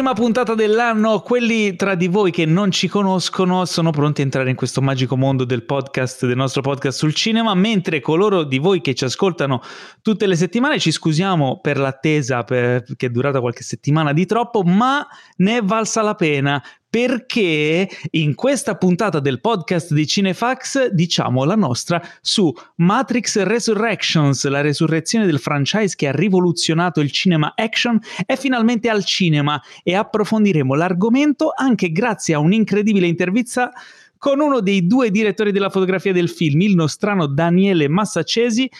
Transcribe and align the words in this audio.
prima 0.00 0.14
puntata 0.14 0.54
dell'anno, 0.54 1.20
quelli 1.20 1.76
tra 1.76 1.94
di 1.94 2.08
voi 2.08 2.30
che 2.30 2.46
non 2.46 2.70
ci 2.70 2.88
conoscono 2.88 3.66
sono 3.66 3.90
pronti 3.90 4.22
a 4.22 4.24
entrare 4.24 4.48
in 4.48 4.56
questo 4.56 4.80
magico 4.80 5.14
mondo 5.14 5.44
del 5.44 5.62
podcast, 5.62 6.24
del 6.24 6.36
nostro 6.36 6.62
podcast 6.62 6.96
sul 6.96 7.12
cinema, 7.12 7.54
mentre 7.54 8.00
coloro 8.00 8.44
di 8.44 8.56
voi 8.56 8.80
che 8.80 8.94
ci 8.94 9.04
ascoltano 9.04 9.60
tutte 10.00 10.26
le 10.26 10.36
settimane 10.36 10.78
ci 10.78 10.90
scusiamo 10.90 11.60
per 11.60 11.76
l'attesa 11.76 12.44
per, 12.44 12.82
che 12.96 13.06
è 13.06 13.10
durata 13.10 13.40
qualche 13.40 13.62
settimana 13.62 14.14
di 14.14 14.24
troppo, 14.24 14.62
ma 14.62 15.06
ne 15.36 15.58
è 15.58 15.62
valsa 15.62 16.00
la 16.00 16.14
pena 16.14 16.62
perché 16.90 17.88
in 18.10 18.34
questa 18.34 18.76
puntata 18.76 19.20
del 19.20 19.40
podcast 19.40 19.94
di 19.94 20.06
Cinefax 20.08 20.88
diciamo 20.88 21.44
la 21.44 21.54
nostra 21.54 22.02
su 22.20 22.52
Matrix 22.76 23.40
Resurrections, 23.42 24.44
la 24.48 24.60
resurrezione 24.60 25.24
del 25.24 25.38
franchise 25.38 25.94
che 25.94 26.08
ha 26.08 26.12
rivoluzionato 26.12 27.00
il 27.00 27.12
cinema 27.12 27.52
action, 27.54 28.00
è 28.26 28.36
finalmente 28.36 28.88
al 28.88 29.04
cinema 29.04 29.62
e 29.84 29.94
approfondiremo 29.94 30.74
l'argomento 30.74 31.52
anche 31.54 31.92
grazie 31.92 32.34
a 32.34 32.40
un'incredibile 32.40 33.06
intervista 33.06 33.70
con 34.18 34.40
uno 34.40 34.60
dei 34.60 34.86
due 34.86 35.10
direttori 35.10 35.52
della 35.52 35.70
fotografia 35.70 36.12
del 36.12 36.28
film, 36.28 36.60
il 36.60 36.74
nostrano 36.74 37.26
Daniele 37.26 37.88
Massacesi, 37.88 38.70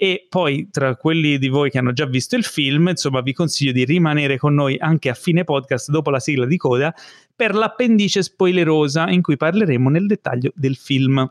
e 0.00 0.28
poi 0.28 0.68
tra 0.70 0.94
quelli 0.94 1.38
di 1.38 1.48
voi 1.48 1.70
che 1.70 1.78
hanno 1.78 1.92
già 1.92 2.06
visto 2.06 2.36
il 2.36 2.44
film, 2.44 2.86
insomma, 2.86 3.20
vi 3.20 3.32
consiglio 3.32 3.72
di 3.72 3.84
rimanere 3.84 4.38
con 4.38 4.54
noi 4.54 4.78
anche 4.78 5.08
a 5.08 5.14
fine 5.14 5.42
podcast 5.42 5.90
dopo 5.90 6.10
la 6.10 6.20
sigla 6.20 6.46
di 6.46 6.56
coda 6.56 6.94
per 7.34 7.52
l'appendice 7.52 8.22
spoilerosa 8.22 9.08
in 9.10 9.22
cui 9.22 9.36
parleremo 9.36 9.90
nel 9.90 10.06
dettaglio 10.06 10.52
del 10.54 10.76
film. 10.76 11.28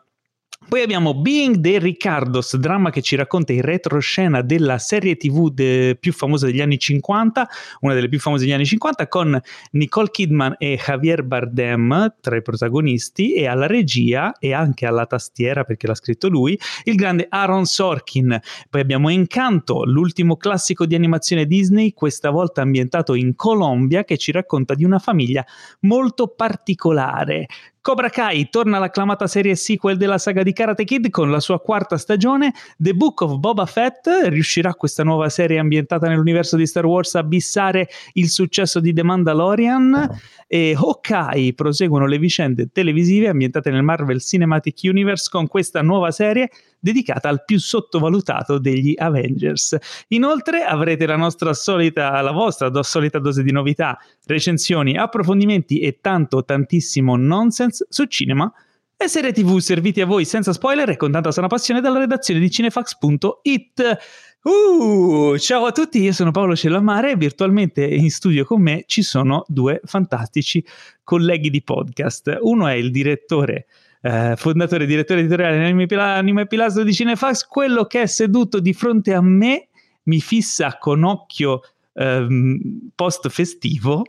Poi 0.69 0.81
abbiamo 0.81 1.13
Being 1.13 1.61
the 1.61 1.79
Ricardos, 1.79 2.57
dramma 2.57 2.89
che 2.89 3.01
ci 3.01 3.15
racconta 3.15 3.53
in 3.53 3.61
retroscena 3.61 4.41
della 4.41 4.77
serie 4.79 5.15
tv 5.15 5.49
de- 5.49 5.95
più 5.97 6.11
famosa 6.11 6.45
degli 6.45 6.59
anni 6.59 6.77
50, 6.77 7.47
una 7.79 7.93
delle 7.93 8.09
più 8.09 8.19
famose 8.19 8.43
degli 8.43 8.53
anni 8.53 8.65
50, 8.65 9.07
con 9.07 9.39
Nicole 9.71 10.09
Kidman 10.11 10.55
e 10.57 10.77
Javier 10.77 11.23
Bardem 11.23 12.15
tra 12.19 12.35
i 12.35 12.41
protagonisti 12.41 13.33
e 13.33 13.47
alla 13.47 13.65
regia 13.65 14.33
e 14.39 14.53
anche 14.53 14.85
alla 14.85 15.05
tastiera, 15.05 15.63
perché 15.63 15.87
l'ha 15.87 15.95
scritto 15.95 16.27
lui, 16.27 16.59
il 16.83 16.95
grande 16.95 17.27
Aaron 17.29 17.63
Sorkin. 17.63 18.37
Poi 18.69 18.81
abbiamo 18.81 19.07
Encanto, 19.07 19.85
l'ultimo 19.85 20.35
classico 20.35 20.85
di 20.85 20.95
animazione 20.95 21.45
Disney, 21.45 21.93
questa 21.93 22.29
volta 22.29 22.61
ambientato 22.61 23.13
in 23.13 23.37
Colombia, 23.37 24.03
che 24.03 24.17
ci 24.17 24.33
racconta 24.33 24.73
di 24.73 24.83
una 24.83 24.99
famiglia 24.99 25.45
molto 25.79 26.27
particolare 26.27 27.45
Cobra 27.87 28.09
Kai 28.09 28.49
torna 28.49 28.79
l'acclamata 28.79 29.27
serie 29.27 29.55
sequel 29.55 29.95
della 29.95 30.17
saga 30.17 30.43
di 30.43 30.51
Karate 30.51 30.83
Kid 30.83 31.09
con 31.09 31.31
la 31.31 31.39
sua 31.39 31.61
quarta 31.61 31.97
stagione. 31.97 32.51
The 32.77 32.93
Book 32.93 33.21
of 33.21 33.37
Boba 33.37 33.65
Fett 33.65 34.09
riuscirà 34.25 34.73
questa 34.73 35.05
nuova 35.05 35.29
serie 35.29 35.57
ambientata 35.57 36.09
nell'universo 36.09 36.57
di 36.57 36.67
Star 36.67 36.85
Wars 36.85 37.15
a 37.15 37.23
bissare 37.23 37.87
il 38.15 38.27
successo 38.27 38.81
di 38.81 38.91
The 38.91 39.03
Mandalorian 39.03 40.19
e 40.47 40.75
Hawkeye 40.75 41.53
proseguono 41.53 42.07
le 42.07 42.17
vicende 42.17 42.67
televisive 42.73 43.29
ambientate 43.29 43.71
nel 43.71 43.83
Marvel 43.83 44.19
Cinematic 44.19 44.79
Universe 44.83 45.29
con 45.31 45.47
questa 45.47 45.81
nuova 45.81 46.11
serie 46.11 46.49
dedicata 46.87 47.27
al 47.27 47.43
più 47.43 47.59
sottovalutato 47.59 48.59
degli 48.59 48.93
Avengers. 48.95 49.75
Inoltre 50.09 50.63
avrete 50.63 51.05
la 51.05 51.17
nostra 51.17 51.53
solita, 51.53 52.21
la 52.21 52.31
vostra 52.31 52.71
solita 52.81 53.19
dose 53.19 53.43
di 53.43 53.51
novità, 53.51 53.97
recensioni, 54.25 54.97
approfondimenti 54.97 55.79
e 55.79 55.99
tanto 55.99 56.45
tantissimo 56.45 57.17
nonsense 57.17 57.87
su 57.89 58.05
cinema 58.05 58.51
e 58.95 59.07
serie 59.07 59.33
tv 59.33 59.57
serviti 59.59 60.01
a 60.01 60.05
voi 60.05 60.25
senza 60.25 60.53
spoiler 60.53 60.89
e 60.89 60.97
con 60.97 61.11
tanta 61.11 61.31
sana 61.31 61.47
passione 61.47 61.81
dalla 61.81 61.99
redazione 61.99 62.39
di 62.39 62.49
cinefax.it. 62.49 63.97
Uh, 64.43 65.37
ciao 65.37 65.65
a 65.65 65.71
tutti, 65.73 66.01
io 66.01 66.13
sono 66.13 66.31
Paolo 66.31 66.55
Cellamare 66.55 67.11
e 67.11 67.17
virtualmente 67.17 67.83
in 67.83 68.09
studio 68.09 68.45
con 68.45 68.61
me 68.61 68.85
ci 68.87 69.03
sono 69.03 69.43
due 69.47 69.81
fantastici 69.83 70.65
colleghi 71.03 71.49
di 71.49 71.61
podcast. 71.61 72.37
Uno 72.39 72.67
è 72.67 72.73
il 72.73 72.91
direttore 72.91 73.67
eh, 74.07 74.35
fondatore 74.37 74.85
e 74.85 74.87
direttore 74.87 75.19
editoriale 75.19 75.57
di 75.57 75.85
Anime 75.97 76.47
Pilastro 76.47 76.83
di 76.83 76.93
Cinefax, 76.93 77.45
quello 77.45 77.85
che 77.85 78.03
è 78.03 78.05
seduto 78.05 78.59
di 78.59 78.73
fronte 78.73 79.13
a 79.13 79.21
me 79.21 79.67
mi 80.03 80.21
fissa 80.21 80.77
con 80.77 81.03
occhio 81.03 81.61
ehm, 81.93 82.91
post 82.95 83.27
festivo 83.27 84.05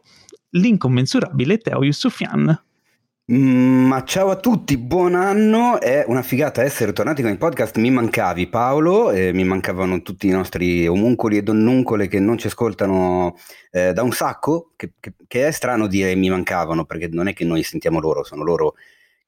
l'incommensurabile 0.50 1.58
Teo 1.58 1.82
Yusufian. 1.82 2.62
Mm, 3.30 3.86
ma 3.86 4.04
ciao 4.04 4.30
a 4.30 4.36
tutti, 4.36 4.78
buon 4.78 5.14
anno, 5.14 5.80
è 5.80 6.04
una 6.06 6.22
figata 6.22 6.62
essere 6.62 6.92
tornati 6.92 7.20
con 7.20 7.32
il 7.32 7.36
podcast, 7.36 7.76
mi 7.76 7.90
mancavi 7.90 8.46
Paolo, 8.46 9.10
eh, 9.10 9.32
mi 9.32 9.44
mancavano 9.44 10.00
tutti 10.00 10.28
i 10.28 10.30
nostri 10.30 10.86
omuncoli 10.86 11.36
e 11.36 11.42
donnuncole 11.42 12.06
che 12.06 12.20
non 12.20 12.38
ci 12.38 12.46
ascoltano 12.46 13.36
eh, 13.70 13.92
da 13.92 14.02
un 14.02 14.12
sacco, 14.12 14.72
che, 14.76 14.92
che, 14.98 15.12
che, 15.26 15.46
è 15.46 15.50
strano 15.50 15.88
dire 15.88 16.14
mi 16.14 16.30
mancavano 16.30 16.86
perché 16.86 17.08
non 17.08 17.28
è 17.28 17.34
che 17.34 17.44
noi 17.44 17.62
sentiamo 17.64 18.00
loro, 18.00 18.24
sono 18.24 18.44
loro 18.44 18.76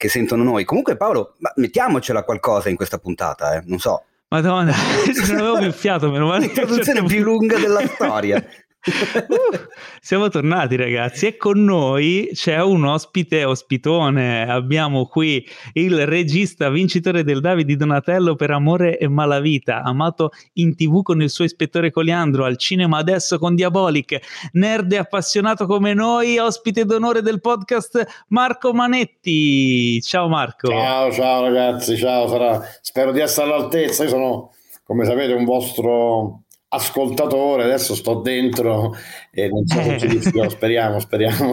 che 0.01 0.09
sentono 0.09 0.43
noi. 0.43 0.65
Comunque 0.65 0.97
Paolo, 0.97 1.35
mettiamocela 1.57 2.23
qualcosa 2.23 2.71
in 2.71 2.77
questa 2.77 2.97
puntata, 2.97 3.57
eh? 3.57 3.63
non 3.67 3.79
so. 3.79 4.05
Madonna, 4.29 4.73
non 5.29 5.37
avevo 5.37 5.59
più 5.61 5.73
fiato, 5.73 6.11
meno 6.11 6.27
male. 6.27 6.47
L'introduzione 6.47 7.05
più 7.05 7.23
lunga 7.23 7.59
della 7.59 7.87
storia. 7.87 8.43
Siamo 10.01 10.29
tornati 10.29 10.75
ragazzi 10.75 11.27
e 11.27 11.37
con 11.37 11.63
noi 11.63 12.31
c'è 12.33 12.63
un 12.63 12.85
ospite 12.85 13.45
ospitone. 13.45 14.49
Abbiamo 14.49 15.07
qui 15.07 15.47
il 15.75 16.07
regista 16.07 16.71
vincitore 16.71 17.23
del 17.23 17.41
David 17.41 17.67
di 17.67 17.77
Donatello 17.77 18.37
per 18.37 18.51
Amore 18.53 18.97
e 18.97 19.07
Malavita 19.07 19.83
amato 19.83 20.31
in 20.55 20.75
tv 20.75 21.03
con 21.03 21.21
il 21.21 21.29
suo 21.29 21.45
ispettore 21.45 21.91
Coliandro 21.91 22.45
al 22.45 22.57
cinema 22.57 22.97
adesso 22.97 23.39
con 23.39 23.55
Diabolic 23.55 24.19
nerd 24.53 24.91
e 24.93 24.97
appassionato 24.97 25.67
come 25.67 25.93
noi 25.93 26.39
ospite 26.39 26.87
d'onore 26.87 27.21
del 27.21 27.41
podcast 27.41 28.25
Marco 28.29 28.73
Manetti. 28.73 30.01
Ciao 30.01 30.29
Marco. 30.29 30.69
Ciao 30.69 31.13
ciao 31.13 31.43
ragazzi 31.43 31.99
ciao 31.99 32.29
sarà... 32.29 32.63
spero 32.81 33.13
di 33.13 33.21
essere 33.21 33.53
all'altezza. 33.53 34.05
Io 34.05 34.09
sono 34.09 34.53
come 34.85 35.05
sapete 35.05 35.35
un 35.35 35.45
vostro 35.45 36.45
ascoltatore, 36.73 37.65
adesso 37.65 37.95
sto 37.95 38.15
dentro 38.21 38.95
e 39.33 39.49
non 39.49 39.67
so 39.67 39.83
se 39.83 39.99
ci 39.99 40.07
riuscirò, 40.09 40.49
speriamo, 40.49 40.99
speriamo. 41.01 41.53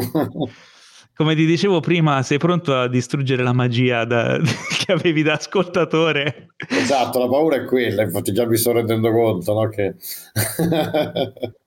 Come 1.15 1.33
ti 1.33 1.47
dicevo 1.47 1.79
prima, 1.79 2.21
sei 2.21 2.37
pronto 2.37 2.75
a 2.75 2.87
distruggere 2.87 3.41
la 3.41 3.51
magia 3.51 4.05
da, 4.05 4.37
che 4.85 4.91
avevi 4.91 5.23
da 5.23 5.33
ascoltatore? 5.33 6.49
Esatto, 6.69 7.17
la 7.17 7.27
paura 7.27 7.55
è 7.55 7.65
quella, 7.65 8.03
infatti 8.03 8.31
già 8.31 8.45
mi 8.45 8.55
sto 8.55 8.73
rendendo 8.73 9.11
conto 9.11 9.53
no, 9.53 9.67
che... 9.69 9.95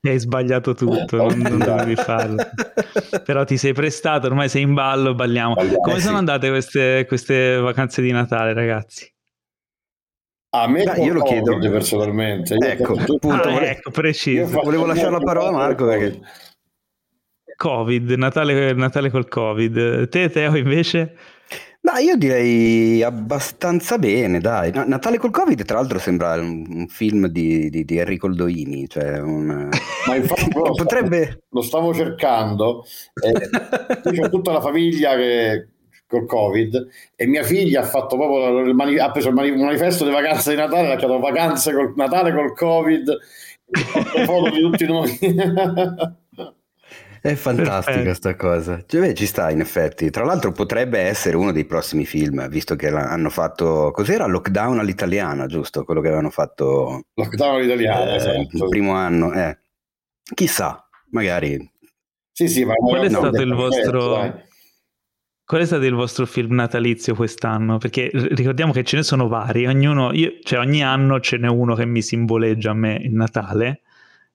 Hai 0.02 0.18
sbagliato 0.20 0.74
tutto, 0.74 1.16
non, 1.16 1.38
non 1.38 1.58
dovevi 1.58 1.96
farlo. 1.96 2.44
Però 3.24 3.42
ti 3.44 3.56
sei 3.56 3.72
prestato, 3.72 4.28
ormai 4.28 4.48
sei 4.48 4.62
in 4.62 4.74
ballo, 4.74 5.16
balliamo. 5.16 5.56
Come 5.56 5.96
eh, 5.96 6.00
sono 6.00 6.18
andate 6.18 6.48
queste, 6.48 7.04
queste 7.08 7.56
vacanze 7.56 8.00
di 8.02 8.12
Natale, 8.12 8.54
ragazzi? 8.54 9.12
A 10.52 10.66
me 10.66 10.82
Beh, 10.82 11.00
io 11.02 11.12
lo 11.12 11.22
chiedo 11.22 11.58
personalmente. 11.58 12.54
Io 12.54 12.66
ecco, 12.66 12.94
appunto, 12.94 13.28
ah, 13.30 13.64
ecco, 13.64 13.90
preciso. 13.92 14.60
Volevo 14.62 14.84
lasciare 14.84 15.12
la 15.12 15.20
parola 15.20 15.48
a 15.48 15.52
Marco 15.52 15.86
perché... 15.86 16.20
Covid, 17.56 18.10
Natale, 18.12 18.72
Natale 18.72 19.10
col 19.10 19.28
Covid. 19.28 20.08
Te, 20.08 20.30
Teo, 20.30 20.56
invece? 20.56 21.14
Ma 21.82 21.98
io 21.98 22.16
direi 22.16 23.02
abbastanza 23.02 23.96
bene, 23.98 24.40
dai. 24.40 24.72
Natale 24.72 25.18
col 25.18 25.30
Covid, 25.30 25.64
tra 25.64 25.78
l'altro, 25.78 25.98
sembra 25.98 26.34
un, 26.34 26.64
un 26.68 26.88
film 26.88 27.26
di, 27.26 27.70
di, 27.70 27.84
di, 27.84 27.98
Enrico 27.98 28.26
Aldoini. 28.26 28.88
Cioè 28.88 29.20
un... 29.20 29.68
Ma 30.08 30.14
infatti 30.16 30.50
lo, 30.52 30.72
potrebbe... 30.72 31.22
stavo, 31.22 31.42
lo 31.50 31.62
stavo 31.62 31.94
cercando. 31.94 32.84
Eh, 33.22 34.10
c'è 34.10 34.28
tutta 34.30 34.52
la 34.52 34.60
famiglia 34.60 35.14
che 35.14 35.68
col 36.10 36.26
Covid 36.26 36.88
e 37.14 37.26
mia 37.26 37.44
figlia 37.44 37.82
ha 37.82 37.84
fatto 37.84 38.16
proprio 38.16 38.58
il 38.58 38.74
mani- 38.74 38.98
ha 38.98 39.12
preso 39.12 39.28
il 39.28 39.34
mani- 39.34 39.56
manifesto 39.56 40.04
di 40.04 40.10
vacanze 40.10 40.50
di 40.50 40.56
Natale, 40.56 40.92
ha 40.92 40.96
chiamato 40.96 41.20
vacanze 41.20 41.72
col 41.72 41.92
Natale 41.94 42.34
col 42.34 42.52
Covid, 42.52 43.18
foto 44.26 44.50
di 44.50 44.60
tutti 44.60 44.86
noi. 44.86 45.18
È 47.22 47.34
fantastica 47.34 48.00
questa 48.00 48.34
cosa. 48.34 48.82
Cioè, 48.86 49.00
beh, 49.02 49.14
ci 49.14 49.26
sta 49.26 49.50
in 49.50 49.60
effetti. 49.60 50.08
Tra 50.08 50.24
l'altro 50.24 50.52
potrebbe 50.52 51.00
essere 51.00 51.36
uno 51.36 51.52
dei 51.52 51.66
prossimi 51.66 52.06
film, 52.06 52.48
visto 52.48 52.76
che 52.76 52.88
hanno 52.88 53.28
fatto... 53.28 53.90
Cos'era? 53.92 54.24
Lockdown 54.24 54.78
all'italiana, 54.78 55.44
giusto? 55.44 55.84
Quello 55.84 56.00
che 56.00 56.06
avevano 56.06 56.30
fatto... 56.30 57.08
Lockdown 57.12 57.56
all'italiana, 57.56 58.12
eh, 58.12 58.16
esatto. 58.16 58.64
Il 58.64 58.68
primo 58.70 58.94
anno, 58.94 59.34
eh. 59.34 59.58
Chissà, 60.34 60.88
magari... 61.10 61.70
Sì, 62.32 62.48
sì, 62.48 62.64
ma... 62.64 62.72
Qual 62.72 63.04
è 63.04 63.10
no, 63.10 63.18
stato 63.18 63.42
il 63.42 63.52
vostro... 63.52 64.14
Dai 64.14 64.48
Qual 65.50 65.62
è 65.62 65.66
stato 65.66 65.84
il 65.84 65.94
vostro 65.94 66.26
film 66.26 66.54
natalizio 66.54 67.16
quest'anno? 67.16 67.78
Perché 67.78 68.08
ricordiamo 68.12 68.70
che 68.70 68.84
ce 68.84 68.94
ne 68.94 69.02
sono 69.02 69.26
vari, 69.26 69.66
ognuno, 69.66 70.12
io, 70.12 70.34
cioè 70.44 70.60
ogni 70.60 70.80
anno 70.80 71.18
ce 71.18 71.38
n'è 71.38 71.48
uno 71.48 71.74
che 71.74 71.84
mi 71.86 72.02
simboleggia 72.02 72.70
a 72.70 72.74
me 72.74 72.94
il 73.02 73.12
Natale. 73.12 73.80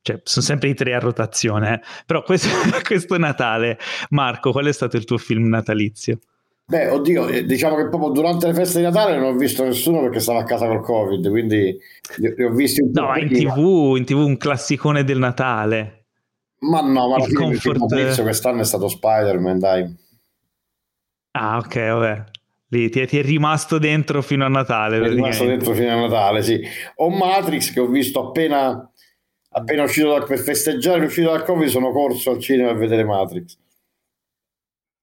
Cioè, 0.01 0.19
sono 0.25 0.45
sempre 0.45 0.67
i 0.67 0.73
tre 0.73 0.94
a 0.94 1.00
rotazione, 1.00 1.75
eh. 1.75 1.79
però 2.06 2.21
questo, 2.21 2.50
questo 2.83 3.17
Natale, 3.17 3.79
Marco, 4.09 4.51
qual 4.51 4.65
è 4.65 4.73
stato 4.73 4.97
il 4.97 5.06
tuo 5.06 5.17
film 5.17 5.47
natalizio? 5.47 6.19
Beh, 6.65 6.89
oddio, 6.89 7.29
eh, 7.29 7.45
diciamo 7.45 7.77
che 7.77 7.88
proprio 7.88 8.09
durante 8.09 8.47
le 8.47 8.53
feste 8.53 8.79
di 8.79 8.83
Natale 8.83 9.15
non 9.15 9.35
ho 9.35 9.38
visto 9.38 9.63
nessuno 9.63 10.01
perché 10.01 10.19
stavo 10.19 10.39
a 10.39 10.44
casa 10.44 10.68
col 10.68 10.81
Covid, 10.81 11.29
quindi 11.29 11.77
li 12.18 12.44
ho 12.44 12.51
visti 12.51 12.81
un 12.81 12.91
po'. 12.91 13.01
No, 13.03 13.15
in 13.15 13.29
TV, 13.29 13.95
in 13.95 14.03
TV 14.03 14.18
un 14.18 14.35
classicone 14.35 15.06
del 15.06 15.19
Natale. 15.19 16.07
Ma 16.59 16.81
no, 16.81 17.07
ma 17.07 17.23
fine 17.23 17.38
comfort... 17.39 17.89
il 17.94 18.21
quest'anno 18.21 18.59
è 18.59 18.65
stato 18.65 18.89
Spider-Man, 18.89 19.59
dai. 19.59 20.03
Ah, 21.37 21.57
ok, 21.57 21.75
vabbè. 21.75 22.23
Lì 22.69 22.89
ti 22.89 23.01
è, 23.01 23.07
ti 23.07 23.19
è 23.19 23.21
rimasto 23.21 23.77
dentro 23.77 24.21
fino 24.21 24.45
a 24.45 24.47
Natale. 24.47 24.97
È 24.97 25.09
rimasto 25.09 25.45
dentro 25.45 25.73
fino 25.73 25.91
a 25.91 25.99
Natale, 25.99 26.41
sì. 26.41 26.61
O 26.95 27.09
Matrix 27.09 27.73
che 27.73 27.79
ho 27.79 27.87
visto 27.87 28.27
appena, 28.27 28.89
appena 29.49 29.83
uscito 29.83 30.17
da, 30.17 30.25
per 30.25 30.39
festeggiare 30.39 31.01
l'uscita 31.01 31.31
dal 31.31 31.43
Covid, 31.43 31.67
sono 31.67 31.91
corso 31.91 32.31
al 32.31 32.39
cinema 32.39 32.71
a 32.71 32.73
vedere 32.73 33.03
Matrix. 33.03 33.57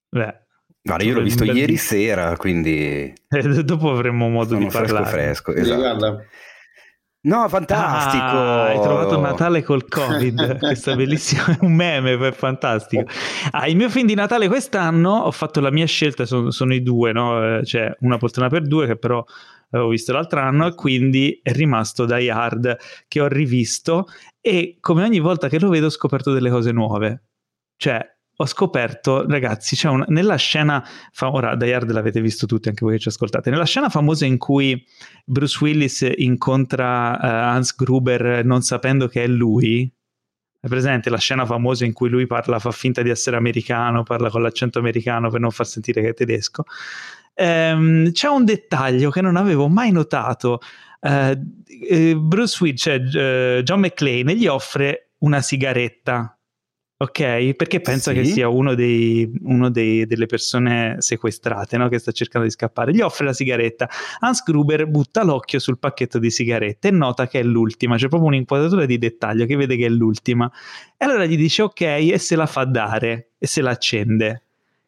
Beh, 0.08 0.40
Guarda, 0.84 1.04
io 1.04 1.14
l'ho 1.14 1.22
visto 1.22 1.44
ieri 1.44 1.76
sera, 1.76 2.36
quindi... 2.36 3.12
Eh, 3.28 3.42
dopo 3.62 3.90
avremo 3.90 4.28
modo 4.28 4.54
Sono 4.54 4.64
di 4.64 4.70
parlare. 4.70 5.06
fresco, 5.06 5.52
fresco, 5.52 5.74
esatto. 5.74 6.24
No, 7.24 7.48
fantastico! 7.48 8.24
Ah, 8.24 8.66
hai 8.66 8.80
trovato 8.80 9.20
Natale 9.20 9.62
col 9.62 9.86
Covid, 9.86 10.58
questo 10.58 10.90
è 10.90 10.96
bellissimo, 10.96 11.44
è 11.46 11.58
un 11.60 11.72
meme, 11.72 12.18
è 12.18 12.32
fantastico. 12.32 13.04
Ah, 13.52 13.68
il 13.68 13.76
mio 13.76 13.88
film 13.90 14.08
di 14.08 14.14
Natale 14.14 14.48
quest'anno 14.48 15.10
ho 15.18 15.30
fatto 15.30 15.60
la 15.60 15.70
mia 15.70 15.86
scelta, 15.86 16.26
sono, 16.26 16.50
sono 16.50 16.74
i 16.74 16.82
due, 16.82 17.12
no? 17.12 17.60
C'è 17.62 17.94
una 18.00 18.16
poltrona 18.18 18.48
per 18.48 18.66
due 18.66 18.88
che 18.88 18.96
però 18.96 19.24
avevo 19.70 19.90
visto 19.90 20.12
l'altro 20.12 20.40
anno 20.40 20.66
e 20.66 20.74
quindi 20.74 21.38
è 21.42 21.52
rimasto 21.52 22.06
Die 22.06 22.30
Hard 22.30 22.76
che 23.06 23.20
ho 23.20 23.28
rivisto 23.28 24.06
e 24.40 24.78
come 24.80 25.04
ogni 25.04 25.20
volta 25.20 25.48
che 25.48 25.60
lo 25.60 25.68
vedo 25.68 25.86
ho 25.86 25.90
scoperto 25.90 26.32
delle 26.32 26.50
cose 26.50 26.72
nuove. 26.72 27.22
Cioè, 27.76 28.11
ho 28.34 28.46
scoperto, 28.46 29.26
ragazzi, 29.26 29.76
c'è 29.76 29.88
una, 29.88 30.04
nella 30.08 30.36
scena, 30.36 30.84
fa, 31.12 31.30
ora 31.30 31.54
Die 31.54 31.74
Hard 31.74 31.90
l'avete 31.90 32.20
visto 32.20 32.46
tutti, 32.46 32.68
anche 32.68 32.84
voi 32.84 32.94
che 32.94 33.00
ci 33.00 33.08
ascoltate, 33.08 33.50
nella 33.50 33.66
scena 33.66 33.88
famosa 33.88 34.24
in 34.24 34.38
cui 34.38 34.84
Bruce 35.24 35.58
Willis 35.60 36.10
incontra 36.16 37.12
uh, 37.12 37.54
Hans 37.54 37.76
Gruber 37.76 38.44
non 38.44 38.62
sapendo 38.62 39.06
che 39.06 39.24
è 39.24 39.26
lui, 39.26 39.90
è 40.58 40.68
presente 40.68 41.10
la 41.10 41.18
scena 41.18 41.44
famosa 41.44 41.84
in 41.84 41.92
cui 41.92 42.08
lui 42.08 42.26
parla, 42.26 42.58
fa 42.58 42.70
finta 42.70 43.02
di 43.02 43.10
essere 43.10 43.36
americano, 43.36 44.04
parla 44.04 44.30
con 44.30 44.42
l'accento 44.42 44.78
americano 44.78 45.28
per 45.28 45.40
non 45.40 45.50
far 45.50 45.66
sentire 45.66 46.00
che 46.00 46.08
è 46.10 46.14
tedesco. 46.14 46.64
Um, 47.34 48.12
c'è 48.12 48.28
un 48.28 48.44
dettaglio 48.44 49.10
che 49.10 49.20
non 49.20 49.34
avevo 49.34 49.66
mai 49.68 49.90
notato. 49.90 50.60
Uh, 51.00 51.36
Bruce 52.16 52.58
Willis, 52.60 52.80
cioè 52.80 52.96
uh, 52.96 53.62
John 53.62 53.80
McClane, 53.80 54.36
gli 54.36 54.46
offre 54.46 55.14
una 55.18 55.40
sigaretta 55.40 56.38
ok? 57.02 57.54
Perché 57.54 57.80
pensa 57.80 58.12
sì. 58.12 58.16
che 58.16 58.24
sia 58.24 58.48
uno, 58.48 58.74
dei, 58.74 59.30
uno 59.42 59.70
dei, 59.70 60.06
delle 60.06 60.26
persone 60.26 60.96
sequestrate 60.98 61.76
no? 61.76 61.88
che 61.88 61.98
sta 61.98 62.12
cercando 62.12 62.46
di 62.46 62.52
scappare. 62.52 62.92
Gli 62.92 63.00
offre 63.00 63.26
la 63.26 63.32
sigaretta. 63.32 63.88
Hans 64.20 64.42
Gruber 64.42 64.86
butta 64.86 65.24
l'occhio 65.24 65.58
sul 65.58 65.78
pacchetto 65.78 66.18
di 66.18 66.30
sigarette 66.30 66.88
e 66.88 66.90
nota 66.92 67.26
che 67.26 67.40
è 67.40 67.42
l'ultima. 67.42 67.96
C'è 67.96 68.08
proprio 68.08 68.28
un'inquadratura 68.28 68.86
di 68.86 68.98
dettaglio 68.98 69.46
che 69.46 69.56
vede 69.56 69.76
che 69.76 69.86
è 69.86 69.90
l'ultima. 69.90 70.50
E 70.96 71.04
allora 71.04 71.24
gli 71.26 71.36
dice 71.36 71.62
ok 71.62 71.80
e 71.80 72.18
se 72.18 72.36
la 72.36 72.46
fa 72.46 72.64
dare 72.64 73.32
e 73.38 73.46
se 73.46 73.60
la 73.60 73.70
accende. 73.70 74.44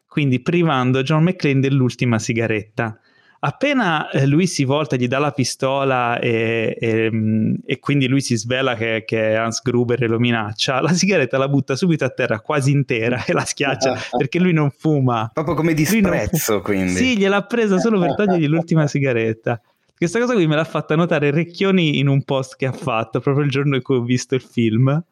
Quindi 0.07 0.41
privando 0.41 1.03
John 1.03 1.25
McClane 1.25 1.59
dell'ultima 1.59 2.21
sigaretta 2.21 2.99
appena 3.45 4.09
eh, 4.11 4.27
lui 4.27 4.47
si 4.47 4.65
volta, 4.65 4.97
gli 4.97 5.07
dà 5.07 5.19
la 5.19 5.31
pistola 5.31 6.19
e, 6.19 6.77
e, 6.81 7.11
mm, 7.13 7.55
e 7.67 7.79
quindi 7.79 8.09
lui 8.09 8.23
si 8.23 8.37
svela 8.37 8.75
che, 8.75 9.05
che, 9.07 9.37
Hans 9.37 9.61
Gruber 9.63 10.09
lo 10.09 10.19
minaccia, 10.19 10.81
la 10.81 10.93
sigaretta 10.93 11.37
la 11.37 11.49
butta 11.49 11.77
subito 11.77 12.05
a 12.05 12.09
terra 12.09 12.41
quasi 12.41 12.71
intera 12.71 13.23
e 13.25 13.33
la 13.33 13.45
schiaccia 13.45 13.99
perché 14.17 14.39
lui 14.39 14.53
non 14.53 14.71
fuma. 14.71 15.31
Proprio 15.33 15.55
come 15.55 15.75
disprezzo, 15.75 16.63
quindi. 16.63 16.93
Sì, 16.93 17.19
gliel'ha 17.19 17.43
presa 17.43 17.79
solo 17.79 18.01
per 18.01 18.15
togliergli 18.17 18.47
l'ultima 18.47 18.87
sigaretta. 18.87 19.61
Questa 19.97 20.19
cosa 20.19 20.35
qui 20.35 20.47
me 20.47 20.57
l'ha 20.57 20.65
fatta 20.65 20.97
notare 20.97 21.31
Recchioni 21.31 21.99
in 21.99 22.09
un 22.09 22.25
post 22.25 22.57
che 22.57 22.67
ha 22.67 22.73
fatto 22.73 23.21
proprio 23.21 23.45
il 23.45 23.51
giorno 23.51 23.77
in 23.77 23.83
cui 23.83 23.97
ho 23.97 24.03
visto 24.03 24.35
il 24.35 24.43
film. 24.43 25.03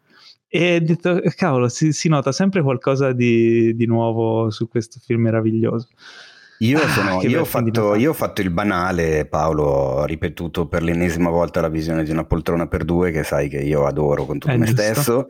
E 0.48 0.76
ho 0.76 0.84
detto, 0.84 1.20
cavolo, 1.36 1.68
si, 1.68 1.92
si 1.92 2.08
nota 2.08 2.32
sempre 2.32 2.62
qualcosa 2.62 3.12
di, 3.12 3.74
di 3.74 3.86
nuovo 3.86 4.50
su 4.50 4.68
questo 4.68 5.00
film 5.02 5.22
meraviglioso. 5.22 5.88
Io, 6.58 6.78
ah, 6.78 6.88
sono, 6.88 7.22
io, 7.22 7.40
ho 7.40 7.44
fatto, 7.44 7.94
io, 7.96 8.10
ho 8.10 8.14
fatto, 8.14 8.40
il 8.40 8.50
banale, 8.50 9.26
Paolo, 9.26 9.64
ho 9.64 10.04
ripetuto 10.04 10.68
per 10.68 10.82
l'ennesima 10.82 11.28
volta 11.28 11.60
la 11.60 11.68
visione 11.68 12.04
di 12.04 12.10
una 12.12 12.24
poltrona 12.24 12.68
per 12.68 12.84
due, 12.84 13.10
che 13.10 13.24
sai 13.24 13.48
che 13.48 13.58
io 13.58 13.84
adoro 13.84 14.26
con 14.26 14.38
tutto 14.38 14.52
è 14.52 14.56
me 14.56 14.66
giusto. 14.66 14.82
stesso. 14.82 15.26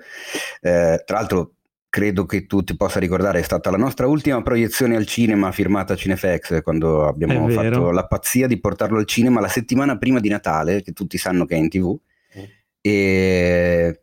Eh, 0.60 1.02
tra 1.06 1.16
l'altro, 1.16 1.54
credo 1.92 2.24
che 2.24 2.46
tu 2.46 2.62
ti 2.64 2.74
possa 2.74 2.98
ricordare, 2.98 3.40
è 3.40 3.42
stata 3.42 3.70
la 3.70 3.76
nostra 3.76 4.06
ultima 4.06 4.40
proiezione 4.42 4.96
al 4.96 5.04
cinema 5.04 5.52
firmata 5.52 5.94
Cinefx, 5.94 6.62
quando 6.62 7.06
abbiamo 7.06 7.46
fatto 7.50 7.90
la 7.90 8.06
pazzia 8.06 8.46
di 8.46 8.58
portarlo 8.58 8.98
al 8.98 9.04
cinema 9.04 9.40
la 9.40 9.48
settimana 9.48 9.98
prima 9.98 10.18
di 10.18 10.30
Natale, 10.30 10.80
che 10.80 10.92
tutti 10.92 11.18
sanno 11.18 11.44
che 11.44 11.54
è 11.54 11.58
in 11.58 11.68
tv. 11.68 11.94
Mm. 12.38 12.42
E... 12.80 14.00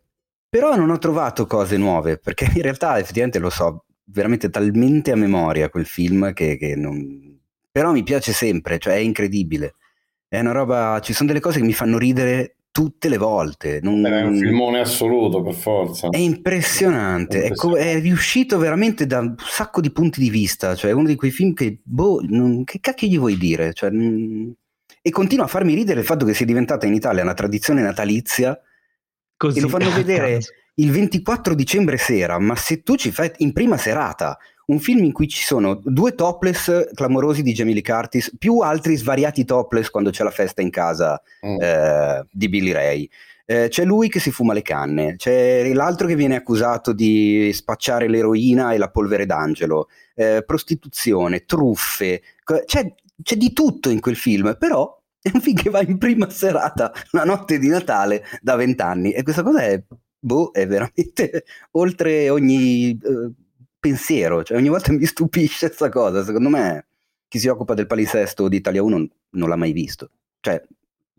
Però 0.48 0.76
non 0.76 0.92
ho 0.92 1.00
trovato 1.00 1.48
cose 1.48 1.78
nuove, 1.78 2.18
perché 2.18 2.52
in 2.54 2.62
realtà 2.62 3.00
effettivamente 3.00 3.40
lo 3.40 3.50
so, 3.50 3.86
veramente 4.12 4.50
talmente 4.50 5.12
a 5.12 5.16
memoria 5.16 5.70
quel 5.70 5.86
film 5.86 6.34
che, 6.34 6.58
che 6.58 6.76
non... 6.76 7.38
Però 7.72 7.92
mi 7.92 8.04
piace 8.04 8.34
sempre, 8.34 8.80
cioè 8.80 8.96
è 8.96 8.98
incredibile. 8.98 9.76
È 10.28 10.40
una 10.40 10.52
roba, 10.52 11.00
ci 11.02 11.14
sono 11.14 11.28
delle 11.28 11.40
cose 11.40 11.60
che 11.60 11.66
mi 11.66 11.74
fanno 11.74 11.98
ridere 11.98 12.56
tutte 12.72 13.10
le 13.10 13.18
volte. 13.18 13.80
Non... 13.82 14.06
È 14.06 14.22
un 14.22 14.38
filmone 14.38 14.80
assoluto, 14.80 15.42
per 15.42 15.54
forza. 15.54 16.10
È 16.10 16.18
impressionante, 16.18 17.44
è, 17.44 17.52
co- 17.54 17.76
è, 17.76 18.00
riuscito 18.00 18.58
veramente 18.58 19.06
da 19.06 19.20
un 19.20 19.36
sacco 19.38 19.82
di 19.82 19.92
punti 19.92 20.20
di 20.20 20.30
vista, 20.30 20.76
cioè 20.76 20.92
è 20.92 20.94
uno 20.94 21.08
di 21.08 21.16
quei 21.16 21.32
film 21.32 21.54
che, 21.54 21.80
boh, 21.84 22.22
non... 22.28 22.64
che 22.64 22.80
cacchio 22.80 23.08
gli 23.08 23.18
vuoi 23.18 23.38
dire? 23.38 23.74
Cioè, 23.74 23.90
non... 23.90 24.54
E 25.02 25.10
continua 25.12 25.46
a 25.46 25.50
farmi 25.50 25.74
ridere 25.74 26.02
il 26.02 26.06
fatto 26.06 26.26
che 26.26 26.34
sia 26.34 26.46
diventata 26.46 26.86
in 26.86 26.94
Italia 26.94 27.24
una 27.24 27.34
tradizione 27.34 27.82
natalizia 27.82 28.60
Così, 29.38 29.58
e 29.58 29.62
lo 29.62 29.70
fanno 29.70 29.92
vedere 29.96 30.40
il 30.80 30.92
24 30.92 31.54
dicembre 31.54 31.98
sera, 31.98 32.40
ma 32.40 32.56
se 32.56 32.82
tu 32.84 32.96
ci 32.96 33.12
fai 33.12 33.32
in 33.38 33.54
prima 33.54 33.78
serata 33.78 34.38
un 34.68 34.80
film 34.80 35.04
in 35.04 35.12
cui 35.12 35.28
ci 35.28 35.44
sono 35.44 35.80
due 35.84 36.14
topless 36.14 36.90
clamorosi 36.94 37.42
di 37.42 37.54
Jamie 37.54 37.74
Lee 37.74 37.84
Curtis, 37.84 38.36
più 38.38 38.60
altri 38.60 38.96
svariati 38.96 39.44
topless 39.44 39.90
quando 39.90 40.12
c'è 40.12 40.24
la 40.24 40.32
festa 40.32 40.62
in 40.62 40.70
casa 40.70 41.22
mm. 41.46 41.58
eh, 41.60 42.26
di 42.32 42.50
Billy 42.50 42.72
Ray. 42.72 43.10
Eh, 43.46 43.68
c'è 43.70 43.84
lui 43.84 44.10
che 44.10 44.20
si 44.20 44.30
fuma 44.30 44.54
le 44.54 44.62
canne, 44.62 45.16
c'è 45.16 45.74
l'altro 45.74 46.06
che 46.06 46.16
viene 46.16 46.36
accusato 46.36 46.94
di 46.94 47.50
spacciare 47.52 48.08
l'eroina 48.08 48.74
e 48.74 48.78
la 48.78 48.92
polvere 48.92 49.26
d'angelo, 49.26 49.88
eh, 50.14 50.44
prostituzione, 50.46 51.46
truffe, 51.46 52.22
c'è, 52.66 52.94
c'è 53.24 53.36
di 53.36 53.52
tutto 53.54 53.90
in 53.90 54.00
quel 54.00 54.16
film, 54.16 54.56
però 54.58 55.02
è 55.20 55.32
un 55.34 55.42
film 55.42 55.56
che 55.56 55.72
va 55.72 55.82
in 55.82 55.98
prima 55.98 56.30
serata, 56.30 56.94
la 57.10 57.24
notte 57.24 57.58
di 57.58 57.68
Natale, 57.68 58.24
da 58.40 58.56
vent'anni, 58.56 59.14
e 59.14 59.24
questa 59.24 59.42
cosa 59.42 59.64
è 59.64 59.82
boh, 60.20 60.52
è 60.52 60.68
veramente 60.68 61.46
oltre 61.72 62.30
ogni 62.30 62.92
eh, 62.92 63.32
pensiero, 63.80 64.44
cioè 64.44 64.58
ogni 64.58 64.70
volta 64.70 64.92
mi 64.92 65.06
stupisce 65.06 65.68
questa 65.68 65.90
cosa, 65.90 66.24
secondo 66.24 66.50
me 66.50 66.88
chi 67.28 67.40
si 67.40 67.48
occupa 67.48 67.74
del 67.74 67.88
palinsesto 67.88 68.48
di 68.48 68.58
Italia 68.58 68.84
1 68.84 69.08
non 69.32 69.50
l'ha 69.50 69.56
mai 69.56 69.72
visto, 69.72 70.10
cioè 70.40 70.62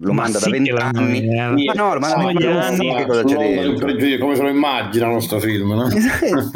lo 0.02 0.12
ma 0.12 0.23
manda 0.23 0.38
sì 0.38 0.50
da 0.50 0.57
vent'anni. 0.57 1.64
ma 1.66 1.73
no, 1.75 1.92
lo 1.92 2.00
manda 2.00 2.16
da 2.16 2.33
vent'anni 2.33 2.95
che 2.97 3.07
cosa 3.07 3.23
c'è 3.25 4.19
come 4.19 4.35
se 4.35 4.42
lo 4.42 4.49
immaginano 4.49 5.12
questo 5.12 5.38
film 5.40 5.75
no? 5.75 5.88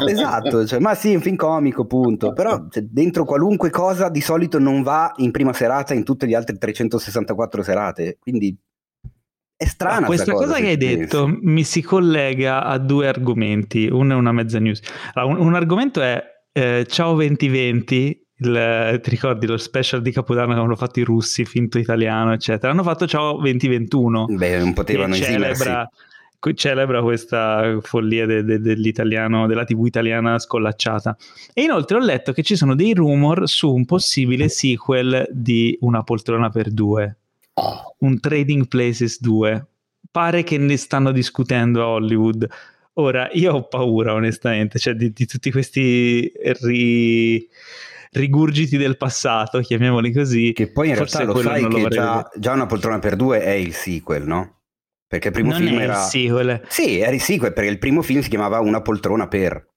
esatto, 0.07 0.65
cioè, 0.65 0.79
ma 0.79 0.95
sì, 0.95 1.13
un 1.13 1.21
film 1.21 1.35
comico 1.35 1.85
punto. 1.85 2.33
Però 2.33 2.67
cioè, 2.69 2.83
dentro 2.83 3.23
qualunque 3.23 3.69
cosa 3.69 4.09
di 4.09 4.21
solito 4.21 4.57
non 4.57 4.81
va 4.81 5.13
in 5.17 5.29
prima 5.31 5.53
serata 5.53 5.93
in 5.93 6.03
tutte 6.03 6.25
le 6.25 6.35
altre 6.35 6.57
364 6.57 7.61
serate. 7.61 8.17
Quindi 8.19 8.57
è 9.57 9.65
strana 9.65 10.03
ah, 10.03 10.05
questa 10.05 10.33
cosa, 10.33 10.47
cosa 10.47 10.59
che 10.59 10.67
hai 10.67 10.77
detto 10.77 11.33
mi 11.41 11.63
si 11.63 11.81
collega 11.81 12.63
a 12.63 12.77
due 12.77 13.07
argomenti. 13.07 13.87
Uno 13.87 14.13
è 14.13 14.15
una 14.15 14.33
mezza 14.33 14.59
news. 14.59 14.81
Allora, 15.13 15.33
un, 15.33 15.47
un, 15.47 15.55
argomento 15.55 16.01
è 16.01 16.21
eh, 16.51 16.85
Ciao 16.89 17.13
2020. 17.13 18.23
Il, 18.37 18.99
ti 19.01 19.09
ricordi 19.09 19.45
lo 19.45 19.55
special 19.55 20.01
di 20.01 20.11
Capodanno 20.11 20.53
che 20.53 20.59
hanno 20.59 20.75
fatto 20.75 20.99
i 20.99 21.03
russi, 21.03 21.45
finto 21.45 21.77
italiano, 21.77 22.33
eccetera? 22.33 22.73
Hanno 22.73 22.83
fatto 22.83 23.07
Ciao 23.07 23.37
2021. 23.37 24.25
Beh, 24.25 24.59
non 24.59 24.73
potevano 24.73 25.13
celebra, 25.15 25.89
celebra 26.53 27.01
questa 27.01 27.77
follia 27.81 28.25
de, 28.25 28.43
de, 28.43 28.59
dell'italiano, 28.59 29.47
della 29.47 29.63
TV 29.63 29.85
italiana 29.85 30.37
scollacciata. 30.37 31.15
E 31.53 31.61
inoltre 31.61 31.95
ho 31.95 32.01
letto 32.01 32.33
che 32.33 32.43
ci 32.43 32.57
sono 32.57 32.75
dei 32.75 32.93
rumor 32.93 33.47
su 33.47 33.73
un 33.73 33.85
possibile 33.85 34.49
sequel 34.49 35.25
di 35.31 35.77
Una 35.79 36.03
poltrona 36.03 36.49
per 36.49 36.71
due 36.71 37.19
un 37.99 38.19
Trading 38.19 38.67
Places 38.67 39.19
2. 39.21 39.67
Pare 40.11 40.43
che 40.43 40.57
ne 40.57 40.77
stanno 40.77 41.11
discutendo 41.11 41.81
a 41.81 41.87
Hollywood. 41.87 42.47
Ora, 42.93 43.29
io 43.33 43.53
ho 43.53 43.67
paura, 43.67 44.13
onestamente, 44.13 44.79
cioè 44.79 44.93
di, 44.93 45.11
di 45.11 45.25
tutti 45.25 45.51
questi 45.51 46.31
ri, 46.61 47.49
rigurgiti 48.11 48.77
del 48.77 48.95
passato, 48.95 49.59
chiamiamoli 49.59 50.13
così. 50.13 50.53
Che 50.53 50.71
poi 50.71 50.89
in 50.89 50.95
realtà 50.95 51.23
lo 51.23 51.35
sai 51.41 51.67
che 51.67 51.87
già, 51.89 52.29
già, 52.37 52.53
Una 52.53 52.65
poltrona 52.65 52.99
per 52.99 53.15
due 53.15 53.41
è 53.41 53.51
il 53.51 53.73
sequel, 53.73 54.25
no? 54.25 54.61
Perché 55.07 55.27
il 55.27 55.33
primo 55.33 55.51
non 55.51 55.59
film 55.59 55.79
era... 55.79 55.93
il 55.93 56.09
sequel. 56.09 56.61
Sì, 56.69 56.99
era 56.99 57.11
il 57.11 57.21
sequel, 57.21 57.53
perché 57.53 57.69
il 57.69 57.79
primo 57.79 58.01
film 58.01 58.21
si 58.21 58.29
chiamava 58.29 58.59
Una 58.59 58.81
poltrona 58.81 59.27
per... 59.27 59.73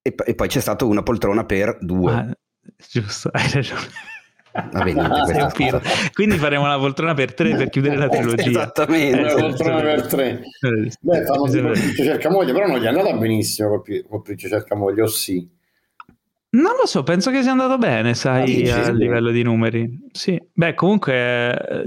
E, 0.00 0.14
e 0.24 0.34
poi 0.34 0.48
c'è 0.48 0.60
stato 0.60 0.88
Una 0.88 1.02
poltrona 1.02 1.44
per 1.44 1.76
due. 1.80 2.12
Ah, 2.12 2.38
giusto, 2.90 3.28
hai 3.34 3.50
ragione. 3.52 4.16
Va 4.72 4.84
bene, 4.84 5.80
Quindi 6.12 6.36
faremo 6.36 6.64
una 6.64 6.78
poltrona 6.78 7.14
per 7.14 7.34
tre 7.34 7.54
per 7.54 7.68
chiudere 7.68 7.96
la 7.96 8.08
trilogia. 8.08 8.48
Esattamente. 8.48 9.18
Una 9.18 9.34
poltrona 9.34 9.80
per 9.80 10.06
tre. 10.06 10.40
Beh, 11.00 11.24
fanno 11.24 11.74
cerca 11.74 12.30
moglie, 12.30 12.52
però 12.52 12.66
non 12.66 12.78
gli 12.78 12.84
è 12.84 12.88
andata 12.88 13.12
benissimo 13.12 13.82
col, 13.82 14.22
Prince 14.22 14.48
cerca 14.48 14.74
moglie, 14.74 15.02
o 15.02 15.06
sì? 15.06 15.56
Non 16.50 16.72
lo 16.80 16.86
so, 16.86 17.02
penso 17.02 17.30
che 17.30 17.42
sia 17.42 17.50
andato 17.50 17.76
bene, 17.76 18.14
sai, 18.14 18.70
ah, 18.70 18.86
a 18.86 18.90
livello 18.90 19.30
di 19.30 19.42
numeri. 19.42 20.08
Sì, 20.12 20.40
beh, 20.50 20.72
comunque 20.72 21.86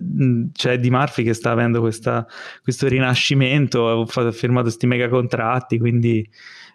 c'è 0.53 0.77
Di 0.77 0.91
Murphy 0.91 1.23
che 1.23 1.33
sta 1.33 1.49
avendo 1.49 1.79
questa, 1.79 2.27
questo 2.61 2.87
rinascimento, 2.87 4.01
ha 4.01 4.31
firmato 4.31 4.65
questi 4.65 4.85
mega 4.85 5.09
contratti, 5.09 5.79
quindi 5.79 6.29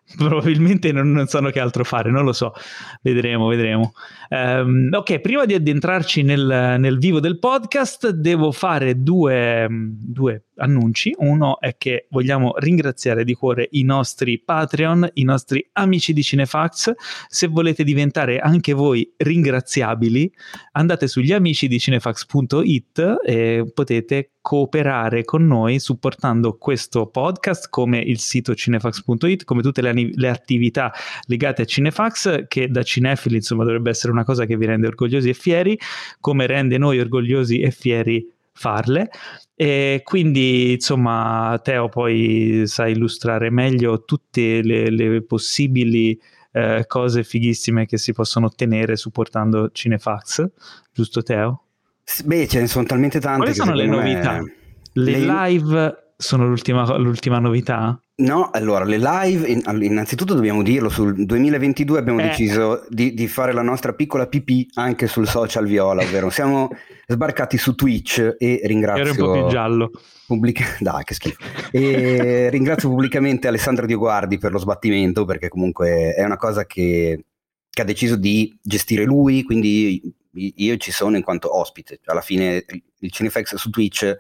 probabilmente 0.19 0.91
non, 0.91 1.13
non, 1.13 1.29
sanno 1.29 1.51
che 1.51 1.61
altro 1.61 1.85
fare, 1.85 2.11
non 2.11 2.25
lo 2.25 2.33
so, 2.33 2.53
vedremo, 3.03 3.47
vedremo. 3.47 3.93
Um, 4.29 4.89
ok, 4.93 5.21
prima 5.21 5.45
di 5.45 5.55
addentrarci 5.55 6.23
nel, 6.23 6.77
nel, 6.79 6.99
vivo 6.99 7.21
del 7.21 7.39
podcast, 7.39 8.11
devo 8.11 8.53
fare 8.53 9.03
due, 9.03 9.69
due, 9.71 10.47
annunci. 10.57 11.15
Uno 11.19 11.61
è 11.61 11.77
che 11.77 12.07
vogliamo 12.11 12.55
ringraziare 12.59 13.25
di 13.25 13.35
cuore 13.35 13.69
i 13.73 13.83
nostri 13.83 14.41
Patreon, 14.41 15.11
i 15.15 15.25
nostri 15.25 15.67
amici 15.73 16.13
di 16.13 16.23
Cinefax. 16.23 16.93
Se 17.29 17.47
volete 17.47 17.85
diventare 17.85 18.39
anche 18.39 18.73
voi 18.73 19.13
ringraziabili, 19.17 20.33
andate 20.73 21.09
sugli 21.09 21.33
amici 21.33 21.69
di 21.69 21.79
cinefax.it 21.79 23.21
e 23.25 23.71
potete 23.73 24.31
cooperare 24.47 25.25
con 25.25 25.45
noi 25.45 25.81
supportando 25.81 26.57
questo 26.57 27.09
podcast 27.09 27.69
come 27.69 27.99
il 27.99 28.21
sito 28.21 28.55
cinefax.it, 28.55 29.43
come 29.43 29.61
tutte 29.61 29.83
le, 29.83 29.93
le 29.93 30.29
attività 30.29 30.93
legate 31.27 31.63
a 31.63 31.65
Cinefax 31.65 32.47
che 32.47 32.69
da 32.69 32.85
cinefili 32.85 33.35
insomma 33.35 33.65
dovrebbe 33.65 33.91
essere 33.91 34.13
una 34.17 34.25
cosa 34.25 34.47
che 34.47 34.57
vi 34.57 34.67
rende 34.67 34.87
orgogliosi 34.89 35.29
e 35.29 35.35
fieri, 35.35 35.79
come 36.21 36.47
rende 36.47 36.79
noi 36.79 36.99
orgogliosi 36.99 37.61
e 37.61 37.71
fieri 37.71 38.29
farle. 38.53 39.11
E 39.55 40.01
quindi, 40.03 40.73
insomma, 40.73 41.61
Teo 41.63 41.89
poi 41.89 42.63
sa 42.67 42.89
illustrare 42.89 43.51
meglio 43.51 44.05
tutte 44.05 44.63
le, 44.63 44.91
le 44.91 45.23
possibili 45.23 46.19
eh, 46.53 46.85
cose 46.87 47.23
fighissime 47.23 47.87
che 47.87 47.99
si 47.99 48.13
possono 48.13 48.47
ottenere 48.47 48.97
supportando 48.97 49.71
Cinefax, 49.71 50.49
giusto 50.93 51.23
Teo? 51.23 51.63
Beh, 52.25 52.47
ce 52.49 52.61
ne 52.61 52.67
sono 52.67 52.87
talmente 52.87 53.21
tante. 53.21 53.39
Quali 53.39 53.55
sono 53.55 53.75
le 53.75 53.87
novità? 53.87 54.41
Me... 54.41 54.55
Le, 54.93 55.11
le 55.11 55.19
live 55.19 56.06
sono 56.17 56.47
l'ultima, 56.47 56.97
l'ultima 56.97 57.39
novità? 57.39 58.01
No, 58.19 58.49
allora 58.51 58.85
le 58.85 58.97
live, 58.97 59.47
innanzitutto 59.85 60.33
dobbiamo 60.33 60.63
dirlo, 60.63 60.89
sul 60.89 61.27
2022 61.27 61.99
abbiamo 61.99 62.21
eh. 62.21 62.29
deciso 62.29 62.87
di, 62.89 63.13
di, 63.13 63.29
fare 63.29 63.53
la 63.53 63.61
nostra 63.61 63.93
piccola 63.93 64.27
PP 64.27 64.71
anche 64.75 65.07
sul 65.07 65.29
social 65.29 65.67
viola, 65.67 66.03
ovvero 66.03 66.31
siamo 66.31 66.71
sbarcati 67.07 67.59
su 67.59 67.75
Twitch 67.75 68.37
e 68.39 68.61
ringrazio... 68.65 69.03
Era 69.03 69.11
un 69.11 69.17
po' 69.17 69.33
più 69.33 69.47
giallo. 69.49 69.91
Pubblica... 70.27 70.65
Dai, 70.81 71.05
che 71.05 71.13
schifo. 71.13 71.39
E 71.71 72.49
ringrazio 72.51 72.89
pubblicamente 72.89 73.49
Alessandro 73.49 73.85
Dioguardi 73.85 74.39
per 74.39 74.53
lo 74.53 74.59
sbattimento, 74.59 75.27
perché 75.27 75.49
comunque 75.49 76.15
è 76.15 76.25
una 76.25 76.39
cosa 76.39 76.65
che, 76.65 77.27
che 77.69 77.83
ha 77.83 77.85
deciso 77.85 78.17
di 78.17 78.59
gestire 78.63 79.05
lui, 79.05 79.43
quindi 79.43 80.01
io 80.33 80.77
ci 80.79 80.91
sono 80.91 81.17
in 81.17 81.23
quanto 81.23 81.55
ospite. 81.55 82.01
Alla 82.07 82.23
fine 82.23 82.65
il 83.01 83.11
Cinefex 83.11 83.57
su 83.57 83.69
Twitch 83.69 84.17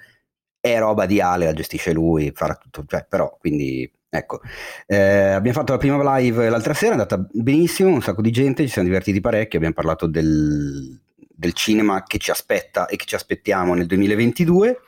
è 0.74 0.78
roba 0.78 1.06
di 1.06 1.20
Ale, 1.20 1.46
la 1.46 1.52
gestisce 1.52 1.92
lui, 1.92 2.32
farà 2.34 2.54
tutto, 2.54 2.84
cioè, 2.86 3.04
però 3.08 3.36
quindi 3.38 3.90
ecco. 4.08 4.40
Eh, 4.86 4.96
abbiamo 4.96 5.58
fatto 5.58 5.72
la 5.72 5.78
prima 5.78 6.18
live 6.18 6.48
l'altra 6.48 6.74
sera, 6.74 6.90
è 6.90 6.92
andata 6.92 7.26
benissimo, 7.32 7.90
un 7.90 8.02
sacco 8.02 8.22
di 8.22 8.30
gente, 8.30 8.64
ci 8.64 8.70
siamo 8.70 8.88
divertiti 8.88 9.20
parecchio, 9.20 9.58
abbiamo 9.58 9.74
parlato 9.74 10.06
del, 10.06 10.98
del 11.16 11.52
cinema 11.52 12.04
che 12.04 12.18
ci 12.18 12.30
aspetta 12.30 12.86
e 12.86 12.96
che 12.96 13.04
ci 13.04 13.14
aspettiamo 13.14 13.74
nel 13.74 13.86
2022. 13.86 14.80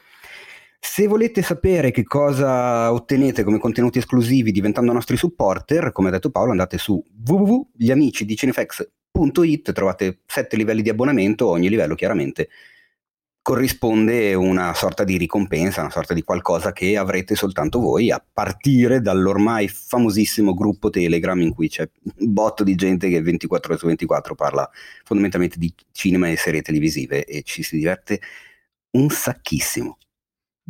Se 0.81 1.09
volete 1.09 1.43
sapere 1.43 1.91
che 1.91 2.05
cosa 2.05 2.93
ottenete 2.93 3.43
come 3.43 3.59
contenuti 3.59 3.99
esclusivi 3.99 4.53
diventando 4.53 4.93
nostri 4.93 5.17
supporter, 5.17 5.91
come 5.91 6.07
ha 6.09 6.13
detto 6.13 6.31
Paolo, 6.31 6.53
andate 6.53 6.79
su 6.79 7.03
www.gliamicidicinefax.it, 7.27 9.73
trovate 9.73 10.21
sette 10.25 10.57
livelli 10.57 10.83
di 10.83 10.91
abbonamento, 10.91 11.49
ogni 11.49 11.69
livello 11.69 11.97
chiaramente 11.97 12.49
corrisponde 13.49 14.35
una 14.35 14.75
sorta 14.75 15.05
di 15.05 15.17
ricompensa, 15.17 15.81
una 15.81 15.89
sorta 15.89 16.13
di 16.13 16.23
qualcosa 16.23 16.73
che 16.73 16.99
avrete 16.99 17.35
soltanto 17.35 17.81
voi, 17.81 18.11
a 18.11 18.23
partire 18.31 19.01
dall'ormai 19.01 19.69
famosissimo 19.69 20.53
gruppo 20.53 20.91
Telegram 20.91 21.41
in 21.41 21.55
cui 21.55 21.71
c'è 21.71 21.89
un 22.19 22.31
botto 22.31 22.63
di 22.63 22.75
gente 22.75 23.09
che 23.09 23.23
24 23.23 23.71
ore 23.71 23.81
su 23.81 23.87
24 23.87 24.35
parla 24.35 24.69
fondamentalmente 25.03 25.57
di 25.59 25.73
cinema 25.93 26.29
e 26.29 26.37
serie 26.37 26.61
televisive 26.61 27.25
e 27.25 27.41
ci 27.41 27.63
si 27.63 27.79
diverte 27.79 28.21
un 28.91 29.09
sacchissimo. 29.09 29.97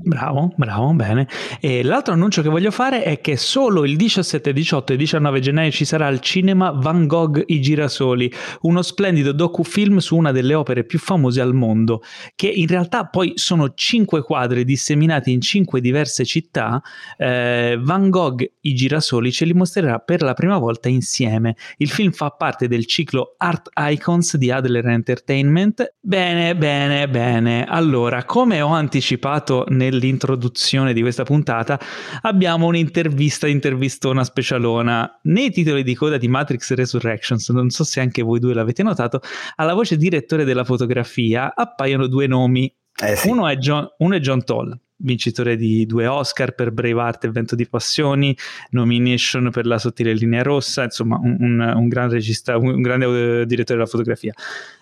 Bravo, 0.00 0.52
bravo, 0.56 0.94
bene. 0.94 1.26
E 1.60 1.82
l'altro 1.82 2.14
annuncio 2.14 2.40
che 2.40 2.48
voglio 2.48 2.70
fare 2.70 3.02
è 3.02 3.20
che 3.20 3.36
solo 3.36 3.84
il 3.84 3.96
17, 3.96 4.52
18 4.52 4.92
e 4.92 4.96
19 4.96 5.40
gennaio 5.40 5.72
ci 5.72 5.84
sarà 5.84 6.06
al 6.06 6.20
cinema 6.20 6.70
Van 6.70 7.08
Gogh 7.08 7.42
I 7.44 7.60
Girasoli, 7.60 8.32
uno 8.60 8.82
splendido 8.82 9.32
docufilm 9.32 9.96
su 9.98 10.16
una 10.16 10.30
delle 10.30 10.54
opere 10.54 10.84
più 10.84 11.00
famose 11.00 11.40
al 11.40 11.52
mondo, 11.52 12.02
che 12.36 12.46
in 12.46 12.68
realtà 12.68 13.06
poi 13.06 13.32
sono 13.34 13.74
cinque 13.74 14.22
quadri 14.22 14.64
disseminati 14.64 15.32
in 15.32 15.40
cinque 15.40 15.80
diverse 15.80 16.24
città. 16.24 16.80
Eh, 17.16 17.76
Van 17.80 18.08
Gogh 18.08 18.48
I 18.60 18.74
Girasoli 18.74 19.32
ce 19.32 19.46
li 19.46 19.52
mostrerà 19.52 19.98
per 19.98 20.22
la 20.22 20.34
prima 20.34 20.58
volta 20.58 20.88
insieme. 20.88 21.56
Il 21.78 21.90
film 21.90 22.12
fa 22.12 22.30
parte 22.30 22.68
del 22.68 22.86
ciclo 22.86 23.34
Art 23.36 23.70
Icons 23.74 24.36
di 24.36 24.52
Adler 24.52 24.86
Entertainment. 24.86 25.94
Bene, 25.98 26.54
bene, 26.54 27.08
bene. 27.08 27.64
Allora, 27.64 28.24
come 28.24 28.60
ho 28.60 28.72
anticipato 28.72 29.64
nel 29.70 29.86
nell'introduzione 29.88 30.92
di 30.92 31.00
questa 31.00 31.24
puntata 31.24 31.78
abbiamo 32.22 32.66
un'intervista 32.66 33.46
intervistona 33.46 34.24
specialona. 34.24 35.20
Nei 35.24 35.50
titoli 35.50 35.82
di 35.82 35.94
coda 35.94 36.16
di 36.16 36.28
Matrix 36.28 36.72
Resurrections, 36.74 37.48
non 37.50 37.70
so 37.70 37.84
se 37.84 38.00
anche 38.00 38.22
voi 38.22 38.38
due 38.38 38.54
l'avete 38.54 38.82
notato, 38.82 39.20
alla 39.56 39.74
voce 39.74 39.96
direttore 39.96 40.44
della 40.44 40.64
fotografia 40.64 41.52
appaiono 41.54 42.06
due 42.06 42.26
nomi. 42.26 42.72
Eh 43.00 43.16
sì. 43.16 43.28
uno, 43.28 43.46
è 43.46 43.56
John, 43.56 43.86
uno 43.98 44.16
è 44.16 44.18
John 44.18 44.44
Toll, 44.44 44.76
vincitore 44.96 45.56
di 45.56 45.86
due 45.86 46.06
Oscar 46.06 46.52
per 46.54 46.72
Braveheart 46.72 47.24
e 47.24 47.30
Vento 47.30 47.54
di 47.54 47.68
Passioni, 47.68 48.36
nomination 48.70 49.50
per 49.52 49.66
La 49.66 49.78
sottile 49.78 50.12
linea 50.12 50.42
rossa, 50.42 50.82
insomma 50.82 51.16
un, 51.22 51.36
un, 51.38 51.72
un 51.76 51.88
gran 51.88 52.10
regista, 52.10 52.58
un 52.58 52.82
grande 52.82 53.06
uh, 53.06 53.44
direttore 53.44 53.78
della 53.78 53.90
fotografia. 53.90 54.32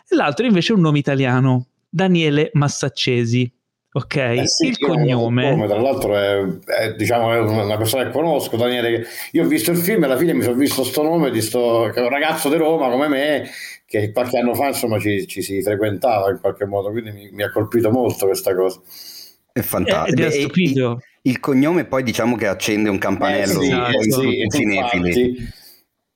E 0.08 0.16
l'altro 0.16 0.46
invece 0.46 0.72
è 0.72 0.76
un 0.76 0.82
nome 0.82 0.98
italiano, 0.98 1.66
Daniele 1.88 2.50
Massaccesi, 2.54 3.52
ok? 3.96 4.16
Eh 4.16 4.46
sì, 4.46 4.66
il 4.66 4.78
cognome. 4.78 5.50
Come, 5.50 5.66
tra 5.66 5.80
l'altro 5.80 6.14
è, 6.14 6.44
è, 6.64 6.94
diciamo, 6.94 7.32
è, 7.32 7.38
una 7.38 7.76
persona 7.78 8.04
che 8.04 8.10
conosco, 8.10 8.56
Daniele. 8.56 9.06
Io 9.32 9.44
ho 9.44 9.46
visto 9.46 9.70
il 9.70 9.78
film 9.78 10.02
e 10.02 10.06
alla 10.06 10.18
fine 10.18 10.34
mi 10.34 10.42
sono 10.42 10.54
visto 10.54 10.84
sto 10.84 11.02
nome 11.02 11.30
di 11.30 11.40
sto 11.40 11.90
che 11.92 12.00
è 12.00 12.02
un 12.02 12.10
ragazzo 12.10 12.48
di 12.50 12.56
Roma 12.56 12.90
come 12.90 13.08
me 13.08 13.48
che 13.86 14.10
qualche 14.12 14.38
anno 14.38 14.54
fa 14.54 14.66
insomma 14.66 14.98
ci, 14.98 15.26
ci 15.26 15.42
si 15.42 15.62
frequentava 15.62 16.30
in 16.30 16.38
qualche 16.40 16.66
modo, 16.66 16.90
quindi 16.90 17.12
mi, 17.12 17.30
mi 17.32 17.42
ha 17.42 17.50
colpito 17.50 17.90
molto 17.90 18.26
questa 18.26 18.54
cosa. 18.54 18.80
È 19.52 19.60
fantastico. 19.62 20.20
Ed 20.20 20.26
è 20.26 20.30
stupido. 20.30 20.98
Il, 21.22 21.32
il, 21.32 21.40
cognome 21.40 21.86
poi 21.86 22.02
diciamo 22.02 22.36
che 22.36 22.48
accende 22.48 22.90
un 22.90 22.98
campanello 22.98 23.62
eh 23.62 24.02
sì, 24.02 24.40
eh 24.40 24.50
sì, 24.50 24.58
cinefili. 24.58 25.64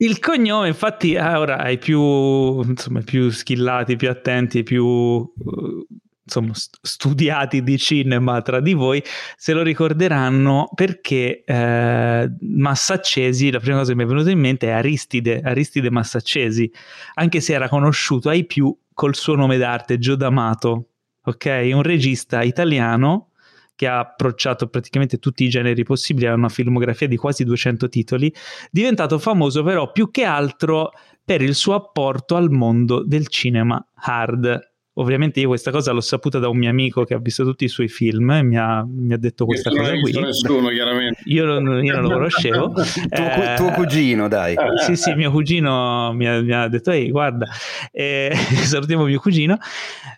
Il 0.03 0.19
cognome, 0.19 0.69
infatti, 0.69 1.15
ah, 1.17 1.39
ora 1.39 1.59
ai 1.59 1.77
più, 1.77 2.63
insomma, 2.63 3.03
più 3.03 3.29
skillati, 3.29 3.97
più 3.97 4.09
attenti, 4.09 4.63
più 4.63 4.83
uh, 4.83 5.87
insomma, 6.31 6.53
studiati 6.55 7.63
di 7.63 7.77
cinema 7.77 8.41
tra 8.43 8.61
di 8.61 8.73
voi 8.73 9.03
se 9.37 9.53
lo 9.53 9.63
ricorderanno 9.63 10.71
perché 10.75 11.43
eh, 11.45 12.31
Massaccesi, 12.41 13.51
la 13.51 13.59
prima 13.59 13.79
cosa 13.79 13.91
che 13.91 13.97
mi 13.97 14.05
è 14.05 14.07
venuta 14.07 14.31
in 14.31 14.39
mente 14.39 14.69
è 14.69 14.71
Aristide, 14.71 15.41
Aristide 15.43 15.91
Massaccesi, 15.91 16.71
anche 17.15 17.41
se 17.41 17.53
era 17.53 17.69
conosciuto 17.69 18.29
ai 18.29 18.45
più 18.45 18.75
col 18.95 19.15
suo 19.15 19.35
nome 19.35 19.57
d'arte, 19.57 19.99
Gio 19.99 20.15
D'Amato, 20.15 20.89
ok? 21.25 21.71
Un 21.73 21.83
regista 21.83 22.43
italiano 22.43 23.31
che 23.75 23.87
ha 23.87 24.01
approcciato 24.01 24.69
praticamente 24.69 25.19
tutti 25.19 25.43
i 25.43 25.49
generi 25.49 25.85
possibili, 25.85 26.27
ha 26.27 26.35
una 26.35 26.51
filmografia 26.51 27.09
di 27.09 27.17
quasi 27.17 27.45
200 27.45 27.89
titoli, 27.89 28.33
diventato 28.71 29.19
famoso 29.19 29.63
però 29.63 29.91
più 29.91 30.11
che 30.11 30.25
altro 30.25 30.93
per 31.25 31.41
il 31.41 31.55
suo 31.55 31.75
apporto 31.75 32.37
al 32.37 32.51
mondo 32.51 33.03
del 33.03 33.29
cinema 33.29 33.83
hard 33.95 34.70
Ovviamente 34.95 35.39
io 35.39 35.49
questa 35.49 35.71
cosa 35.71 35.93
l'ho 35.93 36.01
saputa 36.01 36.41
da 36.41 36.49
un 36.49 36.59
mio 36.59 36.69
amico 36.69 37.05
che 37.05 37.15
ha 37.15 37.19
visto 37.19 37.45
tutti 37.45 37.65
i 37.65 37.69
suoi 37.69 37.87
film 37.87 38.29
e 38.33 38.43
mi 38.43 38.59
ha, 38.59 38.85
mi 38.85 39.13
ha 39.15 39.19
detto 39.19 39.45
questa 39.45 39.71
cosa 39.71 39.93
qui. 40.01 40.13
Nessuno, 40.21 40.69
chiaramente. 40.69 41.23
Io 41.31 41.45
non, 41.45 41.85
io 41.85 41.95
non 41.95 42.03
lo 42.03 42.09
conoscevo. 42.15 42.73
tuo, 42.73 42.83
eh, 42.83 43.55
tuo, 43.57 43.71
cugino, 43.71 44.27
dai. 44.27 44.57
Sì, 44.85 44.97
sì, 44.97 45.15
mio 45.15 45.31
cugino 45.31 46.13
mi 46.13 46.27
ha, 46.27 46.41
mi 46.41 46.53
ha 46.53 46.67
detto, 46.67 46.91
ehi, 46.91 47.11
guarda, 47.11 47.47
eh, 47.93 48.33
salutiamo 48.35 49.05
mio 49.05 49.21
cugino. 49.21 49.59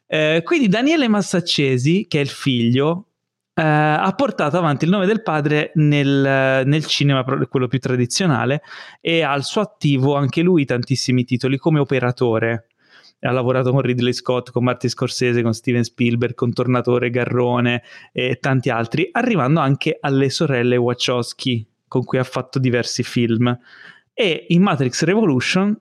Eh, 0.06 0.40
quindi 0.44 0.68
Daniele 0.68 1.08
Massaccesi, 1.08 2.06
che 2.08 2.18
è 2.18 2.22
il 2.22 2.28
figlio, 2.28 3.06
Uh, 3.54 3.60
ha 4.00 4.14
portato 4.16 4.56
avanti 4.56 4.86
il 4.86 4.90
nome 4.90 5.04
del 5.04 5.20
padre 5.20 5.72
nel, 5.74 6.62
nel, 6.64 6.86
cinema, 6.86 7.22
quello 7.22 7.68
più 7.68 7.78
tradizionale, 7.78 8.62
e 8.98 9.20
ha 9.20 9.30
al 9.30 9.44
suo 9.44 9.60
attivo 9.60 10.16
anche 10.16 10.40
lui 10.40 10.64
tantissimi 10.64 11.24
titoli 11.24 11.58
come 11.58 11.78
operatore 11.78 12.68
ha 13.26 13.32
lavorato 13.32 13.70
con 13.70 13.80
Ridley 13.80 14.12
Scott, 14.12 14.50
con 14.50 14.64
Martin 14.64 14.90
Scorsese, 14.90 15.42
con 15.42 15.54
Steven 15.54 15.84
Spielberg, 15.84 16.34
con 16.34 16.52
Tornatore, 16.52 17.10
Garrone 17.10 17.82
e 18.12 18.38
tanti 18.40 18.70
altri, 18.70 19.08
arrivando 19.12 19.60
anche 19.60 19.96
alle 20.00 20.30
sorelle 20.30 20.76
Wachowski, 20.76 21.66
con 21.86 22.04
cui 22.04 22.18
ha 22.18 22.24
fatto 22.24 22.58
diversi 22.58 23.02
film. 23.02 23.56
E 24.12 24.46
in 24.48 24.62
Matrix 24.62 25.04
Revolution 25.04 25.78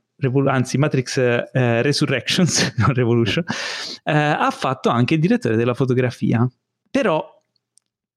anzi 0.48 0.78
Matrix 0.78 1.18
eh, 1.18 1.82
Resurrections, 1.82 2.74
non 2.78 2.94
Revolution, 2.94 3.44
eh, 4.04 4.14
ha 4.14 4.52
fatto 4.52 4.90
anche 4.90 5.16
il 5.16 5.20
direttore 5.20 5.56
della 5.56 5.74
fotografia. 5.74 6.48
Però 6.90 7.28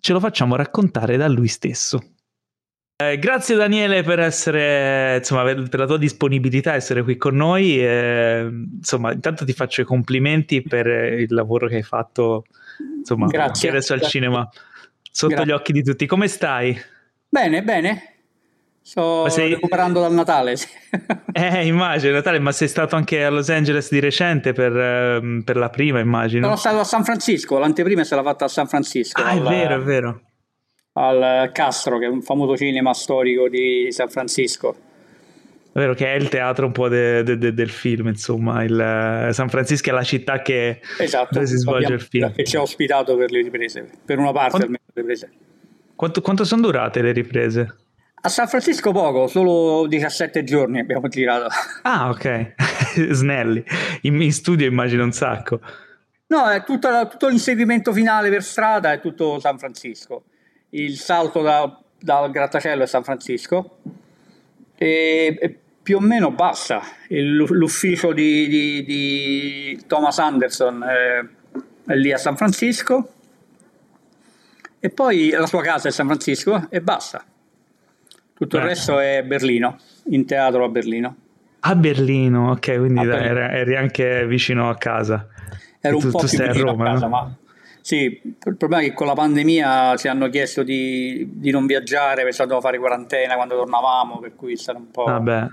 ce 0.01 0.13
lo 0.13 0.21
facciamo 0.21 0.57
raccontare 0.57 1.17
da 1.17 1.29
lui 1.29 1.49
stesso. 1.49 2.14
Eh, 2.97 3.19
grazie 3.19 3.57
Daniele 3.57 4.05
per 4.05 4.21
essere, 4.21 5.17
insomma, 5.17 5.43
per 5.43 5.81
la 5.81 5.87
tua 5.87 5.99
disponibilità 5.99 6.75
essere 6.75 7.03
qui 7.03 7.17
con 7.17 7.35
noi. 7.35 7.85
Eh, 7.85 8.49
insomma, 8.77 9.13
intanto 9.13 9.45
ti 9.45 9.53
faccio 9.53 9.81
i 9.81 9.85
complimenti 9.85 10.63
per 10.63 10.87
il 10.87 11.33
lavoro 11.35 11.67
che 11.67 11.77
hai 11.77 11.83
fatto, 11.83 12.45
insomma, 12.99 13.27
grazie, 13.27 13.71
adesso 13.71 13.95
al 13.95 13.99
grazie. 13.99 14.21
cinema 14.21 14.49
sotto 15.11 15.35
grazie. 15.35 15.51
gli 15.51 15.55
occhi 15.55 15.73
di 15.73 15.83
tutti. 15.83 16.07
Come 16.07 16.29
stai? 16.29 16.81
Bene, 17.29 17.65
bene. 17.65 18.15
Sto 18.81 19.29
sei... 19.29 19.55
recuperando 19.55 19.99
dal 19.99 20.13
Natale. 20.13 20.55
eh, 21.33 21.67
immagino, 21.67 22.13
Natale, 22.13 22.39
ma 22.39 22.53
sei 22.53 22.69
stato 22.69 22.95
anche 22.95 23.25
a 23.25 23.31
Los 23.31 23.49
Angeles 23.49 23.91
di 23.91 23.99
recente 23.99 24.53
per, 24.53 24.77
ehm, 24.77 25.43
per, 25.43 25.57
la 25.57 25.71
prima, 25.71 25.99
immagino. 25.99 26.45
Sono 26.45 26.57
stato 26.57 26.79
a 26.79 26.85
San 26.85 27.03
Francisco, 27.03 27.59
l'anteprima 27.59 28.03
è 28.03 28.05
stata 28.05 28.23
fatta 28.23 28.45
a 28.45 28.49
San 28.49 28.69
Francisco. 28.69 29.21
Ah, 29.21 29.31
al, 29.31 29.39
è 29.39 29.49
vero, 29.49 29.75
è 29.75 29.81
vero. 29.81 30.21
Al 30.95 31.51
Castro, 31.53 31.99
che 31.99 32.07
è 32.07 32.09
un 32.09 32.23
famoso 32.23 32.57
cinema 32.57 32.93
storico 32.95 33.49
di 33.49 33.89
San 33.91 34.09
Francisco. 34.09 34.77
È 35.73 35.79
vero 35.81 35.95
che 35.95 36.13
è 36.13 36.15
il 36.15 36.29
teatro 36.29 36.67
un 36.67 36.73
po' 36.73 36.89
de, 36.89 37.25
de, 37.25 37.37
de, 37.37 37.53
del 37.53 37.69
film, 37.69 38.07
insomma, 38.07 38.63
il, 38.63 39.29
San 39.33 39.49
Francisco 39.49 39.91
è 39.91 39.93
la 39.93 40.05
città 40.05 40.41
che 40.41 40.81
esatto, 41.01 41.45
si 41.45 41.57
svolge 41.57 41.95
il 41.95 42.01
film. 42.01 42.33
Che 42.33 42.45
ci 42.45 42.57
ha 42.57 42.63
ospitato 42.63 43.17
per 43.17 43.33
le 43.33 43.43
riprese, 43.43 43.91
per 44.05 44.19
una 44.19 44.31
parte 44.31 44.51
quanto, 44.51 44.67
almeno 44.67 44.85
delle 44.93 45.09
riprese. 45.09 45.33
Quanto, 45.97 46.21
quanto 46.21 46.45
sono 46.45 46.63
durate 46.63 47.03
le 47.03 47.11
riprese? 47.11 47.77
A 48.21 48.29
San 48.29 48.47
Francisco 48.47 48.93
poco, 48.93 49.27
solo 49.27 49.87
17 49.89 50.45
giorni 50.45 50.79
abbiamo 50.79 51.09
girato. 51.09 51.49
Ah, 51.83 52.09
ok. 52.09 52.55
Snelli. 53.11 53.63
In, 54.03 54.23
in, 54.23 54.33
studio 54.33 54.67
immagino 54.67 55.03
un 55.03 55.13
sacco. 55.13 55.61
No, 56.29 56.49
è 56.49 56.63
tutto, 56.63 56.89
tutto, 57.09 57.29
l'inseguimento 57.29 57.93
finale 57.93 58.31
per 58.31 58.43
strada 58.43 58.93
è 58.93 59.01
tutto 59.01 59.41
San 59.41 59.59
Francisco. 59.59 60.27
Il 60.75 60.99
salto 60.99 61.41
da, 61.41 61.81
dal 62.01 62.31
grattacielo 62.31 62.83
è 62.83 62.87
San 62.87 63.05
Francisco. 63.05 63.79
E, 64.77 65.39
e 65.41 65.59
più 65.81 65.99
o 65.99 66.01
meno 66.01 66.33
basta. 66.33 66.83
Il, 67.09 67.35
l'ufficio 67.37 68.13
di, 68.13 68.49
di, 68.49 68.85
di, 68.85 69.83
Thomas 69.87 70.19
Anderson 70.19 70.83
è, 70.83 71.91
è 71.91 71.95
lì 71.95 72.13
a 72.13 72.17
San 72.17 72.37
Francisco. 72.37 73.09
E 74.81 74.91
poi 74.91 75.31
la 75.31 75.47
sua 75.47 75.63
casa 75.63 75.89
è 75.89 75.93
San 75.93 76.07
Francisco 76.07 76.67
e 76.71 76.81
basta. 76.81 77.25
Tutto 78.35 78.57
eh. 78.57 78.61
il 78.61 78.67
resto 78.67 78.99
è 78.99 79.23
Berlino, 79.23 79.79
in 80.07 80.27
teatro 80.27 80.65
a 80.65 80.69
Berlino. 80.69 81.17
A 81.61 81.77
Berlino, 81.77 82.51
ok, 82.51 82.79
quindi 82.79 83.07
da, 83.07 83.23
eri, 83.23 83.59
eri, 83.59 83.77
anche 83.77 84.27
vicino 84.27 84.69
a 84.69 84.77
casa. 84.77 85.29
Tu, 85.81 85.95
un 85.95 86.11
po' 86.11 86.19
tu 86.19 86.27
più 86.27 86.29
sei 86.29 86.49
a 86.49 86.53
Roma, 86.53 86.91
a 86.91 86.93
casa, 86.93 87.07
no? 87.07 87.11
ma 87.11 87.37
sì, 87.85 88.19
il 88.25 88.57
problema 88.57 88.81
è 88.81 88.87
che 88.87 88.95
con 88.95 89.07
la 89.07 89.13
pandemia 89.13 89.95
ci 89.97 90.09
hanno 90.09 90.31
chiesto 90.31 90.63
di, 90.63 91.29
di 91.35 91.51
non 91.51 91.67
viaggiare 91.67 92.23
perché 92.23 92.39
dobbiamo 92.39 92.63
fare 92.63 92.79
quarantena 92.79 93.35
quando 93.35 93.57
tornavamo, 93.57 94.21
per 94.21 94.35
cui 94.35 94.55
è 94.55 94.57
stato 94.57 94.79
un 94.79 94.91
po' 94.91 95.05
Vabbè. 95.05 95.47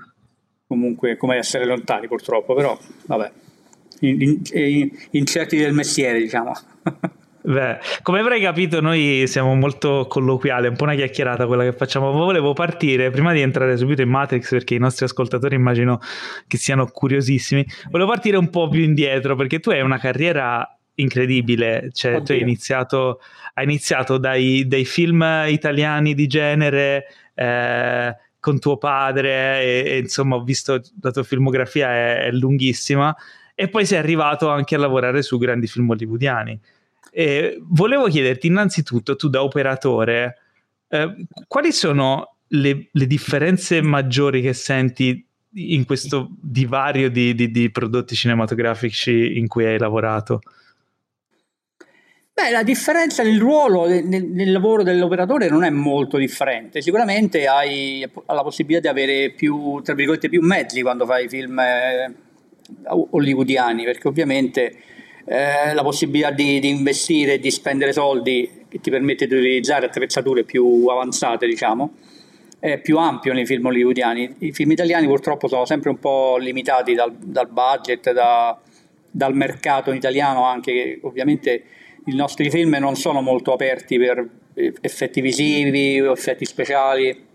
comunque 0.66 1.18
come 1.18 1.36
essere 1.36 1.66
lontani 1.66 2.08
purtroppo, 2.08 2.54
però 2.54 2.80
vabbè, 3.08 3.32
incerti 4.00 5.58
del 5.58 5.74
mestiere 5.74 6.20
diciamo. 6.20 6.54
Beh, 7.44 7.80
come 8.02 8.20
avrai 8.20 8.40
capito, 8.40 8.80
noi 8.80 9.24
siamo 9.28 9.54
molto 9.56 10.06
colloquiali, 10.08 10.68
è 10.68 10.70
un 10.70 10.78
po' 10.78 10.84
una 10.84 10.96
chiacchierata 10.96 11.48
quella 11.48 11.64
che 11.64 11.74
facciamo. 11.74 12.12
Volevo 12.12 12.54
partire 12.54 13.10
prima 13.10 13.34
di 13.34 13.42
entrare 13.42 13.76
subito 13.76 14.04
in 14.04 14.10
Matrix, 14.10 14.52
perché 14.52 14.76
i 14.76 14.80
nostri 14.80 15.04
ascoltatori 15.04 15.56
immagino 15.56 16.00
che 16.48 16.58
siano 16.58 16.86
curiosissimi. 16.86 17.66
Volevo 17.90 18.10
partire 18.10 18.38
un 18.38 18.50
po' 18.50 18.70
più 18.70 18.84
indietro, 18.84 19.36
perché 19.36 19.60
tu 19.60 19.72
hai 19.72 19.82
una 19.82 19.98
carriera 19.98 20.66
incredibile. 20.96 21.90
Cioè, 21.92 22.22
tu 22.22 22.32
hai 22.32 22.42
iniziato, 22.42 23.22
hai 23.54 23.64
iniziato 23.64 24.18
dai, 24.18 24.68
dai, 24.68 24.86
film 24.86 25.24
italiani 25.48 26.14
di 26.14 26.28
genere. 26.28 27.06
Eh, 27.34 28.16
con 28.42 28.60
tuo 28.60 28.78
padre 28.78 29.62
e, 29.62 29.84
e, 29.86 29.98
insomma 30.00 30.36
ho 30.36 30.44
visto 30.44 30.82
la 31.00 31.12
tua 31.12 31.22
filmografia 31.22 31.90
è, 31.90 32.24
è 32.24 32.32
lunghissima 32.32 33.16
e 33.54 33.70
poi 33.70 33.86
sei 33.86 34.00
arrivato 34.00 34.50
anche 34.50 34.74
a 34.74 34.80
lavorare 34.80 35.22
su 35.22 35.38
grandi 35.38 35.68
film 35.68 35.88
hollywoodiani 35.92 36.60
eh, 37.12 37.62
volevo 37.68 38.08
chiederti 38.08 38.48
innanzitutto, 38.48 39.16
tu 39.16 39.28
da 39.28 39.44
operatore, 39.44 40.38
eh, 40.88 41.26
quali 41.48 41.72
sono 41.72 42.38
le, 42.48 42.88
le, 42.92 43.08
differenze 43.08 43.82
maggiori 43.82 44.42
che 44.42 44.54
senti 44.54 45.26
in 45.54 45.86
questo 45.86 46.30
divario 46.42 47.10
di, 47.10 47.36
di, 47.36 47.52
di, 47.52 47.70
prodotti 47.70 48.16
cinematografici 48.16 49.38
in 49.38 49.48
cui 49.48 49.66
hai 49.66 49.78
lavorato? 49.78 50.42
Beh, 52.42 52.50
la 52.50 52.64
differenza 52.64 53.22
nel 53.22 53.40
ruolo, 53.40 53.86
nel, 53.86 54.26
nel 54.26 54.52
lavoro 54.52 54.82
dell'operatore 54.82 55.48
non 55.48 55.64
è 55.64 55.70
molto 55.70 56.18
differente. 56.18 56.82
Sicuramente 56.82 57.46
hai 57.46 58.04
la 58.26 58.42
possibilità 58.42 58.92
di 58.92 59.00
avere 59.00 59.30
più, 59.30 59.80
tra 59.84 59.94
virgolette, 59.94 60.28
più 60.28 60.42
mezzi 60.42 60.82
quando 60.82 61.06
fai 61.06 61.30
film 61.30 61.60
eh, 61.60 62.12
hollywoodiani, 62.88 63.84
perché 63.84 64.08
ovviamente 64.08 64.76
eh, 65.26 65.72
la 65.76 65.84
possibilità 65.84 66.32
di, 66.32 66.60
di 66.60 66.70
investire 66.70 67.34
e 67.34 67.40
di 67.40 67.52
spendere 67.52 67.94
soldi 67.94 68.66
che 68.68 68.80
ti 68.80 68.90
permette 68.90 69.28
di 69.28 69.36
utilizzare 69.36 69.86
attrezzature 69.86 70.44
più 70.44 70.88
avanzate, 70.88 71.46
diciamo, 71.46 71.94
è 72.58 72.80
più 72.80 72.98
ampio 72.98 73.34
nei 73.34 73.46
film 73.46 73.68
hollywoodiani. 73.68 74.38
I 74.40 74.52
film 74.52 74.72
italiani 74.72 75.06
purtroppo 75.06 75.48
sono 75.48 75.66
sempre 75.66 75.92
un 75.92 76.00
po' 76.00 76.38
limitati 76.40 76.96
dal, 76.96 77.14
dal 77.14 77.50
budget, 77.50 78.12
da, 78.14 78.60
dal 79.12 79.36
mercato 79.36 79.92
italiano 79.92 80.44
anche, 80.44 80.74
che 80.74 81.00
ovviamente 81.04 81.64
i 82.06 82.16
nostri 82.16 82.50
film 82.50 82.76
non 82.80 82.96
sono 82.96 83.22
molto 83.22 83.54
aperti 83.54 83.98
per 83.98 84.28
effetti 84.54 85.22
visivi 85.22 86.00
o 86.02 86.12
effetti 86.12 86.46
speciali, 86.46 87.28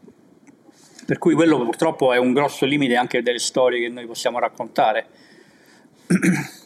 per 1.06 1.18
cui 1.18 1.34
quello 1.34 1.62
purtroppo 1.62 2.12
è 2.12 2.18
un 2.18 2.32
grosso 2.32 2.66
limite 2.66 2.96
anche 2.96 3.22
delle 3.22 3.38
storie 3.38 3.80
che 3.80 3.88
noi 3.88 4.06
possiamo 4.06 4.38
raccontare. 4.38 5.06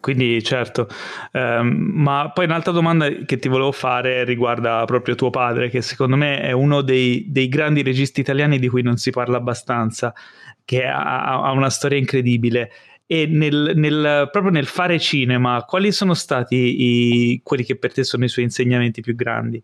Quindi 0.00 0.42
certo, 0.42 0.88
um, 1.32 1.90
ma 1.92 2.30
poi 2.32 2.46
un'altra 2.46 2.72
domanda 2.72 3.06
che 3.26 3.38
ti 3.38 3.48
volevo 3.48 3.70
fare 3.70 4.24
riguarda 4.24 4.82
proprio 4.86 5.14
tuo 5.14 5.28
padre, 5.28 5.68
che 5.68 5.82
secondo 5.82 6.16
me 6.16 6.40
è 6.40 6.52
uno 6.52 6.80
dei, 6.80 7.26
dei 7.28 7.48
grandi 7.48 7.82
registi 7.82 8.20
italiani 8.20 8.58
di 8.58 8.68
cui 8.68 8.80
non 8.80 8.96
si 8.96 9.10
parla 9.10 9.36
abbastanza, 9.36 10.14
che 10.64 10.86
ha, 10.86 11.42
ha 11.42 11.50
una 11.50 11.68
storia 11.68 11.98
incredibile. 11.98 12.72
E 13.12 13.26
nel, 13.26 13.72
nel, 13.74 14.28
proprio 14.30 14.52
nel 14.52 14.66
fare 14.66 15.00
cinema, 15.00 15.64
quali 15.64 15.90
sono 15.90 16.14
stati 16.14 16.54
i, 16.54 17.40
quelli 17.42 17.64
che 17.64 17.74
per 17.74 17.92
te 17.92 18.04
sono 18.04 18.24
i 18.24 18.28
suoi 18.28 18.44
insegnamenti 18.44 19.00
più 19.00 19.16
grandi? 19.16 19.60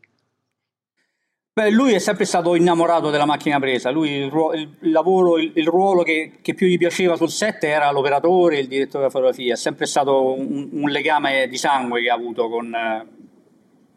Beh, 1.53 1.71
lui 1.71 1.93
è 1.93 2.01
sempre 2.01 2.25
stato 2.25 2.57
innamorato 2.57 3.09
della 3.11 3.25
macchina 3.25 3.61
presa, 3.61 3.93
lui 3.93 4.11
il, 4.11 4.33
il, 4.55 4.77
il 4.81 4.91
lavoro, 4.91 5.39
il, 5.39 5.53
il 5.55 5.67
ruolo 5.69 6.03
che, 6.03 6.33
che, 6.43 6.55
più 6.55 6.67
gli 6.67 6.77
piaceva 6.77 7.15
sul 7.15 7.31
set 7.31 7.63
era 7.63 7.89
l'operatore, 7.93 8.59
il 8.59 8.67
direttore 8.67 9.05
della 9.05 9.11
fotografia, 9.11 9.53
è 9.53 9.57
sempre 9.57 9.87
stato 9.87 10.35
un, 10.35 10.71
un 10.73 10.91
legame 10.91 11.47
di 11.47 11.57
sangue 11.57 12.03
che 12.03 12.11
ha 12.11 12.15
avuto 12.15 12.49
con, 12.49 12.77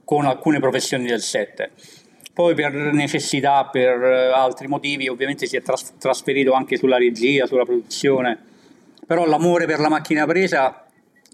con, 0.06 0.26
alcune 0.28 0.60
professioni 0.60 1.08
del 1.08 1.22
set. 1.22 1.72
Poi 2.36 2.54
per 2.54 2.72
necessità, 2.72 3.66
per 3.66 4.00
altri 4.00 4.68
motivi, 4.68 5.08
ovviamente 5.08 5.48
si 5.48 5.58
è 5.58 5.64
tras- 5.64 5.98
trasferito 5.98 6.54
anche 6.54 6.78
sulla 6.78 6.98
regia, 6.98 7.48
sulla 7.48 7.66
produzione, 7.66 8.49
però 9.10 9.26
l'amore 9.26 9.66
per 9.66 9.80
la 9.80 9.90
macchina 9.90 10.28
presa 10.28 10.86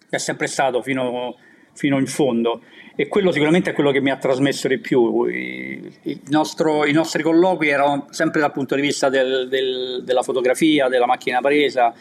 è 0.09 0.15
sempre 0.15 0.47
stato 0.47 0.81
fino, 0.81 1.35
fino 1.73 1.99
in 1.99 2.07
fondo 2.07 2.61
e 2.95 3.09
quello 3.09 3.33
sicuramente 3.33 3.71
è 3.71 3.73
quello 3.73 3.91
che 3.91 3.99
mi 3.99 4.11
ha 4.11 4.15
trasmesso 4.15 4.69
di 4.69 4.77
più. 4.77 5.27
Nostro, 6.29 6.85
I 6.85 6.93
nostri 6.93 7.21
colloqui 7.21 7.67
erano 7.67 8.07
sempre 8.11 8.39
dal 8.39 8.53
punto 8.53 8.75
di 8.75 8.81
vista 8.81 9.09
del, 9.09 9.49
del, 9.49 10.03
della 10.05 10.23
fotografia, 10.23 10.87
della 10.87 11.05
macchina 11.05 11.41
presa, 11.41 11.93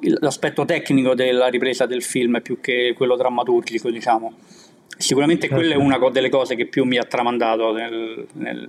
l'aspetto 0.00 0.66
tecnico 0.66 1.14
della 1.14 1.46
ripresa 1.46 1.86
del 1.86 2.02
film 2.02 2.42
più 2.42 2.60
che 2.60 2.92
quello 2.94 3.16
drammaturgico, 3.16 3.90
diciamo. 3.90 4.34
Sicuramente 4.94 5.48
quella 5.48 5.72
è 5.72 5.78
una 5.78 5.98
delle 6.10 6.28
cose 6.28 6.54
che 6.54 6.66
più 6.66 6.84
mi 6.84 6.98
ha 6.98 7.04
tramandato, 7.04 7.72
nel, 7.72 8.26
nel, 8.34 8.68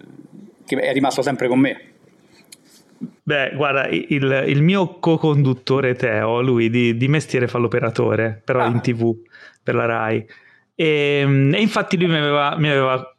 che 0.66 0.78
è 0.78 0.94
rimasto 0.94 1.22
sempre 1.22 1.50
con 1.50 1.60
me. 1.60 1.98
Beh, 3.30 3.52
guarda, 3.54 3.88
il, 3.88 4.44
il 4.48 4.64
mio 4.64 4.98
co-conduttore 4.98 5.94
Teo, 5.94 6.42
lui 6.42 6.68
di, 6.72 6.98
di 6.98 7.08
mestiere 7.08 7.48
fa 7.48 7.60
l'operatore, 7.60 8.42
però 8.44 8.62
ah. 8.62 8.66
in 8.66 8.82
tv 8.82 9.16
per 9.62 9.76
la 9.76 9.86
RAI 9.86 10.26
e, 10.74 11.20
ehm, 11.22 11.54
e 11.54 11.62
infatti 11.62 11.96
lui 11.96 12.08
mi 12.08 12.18
aveva, 12.18 12.56
mi 12.58 12.72
aveva 12.72 13.16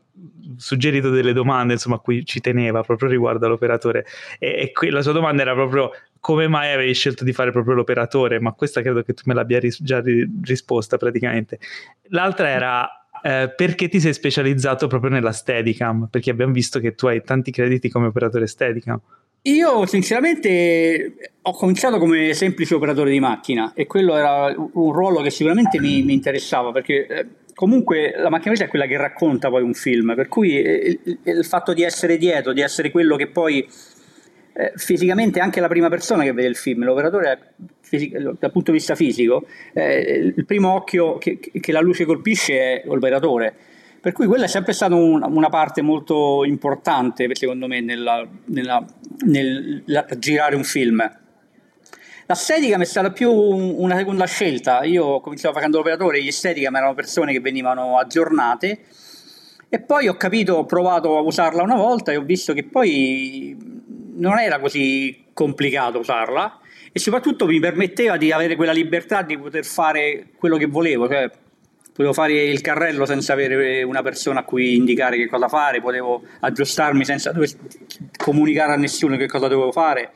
suggerito 0.57 1.11
delle 1.11 1.33
domande 1.33 1.75
insomma, 1.75 1.94
a 1.94 1.99
cui 2.01 2.25
ci 2.25 2.40
teneva 2.40 2.83
proprio 2.83 3.09
riguardo 3.09 3.46
all'operatore 3.46 4.05
e, 4.40 4.49
e 4.62 4.73
que- 4.73 4.90
la 4.90 5.01
sua 5.01 5.12
domanda 5.12 5.42
era 5.42 5.55
proprio 5.55 5.92
come 6.18 6.49
mai 6.49 6.73
avevi 6.73 6.92
scelto 6.92 7.23
di 7.23 7.33
fare 7.33 7.53
proprio 7.53 7.75
l'operatore, 7.75 8.40
ma 8.40 8.51
questa 8.51 8.83
credo 8.83 9.05
che 9.05 9.14
tu 9.14 9.23
me 9.27 9.35
l'abbia 9.35 9.61
ris- 9.61 9.81
già 9.81 10.01
ri- 10.01 10.29
risposta 10.42 10.96
praticamente. 10.96 11.61
L'altra 12.09 12.49
era 12.49 13.07
eh, 13.23 13.53
perché 13.55 13.88
ti 13.88 14.01
sei 14.01 14.12
specializzato 14.12 14.88
proprio 14.88 15.12
nella 15.12 15.31
Steadicam, 15.31 16.09
perché 16.11 16.31
abbiamo 16.31 16.53
visto 16.53 16.81
che 16.81 16.96
tu 16.96 17.07
hai 17.07 17.23
tanti 17.23 17.53
crediti 17.53 17.88
come 17.88 18.09
operatore 18.09 18.49
Steadicam. 18.49 19.01
Io 19.42 19.87
sinceramente 19.87 21.14
ho 21.40 21.53
cominciato 21.53 21.98
come 21.98 22.35
semplice 22.35 22.74
operatore 22.74 23.11
di 23.11 23.20
macchina 23.20 23.72
e 23.74 23.87
quello 23.87 24.14
era 24.14 24.55
un 24.57 24.92
ruolo 24.92 25.22
che 25.22 25.31
sicuramente 25.31 25.81
mi, 25.81 26.03
mi 26.03 26.12
interessava 26.12 26.72
perché 26.72 27.07
eh, 27.07 27.26
comunque 27.55 28.12
la 28.16 28.29
macchina 28.29 28.55
è 28.55 28.68
quella 28.68 28.87
che 28.87 28.98
racconta 28.98 29.48
poi 29.48 29.62
un 29.62 29.72
film, 29.72 30.14
per 30.14 30.29
cui 30.29 30.53
il, 30.57 31.00
il, 31.05 31.18
il 31.22 31.44
fatto 31.46 31.72
di 31.72 31.83
essere 31.83 32.18
dietro, 32.18 32.53
di 32.53 32.61
essere 32.61 32.90
quello 32.90 33.16
che 33.16 33.29
poi 33.29 33.66
eh, 34.53 34.72
fisicamente 34.76 35.40
anche 35.40 35.61
la 35.61 35.68
prima 35.68 35.88
persona 35.88 36.22
che 36.22 36.33
vede 36.33 36.48
il 36.48 36.57
film, 36.57 36.85
l'operatore 36.85 37.55
fisico, 37.81 38.18
dal 38.38 38.50
punto 38.50 38.72
di 38.72 38.76
vista 38.76 38.94
fisico, 38.94 39.46
eh, 39.72 40.33
il 40.37 40.44
primo 40.44 40.74
occhio 40.74 41.16
che, 41.16 41.38
che, 41.38 41.72
la 41.72 41.81
luce 41.81 42.05
colpisce 42.05 42.59
è 42.59 42.83
l'operatore. 42.85 43.55
Per 44.00 44.12
cui 44.12 44.26
quella 44.26 44.44
è 44.44 44.48
sempre 44.48 44.72
stata 44.72 44.94
un, 44.94 45.22
una 45.22 45.48
parte 45.50 45.82
molto 45.82 46.44
importante, 46.44 47.28
secondo 47.34 47.66
me, 47.66 47.80
nella, 47.80 48.26
nella, 48.46 48.82
nel 49.26 49.82
la, 49.86 50.06
girare 50.18 50.56
un 50.56 50.64
film. 50.64 51.18
La 52.24 52.34
Steadicam 52.34 52.80
è 52.80 52.84
stata 52.84 53.10
più 53.10 53.30
una 53.30 53.96
seconda 53.96 54.24
scelta. 54.24 54.84
Io 54.84 55.20
cominciavo 55.20 55.52
facendo 55.52 55.78
l'operatore, 55.78 56.22
gli 56.22 56.30
Steadicam 56.30 56.76
erano 56.76 56.94
persone 56.94 57.32
che 57.32 57.40
venivano 57.40 57.98
aggiornate 57.98 58.80
e 59.68 59.80
poi 59.80 60.08
ho 60.08 60.16
capito, 60.16 60.54
ho 60.54 60.64
provato 60.64 61.16
a 61.16 61.20
usarla 61.20 61.62
una 61.62 61.76
volta 61.76 62.10
e 62.10 62.16
ho 62.16 62.22
visto 62.22 62.52
che 62.52 62.64
poi 62.64 63.56
non 64.14 64.38
era 64.38 64.58
così 64.58 65.26
complicato 65.32 65.98
usarla 65.98 66.58
e 66.90 66.98
soprattutto 66.98 67.46
mi 67.46 67.60
permetteva 67.60 68.16
di 68.16 68.32
avere 68.32 68.56
quella 68.56 68.72
libertà 68.72 69.22
di 69.22 69.38
poter 69.38 69.64
fare 69.64 70.30
quello 70.36 70.56
che 70.56 70.66
volevo, 70.66 71.06
cioè 71.08 71.30
potevo 72.00 72.14
fare 72.14 72.44
il 72.44 72.62
carrello 72.62 73.04
senza 73.04 73.34
avere 73.34 73.82
una 73.82 74.00
persona 74.00 74.40
a 74.40 74.44
cui 74.44 74.74
indicare 74.74 75.18
che 75.18 75.28
cosa 75.28 75.48
fare, 75.48 75.82
potevo 75.82 76.22
aggiustarmi 76.40 77.04
senza 77.04 77.30
dover 77.30 77.50
comunicare 78.16 78.72
a 78.72 78.76
nessuno 78.76 79.18
che 79.18 79.26
cosa 79.26 79.48
dovevo 79.48 79.70
fare. 79.70 80.12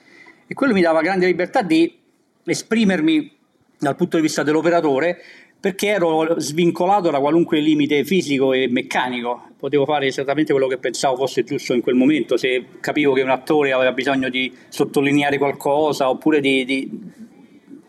E 0.46 0.54
quello 0.54 0.72
mi 0.72 0.80
dava 0.80 1.02
grande 1.02 1.26
libertà 1.26 1.60
di 1.60 1.94
esprimermi 2.42 3.30
dal 3.78 3.96
punto 3.96 4.16
di 4.16 4.22
vista 4.22 4.42
dell'operatore 4.42 5.20
perché 5.60 5.88
ero 5.88 6.40
svincolato 6.40 7.10
da 7.10 7.20
qualunque 7.20 7.60
limite 7.60 8.02
fisico 8.04 8.54
e 8.54 8.66
meccanico, 8.70 9.48
potevo 9.58 9.84
fare 9.84 10.06
esattamente 10.06 10.52
quello 10.52 10.68
che 10.68 10.78
pensavo 10.78 11.16
fosse 11.16 11.44
giusto 11.44 11.74
in 11.74 11.82
quel 11.82 11.96
momento, 11.96 12.38
se 12.38 12.64
capivo 12.80 13.12
che 13.12 13.20
un 13.20 13.30
attore 13.30 13.72
aveva 13.72 13.92
bisogno 13.92 14.30
di 14.30 14.50
sottolineare 14.68 15.36
qualcosa 15.36 16.08
oppure, 16.08 16.40
di, 16.40 16.64
di, 16.64 16.90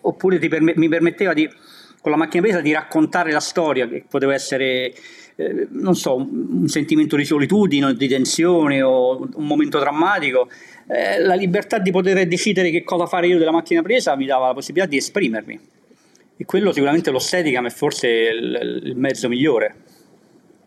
oppure 0.01 0.37
perm- 0.39 0.73
mi 0.75 0.89
permetteva 0.89 1.33
di, 1.33 1.49
con 2.05 2.13
la 2.13 2.19
macchina 2.19 2.43
presa 2.43 2.61
di 2.61 2.71
raccontare 2.71 3.31
la 3.31 3.39
storia, 3.39 3.87
che 3.87 4.05
poteva 4.07 4.31
essere, 4.31 4.93
eh, 5.37 5.67
non 5.71 5.95
so, 5.95 6.17
un 6.17 6.67
sentimento 6.67 7.15
di 7.15 7.25
solitudine, 7.25 7.95
di 7.95 8.07
tensione 8.07 8.83
o 8.83 9.27
un 9.33 9.47
momento 9.47 9.79
drammatico, 9.79 10.47
eh, 10.85 11.19
la 11.19 11.33
libertà 11.33 11.79
di 11.79 11.89
poter 11.89 12.27
decidere 12.27 12.69
che 12.69 12.83
cosa 12.83 13.07
fare 13.07 13.25
io 13.25 13.39
della 13.39 13.51
macchina 13.51 13.81
presa 13.81 14.15
mi 14.15 14.27
dava 14.27 14.45
la 14.45 14.53
possibilità 14.53 14.87
di 14.87 14.97
esprimermi. 14.97 15.59
E 16.37 16.45
quello 16.45 16.71
sicuramente 16.71 17.09
lo 17.09 17.17
Steadicam 17.17 17.65
è 17.65 17.71
forse 17.71 18.07
il, 18.07 18.81
il 18.83 18.95
mezzo 18.95 19.27
migliore. 19.27 19.75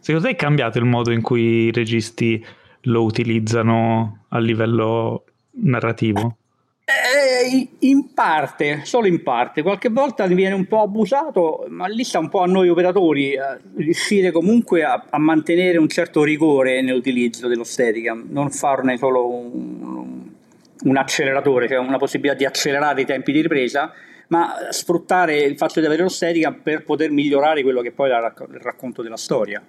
Secondo 0.01 0.27
te 0.27 0.35
è 0.35 0.37
cambiato 0.37 0.79
il 0.79 0.87
modo 0.87 1.13
in 1.13 1.23
cui 1.23 1.67
i 1.67 1.71
registi 1.71 2.45
lo 2.81 3.05
utilizzano 3.05 4.25
a 4.31 4.41
livello 4.41 5.25
narrativo? 5.53 6.38
Eh, 6.91 7.69
in 7.81 8.15
parte, 8.15 8.81
solo 8.85 9.09
in 9.09 9.23
parte. 9.23 9.61
Qualche 9.61 9.91
volta 9.91 10.27
viene 10.27 10.55
un 10.55 10.65
po' 10.65 10.81
abusato, 10.81 11.67
ma 11.69 11.87
lì 11.87 12.03
sta 12.03 12.19
un 12.19 12.31
po' 12.31 12.41
a 12.41 12.47
noi 12.47 12.71
operatori 12.71 13.37
a 13.37 13.59
riuscire 13.77 14.31
comunque 14.31 14.85
a, 14.85 15.05
a 15.11 15.19
mantenere 15.19 15.77
un 15.77 15.89
certo 15.89 16.23
rigore 16.23 16.81
nell'utilizzo 16.81 17.47
dello 17.47 17.65
Steadicam, 17.65 18.29
non 18.31 18.51
farne 18.51 18.97
solo 18.97 19.29
un, 19.29 20.31
un 20.83 20.97
acceleratore, 20.97 21.69
cioè 21.69 21.77
una 21.77 21.99
possibilità 21.99 22.39
di 22.39 22.47
accelerare 22.47 23.03
i 23.03 23.05
tempi 23.05 23.33
di 23.33 23.43
ripresa, 23.43 23.93
ma 24.29 24.55
sfruttare 24.71 25.37
il 25.41 25.59
fatto 25.59 25.81
di 25.81 25.87
avere 25.87 26.01
l'ostetica 26.01 26.53
per 26.53 26.85
poter 26.85 27.11
migliorare 27.11 27.63
quello 27.63 27.83
che 27.83 27.93
poi 27.93 28.11
è 28.11 28.15
il 28.17 28.61
racconto 28.63 29.03
della 29.03 29.19
storia. 29.19 29.63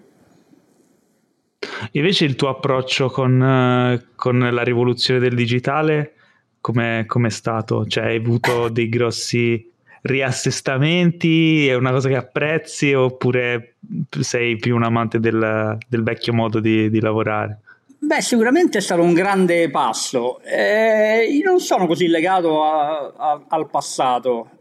Invece 1.91 2.23
il 2.23 2.35
tuo 2.35 2.47
approccio 2.47 3.09
con, 3.09 3.43
eh, 3.43 4.05
con 4.15 4.39
la 4.39 4.63
rivoluzione 4.63 5.19
del 5.19 5.35
digitale 5.35 6.13
come 6.61 7.05
è 7.05 7.29
stato? 7.29 7.85
Cioè 7.85 8.05
hai 8.05 8.17
avuto 8.17 8.69
dei 8.69 8.89
grossi 8.89 9.71
riassestamenti? 10.01 11.67
È 11.67 11.75
una 11.75 11.91
cosa 11.91 12.09
che 12.09 12.15
apprezzi 12.15 12.93
oppure 12.93 13.75
sei 14.19 14.57
più 14.57 14.75
un 14.75 14.83
amante 14.83 15.19
del, 15.19 15.77
del 15.87 16.03
vecchio 16.03 16.33
modo 16.33 16.59
di, 16.59 16.89
di 16.89 16.99
lavorare? 16.99 17.59
Beh, 18.01 18.21
sicuramente 18.21 18.77
è 18.77 18.81
stato 18.81 19.01
un 19.01 19.13
grande 19.13 19.69
passo. 19.69 20.39
Eh, 20.41 21.25
io 21.25 21.43
non 21.43 21.59
sono 21.59 21.85
così 21.85 22.07
legato 22.07 22.63
a, 22.63 23.13
a, 23.15 23.43
al 23.49 23.69
passato. 23.69 24.51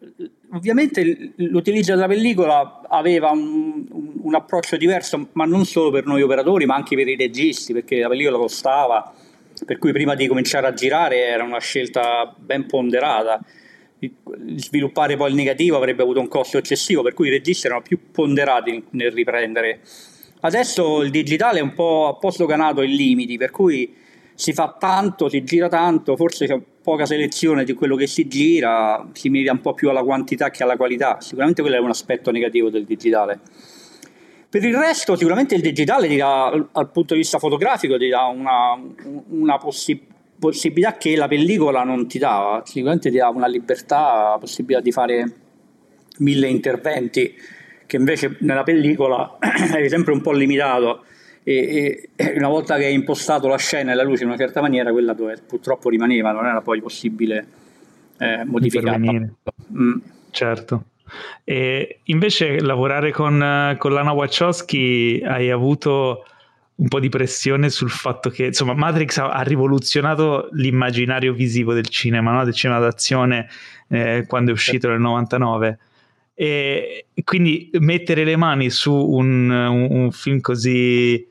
Ovviamente 0.53 1.35
l'utilizzo 1.37 1.95
della 1.95 2.09
pellicola 2.09 2.81
aveva 2.89 3.31
un, 3.31 3.87
un, 3.91 4.13
un, 4.23 4.35
approccio 4.35 4.77
diverso, 4.77 5.29
ma 5.33 5.45
non 5.45 5.65
solo 5.67 5.91
per 5.91 6.05
noi 6.05 6.23
operatori, 6.23 6.67
ma 6.67 6.75
anche 6.75 6.97
per 6.97 7.07
i 7.07 7.17
registi, 7.17 7.73
perché 7.73 8.01
la 8.01 8.09
pellicola 8.09 8.39
costava, 8.39 9.15
per 9.65 9.79
cui 9.79 9.93
prima 9.93 10.15
di 10.15 10.27
cominciare 10.27 10.67
a 10.67 10.73
girare 10.73 11.27
era 11.27 11.45
una 11.45 11.61
scelta 11.61 12.35
ben 12.37 12.67
ponderata. 12.67 13.41
Sviluppare 14.57 15.17
poi 15.17 15.31
il 15.31 15.35
negativo 15.35 15.77
avrebbe 15.77 16.03
avuto 16.03 16.21
un 16.21 16.29
costo 16.29 16.59
eccessivo, 16.59 17.03
per 17.03 17.15
cui 17.15 17.29
i 17.29 17.31
registi 17.31 17.67
erano 17.67 17.83
più 17.83 18.11
ponderati 18.13 18.85
nel 18.91 19.11
riprendere 19.11 19.81
Adesso 20.41 21.03
il 21.03 21.11
digitale 21.11 21.59
è 21.59 21.63
un 21.63 21.75
po', 21.75 22.13
un 22.15 22.21
po' 22.21 22.31
sdoganato 22.31 22.83
in 22.83 22.93
limiti, 22.93 23.37
per 23.37 23.51
cui 23.51 23.93
si 24.35 24.53
fa 24.53 24.77
tanto, 24.79 25.29
si 25.29 25.43
gira 25.43 25.69
tanto, 25.69 26.15
forse 26.15 26.47
c'è 26.47 26.61
poca 26.81 27.07
selezione 27.07 27.65
di 27.65 27.73
quello 27.73 27.97
che 27.97 28.07
si 28.07 28.29
gira, 28.29 29.09
si 29.13 29.31
mira 29.31 29.51
un 29.51 29.61
po' 29.61 29.75
più 29.75 29.91
alla 29.91 30.05
quantità 30.05 30.51
che 30.51 30.63
alla 30.63 30.77
qualità. 30.77 31.21
Sicuramente 31.21 31.61
quello 31.61 31.77
è 31.77 31.81
un 31.81 31.91
aspetto 31.91 32.31
negativo 32.31 32.71
del 32.71 32.85
digitale. 32.85 33.41
Per 34.51 34.65
il 34.65 34.75
resto, 34.75 35.15
sicuramente 35.15 35.55
il 35.55 35.61
digitale 35.61 36.09
ti 36.09 36.17
dà, 36.17 36.51
dal 36.73 36.91
punto 36.91 37.15
di 37.15 37.21
vista 37.21 37.39
fotografico, 37.39 37.99
ti 37.99 38.09
dà 38.09 38.25
una, 38.25 38.81
una 39.29 39.59
possi- 39.59 40.07
possibilità 40.39 40.97
che 40.97 41.17
la 41.17 41.29
pellicola 41.29 41.85
non 41.85 42.09
ti 42.09 42.19
dava. 42.19 42.63
Sicuramente 42.65 43.11
ti 43.11 43.19
dà 43.19 43.29
una 43.29 43.47
libertà, 43.47 44.31
la 44.31 44.39
possibilità 44.41 44.81
di 44.81 44.93
fare 44.93 45.33
mille 46.19 46.49
interventi 46.49 47.35
che 47.89 47.97
invece 47.97 48.37
nella 48.41 48.63
pellicola 48.63 49.39
eri 49.75 49.89
sempre 49.89 50.13
un 50.13 50.21
po' 50.21 50.33
limitato 50.33 51.05
e, 51.43 52.11
e, 52.15 52.35
una 52.37 52.49
volta 52.49 52.77
che 52.77 52.85
hai 52.85 52.93
impostato 52.93 53.49
la 53.49 53.57
scena 53.57 53.93
e 53.93 53.95
la 53.95 54.03
luce 54.03 54.23
in 54.23 54.29
una 54.29 54.37
certa 54.37 54.61
maniera, 54.61 54.93
quella 54.93 55.15
dove 55.15 55.39
purtroppo 55.47 55.89
rimaneva, 55.89 56.31
non 56.31 56.45
era 56.45 56.61
poi 56.61 56.83
possibile 56.83 57.47
eh, 58.19 58.45
modificarla. 58.45 59.13
Mm. 59.73 59.99
Certo. 60.31 60.85
E 61.45 62.01
invece 62.05 62.61
lavorare 62.61 63.13
con, 63.13 63.77
con 63.79 63.93
Lana 63.93 64.13
Wachowski 64.13 65.23
hai 65.25 65.51
avuto 65.51 66.25
un 66.77 66.89
po' 66.89 67.01
di 67.01 67.09
pressione 67.09 67.71
sul 67.71 67.91
fatto 67.91 68.31
che 68.31 68.47
insomma 68.47 68.75
Matrix 68.75 69.19
ha, 69.19 69.31
ha 69.31 69.43
rivoluzionato 69.43 70.49
l'immaginario 70.53 71.33
visivo 71.33 71.73
del 71.73 71.89
cinema, 71.89 72.33
no? 72.33 72.45
del 72.45 72.55
cinema 72.55 72.79
d'azione 72.79 73.49
eh, 73.89 74.25
quando 74.29 74.51
è 74.51 74.55
uscito 74.55 74.89
nel 74.89 75.01
99 75.01 75.79
e 76.35 77.07
quindi 77.25 77.69
mettere 77.81 78.23
le 78.23 78.37
mani 78.37 78.71
su 78.71 78.95
un, 78.95 79.51
un, 79.51 79.89
un 79.91 80.13
film 80.13 80.41
così 80.41 81.27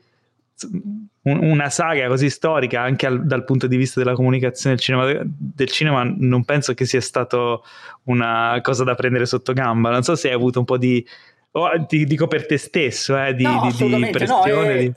una 1.22 1.70
saga 1.70 2.08
così 2.08 2.30
storica 2.30 2.80
anche 2.80 3.06
al, 3.06 3.26
dal 3.26 3.44
punto 3.44 3.66
di 3.66 3.76
vista 3.76 4.00
della 4.00 4.14
comunicazione 4.14 4.74
del 4.76 4.84
cinema, 4.84 5.22
del 5.24 5.68
cinema, 5.68 6.02
non 6.04 6.44
penso 6.44 6.74
che 6.74 6.84
sia 6.84 7.00
stato 7.00 7.64
una 8.04 8.58
cosa 8.62 8.84
da 8.84 8.94
prendere 8.94 9.26
sotto 9.26 9.52
gamba 9.52 9.90
non 9.90 10.02
so 10.02 10.16
se 10.16 10.28
hai 10.28 10.34
avuto 10.34 10.58
un 10.58 10.64
po' 10.64 10.78
di 10.78 11.06
oh, 11.52 11.86
ti 11.86 12.04
dico 12.04 12.26
per 12.26 12.46
te 12.46 12.56
stesso 12.56 13.22
eh, 13.22 13.34
di, 13.34 13.44
no, 13.44 13.70
di, 13.76 13.94
di 13.96 14.10
pressione 14.10 14.52
no, 14.52 14.62
è, 14.62 14.78
di... 14.78 14.92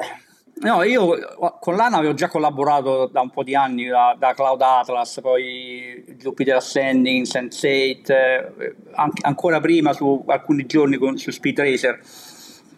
No, 0.62 0.84
io 0.84 1.18
con 1.60 1.76
l'ANA 1.76 1.98
avevo 1.98 2.14
già 2.14 2.28
collaborato 2.28 3.08
da 3.08 3.22
un 3.22 3.32
po' 3.32 3.42
di 3.42 3.56
anni, 3.56 3.88
da, 3.88 4.16
da 4.18 4.36
Cloud 4.36 4.62
Atlas, 4.62 5.20
poi 5.20 6.06
Jupiter 6.18 6.58
Ascending, 6.58 7.26
Sense8, 7.26 8.12
eh, 8.12 8.76
anche, 8.92 9.26
ancora 9.26 9.60
prima 9.60 9.92
su 9.94 10.24
alcuni 10.28 10.68
giorni 10.68 10.98
con, 10.98 11.18
su 11.18 11.32
Speed 11.32 11.60
Racer. 11.60 12.00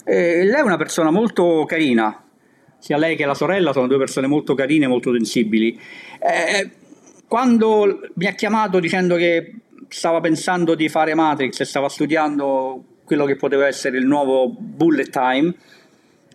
Eh, 0.06 0.46
lei 0.46 0.60
è 0.60 0.62
una 0.62 0.78
persona 0.78 1.12
molto 1.12 1.66
carina, 1.66 2.23
sia 2.84 2.98
lei 2.98 3.16
che 3.16 3.26
la 3.26 3.34
sorella 3.34 3.72
sono 3.72 3.88
due 3.88 3.98
persone 3.98 4.28
molto 4.28 4.56
carine 4.56 4.84
e 4.84 4.88
molto 4.90 5.14
sensibili. 5.14 5.80
Eh, 6.20 6.70
quando 7.30 8.02
mi 8.16 8.28
ha 8.28 8.34
chiamato 8.34 8.82
dicendo 8.82 9.16
che 9.16 9.54
stava 9.88 10.20
pensando 10.20 10.76
di 10.76 10.90
fare 10.90 11.14
Matrix 11.14 11.62
e 11.62 11.66
stava 11.66 11.88
studiando 11.88 12.84
quello 13.06 13.24
che 13.24 13.38
poteva 13.38 13.68
essere 13.68 13.98
il 13.98 14.06
nuovo 14.06 14.50
Bullet 14.50 15.10
Time, 15.10 15.56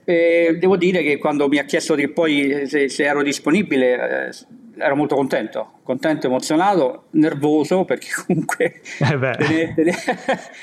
e 0.06 0.56
devo 0.58 0.78
dire 0.78 1.02
che 1.02 1.18
quando 1.18 1.48
mi 1.48 1.58
ha 1.58 1.64
chiesto 1.64 1.94
che 1.94 2.08
poi 2.08 2.66
se, 2.66 2.88
se 2.88 3.04
ero 3.04 3.22
disponibile, 3.22 4.28
eh, 4.28 4.30
ero 4.78 4.96
molto 4.96 5.16
contento, 5.16 5.80
contento, 5.82 6.28
emozionato, 6.28 7.08
nervoso 7.10 7.84
perché 7.84 8.08
comunque 8.26 8.80
eh 9.00 9.84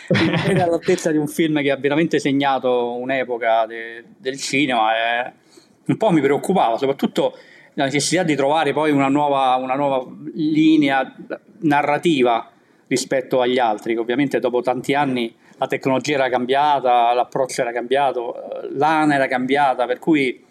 tenere 0.08 0.64
all'altezza 0.64 1.12
di 1.12 1.18
un 1.18 1.28
film 1.28 1.62
che 1.62 1.70
ha 1.70 1.78
veramente 1.78 2.18
segnato 2.18 2.96
un'epoca 2.96 3.68
de, 3.68 4.04
del 4.18 4.38
cinema 4.38 4.96
e 4.96 5.44
un 5.86 5.98
po' 5.98 6.12
mi 6.12 6.22
preoccupava, 6.22 6.78
soprattutto 6.78 7.38
la 7.74 7.86
necessità 7.86 8.24
di 8.24 8.36
trovare 8.36 8.74
poi 8.74 8.92
una 8.92 9.08
nuova, 9.08 9.56
una 9.56 9.76
nuova 9.76 10.06
linea 10.34 11.14
narrativa 11.60 12.50
rispetto 12.88 13.42
agli 13.42 13.60
altri, 13.60 13.94
che 13.94 14.00
ovviamente 14.00 14.40
dopo 14.40 14.62
tanti 14.62 14.94
anni 14.94 15.34
la 15.58 15.68
tecnologia 15.68 16.16
era 16.16 16.30
cambiata, 16.30 17.14
l'approccio 17.14 17.62
era 17.62 17.72
cambiato, 17.72 18.62
l'ANA 18.72 19.16
era 19.16 19.28
cambiata, 19.28 19.86
per 19.86 20.00
cui 20.00 20.44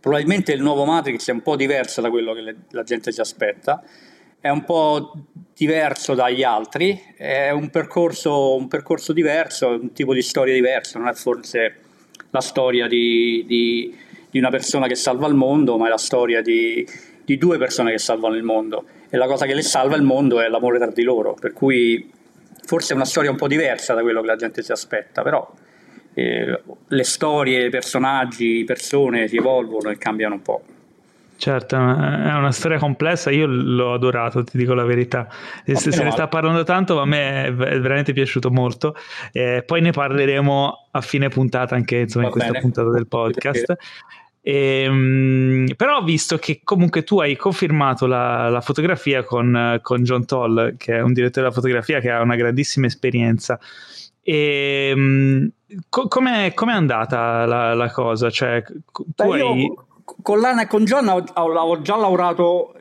probabilmente 0.00 0.52
il 0.52 0.62
nuovo 0.62 0.84
Matrix 0.84 1.28
è 1.28 1.32
un 1.32 1.42
po' 1.42 1.56
diverso 1.56 2.00
da 2.00 2.10
quello 2.10 2.32
che 2.32 2.40
le, 2.40 2.56
la 2.70 2.82
gente 2.82 3.12
si 3.12 3.20
aspetta, 3.20 3.82
è 4.40 4.48
un 4.48 4.64
po' 4.64 5.12
diverso 5.54 6.14
dagli 6.14 6.42
altri, 6.42 6.98
è 7.16 7.50
un 7.50 7.68
percorso, 7.68 8.54
un 8.54 8.68
percorso 8.68 9.12
diverso, 9.12 9.68
un 9.68 9.92
tipo 9.92 10.14
di 10.14 10.22
storia 10.22 10.54
diversa, 10.54 10.98
non 10.98 11.08
è 11.08 11.12
forse 11.12 11.76
la 12.30 12.40
storia 12.40 12.86
di, 12.86 13.44
di, 13.46 13.94
di 14.30 14.38
una 14.38 14.50
persona 14.50 14.86
che 14.86 14.94
salva 14.94 15.26
il 15.26 15.34
mondo, 15.34 15.76
ma 15.76 15.86
è 15.86 15.90
la 15.90 15.98
storia 15.98 16.40
di, 16.40 16.86
di 17.24 17.36
due 17.36 17.58
persone 17.58 17.90
che 17.90 17.98
salvano 17.98 18.36
il 18.36 18.42
mondo 18.42 18.84
e 19.08 19.16
la 19.16 19.26
cosa 19.26 19.46
che 19.46 19.54
le 19.54 19.62
salva 19.62 19.96
il 19.96 20.02
mondo 20.02 20.40
è 20.40 20.48
l'amore 20.48 20.78
tra 20.78 20.86
di 20.86 21.02
loro, 21.02 21.34
per 21.34 21.52
cui 21.52 22.10
forse 22.64 22.92
è 22.92 22.96
una 22.96 23.04
storia 23.04 23.30
un 23.30 23.36
po' 23.36 23.48
diversa 23.48 23.94
da 23.94 24.02
quello 24.02 24.20
che 24.20 24.26
la 24.26 24.36
gente 24.36 24.62
si 24.62 24.70
aspetta, 24.70 25.22
però 25.22 25.52
eh, 26.14 26.62
le 26.86 27.04
storie, 27.04 27.66
i 27.66 27.70
personaggi, 27.70 28.58
le 28.58 28.64
persone 28.64 29.26
si 29.26 29.36
evolvono 29.36 29.90
e 29.90 29.98
cambiano 29.98 30.34
un 30.34 30.42
po'. 30.42 30.62
Certo, 31.40 31.74
è 31.74 31.78
una 31.78 32.52
storia 32.52 32.78
complessa, 32.78 33.30
io 33.30 33.46
l'ho 33.46 33.94
adorato, 33.94 34.44
ti 34.44 34.58
dico 34.58 34.74
la 34.74 34.84
verità. 34.84 35.26
Se, 35.64 35.90
se 35.90 36.02
ne 36.02 36.10
sta 36.10 36.28
parlando 36.28 36.64
tanto, 36.64 37.00
a 37.00 37.06
me 37.06 37.46
è 37.46 37.52
veramente 37.54 38.12
piaciuto 38.12 38.50
molto. 38.50 38.94
Eh, 39.32 39.62
poi 39.64 39.80
ne 39.80 39.90
parleremo 39.90 40.88
a 40.90 41.00
fine 41.00 41.30
puntata, 41.30 41.74
anche 41.74 42.00
insomma, 42.00 42.26
in 42.26 42.30
questa 42.30 42.52
puntata 42.60 42.90
del 42.90 43.06
podcast. 43.06 43.74
E, 44.42 44.82
ehm, 44.84 45.74
però 45.76 45.98
ho 45.98 46.02
visto 46.02 46.38
che 46.38 46.60
comunque 46.64 47.04
tu 47.04 47.20
hai 47.20 47.36
confermato 47.36 48.06
la, 48.06 48.48
la 48.48 48.60
fotografia 48.60 49.22
con, 49.24 49.78
con, 49.82 50.02
John 50.02 50.24
Toll, 50.24 50.76
che 50.76 50.96
è 50.96 51.00
un 51.00 51.12
direttore 51.12 51.46
della 51.46 51.54
fotografia 51.54 52.00
che 52.00 52.10
ha 52.10 52.22
una 52.22 52.36
grandissima 52.36 52.86
esperienza. 52.86 53.58
E, 54.22 55.50
co- 55.88 56.08
com'è, 56.08 56.54
com'è, 56.54 56.72
andata 56.72 57.44
la, 57.44 57.74
la 57.74 57.90
cosa? 57.90 58.30
Cioè, 58.30 58.62
Beh, 59.16 59.40
hai... 59.40 59.72
Con 60.22 60.40
Lana 60.40 60.62
e 60.62 60.66
con 60.66 60.84
John 60.84 61.06
ho, 61.06 61.24
ho 61.34 61.82
già 61.82 61.96
lavorato 61.96 62.74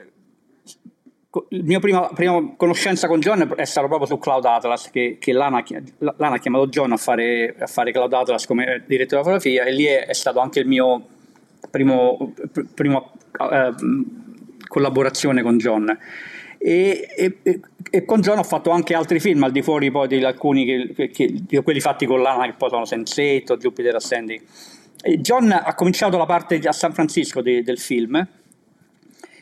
la 1.49 1.61
mia 1.61 1.79
prima, 1.79 2.09
prima, 2.11 2.55
conoscenza 2.57 3.07
con 3.07 3.19
John 3.19 3.53
è 3.55 3.65
stata 3.65 3.85
proprio 3.85 4.07
su 4.07 4.17
Cloud 4.17 4.43
Atlas 4.45 4.89
che, 4.89 5.17
che 5.19 5.31
Lana, 5.31 5.63
Lana, 5.99 6.35
ha 6.35 6.39
chiamato 6.39 6.65
John 6.67 6.91
a 6.91 6.97
fare, 6.97 7.55
a 7.59 7.67
fare 7.67 7.91
Cloud 7.91 8.11
Atlas 8.11 8.47
come 8.47 8.83
direttore 8.87 9.21
della 9.21 9.37
fotografia 9.37 9.63
e 9.65 9.71
lì 9.71 9.85
è, 9.85 10.07
è 10.07 10.13
stato 10.13 10.39
anche 10.39 10.59
il 10.59 10.67
mio 10.67 11.05
primo, 11.69 12.33
primo 12.73 13.11
eh, 13.51 13.73
collaborazione 14.67 15.41
con 15.41 15.57
John. 15.57 15.97
E, 16.61 17.07
e, 17.15 17.59
e, 17.89 18.05
con 18.05 18.19
John 18.19 18.37
ho 18.37 18.43
fatto 18.43 18.69
anche 18.69 18.93
altri 18.93 19.21
film 19.21 19.43
al 19.43 19.51
di 19.51 19.61
fuori 19.61 19.91
poi 19.91 20.09
di 20.09 20.21
alcuni 20.23 20.65
che, 20.93 21.09
che, 21.09 21.43
che 21.47 21.63
quelli 21.63 21.79
fatti 21.79 22.05
con 22.05 22.21
Lana 22.21 22.45
che 22.47 22.55
poi 22.57 22.69
sono 22.69 22.83
Sense8 22.83 23.53
o 23.53 23.57
Jupiter 23.57 23.95
Ascending 23.95 24.41
John 25.19 25.53
ha 25.53 25.73
cominciato 25.73 26.17
la 26.17 26.25
parte 26.25 26.57
a 26.57 26.73
San 26.73 26.91
Francisco 26.91 27.41
di, 27.41 27.63
del 27.63 27.79
film 27.79 28.27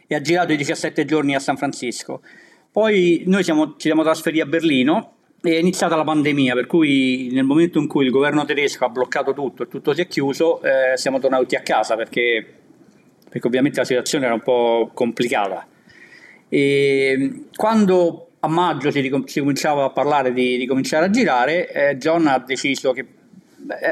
e 0.05 0.15
ha 0.15 0.21
girato 0.21 0.53
i 0.53 0.57
17 0.57 1.05
giorni 1.05 1.33
a 1.33 1.39
San 1.39 1.57
Francisco 1.57 2.21
poi 2.71 3.23
noi 3.25 3.43
siamo, 3.43 3.71
ci 3.71 3.87
siamo 3.87 4.03
trasferiti 4.03 4.41
a 4.41 4.45
Berlino 4.45 5.16
è 5.53 5.59
iniziata 5.59 5.95
la 5.95 6.03
pandemia, 6.03 6.53
per 6.53 6.67
cui 6.67 7.29
nel 7.31 7.43
momento 7.43 7.79
in 7.79 7.87
cui 7.87 8.05
il 8.05 8.11
governo 8.11 8.45
tedesco 8.45 8.85
ha 8.85 8.89
bloccato 8.89 9.33
tutto 9.33 9.63
e 9.63 9.67
tutto 9.67 9.93
si 9.93 10.01
è 10.01 10.07
chiuso, 10.07 10.61
eh, 10.61 10.97
siamo 10.97 11.19
tornati 11.19 11.55
a 11.55 11.61
casa 11.61 11.95
perché, 11.95 12.45
perché, 13.29 13.47
ovviamente 13.47 13.79
la 13.79 13.85
situazione 13.85 14.25
era 14.25 14.33
un 14.33 14.41
po' 14.41 14.91
complicata. 14.93 15.67
E 16.49 17.45
quando 17.55 18.29
a 18.39 18.47
maggio 18.47 18.91
si, 18.91 18.99
ricom- 18.99 19.27
si 19.27 19.39
cominciava 19.39 19.85
a 19.85 19.89
parlare 19.89 20.33
di, 20.33 20.57
di 20.57 20.65
cominciare 20.65 21.05
a 21.05 21.09
girare, 21.09 21.71
eh, 21.71 21.97
John 21.97 22.27
ha 22.27 22.39
deciso 22.39 22.91
che 22.93 23.05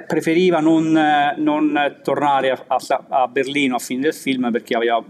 preferiva 0.07 0.59
non, 0.59 0.91
non 1.37 1.99
tornare 2.01 2.51
a, 2.51 2.63
a, 2.67 2.79
a, 3.09 3.27
Berlino 3.27 3.75
a 3.75 3.79
fine 3.79 4.01
del 4.01 4.13
film 4.13 4.51
perché 4.51 4.75
aveva 4.75 5.03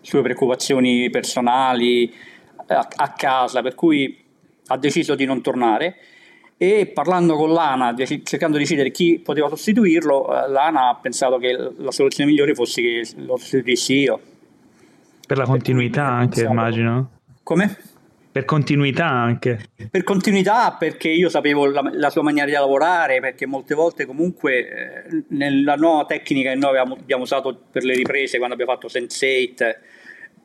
sue 0.00 0.22
preoccupazioni 0.22 1.10
personali 1.10 2.12
a, 2.66 2.88
a 2.96 3.12
casa, 3.12 3.60
per 3.62 3.74
cui 3.74 4.28
ha 4.72 4.76
deciso 4.76 5.14
di 5.14 5.24
non 5.24 5.40
tornare 5.40 5.96
e 6.56 6.90
parlando 6.92 7.36
con 7.36 7.52
l'ANA, 7.52 7.94
cercando 8.22 8.56
di 8.56 8.64
decidere 8.64 8.90
chi 8.90 9.18
poteva 9.18 9.48
sostituirlo, 9.48 10.44
eh, 10.44 10.50
l'ANA 10.50 10.90
ha 10.90 10.94
pensato 10.96 11.38
che 11.38 11.52
la 11.76 11.90
soluzione 11.90 12.30
migliore 12.30 12.54
fosse 12.54 12.82
che 12.82 13.06
lo 13.16 13.36
sostituissi 13.36 13.94
io. 13.94 14.20
Per 15.26 15.38
la 15.38 15.44
continuità 15.44 16.04
anche, 16.06 16.42
immagino. 16.42 17.10
Come? 17.42 17.78
Per 18.30 18.44
continuità 18.44 19.06
anche. 19.06 19.58
Per 19.90 20.04
continuità 20.04 20.76
perché 20.78 21.08
io 21.08 21.28
sapevo 21.30 21.64
la, 21.66 21.82
la 21.94 22.10
sua 22.10 22.22
maniera 22.22 22.46
di 22.46 22.52
lavorare, 22.52 23.20
perché 23.20 23.46
molte 23.46 23.74
volte 23.74 24.04
comunque 24.04 24.68
eh, 24.68 25.24
nella 25.28 25.76
nuova 25.76 26.04
tecnica 26.04 26.50
che 26.50 26.56
noi 26.56 26.76
abbiamo, 26.76 26.94
abbiamo, 26.94 27.22
usato 27.22 27.58
per 27.70 27.84
le 27.84 27.94
riprese 27.94 28.36
quando 28.36 28.54
abbiamo 28.54 28.72
fatto 28.72 28.86
Sense8 28.86 29.76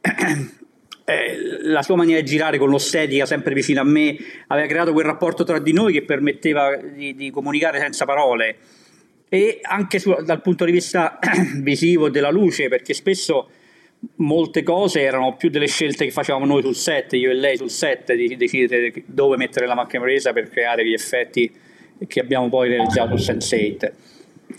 eh, 1.06 1.60
la 1.62 1.84
sua 1.84 1.96
maniera 1.96 2.20
di 2.20 2.26
girare 2.26 2.58
con 2.58 2.70
l'ostetica 2.70 3.26
sempre 3.26 3.54
vicino 3.54 3.80
a 3.80 3.84
me 3.84 4.18
aveva 4.48 4.68
creato 4.68 4.92
quel 4.92 5.06
rapporto 5.06 5.44
tra 5.44 5.60
di 5.60 5.72
noi 5.72 5.94
che 5.94 6.04
permetteva 6.04 6.76
di, 6.78 7.16
di 7.16 7.30
comunicare 7.30 7.80
senza 7.80 8.06
parole 8.06 8.58
e 9.30 9.60
anche 9.62 10.00
su, 10.00 10.16
dal 10.24 10.42
punto 10.42 10.66
di 10.66 10.72
vista 10.72 11.20
visivo 11.62 12.10
della 12.10 12.32
luce 12.32 12.70
perché 12.70 12.94
spesso 12.94 13.50
molte 14.18 14.64
cose 14.64 15.02
erano 15.02 15.36
più 15.36 15.50
delle 15.50 15.68
scelte 15.68 16.06
che 16.06 16.12
facevamo 16.12 16.46
noi 16.46 16.62
sul 16.62 16.76
set, 16.76 17.14
io 17.14 17.32
e 17.32 17.34
lei 17.34 17.58
sul 17.58 17.70
set, 17.70 18.14
di 18.14 18.36
decidere 18.36 18.92
dove 19.06 19.38
mettere 19.38 19.66
la 19.66 19.76
macchina 19.76 20.04
presa 20.04 20.34
per 20.34 20.50
creare 20.50 20.86
gli 20.86 20.94
effetti 20.94 21.52
che 22.08 22.20
abbiamo 22.20 22.50
poi 22.50 22.70
realizzato 22.70 23.16
su 23.18 23.32
Sense8. 23.32 23.92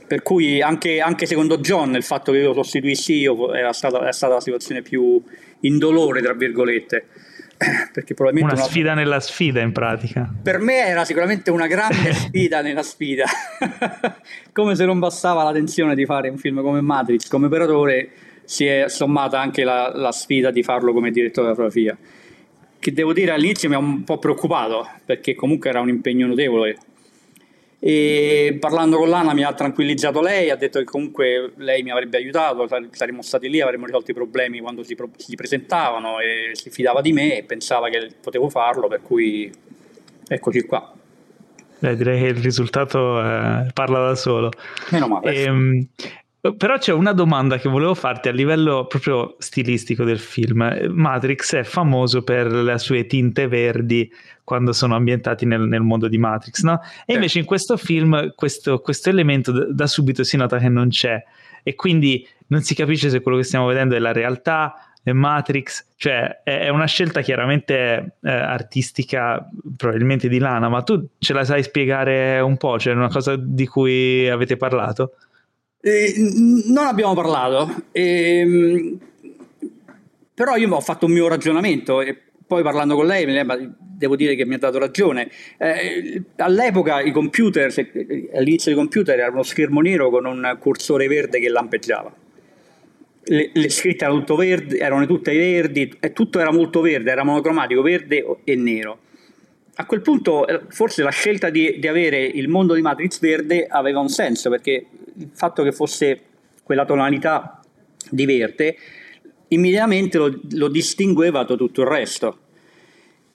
Per 0.07 0.23
cui 0.23 0.61
anche, 0.61 1.01
anche, 1.01 1.27
secondo 1.27 1.59
John 1.59 1.95
il 1.95 2.03
fatto 2.03 2.33
che 2.33 2.39
io 2.39 2.49
lo 2.49 2.63
sostituissi 2.63 3.15
io 3.15 3.53
era 3.53 3.73
stata, 3.73 4.09
è 4.09 4.13
stata 4.13 4.35
la 4.35 4.41
situazione 4.41 4.83
più 4.83 5.23
indolore, 5.67 6.23
tra 6.23 6.33
virgolette. 6.33 7.07
Perché 7.93 8.15
probabilmente 8.15 8.55
una, 8.55 8.63
una 8.63 8.71
sfida 8.71 8.95
nella 8.95 9.21
sfida 9.21 9.61
in 9.61 9.73
pratica. 9.73 10.31
Per 10.43 10.59
me 10.59 10.87
era 10.87 11.05
sicuramente 11.05 11.51
una 11.51 11.67
grande 11.67 12.13
sfida 12.15 12.61
nella 12.61 12.83
sfida. 12.83 13.25
come 14.53 14.75
se 14.75 14.85
non 14.85 14.99
bastava 14.99 15.43
la 15.43 15.53
tensione 15.53 15.95
di 15.95 16.05
fare 16.05 16.29
un 16.29 16.37
film 16.37 16.61
come 16.61 16.81
Matrix, 16.81 17.29
come 17.29 17.47
operatore 17.47 18.11
si 18.45 18.67
è 18.67 18.89
sommata 18.89 19.41
anche 19.41 19.65
la, 19.65 19.91
la 19.95 20.13
sfida 20.13 20.51
di 20.51 20.63
farlo 20.63 20.93
come 20.93 21.11
direttore 21.11 21.49
della 21.49 21.57
fotografia. 21.57 21.97
Che 22.79 22.93
devo 22.93 23.13
dire 23.13 23.33
all'inizio 23.33 23.69
mi 23.69 23.75
ha 23.75 23.79
un 23.79 24.05
po' 24.05 24.19
preoccupato 24.19 24.89
perché 25.05 25.35
comunque 25.35 25.71
era 25.71 25.81
un 25.81 25.89
impegno 25.89 26.27
notevole 26.27 26.77
e 27.79 28.57
parlando 28.59 28.97
con 28.97 29.09
l'Ana 29.09 29.35
mi 29.35 29.45
ha 29.45 29.53
tranquillizzato 29.53 30.21
lei, 30.21 30.51
ha 30.51 30.57
detto 30.57 30.79
che 30.79 30.85
comunque 30.85 31.53
lei 31.57 31.83
mi 31.83 31.91
avrebbe 31.91 32.17
aiutato, 32.17 32.67
saremmo 32.91 33.23
stati 33.23 33.49
lì, 33.49 33.61
avremmo 33.61 33.87
risolto 33.87 34.11
i 34.11 34.15
problemi 34.15 34.61
quando 34.61 34.83
si, 34.83 34.97
si 35.17 35.35
presentavano 35.35 36.19
e 36.19 36.51
si 36.55 36.71
fidava 36.71 37.01
di 37.01 37.13
me 37.13 37.39
e 37.39 37.45
pensava 37.45 37.89
che 37.89 38.11
potevo 38.21 38.49
farlo, 38.49 38.89
per 38.89 39.03
cui 39.03 39.53
eccoci 40.27 40.63
qua. 40.63 40.93
Beh, 41.79 41.97
direi 41.97 42.21
che 42.21 42.27
il 42.29 42.37
risultato 42.37 43.21
eh, 43.21 43.71
parla 43.73 44.07
da 44.07 44.15
solo. 44.15 44.51
Meno 44.91 45.09
male. 45.09 45.35
E, 45.35 45.43
ehm, 45.43 45.89
però 46.55 46.79
c'è 46.79 46.93
una 46.93 47.13
domanda 47.13 47.59
che 47.59 47.69
volevo 47.69 47.95
farti 47.95 48.29
a 48.29 48.33
livello 48.33 48.87
proprio 48.87 49.37
stilistico 49.39 50.05
del 50.05 50.19
film. 50.19 50.89
Matrix 50.91 51.57
è 51.57 51.63
famoso 51.63 52.23
per 52.23 52.53
le 52.53 52.79
sue 52.79 53.07
tinte 53.07 53.49
verdi 53.49 54.11
quando 54.45 54.73
sono 54.73 54.95
ambientati 54.95 55.45
nel, 55.47 55.63
nel 55.63 55.81
mondo 55.81 56.09
di 56.09 56.19
Matrix, 56.19 56.63
no? 56.63 56.81
E 57.05 57.15
invece 57.15 57.41
in 57.41 57.45
questo 57.45 57.77
film 57.77 58.33
questo, 58.35 58.79
questo 58.81 59.09
elemento 59.11 59.51
da, 59.51 59.67
da 59.73 59.87
subito 59.87 60.23
si 60.23 60.37
nota 60.37 60.59
che 60.59 60.69
non 60.69 60.89
c'è 60.89 61.23
e 61.63 61.75
quindi 61.75 62.27
non 62.49 62.63
si 62.63 62.75
capisce 62.75 63.11
se 63.11 63.21
quello 63.21 63.39
che 63.39 63.45
stiamo 63.45 63.67
vedendo 63.67 63.97
è 63.97 63.99
la 63.99 64.13
realtà, 64.13 64.75
è 65.03 65.13
Matrix, 65.13 65.87
cioè 65.97 66.43
è 66.43 66.69
una 66.69 66.87
scelta 66.87 67.21
chiaramente 67.21 68.17
eh, 68.23 68.31
artistica, 68.31 69.49
probabilmente 69.77 70.29
di 70.29 70.39
Lana, 70.39 70.69
ma 70.69 70.83
tu 70.83 71.11
ce 71.19 71.33
la 71.33 71.45
sai 71.45 71.63
spiegare 71.63 72.41
un 72.41 72.57
po'? 72.57 72.77
C'è 72.77 72.93
una 72.93 73.09
cosa 73.09 73.37
di 73.37 73.67
cui 73.67 74.29
avete 74.29 74.57
parlato? 74.57 75.13
Eh, 75.87 76.15
non 76.67 76.87
abbiamo 76.89 77.15
parlato, 77.15 77.85
ehm, 77.93 78.99
però 80.35 80.57
io 80.57 80.75
ho 80.75 80.81
fatto 80.81 81.07
un 81.07 81.13
mio 81.13 81.29
ragionamento 81.29 82.01
e 82.01 82.21
poi 82.45 82.65
parlando 82.65 82.97
con 82.97 83.07
lei 83.07 83.25
devo 83.79 84.17
dire 84.17 84.35
che 84.35 84.45
mi 84.45 84.55
ha 84.55 84.59
dato 84.59 84.81
ragione. 84.81 85.31
Eh, 85.57 86.25
all'epoca 86.39 87.03
i 87.03 87.13
computer, 87.13 87.73
all'inizio 88.35 88.73
dei 88.73 88.81
computer 88.81 89.17
era 89.17 89.31
uno 89.31 89.45
schermo 89.45 89.81
nero 89.81 90.11
con 90.11 90.25
un 90.25 90.57
cursore 90.59 91.07
verde 91.07 91.39
che 91.39 91.49
lampeggiava. 91.49 92.13
le, 93.23 93.51
le, 93.53 93.69
scritte 93.69 94.07
erano, 94.07 94.25
verde, 94.35 94.79
erano 94.79 95.07
tutte 95.07 95.37
verdi, 95.37 95.97
e 96.01 96.13
tutto 96.13 96.41
era 96.41 96.51
molto 96.51 96.81
verde, 96.81 97.13
era 97.13 97.23
monocromatico, 97.23 97.83
verde 97.83 98.39
e 98.43 98.57
nero. 98.57 98.99
A 99.77 99.87
quel 99.87 100.01
punto 100.01 100.49
eh, 100.49 100.63
forse 100.69 101.05
la 101.05 101.11
scelta 101.11 101.49
di, 101.49 101.79
di 101.79 101.87
avere 101.87 102.25
il 102.25 102.49
mondo 102.49 102.75
di 102.75 102.83
Matrix 102.83 103.21
verde 103.21 103.69
aveva 103.69 104.01
un 104.01 104.09
senso, 104.09 104.51
perché 104.51 104.87
il 105.19 105.31
fatto 105.33 105.63
che 105.63 105.73
fosse 105.73 106.21
quella 106.63 106.85
tonalità 106.85 107.61
di 108.11 108.25
verde 108.25 108.77
immediatamente 109.49 110.19
lo, 110.19 110.41
lo 110.53 110.69
distingueva 110.69 111.45
da 111.45 111.55
tutto 111.57 111.83
il 111.83 111.87
resto. 111.87 112.39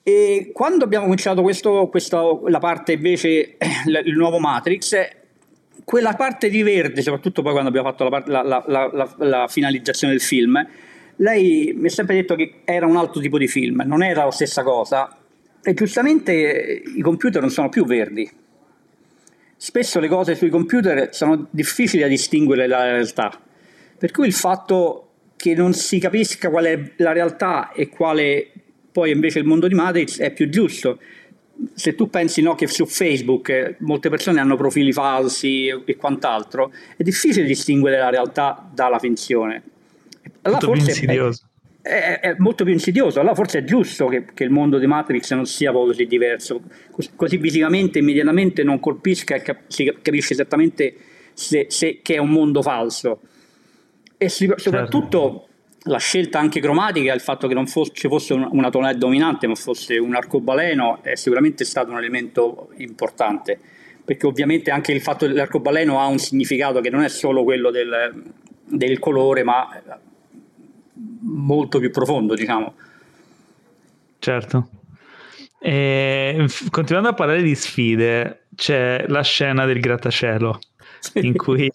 E 0.02 0.50
quando 0.52 0.84
abbiamo 0.84 1.04
cominciato 1.04 1.42
questo, 1.42 1.88
questa, 1.88 2.20
la 2.46 2.58
parte 2.58 2.92
invece, 2.92 3.56
il 4.04 4.16
nuovo 4.16 4.38
Matrix, 4.38 4.96
quella 5.84 6.14
parte 6.14 6.48
di 6.48 6.62
verde, 6.62 7.02
soprattutto 7.02 7.42
poi 7.42 7.52
quando 7.52 7.68
abbiamo 7.68 7.88
fatto 7.88 8.08
la, 8.08 8.42
la, 8.42 8.64
la, 8.66 9.14
la, 9.18 9.48
finalizzazione 9.48 10.12
del 10.12 10.22
film, 10.22 10.66
lei 11.16 11.72
mi 11.76 11.86
ha 11.86 11.90
sempre 11.90 12.16
detto 12.16 12.34
che 12.34 12.60
era 12.64 12.86
un 12.86 12.96
altro 12.96 13.20
tipo 13.20 13.38
di 13.38 13.46
film, 13.46 13.82
non 13.86 14.02
era 14.02 14.24
la 14.24 14.30
stessa 14.30 14.62
cosa. 14.62 15.16
E 15.62 15.74
giustamente 15.74 16.82
i 16.96 17.00
computer 17.00 17.40
non 17.40 17.50
sono 17.50 17.68
più 17.68 17.84
verdi. 17.84 18.28
Spesso 19.64 20.00
le 20.00 20.08
cose 20.08 20.34
sui 20.34 20.48
computer 20.48 21.14
sono 21.14 21.46
difficili 21.50 22.02
da 22.02 22.08
distinguere 22.08 22.66
dalla 22.66 22.82
realtà. 22.82 23.30
Per 23.96 24.10
cui 24.10 24.26
il 24.26 24.32
fatto 24.32 25.10
che 25.36 25.54
non 25.54 25.72
si 25.72 26.00
capisca 26.00 26.50
qual 26.50 26.64
è 26.64 26.92
la 26.96 27.12
realtà 27.12 27.70
e 27.70 27.88
quale 27.88 28.50
poi 28.90 29.12
invece 29.12 29.38
il 29.38 29.44
mondo 29.44 29.68
di 29.68 29.74
Matrix 29.74 30.18
è 30.18 30.32
più 30.32 30.48
giusto 30.48 30.98
se 31.74 31.94
tu 31.94 32.10
pensi 32.10 32.42
no, 32.42 32.56
che 32.56 32.66
su 32.66 32.86
Facebook 32.86 33.50
eh, 33.50 33.76
molte 33.78 34.08
persone 34.08 34.40
hanno 34.40 34.56
profili 34.56 34.92
falsi 34.92 35.68
e 35.68 35.96
quant'altro, 35.96 36.72
è 36.96 37.04
difficile 37.04 37.46
distinguere 37.46 37.98
la 37.98 38.10
realtà 38.10 38.68
dalla 38.74 38.98
finzione. 38.98 39.62
Allora 40.42 40.58
Tutto 40.58 40.74
forse. 40.74 41.06
È, 41.06 41.28
è, 41.82 42.20
è, 42.20 42.34
molto 42.38 42.62
più 42.62 42.72
insidioso, 42.72 43.18
allora 43.18 43.34
forse 43.34 43.58
è 43.58 43.64
giusto 43.64 44.06
che, 44.06 44.24
che, 44.32 44.44
il 44.44 44.50
mondo 44.50 44.78
di 44.78 44.86
Matrix 44.86 45.32
non 45.32 45.46
sia 45.46 45.72
così 45.72 46.06
diverso, 46.06 46.62
così, 46.92 47.10
così 47.16 47.36
visivamente, 47.38 47.98
immediatamente 47.98 48.62
non 48.62 48.78
colpisca 48.78 49.34
e 49.34 49.42
cap- 49.42 49.62
si 49.66 49.92
capisce 50.00 50.34
esattamente 50.34 50.94
se, 51.32 51.66
se, 51.68 51.98
che 52.00 52.14
è 52.14 52.18
un 52.18 52.30
mondo 52.30 52.62
falso. 52.62 53.20
E 54.16 54.28
si, 54.28 54.50
soprattutto... 54.56 55.18
Certo. 55.20 55.90
la 55.90 55.98
scelta 55.98 56.38
anche 56.38 56.60
cromatica, 56.60 57.12
il 57.12 57.20
fatto 57.20 57.48
che 57.48 57.54
non 57.54 57.66
fosse, 57.66 57.90
ci 57.94 58.06
fosse 58.06 58.34
una 58.34 58.70
tonalità 58.70 58.98
dominante 59.00 59.48
ma 59.48 59.56
fosse 59.56 59.98
un 59.98 60.14
arcobaleno 60.14 61.02
è 61.02 61.16
sicuramente 61.16 61.64
stato 61.64 61.90
un 61.90 61.96
elemento 61.96 62.70
importante. 62.76 63.58
Perché 64.04 64.26
ovviamente 64.26 64.70
anche 64.70 64.92
il 64.92 65.00
fatto 65.00 65.26
dell'arcobaleno 65.26 65.98
ha 66.00 66.06
un 66.06 66.18
significato 66.18 66.80
che 66.80 66.90
non 66.90 67.02
è 67.02 67.08
solo 67.08 67.42
quello 67.42 67.70
del, 67.70 68.22
del 68.64 68.98
colore 69.00 69.42
ma 69.42 69.68
molto 71.32 71.78
più 71.78 71.90
profondo 71.90 72.34
diciamo 72.34 72.74
certo 74.18 74.68
e, 75.58 76.46
continuando 76.70 77.10
a 77.10 77.14
parlare 77.14 77.42
di 77.42 77.54
sfide 77.54 78.46
c'è 78.54 79.04
la 79.06 79.22
scena 79.22 79.64
del 79.64 79.80
grattacielo 79.80 80.58
in 81.14 81.36
cui, 81.36 81.70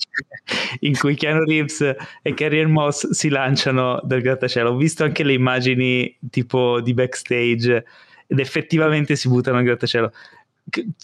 in 0.79 0.97
cui 0.97 1.15
Keanu 1.15 1.43
Reeves 1.43 1.95
e 2.21 2.33
Carrier 2.33 2.67
Moss 2.67 3.09
si 3.11 3.29
lanciano 3.29 3.99
dal 4.03 4.21
grattacielo. 4.21 4.71
Ho 4.71 4.77
visto 4.77 5.03
anche 5.03 5.23
le 5.23 5.33
immagini 5.33 6.17
tipo 6.29 6.81
di 6.81 6.93
backstage 6.93 7.85
ed 8.27 8.39
effettivamente 8.39 9.15
si 9.15 9.27
buttano 9.27 9.57
al 9.57 9.63
grattacielo. 9.63 10.11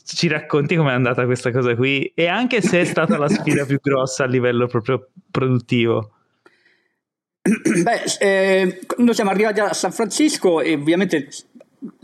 Ci 0.03 0.27
racconti 0.27 0.75
com'è 0.75 0.91
andata 0.91 1.23
questa 1.25 1.51
cosa 1.51 1.73
qui 1.75 2.11
e 2.13 2.27
anche 2.27 2.61
se 2.61 2.81
è 2.81 2.85
stata 2.85 3.17
la 3.17 3.29
sfida 3.29 3.65
più 3.65 3.79
grossa 3.81 4.25
a 4.25 4.27
livello 4.27 4.67
proprio 4.67 5.07
produttivo? 5.31 6.12
Beh, 7.45 8.03
eh, 8.19 8.79
noi 8.99 9.13
siamo 9.13 9.29
arrivati 9.29 9.59
a 9.59 9.73
San 9.73 9.91
Francisco 9.91 10.61
e 10.61 10.75
ovviamente 10.75 11.27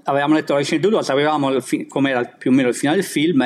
avevamo 0.04 0.34
letto 0.34 0.54
la 0.54 0.62
sceneggiatura, 0.62 1.02
sapevamo 1.02 1.62
fi- 1.62 1.88
com'era 1.88 2.26
più 2.26 2.52
o 2.52 2.54
meno 2.54 2.68
il 2.68 2.76
finale 2.76 2.98
del 2.98 3.06
film 3.06 3.42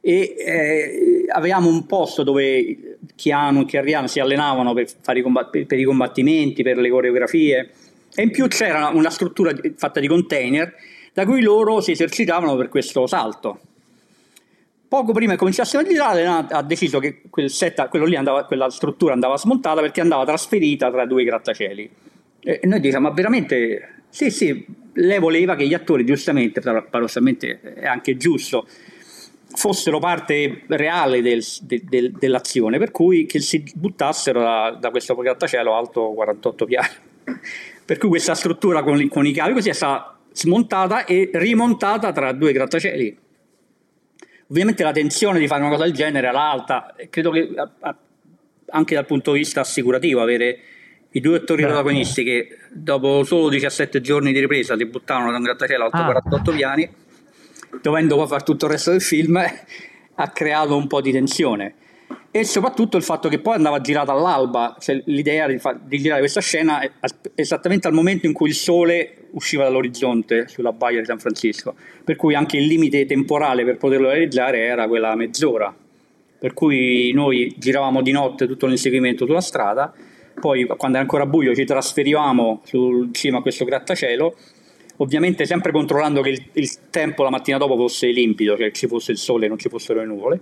e 0.00 0.34
eh, 0.36 1.24
avevamo 1.28 1.68
un 1.68 1.86
posto 1.86 2.24
dove 2.24 2.98
Chiano 3.14 3.60
e 3.60 3.64
Chiariano 3.64 4.08
si 4.08 4.18
allenavano 4.18 4.74
per, 4.74 4.88
i 5.16 5.22
combatt- 5.22 5.66
per, 5.66 5.78
i 5.78 5.84
combattimenti, 5.84 6.64
per 6.64 6.78
le 6.78 6.90
coreografie 6.90 7.70
e 8.12 8.22
in 8.22 8.32
più 8.32 8.48
c'era 8.48 8.88
una 8.88 9.10
struttura 9.10 9.52
fatta 9.76 10.00
di 10.00 10.08
container 10.08 10.74
da 11.12 11.24
cui 11.24 11.42
loro 11.42 11.80
si 11.80 11.92
esercitavano 11.92 12.56
per 12.56 12.68
questo 12.68 13.06
salto. 13.06 13.60
Poco 14.88 15.12
prima 15.12 15.32
che 15.32 15.38
cominciassimo 15.38 15.82
a 15.82 15.84
girare 15.84 16.24
ha 16.24 16.62
deciso 16.62 17.00
che 17.00 17.22
quel 17.28 17.50
set, 17.50 17.78
andava, 17.78 18.44
quella 18.44 18.70
struttura 18.70 19.12
andava 19.12 19.36
smontata 19.36 19.80
perché 19.80 20.00
andava 20.00 20.24
trasferita 20.24 20.90
tra 20.90 21.06
due 21.06 21.24
grattacieli. 21.24 21.90
E 22.40 22.60
noi 22.62 22.78
diciamo, 22.78 23.08
ma 23.08 23.14
veramente 23.14 23.96
sì, 24.16 24.30
sì, 24.30 24.64
lei 24.94 25.18
voleva 25.18 25.56
che 25.56 25.66
gli 25.66 25.74
attori, 25.74 26.04
giustamente, 26.06 26.60
paradossalmente 26.60 27.60
è 27.74 27.86
anche 27.86 28.16
giusto, 28.16 28.66
fossero 29.48 29.98
parte 29.98 30.62
reale 30.68 31.20
del, 31.20 31.44
de, 31.62 31.82
de, 31.84 32.12
dell'azione, 32.12 32.78
per 32.78 32.92
cui 32.92 33.26
che 33.26 33.40
si 33.40 33.62
buttassero 33.74 34.40
da, 34.40 34.76
da 34.80 34.90
questo 34.90 35.14
grattacielo 35.14 35.74
alto 35.74 36.12
48 36.12 36.64
piani. 36.64 36.88
per 37.84 37.98
cui 37.98 38.08
questa 38.08 38.34
struttura 38.34 38.82
con, 38.82 39.06
con 39.08 39.26
i 39.26 39.32
cavi 39.32 39.52
così 39.52 39.68
è 39.68 39.74
stata 39.74 40.18
smontata 40.32 41.04
e 41.04 41.30
rimontata 41.34 42.12
tra 42.12 42.32
due 42.32 42.52
grattacieli. 42.52 43.18
Ovviamente 44.48 44.82
la 44.82 44.92
tensione 44.92 45.38
di 45.38 45.46
fare 45.46 45.62
una 45.62 45.70
cosa 45.70 45.84
del 45.84 45.92
genere 45.92 46.28
era 46.28 46.50
alta, 46.50 46.94
credo 47.10 47.30
che 47.30 47.48
anche 48.68 48.94
dal 48.94 49.06
punto 49.06 49.32
di 49.32 49.38
vista 49.38 49.60
assicurativo 49.60 50.20
avere 50.20 50.58
i 51.10 51.20
due 51.20 51.38
attori 51.38 51.62
Beh, 51.62 51.68
protagonisti 51.68 52.24
che 52.24 52.58
dopo 52.70 53.24
solo 53.24 53.48
17 53.48 54.00
giorni 54.00 54.32
di 54.32 54.40
ripresa 54.40 54.76
si 54.76 54.84
buttavano 54.84 55.30
da 55.30 55.38
un 55.38 55.42
grattacielo 55.44 55.86
ah. 55.86 56.04
48 56.04 56.52
piani 56.52 56.90
dovendo 57.80 58.16
poi 58.16 58.26
fare 58.26 58.44
tutto 58.44 58.66
il 58.66 58.72
resto 58.72 58.90
del 58.90 59.00
film, 59.00 59.36
ha 60.18 60.28
creato 60.30 60.76
un 60.76 60.86
po' 60.86 61.00
di 61.00 61.12
tensione. 61.12 61.74
E 62.30 62.44
soprattutto 62.44 62.96
il 62.96 63.02
fatto 63.02 63.28
che 63.28 63.38
poi 63.38 63.54
andava 63.54 63.80
girata 63.80 64.12
all'alba, 64.12 64.76
cioè 64.78 65.02
l'idea 65.06 65.46
di, 65.46 65.58
fa- 65.58 65.78
di 65.80 65.98
girare 65.98 66.20
questa 66.20 66.40
scena 66.40 66.80
esattamente 67.34 67.88
al 67.88 67.94
momento 67.94 68.26
in 68.26 68.34
cui 68.34 68.48
il 68.48 68.54
sole 68.54 69.15
usciva 69.32 69.64
dall'orizzonte 69.64 70.48
sulla 70.48 70.72
baia 70.72 71.00
di 71.00 71.04
San 71.06 71.18
Francisco, 71.18 71.74
per 72.04 72.16
cui 72.16 72.34
anche 72.34 72.56
il 72.56 72.66
limite 72.66 73.06
temporale 73.06 73.64
per 73.64 73.76
poterlo 73.76 74.08
realizzare 74.08 74.60
era 74.60 74.86
quella 74.88 75.14
mezz'ora. 75.14 75.74
Per 76.38 76.52
cui 76.52 77.12
noi 77.12 77.54
giravamo 77.56 78.02
di 78.02 78.12
notte 78.12 78.46
tutto 78.46 78.66
l'inseguimento 78.66 79.24
sulla 79.26 79.40
strada, 79.40 79.92
poi 80.38 80.66
quando 80.66 80.96
era 80.96 81.00
ancora 81.00 81.26
buio 81.26 81.54
ci 81.54 81.64
trasferivamo 81.64 82.60
sul 82.64 83.08
cima 83.12 83.38
a 83.38 83.42
questo 83.42 83.64
grattacielo 83.64 84.34
ovviamente 84.98 85.44
sempre 85.44 85.72
controllando 85.72 86.20
che 86.20 86.30
il, 86.30 86.42
il, 86.52 86.70
tempo 86.90 87.22
la 87.22 87.30
mattina 87.30 87.58
dopo 87.58 87.76
fosse 87.76 88.08
limpido, 88.08 88.54
che 88.54 88.72
ci 88.72 88.86
fosse 88.86 89.12
il 89.12 89.18
sole 89.18 89.46
e 89.46 89.48
non 89.48 89.58
ci 89.58 89.68
fossero 89.68 90.00
le 90.00 90.06
nuvole, 90.06 90.40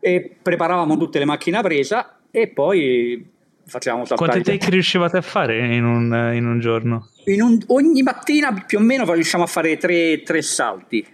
e 0.00 0.36
preparavamo 0.40 0.96
tutte 0.96 1.18
le 1.18 1.24
macchine 1.24 1.58
a 1.58 1.62
presa 1.62 2.18
e 2.30 2.48
poi 2.48 3.36
facevamo 3.68 4.04
saltare. 4.04 4.30
Quanti 4.30 4.58
take 4.58 4.70
riuscivate 4.70 5.18
a 5.18 5.22
fare 5.22 5.74
in 5.74 5.84
un, 5.84 6.32
in 6.34 6.46
un 6.46 6.58
giorno? 6.58 7.08
In 7.26 7.42
un, 7.42 7.58
ogni 7.68 8.02
mattina 8.02 8.64
più 8.66 8.78
o 8.78 8.80
meno 8.80 9.10
riusciamo 9.12 9.44
a 9.44 9.46
fare 9.46 9.76
tre, 9.76 10.22
tre 10.22 10.42
salti. 10.42 11.06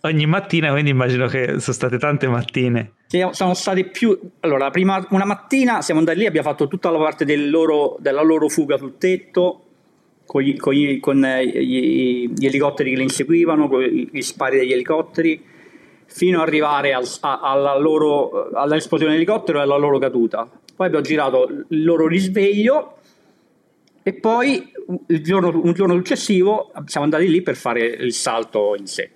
Ogni 0.00 0.26
mattina, 0.26 0.70
quindi 0.70 0.90
immagino 0.90 1.26
che 1.26 1.58
sono 1.58 1.60
state 1.60 1.98
tante 1.98 2.28
mattine. 2.28 2.92
Sono 3.30 3.54
state 3.54 3.84
più. 3.84 4.18
Allora, 4.40 4.70
prima, 4.70 5.04
una 5.10 5.24
mattina 5.24 5.82
siamo 5.82 6.00
andati 6.00 6.18
lì, 6.18 6.26
abbiamo 6.26 6.48
fatto 6.48 6.68
tutta 6.68 6.90
la 6.90 6.98
parte 6.98 7.24
del 7.24 7.50
loro, 7.50 7.96
della 7.98 8.22
loro 8.22 8.48
fuga 8.48 8.76
sul 8.76 8.98
tetto, 8.98 9.64
con, 10.24 10.42
gli, 10.42 10.56
con, 10.56 10.74
gli, 10.74 11.00
con 11.00 11.24
eh, 11.24 11.46
gli, 11.46 12.28
gli, 12.28 12.46
elicotteri 12.46 12.90
che 12.90 12.96
li 12.96 13.02
inseguivano, 13.02 13.68
con 13.68 13.82
gli 13.82 14.20
spari 14.20 14.58
degli 14.58 14.72
elicotteri, 14.72 15.42
fino 16.06 16.40
ad 16.40 16.48
arrivare 16.48 16.92
al, 16.92 17.06
alla 17.20 17.76
loro, 17.76 18.50
all'esplosione 18.52 19.12
dell'elicottero 19.12 19.58
e 19.58 19.62
alla 19.62 19.76
loro 19.76 19.98
caduta. 19.98 20.48
Poi 20.76 20.86
abbiamo 20.86 21.04
girato 21.04 21.48
il 21.68 21.84
loro 21.84 22.06
risveglio 22.06 22.98
e 24.02 24.12
poi 24.12 24.70
giorno, 25.22 25.60
un 25.60 25.72
giorno 25.72 25.94
successivo 25.94 26.70
siamo 26.84 27.06
andati 27.06 27.28
lì 27.28 27.42
per 27.42 27.56
fare 27.56 27.84
il 27.84 28.12
salto 28.12 28.76
in 28.78 28.86
sé. 28.86 29.10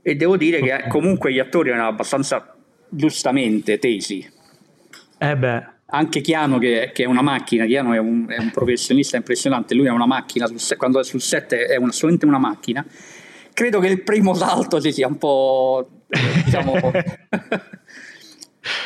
E 0.00 0.14
devo 0.14 0.36
dire 0.36 0.60
che 0.60 0.84
comunque 0.88 1.32
gli 1.32 1.38
attori 1.38 1.70
erano 1.70 1.88
abbastanza 1.88 2.56
giustamente 2.88 3.78
tesi. 3.78 4.26
Eh 5.18 5.36
beh, 5.36 5.66
anche 5.86 6.20
Chiano 6.20 6.58
che, 6.58 6.90
che, 6.94 7.02
è 7.02 7.06
una 7.06 7.22
macchina, 7.22 7.66
Chiano 7.66 7.92
è 7.92 7.98
un, 7.98 8.26
è 8.28 8.38
un, 8.38 8.50
professionista 8.50 9.16
impressionante, 9.16 9.74
lui 9.74 9.86
è 9.86 9.90
una 9.90 10.06
macchina, 10.06 10.46
sul, 10.46 10.76
quando 10.76 11.00
è 11.00 11.04
sul 11.04 11.20
set 11.20 11.54
è 11.54 11.76
una, 11.76 11.92
solamente 11.92 12.24
una 12.24 12.38
macchina, 12.38 12.84
credo 13.52 13.78
che 13.78 13.88
il 13.88 14.02
primo 14.02 14.34
salto 14.34 14.80
si 14.80 14.92
sia 14.92 15.06
un 15.06 15.18
po' 15.18 15.88
diciamo 16.44 16.74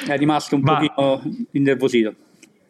è 0.06 0.16
rimasto 0.16 0.56
un 0.56 0.62
Ma... 0.62 0.78
pochino 0.78 1.22
innervosito. 1.52 2.14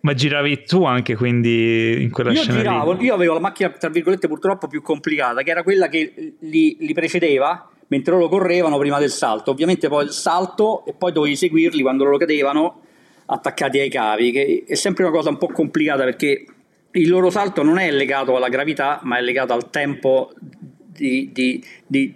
Ma 0.01 0.15
giravi 0.15 0.63
tu 0.63 0.85
anche 0.85 1.17
quindi 1.17 2.01
in 2.01 2.13
quella 2.13 2.31
io 2.31 2.41
scena? 2.43 2.59
Giravo, 2.59 2.97
io 3.01 3.13
avevo 3.13 3.35
la 3.35 3.41
macchina, 3.41 3.71
tra 3.71 3.89
virgolette, 3.89 4.29
purtroppo 4.29 4.69
più 4.69 4.81
complicata, 4.81 5.43
che 5.43 5.51
era 5.51 5.65
quella 5.65 5.89
che 5.89 6.35
li, 6.39 6.77
li, 6.79 6.95
precedeva 6.95 7.69
mentre 7.89 8.13
loro 8.13 8.29
correvano 8.29 8.79
prima 8.79 9.01
del 9.01 9.11
salto. 9.11 9.51
Ovviamente 9.51 9.89
poi 9.89 10.05
il 10.05 10.13
salto 10.13 10.85
e 10.87 10.93
poi 10.93 11.11
dovevi 11.11 11.35
seguirli 11.35 11.83
quando 11.83 12.05
loro 12.05 12.19
cadevano 12.19 12.83
attaccati 13.27 13.81
ai 13.81 13.91
cavi, 13.91 14.31
che 14.31 14.65
è 14.67 14.75
sempre 14.77 15.03
una 15.05 15.13
cosa 15.13 15.31
un 15.31 15.39
po' 15.39 15.49
complicata 15.49 16.05
perché 16.05 16.45
il 16.93 17.09
loro 17.09 17.29
salto 17.31 17.63
non 17.63 17.79
è 17.79 17.91
legato 17.91 18.37
alla 18.37 18.49
gravità, 18.49 19.01
ma 19.03 19.19
è 19.19 19.23
legato 19.23 19.53
al 19.53 19.71
tempo 19.71 20.33
di, 20.39 21.31
di, 21.33 21.63
di, 21.85 22.15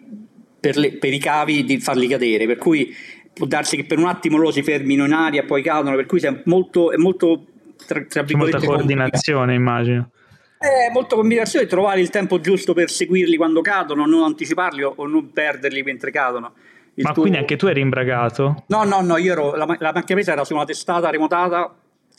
per, 0.59 0.77
le, 0.77 0.93
per, 0.93 1.13
i 1.13 1.19
cavi 1.19 1.65
di 1.65 1.79
farli 1.81 2.07
cadere. 2.07 2.47
Per 2.47 2.57
cui 2.57 2.95
può 3.33 3.47
darsi 3.47 3.77
che 3.77 3.85
per 3.85 3.99
un 3.99 4.07
attimo 4.07 4.37
loro 4.37 4.51
si 4.51 4.63
fermino 4.63 5.05
in 5.05 5.13
aria 5.13 5.43
e 5.43 5.45
poi 5.45 5.63
cadono, 5.63 5.97
per 5.97 6.07
cui 6.07 6.21
è 6.21 6.43
molto, 6.45 6.93
è 6.93 6.97
molto 6.97 7.45
tra, 7.87 8.03
tra 8.05 8.25
molta 8.35 8.59
coordinazione, 8.59 9.55
immagino. 9.55 10.11
È 10.59 10.93
molto 10.93 11.17
combinazione, 11.17 11.67
trovare 11.67 12.01
il 12.01 12.11
tempo 12.11 12.39
giusto 12.41 12.75
per 12.75 12.91
seguirli 12.91 13.37
quando 13.37 13.63
cadono, 13.63 14.05
non 14.05 14.25
anticiparli 14.25 14.83
o, 14.83 14.93
o 14.95 15.07
non 15.07 15.33
perderli 15.33 15.83
mentre 15.83 16.11
cadono. 16.11 16.53
Il 16.95 17.05
Ma 17.05 17.13
tuo... 17.13 17.23
quindi 17.23 17.39
anche 17.39 17.57
tu 17.57 17.67
eri 17.67 17.81
imbragato? 17.81 18.65
No, 18.67 18.85
no, 18.85 19.01
no, 19.01 19.17
io 19.17 19.33
ero, 19.33 19.55
la, 19.55 19.65
la 19.79 19.93
macchina 19.95 20.17
presa 20.17 20.33
era 20.33 20.45
su 20.45 20.55
una 20.55 20.65
testata 20.65 21.09
remotata 21.09 21.75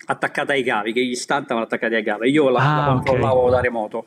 attaccata 0.06 0.54
ai 0.54 0.64
cavi, 0.64 0.94
che 0.94 1.06
gli 1.06 1.14
stand 1.14 1.44
stavano 1.44 1.66
attaccati 1.66 1.94
ai 1.94 2.04
cavi. 2.04 2.32
Io 2.32 2.50
la, 2.50 2.60
ah, 2.60 2.78
la 2.80 2.94
controllavo 2.94 3.40
okay. 3.42 3.52
da 3.52 3.60
remoto. 3.62 4.06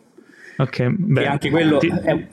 Ok, 0.56 0.86
beh, 0.88 1.22
e 1.22 1.26
anche 1.26 1.50
quello 1.50 1.78
ti... 1.78 1.88
è 1.88 2.26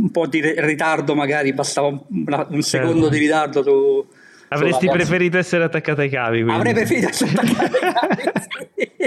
un 0.00 0.10
po' 0.10 0.26
di 0.26 0.40
ritardo, 0.40 1.14
magari 1.14 1.52
bastava 1.52 1.88
un, 1.88 2.00
un 2.08 2.62
secondo 2.62 3.02
certo. 3.02 3.08
di 3.08 3.18
ritardo 3.18 3.62
su 3.62 4.06
Avresti 4.48 4.88
preferito 4.88 5.36
essere 5.36 5.64
attaccato 5.64 6.00
ai 6.00 6.08
cavi? 6.08 6.42
Quindi. 6.42 6.52
Avrei 6.52 6.72
preferito 6.72 7.08
essere 7.08 7.30
attaccato 7.36 7.76
ai 7.76 7.92
cavi. 7.92 9.02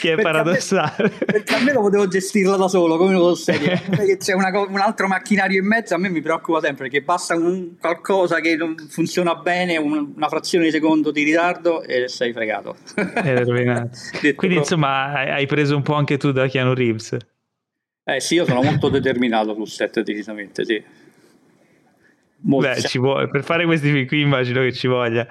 che 0.00 0.12
è 0.12 0.22
paradossale. 0.22 1.10
perché 1.24 1.54
almeno 1.54 1.80
potevo 1.80 2.06
gestirla 2.06 2.56
da 2.56 2.68
solo, 2.68 2.96
come 2.96 3.12
lo 3.12 3.34
serie. 3.34 3.82
che 3.90 4.16
c'è 4.18 4.34
una, 4.34 4.50
un 4.56 4.78
altro 4.78 5.08
macchinario 5.08 5.60
in 5.60 5.66
mezzo, 5.66 5.94
a 5.94 5.98
me 5.98 6.08
mi 6.08 6.20
preoccupa 6.20 6.60
sempre 6.60 6.88
che 6.88 7.02
basta 7.02 7.34
un, 7.34 7.76
qualcosa 7.80 8.38
che 8.38 8.54
non 8.54 8.76
funziona 8.88 9.34
bene, 9.34 9.76
un, 9.76 10.12
una 10.14 10.28
frazione 10.28 10.66
di 10.66 10.70
secondo 10.70 11.10
di 11.10 11.24
ritardo 11.24 11.82
e 11.82 12.06
sei 12.06 12.32
fregato. 12.32 12.76
Quindi 12.94 14.34
proprio. 14.34 14.58
insomma 14.58 15.12
hai 15.12 15.46
preso 15.46 15.74
un 15.74 15.82
po' 15.82 15.94
anche 15.94 16.18
tu 16.18 16.30
da 16.30 16.46
Keanu 16.46 16.72
Reeves. 16.72 17.16
Eh 18.04 18.20
sì, 18.20 18.34
io 18.34 18.44
sono 18.44 18.62
molto 18.62 18.90
determinato 18.90 19.54
sul 19.54 19.66
set 19.66 20.02
decisamente, 20.02 20.64
sì. 20.64 20.82
Molto 22.40 22.68
Beh, 22.68 22.80
ci 22.82 22.98
vuole, 22.98 23.28
per 23.28 23.42
fare 23.42 23.64
questi 23.64 23.90
film 23.90 24.06
qui 24.06 24.20
immagino 24.20 24.60
che 24.60 24.72
ci 24.72 24.86
voglia. 24.86 25.26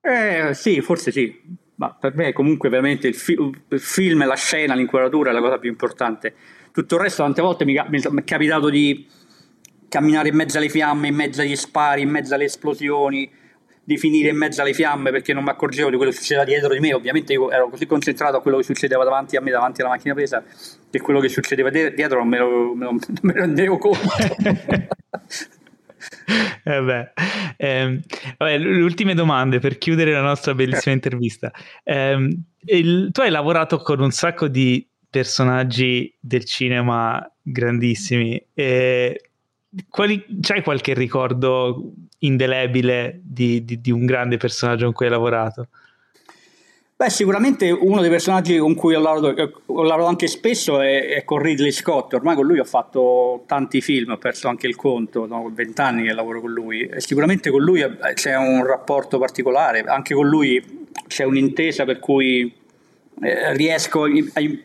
Eh, 0.00 0.52
sì, 0.52 0.82
forse 0.82 1.10
sì, 1.10 1.34
ma 1.76 1.94
per 1.94 2.14
me 2.14 2.32
comunque 2.32 2.68
veramente 2.68 3.08
il, 3.08 3.14
fi- 3.14 3.38
il 3.68 3.80
film, 3.80 4.26
la 4.26 4.34
scena, 4.34 4.74
l'inquadratura 4.74 5.30
è 5.30 5.32
la 5.32 5.40
cosa 5.40 5.58
più 5.58 5.70
importante. 5.70 6.34
Tutto 6.72 6.96
il 6.96 7.00
resto 7.00 7.22
tante 7.22 7.40
volte 7.40 7.64
mi, 7.64 7.80
mi 7.88 8.00
è 8.00 8.24
capitato 8.24 8.68
di 8.68 9.06
camminare 9.88 10.28
in 10.28 10.34
mezzo 10.34 10.58
alle 10.58 10.68
fiamme, 10.68 11.08
in 11.08 11.14
mezzo 11.14 11.40
agli 11.40 11.56
spari, 11.56 12.02
in 12.02 12.10
mezzo 12.10 12.34
alle 12.34 12.44
esplosioni, 12.44 13.30
di 13.82 13.96
finire 13.96 14.28
in 14.28 14.36
mezzo 14.36 14.60
alle 14.60 14.74
fiamme 14.74 15.10
perché 15.10 15.32
non 15.32 15.44
mi 15.44 15.48
accorgevo 15.48 15.88
di 15.88 15.96
quello 15.96 16.10
che 16.10 16.18
succedeva 16.18 16.44
dietro 16.44 16.74
di 16.74 16.80
me. 16.80 16.92
Ovviamente 16.92 17.32
io 17.32 17.50
ero 17.50 17.70
così 17.70 17.86
concentrato 17.86 18.36
a 18.36 18.42
quello 18.42 18.58
che 18.58 18.64
succedeva 18.64 19.02
davanti 19.02 19.36
a 19.36 19.40
me, 19.40 19.50
davanti 19.50 19.80
alla 19.80 19.90
macchina 19.90 20.12
presa, 20.12 20.44
che 20.90 21.00
quello 21.00 21.20
che 21.20 21.28
succedeva 21.28 21.70
dietro 21.70 22.18
non 22.18 22.28
me 22.28 22.38
lo, 22.38 22.74
non 22.74 22.98
me 23.22 23.32
lo 23.32 23.40
rendevo 23.40 23.78
conto. 23.78 24.00
eh. 26.64 27.12
Eh, 27.56 28.00
vabbè, 28.36 28.58
le 28.58 28.82
ultime 28.82 29.14
domande 29.14 29.58
per 29.58 29.78
chiudere 29.78 30.12
la 30.12 30.20
nostra 30.20 30.54
bellissima 30.54 30.94
intervista. 30.94 31.50
Eh, 31.82 32.38
il, 32.66 33.08
tu 33.12 33.20
hai 33.20 33.30
lavorato 33.30 33.78
con 33.78 34.00
un 34.00 34.10
sacco 34.10 34.48
di 34.48 34.86
personaggi 35.10 36.14
del 36.20 36.44
cinema 36.44 37.28
grandissimi. 37.42 38.42
Eh, 38.54 39.30
quali, 39.88 40.24
c'hai 40.40 40.62
qualche 40.62 40.94
ricordo 40.94 41.92
indelebile 42.20 43.20
di, 43.22 43.64
di, 43.64 43.80
di 43.80 43.90
un 43.90 44.04
grande 44.04 44.36
personaggio 44.36 44.84
con 44.84 44.94
cui 44.94 45.06
hai 45.06 45.12
lavorato? 45.12 45.68
Beh, 47.00 47.10
sicuramente 47.10 47.70
uno 47.70 48.00
dei 48.00 48.10
personaggi 48.10 48.58
con 48.58 48.74
cui 48.74 48.96
ho 48.96 49.00
lavorato, 49.00 49.62
ho 49.66 49.82
lavorato 49.84 50.08
anche 50.08 50.26
spesso 50.26 50.80
è, 50.80 51.06
è, 51.06 51.22
con 51.22 51.38
Ridley 51.38 51.70
Scott. 51.70 52.12
Ormai 52.14 52.34
con 52.34 52.44
lui 52.44 52.58
ho 52.58 52.64
fatto 52.64 53.44
tanti 53.46 53.80
film, 53.80 54.10
ho 54.10 54.18
perso 54.18 54.48
anche 54.48 54.66
il 54.66 54.74
conto, 54.74 55.24
no? 55.24 55.48
vent'anni 55.54 56.08
che 56.08 56.12
lavoro 56.12 56.40
con 56.40 56.50
lui. 56.50 56.80
E 56.80 57.00
sicuramente 57.00 57.50
con 57.50 57.62
lui 57.62 57.86
c'è 58.14 58.36
un 58.36 58.66
rapporto 58.66 59.16
particolare, 59.20 59.82
anche 59.82 60.12
con 60.12 60.26
lui 60.26 60.60
c'è 61.06 61.22
un'intesa 61.22 61.84
per 61.84 62.00
cui 62.00 62.52
eh, 63.22 63.54
riesco 63.54 64.02
a, 64.02 64.10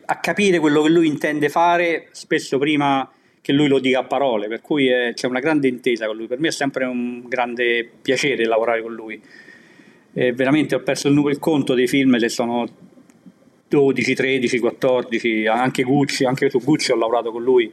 a, 0.06 0.18
capire 0.18 0.58
quello 0.58 0.82
che 0.82 0.90
lui 0.90 1.06
intende 1.06 1.48
fare, 1.48 2.08
spesso 2.10 2.58
prima 2.58 3.08
che 3.40 3.52
lui 3.52 3.68
lo 3.68 3.78
dica 3.78 4.00
a 4.00 4.04
parole, 4.04 4.48
per 4.48 4.60
cui 4.60 4.88
è, 4.88 5.12
c'è 5.14 5.28
una 5.28 5.38
grande 5.38 5.68
intesa 5.68 6.06
con 6.06 6.16
lui. 6.16 6.26
Per 6.26 6.40
me 6.40 6.48
è 6.48 6.50
sempre 6.50 6.84
un 6.84 7.28
grande 7.28 7.88
piacere 8.02 8.44
lavorare 8.44 8.82
con 8.82 8.92
lui 8.92 9.22
e 10.14 10.32
veramente 10.32 10.76
ho 10.76 10.80
perso 10.80 11.08
il, 11.08 11.18
il 11.28 11.38
conto 11.38 11.74
dei 11.74 11.88
film 11.88 12.16
che 12.18 12.28
sono 12.28 12.66
12, 13.68 14.14
13, 14.14 14.58
14, 14.60 15.46
anche 15.46 15.82
Gucci, 15.82 16.24
anche 16.24 16.48
su 16.48 16.60
Gucci 16.60 16.92
ho 16.92 16.96
lavorato 16.96 17.32
con 17.32 17.42
lui, 17.42 17.70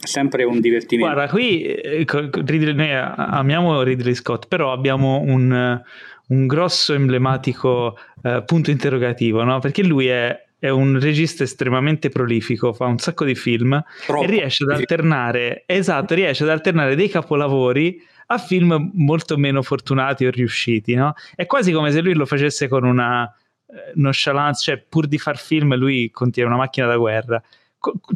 è 0.00 0.06
sempre 0.06 0.44
un 0.44 0.60
divertimento. 0.60 1.12
Guarda, 1.12 1.32
qui 1.32 1.62
eh, 1.62 2.04
Ridley, 2.06 2.74
noi 2.74 2.90
amiamo 2.92 3.82
Ridley 3.82 4.14
Scott, 4.14 4.46
però 4.46 4.72
abbiamo 4.72 5.22
un, 5.24 5.80
un 6.28 6.46
grosso 6.46 6.92
emblematico 6.92 7.96
eh, 8.22 8.42
punto 8.44 8.70
interrogativo, 8.70 9.42
no? 9.42 9.58
perché 9.58 9.82
lui 9.82 10.08
è, 10.08 10.38
è, 10.58 10.68
un 10.68 11.00
regista 11.00 11.44
estremamente 11.44 12.10
prolifico, 12.10 12.74
fa 12.74 12.84
un 12.84 12.98
sacco 12.98 13.24
di 13.24 13.34
film 13.34 13.82
Troppo. 14.04 14.24
e 14.24 14.26
riesce 14.26 14.64
ad 14.64 14.70
alternare, 14.70 15.62
esatto, 15.64 16.14
riesce 16.14 16.42
ad 16.42 16.50
alternare 16.50 16.94
dei 16.94 17.08
capolavori 17.08 18.02
a 18.30 18.38
film 18.38 18.90
molto 18.94 19.36
meno 19.36 19.62
fortunati 19.62 20.26
o 20.26 20.30
riusciti, 20.30 20.94
no? 20.94 21.14
È 21.34 21.46
quasi 21.46 21.72
come 21.72 21.90
se 21.90 22.00
lui 22.00 22.14
lo 22.14 22.26
facesse 22.26 22.68
con 22.68 22.84
una 22.84 23.24
eh, 23.24 23.92
nonchalance, 23.94 24.62
cioè 24.62 24.78
pur 24.78 25.06
di 25.06 25.18
far 25.18 25.38
film 25.38 25.74
lui 25.76 26.10
contiene 26.10 26.48
una 26.48 26.58
macchina 26.58 26.86
da 26.86 26.96
guerra. 26.96 27.42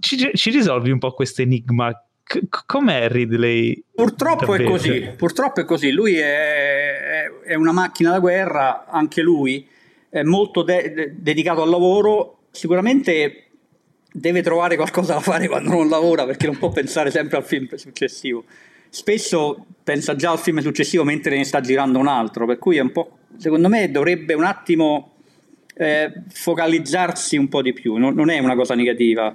Ci, 0.01 0.31
ci 0.35 0.51
risolvi 0.51 0.91
un 0.91 0.99
po' 0.99 1.13
questo 1.13 1.41
enigma? 1.41 1.93
C- 2.25 2.41
com'è 2.67 3.09
Ridley? 3.09 3.85
Purtroppo 3.95 4.47
davvero? 4.47 4.69
è 4.69 4.71
così, 4.71 5.01
purtroppo 5.17 5.61
è 5.61 5.65
così. 5.65 5.91
Lui 5.93 6.17
è, 6.17 7.31
è, 7.45 7.55
una 7.55 7.73
macchina 7.73 8.11
da 8.11 8.19
guerra, 8.19 8.87
anche 8.87 9.23
lui, 9.23 9.67
è 10.11 10.23
molto 10.23 10.63
de- 10.63 10.93
de- 10.93 11.15
dedicato 11.17 11.63
al 11.63 11.71
lavoro. 11.71 12.41
Sicuramente 12.51 13.47
deve 14.13 14.43
trovare 14.43 14.77
qualcosa 14.77 15.15
da 15.15 15.21
fare 15.21 15.49
quando 15.49 15.71
non 15.71 15.89
lavora 15.89 16.27
perché 16.27 16.45
non 16.45 16.59
può 16.59 16.69
pensare 16.69 17.11
sempre 17.11 17.39
al 17.39 17.45
film 17.45 17.75
successivo 17.77 18.45
spesso 18.93 19.65
pensa 19.83 20.15
già 20.15 20.33
al 20.33 20.39
film 20.39 20.61
successivo 20.61 21.03
mentre 21.03 21.35
ne 21.35 21.45
sta 21.45 21.63
girando 21.63 21.99
un 21.99 22.09
altro, 22.09 22.45
per 22.45 22.59
cui 22.59 22.77
è 22.77 22.81
un 22.81 22.93
po', 22.93 23.21
secondo 23.39 23.71
me 23.71 23.91
dovrebbe 23.91 24.35
un 24.35 24.45
attimo 24.45 25.15
eh, 25.75 26.13
focalizzarsi 26.29 27.39
un 27.39 27.49
po' 27.49 27.63
di 27.63 27.73
più, 27.73 27.95
non, 27.97 28.15
non 28.15 28.29
è 28.29 28.39
una 28.39 28.55
cosa 28.55 28.75
negativa. 28.75 29.35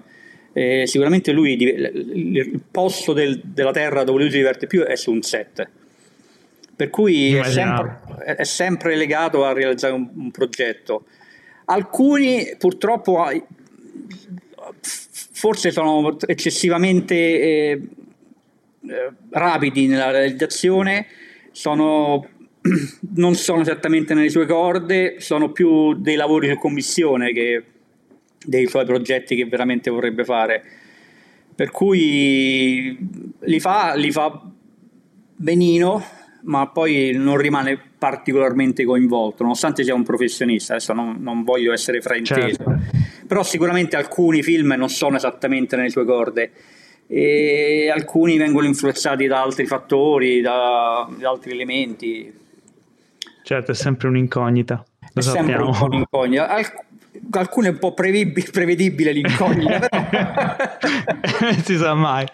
Eh, 0.53 0.83
sicuramente 0.85 1.31
lui, 1.31 1.59
il 1.59 2.61
posto 2.69 3.13
del, 3.13 3.41
della 3.43 3.71
terra 3.71 4.03
dove 4.03 4.19
lui 4.19 4.29
si 4.29 4.37
diverte 4.37 4.67
più 4.67 4.83
è 4.83 4.95
su 4.95 5.11
un 5.11 5.23
set, 5.23 5.67
per 6.75 6.91
cui 6.91 7.33
è 7.33 7.43
sempre, 7.43 8.35
è 8.37 8.43
sempre, 8.43 8.95
legato 8.95 9.43
a 9.43 9.53
realizzare 9.53 9.93
un, 9.93 10.07
un 10.15 10.29
progetto. 10.29 11.05
Alcuni 11.65 12.55
purtroppo 12.59 13.25
forse 14.81 15.71
sono 15.71 16.15
eccessivamente 16.27 17.15
eh, 17.15 17.81
eh, 18.89 19.13
rapidi 19.29 19.87
nella 19.87 20.11
realizzazione, 20.11 21.07
sono, 21.51 22.27
non 23.15 23.35
sono 23.35 23.61
esattamente 23.61 24.13
nelle 24.13 24.29
sue 24.29 24.45
corde, 24.45 25.15
sono 25.19 25.51
più 25.51 25.93
dei 25.95 26.15
lavori 26.15 26.49
su 26.49 26.57
commissione 26.57 27.31
che 27.31 27.63
dei 28.45 28.67
suoi 28.67 28.85
progetti 28.85 29.35
che 29.35 29.45
veramente 29.45 29.89
vorrebbe 29.89 30.23
fare. 30.23 30.63
Per 31.55 31.71
cui 31.71 32.97
li 33.39 33.59
fa, 33.59 33.93
li 33.95 34.11
fa 34.11 34.41
benino, 35.35 36.03
ma 36.43 36.67
poi 36.67 37.11
non 37.15 37.37
rimane 37.37 37.79
particolarmente 37.97 38.85
coinvolto, 38.85 39.43
nonostante 39.43 39.83
sia 39.83 39.95
un 39.95 40.03
professionista. 40.03 40.73
Adesso 40.73 40.93
non, 40.93 41.17
non 41.19 41.43
voglio 41.43 41.73
essere 41.73 41.99
frainteso, 41.99 42.63
certo. 42.63 42.79
però 43.27 43.43
sicuramente 43.43 43.95
alcuni 43.95 44.43
film 44.43 44.75
non 44.77 44.89
sono 44.89 45.17
esattamente 45.17 45.75
nelle 45.75 45.89
sue 45.89 46.05
corde 46.05 46.51
e 47.07 47.89
alcuni 47.89 48.37
vengono 48.37 48.67
influenzati 48.67 49.27
da 49.27 49.41
altri 49.41 49.65
fattori, 49.65 50.41
da, 50.41 51.07
da 51.17 51.29
altri 51.29 51.51
elementi. 51.51 52.33
Certo, 53.43 53.71
è 53.71 53.75
sempre 53.75 54.09
un'incognita. 54.09 54.83
Lo 55.13 55.21
è 55.21 55.23
sappiamo. 55.23 55.47
sempre 55.47 55.63
un 55.63 55.77
po' 55.77 55.85
un'incognita. 55.85 56.49
Alc- 56.49 56.85
alcune 57.31 57.67
è 57.69 57.71
un 57.71 57.79
po' 57.79 57.93
prevedibile, 57.93 58.49
prevedibile 58.51 59.11
l'incognita, 59.13 59.87
però... 59.87 61.53
si 61.63 61.77
sa 61.77 61.93
mai. 61.93 62.25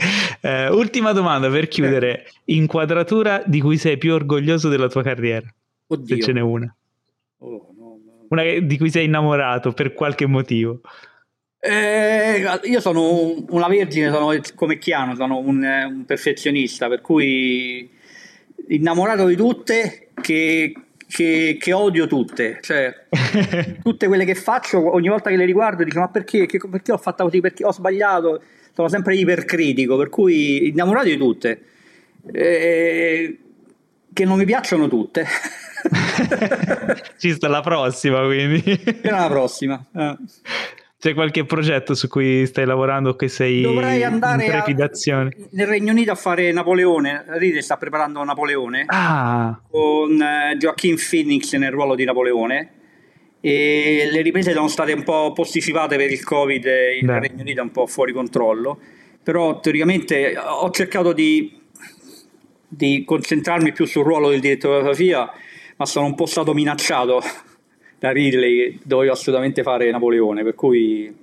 Eh, 0.42 0.70
ultima 0.70 1.12
domanda 1.12 1.50
per 1.50 1.68
chiudere: 1.68 2.26
inquadratura 2.46 3.44
di 3.46 3.62
cui 3.62 3.78
sei 3.78 3.98
più 3.98 4.14
orgoglioso 4.14 4.70
della 4.70 4.88
tua 4.88 5.04
carriera? 5.04 5.48
Oddio. 5.88 6.16
Se 6.16 6.22
ce 6.22 6.32
n'è 6.34 6.42
una. 6.42 6.74
Oh, 7.40 7.74
no, 7.78 8.00
no. 8.04 8.26
Una 8.30 8.44
di 8.60 8.78
cui 8.78 8.90
sei 8.90 9.06
innamorato 9.06 9.72
per 9.72 9.94
qualche 9.94 10.26
motivo. 10.26 10.82
Eh, 11.66 12.44
io 12.64 12.82
sono 12.82 13.42
una 13.52 13.70
vergine, 13.70 14.12
sono 14.12 14.38
come 14.54 14.78
Chiano, 14.78 15.16
sono 15.16 15.38
un, 15.38 15.64
un, 15.64 16.04
perfezionista, 16.06 16.90
per 16.90 17.00
cui 17.00 17.90
innamorato 18.68 19.28
di 19.28 19.38
tutte 19.38 20.10
che, 20.22 20.74
che, 21.08 21.58
che, 21.58 21.72
odio 21.72 22.06
tutte, 22.06 22.60
cioè 22.60 23.06
tutte 23.82 24.08
quelle 24.08 24.26
che 24.26 24.36
faccio, 24.36 24.94
ogni 24.94 25.08
volta 25.08 25.30
che 25.30 25.38
le 25.38 25.46
riguardo 25.46 25.86
dico 25.86 26.02
ma 26.02 26.10
perché, 26.10 26.48
che, 26.48 26.60
perché 26.70 26.92
ho 26.92 26.98
fatto 26.98 27.24
così, 27.24 27.40
perché 27.40 27.64
ho 27.64 27.72
sbagliato, 27.72 28.44
sono 28.74 28.90
sempre 28.90 29.16
ipercritico, 29.16 29.96
per 29.96 30.10
cui 30.10 30.68
innamorato 30.68 31.08
di 31.08 31.18
tutte, 31.18 31.62
eh, 32.34 33.40
che 34.12 34.26
non 34.26 34.38
mi 34.38 34.44
piacciono 34.44 34.90
tutte. 34.90 35.26
Ci 37.18 37.32
sta 37.32 37.48
la 37.48 37.62
prossima 37.62 38.22
quindi. 38.26 38.60
Fino 38.60 39.16
alla 39.16 39.30
prossima. 39.30 39.82
Eh. 39.96 40.18
C'è 41.04 41.14
qualche 41.14 41.44
progetto 41.44 41.96
su 41.96 42.08
cui 42.08 42.46
stai 42.46 42.66
lavorando 42.66 43.10
o 43.10 43.16
che 43.18 43.28
sei 43.28 43.60
Dovrei 43.60 44.06
andare 44.06 44.46
in 44.46 44.50
trepidazione? 44.50 45.36
A, 45.38 45.48
nel 45.52 45.68
Regno 45.68 45.92
Unito 45.92 46.12
a 46.12 46.16
fare 46.16 46.50
Napoleone. 46.54 47.26
Ride 47.28 47.62
sta 47.62 47.76
preparando 47.76 48.24
Napoleone 48.24 48.86
ah. 48.88 49.60
con 49.70 50.14
uh, 50.14 50.56
Joaquin 50.56 50.96
Phoenix 50.96 51.54
nel 51.56 51.72
ruolo 51.72 51.96
di 51.96 52.06
Napoleone. 52.06 52.72
E 53.42 54.08
le 54.14 54.22
riprese 54.22 54.54
sono 54.54 54.70
state 54.70 54.94
un 54.94 55.04
po' 55.04 55.34
posticipate 55.34 55.98
per 55.98 56.10
il 56.10 56.24
Covid 56.24 56.64
il 57.02 57.06
Beh. 57.06 57.20
Regno 57.20 57.42
Unito 57.42 57.60
è 57.60 57.64
un 57.64 57.72
po' 57.72 57.86
fuori 57.86 58.14
controllo. 58.14 58.80
Però 59.22 59.60
teoricamente 59.60 60.38
ho 60.38 60.70
cercato 60.70 61.12
di, 61.12 61.54
di 62.66 63.04
concentrarmi 63.04 63.74
più 63.74 63.84
sul 63.84 64.06
ruolo 64.06 64.30
del 64.30 64.40
direttore 64.40 64.76
di 64.76 64.80
fotografia, 64.86 65.30
ma 65.76 65.86
sono 65.86 66.06
un 66.06 66.16
po' 66.16 66.28
stato 66.28 66.54
minacciato 66.54 67.22
da 68.04 68.12
Ridley 68.12 68.80
dovevo 68.84 69.14
assolutamente 69.14 69.64
fare 69.64 69.90
Napoleone, 69.90 70.44
per 70.44 70.56
cui 70.56 71.16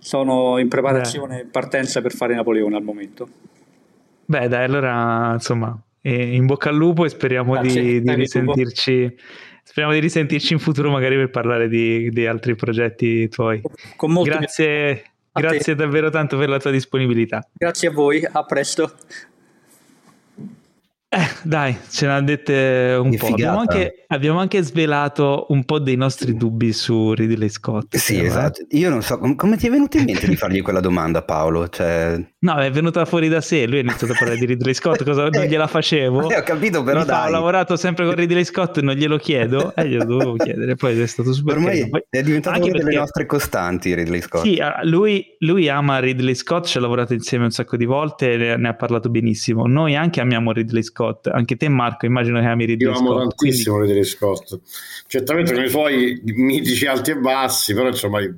sono 0.00 0.58
in 0.58 0.66
preparazione, 0.66 1.42
in 1.42 1.50
partenza 1.50 2.02
per 2.02 2.12
fare 2.12 2.34
Napoleone 2.34 2.74
al 2.74 2.82
momento. 2.82 3.28
Beh, 4.24 4.48
dai, 4.48 4.64
allora 4.64 5.34
insomma, 5.34 5.80
in 6.00 6.44
bocca 6.46 6.70
al 6.70 6.74
lupo 6.74 7.04
e 7.04 7.10
speriamo 7.10 7.52
Grazie, 7.52 7.80
di, 7.80 8.02
di 8.02 8.14
risentirci. 8.14 9.16
Speriamo 9.62 9.94
di 9.94 10.00
risentirci 10.00 10.52
in 10.52 10.58
futuro, 10.58 10.90
magari 10.90 11.14
per 11.14 11.30
parlare 11.30 11.68
di, 11.68 12.10
di 12.10 12.26
altri 12.26 12.56
progetti 12.56 13.28
tuoi. 13.28 13.62
Con 13.94 14.10
molto 14.10 14.30
grazie, 14.30 15.04
grazie 15.32 15.76
davvero 15.76 16.10
tanto 16.10 16.36
per 16.36 16.48
la 16.48 16.58
tua 16.58 16.72
disponibilità. 16.72 17.48
Grazie 17.52 17.86
a 17.86 17.92
voi, 17.92 18.26
a 18.28 18.42
presto. 18.42 18.92
Eh, 21.16 21.28
dai, 21.44 21.74
ce 21.88 22.06
ne 22.06 22.12
ha 22.12 22.20
dette 22.20 22.98
un 23.00 23.10
che 23.10 23.16
po'. 23.16 23.28
Abbiamo 23.28 23.60
anche, 23.60 24.04
abbiamo 24.08 24.38
anche, 24.38 24.62
svelato 24.62 25.46
un 25.48 25.64
po' 25.64 25.78
dei 25.78 25.96
nostri 25.96 26.36
dubbi 26.36 26.74
su 26.74 27.14
Ridley 27.14 27.48
Scott. 27.48 27.96
Sì, 27.96 28.22
esatto. 28.22 28.66
Io 28.72 28.90
non 28.90 29.00
so 29.00 29.18
com- 29.18 29.34
come 29.34 29.56
ti 29.56 29.66
è 29.66 29.70
venuto 29.70 29.96
in 29.96 30.04
mente 30.04 30.28
di 30.28 30.36
fargli 30.36 30.60
quella 30.60 30.80
domanda, 30.80 31.22
Paolo. 31.22 31.68
Cioè... 31.68 32.22
No, 32.40 32.56
è 32.56 32.70
venuta 32.70 33.06
fuori 33.06 33.28
da 33.28 33.40
sé. 33.40 33.66
Lui 33.66 33.78
ha 33.78 33.80
iniziato 33.80 34.12
a 34.12 34.16
parlare 34.16 34.38
di 34.38 34.44
Ridley 34.44 34.74
Scott, 34.74 35.02
cosa 35.04 35.28
non 35.30 35.44
gliela 35.44 35.66
facevo. 35.66 36.28
Eh, 36.28 36.36
ho 36.36 36.42
capito, 36.42 36.82
però. 36.82 37.02
Dai. 37.02 37.28
Ho 37.28 37.30
lavorato 37.30 37.76
sempre 37.76 38.04
con 38.04 38.14
Ridley 38.14 38.44
Scott, 38.44 38.80
non 38.80 38.94
glielo 38.94 39.16
chiedo, 39.16 39.74
e 39.74 39.82
eh, 39.82 39.88
glielo 39.88 40.04
dovevo 40.04 40.36
chiedere. 40.36 40.74
Poi 40.74 41.00
è 41.00 41.06
stato 41.06 41.32
super. 41.32 41.56
Ormai 41.56 41.88
Poi, 41.88 42.04
è 42.10 42.22
diventato 42.22 42.62
una 42.62 42.70
delle 42.70 42.94
nostre 42.94 43.24
costanti, 43.24 43.94
Ridley 43.94 44.20
Scott. 44.20 44.44
Sì, 44.44 44.60
lui, 44.82 45.24
lui, 45.38 45.68
ama 45.70 45.98
Ridley 45.98 46.34
Scott, 46.34 46.66
ci 46.66 46.76
ha 46.76 46.80
lavorato 46.82 47.14
insieme 47.14 47.44
un 47.44 47.52
sacco 47.52 47.78
di 47.78 47.86
volte 47.86 48.32
e 48.32 48.56
ne 48.56 48.68
ha 48.68 48.74
parlato 48.74 49.08
benissimo. 49.08 49.66
Noi 49.66 49.96
anche 49.96 50.20
amiamo 50.20 50.52
Ridley 50.52 50.82
Scott, 50.82 51.04
anche 51.30 51.56
te 51.56 51.68
Marco, 51.68 52.06
immagino 52.06 52.40
che 52.40 52.46
ami 52.46 52.64
Ridley 52.64 52.94
Scott. 52.94 53.04
Io 53.04 53.10
amo 53.10 53.18
tantissimo 53.18 53.76
quindi... 53.76 53.92
Ridley 53.92 54.10
Scott. 54.10 54.60
Certamente 55.06 55.54
con 55.54 55.64
i 55.64 55.68
suoi 55.68 56.20
mitici 56.24 56.86
alti 56.86 57.10
e 57.12 57.16
bassi, 57.16 57.74
però 57.74 57.88
insomma... 57.88 58.20
Eh, 58.20 58.30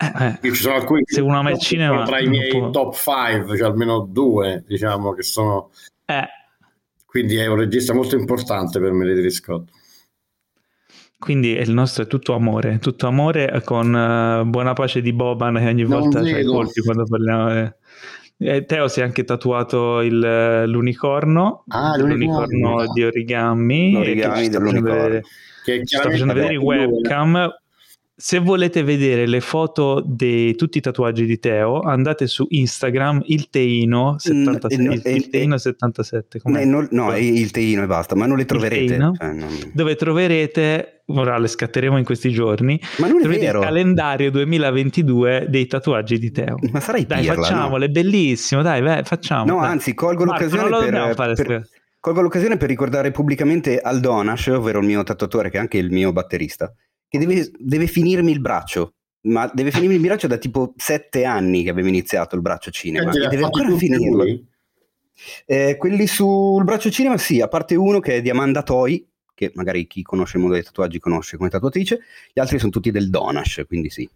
eh. 0.00 0.38
ci 0.42 0.54
sono 0.54 0.76
alcuni 0.76 1.02
se 1.04 1.20
uno 1.20 1.38
ama 1.38 1.50
il 1.50 1.58
cinema 1.58 2.04
tra 2.04 2.20
i 2.20 2.28
miei 2.28 2.50
può... 2.50 2.70
top 2.70 2.94
5 2.94 3.56
cioè 3.56 3.66
almeno 3.66 3.98
due 4.08 4.62
diciamo 4.64 5.12
che 5.12 5.24
sono 5.24 5.70
eh. 6.04 6.28
quindi 7.04 7.34
è 7.34 7.46
un 7.46 7.56
regista 7.56 7.94
molto 7.94 8.14
importante 8.14 8.78
per 8.78 8.92
me 8.92 9.04
Ridley 9.06 9.30
Scott 9.30 9.70
quindi 11.18 11.48
il 11.48 11.72
nostro 11.72 12.04
è 12.04 12.06
tutto 12.06 12.34
amore, 12.34 12.78
tutto 12.78 13.08
amore 13.08 13.60
con 13.64 13.92
uh, 13.92 14.48
buona 14.48 14.72
pace 14.72 15.00
di 15.00 15.12
Boban 15.12 15.56
che 15.56 15.66
ogni 15.66 15.84
volta 15.84 16.22
c'è 16.22 16.38
i 16.38 16.44
colpi 16.44 16.80
quando 16.80 17.04
parliamo. 17.06 17.50
Eh. 17.54 17.74
Eh, 18.40 18.64
Teo 18.64 18.86
si 18.86 19.00
è 19.00 19.02
anche 19.02 19.24
tatuato 19.24 20.00
il, 20.00 20.64
l'unicorno, 20.66 21.64
ah, 21.68 21.96
l'unicorno, 21.96 22.46
l'unicorno 22.46 22.92
di 22.92 23.02
origami. 23.02 23.92
L'origami 23.92 24.48
dell'unicorno. 24.48 24.94
Vedere, 24.94 25.22
che 25.64 25.80
sta 25.84 26.02
facendo 26.02 26.32
vedere 26.34 26.52
il 26.52 26.60
webcam. 26.60 27.52
Se 28.20 28.40
volete 28.40 28.82
vedere 28.82 29.28
le 29.28 29.40
foto 29.40 30.02
di 30.04 30.56
tutti 30.56 30.78
i 30.78 30.80
tatuaggi 30.80 31.24
di 31.24 31.38
Teo, 31.38 31.82
andate 31.82 32.26
su 32.26 32.44
Instagram 32.48 33.22
il 33.26 33.48
Teino 33.48 34.18
77. 34.18 34.82
Mm, 34.82 34.90
il, 34.90 35.02
il 35.04 35.30
Teino 35.30 35.56
77 35.56 36.40
no, 36.46 36.88
no, 36.90 37.16
il 37.16 37.50
Teino 37.52 37.84
e 37.84 37.86
basta, 37.86 38.16
ma 38.16 38.26
non 38.26 38.36
le 38.36 38.44
troverete. 38.44 38.98
Cioè, 38.98 39.32
non... 39.32 39.48
Dove 39.72 39.94
troverete 39.94 41.02
ora 41.06 41.38
le 41.38 41.46
scatteremo 41.46 41.96
in 41.96 42.02
questi 42.02 42.30
giorni. 42.30 42.80
Ma 42.96 43.06
non 43.06 43.22
è 43.22 43.28
vero. 43.28 43.60
il 43.60 43.64
calendario 43.64 44.32
2022 44.32 45.46
dei 45.48 45.68
tatuaggi 45.68 46.18
di 46.18 46.32
Teo. 46.32 46.56
Ma 46.72 46.80
sarai 46.80 47.06
dai, 47.06 47.20
pirla, 47.20 47.34
facciamole, 47.34 47.86
no? 47.86 47.92
è 47.92 47.94
bellissimo, 47.94 48.62
dai, 48.62 48.82
beh, 48.82 49.02
facciamo. 49.04 49.44
No, 49.44 49.60
dai. 49.60 49.70
anzi, 49.70 49.94
colgo 49.94 50.24
Marco, 50.24 50.42
l'occasione 50.42 51.14
per, 51.14 51.34
per, 51.34 51.68
colgo 52.00 52.20
l'occasione 52.20 52.56
per 52.56 52.68
ricordare 52.68 53.12
pubblicamente 53.12 53.78
Aldonash, 53.78 54.48
ovvero 54.48 54.80
il 54.80 54.86
mio 54.86 55.04
tatuatore 55.04 55.50
che 55.50 55.58
è 55.58 55.60
anche 55.60 55.78
il 55.78 55.92
mio 55.92 56.12
batterista, 56.12 56.74
che 57.08 57.18
deve, 57.18 57.50
deve 57.58 57.86
finirmi 57.86 58.30
il 58.32 58.40
braccio. 58.40 58.94
Ma 59.20 59.50
deve 59.52 59.72
finirmi 59.72 59.96
il 59.96 60.00
braccio 60.00 60.26
da 60.26 60.36
tipo 60.38 60.74
sette 60.76 61.24
anni 61.24 61.62
che 61.62 61.70
abbiamo 61.70 61.88
iniziato 61.88 62.36
il 62.36 62.40
braccio 62.40 62.70
cinema. 62.70 63.10
E 63.10 63.28
deve 63.28 63.44
ancora 63.44 63.74
finirlo. 63.76 64.24
Eh, 65.44 65.76
quelli 65.76 66.06
sul 66.06 66.62
braccio 66.64 66.90
cinema, 66.90 67.18
sì, 67.18 67.40
a 67.40 67.48
parte 67.48 67.74
uno 67.74 67.98
che 67.98 68.16
è 68.16 68.22
di 68.22 68.30
Amanda 68.30 68.62
Toy, 68.62 69.04
che 69.34 69.50
magari 69.54 69.86
chi 69.86 70.02
conosce 70.02 70.36
il 70.36 70.42
mondo 70.42 70.56
dei 70.56 70.64
tatuaggi 70.64 70.98
conosce 70.98 71.36
come 71.36 71.48
tatuatrice, 71.48 72.00
gli 72.32 72.40
altri 72.40 72.58
sono 72.58 72.70
tutti 72.70 72.90
del 72.90 73.10
Donash, 73.10 73.64
quindi 73.66 73.90
sì, 73.90 74.08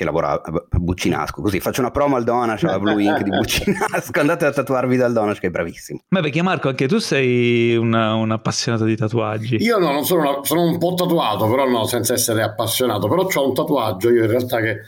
che 0.00 0.04
lavora 0.04 0.30
a 0.42 0.78
Buccinasco. 0.78 1.42
Così 1.42 1.60
faccio 1.60 1.80
una 1.80 1.90
promo 1.90 2.16
al 2.16 2.24
Donash, 2.24 2.64
alla 2.64 2.78
Blue 2.78 3.02
Ink 3.02 3.20
di 3.20 3.28
Buccinasco, 3.36 4.18
andate 4.18 4.46
a 4.46 4.50
tatuarvi 4.50 4.96
dal 4.96 5.12
Donash 5.12 5.38
che 5.38 5.48
è 5.48 5.50
bravissimo. 5.50 6.00
Ma 6.08 6.20
perché 6.20 6.40
Marco, 6.40 6.68
anche 6.68 6.88
tu 6.88 6.98
sei 6.98 7.76
una, 7.76 8.14
un 8.14 8.30
appassionato 8.30 8.84
di 8.84 8.96
tatuaggi. 8.96 9.56
Io 9.56 9.78
no, 9.78 9.92
non 9.92 10.04
sono, 10.06 10.22
una, 10.22 10.38
sono 10.42 10.62
un 10.62 10.78
po' 10.78 10.94
tatuato, 10.94 11.48
però 11.48 11.68
no, 11.68 11.84
senza 11.84 12.14
essere 12.14 12.42
appassionato, 12.42 13.08
però 13.08 13.26
ho 13.30 13.46
un 13.46 13.54
tatuaggio 13.54 14.10
io 14.10 14.24
in 14.24 14.30
realtà 14.30 14.60
che 14.60 14.78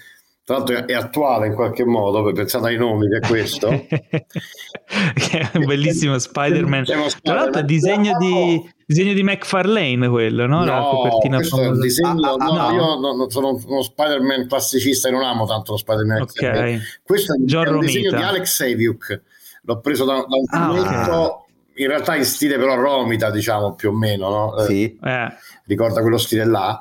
tra 0.45 0.57
l'altro 0.57 0.87
è 0.87 0.95
attuale 0.95 1.49
in 1.49 1.55
qualche 1.55 1.85
modo, 1.85 2.33
pensate 2.33 2.69
ai 2.69 2.79
nomi 2.79 3.07
che 3.09 3.19
è 3.19 3.29
questo. 3.29 3.69
che 3.87 5.39
è 5.39 5.51
un 5.59 5.67
bellissimo 5.67 6.19
Spider-Man. 6.19 6.85
Spider-Man. 6.85 7.21
Tra 7.23 7.35
l'altro 7.35 7.61
è 7.61 7.65
disegno 7.65 8.17
di, 8.19 8.61
disegno 8.93 9.13
di 9.13 9.23
McFarlane 9.23 10.09
quello, 10.09 10.47
no? 10.47 10.65
La 10.65 10.81
copertina 10.81 11.37
questo 11.37 11.61
è 11.61 11.67
un 11.69 11.81
disegno, 11.81 12.35
ah, 12.35 12.37
ah, 12.39 12.47
no, 12.47 12.71
no. 12.71 12.75
io 12.75 13.15
no, 13.15 13.31
sono 13.31 13.61
uno 13.67 13.83
Spider-Man 13.83 14.47
classicista 14.47 15.09
e 15.09 15.11
non 15.11 15.23
amo 15.23 15.47
tanto 15.47 15.73
lo 15.73 15.79
Spider-Man. 15.79 16.23
Okay. 16.23 16.81
Questo 17.03 17.35
è, 17.35 17.37
è 17.37 17.69
un 17.69 17.81
disegno 17.81 18.11
di 18.11 18.23
Alex 18.23 18.55
Saviuk, 18.55 19.23
l'ho 19.63 19.81
preso 19.81 20.05
da, 20.05 20.15
da 20.15 20.37
un 20.37 20.45
fumetto... 20.47 21.13
Ah, 21.13 21.37
in 21.77 21.87
realtà 21.87 22.17
in 22.17 22.27
stile 22.27 22.59
però 22.59 22.75
Romita, 22.75 23.31
diciamo 23.31 23.75
più 23.75 23.89
o 23.89 23.93
meno, 23.93 24.29
no? 24.29 24.65
Sì. 24.67 24.95
Eh. 25.03 25.29
Ricorda 25.65 26.03
quello 26.03 26.19
stile 26.19 26.45
là 26.45 26.79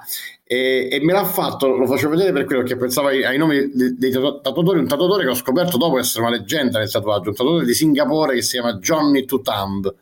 e, 0.51 0.89
e, 0.91 1.01
me 1.01 1.13
l'ha 1.13 1.23
fatto, 1.23 1.77
lo 1.77 1.87
faccio 1.87 2.09
vedere 2.09 2.33
per 2.33 2.43
quello 2.43 2.63
che 2.63 2.75
pensavo 2.75 3.07
ai, 3.07 3.23
ai 3.23 3.37
nomi 3.37 3.71
dei, 3.73 3.95
dei 3.97 4.11
tatuatori, 4.11 4.79
un 4.79 4.85
tatuatore 4.85 5.23
che 5.23 5.29
ho 5.29 5.33
scoperto 5.33 5.77
dopo 5.77 5.97
essere 5.97 6.25
una 6.25 6.35
leggenda 6.35 6.77
nel 6.77 6.91
tatuaggio, 6.91 7.29
un 7.29 7.35
tatuatore 7.35 7.65
di 7.65 7.73
Singapore 7.73 8.33
che 8.33 8.41
si 8.41 8.59
chiama 8.59 8.73
Johnny 8.73 9.23
Tutamb, 9.23 9.95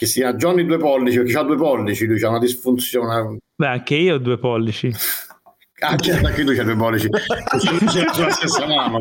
che 0.00 0.06
si 0.06 0.20
chiama 0.20 0.38
Johnny 0.38 0.64
due 0.64 0.78
pollici, 0.78 1.18
perché 1.18 1.36
ha 1.36 1.42
due 1.42 1.56
pollici, 1.56 2.06
lui 2.06 2.22
ha 2.22 2.30
una 2.30 2.38
disfunzione. 2.38 3.36
Beh, 3.54 3.66
anche 3.66 3.96
io 3.96 4.14
ho 4.14 4.18
due 4.18 4.38
pollici. 4.38 4.90
anche, 5.80 6.12
anche 6.12 6.42
lui 6.42 6.56
c'ha 6.56 6.62
due 6.62 6.74
pollici, 6.74 7.06
c'è 7.10 8.22
la 8.22 8.30
stessa 8.30 8.66
mano. 8.66 8.98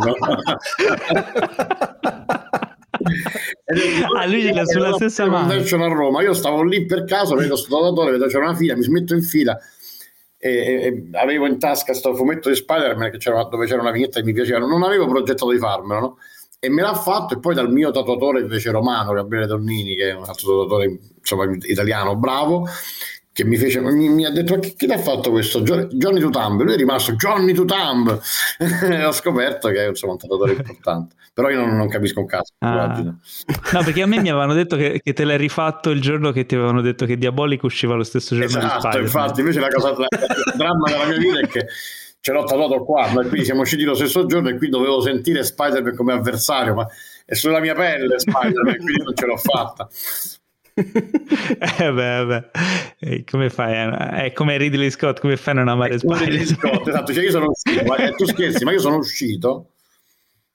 ah, 4.17 4.25
lui 4.25 4.41
ce 4.41 4.65
sulla 4.65 4.91
stessa 4.91 5.25
mano. 5.25 5.53
a 5.53 5.87
Roma, 5.87 6.21
io 6.21 6.33
stavo 6.33 6.63
lì 6.63 6.85
per 6.85 7.05
caso, 7.05 7.35
vedo 7.35 7.55
sto 7.55 7.77
tatuatore, 7.77 8.11
vedo 8.11 8.25
c'era 8.25 8.49
una 8.49 8.55
fila, 8.55 8.75
mi 8.75 8.83
smetto 8.83 9.13
in 9.13 9.23
fila 9.23 9.57
e, 10.37 10.49
e, 10.49 11.09
avevo 11.13 11.45
in 11.45 11.59
tasca 11.59 11.91
questo 11.91 12.13
fumetto 12.13 12.49
di 12.49 12.55
Spider-Man 12.55 13.11
c'era, 13.17 13.41
dove 13.45 13.67
c'era 13.67 13.79
una 13.79 13.91
vignetta 13.91 14.19
che 14.19 14.25
mi 14.25 14.33
piaceva, 14.33 14.59
non 14.59 14.83
avevo 14.83 15.07
progettato 15.07 15.49
di 15.49 15.59
farmelo, 15.59 15.99
no? 16.01 16.17
E 16.59 16.69
me 16.69 16.81
l'ha 16.81 16.93
fatto 16.93 17.35
e 17.35 17.39
poi 17.39 17.55
dal 17.55 17.71
mio 17.71 17.91
tatuatore 17.91 18.41
invece 18.41 18.71
romano 18.71 19.13
Gabriele 19.13 19.47
Donnini 19.47 19.95
che 19.95 20.09
è 20.09 20.13
un 20.13 20.25
altro 20.25 20.63
tatuatore 20.63 20.99
insomma, 21.17 21.45
italiano 21.61 22.17
bravo 22.17 22.67
che 23.31 23.45
mi, 23.45 23.55
fece, 23.55 23.79
mi, 23.79 24.09
mi 24.09 24.25
ha 24.25 24.31
detto 24.31 24.59
chi, 24.59 24.73
chi 24.75 24.85
ti 24.85 24.91
ha 24.91 24.97
fatto 24.97 25.31
questo? 25.31 25.61
Johnny 25.61 26.19
Tutamb. 26.19 26.61
Lui 26.61 26.73
è 26.73 26.75
rimasto 26.75 27.13
Johnny 27.13 27.53
Tutamb. 27.53 28.09
Ho 29.05 29.11
scoperto 29.13 29.69
che 29.69 29.85
è 29.85 29.87
insomma, 29.87 30.13
un 30.13 30.17
tatuatore 30.17 30.53
importante. 30.53 31.15
Però 31.33 31.49
io 31.49 31.59
non, 31.59 31.77
non 31.77 31.87
capisco 31.87 32.19
un 32.19 32.25
cazzo 32.25 32.51
ah. 32.57 33.01
no 33.01 33.17
perché 33.83 34.01
a 34.01 34.05
me 34.07 34.19
mi 34.19 34.29
avevano 34.29 34.53
detto 34.53 34.75
che, 34.75 34.99
che, 35.01 35.13
te 35.13 35.23
l'hai 35.23 35.37
rifatto 35.37 35.89
il 35.89 36.01
giorno 36.01 36.33
che 36.33 36.45
ti 36.45 36.55
avevano 36.55 36.81
detto 36.81 37.05
che 37.05 37.17
Diabolico 37.17 37.67
usciva 37.67 37.95
lo 37.95 38.03
stesso 38.03 38.35
giorno 38.35 38.57
esatto 38.57 38.97
infatti 38.97 39.39
invece 39.39 39.61
la 39.61 39.69
cosa 39.69 39.91
il 39.91 40.53
dramma 40.57 40.89
della 40.89 41.05
mia 41.05 41.17
vita 41.17 41.39
è 41.39 41.47
che 41.47 41.67
ce 42.21 42.31
l'ho 42.31 42.43
tatuato 42.43 42.83
qua 42.83 43.11
ma 43.13 43.21
quindi 43.21 43.45
siamo 43.45 43.61
usciti 43.61 43.83
lo 43.83 43.95
stesso 43.95 44.25
giorno 44.25 44.49
e 44.49 44.57
qui 44.57 44.69
dovevo 44.69 45.01
sentire 45.01 45.43
Spider-Man 45.43 45.95
come 45.95 46.13
avversario 46.13 46.73
ma 46.73 46.87
è 47.25 47.33
sulla 47.33 47.59
mia 47.59 47.73
pelle 47.73 48.19
Spider-Man 48.19 48.77
quindi 48.77 49.03
non 49.03 49.15
ce 49.15 49.25
l'ho 49.25 49.37
fatta 49.37 49.87
eh 50.79 51.91
beh, 51.91 52.25
beh. 52.25 53.23
Come 53.29 53.49
fai? 53.49 54.23
È 54.23 54.31
come 54.31 54.55
Ridley 54.55 54.89
Scott, 54.89 55.19
come 55.19 55.35
fai 55.35 55.53
a 55.53 55.57
non 55.57 55.67
amare 55.67 55.97
Spider-Man? 55.97 56.29
Ridley 56.29 56.45
Scott, 56.45 56.87
esatto, 56.87 57.13
cioè 57.13 57.23
io 57.23 57.31
sono 57.31 57.47
uscito, 57.49 57.83
ma, 57.83 58.11
tu 58.11 58.25
scherzi, 58.25 58.63
ma 58.63 58.71
io 58.71 58.79
sono 58.79 58.95
uscito 58.95 59.71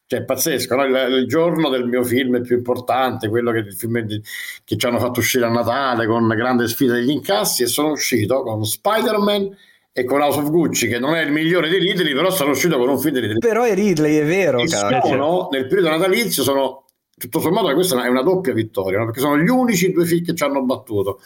cioè 0.06 0.20
è 0.20 0.24
pazzesco, 0.24 0.76
no? 0.76 0.84
il, 0.84 1.12
il, 1.14 1.26
giorno 1.26 1.70
del 1.70 1.86
mio 1.86 2.04
film 2.04 2.42
più 2.42 2.56
importante, 2.56 3.28
quello 3.28 3.52
che, 3.52 3.62
di, 3.64 4.22
che 4.64 4.76
ci 4.76 4.86
hanno 4.86 4.98
fatto 4.98 5.20
uscire 5.20 5.46
a 5.46 5.48
Natale 5.48 6.06
con 6.06 6.28
grande 6.28 6.68
sfida 6.68 6.94
degli 6.94 7.10
incassi 7.10 7.62
e 7.62 7.66
sono 7.66 7.92
uscito 7.92 8.42
con 8.42 8.64
Spider-Man 8.64 9.56
e 9.96 10.02
con 10.02 10.20
House 10.20 10.40
of 10.40 10.50
Gucci 10.50 10.88
che 10.88 10.98
non 10.98 11.14
è 11.14 11.22
il 11.22 11.30
migliore 11.30 11.68
di 11.68 11.78
Ridley 11.78 12.12
però 12.14 12.28
sono 12.28 12.50
uscito 12.50 12.76
con 12.78 12.88
un 12.88 12.98
film 12.98 13.14
di 13.14 13.20
Ridley 13.20 13.38
però 13.38 13.62
è 13.62 13.74
Ridley 13.74 14.16
è 14.16 14.24
vero 14.24 14.58
e 14.58 14.66
sono, 14.66 15.48
nel 15.52 15.68
periodo 15.68 15.90
natalizio 15.90 16.42
sono 16.42 16.84
tutto 17.16 17.38
sommato 17.38 17.72
questa 17.74 18.04
è 18.04 18.08
una 18.08 18.22
doppia 18.22 18.52
vittoria 18.52 18.98
no? 18.98 19.04
perché 19.04 19.20
sono 19.20 19.38
gli 19.38 19.48
unici 19.48 19.92
due 19.92 20.04
film 20.04 20.24
che 20.24 20.34
ci 20.34 20.42
hanno 20.42 20.64
battuto 20.64 21.20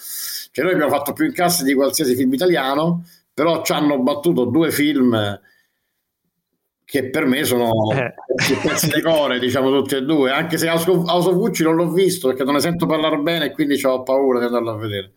cioè 0.53 0.67
noi 0.67 0.75
abbiamo 0.75 0.93
fatto 0.93 1.15
più 1.15 1.25
incassi 1.25 1.65
di 1.65 1.73
qualsiasi 1.73 2.15
film 2.15 2.35
italiano 2.35 3.07
però 3.33 3.63
ci 3.63 3.73
hanno 3.73 3.99
battuto 4.01 4.45
due 4.45 4.71
film 4.71 5.41
che 6.85 7.09
per 7.09 7.25
me 7.25 7.45
sono 7.45 7.71
eh. 7.93 8.15
pezzi 8.63 8.89
di 8.89 9.03
core, 9.03 9.39
diciamo 9.39 9.71
tutti 9.71 9.95
e 9.95 10.03
due, 10.03 10.31
anche 10.31 10.57
se 10.57 10.71
House 10.71 10.91
of, 10.91 11.07
House 11.07 11.29
of 11.29 11.35
Gucci 11.35 11.63
non 11.63 11.75
l'ho 11.75 11.91
visto 11.91 12.29
perché 12.29 12.45
non 12.45 12.55
ne 12.55 12.61
sento 12.61 12.87
parlare 12.87 13.19
bene 13.19 13.45
e 13.45 13.53
quindi 13.53 13.79
ho 13.85 14.03
paura 14.03 14.39
di 14.39 14.47
andarlo 14.47 14.71
a 14.71 14.77
vedere. 14.77 15.13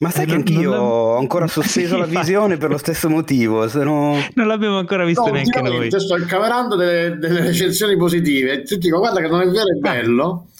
Ma 0.00 0.10
sai 0.10 0.24
eh, 0.24 0.26
che 0.26 0.34
anch'io 0.34 0.70
non, 0.70 0.78
ho 0.78 1.16
ancora 1.16 1.46
sospeso 1.48 1.94
sì, 1.94 2.00
la 2.00 2.20
visione 2.20 2.56
per 2.56 2.70
lo 2.70 2.78
stesso 2.78 3.08
motivo, 3.08 3.66
se 3.68 3.82
no... 3.82 4.16
Non 4.34 4.46
l'abbiamo 4.46 4.78
ancora 4.78 5.04
visto 5.04 5.26
no, 5.26 5.32
neanche 5.32 5.60
noi. 5.60 5.90
Sto 5.90 6.16
incamerando 6.16 6.76
delle, 6.76 7.18
delle, 7.18 7.40
recensioni 7.40 7.96
positive 7.96 8.52
e 8.52 8.62
ti 8.62 8.78
dico 8.78 8.98
guarda 8.98 9.20
che 9.20 9.28
non 9.28 9.40
è 9.40 9.46
vero, 9.46 9.66
è 9.66 9.78
bello. 9.80 10.50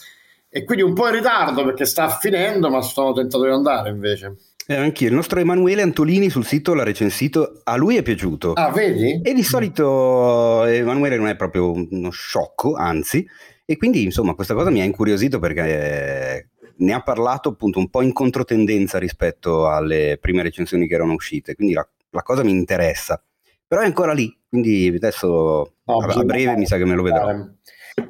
E 0.51 0.65
quindi 0.65 0.83
un 0.83 0.95
po' 0.95 1.07
in 1.09 1.15
ritardo 1.15 1.65
perché 1.65 1.85
sta 1.85 2.09
finendo, 2.09 2.69
ma 2.69 2.81
sono 2.83 3.13
tentato 3.13 3.45
di 3.45 3.51
andare 3.51 3.91
invece. 3.91 4.35
Eh, 4.67 4.75
anch'io, 4.75 5.09
il 5.09 5.15
nostro 5.15 5.39
Emanuele 5.39 5.83
Antolini 5.83 6.29
sul 6.31 6.45
sito 6.45 6.75
l'ha 6.75 6.83
recensito, 6.83 7.61
a 7.63 7.77
lui 7.77 7.97
è 7.97 8.03
piaciuto. 8.03 8.55
Ah, 8.55 8.71
vedi? 8.71 9.21
E 9.23 9.33
di 9.35 9.43
solito 9.43 10.65
Emanuele 10.65 11.17
non 11.17 11.29
è 11.29 11.37
proprio 11.37 11.73
uno 11.73 12.11
sciocco, 12.11 12.75
anzi, 12.75 13.27
e 13.65 13.77
quindi 13.77 14.03
insomma 14.03 14.35
questa 14.35 14.55
cosa 14.55 14.71
mi 14.71 14.81
ha 14.81 14.85
incuriosito 14.85 15.39
perché 15.39 16.49
ne 16.79 16.93
ha 16.93 17.03
parlato 17.03 17.51
appunto 17.51 17.79
un 17.79 17.89
po' 17.89 18.03
in 18.03 18.13
controtendenza 18.13 18.99
rispetto 18.99 19.69
alle 19.69 20.19
prime 20.21 20.43
recensioni 20.43 20.87
che 20.87 20.95
erano 20.95 21.15
uscite, 21.15 21.55
quindi 21.55 21.75
la, 21.75 21.87
la 22.11 22.23
cosa 22.23 22.43
mi 22.43 22.51
interessa. 22.51 23.23
Però 23.67 23.83
è 23.83 23.85
ancora 23.85 24.13
lì, 24.13 24.35
quindi 24.49 24.93
adesso 24.95 25.75
no, 25.85 25.97
a, 25.99 26.07
a, 26.07 26.25
breve 26.25 26.57
mi 26.57 26.67
sa 26.67 26.77
che 26.77 26.85
me 26.85 26.95
lo 26.95 27.03
vedrò. 27.03 27.35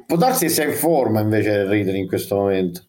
Può 0.05 0.17
darsi 0.17 0.45
che 0.45 0.51
sia 0.51 0.65
in 0.65 0.73
forma 0.73 1.19
invece 1.19 1.49
il 1.49 1.65
reader 1.65 1.95
in 1.95 2.07
questo 2.07 2.35
momento. 2.35 2.83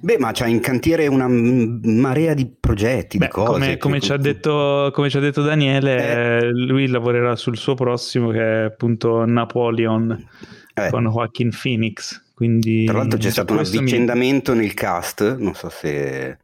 Beh, 0.00 0.18
ma 0.18 0.30
c'ha 0.32 0.46
in 0.46 0.60
cantiere 0.60 1.06
una 1.06 1.26
marea 1.28 2.32
di 2.34 2.46
progetti, 2.58 3.18
Beh, 3.18 3.26
di 3.26 3.30
cose. 3.30 3.52
Come, 3.52 3.76
come, 3.76 4.00
ci 4.00 4.16
detto, 4.18 4.90
come, 4.92 5.10
ci 5.10 5.16
ha 5.16 5.20
detto, 5.20 5.42
Daniele, 5.42 6.38
eh. 6.38 6.50
lui 6.52 6.86
lavorerà 6.88 7.36
sul 7.36 7.56
suo 7.56 7.74
prossimo 7.74 8.30
che 8.30 8.40
è 8.40 8.64
appunto 8.64 9.24
Napoleon 9.26 10.26
eh. 10.74 10.90
con 10.90 11.04
Joaquin 11.04 11.50
Phoenix. 11.50 12.23
Quindi, 12.34 12.84
Tra 12.84 12.98
l'altro 12.98 13.18
c'è 13.18 13.30
stato 13.30 13.52
un 13.52 13.60
avvicendamento 13.60 14.52
mi... 14.52 14.58
nel 14.58 14.74
cast, 14.74 15.36
non 15.38 15.54
so 15.54 15.68
se 15.68 16.38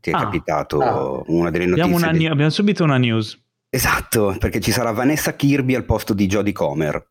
ti 0.00 0.10
è 0.10 0.12
ah. 0.12 0.22
capitato 0.22 0.80
ah. 0.80 1.22
una 1.26 1.50
delle 1.50 1.66
notizie. 1.66 1.84
Abbiamo, 1.84 2.04
una, 2.04 2.18
di... 2.18 2.26
abbiamo 2.26 2.50
subito 2.50 2.82
una 2.82 2.98
news. 2.98 3.40
Esatto, 3.68 4.34
perché 4.40 4.58
ci 4.58 4.72
sarà 4.72 4.90
Vanessa 4.90 5.36
Kirby 5.36 5.76
al 5.76 5.84
posto 5.84 6.12
di 6.14 6.26
Jodie 6.26 6.52
Comer 6.52 7.10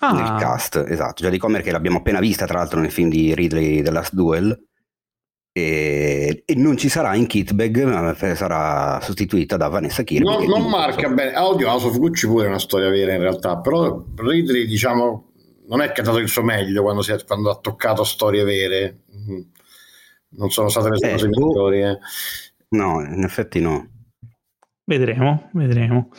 ah. 0.00 0.12
nel 0.12 0.40
cast, 0.40 0.84
esatto. 0.88 1.22
Jodie 1.22 1.38
Comer 1.38 1.62
che 1.62 1.70
l'abbiamo 1.70 1.98
appena 1.98 2.18
vista 2.18 2.44
tra 2.44 2.58
l'altro 2.58 2.80
nel 2.80 2.90
film 2.90 3.08
di 3.08 3.32
Ridley 3.32 3.82
The 3.82 3.90
Last 3.92 4.14
Duel 4.14 4.60
e, 5.52 6.42
e 6.44 6.54
non 6.56 6.76
ci 6.76 6.88
sarà 6.88 7.14
in 7.14 7.28
Kitbag 7.28 7.84
ma 7.84 8.14
sarà 8.34 8.98
sostituita 9.00 9.56
da 9.56 9.68
Vanessa 9.68 10.02
Kirby. 10.02 10.24
No, 10.24 10.44
non 10.44 10.68
marca 10.68 11.06
so. 11.06 11.14
bene, 11.14 11.34
Audio 11.34 11.68
House 11.68 11.86
of 11.86 11.96
Gucci 11.98 12.26
pure 12.26 12.46
è 12.46 12.48
una 12.48 12.58
storia 12.58 12.90
vera 12.90 13.12
in 13.12 13.20
realtà, 13.20 13.58
però 13.58 14.04
Ridley 14.16 14.66
diciamo 14.66 15.31
non 15.66 15.80
è 15.80 15.92
che 15.92 16.00
ha 16.00 16.04
dato 16.04 16.18
il 16.18 16.28
suo 16.28 16.42
meglio 16.42 16.82
quando, 16.82 17.02
è, 17.02 17.24
quando 17.24 17.50
ha 17.50 17.56
toccato 17.56 18.04
storie 18.04 18.44
vere. 18.44 19.00
Mm. 19.16 19.40
Non 20.34 20.50
sono 20.50 20.68
state 20.68 20.88
le 20.88 20.96
eh, 20.96 21.12
cose 21.12 21.28
boh. 21.28 21.46
migliori. 21.46 21.82
Eh. 21.82 21.98
No, 22.68 23.02
in 23.02 23.22
effetti 23.22 23.60
no. 23.60 23.88
Vedremo, 24.84 25.50
vedremo. 25.52 26.10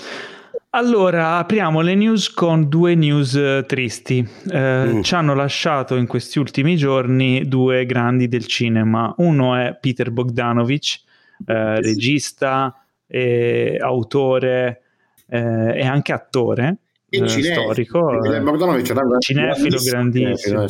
Allora, 0.76 1.38
apriamo 1.38 1.82
le 1.82 1.94
news 1.94 2.32
con 2.32 2.68
due 2.68 2.96
news 2.96 3.34
uh, 3.34 3.64
tristi. 3.66 4.28
Uh, 4.46 4.58
mm. 4.58 5.02
Ci 5.02 5.14
hanno 5.14 5.36
lasciato 5.36 5.96
in 5.96 6.08
questi 6.08 6.40
ultimi 6.40 6.76
giorni 6.76 7.48
due 7.48 7.86
grandi 7.86 8.28
del 8.28 8.48
cinema. 8.48 9.14
Uno 9.18 9.56
è 9.56 9.78
Peter 9.80 10.10
Bogdanovich, 10.10 11.02
uh, 11.46 11.54
regista, 11.80 12.76
e 13.06 13.78
autore 13.80 14.80
e 15.26 15.86
anche 15.86 16.12
attore 16.14 16.83
storico. 17.28 18.00
Bogdanovich 18.44 18.94
cinefilo 19.20 19.80
grandissimo. 19.84 20.66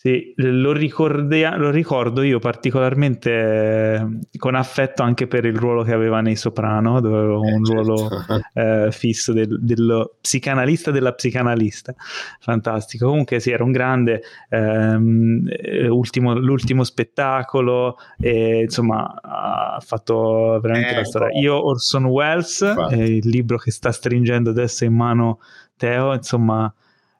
Sì, 0.00 0.32
lo, 0.36 0.70
ricordia, 0.70 1.56
lo, 1.56 1.70
ricordo 1.70 2.22
io 2.22 2.38
particolarmente 2.38 3.30
eh, 3.32 4.06
con 4.36 4.54
affetto 4.54 5.02
anche 5.02 5.26
per 5.26 5.44
il 5.44 5.56
ruolo 5.56 5.82
che 5.82 5.92
aveva 5.92 6.20
nei 6.20 6.36
Soprano, 6.36 7.00
dove 7.00 7.18
aveva 7.18 7.38
un 7.38 7.66
eh, 7.66 7.72
ruolo 7.72 8.08
certo. 8.08 8.40
eh, 8.54 8.92
fisso 8.92 9.32
del, 9.32 9.58
dello 9.60 10.14
psicanalista 10.20 10.92
della 10.92 11.12
psicanalista. 11.14 11.96
Fantastico. 12.38 13.08
Comunque 13.08 13.40
sì, 13.40 13.50
era 13.50 13.64
un 13.64 13.72
grande, 13.72 14.22
ehm, 14.50 15.48
eh, 15.50 15.88
ultimo, 15.88 16.32
l'ultimo 16.38 16.84
spettacolo, 16.84 17.96
e, 18.20 18.60
insomma 18.60 19.12
ha 19.20 19.82
fatto 19.84 20.60
veramente 20.62 20.94
la 20.94 21.04
storia. 21.04 21.28
Ecco. 21.30 21.38
Io 21.40 21.66
Orson 21.66 22.04
Welles, 22.04 22.60
il 22.92 23.28
libro 23.28 23.58
che 23.58 23.72
sta 23.72 23.90
stringendo 23.90 24.50
adesso 24.50 24.84
in 24.84 24.94
mano 24.94 25.40
Teo, 25.76 26.14
insomma 26.14 26.72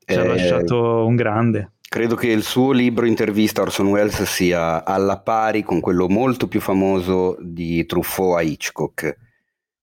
ci 0.05 0.15
ha 0.15 0.25
lasciato 0.25 1.05
un 1.05 1.17
grande. 1.17 1.73
Credo 1.91 2.17
che 2.17 2.27
il 2.27 2.43
suo 2.43 2.73
libro 2.73 3.07
intervista 3.07 3.63
Orson 3.63 3.87
Welles 3.87 4.23
sia 4.25 4.85
alla 4.85 5.21
pari 5.21 5.63
con 5.63 5.81
quello 5.81 6.07
molto 6.07 6.47
più 6.47 6.61
famoso 6.61 7.39
di 7.41 7.87
Truffaut 7.87 8.37
a 8.37 8.43
Hitchcock. 8.43 9.17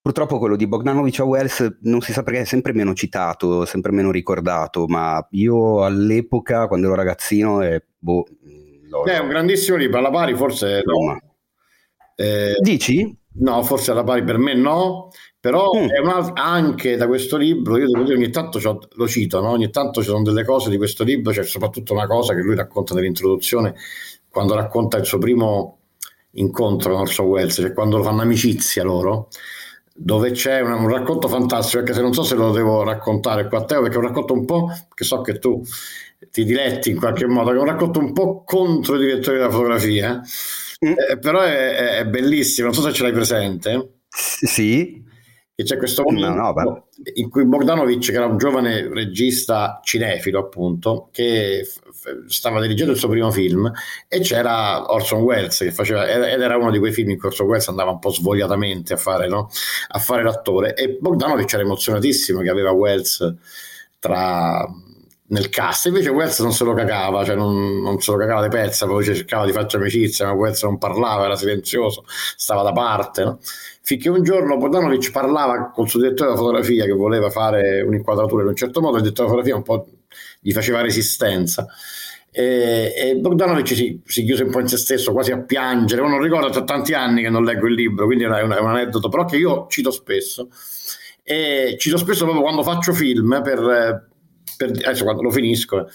Purtroppo 0.01 0.37
quello 0.37 0.55
di 0.55 0.67
Bogdanovich 0.67 1.21
a 1.21 1.23
Wells 1.23 1.77
non 1.81 2.01
si 2.01 2.13
sa 2.13 2.21
perché 2.21 2.41
è 2.41 2.45
sempre 2.45 2.73
meno 2.73 2.93
citato, 2.93 3.65
sempre 3.65 3.91
meno 3.91 4.11
ricordato, 4.11 4.85
ma 4.85 5.25
io 5.31 5.83
all'epoca, 5.83 6.67
quando 6.67 6.85
ero 6.85 6.95
ragazzino, 6.95 7.61
è, 7.61 7.81
boh, 7.97 8.23
è 9.05 9.17
un 9.17 9.27
grandissimo 9.27 9.75
libro, 9.75 9.97
alla 9.97 10.11
pari 10.11 10.35
forse 10.35 10.83
no. 10.85 11.19
Eh, 12.13 12.55
Dici? 12.59 13.17
No, 13.37 13.63
forse 13.63 13.89
alla 13.89 14.03
pari 14.03 14.23
per 14.23 14.37
me 14.37 14.53
no, 14.53 15.09
però 15.45 15.69
mm. 15.75 16.31
anche 16.33 16.95
da 16.95 17.05
questo 17.05 17.37
libro, 17.37 17.77
io 17.77 17.85
devo 17.85 18.03
dire 18.03 18.15
ogni 18.15 18.31
tanto 18.31 18.59
lo 18.93 19.07
cito, 19.07 19.41
no? 19.41 19.49
ogni 19.49 19.69
tanto 19.69 20.01
ci 20.01 20.07
sono 20.07 20.23
delle 20.23 20.43
cose 20.43 20.71
di 20.71 20.77
questo 20.77 21.03
libro, 21.03 21.31
c'è 21.31 21.43
soprattutto 21.43 21.93
una 21.93 22.07
cosa 22.07 22.33
che 22.33 22.41
lui 22.41 22.55
racconta 22.55 22.95
nell'introduzione, 22.95 23.75
quando 24.27 24.55
racconta 24.55 24.97
il 24.97 25.05
suo 25.05 25.19
primo 25.19 25.77
incontro 26.31 26.93
con 26.93 27.01
Orson 27.01 27.27
Welles, 27.27 27.53
cioè 27.53 27.73
quando 27.73 28.01
fanno 28.01 28.23
amicizia 28.23 28.83
loro, 28.83 29.27
dove 29.93 30.31
c'è 30.31 30.61
un, 30.61 30.71
un, 30.71 30.89
racconto 30.89 31.27
fantastico, 31.27 31.77
anche 31.77 31.93
se 31.93 32.01
non 32.01 32.11
so 32.11 32.23
se 32.23 32.33
lo 32.33 32.51
devo 32.51 32.81
raccontare 32.81 33.47
qua 33.47 33.59
a 33.59 33.65
te, 33.65 33.75
perché 33.75 33.93
è 33.93 33.99
un 33.99 34.07
racconto 34.07 34.33
un 34.33 34.45
po', 34.45 34.71
che 34.95 35.03
so 35.03 35.21
che 35.21 35.37
tu 35.37 35.61
ti 36.31 36.43
diletti 36.43 36.89
in 36.89 36.97
qualche 36.97 37.27
modo, 37.27 37.51
che 37.51 37.57
è 37.57 37.59
un 37.59 37.67
racconto 37.67 37.99
un 37.99 38.13
po' 38.13 38.43
contro 38.43 38.95
i 38.95 38.99
direttori 38.99 39.37
della 39.37 39.51
fotografia, 39.51 40.19
mm. 40.83 40.93
eh, 41.11 41.19
però 41.19 41.41
è, 41.41 41.99
è, 41.99 42.05
bellissimo, 42.07 42.65
non 42.65 42.75
so 42.75 42.81
se 42.81 42.93
ce 42.93 43.03
l'hai 43.03 43.13
presente. 43.13 43.99
Sì 44.09 45.04
che 45.55 45.63
c'è 45.63 45.77
questo 45.77 46.03
momento 46.03 46.29
no, 46.29 46.51
no, 46.51 46.87
in 47.13 47.29
cui 47.29 47.45
Bogdanovic, 47.45 48.07
che 48.07 48.11
era 48.11 48.25
un 48.25 48.37
giovane 48.37 48.89
regista 48.89 49.79
cinefilo, 49.81 50.39
appunto, 50.39 51.07
che 51.13 51.63
f- 51.63 52.25
stava 52.27 52.59
dirigendo 52.59 52.91
il 52.91 52.97
suo 52.97 53.07
primo 53.07 53.31
film, 53.31 53.71
e 54.09 54.19
c'era 54.19 54.91
Orson 54.91 55.21
Welles 55.21 55.57
che 55.57 55.71
faceva, 55.71 56.09
ed 56.09 56.41
era 56.41 56.57
uno 56.57 56.71
di 56.71 56.79
quei 56.79 56.91
film 56.91 57.11
in 57.11 57.17
cui 57.17 57.29
Orson 57.29 57.47
Welles 57.47 57.69
andava 57.69 57.91
un 57.91 57.99
po' 57.99 58.11
svogliatamente 58.11 58.93
a 58.93 58.97
fare, 58.97 59.29
no? 59.29 59.49
a 59.87 59.99
fare 59.99 60.23
l'attore, 60.23 60.75
e 60.75 60.97
Bogdanovic 60.99 61.53
era 61.53 61.63
emozionatissimo 61.63 62.41
che 62.41 62.49
aveva 62.49 62.71
Welles 62.71 63.35
tra 63.97 64.67
nel 65.27 65.49
cast. 65.49 65.85
Invece 65.87 66.09
Wells 66.09 66.39
non 66.39 66.51
se 66.51 66.63
lo 66.63 66.73
cagava 66.73 67.23
cioè 67.23 67.35
non, 67.35 67.81
non 67.81 67.99
se 67.99 68.11
lo 68.11 68.17
cagava 68.17 68.43
di 68.43 68.49
pezza 68.49 68.85
poi 68.85 69.03
cercava 69.03 69.45
di 69.45 69.51
farci 69.51 69.75
amicizia 69.75 70.27
ma 70.27 70.33
Wells 70.33 70.61
non 70.63 70.77
parlava 70.77 71.25
era 71.25 71.35
silenzioso 71.35 72.03
stava 72.07 72.61
da 72.61 72.71
parte 72.71 73.23
no? 73.23 73.39
finché 73.81 74.09
un 74.09 74.23
giorno 74.23 74.57
Bogdanovic 74.57 75.11
parlava 75.11 75.71
col 75.71 75.89
suo 75.89 75.99
direttore 75.99 76.29
della 76.29 76.41
fotografia 76.41 76.85
che 76.85 76.91
voleva 76.91 77.29
fare 77.29 77.81
un'inquadratura 77.81 78.43
in 78.43 78.49
un 78.49 78.55
certo 78.55 78.81
modo 78.81 78.97
il 78.97 79.03
direttore 79.03 79.29
della 79.29 79.41
fotografia 79.41 79.55
un 79.55 79.63
po' 79.63 79.89
gli 80.39 80.51
faceva 80.51 80.81
resistenza. 80.81 81.67
E, 82.31 82.93
e 82.95 83.15
Bogdanovic 83.15 83.67
si, 83.67 84.01
si, 84.05 84.23
chiuse 84.25 84.43
un 84.43 84.51
po' 84.51 84.59
in 84.59 84.67
se 84.67 84.77
stesso 84.77 85.11
quasi 85.13 85.31
a 85.31 85.41
piangere. 85.41 86.01
Non 86.01 86.21
ricordo 86.21 86.49
da 86.49 86.63
tanti 86.63 86.93
anni 86.93 87.21
che 87.21 87.29
non 87.29 87.43
leggo 87.43 87.67
il 87.67 87.73
libro 87.73 88.05
quindi 88.05 88.25
è, 88.25 88.27
un, 88.27 88.51
è 88.51 88.59
un 88.59 88.69
aneddoto 88.69 89.09
però 89.09 89.25
che 89.25 89.37
io 89.37 89.67
cito 89.69 89.91
spesso. 89.91 90.49
E 91.23 91.75
cito 91.79 91.97
spesso 91.97 92.23
proprio 92.23 92.43
quando 92.43 92.61
faccio 92.61 92.93
film 92.93 93.41
per 93.41 94.13
per, 94.55 94.71
adesso 94.71 95.03
quando 95.03 95.21
lo 95.21 95.31
finisco. 95.31 95.87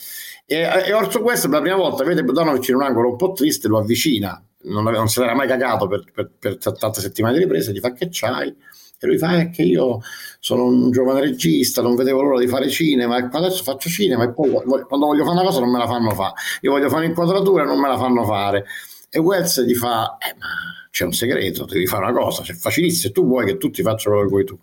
E, 0.47 0.69
e 0.87 0.93
Orso 0.93 1.21
Welles 1.21 1.43
per 1.43 1.51
la 1.51 1.61
prima 1.61 1.77
volta 1.77 2.05
vede 2.05 2.25
Bogdanovic 2.25 2.69
in 2.69 2.75
un 2.77 2.83
angolo 2.83 3.11
un 3.11 3.17
po' 3.17 3.33
triste, 3.33 3.69
lo 3.69 3.79
avvicina, 3.79 4.43
non, 4.63 4.85
non 4.85 5.09
si 5.09 5.21
era 5.21 5.35
mai 5.35 5.47
cagato 5.47 5.87
per, 5.87 6.05
per, 6.13 6.31
per 6.39 6.59
tante 6.59 7.01
settimane 7.01 7.35
di 7.35 7.41
riprese, 7.41 7.73
gli 7.73 7.79
fa 7.79 7.93
che 7.93 8.09
c'hai? 8.11 8.55
E 9.03 9.07
lui 9.07 9.17
fa: 9.17 9.39
È 9.39 9.49
che 9.49 9.63
io 9.63 10.01
sono 10.41 10.65
un 10.65 10.91
giovane 10.91 11.21
regista, 11.21 11.81
non 11.81 11.95
vedevo 11.95 12.21
l'ora 12.21 12.39
di 12.39 12.47
fare 12.47 12.69
cinema, 12.69 13.17
e 13.17 13.29
adesso 13.31 13.63
faccio 13.63 13.89
cinema 13.89 14.25
e 14.25 14.33
poi 14.33 14.51
quando 14.51 15.07
voglio 15.07 15.25
fare 15.25 15.37
una 15.37 15.47
cosa 15.47 15.61
non 15.61 15.71
me 15.71 15.79
la 15.79 15.87
fanno 15.87 16.11
fare. 16.11 16.35
Io 16.61 16.71
voglio 16.71 16.91
fare 16.91 17.05
un'inquadratura 17.05 17.63
e 17.63 17.67
non 17.67 17.81
me 17.81 17.89
la 17.89 17.97
fanno 17.97 18.25
fare. 18.25 18.67
E 19.09 19.19
Wells 19.19 19.65
gli 19.65 19.75
fa: 19.75 20.19
Eh, 20.19 20.37
ma 20.39 20.49
c'è 20.91 21.05
un 21.05 21.12
segreto, 21.12 21.64
devi 21.64 21.86
fare 21.86 22.05
una 22.05 22.12
cosa, 22.12 22.43
è 22.43 22.53
facilissimo, 22.53 23.12
tu 23.12 23.24
vuoi 23.24 23.47
che 23.47 23.57
tutti 23.57 23.80
facciano 23.82 24.16
quello 24.16 24.28
che 24.28 24.34
vuoi 24.34 24.45
tu. 24.45 24.59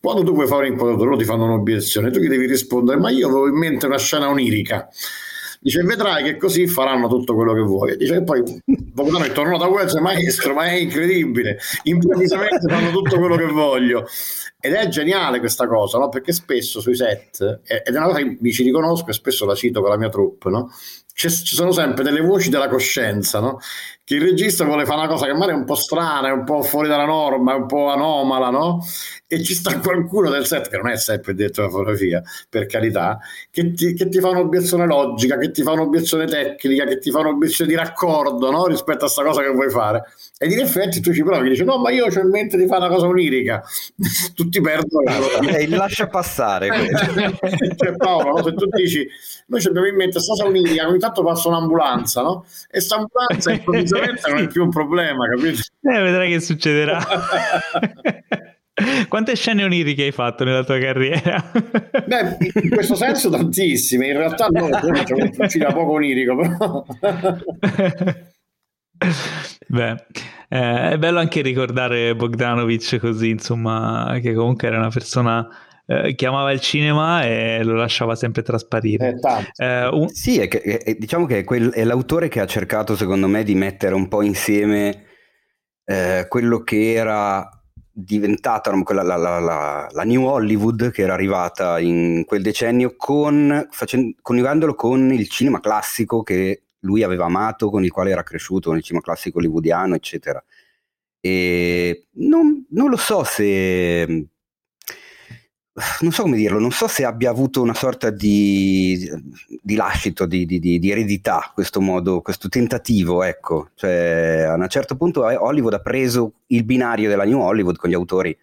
Quando 0.00 0.24
tu 0.24 0.32
vuoi 0.32 0.46
fare 0.46 0.66
un'inquadratura, 0.66 1.04
loro 1.04 1.18
ti 1.18 1.24
fanno 1.24 1.44
un'obiezione, 1.44 2.10
tu 2.10 2.18
gli 2.18 2.28
devi 2.28 2.46
rispondere, 2.46 2.98
ma 2.98 3.10
io 3.10 3.28
avevo 3.28 3.48
in 3.48 3.58
mente 3.58 3.86
una 3.86 3.98
scena 3.98 4.28
onirica. 4.28 4.88
Dice, 5.60 5.82
vedrai 5.82 6.22
che 6.22 6.36
così 6.36 6.66
faranno 6.66 7.08
tutto 7.08 7.34
quello 7.34 7.52
che 7.52 7.60
vuoi. 7.60 7.96
Dice 7.96 8.14
che 8.14 8.22
poi 8.22 8.42
Bogdano 8.64 9.24
è 9.24 9.32
tornato 9.32 9.58
da 9.58 9.66
Wells, 9.66 9.94
maestro, 9.94 10.54
ma 10.54 10.66
è 10.66 10.74
incredibile. 10.74 11.58
Improvvisamente 11.84 12.68
fanno 12.68 12.90
tutto 12.90 13.18
quello 13.18 13.36
che 13.36 13.46
voglio. 13.46 14.06
Ed 14.60 14.74
è 14.74 14.86
geniale 14.88 15.40
questa 15.40 15.66
cosa, 15.66 15.98
no? 15.98 16.08
Perché 16.08 16.32
spesso 16.32 16.80
sui 16.80 16.94
set, 16.94 17.62
ed 17.64 17.94
è 17.94 17.96
una 17.96 18.06
cosa 18.06 18.18
che 18.18 18.36
mi 18.40 18.52
ci 18.52 18.62
riconosco 18.62 19.10
e 19.10 19.12
spesso 19.12 19.44
la 19.44 19.54
cito 19.54 19.80
con 19.80 19.90
la 19.90 19.98
mia 19.98 20.08
troupe, 20.08 20.50
no? 20.50 20.70
ci 21.16 21.30
sono 21.30 21.72
sempre 21.72 22.04
delle 22.04 22.20
voci 22.20 22.50
della 22.50 22.68
coscienza, 22.68 23.40
no? 23.40 23.58
Che 24.06 24.14
il 24.14 24.20
regista 24.20 24.64
vuole 24.64 24.84
fare 24.84 25.00
una 25.00 25.08
cosa 25.08 25.26
che 25.26 25.32
magari 25.32 25.50
è 25.50 25.54
un 25.56 25.64
po' 25.64 25.74
strana, 25.74 26.28
è 26.28 26.30
un 26.30 26.44
po' 26.44 26.62
fuori 26.62 26.86
dalla 26.86 27.06
norma, 27.06 27.54
è 27.54 27.56
un 27.56 27.66
po' 27.66 27.88
anomala, 27.88 28.50
no? 28.50 28.78
E 29.26 29.42
ci 29.42 29.52
sta 29.52 29.80
qualcuno 29.80 30.30
del 30.30 30.46
set, 30.46 30.68
che 30.68 30.76
non 30.76 30.88
è 30.88 30.96
sempre 30.96 31.34
direttore 31.34 31.66
della 31.66 31.78
fotografia, 31.80 32.22
per 32.48 32.66
carità, 32.66 33.18
che 33.50 33.72
ti, 33.72 33.94
che 33.94 34.08
ti, 34.08 34.20
fa 34.20 34.28
un'obiezione 34.28 34.86
logica, 34.86 35.36
che 35.38 35.50
ti 35.50 35.62
fa 35.62 35.72
un'obiezione 35.72 36.26
tecnica, 36.26 36.84
che 36.84 36.98
ti 36.98 37.10
fa 37.10 37.18
un'obiezione 37.18 37.68
di 37.68 37.76
raccordo, 37.76 38.48
no? 38.52 38.66
Rispetto 38.66 38.98
a 39.06 39.10
questa 39.10 39.24
cosa 39.24 39.42
che 39.42 39.48
vuoi 39.48 39.70
fare. 39.70 40.04
Ed 40.38 40.52
in 40.52 40.60
effetti 40.60 41.00
tu 41.00 41.12
ci 41.12 41.24
provi, 41.24 41.48
dici 41.48 41.64
no, 41.64 41.78
ma 41.78 41.90
io 41.90 42.04
ho 42.04 42.20
in 42.20 42.28
mente 42.28 42.56
di 42.56 42.68
fare 42.68 42.84
una 42.84 42.94
cosa 42.94 43.08
onirica. 43.08 43.60
Tutti 44.36 44.60
perdono. 44.60 45.10
Allora. 45.10 45.38
Eh, 45.48 45.66
lascia 45.68 46.06
passare. 46.06 46.68
cioè 47.76 47.96
Paolo, 47.96 48.36
no? 48.36 48.44
se 48.44 48.54
tu 48.54 48.66
dici 48.66 49.04
noi 49.48 49.60
ci 49.60 49.68
abbiamo 49.68 49.86
in 49.86 49.96
mente 49.96 50.14
questa 50.14 50.32
cosa 50.34 50.44
onirica, 50.46 50.86
ogni 50.86 50.98
tanto 50.98 51.24
passa 51.24 51.48
un'ambulanza, 51.48 52.22
no? 52.22 52.44
E 52.66 52.78
questa 52.78 52.96
ambulanza 52.96 53.50
improvvisamente 53.98 54.30
non 54.30 54.42
è 54.42 54.46
più 54.46 54.62
un 54.62 54.70
problema, 54.70 55.28
capito? 55.28 55.60
Eh, 55.86 56.00
vedrai 56.00 56.30
che 56.30 56.40
succederà. 56.40 56.98
Quante 59.08 59.34
scene 59.36 59.64
oniriche 59.64 60.02
hai 60.02 60.12
fatto 60.12 60.44
nella 60.44 60.64
tua 60.64 60.78
carriera? 60.78 61.42
Beh, 62.06 62.36
in 62.62 62.70
questo 62.70 62.94
senso 62.94 63.30
tantissime, 63.30 64.08
in 64.08 64.18
realtà 64.18 64.48
no, 64.48 64.68
c'è 64.68 65.14
un 65.14 65.48
cinema 65.48 65.72
poco 65.72 65.92
onirico, 65.92 66.36
però... 66.36 66.84
Beh, 69.68 70.06
eh, 70.48 70.90
è 70.90 70.98
bello 70.98 71.18
anche 71.18 71.40
ricordare 71.40 72.14
Bogdanovic 72.14 72.98
così, 72.98 73.30
insomma, 73.30 74.18
che 74.20 74.34
comunque 74.34 74.68
era 74.68 74.78
una 74.78 74.90
persona 74.90 75.48
eh, 75.86 76.14
che 76.14 76.26
amava 76.26 76.50
il 76.52 76.60
cinema 76.60 77.24
e 77.24 77.62
lo 77.62 77.74
lasciava 77.74 78.14
sempre 78.16 78.42
trasparire. 78.42 79.14
Eh, 79.56 79.64
eh, 79.64 79.86
un... 79.86 80.08
Sì, 80.08 80.40
è 80.40 80.48
che, 80.48 80.60
è, 80.60 80.94
diciamo 80.96 81.26
che 81.26 81.38
è, 81.38 81.44
quel, 81.44 81.70
è, 81.70 81.84
l'autore 81.84 82.28
che 82.28 82.40
ha 82.40 82.46
cercato, 82.46 82.96
secondo 82.96 83.28
me, 83.28 83.44
di 83.44 83.54
mettere 83.54 83.94
un 83.94 84.08
po' 84.08 84.22
insieme 84.22 85.04
eh, 85.84 86.26
quello 86.28 86.62
che 86.62 86.92
era 86.92 87.48
diventata 87.98 88.70
la, 88.70 89.02
la, 89.02 89.16
la, 89.16 89.88
la, 89.90 90.04
New 90.04 90.24
Hollywood 90.24 90.90
che 90.90 91.00
era 91.00 91.14
arrivata 91.14 91.78
in 91.78 92.24
quel 92.26 92.42
decennio 92.42 92.94
con, 92.94 93.66
facendo, 93.70 94.14
coniugandolo 94.20 94.74
con 94.74 95.12
il 95.12 95.28
cinema 95.28 95.60
classico 95.60 96.22
che 96.22 96.64
lui 96.80 97.02
aveva 97.02 97.24
amato, 97.24 97.70
con 97.70 97.84
il 97.84 97.90
quale 97.90 98.10
era 98.10 98.22
cresciuto, 98.22 98.68
con 98.68 98.78
il 98.78 98.84
cinema 98.84 99.04
classico 99.04 99.38
hollywoodiano, 99.38 99.94
eccetera. 99.94 100.42
E 101.20 102.08
non, 102.16 102.66
non 102.70 102.90
lo 102.90 102.96
so 102.96 103.24
se 103.24 104.28
non 106.00 106.10
so 106.10 106.22
come 106.22 106.36
dirlo, 106.36 106.58
non 106.58 106.70
so 106.70 106.88
se 106.88 107.04
abbia 107.04 107.30
avuto 107.30 107.60
una 107.60 107.74
sorta 107.74 108.10
di, 108.10 109.08
di 109.60 109.74
lascito, 109.74 110.24
di, 110.24 110.46
di, 110.46 110.58
di, 110.58 110.90
eredità, 110.90 111.50
questo 111.52 111.80
modo, 111.80 112.22
questo 112.22 112.48
tentativo, 112.48 113.22
ecco. 113.22 113.70
Cioè, 113.74 114.46
a 114.48 114.54
un 114.54 114.66
certo 114.68 114.96
punto 114.96 115.28
eh, 115.28 115.36
Hollywood 115.36 115.74
ha 115.74 115.80
preso 115.80 116.40
il 116.46 116.64
binario 116.64 117.08
della 117.08 117.24
New 117.24 117.40
Hollywood 117.40 117.76
con 117.76 117.90
gli 117.90 117.94
autori, 117.94 118.36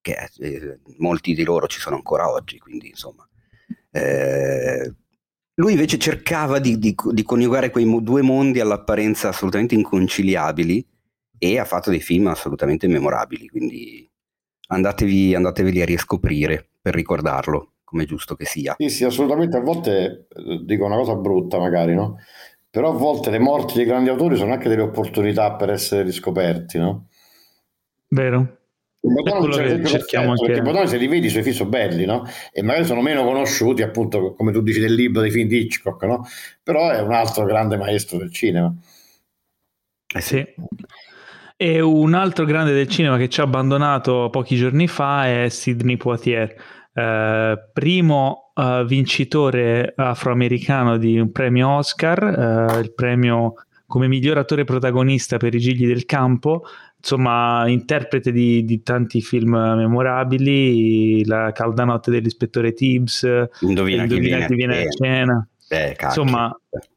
che 0.00 0.30
eh, 0.38 0.78
molti 0.98 1.34
di 1.34 1.42
loro 1.42 1.66
ci 1.66 1.80
sono 1.80 1.96
ancora 1.96 2.30
oggi, 2.30 2.58
quindi 2.58 2.88
insomma. 2.88 3.26
Eh, 3.90 4.94
lui 5.54 5.72
invece 5.72 5.98
cercava 5.98 6.58
di, 6.58 6.94
coniugare 6.94 7.70
quei 7.70 7.86
due 8.02 8.22
mondi 8.22 8.60
all'apparenza 8.60 9.28
assolutamente 9.28 9.74
inconciliabili 9.74 10.86
e 11.38 11.58
ha 11.58 11.64
fatto 11.64 11.90
dei 11.90 12.00
film 12.00 12.26
assolutamente 12.28 12.86
memorabili, 12.86 13.48
quindi 13.48 14.05
andatevi, 14.68 15.34
andateveli 15.34 15.82
a 15.82 15.84
riscoprire 15.84 16.66
per 16.80 16.94
ricordarlo, 16.94 17.72
come 17.84 18.04
è 18.04 18.06
giusto 18.06 18.34
che 18.34 18.44
sia. 18.44 18.74
Sì, 18.78 18.88
sì, 18.88 19.04
assolutamente, 19.04 19.56
a 19.56 19.60
volte 19.60 20.26
eh, 20.34 20.60
dico 20.64 20.84
una 20.84 20.96
cosa 20.96 21.14
brutta 21.14 21.58
magari, 21.58 21.94
no? 21.94 22.18
Però 22.70 22.90
a 22.90 22.96
volte 22.96 23.30
le 23.30 23.38
morti 23.38 23.74
dei 23.74 23.86
grandi 23.86 24.10
autori 24.10 24.36
sono 24.36 24.52
anche 24.52 24.68
delle 24.68 24.82
opportunità 24.82 25.54
per 25.54 25.70
essere 25.70 26.02
riscoperti, 26.02 26.78
no? 26.78 27.08
Vero. 28.08 28.58
Botano 29.00 29.50
cerchiamo 29.52 30.30
anche... 30.30 30.46
Perché 30.46 30.62
Botano 30.62 30.86
se 30.86 30.96
li 30.96 31.06
vedi 31.06 31.26
i 31.26 31.30
suoi 31.30 31.42
film 31.42 31.54
sono 31.54 31.70
belli, 31.70 32.04
no? 32.04 32.24
E 32.52 32.62
magari 32.62 32.84
sono 32.84 33.00
meno 33.00 33.24
conosciuti, 33.24 33.82
appunto, 33.82 34.34
come 34.34 34.52
tu 34.52 34.60
dici 34.60 34.80
del 34.80 34.94
libro 34.94 35.22
dei 35.22 35.30
film 35.30 35.48
di 35.48 35.58
Hitchcock, 35.58 36.02
no? 36.02 36.26
Però 36.62 36.90
è 36.90 37.00
un 37.00 37.12
altro 37.12 37.44
grande 37.44 37.76
maestro 37.76 38.18
del 38.18 38.32
cinema. 38.32 38.74
Eh 40.14 40.20
sì. 40.20 40.44
E 41.58 41.80
un 41.80 42.12
altro 42.12 42.44
grande 42.44 42.74
del 42.74 42.86
cinema 42.86 43.16
che 43.16 43.30
ci 43.30 43.40
ha 43.40 43.44
abbandonato 43.44 44.28
pochi 44.30 44.56
giorni 44.56 44.86
fa 44.86 45.26
è 45.26 45.48
Sidney 45.48 45.96
Poitier, 45.96 46.54
eh, 46.92 47.58
primo 47.72 48.52
eh, 48.54 48.84
vincitore 48.86 49.94
afroamericano 49.96 50.98
di 50.98 51.18
un 51.18 51.32
premio 51.32 51.68
Oscar, 51.70 52.68
eh, 52.74 52.80
il 52.80 52.92
premio 52.92 53.54
come 53.86 54.06
miglior 54.06 54.36
attore 54.36 54.64
protagonista 54.64 55.38
per 55.38 55.54
i 55.54 55.58
Gigli 55.58 55.86
del 55.86 56.04
Campo, 56.04 56.64
insomma 56.98 57.66
interprete 57.68 58.32
di, 58.32 58.62
di, 58.66 58.82
tanti 58.82 59.22
film 59.22 59.52
memorabili, 59.52 61.24
La 61.24 61.52
calda 61.52 61.84
notte 61.84 62.10
dell'ispettore 62.10 62.74
Tibbs, 62.74 63.22
Indovina, 63.60 64.02
Indovina 64.02 64.44
chi 64.44 64.54
viene, 64.54 64.82
a 64.82 64.88
cena. 64.90 65.48
Eh, 65.68 65.96
insomma, 65.98 66.54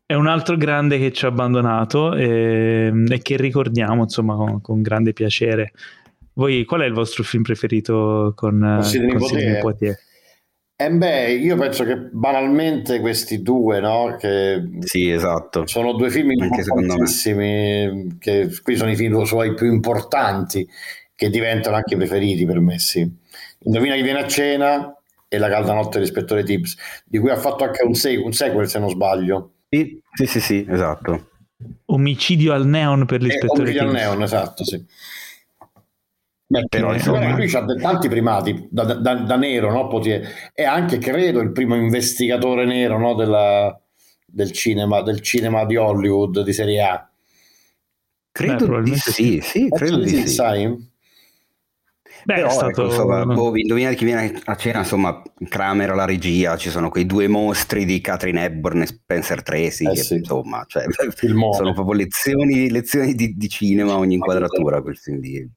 è 0.10 0.16
un 0.16 0.26
altro 0.26 0.58
grande 0.58 0.98
che 0.98 1.12
ci 1.12 1.26
ha 1.26 1.28
abbandonato 1.28 2.16
e, 2.16 2.88
ehm, 2.88 3.12
e 3.12 3.22
che 3.22 3.38
ricordiamo 3.38 4.02
insomma 4.02 4.34
con, 4.34 4.60
con, 4.60 4.82
grande 4.82 5.14
piacere. 5.14 5.72
Voi, 6.34 6.66
qual 6.66 6.82
è 6.82 6.86
il 6.86 6.94
vostro 6.94 7.22
film 7.22 7.44
preferito 7.44 8.34
con, 8.36 8.60
con 8.60 8.84
Sidney 8.84 9.60
Poitier? 9.60 9.96
Eh 10.76 10.90
beh, 10.90 11.34
io 11.34 11.56
penso 11.58 11.84
che 11.84 11.96
banalmente 11.96 13.00
questi 13.02 13.44
due, 13.44 13.80
no? 13.80 14.16
Che 14.18 14.80
sì, 14.80 15.12
esatto. 15.12 15.68
Sono 15.68 15.94
due 15.94 16.10
film 16.10 16.32
importantissimi, 16.32 18.18
che 18.18 18.50
qui 18.64 18.76
sono 18.78 18.90
i 18.90 18.96
film 18.96 19.22
suoi 19.26 19.54
più 19.54 19.72
importanti, 19.72 20.68
che 21.14 21.30
diventano 21.30 21.76
anche 21.76 21.96
preferiti 21.96 22.48
per 22.48 22.60
me, 22.60 22.80
sì. 22.80 23.08
Indovina 23.60 23.94
chi 23.94 24.02
viene 24.02 24.22
a 24.22 24.28
cena 24.28 24.92
e 25.28 25.38
La 25.38 25.50
calda 25.50 25.74
notte 25.74 26.00
dell'ispettore 26.00 26.42
Tibbs, 26.44 26.76
di 27.06 27.20
cui 27.20 27.30
ha 27.30 27.38
fatto 27.38 27.64
anche 27.64 27.84
un 27.84 27.94
sequel 27.94 28.68
se 28.68 28.80
non 28.80 28.90
sbaglio. 28.90 29.52
Sì, 29.70 30.02
sì, 30.14 30.26
sì, 30.26 30.40
sì 30.40 30.66
esatto. 30.68 31.28
Omicidio 31.86 32.54
al 32.54 32.66
neon 32.66 33.06
per 33.06 33.22
l'ispettore 33.22 33.72
eh, 33.72 33.80
Omicidio 33.80 33.88
al 33.88 33.94
neon, 33.94 34.22
esatto, 34.24 34.64
sì. 34.64 34.84
Beh, 36.52 36.66
però 36.68 36.94
insomma, 36.94 37.36
lui 37.36 37.54
ha 37.54 37.66
tanti 37.80 38.08
primati 38.08 38.68
da, 38.72 38.96
da, 38.96 39.14
da 39.14 39.36
nero, 39.36 39.72
no? 39.72 40.02
è 40.52 40.64
anche 40.64 40.98
credo 40.98 41.42
il 41.42 41.52
primo 41.52 41.76
investigatore 41.76 42.66
nero 42.66 42.98
no? 42.98 43.14
Della, 43.14 43.80
del, 44.26 44.52
cinema, 44.52 45.02
del 45.04 45.22
cinema 45.22 45.66
di 45.66 45.76
Hollywood 45.76 46.42
di 46.42 46.54
serie 46.54 46.82
A. 46.82 47.10
Credo 48.32 48.68
Beh, 48.68 48.82
di 48.82 48.96
sì, 48.96 49.40
sì, 49.42 49.70
credo 49.70 49.98
di 49.98 50.08
sì. 50.08 50.28
Sai? 50.28 50.89
Beh, 52.24 52.36
Però, 52.36 52.50
stato... 52.50 52.70
ecco, 52.70 52.84
insomma, 52.86 53.26
boh, 53.26 53.58
indovinate 53.58 53.96
chi 53.96 54.06
viene 54.06 54.40
a 54.44 54.56
cena, 54.56 54.80
insomma, 54.80 55.22
Kramer 55.48 55.92
alla 55.92 56.06
regia, 56.06 56.58
ci 56.58 56.70
sono 56.70 56.90
quei 56.90 57.06
due 57.06 57.28
mostri 57.28 57.86
di 57.86 58.02
Catherine 58.02 58.44
Hepburn 58.44 58.82
e 58.82 58.86
Spencer 58.88 59.42
Tracy, 59.44 59.86
eh, 59.86 59.94
che, 59.94 60.02
sì. 60.04 60.16
insomma, 60.16 60.64
cioè, 60.68 60.86
sono 61.54 61.74
proprio 61.74 61.94
lezioni, 61.94 62.70
lezioni 62.70 63.14
di, 63.14 63.36
di, 63.36 63.50
cinema 63.50 63.98
ogni 63.98 64.16
inquadratura, 64.16 64.82
quel 64.82 64.98
film 64.98 65.20
lì, 65.20 65.50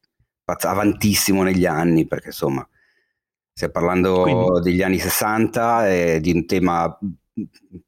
avantissimo 0.44 1.42
negli 1.42 1.66
anni, 1.66 2.06
perché 2.06 2.28
insomma, 2.28 2.66
stiamo 3.52 3.72
parlando 3.72 4.22
Quindi... 4.22 4.60
degli 4.60 4.82
anni 4.82 4.98
60 4.98 5.90
e 5.90 6.20
di 6.20 6.32
un 6.32 6.46
tema 6.46 6.98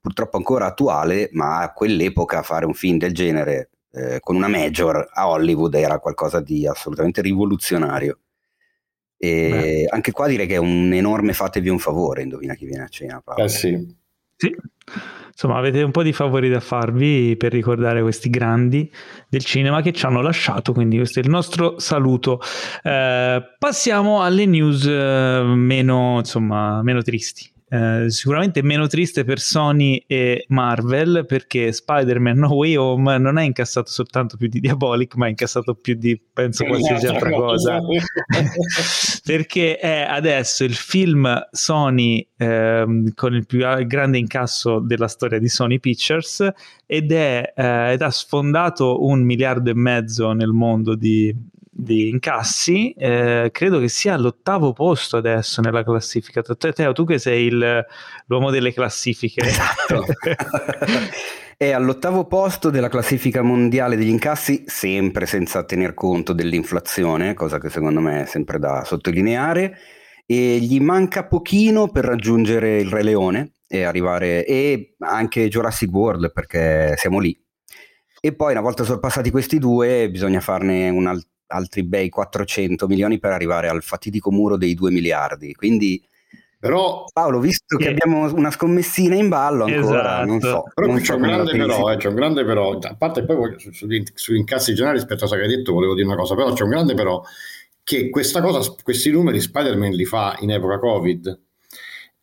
purtroppo 0.00 0.36
ancora 0.36 0.66
attuale, 0.66 1.28
ma 1.32 1.60
a 1.60 1.72
quell'epoca 1.72 2.42
fare 2.42 2.66
un 2.66 2.74
film 2.74 2.98
del 2.98 3.12
genere 3.12 3.70
eh, 3.92 4.18
con 4.20 4.36
una 4.36 4.48
major 4.48 5.08
a 5.12 5.28
Hollywood 5.28 5.74
era 5.74 5.98
qualcosa 5.98 6.40
di 6.40 6.66
assolutamente 6.66 7.22
rivoluzionario. 7.22 8.18
E 9.24 9.86
anche 9.88 10.12
qua 10.12 10.26
direi 10.26 10.46
che 10.46 10.54
è 10.54 10.58
un 10.58 10.92
enorme 10.92 11.32
fatevi 11.32 11.68
un 11.68 11.78
favore, 11.78 12.22
indovina 12.22 12.54
chi 12.54 12.66
viene 12.66 12.84
a 12.84 12.88
cena. 12.88 13.22
Paolo. 13.24 13.44
Eh 13.44 13.48
sì. 13.48 13.96
Sì. 14.36 14.54
Insomma, 15.28 15.56
avete 15.56 15.82
un 15.82 15.90
po' 15.90 16.02
di 16.02 16.12
favori 16.12 16.48
da 16.48 16.60
farvi 16.60 17.36
per 17.36 17.50
ricordare 17.50 18.02
questi 18.02 18.30
grandi 18.30 18.90
del 19.28 19.44
cinema 19.44 19.82
che 19.82 19.92
ci 19.92 20.04
hanno 20.06 20.20
lasciato, 20.20 20.72
quindi 20.72 20.96
questo 20.96 21.20
è 21.20 21.22
il 21.22 21.30
nostro 21.30 21.78
saluto. 21.78 22.40
Eh, 22.82 23.42
passiamo 23.58 24.22
alle 24.22 24.46
news 24.46 24.84
eh, 24.86 25.42
meno, 25.44 26.18
insomma, 26.18 26.82
meno 26.82 27.02
tristi. 27.02 27.50
Eh, 27.74 28.08
sicuramente 28.08 28.62
meno 28.62 28.86
triste 28.86 29.24
per 29.24 29.40
Sony 29.40 30.04
e 30.06 30.44
Marvel 30.50 31.24
perché 31.26 31.72
Spider-Man 31.72 32.38
No 32.38 32.54
Way 32.54 32.76
Home 32.76 33.18
non 33.18 33.36
ha 33.36 33.42
incassato 33.42 33.90
soltanto 33.90 34.36
più 34.36 34.46
di 34.46 34.60
Diabolic 34.60 35.16
ma 35.16 35.26
ha 35.26 35.30
incassato 35.30 35.74
più 35.74 35.94
di 35.94 36.16
penso 36.32 36.64
qualsiasi 36.66 37.08
altra 37.08 37.30
cosa. 37.30 37.80
Perché 39.24 39.76
è 39.78 40.06
adesso 40.08 40.62
il 40.62 40.74
film 40.74 41.48
Sony 41.50 42.24
eh, 42.36 43.12
con 43.12 43.34
il 43.34 43.44
più 43.44 43.58
grande 43.86 44.18
incasso 44.18 44.78
della 44.78 45.08
storia 45.08 45.40
di 45.40 45.48
Sony 45.48 45.80
Pictures 45.80 46.48
ed, 46.86 47.10
è, 47.10 47.54
eh, 47.56 47.92
ed 47.92 48.02
ha 48.02 48.10
sfondato 48.10 49.04
un 49.04 49.22
miliardo 49.22 49.70
e 49.70 49.74
mezzo 49.74 50.30
nel 50.32 50.50
mondo 50.50 50.94
di, 50.94 51.34
di 51.76 52.08
incassi, 52.08 52.92
eh, 52.92 53.48
credo 53.52 53.80
che 53.80 53.88
sia 53.88 54.14
all'ottavo 54.14 54.72
posto 54.72 55.16
adesso 55.16 55.60
nella 55.60 55.82
classifica. 55.82 56.40
Teo, 56.40 56.92
tu 56.92 57.04
che 57.04 57.18
sei 57.18 57.46
il, 57.46 57.84
l'uomo 58.26 58.50
delle 58.50 58.72
classifiche. 58.72 59.40
Esatto. 59.40 60.04
è 61.56 61.72
all'ottavo 61.72 62.26
posto 62.26 62.70
della 62.70 62.88
classifica 62.88 63.42
mondiale 63.42 63.96
degli 63.96 64.08
incassi, 64.08 64.62
sempre 64.66 65.26
senza 65.26 65.64
tener 65.64 65.94
conto 65.94 66.32
dell'inflazione, 66.32 67.34
cosa 67.34 67.58
che 67.58 67.70
secondo 67.70 68.00
me 68.00 68.22
è 68.22 68.26
sempre 68.26 68.60
da 68.60 68.84
sottolineare, 68.84 69.76
e 70.26 70.58
gli 70.58 70.80
manca 70.80 71.26
pochino 71.26 71.88
per 71.88 72.04
raggiungere 72.04 72.78
il 72.78 72.88
Re 72.88 73.02
Leone 73.02 73.54
e 73.66 73.82
arrivare, 73.82 74.46
e 74.46 74.94
anche 75.00 75.48
Jurassic 75.48 75.90
World 75.90 76.32
perché 76.32 76.94
siamo 76.96 77.18
lì. 77.18 77.36
E 78.20 78.34
poi 78.34 78.52
una 78.52 78.62
volta 78.62 78.84
sorpassati 78.84 79.30
questi 79.30 79.58
due 79.58 80.08
bisogna 80.08 80.40
farne 80.40 80.88
un 80.88 81.06
altro 81.08 81.28
altri 81.48 81.82
bei 81.84 82.08
400 82.08 82.86
milioni 82.86 83.18
per 83.18 83.32
arrivare 83.32 83.68
al 83.68 83.82
fatidico 83.82 84.30
muro 84.30 84.56
dei 84.56 84.74
2 84.74 84.90
miliardi. 84.90 85.54
Quindi 85.54 86.02
però, 86.64 87.04
Paolo, 87.12 87.40
visto 87.40 87.76
che, 87.76 87.84
che 87.84 87.90
abbiamo 87.90 88.32
una 88.32 88.50
scommessina 88.50 89.14
in 89.14 89.28
ballo 89.28 89.64
ancora, 89.64 90.22
esatto. 90.22 90.24
non 90.24 90.40
so. 90.40 90.64
Però 90.74 90.86
non 90.86 91.00
c'è, 91.00 91.12
un 91.12 91.20
grande 91.20 91.52
però, 91.52 91.92
eh, 91.92 91.96
c'è 91.98 92.08
un 92.08 92.14
grande 92.14 92.42
però, 92.42 92.78
a 92.78 92.94
parte 92.96 93.22
poi 93.26 93.36
voglio, 93.36 93.58
su, 93.58 93.70
su, 93.70 93.86
sugli 94.14 94.36
incassi 94.36 94.72
generali 94.72 94.98
rispetto 94.98 95.24
a 95.24 95.28
ciò 95.28 95.36
che 95.36 95.42
hai 95.42 95.48
detto, 95.48 95.74
volevo 95.74 95.92
dire 95.92 96.06
una 96.06 96.16
cosa, 96.16 96.34
però 96.34 96.54
c'è 96.54 96.62
un 96.62 96.70
grande 96.70 96.94
però 96.94 97.22
che 97.82 98.08
questa 98.08 98.40
cosa, 98.40 98.74
questi 98.82 99.10
numeri 99.10 99.40
Spider-Man 99.40 99.90
li 99.90 100.06
fa 100.06 100.38
in 100.40 100.52
epoca 100.52 100.78
Covid. 100.78 101.38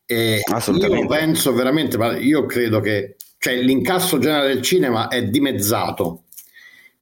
E 0.04 0.42
io 0.44 1.06
penso 1.06 1.54
veramente, 1.54 1.96
ma 1.96 2.16
io 2.18 2.44
credo 2.44 2.80
che 2.80 3.14
cioè, 3.38 3.54
l'incasso 3.62 4.18
generale 4.18 4.54
del 4.54 4.62
cinema 4.62 5.06
è 5.06 5.24
dimezzato 5.24 6.24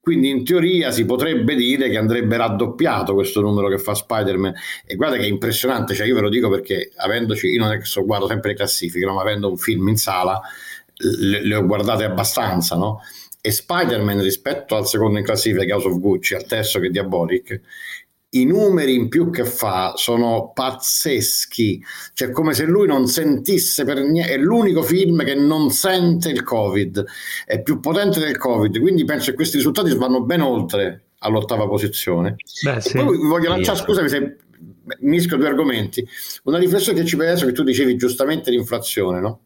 quindi 0.01 0.31
in 0.31 0.45
teoria 0.45 0.91
si 0.91 1.05
potrebbe 1.05 1.55
dire 1.55 1.91
che 1.91 1.99
andrebbe 1.99 2.37
raddoppiato 2.37 3.13
questo 3.13 3.43
numero 3.43 3.69
che 3.69 3.79
fa 3.79 3.95
Spider-Man. 3.95 4.55
E 4.87 4.97
guarda 4.97 5.17
che 5.17 5.25
è 5.25 5.27
impressionante, 5.27 5.95
cioè 5.95 6.07
io 6.07 6.15
ve 6.15 6.23
lo 6.23 6.31
dico 6.31 6.49
perché 6.49 6.91
avendoci, 6.97 7.49
io 7.49 7.61
non 7.61 7.73
è 7.73 7.79
che 7.79 7.85
so, 7.85 8.05
guardo 8.05 8.27
sempre 8.27 8.51
le 8.51 8.57
classifiche, 8.57 9.05
no? 9.05 9.15
ma 9.15 9.21
avendo 9.21 9.51
un 9.51 9.59
film 9.59 9.89
in 9.89 9.97
sala 9.97 10.41
le, 10.95 11.45
le 11.45 11.55
ho 11.55 11.67
guardate 11.67 12.05
abbastanza, 12.05 12.77
no? 12.77 13.03
E 13.43 13.51
Spider-Man 13.51 14.23
rispetto 14.23 14.77
al 14.77 14.87
secondo 14.87 15.19
in 15.19 15.25
classifica, 15.25 15.75
House 15.75 15.89
of 15.89 15.99
Gucci, 15.99 16.35
al 16.35 16.45
terzo 16.45 16.79
che 16.79 16.89
è 16.89 16.91
Diabolic, 16.91 17.61
i 18.33 18.45
numeri 18.45 18.95
in 18.95 19.09
più 19.09 19.31
che 19.31 19.45
fa 19.45 19.95
sono 19.97 20.53
pazzeschi, 20.55 21.83
cioè 22.13 22.31
come 22.31 22.55
se 22.55 22.65
lui 22.65 22.87
non 22.87 23.09
sentisse 23.09 23.85
per 23.85 24.01
niente, 24.03 24.35
è 24.35 24.37
l'unico 24.37 24.83
film 24.83 25.25
che 25.25 25.35
non 25.35 25.71
sente 25.71 26.29
il 26.29 26.45
Covid, 26.45 27.05
è 27.45 27.61
più 27.61 27.81
potente 27.81 28.21
del 28.21 28.39
Covid, 28.39 28.79
quindi 28.79 29.05
penso 29.05 29.31
che 29.31 29.37
questi 29.37 29.57
risultati 29.57 29.93
vanno 29.97 30.23
ben 30.23 30.43
oltre 30.43 31.07
all'ottava 31.19 31.67
posizione. 31.67 32.37
Beh, 32.63 32.81
sì. 32.81 32.97
Poi 32.99 33.19
voglio 33.19 33.49
lanciare, 33.49 33.79
scusami 33.79 34.09
se 34.09 34.37
mischio 35.01 35.37
due 35.37 35.49
argomenti, 35.49 36.07
una 36.45 36.59
riflessione 36.59 37.01
che 37.01 37.07
ci 37.07 37.17
adesso 37.17 37.47
che 37.47 37.53
tu 37.53 37.65
dicevi 37.65 37.97
giustamente 37.97 38.51
l'inflazione, 38.51 39.21
no? 39.21 39.41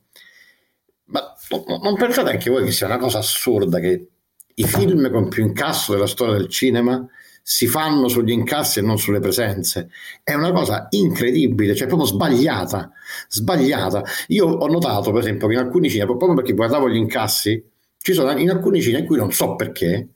Ma 1.07 1.35
non 1.83 1.97
pensate 1.97 2.31
anche 2.31 2.51
voi 2.51 2.65
che 2.65 2.73
sia 2.73 2.87
una 2.87 2.99
cosa 2.99 3.19
assurda 3.19 3.79
che 3.79 4.09
i 4.55 4.65
film 4.65 5.11
con 5.11 5.29
più 5.29 5.43
incasso 5.43 5.93
della 5.93 6.07
storia 6.07 6.35
del 6.35 6.49
cinema 6.49 7.07
si 7.47 7.67
fanno 7.67 8.09
sugli 8.09 8.31
incassi 8.31 8.79
e 8.79 8.83
non 8.83 8.97
sulle 8.99 9.21
presenze. 9.21 9.91
È 10.23 10.33
una 10.33 10.51
cosa 10.51 10.87
incredibile, 10.91 11.75
cioè 11.75 11.87
proprio 11.87 12.09
sbagliata, 12.09 12.91
sbagliata. 13.29 14.03
Io 14.29 14.47
ho 14.47 14.67
notato, 14.67 15.11
per 15.13 15.21
esempio, 15.21 15.47
che 15.47 15.53
in 15.53 15.59
alcuni 15.59 15.91
cinema, 15.91 16.17
proprio 16.17 16.35
perché 16.35 16.55
guardavo 16.55 16.89
gli 16.89 16.97
incassi, 16.97 17.63
ci 17.99 18.13
sono 18.15 18.37
in 18.39 18.49
alcuni 18.49 18.81
cinema 18.81 19.01
in 19.01 19.07
cui 19.07 19.19
non 19.19 19.31
so 19.31 19.57
perché, 19.57 20.09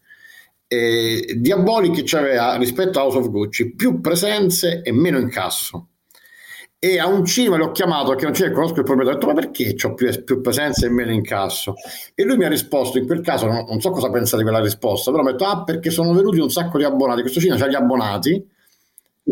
eh, 0.66 1.34
Diabolic 1.36 2.14
aveva 2.14 2.56
rispetto 2.56 2.98
a 2.98 3.02
House 3.02 3.18
of 3.18 3.30
Gucci 3.30 3.74
più 3.74 4.00
presenze 4.00 4.80
e 4.82 4.90
meno 4.92 5.18
incasso 5.18 5.88
e 6.80 6.98
a 6.98 7.06
un 7.06 7.24
cinema 7.24 7.56
l'ho 7.56 7.72
chiamato 7.72 8.10
perché 8.10 8.24
non 8.24 8.32
c'è, 8.32 8.52
conosco 8.52 8.78
il 8.78 8.84
proprietario, 8.84 9.18
ho 9.18 9.20
detto 9.20 9.26
ma 9.26 9.34
perché 9.34 9.74
ho 9.84 9.94
più, 9.94 10.24
più 10.24 10.40
presenza 10.40 10.86
e 10.86 10.90
meno 10.90 11.10
incasso? 11.10 11.74
E 12.14 12.24
lui 12.24 12.36
mi 12.36 12.44
ha 12.44 12.48
risposto, 12.48 12.98
in 12.98 13.06
quel 13.06 13.20
caso 13.20 13.46
non, 13.46 13.64
non 13.68 13.80
so 13.80 13.90
cosa 13.90 14.10
pensate 14.10 14.42
di 14.42 14.48
quella 14.48 14.62
risposta, 14.62 15.10
però 15.10 15.22
mi 15.22 15.30
ha 15.30 15.32
detto 15.32 15.44
ah 15.44 15.64
perché 15.64 15.90
sono 15.90 16.12
venuti 16.12 16.38
un 16.38 16.50
sacco 16.50 16.78
di 16.78 16.84
abbonati, 16.84 17.20
questo 17.20 17.40
cinema 17.40 17.58
c'ha 17.58 17.68
gli 17.68 17.74
abbonati, 17.74 18.46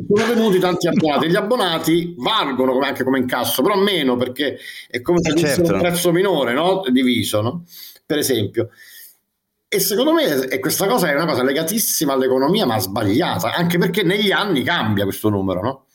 sono 0.08 0.26
venuti 0.26 0.58
tanti 0.58 0.88
abbonati, 0.88 1.28
gli 1.28 1.36
abbonati 1.36 2.14
valgono 2.18 2.78
anche 2.80 3.04
come 3.04 3.18
incasso, 3.18 3.62
però 3.62 3.76
meno 3.76 4.16
perché 4.16 4.58
è 4.88 5.00
come 5.00 5.20
se 5.22 5.30
fosse 5.30 5.46
certo. 5.46 5.72
un 5.72 5.78
prezzo 5.78 6.12
minore, 6.12 6.52
no? 6.52 6.82
diviso, 6.90 7.40
no? 7.40 7.64
per 8.04 8.18
esempio. 8.18 8.70
E 9.68 9.80
secondo 9.80 10.12
me 10.12 10.46
e 10.46 10.58
questa 10.60 10.86
cosa 10.86 11.10
è 11.10 11.14
una 11.14 11.26
cosa 11.26 11.42
legatissima 11.42 12.12
all'economia, 12.12 12.66
ma 12.66 12.78
sbagliata, 12.78 13.52
anche 13.52 13.78
perché 13.78 14.02
negli 14.02 14.30
anni 14.30 14.62
cambia 14.62 15.04
questo 15.04 15.28
numero, 15.28 15.60
no? 15.60 15.85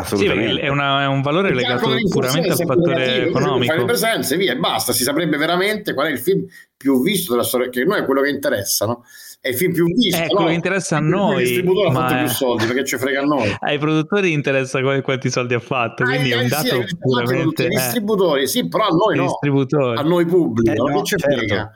Assolutamente. 0.00 0.60
Sì, 0.60 0.60
è, 0.60 0.68
una, 0.68 1.02
è, 1.02 1.06
un 1.06 1.22
valore 1.22 1.52
legato 1.52 1.88
puramente 2.08 2.50
al 2.50 2.56
fattore 2.56 3.26
economico. 3.26 3.72
Fare 3.72 3.84
presenze, 3.84 4.36
via, 4.36 4.52
e 4.52 4.56
basta. 4.56 4.92
Si 4.92 5.02
saprebbe 5.02 5.36
veramente 5.36 5.92
qual 5.92 6.06
è 6.06 6.10
il 6.10 6.20
film 6.20 6.46
più 6.76 7.02
visto 7.02 7.32
della 7.32 7.42
storia, 7.42 7.68
che 7.68 7.82
noi 7.84 7.98
è 7.98 8.04
quello 8.04 8.20
che 8.20 8.28
interessa, 8.28 8.86
no? 8.86 9.02
È 9.40 9.48
il 9.48 9.56
film 9.56 9.72
più 9.72 9.86
visto. 9.86 10.16
È 10.16 10.26
quello 10.26 10.42
no? 10.42 10.46
che 10.46 10.52
interessa 10.52 10.98
a 10.98 11.00
noi. 11.00 11.42
Il 11.42 11.48
distributore 11.48 11.88
ha 11.88 11.92
fatto 11.92 12.14
più 12.14 12.28
soldi 12.28 12.66
perché 12.66 12.84
ci 12.84 12.96
frega 12.96 13.20
a 13.22 13.24
noi. 13.24 13.56
Ai 13.58 13.78
produttori 13.78 14.32
interessa 14.32 14.80
quanti 15.02 15.30
soldi 15.30 15.54
ha 15.54 15.60
fatto, 15.60 16.04
quindi 16.04 16.32
ah, 16.32 16.38
è 16.38 16.42
un 16.42 16.48
dato 16.48 16.86
sì, 16.86 16.96
puramente... 16.96 17.64
I 17.64 17.68
distributori, 17.68 18.46
sì, 18.46 18.68
però 18.68 18.84
a 18.84 18.90
noi 18.90 19.16
no. 19.16 19.94
A 19.96 20.02
noi 20.02 20.24
pubblico, 20.26 20.86
eh, 20.86 20.92
no, 20.92 21.02
ci 21.02 21.16
certo. 21.16 21.36
frega. 21.36 21.72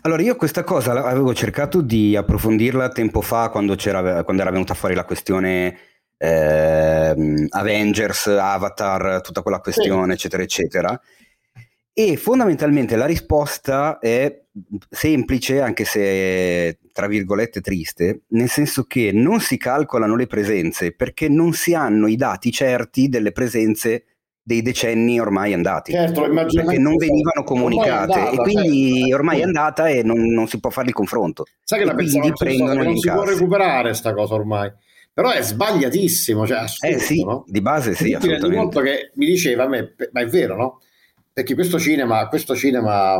Allora, 0.00 0.22
io 0.22 0.34
questa 0.34 0.64
cosa 0.64 1.04
avevo 1.04 1.32
cercato 1.32 1.82
di 1.82 2.16
approfondirla 2.16 2.88
tempo 2.88 3.20
fa 3.20 3.48
quando, 3.50 3.76
quando 3.76 4.42
era 4.42 4.50
venuta 4.50 4.74
fuori 4.74 4.96
la 4.96 5.04
questione 5.04 5.91
eh, 6.22 7.46
Avengers, 7.48 8.28
Avatar, 8.28 9.20
tutta 9.22 9.42
quella 9.42 9.58
questione, 9.58 10.06
sì. 10.06 10.12
eccetera, 10.12 10.42
eccetera. 10.42 11.00
E 11.92 12.16
fondamentalmente 12.16 12.94
la 12.96 13.06
risposta 13.06 13.98
è 13.98 14.40
semplice, 14.88 15.60
anche 15.60 15.84
se 15.84 16.78
tra 16.92 17.08
virgolette 17.08 17.60
triste, 17.60 18.22
nel 18.28 18.48
senso 18.48 18.84
che 18.84 19.10
non 19.12 19.40
si 19.40 19.56
calcolano 19.56 20.14
le 20.14 20.26
presenze 20.26 20.94
perché 20.94 21.28
non 21.28 21.52
si 21.54 21.74
hanno 21.74 22.06
i 22.06 22.16
dati 22.16 22.52
certi 22.52 23.08
delle 23.08 23.32
presenze 23.32 24.04
dei 24.44 24.62
decenni 24.62 25.20
ormai 25.20 25.52
andati, 25.52 25.92
certo, 25.92 26.28
perché 26.28 26.78
non 26.78 26.96
venivano 26.96 27.44
comunicate 27.44 28.12
andata, 28.12 28.30
e 28.30 28.36
quindi 28.36 29.00
certo. 29.00 29.14
ormai 29.14 29.40
è 29.40 29.42
andata 29.44 29.88
e 29.88 30.02
non, 30.02 30.20
non, 30.32 30.46
si 30.46 30.60
può 30.60 30.70
fare 30.70 30.88
il 30.88 30.94
confronto. 30.94 31.44
Sai 31.62 31.78
che 31.78 31.84
e 31.84 31.88
la 31.88 31.94
quindi 31.94 32.32
prendono 32.32 32.82
non 32.82 32.96
si 32.96 33.10
può 33.10 33.24
recuperare 33.24 33.88
questa 33.88 34.12
cosa 34.14 34.34
ormai 34.34 34.72
però 35.12 35.30
è 35.30 35.42
sbagliatissimo, 35.42 36.46
cioè 36.46 36.58
assurdo, 36.58 36.96
eh 36.96 36.98
sì, 36.98 37.24
no? 37.24 37.44
di 37.46 37.60
base 37.60 37.94
sì, 37.94 38.16
rendi 38.18 38.54
conto 38.54 38.80
che 38.80 39.10
mi 39.14 39.26
diceva 39.26 39.64
a 39.64 39.68
me, 39.68 39.94
ma 40.12 40.20
è 40.20 40.26
vero, 40.26 40.56
no? 40.56 40.80
Perché 41.32 41.54
questo 41.54 41.78
cinema, 41.78 42.28
questo 42.28 42.54
cinema 42.54 43.16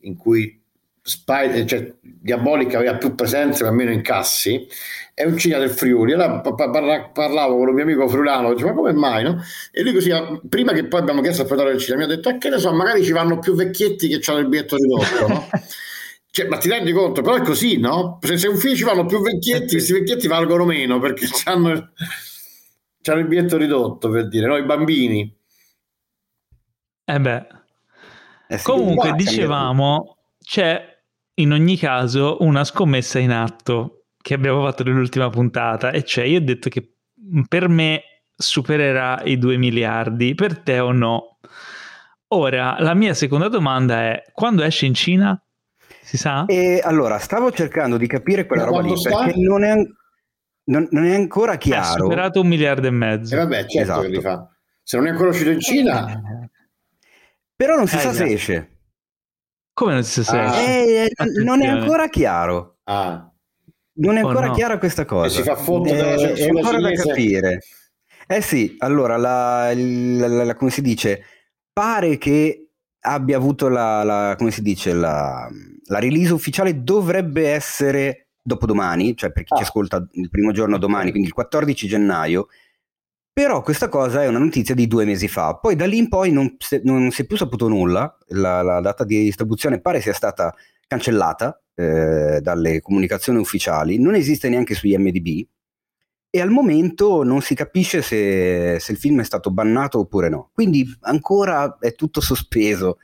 in 0.00 0.16
cui 0.16 0.60
Spider, 1.06 1.64
cioè, 1.64 1.94
Diabolica 2.00 2.78
aveva 2.78 2.96
più 2.96 3.14
presenze 3.14 3.62
ma 3.62 3.70
meno 3.70 3.92
incassi, 3.92 4.66
è 5.14 5.24
un 5.24 5.38
cinema 5.38 5.60
del 5.60 5.70
Friuli. 5.70 6.12
Allora 6.12 6.40
parlavo 6.40 7.56
con 7.56 7.68
un 7.68 7.74
mio 7.74 7.84
amico 7.84 8.08
friulano, 8.08 8.52
dice, 8.52 8.64
ma 8.64 8.72
come 8.74 8.92
mai, 8.92 9.22
no? 9.22 9.40
E 9.70 9.82
lui 9.82 9.92
così, 9.92 10.10
prima 10.48 10.72
che 10.72 10.86
poi 10.86 11.00
abbiamo 11.00 11.20
chiesto 11.20 11.42
al 11.42 11.46
proprietario 11.46 11.78
del 11.78 11.80
cinema, 11.80 12.06
mi 12.06 12.12
ha 12.12 12.16
detto, 12.16 12.28
eh, 12.28 12.38
che 12.38 12.48
ne 12.48 12.58
so, 12.58 12.72
magari 12.72 13.04
ci 13.04 13.12
vanno 13.12 13.38
più 13.38 13.54
vecchietti 13.54 14.08
che 14.08 14.20
hanno 14.30 14.40
il 14.40 14.48
biglietto 14.48 14.76
ridotto, 14.76 15.28
no? 15.28 15.48
Cioè, 16.36 16.48
ma 16.48 16.58
ti 16.58 16.68
rendi 16.68 16.92
conto? 16.92 17.22
Però 17.22 17.36
è 17.36 17.40
così, 17.40 17.78
no? 17.78 18.18
Se, 18.20 18.36
se 18.36 18.46
un 18.46 18.58
film 18.58 18.74
ci 18.74 18.84
vanno 18.84 19.06
più 19.06 19.22
vecchietti, 19.22 19.76
questi 19.76 19.94
vecchietti 19.94 20.28
valgono 20.28 20.66
meno 20.66 20.98
perché 20.98 21.26
hanno 21.48 21.70
il 21.70 23.26
biglietto 23.26 23.56
ridotto, 23.56 24.10
per 24.10 24.28
dire, 24.28 24.46
no? 24.46 24.58
I 24.58 24.64
bambini. 24.66 25.34
Eh 27.06 27.20
beh. 27.20 27.46
Eh 28.48 28.58
sì, 28.58 28.64
Comunque, 28.64 29.12
dicevamo, 29.12 30.18
c'è 30.38 31.02
in 31.36 31.52
ogni 31.52 31.78
caso 31.78 32.36
una 32.40 32.64
scommessa 32.64 33.18
in 33.18 33.30
atto 33.30 34.08
che 34.20 34.34
abbiamo 34.34 34.62
fatto 34.62 34.82
nell'ultima 34.82 35.30
puntata, 35.30 35.90
e 35.90 36.04
cioè 36.04 36.24
io 36.24 36.40
ho 36.40 36.44
detto 36.44 36.68
che 36.68 36.96
per 37.48 37.70
me 37.70 38.02
supererà 38.36 39.22
i 39.24 39.38
2 39.38 39.56
miliardi, 39.56 40.34
per 40.34 40.58
te 40.58 40.80
o 40.80 40.92
no? 40.92 41.38
Ora, 42.34 42.76
la 42.80 42.92
mia 42.92 43.14
seconda 43.14 43.48
domanda 43.48 44.02
è, 44.02 44.22
quando 44.34 44.62
esce 44.62 44.84
in 44.84 44.92
Cina? 44.92 45.40
Si 46.06 46.16
sa? 46.16 46.44
E 46.46 46.80
allora, 46.84 47.18
stavo 47.18 47.50
cercando 47.50 47.96
di 47.96 48.06
capire 48.06 48.46
quella 48.46 48.62
roba 48.62 48.80
lì, 48.80 48.96
sta? 48.96 49.24
perché 49.24 49.40
non 49.40 49.64
è, 49.64 49.74
non, 49.74 50.86
non 50.92 51.04
è, 51.04 51.16
ancora 51.16 51.56
chiaro. 51.56 51.82
Ha 51.82 51.98
superato 51.98 52.40
un 52.42 52.46
miliardo 52.46 52.86
e 52.86 52.90
mezzo. 52.90 53.34
E 53.34 53.38
vabbè, 53.38 53.66
certo 53.66 53.80
esatto. 53.80 54.00
che 54.02 54.08
li 54.08 54.20
fa. 54.20 54.48
Se 54.84 54.96
non 54.98 55.08
è 55.08 55.10
ancora 55.10 55.30
uscito 55.30 55.50
in 55.50 55.58
Cina... 55.58 56.12
Eh. 56.12 56.50
Però 57.56 57.74
non 57.74 57.88
si 57.88 57.96
eh, 57.96 57.98
sa 57.98 58.12
se 58.12 58.24
esce. 58.24 58.70
Come 59.72 59.94
non 59.94 60.04
si 60.04 60.22
sa 60.22 60.30
se 60.30 60.38
ah. 60.38 60.60
esce? 60.60 61.04
Eh, 61.06 61.42
non 61.42 61.60
è 61.60 61.66
ancora 61.66 62.08
chiaro. 62.08 62.78
Ah. 62.84 63.28
Non 63.94 64.16
è 64.16 64.22
oh, 64.22 64.28
ancora 64.28 64.46
oh, 64.46 64.50
no. 64.50 64.54
chiara 64.54 64.78
questa 64.78 65.04
cosa. 65.04 65.26
E 65.26 65.30
si 65.30 65.42
fa 65.42 65.56
fottere 65.56 66.14
è, 66.14 66.32
è 66.34 66.48
ancora 66.50 66.78
cinese. 66.78 67.02
da 67.02 67.08
capire. 67.08 67.58
Eh 68.28 68.40
sì, 68.42 68.76
allora, 68.78 69.16
la, 69.16 69.72
la, 69.74 70.44
la, 70.44 70.54
come 70.54 70.70
si 70.70 70.82
dice, 70.82 71.24
pare 71.72 72.16
che 72.16 72.68
abbia 73.00 73.36
avuto 73.36 73.68
la, 73.68 74.04
la 74.04 74.34
come 74.38 74.52
si 74.52 74.62
dice, 74.62 74.92
la, 74.92 75.50
la 75.86 75.98
release 75.98 76.32
ufficiale 76.32 76.82
dovrebbe 76.82 77.48
essere 77.48 78.28
dopodomani, 78.42 79.16
cioè 79.16 79.32
per 79.32 79.44
chi 79.44 79.54
ah. 79.54 79.56
ci 79.56 79.62
ascolta 79.62 80.06
il 80.12 80.30
primo 80.30 80.52
giorno 80.52 80.78
domani, 80.78 81.10
quindi 81.10 81.28
il 81.28 81.34
14 81.34 81.86
gennaio, 81.86 82.48
però 83.32 83.60
questa 83.60 83.88
cosa 83.88 84.22
è 84.22 84.28
una 84.28 84.38
notizia 84.38 84.74
di 84.74 84.86
due 84.86 85.04
mesi 85.04 85.28
fa, 85.28 85.56
poi 85.56 85.76
da 85.76 85.84
lì 85.84 85.98
in 85.98 86.08
poi 86.08 86.32
non, 86.32 86.56
non 86.84 87.10
si 87.10 87.22
è 87.22 87.26
più 87.26 87.36
saputo 87.36 87.68
nulla, 87.68 88.16
la, 88.28 88.62
la, 88.62 88.80
data 88.80 89.04
di 89.04 89.24
distribuzione 89.24 89.80
pare 89.80 90.00
sia 90.00 90.14
stata 90.14 90.54
cancellata 90.86 91.60
eh, 91.74 92.40
dalle 92.40 92.80
comunicazioni 92.80 93.38
ufficiali, 93.38 93.98
non 93.98 94.14
esiste 94.14 94.48
neanche 94.48 94.74
su 94.74 94.86
IMDB 94.86 95.46
e 96.30 96.40
al 96.40 96.50
momento 96.50 97.22
non 97.24 97.42
si 97.42 97.54
capisce 97.54 98.00
se, 98.00 98.78
se 98.80 98.92
il 98.92 98.98
film 98.98 99.20
è 99.20 99.24
stato 99.24 99.50
bannato 99.50 99.98
oppure 99.98 100.28
no, 100.28 100.50
quindi 100.54 100.86
ancora 101.00 101.76
è 101.78 101.94
tutto 101.94 102.20
sospeso, 102.20 102.98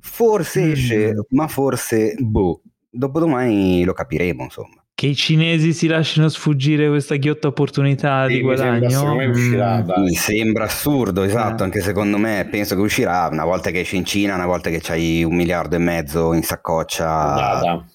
forse 0.00 0.72
esce, 0.72 1.14
mm. 1.14 1.18
ma 1.30 1.48
forse 1.48 2.14
boh, 2.18 2.62
dopodomani 2.90 3.84
lo 3.84 3.92
capiremo 3.92 4.42
insomma 4.42 4.82
che 4.98 5.06
i 5.06 5.14
cinesi 5.14 5.72
si 5.74 5.86
lasciano 5.86 6.28
sfuggire 6.28 6.88
questa 6.88 7.14
ghiotta 7.14 7.46
opportunità 7.46 8.26
sì, 8.26 8.34
di 8.34 8.40
guadagno. 8.40 9.14
Mi 9.14 9.32
sembra, 9.32 9.84
mm. 9.84 10.02
mi 10.02 10.14
sembra 10.14 10.64
assurdo, 10.64 11.22
esatto, 11.22 11.62
eh. 11.62 11.66
anche 11.66 11.80
secondo 11.82 12.18
me 12.18 12.48
penso 12.50 12.74
che 12.74 12.80
uscirà 12.80 13.28
una 13.30 13.44
volta 13.44 13.70
che 13.70 13.78
esci 13.78 13.94
in 13.94 14.04
Cina, 14.04 14.34
una 14.34 14.46
volta 14.46 14.70
che 14.70 14.80
c'hai 14.82 15.22
un 15.22 15.36
miliardo 15.36 15.76
e 15.76 15.78
mezzo 15.78 16.32
in 16.32 16.42
saccoccia. 16.42 17.86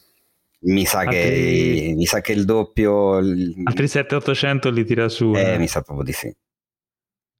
Mi 0.61 0.85
sa, 0.85 0.99
altri, 0.99 1.13
che, 1.13 1.93
mi 1.93 2.05
sa 2.05 2.21
che 2.21 2.31
il 2.31 2.45
doppio 2.45 3.17
altri 3.17 3.85
7-800 3.85 4.71
li 4.71 4.85
tira 4.85 5.09
su 5.09 5.33
eh, 5.35 5.55
eh, 5.55 5.57
mi 5.57 5.67
sa 5.67 5.81
proprio 5.81 6.05
di 6.05 6.13
sì 6.13 6.33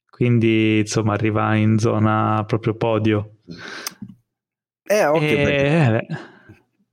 quindi 0.10 0.80
insomma 0.80 1.14
arriva 1.14 1.56
in 1.56 1.80
zona 1.80 2.44
proprio 2.46 2.76
podio 2.76 3.38
eh 4.86 5.06
occhio 5.06 5.38
e... 5.38 5.44
perché... 5.44 6.08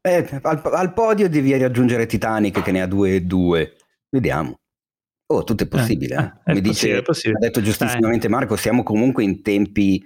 eh, 0.02 0.28
eh, 0.32 0.40
al, 0.42 0.62
al, 0.64 0.92
podio 0.92 1.28
devi 1.28 1.56
raggiungere 1.56 2.06
Titanic 2.06 2.62
che 2.62 2.72
ne 2.72 2.82
ha 2.82 2.86
due 2.86 3.16
e 3.16 3.20
due. 3.22 3.76
Vediamo. 4.08 4.58
Oh, 5.26 5.44
tutto 5.44 5.62
è 5.62 5.66
eh, 5.66 5.68
possibile. 5.68 6.40
Eh, 6.44 6.50
eh, 6.50 6.54
Mi 6.54 6.60
dice, 6.60 7.02
possibile. 7.02 7.38
ha 7.38 7.40
detto 7.40 7.60
giustissimamente. 7.60 8.28
Marco, 8.28 8.56
siamo 8.56 8.82
comunque 8.82 9.22
in 9.22 9.42
tempi 9.42 10.02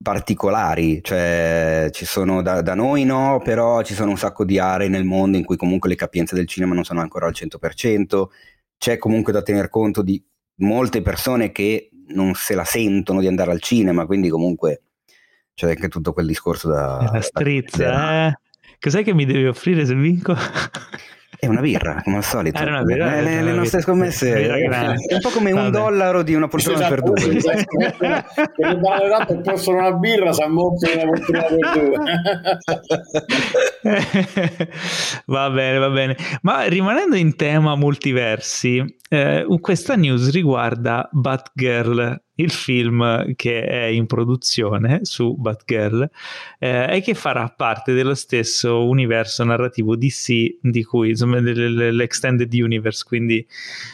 particolari, 0.00 1.02
cioè 1.02 1.88
ci 1.90 2.04
sono 2.04 2.42
da, 2.42 2.60
da, 2.60 2.74
noi 2.74 3.04
no, 3.04 3.40
però 3.42 3.82
ci 3.82 3.94
sono 3.94 4.10
un 4.10 4.18
sacco 4.18 4.44
di 4.44 4.58
aree 4.58 4.88
nel 4.88 5.04
mondo 5.04 5.38
in 5.38 5.44
cui 5.44 5.56
comunque 5.56 5.88
le 5.88 5.94
capienze 5.94 6.34
del 6.34 6.46
cinema 6.46 6.74
non 6.74 6.84
sono 6.84 7.00
ancora 7.00 7.26
al 7.26 7.32
100%, 7.34 8.24
c'è 8.76 8.98
comunque 8.98 9.32
da 9.32 9.42
tener 9.42 9.68
conto 9.70 10.02
di 10.02 10.22
molte 10.56 11.00
persone 11.00 11.50
che 11.52 11.90
non 12.08 12.34
se 12.34 12.54
la 12.54 12.64
sentono 12.64 13.20
di 13.20 13.26
andare 13.26 13.50
al 13.50 13.60
cinema, 13.60 14.04
quindi 14.04 14.28
comunque 14.28 14.83
c'è 15.54 15.68
anche 15.70 15.88
tutto 15.88 16.12
quel 16.12 16.26
discorso 16.26 16.68
da... 16.68 17.08
La 17.12 17.20
strizza, 17.20 17.84
da, 17.84 18.26
eh? 18.26 18.38
Cos'è 18.80 19.02
che 19.02 19.14
mi 19.14 19.24
devi 19.24 19.46
offrire 19.46 19.86
se 19.86 19.94
vinco? 19.94 20.34
È 21.44 21.46
una 21.46 21.60
birra, 21.60 22.00
come 22.02 22.16
al 22.18 22.24
solito. 22.24 22.58
Ah, 22.58 22.82
birra, 22.82 23.18
eh, 23.18 23.22
le, 23.22 23.42
le, 23.42 23.52
nostre 23.52 23.82
scommesse 23.82 24.48
è 24.48 25.14
un 25.14 25.20
po' 25.20 25.28
come 25.30 25.52
Vabbè. 25.52 25.66
un 25.66 25.70
dollaro 25.72 26.22
di 26.22 26.34
una 26.34 26.48
poltrona 26.48 26.88
per 26.88 27.02
due. 27.02 27.18
Se 27.18 27.66
il 28.56 28.80
dato 28.80 29.40
possono 29.42 29.78
una 29.78 29.92
birra, 29.92 30.32
si 30.32 30.42
ammonta 30.42 30.88
una 30.90 31.04
poltrona 31.04 31.42
per 31.42 31.58
due. 31.74 31.98
va 35.26 35.50
bene, 35.50 35.78
va 35.78 35.90
bene. 35.90 36.16
Ma 36.42 36.62
rimanendo 36.64 37.16
in 37.16 37.36
tema 37.36 37.76
multiversi, 37.76 38.82
eh, 39.10 39.44
questa 39.60 39.96
news 39.96 40.30
riguarda 40.30 41.06
Batgirl 41.12 42.23
il 42.36 42.50
film 42.50 43.34
che 43.36 43.64
è 43.64 43.84
in 43.84 44.06
produzione 44.06 45.00
su 45.02 45.34
Batgirl 45.36 46.08
eh, 46.58 46.96
e 46.96 47.00
che 47.00 47.14
farà 47.14 47.48
parte 47.48 47.92
dello 47.92 48.14
stesso 48.14 48.86
universo 48.86 49.44
narrativo 49.44 49.96
DC 49.96 50.58
di 50.60 50.84
cui 50.84 51.10
insomma 51.10 51.40
dell'Extended 51.40 52.52
Universe 52.52 53.04
quindi 53.06 53.46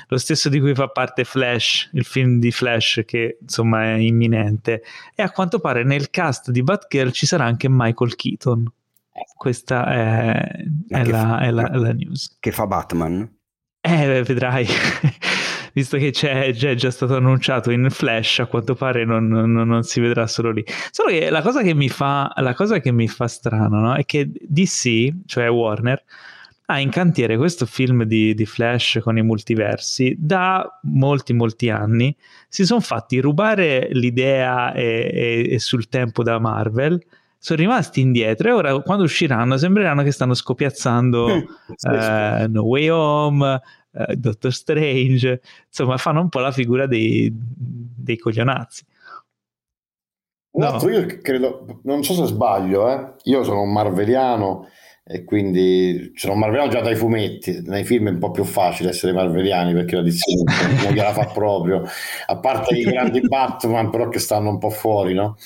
lo 0.09 0.19
stesso 0.19 0.49
di 0.49 0.59
cui 0.61 0.75
fa 0.75 0.89
parte 0.89 1.25
Flash 1.25 1.91
il 1.93 2.05
film 2.05 2.39
di 2.39 2.51
Flash 2.51 3.03
che 3.07 3.39
insomma 3.41 3.85
è 3.85 3.95
imminente. 3.97 4.83
E 5.15 5.23
a 5.23 5.31
quanto 5.31 5.61
pare 5.61 5.85
nel 5.85 6.11
cast 6.11 6.51
di 6.51 6.63
Batgirl 6.63 7.13
ci 7.13 7.27
sarà 7.27 7.45
anche 7.45 7.69
Michael 7.69 8.17
Keaton. 8.17 8.71
Questa 9.37 9.87
è, 9.87 10.65
è, 10.89 11.05
la, 11.05 11.41
è 11.41 11.51
la, 11.51 11.69
la 11.73 11.93
news. 11.93 12.37
che 12.41 12.53
fa 12.53 12.67
Batman? 12.67 13.29
Eh 13.81 14.23
vedrai 14.23 14.67
visto 15.73 15.97
che 15.97 16.11
c'è, 16.11 16.53
c'è, 16.53 16.75
già 16.75 16.91
stato 16.91 17.17
annunciato 17.17 17.71
in 17.71 17.89
Flash, 17.91 18.41
a 18.41 18.47
quanto 18.47 18.75
pare 18.75 19.05
non, 19.05 19.27
non, 19.27 19.53
non, 19.53 19.83
si 19.83 20.01
vedrà 20.01 20.27
solo 20.27 20.51
lì. 20.51 20.65
Solo 20.91 21.11
che 21.11 21.31
la 21.31 21.43
cosa 21.43 21.63
che 21.63 21.75
mi 21.75 21.89
fa, 21.89 22.33
la 22.37 22.55
cosa 22.55 22.81
che 22.81 22.93
mi 22.93 23.09
fa 23.09 23.29
strano 23.29 23.81
no? 23.81 23.95
è 23.95 24.05
che 24.05 24.31
DC, 24.31 25.27
cioè 25.27 25.51
Warner, 25.51 26.03
ha 26.71 26.79
in 26.79 26.91
cantiere 26.91 27.37
questo 27.37 27.67
film 27.67 28.05
di, 28.05 28.33
di, 28.33 28.47
Flash 28.47 29.01
con 29.03 29.19
i 29.19 29.23
multiversi 29.23 30.15
da 30.17 30.79
molti 30.83 31.33
molti 31.33 31.69
anni 31.69 32.17
si 32.49 32.65
sono 32.65 32.81
fatti 32.81 33.19
rubare 33.21 33.89
l'idea 33.91 34.73
e, 34.73 35.11
e, 35.13 35.55
e, 35.55 35.59
sul 35.59 35.89
tempo 35.89 36.23
da 36.23 36.39
Marvel 36.39 37.03
sono 37.37 37.59
rimasti 37.59 38.01
indietro 38.01 38.49
e 38.49 38.53
ora 38.53 38.79
quando 38.83 39.03
usciranno 39.03 39.57
sembreranno 39.57 40.05
che 40.05 40.13
stanno 40.13 40.35
scopiazzando 40.35 41.29
eh, 41.91 42.47
No 42.49 42.63
Way 42.63 42.89
Home 42.89 43.61
eh, 43.93 44.17
Doctor 44.17 44.53
Strange, 44.53 45.41
insomma 45.67 45.97
fanno 45.97 46.21
un 46.21 46.29
po' 46.29 46.41
la 46.41 46.53
figura 46.53 46.87
dei, 46.87 47.33
dei 47.33 48.19
coglionazzi. 48.19 48.85
No. 50.53 50.79
io 50.89 51.07
credo, 51.23 51.81
non 51.85 52.03
so 52.03 52.13
se 52.13 52.25
sbaglio, 52.25 52.91
eh? 52.91 53.15
io 53.25 53.45
sono 53.45 53.63
un 53.63 53.73
marveliano 53.73 54.69
e 55.05 55.25
quindi 55.25 56.13
sono 56.15 56.35
marveliano 56.35 56.71
già 56.71 56.81
dai 56.81 56.97
fumetti, 56.97 57.63
nei 57.67 57.85
film 57.85 58.09
è 58.09 58.11
un 58.11 58.19
po' 58.19 58.33
più 58.33 58.45
facile 58.45 58.91
essere 58.91 59.13
marveliani 59.13 59.73
perché 59.73 59.97
la 59.97 60.03
dizione 60.03 60.43
non 60.83 60.93
gliela 60.93 61.13
fa 61.13 61.27
proprio, 61.33 61.85
a 62.27 62.39
parte 62.39 62.77
i 62.77 62.83
grandi 62.83 63.21
Batman 63.21 63.91
però 63.91 64.09
che 64.09 64.19
stanno 64.19 64.51
un 64.51 64.59
po' 64.59 64.71
fuori, 64.71 65.15
no? 65.15 65.37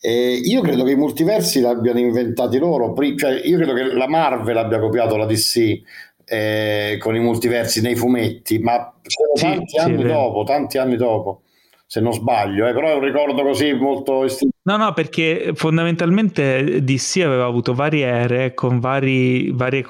E 0.00 0.40
io 0.42 0.60
credo 0.60 0.84
che 0.84 0.92
i 0.92 0.96
multiversi 0.96 1.60
l'abbiano 1.60 1.98
inventati 1.98 2.58
loro, 2.58 2.94
cioè 3.16 3.40
io 3.44 3.56
credo 3.56 3.74
che 3.74 3.92
la 3.92 4.08
Marvel 4.08 4.56
abbia 4.56 4.78
copiato 4.78 5.16
la 5.16 5.26
DC 5.26 5.80
eh, 6.28 6.96
con 7.00 7.14
i 7.14 7.20
multiversi 7.20 7.80
nei 7.80 7.96
fumetti, 7.96 8.58
ma 8.58 8.94
sì, 9.02 9.42
tanti 9.42 9.66
sì, 9.66 9.78
anni 9.78 10.02
dopo, 10.04 10.44
tanti 10.44 10.78
anni 10.78 10.96
dopo 10.96 11.42
se 11.86 12.00
non 12.00 12.12
sbaglio, 12.12 12.66
eh, 12.66 12.74
però 12.74 12.88
è 12.88 12.94
un 12.94 13.00
ricordo 13.00 13.42
così 13.42 13.72
molto 13.72 14.24
istintivo. 14.24 14.57
No, 14.68 14.76
no, 14.76 14.92
perché 14.92 15.52
fondamentalmente 15.54 16.84
DC 16.84 17.22
aveva 17.24 17.46
avuto 17.46 17.72
varie 17.72 18.04
ere 18.04 18.52
con 18.52 18.80
vari, 18.80 19.50
varie 19.50 19.82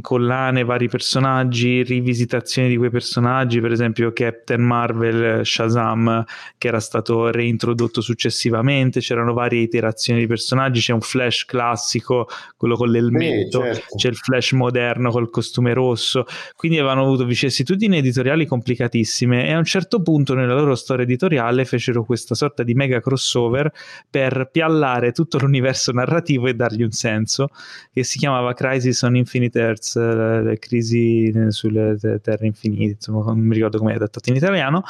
collane, 0.00 0.64
vari 0.64 0.88
personaggi, 0.88 1.82
rivisitazioni 1.82 2.68
di 2.68 2.78
quei 2.78 2.88
personaggi, 2.88 3.60
per 3.60 3.72
esempio 3.72 4.14
Captain 4.14 4.62
Marvel, 4.62 5.44
Shazam, 5.44 6.24
che 6.56 6.68
era 6.68 6.80
stato 6.80 7.30
reintrodotto 7.30 8.00
successivamente, 8.00 9.00
c'erano 9.00 9.34
varie 9.34 9.60
iterazioni 9.60 10.20
di 10.20 10.26
personaggi, 10.26 10.80
c'è 10.80 10.94
un 10.94 11.02
Flash 11.02 11.44
classico, 11.44 12.26
quello 12.56 12.76
con 12.76 12.88
l'elmetto, 12.88 13.60
sì, 13.64 13.66
certo. 13.66 13.96
c'è 13.96 14.08
il 14.08 14.16
Flash 14.16 14.52
moderno 14.52 15.10
col 15.10 15.28
costume 15.28 15.74
rosso, 15.74 16.24
quindi 16.56 16.78
avevano 16.78 17.02
avuto 17.02 17.26
vicissitudini 17.26 17.98
editoriali 17.98 18.46
complicatissime 18.46 19.46
e 19.46 19.52
a 19.52 19.58
un 19.58 19.64
certo 19.64 20.00
punto 20.00 20.32
nella 20.32 20.54
loro 20.54 20.74
storia 20.74 21.04
editoriale 21.04 21.66
fecero 21.66 22.02
questa 22.02 22.34
sorta 22.34 22.62
di 22.62 22.72
mega 22.72 22.98
crossover 22.98 23.70
per 24.08 24.48
piallare 24.50 25.12
tutto 25.12 25.38
l'universo 25.38 25.92
narrativo 25.92 26.46
e 26.46 26.54
dargli 26.54 26.82
un 26.82 26.92
senso, 26.92 27.48
che 27.92 28.04
si 28.04 28.18
chiamava 28.18 28.54
Crisis 28.54 29.02
on 29.02 29.16
Infinite 29.16 29.58
Earths, 29.58 29.96
eh, 29.96 30.42
le 30.42 30.58
crisi 30.58 31.32
sulle 31.48 31.96
terre 32.22 32.46
infinite, 32.46 32.92
insomma, 32.92 33.24
non 33.24 33.38
mi 33.40 33.54
ricordo 33.54 33.78
come 33.78 33.92
è 33.92 33.96
adattato 33.96 34.30
in 34.30 34.36
italiano, 34.36 34.84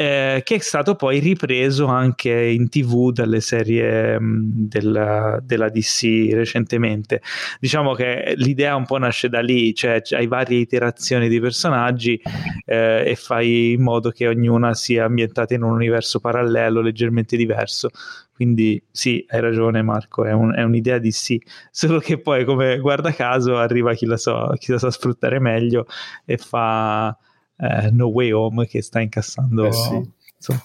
eh, 0.00 0.42
che 0.44 0.54
è 0.54 0.58
stato 0.60 0.94
poi 0.94 1.18
ripreso 1.18 1.86
anche 1.86 2.30
in 2.30 2.68
tv 2.68 3.10
dalle 3.10 3.40
serie 3.40 4.16
mh, 4.20 4.68
della, 4.68 5.40
della, 5.42 5.68
DC 5.68 6.28
recentemente. 6.34 7.20
Diciamo 7.58 7.94
che 7.94 8.34
l'idea 8.36 8.76
un 8.76 8.86
po' 8.86 8.98
nasce 8.98 9.28
da 9.28 9.40
lì, 9.40 9.74
cioè 9.74 10.00
hai 10.10 10.28
varie 10.28 10.60
iterazioni 10.60 11.28
di 11.28 11.40
personaggi 11.40 12.20
eh, 12.64 13.02
e 13.06 13.16
fai 13.16 13.72
in 13.72 13.82
modo 13.82 14.10
che 14.10 14.28
ognuna 14.28 14.72
sia 14.74 15.04
ambientata 15.04 15.54
in 15.54 15.64
un 15.64 15.72
universo 15.72 16.20
parallelo 16.20 16.80
leggermente 16.80 17.36
diverso 17.36 17.90
Quindi 18.38 18.80
sì, 18.88 19.24
hai 19.30 19.40
ragione 19.40 19.82
Marco, 19.82 20.24
è, 20.24 20.30
un, 20.30 20.54
è, 20.54 20.62
un'idea 20.62 20.98
di 20.98 21.10
sì, 21.10 21.42
solo 21.72 21.98
che 21.98 22.20
poi 22.20 22.44
come 22.44 22.78
guarda 22.78 23.10
caso 23.10 23.56
arriva 23.56 23.94
chi 23.94 24.06
la, 24.06 24.16
so, 24.16 24.52
chi 24.58 24.70
la 24.70 24.78
sa 24.78 24.92
sfruttare 24.92 25.40
meglio 25.40 25.86
e 26.24 26.36
fa 26.36 27.18
eh, 27.56 27.90
No 27.90 28.06
Way 28.06 28.30
Home 28.30 28.68
che 28.68 28.80
sta 28.80 29.00
incassando... 29.00 29.66
Eh 29.66 29.72
sì. 29.72 30.16
Insomma, 30.36 30.62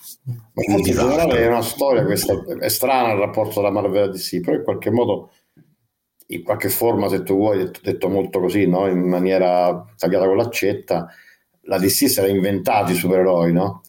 Ma 0.53 0.76
in 0.76 0.84
generale 0.84 1.36
è 1.39 1.47
una 1.47 1.63
storia 1.63 2.05
questa, 2.05 2.39
è 2.59 2.69
strana 2.69 3.13
il 3.13 3.17
rapporto 3.17 3.59
tra 3.59 3.71
Marvel 3.71 4.09
e 4.09 4.11
DC, 4.11 4.41
però 4.41 4.57
in 4.57 4.63
qualche 4.63 4.91
modo 4.91 5.32
in 6.28 6.43
qualche 6.43 6.69
forma, 6.69 7.09
se 7.09 7.24
tu 7.24 7.36
vuoi, 7.36 7.57
detto, 7.57 7.80
detto 7.82 8.07
molto 8.07 8.39
così, 8.39 8.67
no? 8.67 8.88
in 8.88 8.99
maniera 8.99 9.84
tagliata 9.97 10.28
con 10.28 10.38
l'accetta, 10.38 11.07
la 11.63 11.80
DC 11.80 12.07
si 12.07 12.19
era 12.19 12.28
inventati 12.28 12.91
i 12.91 12.95
supereroi, 12.95 13.51
no? 13.51 13.82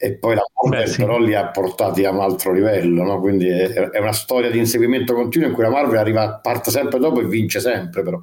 E 0.00 0.14
poi 0.14 0.36
la 0.36 0.42
Marvel 0.62 0.84
Beh, 0.84 0.90
sì. 0.90 1.00
però 1.00 1.18
li 1.18 1.34
ha 1.34 1.48
portati 1.48 2.04
a 2.04 2.10
un 2.10 2.20
altro 2.20 2.52
livello, 2.52 3.02
no? 3.02 3.20
Quindi 3.20 3.48
è, 3.48 3.72
è, 3.72 3.98
una 3.98 4.12
storia 4.12 4.48
di 4.48 4.58
inseguimento 4.58 5.12
continuo 5.12 5.48
in 5.48 5.54
cui 5.54 5.64
la 5.64 5.70
Marvel 5.70 5.98
arriva, 5.98 6.38
parte 6.40 6.70
sempre 6.70 7.00
dopo 7.00 7.20
e 7.20 7.26
vince 7.26 7.58
sempre, 7.58 8.02
però. 8.02 8.22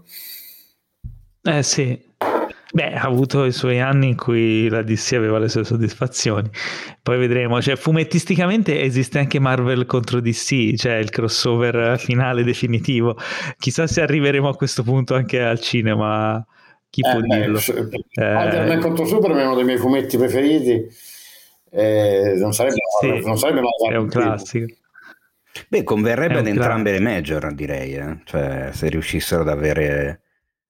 Eh 1.43 1.63
sì, 1.63 2.01
Beh, 2.75 2.93
ha 2.93 3.03
avuto 3.03 3.45
i 3.45 3.53
suoi 3.53 3.79
anni 3.79 4.09
in 4.09 4.17
cui 4.17 4.67
la 4.67 4.81
DC 4.81 5.13
aveva 5.13 5.39
le 5.39 5.47
sue 5.47 5.63
soddisfazioni. 5.63 6.49
Poi 7.01 7.17
vedremo. 7.17 7.61
Cioè, 7.61 7.77
fumettisticamente 7.77 8.81
esiste 8.81 9.17
anche 9.17 9.39
Marvel 9.39 9.85
contro 9.85 10.19
DC, 10.19 10.73
cioè 10.75 10.95
il 10.95 11.09
crossover 11.09 11.97
finale 11.97 12.43
definitivo. 12.43 13.17
Chissà 13.57 13.87
se 13.87 14.01
arriveremo 14.01 14.49
a 14.49 14.55
questo 14.55 14.83
punto 14.83 15.15
anche 15.15 15.41
al 15.41 15.61
cinema. 15.61 16.45
Chi 16.89 16.99
eh, 16.99 17.11
può 17.11 17.21
beh, 17.21 17.35
dirlo? 17.37 17.59
Spider-Man 17.59 18.77
eh, 18.77 18.81
contro 18.81 19.05
Superman 19.05 19.39
è 19.39 19.45
uno 19.45 19.55
dei 19.55 19.63
miei 19.63 19.77
fumetti 19.77 20.17
preferiti. 20.17 20.85
Eh, 21.71 22.33
non, 22.37 22.53
sarebbe, 22.53 22.75
sì, 22.99 23.25
non 23.25 23.37
sarebbe 23.37 23.61
È 23.89 23.95
un 23.95 24.07
classico. 24.07 24.73
Beh, 25.67 25.83
converrebbe 25.83 26.39
ad 26.39 26.47
entrambe 26.47 26.91
le 26.91 26.99
major, 26.99 27.53
direi. 27.53 27.93
Eh? 27.93 28.19
Cioè, 28.25 28.69
se 28.73 28.89
riuscissero 28.89 29.41
ad 29.41 29.49
avere 29.49 30.21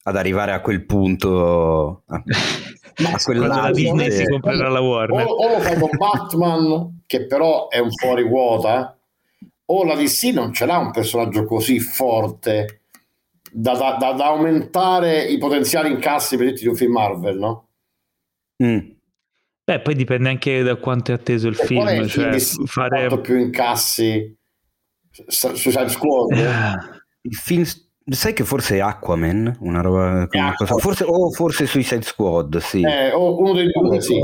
ad 0.08 0.16
arrivare 0.16 0.52
a 0.52 0.62
quel 0.62 0.86
punto 0.86 2.04
a, 2.06 2.16
a 3.12 3.18
quella 3.24 3.72
Disney 3.72 4.12
si 4.12 4.26
comprerà 4.26 4.70
la 4.70 4.80
Warner 4.80 5.26
o, 5.26 5.30
o, 5.30 5.50
lo 5.50 5.60
fai 5.60 5.80
con 5.80 5.90
Batman 5.98 7.04
che 7.06 7.26
però 7.26 7.70
è 7.70 7.80
un 7.80 7.92
fuori 7.92 8.28
quota 8.28 8.98
o 9.66 9.84
la 9.84 9.96
DC 9.96 10.32
non 10.34 10.54
ce 10.54 10.66
l'ha 10.66 10.78
un 10.78 10.92
personaggio 10.92 11.46
così 11.46 11.80
forte 11.80 12.82
da, 13.52 13.74
da, 13.74 13.98
da, 14.00 14.12
da 14.12 14.26
aumentare 14.28 15.24
i 15.24 15.38
potenziali 15.38 15.90
incassi 15.90 16.38
per 16.38 16.54
di 16.54 16.68
un 16.68 16.76
film 16.76 16.92
Marvel 16.92 17.38
no? 17.38 17.68
Mm. 18.64 18.92
Beh, 19.66 19.80
poi 19.82 19.96
dipende 19.96 20.30
anche 20.30 20.62
da 20.62 20.76
quanto 20.76 21.12
è 21.12 21.16
atteso 21.16 21.48
il 21.48 21.58
e 21.60 21.66
film. 21.66 21.82
Qual 21.82 22.08
cioè, 22.08 22.40
fare 22.66 23.20
più 23.20 23.40
incassi 23.40 24.38
Suicide 25.28 25.90
Squad. 25.90 26.38
Eh. 26.38 26.74
Il 27.22 27.36
film 27.36 27.66
Sai 28.08 28.34
che 28.34 28.44
forse 28.44 28.76
è 28.76 28.82
Aquaman, 28.82 29.58
una 29.62 29.82
roba 29.82 30.28
una 30.30 30.54
cosa, 30.56 30.76
forse, 30.78 31.04
o 31.08 31.32
forse 31.32 31.66
Suicide 31.66 32.04
Squad, 32.04 32.58
sì. 32.58 32.82
Eh, 32.82 33.12
o 33.12 33.40
uno 33.40 33.54
dei 33.54 33.68
due, 33.72 34.00
sì. 34.00 34.20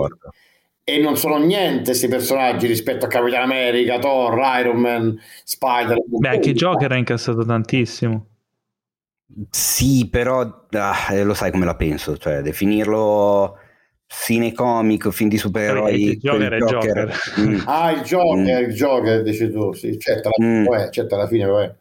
E 0.83 0.99
non 0.99 1.17
sono 1.17 1.37
niente 1.37 1.85
questi 1.85 2.07
personaggi 2.07 2.67
rispetto 2.67 3.05
a 3.05 3.07
Capitan 3.07 3.41
America, 3.41 3.97
Thor, 3.97 4.39
Iron 4.59 4.77
Man, 4.77 5.19
Spider. 5.43 5.97
Beh, 6.05 6.29
anche 6.29 6.53
Joker 6.53 6.91
ha 6.91 6.95
incassato 6.95 7.43
tantissimo. 7.43 8.27
Sì, 9.49 10.07
però 10.11 10.65
ah, 10.69 11.13
eh, 11.13 11.23
lo 11.23 11.33
sai 11.33 11.49
come 11.49 11.65
la 11.65 11.75
penso, 11.75 12.17
cioè 12.17 12.41
definirlo 12.41 13.57
cinecomico, 14.11 15.09
film 15.11 15.29
di 15.29 15.37
supereroi. 15.37 16.03
Il 16.03 16.17
Joker 16.17 16.51
è 16.51 16.57
Joker. 16.57 16.79
Joker. 16.79 17.15
Mm. 17.39 17.59
Ah, 17.65 17.91
il 17.91 18.01
Joker, 18.01 18.61
mm. 18.61 18.69
il 18.69 18.73
Joker, 18.75 19.23
dici 19.23 19.49
tu, 19.49 19.71
sì, 19.73 19.97
certo, 19.97 20.29
alla, 20.31 20.47
mm. 20.47 20.65
poi, 20.65 20.91
certo, 20.91 21.15
alla 21.15 21.27
fine 21.27 21.45
poi. 21.45 21.71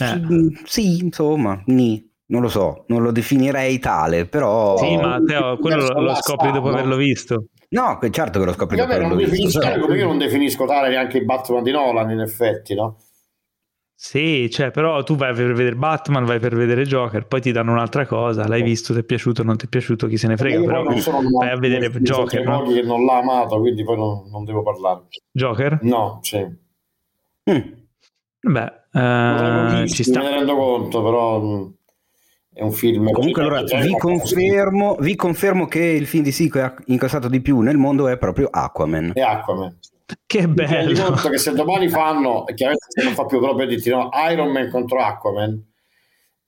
Eh. 0.00 0.62
Sì, 0.64 0.98
insomma, 0.98 1.62
ni. 1.66 2.08
Non 2.30 2.42
lo 2.42 2.48
so, 2.48 2.84
non 2.86 3.02
lo 3.02 3.10
definirei 3.10 3.80
tale, 3.80 4.24
però... 4.24 4.76
Sì, 4.78 4.96
ma 4.96 5.20
Teo, 5.26 5.58
quello 5.58 5.88
lo, 5.88 6.00
lo 6.00 6.14
scopri 6.14 6.52
dopo 6.52 6.68
averlo 6.68 6.94
visto. 6.94 7.46
No, 7.70 7.98
certo 8.08 8.38
che 8.38 8.44
lo 8.44 8.52
scopri 8.52 8.76
dopo 8.76 8.92
averlo 8.92 9.16
visto. 9.16 9.58
Però... 9.58 9.92
Io 9.94 10.06
non 10.06 10.16
definisco 10.16 10.64
tale 10.64 10.90
neanche 10.90 11.18
il 11.18 11.24
Batman 11.24 11.64
di 11.64 11.72
Nolan, 11.72 12.10
in 12.10 12.20
effetti, 12.20 12.74
no? 12.74 12.98
Sì, 14.02 14.48
cioè, 14.50 14.70
però 14.70 15.02
tu 15.02 15.14
vai 15.14 15.34
per 15.34 15.52
vedere 15.52 15.76
Batman, 15.76 16.24
vai 16.24 16.40
per 16.40 16.56
vedere 16.56 16.84
Joker, 16.84 17.26
poi 17.26 17.42
ti 17.42 17.52
danno 17.52 17.72
un'altra 17.72 18.06
cosa, 18.06 18.48
l'hai 18.48 18.62
visto, 18.62 18.94
ti 18.94 19.00
è 19.00 19.04
piaciuto, 19.04 19.42
non 19.42 19.58
ti 19.58 19.66
è 19.66 19.68
piaciuto, 19.68 20.06
chi 20.06 20.16
se 20.16 20.26
ne 20.26 20.38
frega, 20.38 20.64
però 20.64 20.82
vai 20.82 21.50
a 21.50 21.56
vedere 21.58 21.90
Joker. 21.90 22.42
No? 22.42 22.62
che 22.62 22.80
non 22.80 23.04
l'ha 23.04 23.18
amato, 23.18 23.60
quindi 23.60 23.84
poi 23.84 23.98
non, 23.98 24.28
non 24.30 24.44
devo 24.44 24.62
parlare. 24.62 25.02
Joker? 25.30 25.80
No, 25.82 26.18
sì. 26.22 26.38
Mm. 27.50 27.72
Beh, 28.40 28.80
Uh, 28.92 29.86
ci 29.86 30.02
sta. 30.02 30.18
Me 30.18 30.30
ne 30.30 30.34
rendo 30.38 30.56
conto, 30.56 31.02
però 31.02 31.40
mm, 31.40 31.66
è 32.54 32.62
un 32.62 32.72
film. 32.72 33.12
Comunque, 33.12 33.42
allora 33.42 33.62
vi 33.62 33.96
confermo, 33.96 34.96
vi 34.98 35.14
confermo, 35.14 35.66
che 35.66 35.78
il 35.78 36.06
film 36.06 36.24
di 36.24 36.32
sì 36.32 36.50
che 36.50 36.60
ha 36.60 36.74
incassato 36.86 37.28
di 37.28 37.40
più 37.40 37.60
nel 37.60 37.76
mondo 37.76 38.08
è 38.08 38.18
proprio 38.18 38.48
Aquaman. 38.50 39.12
È 39.14 39.20
Aquaman. 39.20 39.78
Che 40.26 40.48
bello! 40.48 40.90
Mi 40.90 40.98
conto 40.98 41.28
che 41.28 41.38
se 41.38 41.52
domani 41.52 41.88
fanno, 41.88 42.44
chiaramente 42.54 42.86
se 42.88 43.02
non 43.04 43.14
fa 43.14 43.26
più 43.26 43.38
proprio 43.38 43.66
di 43.66 43.82
no, 43.88 44.10
Iron 44.30 44.50
Man 44.50 44.70
contro 44.70 45.00
Aquaman, 45.00 45.64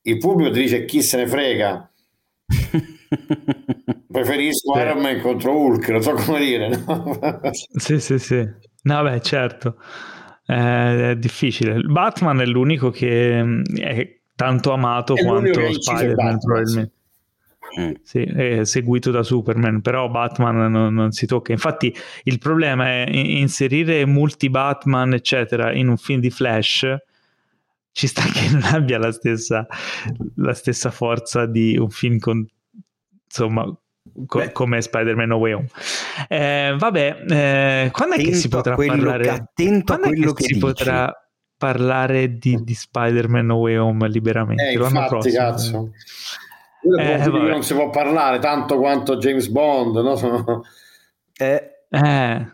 il 0.03 0.19
pubblico 0.19 0.51
ti 0.51 0.61
dice 0.61 0.85
chi 0.85 1.03
se 1.03 1.17
ne 1.17 1.27
frega. 1.27 1.91
Preferisco 4.11 4.75
sì. 4.75 4.81
Iron 4.81 5.01
Man 5.01 5.21
contro 5.21 5.57
Hulk, 5.57 5.89
non 5.89 6.03
so 6.03 6.13
come 6.13 6.39
dire. 6.39 6.69
No? 6.69 7.19
sì, 7.51 7.99
sì, 8.01 8.19
sì. 8.19 8.47
No, 8.85 9.03
beh, 9.03 9.21
certo 9.21 9.77
è 10.45 11.15
difficile. 11.17 11.81
Batman 11.81 12.41
è 12.41 12.47
l'unico 12.47 12.91
che 12.91 13.43
mm, 13.43 13.63
è 13.77 14.21
tanto 14.35 14.73
amato 14.73 15.15
è 15.15 15.25
quanto 15.25 15.73
Spider-Man, 15.73 16.39
probabilmente. 16.39 16.95
Mm. 17.81 17.93
Sì, 18.03 18.23
è 18.23 18.65
seguito 18.65 19.11
da 19.11 19.23
Superman, 19.23 19.81
però 19.81 20.09
Batman 20.09 20.71
non, 20.71 20.93
non, 20.93 21.13
si 21.13 21.27
tocca. 21.27 21.53
Infatti, 21.53 21.95
il 22.25 22.39
problema 22.39 22.87
è 22.87 23.07
inserire 23.11 24.05
multi 24.07 24.51
Batman, 24.51 25.15
eccetera, 25.15 25.73
in 25.73 25.89
un 25.89 25.97
film 25.97 26.21
di 26.21 26.31
Flash. 26.31 26.97
Ci 27.93 28.07
sta 28.07 28.23
che 28.33 28.51
non 28.51 28.63
abbia 28.65 28.99
la 28.99 29.13
stessa, 29.13 29.67
la 30.37 30.55
stessa 30.55 30.91
forza 30.91 31.47
di 31.47 31.77
un 31.77 31.91
film 31.91 32.19
con 32.19 32.47
insomma 33.25 33.65
Co- 34.27 34.51
come 34.53 34.83
Spider-Man 34.83 35.29
No 35.29 35.37
Way 35.37 35.53
Home. 35.53 35.69
Eh, 36.29 36.75
vabbè, 36.77 37.25
eh, 37.29 37.91
quando 37.93 38.17
è 38.17 38.19
che 38.19 38.35
si 38.35 38.49
potrà 38.49 38.75
parlare? 38.75 39.23
Che, 39.23 39.31
attento 39.31 39.85
quando 39.85 40.07
a 40.07 40.09
quello 40.09 40.33
che, 40.33 40.43
che 40.43 40.49
si 40.49 40.53
dici. 40.55 40.67
potrà 40.67 41.31
parlare 41.57 42.37
di, 42.37 42.59
di, 42.63 42.75
Spider-Man 42.75 43.47
No 43.47 43.57
Way 43.57 43.77
Home 43.77 44.09
liberamente? 44.09 44.69
Eh, 44.69 44.73
infatti. 44.73 45.31
Cazzo. 45.31 45.93
Eh, 46.99 47.27
non 47.29 47.63
si 47.63 47.75
può 47.75 47.91
parlare 47.91 48.39
tanto 48.41 48.79
quanto 48.79 49.17
James 49.17 49.49
Bond, 49.49 49.97
no? 49.97 50.17
Sono... 50.17 50.63
Eh, 51.35 51.85
eh. 51.89 52.47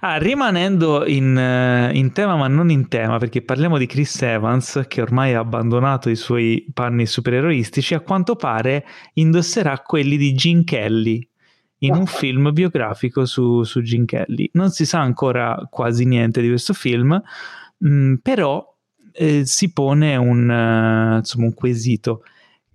Ah, 0.00 0.18
rimanendo 0.18 1.06
in, 1.06 1.34
uh, 1.34 1.94
in, 1.94 2.12
tema, 2.12 2.36
ma 2.36 2.46
non 2.46 2.70
in 2.70 2.88
tema, 2.88 3.18
perché 3.18 3.42
parliamo 3.42 3.78
di 3.78 3.86
Chris 3.86 4.20
Evans, 4.22 4.84
che 4.86 5.00
ormai 5.00 5.34
ha 5.34 5.40
abbandonato 5.40 6.10
i 6.10 6.16
suoi 6.16 6.66
panni 6.74 7.06
supereroistici, 7.06 7.94
a 7.94 8.00
quanto 8.00 8.36
pare 8.36 8.84
indosserà 9.14 9.78
quelli 9.78 10.16
di 10.16 10.34
Gene 10.34 10.64
Kelly 10.64 11.26
in 11.78 11.94
un 11.94 12.04
film 12.06 12.52
biografico 12.52 13.24
su, 13.24 13.62
su 13.62 13.80
Gene 13.80 14.04
Kelly. 14.04 14.50
Non 14.52 14.70
si 14.70 14.84
sa 14.84 15.00
ancora 15.00 15.66
quasi 15.70 16.04
niente 16.04 16.42
di 16.42 16.48
questo 16.48 16.74
film, 16.74 17.20
mh, 17.78 17.88
mm, 17.88 18.14
però 18.16 18.76
eh, 19.12 19.46
si 19.46 19.72
pone 19.72 20.16
un, 20.16 20.48
uh, 20.48 21.16
insomma, 21.16 21.46
un 21.46 21.54
quesito. 21.54 22.24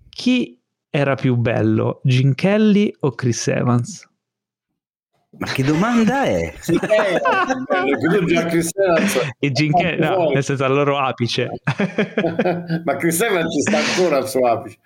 Chi 0.10 0.57
era 0.90 1.16
più 1.16 1.36
bello, 1.36 2.02
Gene 2.04 2.36
Kelly 2.36 2.94
o 3.00 3.12
Chris 3.12 3.48
Evans? 3.48 4.08
Ma 5.40 5.48
che 5.48 5.64
domanda 5.64 6.24
è? 6.24 6.54
e 9.40 9.52
Ginke, 9.52 9.96
no, 9.98 10.30
nel 10.32 10.44
senso 10.44 10.64
al 10.64 10.74
loro 10.74 10.98
apice. 10.98 11.50
Ma 12.84 12.96
Chris 12.96 13.22
Evans 13.22 13.54
ci 13.54 13.62
sta 13.62 13.78
ancora 13.78 14.18
al 14.18 14.28
suo 14.28 14.48
apice. 14.48 14.78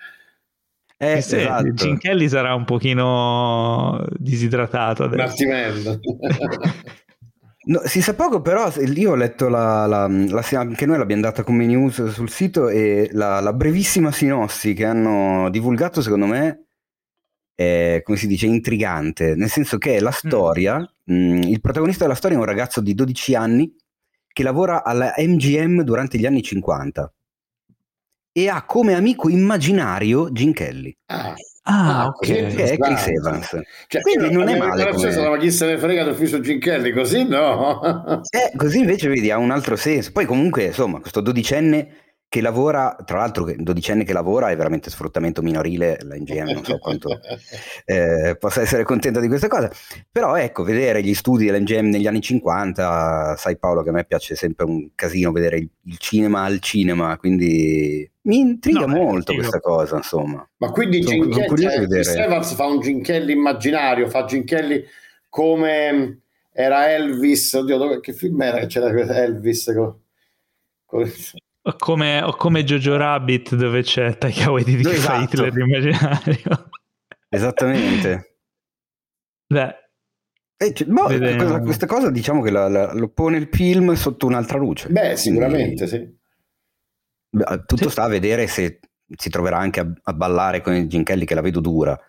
Eh, 0.98 1.14
esatto. 1.14 1.74
Gin 1.74 1.98
Kelly 1.98 2.30
sarà 2.30 2.54
un 2.54 2.66
pochino 2.66 4.06
disidratato 4.18 5.06
adesso. 5.06 5.44
No, 7.64 7.82
si 7.86 8.02
sa 8.02 8.16
poco, 8.16 8.42
però 8.42 8.72
io 8.76 9.12
ho 9.12 9.16
letto 9.16 9.48
la, 9.48 9.86
la, 9.86 10.08
la, 10.08 10.44
anche 10.54 10.88
noi 10.88 10.98
l'abbiamo 10.98 11.22
data 11.22 11.44
come 11.44 11.68
news 11.68 12.08
sul 12.08 12.30
sito 12.30 12.70
e 12.70 13.10
la, 13.12 13.54
brevissima 13.54 14.12
sinossi 14.12 14.74
che 14.74 14.86
hanno 14.86 15.48
divulgato, 15.52 16.02
secondo 16.02 16.26
me, 16.26 16.66
eh, 17.54 18.02
come 18.04 18.18
si 18.18 18.26
dice, 18.26 18.48
intrigante, 18.48 19.36
nel 19.36 19.50
senso 19.50 19.78
che 19.78 20.00
la 20.00 20.10
mm. 20.10 20.14
storia, 20.14 20.94
mm. 21.12 21.32
mh, 21.34 21.42
il 21.44 21.62
protagonista 21.62 22.04
della 22.04 22.16
storia 22.16 22.38
è 22.38 22.40
un 22.40 22.48
ragazzo 22.48 22.82
di 22.82 22.96
12 22.96 23.36
anni 23.36 23.76
che 24.28 24.42
lavora 24.44 24.84
alla 24.84 25.14
MGM 25.18 25.84
durante 25.84 26.18
gli 26.18 26.26
anni 26.26 26.42
50 26.42 27.14
e 28.34 28.48
ha 28.48 28.64
come 28.64 28.94
amico 28.94 29.30
immaginario 29.30 30.32
Gene 30.32 30.54
Kelly. 30.54 30.98
Ah, 31.08 31.36
Ah, 31.64 32.08
ok. 32.08 32.26
Che 32.26 32.64
è 32.72 32.78
Chris 32.78 33.08
Evans. 33.08 33.62
Cioè, 33.88 34.02
Quindi 34.02 34.32
non 34.32 34.48
è 34.48 34.58
male. 34.58 34.90
Come... 34.92 35.30
Ma 35.30 35.38
chi 35.38 35.52
se 35.52 35.66
ne 35.68 35.78
frega 35.78 36.04
del 36.04 36.16
fisso 36.16 36.40
Ginchelli, 36.40 36.92
così 36.92 37.28
no? 37.28 37.82
eh, 38.30 38.56
così 38.56 38.80
invece 38.80 39.08
vedi, 39.08 39.30
ha 39.30 39.38
un 39.38 39.52
altro 39.52 39.76
senso. 39.76 40.12
Poi 40.12 40.26
comunque, 40.26 40.66
insomma, 40.66 41.00
questo 41.00 41.22
dodicenne 41.22 42.11
che 42.32 42.40
lavora, 42.40 42.96
tra 43.04 43.18
l'altro 43.18 43.46
dodicenne 43.58 44.06
che 44.06 44.14
lavora 44.14 44.52
è 44.52 44.56
veramente 44.56 44.90
sfruttamento 44.90 45.42
minorile, 45.42 45.98
la 46.04 46.16
NGM 46.16 46.52
non 46.52 46.64
so 46.64 46.78
quanto 46.78 47.20
eh, 47.84 48.38
possa 48.40 48.62
essere 48.62 48.86
contenta 48.86 49.20
di 49.20 49.28
questa 49.28 49.50
cosa, 49.50 49.70
però 50.10 50.38
ecco, 50.38 50.64
vedere 50.64 51.04
gli 51.04 51.14
studi 51.14 51.46
dell'NGM 51.48 51.90
negli 51.90 52.08
anni 52.08 52.22
50, 52.22 53.36
sai 53.36 53.58
Paolo 53.58 53.84
che 53.84 53.90
a 53.90 53.92
me 53.92 54.06
piace 54.06 54.36
sempre 54.36 54.64
un 54.64 54.92
casino 54.96 55.34
vedere 55.34 55.58
il, 55.58 55.70
il 55.88 55.98
cinema 55.98 56.44
al 56.44 56.62
cinema, 56.62 57.18
quindi 57.18 58.10
mi 58.22 58.38
intriga 58.38 58.86
no, 58.86 58.96
molto 58.96 59.34
questa 59.34 59.60
cosa, 59.60 59.98
insomma. 59.98 60.50
Ma 60.56 60.72
quindi 60.72 61.02
Ginchelli, 61.02 62.02
cioè, 62.02 62.18
Evans 62.18 62.54
fa 62.54 62.66
un 62.66 62.80
Ginchelli 62.80 63.34
immaginario, 63.34 64.08
fa 64.08 64.24
Ginchelli 64.24 64.82
come 65.28 66.22
era 66.54 66.90
Elvis, 66.94 67.52
oddio, 67.52 68.00
che 68.00 68.14
film 68.14 68.42
era 68.42 68.60
che 68.60 68.68
c'era 68.68 68.88
Elvis? 69.18 69.74
Con, 69.76 70.00
con... 70.86 71.12
O 71.64 71.76
come, 71.78 72.22
o 72.24 72.36
come 72.36 72.64
Jojo 72.64 72.98
Rabbit 72.98 73.56
dove 73.56 73.84
c'è 73.84 74.18
Taika 74.18 74.50
Waititi 74.50 74.84
che 74.84 74.96
esatto. 74.96 75.14
fa 75.14 75.22
Hitler 75.22 75.58
immaginario. 75.58 76.70
Esattamente. 77.30 78.38
Beh. 79.46 79.76
Eh, 80.58 80.74
cioè, 80.74 80.88
boh, 80.88 81.06
questa, 81.06 81.62
questa, 81.62 81.86
cosa 81.86 82.10
diciamo 82.10 82.42
che 82.42 82.52
la, 82.52 82.68
la, 82.68 82.94
lo 82.94 83.10
pone 83.10 83.38
il 83.38 83.50
film 83.52 83.94
sotto 83.94 84.26
un'altra 84.28 84.58
luce. 84.58 84.90
Beh, 84.90 85.16
sicuramente 85.16 85.88
Quindi, 85.88 86.20
sì. 87.30 87.56
Tutto 87.66 87.84
sì. 87.84 87.90
sta 87.90 88.04
a 88.04 88.08
vedere 88.08 88.48
se 88.48 88.80
si 89.16 89.30
troverà 89.30 89.58
anche 89.58 89.80
a, 89.80 89.94
a 90.04 90.14
ballare 90.14 90.62
con 90.62 90.74
il 90.74 90.88
Gin 90.88 91.04
Kelly 91.04 91.26
che 91.26 91.36
la 91.36 91.42
vedo 91.42 91.60
dura 91.60 92.00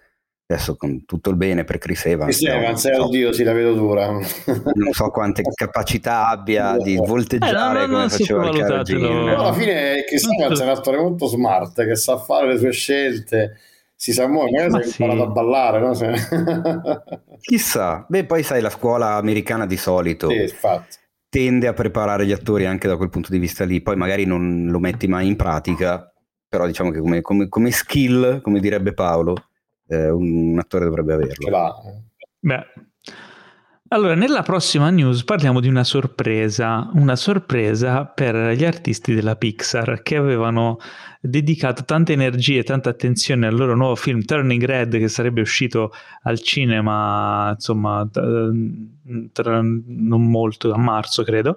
adesso 0.53 0.77
con 0.77 1.05
tutto 1.05 1.31
il 1.31 1.37
bene 1.37 1.65
per 1.65 1.79
Chris 1.79 2.05
Evans. 2.07 2.37
Chris 2.37 2.49
Evans, 2.49 2.85
eh, 2.85 2.95
so, 2.95 3.05
oddio, 3.05 3.33
sì, 3.33 3.43
la 3.43 3.53
vedo 3.53 3.73
dura. 3.75 4.11
non 4.11 4.93
so 4.93 5.11
quante 5.11 5.43
capacità 5.55 6.29
abbia 6.29 6.77
di 6.77 6.97
volteggiare 6.97 7.85
eh, 7.85 7.87
no, 7.87 7.93
no, 7.93 7.99
come 7.99 8.09
faceva 8.09 8.49
il 8.49 8.59
Caragin. 8.59 9.01
No, 9.01 9.41
alla 9.41 9.53
fine 9.53 10.05
Chris 10.07 10.27
Evans 10.27 10.61
è 10.61 10.65
un 10.65 10.71
attore 10.71 10.99
molto 10.99 11.27
smart 11.27 11.85
che 11.85 11.97
sa 11.97 12.19
fare 12.19 12.49
le 12.49 12.59
sue 12.59 12.73
scelte. 12.73 13.59
Si 13.95 14.13
sa 14.13 14.27
muovere, 14.27 14.69
magari 14.69 14.73
Ma 14.73 14.83
si 14.83 15.01
è 15.01 15.05
imparato 15.05 15.29
a 15.29 15.33
ballare, 15.33 15.81
no? 15.81 15.93
Chissà. 17.41 18.05
Beh, 18.09 18.25
poi 18.25 18.43
sai, 18.43 18.61
la 18.61 18.71
scuola 18.71 19.15
americana 19.15 19.65
di 19.65 19.77
solito 19.77 20.29
sì, 20.29 20.53
tende 21.29 21.69
a 21.69 21.73
preparare 21.73 22.27
gli 22.27 22.33
attori 22.33 22.67
anche 22.67 22.89
da 22.89 22.97
quel 22.97 23.11
punto 23.11 23.31
di 23.31 23.39
vista 23.39 23.65
lì. 23.65 23.81
Poi 23.81 23.95
magari 23.95 24.25
non 24.25 24.67
lo 24.69 24.81
metti 24.81 25.07
mai 25.07 25.29
in 25.29 25.37
pratica, 25.37 26.13
però 26.49 26.67
diciamo 26.67 26.91
che 26.91 26.99
come, 26.99 27.21
come, 27.21 27.49
come 27.49 27.71
skill, 27.71 28.41
come 28.41 28.59
direbbe 28.59 28.93
Paolo, 28.93 29.37
eh, 29.87 30.11
un, 30.11 30.53
un, 30.53 30.59
attore 30.59 30.85
dovrebbe 30.85 31.15
averlo. 31.15 31.49
Beh. 32.41 32.65
Allora, 33.89 34.15
nella 34.15 34.43
prossima 34.43 34.89
news 34.89 35.23
parliamo 35.23 35.61
di 35.61 35.69
una 35.69 35.85
sorpresa, 35.85 36.89
una 36.95 37.15
sorpresa 37.15 38.07
per 38.07 38.35
gli 38.57 38.65
artisti 38.65 39.15
della 39.15 39.37
Pixar 39.37 40.01
che 40.03 40.17
avevano 40.17 40.79
dedicato 41.25 41.85
tante 41.85 42.13
energie 42.13 42.59
e 42.59 42.63
tanta 42.65 42.91
attenzione 42.91 43.47
al 43.47 43.55
loro 43.55 43.77
nuovo 43.77 43.95
film 43.95 44.25
Turning 44.25 44.65
Red 44.65 44.99
che 44.99 45.07
sarebbe 45.07 45.41
uscito 45.41 45.93
al 46.23 46.41
cinema, 46.41 47.53
insomma, 47.55 48.09
tra 49.33 49.61
non 49.63 50.29
molto, 50.29 50.73
a 50.73 50.79
marzo 50.79 51.23
credo, 51.23 51.57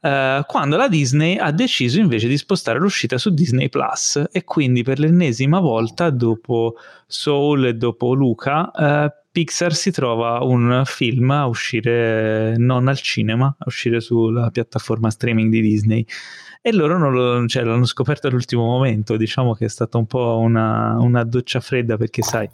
eh, 0.00 0.44
quando 0.46 0.76
la 0.76 0.88
Disney 0.88 1.38
ha 1.38 1.50
deciso 1.50 1.98
invece 1.98 2.28
di 2.28 2.36
spostare 2.36 2.78
l'uscita 2.78 3.18
su 3.18 3.30
Disney 3.30 3.68
Plus 3.68 4.22
e 4.30 4.44
quindi 4.44 4.84
per 4.84 5.00
l'ennesima 5.00 5.58
volta 5.58 6.10
dopo 6.10 6.76
Soul 7.06 7.66
e 7.66 7.74
dopo 7.74 8.14
Luca 8.14 8.70
eh, 8.70 9.12
Pixar 9.32 9.74
si 9.74 9.92
trova 9.92 10.42
un 10.42 10.82
film 10.84 11.30
a 11.30 11.46
uscire 11.46 12.56
non 12.56 12.88
al 12.88 12.98
cinema, 12.98 13.46
a 13.46 13.64
uscire 13.66 14.00
sulla 14.00 14.50
piattaforma 14.50 15.08
streaming 15.08 15.50
di 15.52 15.60
Disney. 15.60 16.06
E 16.62 16.72
loro 16.72 16.98
non 16.98 17.12
lo, 17.12 17.46
cioè, 17.46 17.62
l'hanno 17.62 17.86
scoperto 17.86 18.26
all'ultimo 18.26 18.64
momento. 18.64 19.16
Diciamo 19.16 19.54
che 19.54 19.64
è 19.64 19.68
stata 19.68 19.96
un 19.96 20.06
po' 20.06 20.38
una, 20.38 20.96
una 20.98 21.24
doccia 21.24 21.60
fredda 21.60 21.96
perché, 21.96 22.22
sai, 22.22 22.50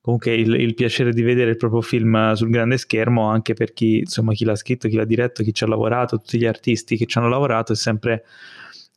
comunque 0.00 0.34
il, 0.34 0.54
il, 0.54 0.74
piacere 0.74 1.12
di 1.12 1.22
vedere 1.22 1.50
il 1.50 1.56
proprio 1.56 1.80
film 1.80 2.32
sul 2.32 2.50
grande 2.50 2.78
schermo, 2.78 3.28
anche 3.28 3.54
per 3.54 3.72
chi, 3.72 3.98
insomma, 3.98 4.32
chi 4.32 4.44
l'ha 4.44 4.56
scritto, 4.56 4.88
chi 4.88 4.96
l'ha 4.96 5.04
diretto, 5.04 5.44
chi 5.44 5.54
ci 5.54 5.62
ha 5.62 5.68
lavorato, 5.68 6.16
tutti 6.16 6.36
gli 6.36 6.46
artisti 6.46 6.96
che 6.96 7.06
ci 7.06 7.16
hanno 7.18 7.28
lavorato, 7.28 7.72
è 7.72 7.76
sempre 7.76 8.24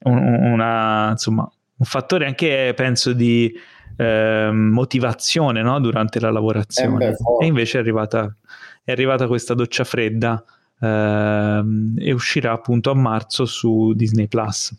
un, 0.05 0.17
una, 0.17 1.11
insomma, 1.11 1.47
un 1.77 1.85
fattore 1.85 2.25
anche, 2.25 2.73
penso, 2.75 3.13
di 3.13 3.53
eh, 3.95 4.49
motivazione 4.51 5.61
no? 5.61 5.79
durante 5.79 6.19
la 6.19 6.31
lavorazione. 6.31 7.05
Eh 7.05 7.09
beh, 7.11 7.43
e 7.43 7.45
invece 7.45 7.77
è 7.77 7.81
arrivata, 7.81 8.35
è 8.83 8.91
arrivata, 8.91 9.27
questa 9.27 9.53
doccia 9.53 9.83
fredda 9.83 10.43
eh, 10.79 11.63
e 11.97 12.11
uscirà 12.11 12.51
appunto 12.51 12.91
a 12.91 12.95
marzo 12.95 13.45
su 13.45 13.93
Disney 13.93 14.27
Plus. 14.27 14.73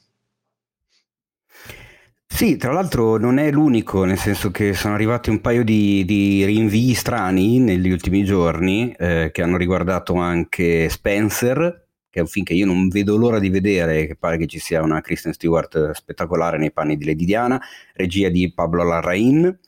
Sì, 2.31 2.57
tra 2.57 2.73
l'altro 2.73 3.17
non 3.17 3.39
è 3.39 3.51
l'unico, 3.51 4.05
nel 4.05 4.19
senso 4.19 4.53
che 4.53 4.73
sono 4.73 4.95
arrivati 4.95 5.29
un 5.29 5.41
paio 5.41 5.65
di, 5.65 6.05
di 6.05 6.45
rinvii 6.45 6.95
strani 6.95 7.59
negli 7.59 7.91
ultimi 7.91 8.23
giorni 8.23 8.95
eh, 8.97 9.31
che 9.33 9.43
hanno 9.43 9.57
riguardato 9.57 10.15
anche 10.15 10.89
Spencer, 10.89 11.87
che 12.09 12.21
è 12.21 12.23
un 12.23 12.29
film 12.29 12.45
che 12.45 12.55
io 12.55 12.67
non 12.67 12.89
vedo 12.89 13.17
l'ora 13.17 13.41
di 13.41 13.49
vedere, 13.49 14.07
che 14.07 14.15
pare 14.15 14.37
che 14.37 14.47
ci 14.47 14.61
sia 14.61 14.83
una 14.83 15.01
Kristen 15.01 15.33
Stewart 15.33 15.91
spettacolare 15.93 16.59
nei 16.59 16.71
panni 16.71 16.97
di 16.97 17.07
Lady 17.07 17.25
Diana, 17.25 17.61
regia 17.95 18.29
di 18.29 18.53
Pablo 18.53 18.85
Larrain. 18.85 19.59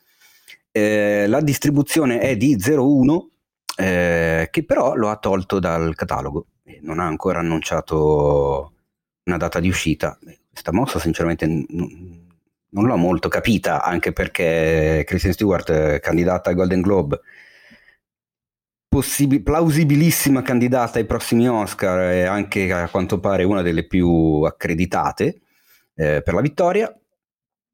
Eh, 0.70 1.26
la 1.26 1.40
distribuzione 1.40 2.20
è 2.20 2.36
di 2.36 2.56
01, 2.56 3.29
eh, 3.80 4.48
che 4.50 4.64
però 4.64 4.94
lo 4.94 5.08
ha 5.10 5.16
tolto 5.16 5.58
dal 5.58 5.94
catalogo 5.94 6.46
non 6.82 6.98
ha 7.00 7.06
ancora 7.06 7.40
annunciato 7.40 8.74
una 9.24 9.36
data 9.36 9.60
di 9.60 9.68
uscita. 9.68 10.18
Questa 10.50 10.72
mossa 10.72 10.98
sinceramente 10.98 11.46
n- 11.46 12.28
non 12.70 12.86
l'ho 12.86 12.96
molto 12.96 13.28
capita, 13.28 13.82
anche 13.82 14.12
perché 14.12 15.02
Kristen 15.06 15.32
Stewart, 15.32 15.98
candidata 16.00 16.50
al 16.50 16.56
Golden 16.56 16.80
Globe, 16.80 17.20
possib- 18.88 19.42
plausibilissima 19.42 20.42
candidata 20.42 20.98
ai 20.98 21.06
prossimi 21.06 21.48
Oscar 21.48 22.00
e 22.12 22.24
anche 22.24 22.72
a 22.72 22.88
quanto 22.88 23.20
pare 23.20 23.44
una 23.44 23.62
delle 23.62 23.86
più 23.86 24.42
accreditate 24.42 25.40
eh, 25.94 26.22
per 26.22 26.34
la 26.34 26.40
vittoria. 26.40 26.94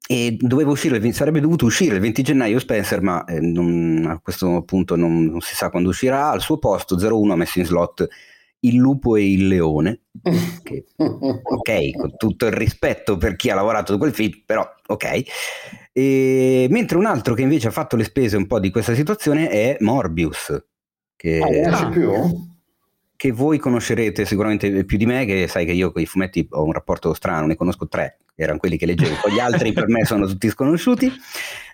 E 0.09 0.37
doveva 0.39 0.71
uscire, 0.71 1.11
sarebbe 1.11 1.41
dovuto 1.41 1.65
uscire 1.65 1.95
il 1.95 2.01
20 2.01 2.21
gennaio 2.21 2.59
Spencer, 2.59 3.01
ma 3.01 3.25
eh, 3.25 3.41
non, 3.41 4.05
a 4.07 4.19
questo 4.19 4.63
punto 4.63 4.95
non, 4.95 5.25
non, 5.25 5.41
si 5.41 5.53
sa 5.53 5.69
quando 5.69 5.89
uscirà. 5.89 6.29
Al 6.29 6.41
suo 6.41 6.57
posto 6.59 6.95
01 6.95 7.33
ha 7.33 7.35
messo 7.35 7.59
in 7.59 7.65
slot 7.65 8.07
il 8.61 8.75
lupo 8.75 9.15
e 9.15 9.31
il 9.31 9.47
leone. 9.47 10.01
Che, 10.63 10.85
ok, 10.95 11.91
con 11.91 12.15
tutto 12.15 12.45
il 12.45 12.53
rispetto 12.53 13.17
per 13.17 13.35
chi 13.35 13.49
ha 13.49 13.55
lavorato 13.55 13.93
su 13.93 13.97
quel 13.99 14.13
film, 14.13 14.43
però 14.45 14.65
ok. 14.87 15.23
E, 15.91 16.67
mentre 16.69 16.97
un 16.97 17.05
altro 17.05 17.33
che 17.33 17.41
invece 17.41 17.67
ha 17.67 17.71
fatto 17.71 17.95
le 17.95 18.03
spese 18.03 18.37
un 18.37 18.47
po' 18.47 18.59
di 18.59 18.69
questa 18.69 18.95
situazione 18.95 19.49
è 19.49 19.77
Morbius, 19.81 20.57
che, 21.15 21.39
ah, 21.39 21.91
che 23.17 23.31
voi 23.31 23.57
conoscerete 23.57 24.25
sicuramente 24.25 24.85
più 24.85 24.97
di 24.97 25.07
me, 25.07 25.25
che 25.25 25.47
sai 25.47 25.65
che 25.65 25.73
io 25.73 25.91
con 25.91 26.01
i 26.01 26.05
fumetti 26.05 26.47
ho 26.51 26.63
un 26.63 26.71
rapporto 26.71 27.13
strano, 27.13 27.47
ne 27.47 27.55
conosco 27.55 27.87
tre, 27.87 28.19
erano 28.35 28.59
quelli 28.59 28.77
che 28.77 28.85
leggevo, 28.85 29.15
poi 29.21 29.33
gli 29.33 29.39
altri 29.39 29.73
per 29.73 29.89
me 29.89 30.05
sono 30.05 30.27
tutti 30.27 30.47
sconosciuti. 30.49 31.11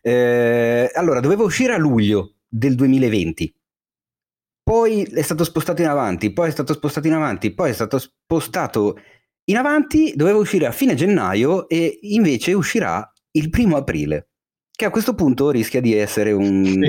Eh, 0.01 0.89
allora, 0.93 1.19
doveva 1.19 1.43
uscire 1.43 1.73
a 1.73 1.77
luglio 1.77 2.35
del 2.47 2.75
2020, 2.75 3.53
poi 4.63 5.03
è 5.03 5.21
stato 5.21 5.43
spostato 5.43 5.81
in 5.81 5.89
avanti, 5.89 6.31
poi 6.31 6.47
è 6.47 6.51
stato 6.51 6.73
spostato 6.73 7.07
in 7.07 7.13
avanti, 7.13 7.53
poi 7.53 7.71
è 7.71 7.73
stato 7.73 7.99
spostato 7.99 8.97
in 9.45 9.57
avanti, 9.57 10.13
doveva 10.15 10.37
uscire 10.37 10.65
a 10.65 10.71
fine 10.71 10.95
gennaio 10.95 11.67
e 11.67 11.99
invece 12.03 12.53
uscirà 12.53 13.11
il 13.31 13.49
primo 13.49 13.75
aprile 13.75 14.29
che 14.83 14.89
a 14.89 14.91
questo 14.91 15.15
punto 15.15 15.49
rischia 15.49 15.81
di 15.81 15.95
essere 15.95 16.31
un, 16.31 16.81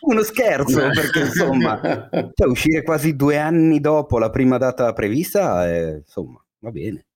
uno 0.00 0.22
scherzo, 0.22 0.80
perché 0.94 1.20
insomma, 1.20 1.80
cioè, 2.10 2.48
uscire 2.48 2.82
quasi 2.82 3.16
due 3.16 3.36
anni 3.36 3.80
dopo 3.80 4.18
la 4.18 4.30
prima 4.30 4.56
data 4.56 4.92
prevista, 4.92 5.66
è, 5.66 5.96
insomma, 5.96 6.42
va 6.60 6.70
bene. 6.70 7.06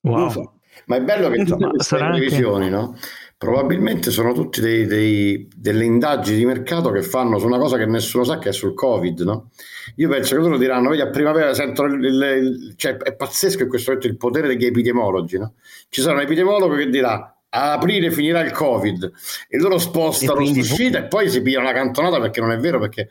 Wow. 0.00 0.30
So. 0.30 0.52
Ma 0.86 0.96
è 0.96 1.02
bello 1.02 1.28
che 1.28 1.44
tutte 1.44 1.66
queste 1.66 1.96
previsioni, 1.96 2.66
anche... 2.66 2.76
no? 2.76 2.96
Probabilmente 3.36 4.10
sono 4.10 4.32
tutte 4.32 4.86
delle 4.86 5.84
indagini 5.84 6.38
di 6.38 6.44
mercato 6.44 6.90
che 6.90 7.02
fanno 7.02 7.38
su 7.38 7.46
una 7.46 7.58
cosa 7.58 7.76
che 7.76 7.86
nessuno 7.86 8.24
sa 8.24 8.38
che 8.38 8.48
è 8.48 8.52
sul 8.52 8.74
Covid, 8.74 9.20
no? 9.20 9.50
Io 9.96 10.08
penso 10.08 10.34
che 10.34 10.40
loro 10.40 10.58
diranno, 10.58 10.88
vedi, 10.88 11.02
a 11.02 11.08
primavera 11.08 11.54
sento 11.54 11.84
il, 11.84 12.04
il, 12.04 12.22
il, 12.22 12.74
cioè 12.76 12.96
è 12.96 13.14
pazzesco 13.14 13.62
in 13.62 13.68
questo 13.68 13.90
momento 13.92 14.10
il 14.10 14.16
potere 14.16 14.48
degli 14.48 14.64
epidemiologi, 14.64 15.38
no? 15.38 15.54
Ci 15.88 16.00
sarà 16.00 16.16
un 16.16 16.22
epidemiologo 16.22 16.74
che 16.74 16.88
dirà 16.88 17.37
a 17.50 17.72
aprile 17.72 18.10
finirà 18.10 18.40
il 18.40 18.52
covid 18.52 19.10
e 19.48 19.58
loro 19.58 19.78
spostano 19.78 20.40
l'uscita 20.40 20.98
e 20.98 21.04
poi 21.04 21.30
si 21.30 21.40
pigliano 21.40 21.64
la 21.64 21.72
cantonata 21.72 22.20
perché 22.20 22.40
non 22.40 22.50
è 22.50 22.58
vero 22.58 22.78
perché 22.78 23.08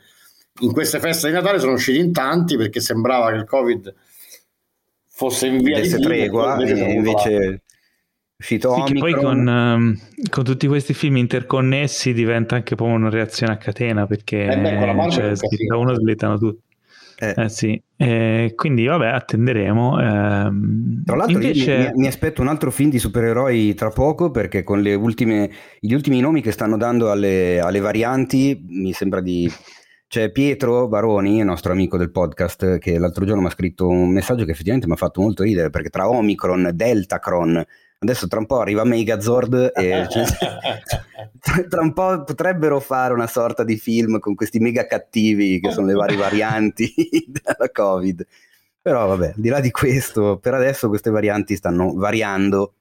in 0.60 0.72
queste 0.72 1.00
feste 1.00 1.28
di 1.28 1.34
Natale 1.34 1.58
sono 1.58 1.72
usciti 1.72 1.98
in 1.98 2.12
tanti 2.12 2.56
perché 2.56 2.80
sembrava 2.80 3.30
che 3.30 3.36
il 3.36 3.44
covid 3.44 3.94
fosse 5.08 5.46
in 5.46 5.58
via 5.58 5.80
di 5.80 5.88
tregua 5.88 6.56
e 6.58 6.92
invece 6.92 7.62
Uscito 8.40 8.86
sì, 8.86 8.94
poi 8.94 9.14
con, 9.14 9.44
um, 9.48 9.98
con, 10.30 10.44
tutti 10.44 10.68
questi 10.68 10.94
film 10.94 11.16
interconnessi 11.16 12.12
diventa 12.12 12.54
anche 12.54 12.76
poi 12.76 12.92
una 12.92 13.10
reazione 13.10 13.54
a 13.54 13.56
catena 13.56 14.06
perché 14.06 14.44
eh 14.44 14.56
beh, 14.56 15.10
cioè, 15.10 15.32
da 15.66 15.76
uno 15.76 15.92
slittano 15.94 16.38
tutti. 16.38 16.67
Eh. 17.20 17.34
Eh 17.36 17.48
sì. 17.48 17.80
Eh, 17.96 18.52
quindi 18.54 18.86
vabbè, 18.86 19.08
attenderemo. 19.08 20.00
Ehm, 20.00 21.02
tra 21.04 21.16
l'altro, 21.16 21.40
invece... 21.40 21.90
mi, 21.94 22.02
mi, 22.02 22.06
aspetto 22.06 22.42
un 22.42 22.48
altro 22.48 22.70
film 22.70 22.90
di 22.90 23.00
supereroi 23.00 23.74
tra 23.74 23.90
poco 23.90 24.30
perché 24.30 24.62
con 24.62 24.80
le 24.80 24.94
ultime, 24.94 25.50
gli 25.80 25.92
ultimi 25.92 26.20
nomi 26.20 26.40
che 26.40 26.52
stanno 26.52 26.76
dando 26.76 27.10
alle, 27.10 27.58
alle 27.58 27.80
varianti 27.80 28.64
mi 28.68 28.92
sembra 28.92 29.20
di 29.20 29.50
c'è 30.06 30.30
Pietro 30.30 30.86
Baroni, 30.86 31.38
il 31.38 31.44
nostro 31.44 31.72
amico 31.72 31.96
del 31.96 32.12
podcast, 32.12 32.78
che 32.78 32.98
l'altro 32.98 33.24
giorno 33.24 33.42
mi 33.42 33.48
ha 33.48 33.52
scritto 33.52 33.88
un 33.88 34.10
messaggio 34.10 34.44
che 34.44 34.52
effettivamente 34.52 34.86
mi 34.86 34.94
ha 34.94 34.96
fatto 34.96 35.20
molto 35.20 35.42
ridere 35.42 35.70
perché 35.70 35.90
tra 35.90 36.08
Omicron, 36.08 36.70
Deltacron, 36.72 37.64
adesso 38.00 38.28
tra 38.28 38.38
un 38.38 38.46
po' 38.46 38.60
arriva 38.60 38.84
Megazord 38.84 39.72
e 39.74 40.06
cioè, 40.10 41.66
tra 41.68 41.80
un 41.80 41.92
po' 41.92 42.22
potrebbero 42.22 42.80
fare 42.80 43.12
una 43.12 43.26
sorta 43.26 43.64
di 43.64 43.76
film 43.76 44.18
con 44.18 44.34
questi 44.34 44.58
mega 44.60 44.86
cattivi 44.86 45.60
che 45.60 45.70
sono 45.70 45.86
le 45.86 45.94
varie 45.94 46.16
varianti 46.16 46.92
della 47.26 47.70
Covid. 47.72 48.26
Però 48.80 49.06
vabbè, 49.06 49.26
al 49.34 49.40
di 49.40 49.48
là 49.48 49.60
di 49.60 49.70
questo, 49.70 50.38
per 50.38 50.54
adesso 50.54 50.88
queste 50.88 51.10
varianti 51.10 51.56
stanno 51.56 51.92
variando 51.94 52.74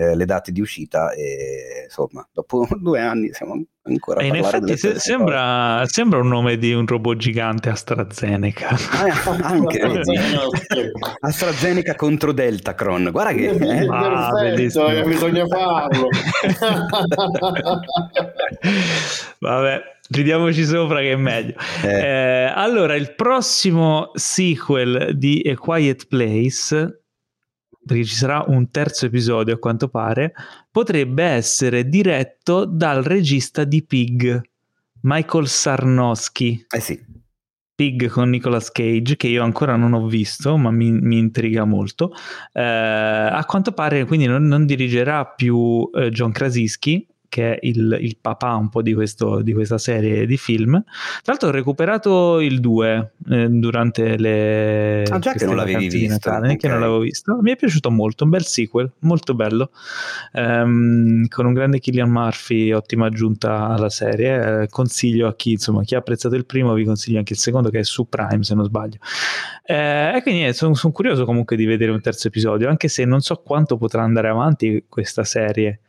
eh, 0.00 0.16
le 0.16 0.24
date 0.24 0.50
di 0.50 0.62
uscita 0.62 1.12
e 1.12 1.82
insomma 1.84 2.26
dopo 2.32 2.66
due 2.80 3.00
anni 3.00 3.34
siamo 3.34 3.62
ancora 3.82 4.20
a 4.20 4.24
in 4.24 4.36
effetti 4.36 4.78
se, 4.78 4.98
sembra, 4.98 5.84
sembra, 5.86 6.20
un 6.20 6.28
nome 6.28 6.56
di 6.56 6.72
un 6.72 6.86
robot 6.86 7.18
gigante 7.18 7.68
AstraZeneca. 7.68 8.68
Ah, 9.00 9.38
anche 9.42 9.80
AstraZeneca 11.20 11.94
contro 11.94 12.32
Deltacron 12.32 13.10
guarda 13.10 13.32
che 13.32 13.50
eh? 13.50 13.86
ah, 13.88 14.30
perfetto 14.30 14.88
eh, 14.88 15.02
bisogna 15.02 15.46
farlo. 15.46 16.08
Vabbè 19.38 19.82
ridiamoci 20.10 20.64
sopra 20.64 21.00
che 21.00 21.12
è 21.12 21.16
meglio. 21.16 21.54
Eh. 21.82 21.88
Eh, 21.88 22.52
allora 22.54 22.94
il 22.94 23.14
prossimo 23.14 24.10
sequel 24.14 25.16
di 25.16 25.42
A 25.50 25.56
Quiet 25.56 26.06
Place 26.06 26.99
perché 27.90 28.04
ci 28.04 28.14
sarà 28.14 28.44
un 28.46 28.70
terzo 28.70 29.06
episodio 29.06 29.54
a 29.54 29.58
quanto 29.58 29.88
pare, 29.88 30.32
potrebbe 30.70 31.24
essere 31.24 31.88
diretto 31.88 32.64
dal 32.64 33.02
regista 33.02 33.64
di 33.64 33.84
Pig, 33.84 34.40
Michael 35.00 35.48
Sarnowski. 35.48 36.66
Eh 36.70 36.78
sì. 36.78 37.04
Pig 37.74 38.08
con 38.08 38.30
Nicolas 38.30 38.70
Cage, 38.70 39.16
che 39.16 39.26
io 39.26 39.42
ancora 39.42 39.74
non 39.74 39.94
ho 39.94 40.06
visto, 40.06 40.56
ma 40.56 40.70
mi, 40.70 40.92
mi 40.92 41.18
intriga 41.18 41.64
molto. 41.64 42.12
Eh, 42.52 42.62
a 42.62 43.44
quanto 43.44 43.72
pare 43.72 44.04
quindi 44.04 44.26
non, 44.26 44.46
non 44.46 44.66
dirigerà 44.66 45.24
più 45.24 45.90
eh, 45.92 46.10
John 46.10 46.30
Krasinski, 46.30 47.04
che 47.30 47.54
è 47.54 47.58
il, 47.62 47.96
il 48.00 48.18
papà 48.20 48.56
un 48.56 48.68
po' 48.68 48.82
di, 48.82 48.92
questo, 48.92 49.40
di, 49.40 49.54
questa 49.54 49.78
serie 49.78 50.26
di 50.26 50.36
film. 50.36 50.82
Tra 50.82 51.32
l'altro 51.32 51.48
ho 51.48 51.52
recuperato 51.52 52.40
il 52.40 52.58
2 52.60 53.12
eh, 53.30 53.48
durante 53.48 54.18
le... 54.18 55.04
Ah 55.04 55.20
già 55.20 55.32
che 55.32 55.46
non 55.46 55.54
l'avevi 55.56 55.88
visto. 55.88 56.28
okay. 56.28 56.56
Che 56.56 56.68
non 56.68 56.80
l'avevo 56.80 56.98
visto. 56.98 57.38
Mi 57.40 57.52
è 57.52 57.56
piaciuto 57.56 57.90
molto, 57.90 58.24
un 58.24 58.30
bel 58.30 58.44
sequel, 58.44 58.90
molto 59.00 59.34
bello, 59.34 59.70
um, 60.32 61.26
con 61.28 61.46
un 61.46 61.52
grande 61.54 61.78
Killian 61.78 62.10
Murphy, 62.10 62.72
ottima 62.72 63.06
aggiunta 63.06 63.68
alla 63.68 63.90
serie. 63.90 64.62
Eh, 64.62 64.68
consiglio 64.68 65.28
a 65.28 65.34
chi, 65.36 65.52
insomma, 65.52 65.84
chi 65.84 65.94
ha 65.94 65.98
apprezzato 65.98 66.34
il 66.34 66.44
primo, 66.44 66.74
vi 66.74 66.84
consiglio 66.84 67.18
anche 67.18 67.34
il 67.34 67.38
secondo 67.38 67.70
che 67.70 67.78
è 67.78 67.84
su 67.84 68.08
Prime 68.08 68.42
se 68.42 68.54
non 68.56 68.64
sbaglio. 68.64 68.98
Eh, 69.64 70.16
e 70.16 70.22
quindi 70.22 70.52
sono, 70.52 70.74
sono 70.74 70.92
curioso 70.92 71.24
comunque 71.24 71.54
di 71.54 71.64
vedere 71.64 71.92
un 71.92 72.00
terzo 72.00 72.26
episodio, 72.26 72.68
anche 72.68 72.88
se 72.88 73.04
non 73.04 73.20
so 73.20 73.36
quanto 73.36 73.76
potrà 73.76 74.02
andare 74.02 74.28
avanti 74.28 74.84
questa 74.88 75.22
serie 75.22 75.82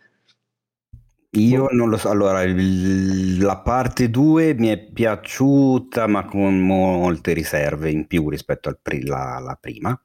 io 1.31 1.63
boh. 1.63 1.69
non 1.71 1.89
lo 1.89 1.97
so, 1.97 2.09
allora 2.09 2.41
il, 2.43 3.41
la 3.41 3.59
parte 3.59 4.09
2 4.09 4.53
mi 4.55 4.67
è 4.67 4.77
piaciuta 4.77 6.07
ma 6.07 6.25
con 6.25 6.59
molte 6.59 7.33
riserve 7.33 7.89
in 7.89 8.07
più 8.07 8.29
rispetto 8.29 8.77
alla 9.09 9.57
prima. 9.59 9.97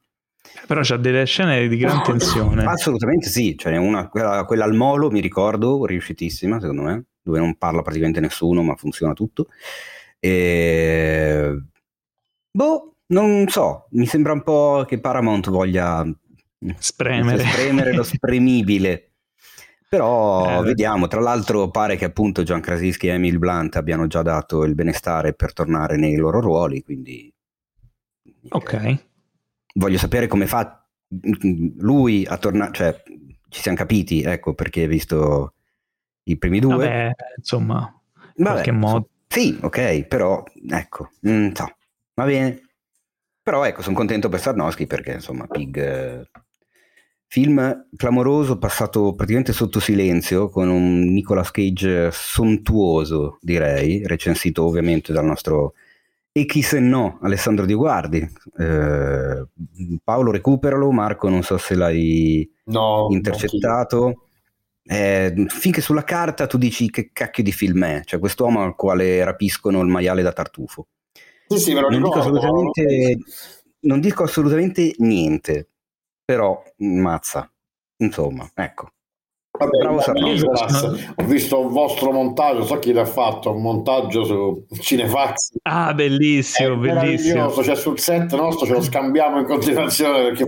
Però 0.65 0.81
c'ha 0.83 0.97
delle 0.97 1.25
scene 1.25 1.67
di 1.67 1.77
gran 1.77 2.01
tensione. 2.03 2.63
Assolutamente 2.63 3.27
sì, 3.27 3.57
cioè 3.57 3.75
una, 3.77 4.07
quella, 4.07 4.45
quella, 4.45 4.63
al 4.63 4.73
molo 4.73 5.11
mi 5.11 5.19
ricordo, 5.19 5.85
riuscitissima 5.85 6.59
secondo 6.59 6.83
me, 6.83 7.05
dove 7.21 7.39
non 7.39 7.57
parla 7.57 7.81
praticamente 7.81 8.19
nessuno 8.19 8.63
ma 8.63 8.75
funziona 8.75 9.13
tutto. 9.13 9.47
E... 10.19 11.61
Boh, 12.49 12.95
non 13.07 13.47
so, 13.49 13.87
mi 13.91 14.05
sembra 14.05 14.33
un 14.33 14.43
po' 14.43 14.85
che 14.87 14.99
Paramount 14.99 15.49
voglia 15.49 16.05
spremere, 16.79 17.43
spremere 17.43 17.93
lo 17.93 18.03
spremibile. 18.03 19.06
Però 19.89 20.59
eh, 20.59 20.63
vediamo, 20.63 21.07
tra 21.07 21.21
l'altro 21.21 21.69
pare 21.69 21.95
che 21.95 22.05
appunto 22.05 22.43
Gian 22.43 22.59
Krasinski 22.59 23.07
e 23.07 23.11
Emil 23.11 23.39
Blunt 23.39 23.77
abbiano 23.77 24.07
già 24.07 24.21
dato 24.21 24.63
il 24.63 24.75
benestare 24.75 25.33
per 25.33 25.53
tornare 25.53 25.95
nei 25.95 26.15
loro 26.17 26.41
ruoli, 26.41 26.83
quindi... 26.83 27.33
Ok. 28.49 29.05
Voglio 29.75 29.97
sapere 29.97 30.27
come 30.27 30.47
fa 30.47 30.85
lui 31.77 32.25
a 32.25 32.37
tornare, 32.37 32.71
cioè 32.73 33.03
ci 33.49 33.61
siamo 33.61 33.77
capiti, 33.77 34.23
ecco, 34.23 34.53
perché 34.53 34.81
hai 34.81 34.87
visto 34.87 35.53
i 36.23 36.37
primi 36.37 36.59
due. 36.59 36.75
Vabbè, 36.75 37.11
insomma, 37.37 38.01
in 38.35 38.43
Vabbè, 38.43 38.51
qualche 38.51 38.71
modo. 38.71 39.09
Sì, 39.27 39.57
ok, 39.61 40.03
però 40.03 40.43
ecco, 40.69 41.11
mm, 41.27 41.51
so, 41.51 41.75
va 42.13 42.25
bene. 42.25 42.61
Però 43.41 43.63
ecco, 43.63 43.81
sono 43.81 43.95
contento 43.95 44.27
per 44.27 44.41
Sarnowski 44.41 44.87
perché 44.87 45.13
insomma 45.13 45.47
Pig... 45.47 46.29
Film 47.29 47.87
clamoroso, 47.95 48.57
passato 48.57 49.13
praticamente 49.13 49.51
sotto 49.51 49.81
silenzio, 49.81 50.49
con 50.49 50.69
un 50.69 51.11
Nicolas 51.11 51.51
Cage 51.51 52.09
sontuoso, 52.11 53.37
direi, 53.41 54.07
recensito 54.07 54.63
ovviamente 54.63 55.11
dal 55.11 55.25
nostro 55.25 55.73
e 56.37 56.45
chi 56.45 56.61
se 56.61 56.79
no, 56.79 57.17
Alessandro 57.23 57.65
Di 57.65 57.73
Guardi. 57.73 58.19
Eh, 58.59 59.45
Paolo, 60.03 60.31
recuperalo. 60.31 60.91
Marco, 60.91 61.29
non 61.29 61.41
so 61.41 61.57
se 61.57 61.73
l'hai 61.73 62.47
no, 62.65 63.07
intercettato. 63.09 64.27
Eh, 64.83 65.33
finché 65.47 65.81
sulla 65.81 66.03
carta 66.03 66.45
tu 66.45 66.59
dici 66.59 66.91
che 66.91 67.09
cacchio 67.11 67.41
di 67.41 67.51
film 67.51 67.83
è, 67.85 68.01
cioè 68.05 68.19
quest'uomo 68.19 68.63
al 68.63 68.75
quale 68.75 69.23
rapiscono 69.23 69.81
il 69.81 69.87
maiale 69.87 70.21
da 70.21 70.31
tartufo. 70.31 70.87
Sì, 71.47 71.57
sì, 71.57 71.73
me 71.73 71.81
lo 71.81 71.89
non 71.89 72.03
dico 72.03 72.19
assolutamente, 72.19 73.17
non 73.79 73.99
dico 73.99 74.23
assolutamente 74.23 74.93
niente 74.99 75.69
però 76.27 76.61
mazza, 76.79 77.49
insomma, 77.99 78.51
ecco. 78.53 78.89
Vabbè, 79.57 79.77
Bravo 79.77 80.01
Ho 81.15 81.23
visto 81.25 81.59
un 81.59 81.71
vostro 81.71 82.11
montaggio, 82.11 82.65
so 82.65 82.79
chi 82.79 82.93
l'ha 82.93 83.05
fatto, 83.05 83.51
un 83.51 83.61
montaggio 83.61 84.23
su 84.23 84.65
Cinefax. 84.79 85.53
Ah, 85.63 85.93
bellissimo, 85.93 86.73
È 86.73 86.77
bellissimo. 86.77 87.51
Cioè 87.51 87.75
sul 87.75 87.99
set 87.99 88.33
nostro 88.35 88.65
ce 88.65 88.73
lo 88.73 88.81
scambiamo 88.81 89.39
in 89.39 89.45
continuazione 89.45 90.23
perché 90.23 90.45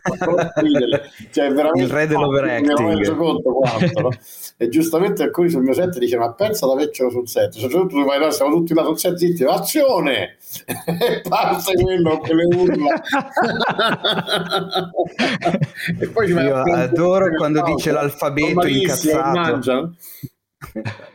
cioè, 1.32 1.52
veramente 1.52 1.82
il 1.82 1.90
re 1.90 2.08
dell'overacting. 2.08 3.16
conto 3.16 3.52
quanto, 3.52 4.02
no? 4.02 4.10
E 4.58 4.70
giustamente 4.70 5.24
alcuni 5.24 5.50
sul 5.50 5.62
mio 5.62 5.74
set 5.74 5.98
dicono 5.98 6.26
ma 6.26 6.34
pensa 6.34 6.66
ad 6.66 6.72
avercelo 6.72 7.10
sul 7.10 7.28
set. 7.28 7.58
Cioè, 7.58 7.70
tu 7.70 8.04
vai 8.04 8.20
là, 8.20 8.30
siamo 8.30 8.56
tutti 8.56 8.74
là 8.74 8.84
sul 8.84 8.98
set 8.98 9.16
zitti, 9.16 9.44
azione! 9.44 10.38
e 10.86 11.22
parte 11.28 11.74
quello 11.82 12.20
con 12.20 12.36
le 12.36 12.56
urla. 12.56 12.94
e 16.00 16.08
poi 16.08 16.28
ci 16.28 16.34
Io 16.34 16.62
adoro 16.62 17.36
quando 17.36 17.62
dice 17.64 17.92
l'alfabeto 17.92 18.68
incazzato 18.68 18.99
incazzato. 19.04 19.96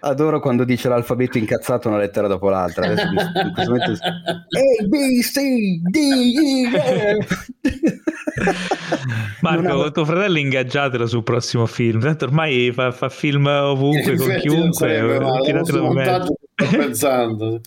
Adoro 0.00 0.40
quando 0.40 0.64
dice 0.64 0.88
l'alfabeto 0.88 1.36
incazzato 1.36 1.88
una 1.88 1.98
lettera 1.98 2.26
dopo 2.26 2.48
l'altra. 2.48 2.86
Adesso, 2.86 3.06
in 3.06 3.52
questo 3.52 3.72
momento... 3.72 3.92
A, 3.92 4.86
B, 4.86 5.20
C, 5.20 5.80
D, 5.90 5.96
E, 6.74 7.18
Marco, 9.42 9.76
con 9.76 9.92
tuo 9.92 10.04
fratello 10.06 10.38
ingaggiatelo 10.38 11.06
sul 11.06 11.22
prossimo 11.22 11.66
film. 11.66 12.00
Tanto 12.00 12.24
ormai 12.24 12.72
fa, 12.72 12.90
fa 12.90 13.10
film 13.10 13.46
ovunque, 13.46 14.16
con 14.16 14.34
chiunque. 14.40 15.20
Tiratelo 15.44 15.92
sto 15.92 16.34
pensando. 16.70 17.60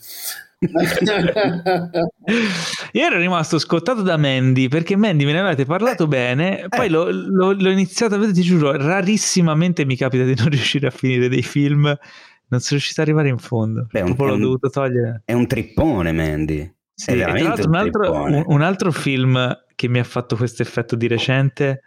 Io 2.93 3.05
ero 3.05 3.19
rimasto 3.19 3.59
scottato 3.59 4.01
da 4.01 4.17
Mandy 4.17 4.67
perché 4.67 4.95
Mandy 4.95 5.23
me 5.23 5.33
ne 5.33 5.39
avete 5.41 5.65
parlato 5.65 6.05
eh, 6.05 6.07
bene, 6.07 6.65
poi 6.67 6.87
eh. 6.87 6.89
l'ho, 6.89 7.11
l'ho, 7.11 7.51
l'ho, 7.51 7.69
iniziato 7.69 8.15
a 8.15 8.17
vedere, 8.17 8.37
ti 8.39 8.41
giuro, 8.41 8.71
rarissimamente 8.75 9.85
mi 9.85 9.95
capita 9.95 10.23
di 10.23 10.33
non 10.35 10.49
riuscire 10.49 10.87
a 10.87 10.89
finire 10.89 11.29
dei 11.29 11.43
film, 11.43 11.83
non 11.83 12.59
sono 12.59 12.71
riuscito 12.71 13.01
ad 13.01 13.07
arrivare 13.07 13.29
in 13.29 13.37
fondo. 13.37 13.85
Beh, 13.91 14.01
un, 14.01 14.15
l'ho 14.17 14.33
un, 14.33 14.41
dovuto 14.41 14.69
togliere. 14.69 15.21
È 15.25 15.33
un 15.33 15.45
trippone, 15.45 16.11
Mandy. 16.11 16.73
Sì, 16.91 17.11
un, 17.11 17.19
un, 17.19 17.75
altro, 17.75 18.23
un, 18.47 18.61
altro, 18.63 18.91
film 18.91 19.55
che 19.75 19.87
mi 19.87 19.99
ha 19.99 20.03
fatto 20.03 20.35
questo 20.35 20.63
effetto 20.63 20.95
di 20.95 21.07
recente, 21.07 21.83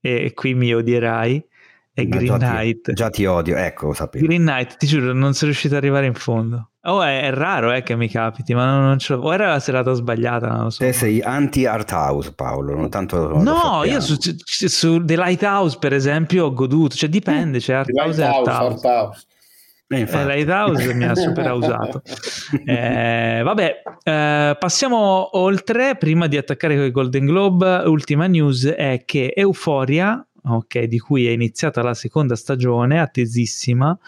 e 0.00 0.32
qui 0.34 0.54
mi 0.54 0.72
odierai, 0.72 1.44
è 1.92 2.06
Green 2.06 2.26
già 2.26 2.36
Knight. 2.36 2.82
Ti, 2.82 2.92
già 2.92 3.10
ti 3.10 3.24
odio, 3.24 3.56
ecco, 3.56 3.86
lo 3.86 3.94
sapevo. 3.94 4.24
Green 4.24 4.42
Knight, 4.42 4.76
ti 4.76 4.86
giuro, 4.86 5.12
non 5.12 5.34
sono 5.34 5.50
riuscito 5.50 5.74
ad 5.74 5.82
arrivare 5.82 6.06
in 6.06 6.14
fondo 6.14 6.70
Oh, 6.88 7.02
è, 7.02 7.22
è 7.22 7.30
raro 7.32 7.72
eh, 7.72 7.82
che 7.82 7.94
mi 7.96 8.08
capiti, 8.08 8.54
ma 8.54 8.64
non, 8.64 8.84
non 8.84 8.98
ce 8.98 9.14
l'ho. 9.14 9.20
O 9.20 9.34
era 9.34 9.48
la 9.48 9.60
serata 9.60 9.92
sbagliata, 9.92 10.48
non 10.48 10.64
lo 10.64 10.70
so. 10.70 10.82
Te 10.82 10.94
sei 10.94 11.20
anti-art 11.20 11.92
house, 11.92 12.32
Paolo. 12.32 12.74
Non 12.74 12.88
tanto 12.88 13.36
no, 13.38 13.84
io 13.84 14.00
su, 14.00 14.16
su, 14.44 15.04
The 15.04 15.16
Lighthouse, 15.16 15.76
per 15.78 15.92
esempio, 15.92 16.46
ho 16.46 16.52
goduto. 16.54 16.96
Cioè, 16.96 17.10
dipende, 17.10 17.58
c'è 17.58 17.74
art 17.74 17.90
house 17.92 18.20
e 18.22 18.24
art 18.24 18.46
house. 18.46 18.72
Art 18.72 18.84
house. 18.84 19.26
Eh, 19.90 20.00
eh, 20.00 20.24
Lighthouse 20.24 20.94
mi 20.94 21.04
ha 21.04 21.14
super 21.14 21.52
usato. 21.52 22.02
Eh, 22.64 23.42
vabbè, 23.44 23.82
eh, 24.02 24.56
passiamo 24.58 25.36
oltre. 25.38 25.96
Prima 25.96 26.26
di 26.26 26.38
attaccare 26.38 26.74
con 26.74 26.84
i 26.84 26.90
Golden 26.90 27.26
Globe, 27.26 27.82
l'ultima 27.84 28.26
news 28.26 28.64
è 28.64 29.02
che 29.04 29.34
Euphoria, 29.36 30.26
ok, 30.42 30.84
di 30.84 30.98
cui 30.98 31.26
è 31.26 31.30
iniziata 31.30 31.82
la 31.82 31.94
seconda 31.94 32.34
stagione, 32.34 32.98
attesissima, 32.98 33.98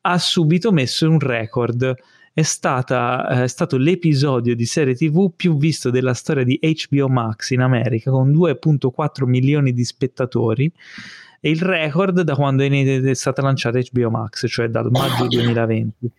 ha 0.00 0.18
subito 0.18 0.72
messo 0.72 1.08
un 1.08 1.20
record. 1.20 1.94
È, 2.34 2.42
stata, 2.42 3.28
eh, 3.28 3.42
è 3.44 3.46
stato 3.46 3.76
l'episodio 3.76 4.56
di 4.56 4.66
serie 4.66 4.96
TV 4.96 5.32
più 5.34 5.56
visto 5.56 5.90
della 5.90 6.14
storia 6.14 6.42
di 6.42 6.58
HBO 6.60 7.08
Max 7.08 7.50
in 7.50 7.60
America, 7.60 8.10
con 8.10 8.32
2,4 8.32 9.24
milioni 9.24 9.72
di 9.72 9.84
spettatori 9.84 10.70
e 11.40 11.50
il 11.50 11.62
record 11.62 12.22
da 12.22 12.34
quando 12.34 12.64
è 12.64 13.14
stata 13.14 13.40
lanciata 13.40 13.78
HBO 13.78 14.10
Max, 14.10 14.46
cioè 14.48 14.66
dal 14.68 14.90
maggio 14.90 15.28
2020. 15.28 16.10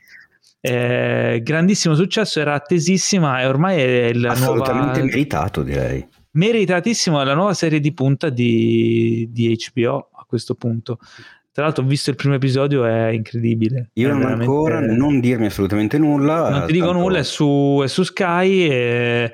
Eh, 0.61 1.41
grandissimo 1.43 1.95
successo, 1.95 2.39
era 2.39 2.53
attesissima 2.53 3.41
e 3.41 3.45
ormai 3.45 3.81
è 3.81 4.13
la 4.13 4.31
Assolutamente 4.31 4.99
nuova... 4.99 5.03
meritato 5.03 5.63
direi. 5.63 6.07
Meritatissimo, 6.31 7.21
è 7.21 7.23
la 7.23 7.33
nuova 7.33 7.53
serie 7.53 7.79
di 7.79 7.93
punta 7.93 8.29
di, 8.29 9.27
di 9.31 9.57
HBO 9.73 10.09
a 10.11 10.25
questo 10.27 10.55
punto. 10.55 10.99
Tra 11.55 11.63
l'altro 11.63 11.85
ho 11.85 11.87
visto 11.87 12.09
il 12.09 12.17
primo 12.17 12.35
episodio, 12.35 12.83
è 12.83 13.07
incredibile. 13.11 13.91
Io 13.93 14.09
è 14.09 14.11
non 14.11 14.19
veramente... 14.19 14.51
ancora, 14.51 14.81
non 14.81 15.21
dirmi 15.21 15.45
assolutamente 15.45 15.97
nulla. 15.97 16.49
Non 16.49 16.65
ti 16.65 16.73
dico 16.73 16.87
tanto... 16.87 16.99
nulla, 16.99 17.19
è 17.19 17.23
su, 17.23 17.79
è 17.81 17.87
su 17.87 18.03
Sky 18.03 18.67
e 18.69 19.33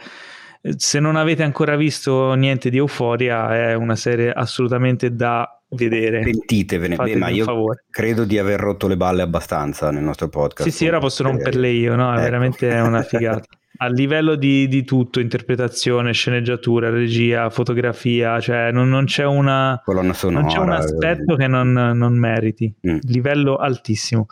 se 0.75 0.99
non 0.99 1.15
avete 1.15 1.41
ancora 1.41 1.75
visto 1.75 2.35
niente 2.35 2.69
di 2.69 2.77
Euforia 2.77 3.71
è 3.71 3.73
una 3.73 3.95
serie 3.95 4.31
assolutamente 4.31 5.15
da 5.15 5.63
vedere. 5.69 6.21
Pentitevene, 6.21 6.95
Beh, 6.95 7.15
ma 7.15 7.29
io 7.29 7.43
favore. 7.43 7.85
credo 7.89 8.23
di 8.23 8.37
aver 8.37 8.59
rotto 8.59 8.87
le 8.87 8.97
balle 8.97 9.23
abbastanza 9.23 9.89
nel 9.89 10.03
nostro 10.03 10.29
podcast. 10.29 10.69
Sì, 10.69 10.75
sì, 10.75 10.87
ora 10.87 10.99
posso 10.99 11.23
romperle 11.23 11.69
io, 11.69 11.95
no? 11.95 12.11
È 12.11 12.17
ecco. 12.17 12.21
veramente 12.21 12.67
una 12.67 13.01
figata. 13.01 13.47
A 13.77 13.87
livello 13.87 14.35
di, 14.35 14.67
di, 14.67 14.83
tutto, 14.83 15.19
interpretazione, 15.19 16.13
sceneggiatura, 16.13 16.89
regia, 16.89 17.49
fotografia, 17.49 18.39
cioè 18.39 18.71
non, 18.71 18.89
non 18.89 19.05
c'è 19.05 19.25
una 19.25 19.81
sonora, 20.11 20.41
non 20.41 20.49
c'è 20.51 20.59
un 20.59 20.71
aspetto 20.71 21.35
che 21.35 21.47
non, 21.47 21.71
non 21.71 22.17
meriti. 22.17 22.73
Mm. 22.87 22.97
Livello 23.03 23.55
altissimo. 23.55 24.27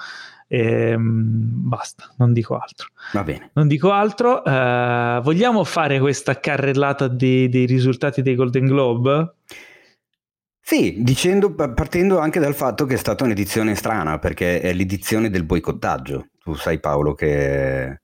E, 0.52 0.90
ehm, 0.90 1.68
basta, 1.68 2.12
non 2.18 2.34
dico 2.34 2.58
altro. 2.58 2.88
Va 3.14 3.24
bene. 3.24 3.52
Non 3.54 3.68
dico 3.68 3.92
altro. 3.92 4.42
Uh, 4.44 5.22
vogliamo 5.22 5.64
fare 5.64 6.00
questa 6.00 6.40
carrellata 6.40 7.08
dei, 7.08 7.48
dei 7.50 7.66
risultati 7.66 8.24
dei 8.24 8.36
Golden 8.36 8.66
Globe? 8.66 9.36
Sì, 10.60 10.98
dicendo, 11.00 11.54
partendo 11.54 12.20
anche 12.20 12.40
dal 12.40 12.54
fatto 12.56 12.86
che 12.86 12.96
è 12.96 12.98
stata 12.98 13.24
un'edizione 13.24 13.76
strana, 13.76 14.20
perché 14.20 14.60
è 14.60 14.74
l'edizione 14.74 15.30
del 15.30 15.44
boicottaggio. 15.44 16.28
Tu 16.44 16.54
sai 16.56 16.80
Paolo 16.80 17.14
che 17.14 18.02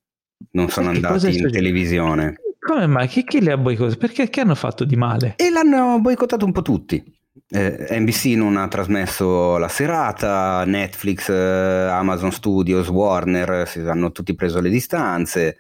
non 0.52 0.70
sono 0.70 0.92
perché 0.92 1.06
andati 1.06 1.38
in 1.38 1.52
televisione. 1.52 2.36
Come 2.60 2.88
mai? 2.88 3.08
Che, 3.08 3.24
che 3.24 3.40
li 3.40 3.52
ha 3.52 3.58
boicottati? 3.58 3.98
Perché 3.98 4.30
che 4.30 4.42
hanno 4.42 4.56
fatto 4.56 4.86
di 4.86 4.96
male? 4.96 5.36
E 5.38 5.52
l'hanno 5.52 6.00
boicottato 6.00 6.46
un 6.46 6.52
po' 6.52 6.64
tutti. 6.64 7.04
Eh, 7.48 7.88
NBC 8.00 8.26
non 8.38 8.58
ha 8.58 8.68
trasmesso 8.68 9.58
la 9.58 9.68
serata, 9.68 10.64
Netflix, 10.66 11.30
eh, 11.30 11.34
Amazon 11.92 12.32
Studios, 12.32 12.88
Warner 12.88 13.68
si 13.68 13.80
hanno 13.82 14.12
tutti 14.12 14.34
preso 14.34 14.60
le 14.62 14.70
distanze. 14.70 15.58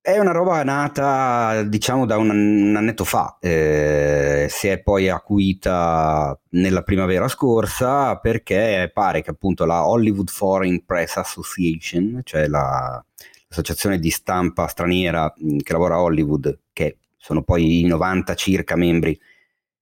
È 0.00 0.18
una 0.18 0.32
roba 0.32 0.64
nata, 0.64 1.62
diciamo, 1.64 2.06
da 2.06 2.16
un, 2.16 2.30
un 2.30 2.74
annetto 2.76 3.04
fa, 3.04 3.36
eh, 3.40 4.46
si 4.48 4.66
è 4.68 4.80
poi 4.80 5.08
acuita 5.10 6.36
nella 6.50 6.82
primavera 6.82 7.28
scorsa 7.28 8.16
perché 8.16 8.90
pare 8.92 9.22
che 9.22 9.30
appunto 9.30 9.64
la 9.66 9.86
Hollywood 9.86 10.30
Foreign 10.30 10.78
Press 10.84 11.16
Association, 11.16 12.22
cioè 12.24 12.46
la, 12.48 13.04
l'associazione 13.48 13.98
di 13.98 14.10
stampa 14.10 14.66
straniera 14.66 15.32
che 15.34 15.72
lavora 15.72 15.96
a 15.96 16.02
Hollywood, 16.02 16.58
che 16.72 16.98
sono 17.16 17.42
poi 17.42 17.80
i 17.80 17.86
90 17.86 18.34
circa 18.34 18.76
membri 18.76 19.18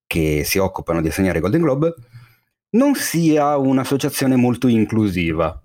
che 0.07 0.43
si 0.45 0.59
occupano 0.59 1.01
di 1.01 1.09
assegnare 1.09 1.41
Golden 1.41 1.61
Globe, 1.61 1.95
non 2.71 2.95
sia 2.95 3.57
un'associazione 3.57 4.37
molto 4.37 4.69
inclusiva. 4.69 5.61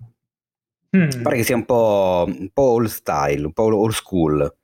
Mm. 0.96 1.22
Pare 1.22 1.36
che 1.36 1.44
sia 1.44 1.56
un 1.56 1.64
po', 1.64 2.24
un 2.26 2.50
po' 2.52 2.62
old 2.62 2.88
style, 2.88 3.46
un 3.46 3.52
po' 3.52 3.74
old 3.74 3.92
school. 3.92 4.54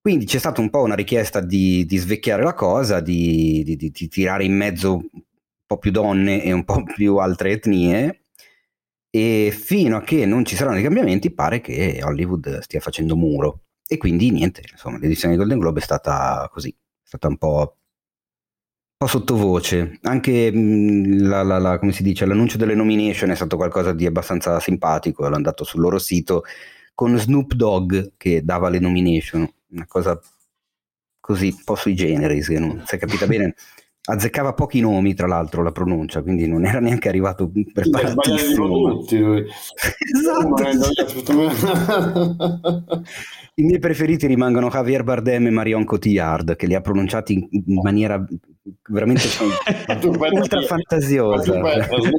Quindi 0.00 0.24
c'è 0.24 0.38
stata 0.38 0.60
un 0.60 0.70
po' 0.70 0.82
una 0.82 0.94
richiesta 0.94 1.40
di, 1.40 1.84
di 1.84 1.98
svecchiare 1.98 2.42
la 2.42 2.54
cosa, 2.54 3.00
di, 3.00 3.62
di, 3.64 3.76
di, 3.76 4.08
tirare 4.08 4.44
in 4.44 4.56
mezzo 4.56 4.94
un 4.94 5.22
po' 5.66 5.76
più 5.76 5.90
donne 5.90 6.42
e 6.42 6.52
un 6.52 6.64
po' 6.64 6.82
più 6.84 7.16
altre 7.16 7.50
etnie. 7.50 8.22
E 9.10 9.50
fino 9.52 9.96
a 9.96 10.02
che 10.02 10.24
non 10.26 10.44
ci 10.44 10.56
saranno 10.56 10.78
i 10.78 10.82
cambiamenti, 10.82 11.32
pare 11.32 11.60
che 11.60 12.00
Hollywood 12.02 12.60
stia 12.60 12.80
facendo 12.80 13.16
muro. 13.16 13.64
E 13.86 13.96
quindi 13.96 14.30
niente, 14.30 14.62
insomma, 14.70 14.98
l'edizione 14.98 15.34
di 15.34 15.40
Golden 15.40 15.58
Globe 15.58 15.80
è 15.80 15.82
stata 15.82 16.48
così, 16.52 16.70
è 16.70 17.06
stata 17.06 17.26
un 17.28 17.36
po' 17.38 17.80
po' 19.00 19.06
sottovoce. 19.06 19.98
Anche 20.02 20.52
mh, 20.52 21.26
la, 21.26 21.42
la, 21.42 21.58
la, 21.58 21.80
dice, 22.00 22.26
l'annuncio 22.26 22.58
delle 22.58 22.74
nomination 22.74 23.30
è 23.30 23.34
stato 23.34 23.56
qualcosa 23.56 23.92
di 23.94 24.04
abbastanza 24.04 24.60
simpatico. 24.60 25.26
L'hanno 25.26 25.40
dato 25.40 25.64
sul 25.64 25.80
loro 25.80 25.98
sito 25.98 26.42
con 26.94 27.16
Snoop 27.16 27.54
Dogg 27.54 28.12
che 28.18 28.44
dava 28.44 28.68
le 28.68 28.78
nomination. 28.78 29.50
Una 29.68 29.86
cosa 29.86 30.20
così, 31.18 31.46
un 31.46 31.64
po' 31.64 31.76
sui 31.76 31.94
generis, 31.94 32.48
che 32.48 32.58
non 32.58 32.82
si 32.86 32.96
è 32.96 32.98
capita 32.98 33.26
bene. 33.26 33.54
Azzeccava 34.10 34.52
pochi 34.54 34.80
nomi, 34.80 35.14
tra 35.14 35.26
l'altro, 35.26 35.62
la 35.62 35.72
pronuncia, 35.72 36.22
quindi 36.22 36.46
non 36.48 36.64
era 36.64 36.80
neanche 36.80 37.08
arrivato 37.08 37.50
preparatissimo. 37.72 38.98
Tutti 38.98 39.18
lui. 39.18 39.46
esatto. 40.14 40.64
I 43.60 43.62
miei 43.62 43.78
preferiti 43.78 44.26
rimangono 44.26 44.70
Javier 44.70 45.04
Bardem 45.04 45.48
e 45.48 45.50
Marion 45.50 45.84
Cotillard, 45.84 46.56
che 46.56 46.66
li 46.66 46.74
ha 46.74 46.80
pronunciati 46.80 47.34
in 47.34 47.80
maniera 47.82 48.24
veramente 48.88 49.24
ultra 50.32 50.62
fantasiosa. 50.62 51.60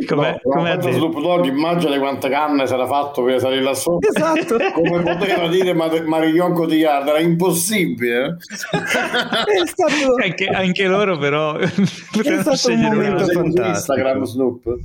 Come 0.05 0.39
come 0.43 0.77
Snoop 0.79 1.19
Dogg, 1.19 1.45
immagina 1.45 1.97
quante 1.97 2.29
canne 2.29 2.63
era 2.65 2.85
fatto 2.85 3.23
per 3.23 3.39
salire 3.39 3.63
là 3.63 3.73
sopra. 3.73 4.07
Esatto. 4.07 4.55
Come 4.71 5.01
poteva 5.01 5.47
dire 5.47 5.73
Marion 5.73 6.53
Cotillard, 6.53 7.07
era 7.07 7.19
impossibile. 7.19 8.37
È 8.69 9.65
stato... 9.65 10.13
anche, 10.21 10.45
anche 10.45 10.85
loro 10.85 11.17
però 11.17 11.55
è 11.55 11.67
stato 11.67 12.71
un 12.71 12.81
momento 12.81 13.25
fantastico. 13.25 13.67
Instagram 13.67 14.23
Snoop. 14.25 14.75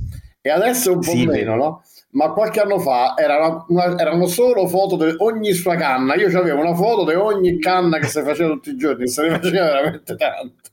E 0.41 0.49
adesso 0.49 0.93
un 0.93 1.01
po' 1.01 1.11
sì, 1.11 1.25
meno, 1.27 1.55
no? 1.55 1.83
Ma 2.17 2.31
qualche 2.31 2.59
anno 2.59 2.79
fa 2.79 3.13
era 3.15 3.63
una, 3.67 3.95
erano 3.95 4.25
solo 4.25 4.67
foto 4.67 4.97
di 4.97 5.13
ogni 5.19 5.53
sua 5.53 5.75
canna. 5.75 6.15
Io 6.15 6.35
avevo 6.35 6.61
una 6.61 6.73
foto 6.73 7.05
di 7.05 7.15
ogni 7.15 7.59
canna 7.59 7.99
che 7.99 8.07
si 8.07 8.23
faceva 8.23 8.49
tutti 8.53 8.71
i 8.71 8.75
giorni, 8.75 9.07
se 9.07 9.21
ne 9.21 9.39
faceva 9.39 9.65
veramente 9.65 10.15
tante. 10.15 10.71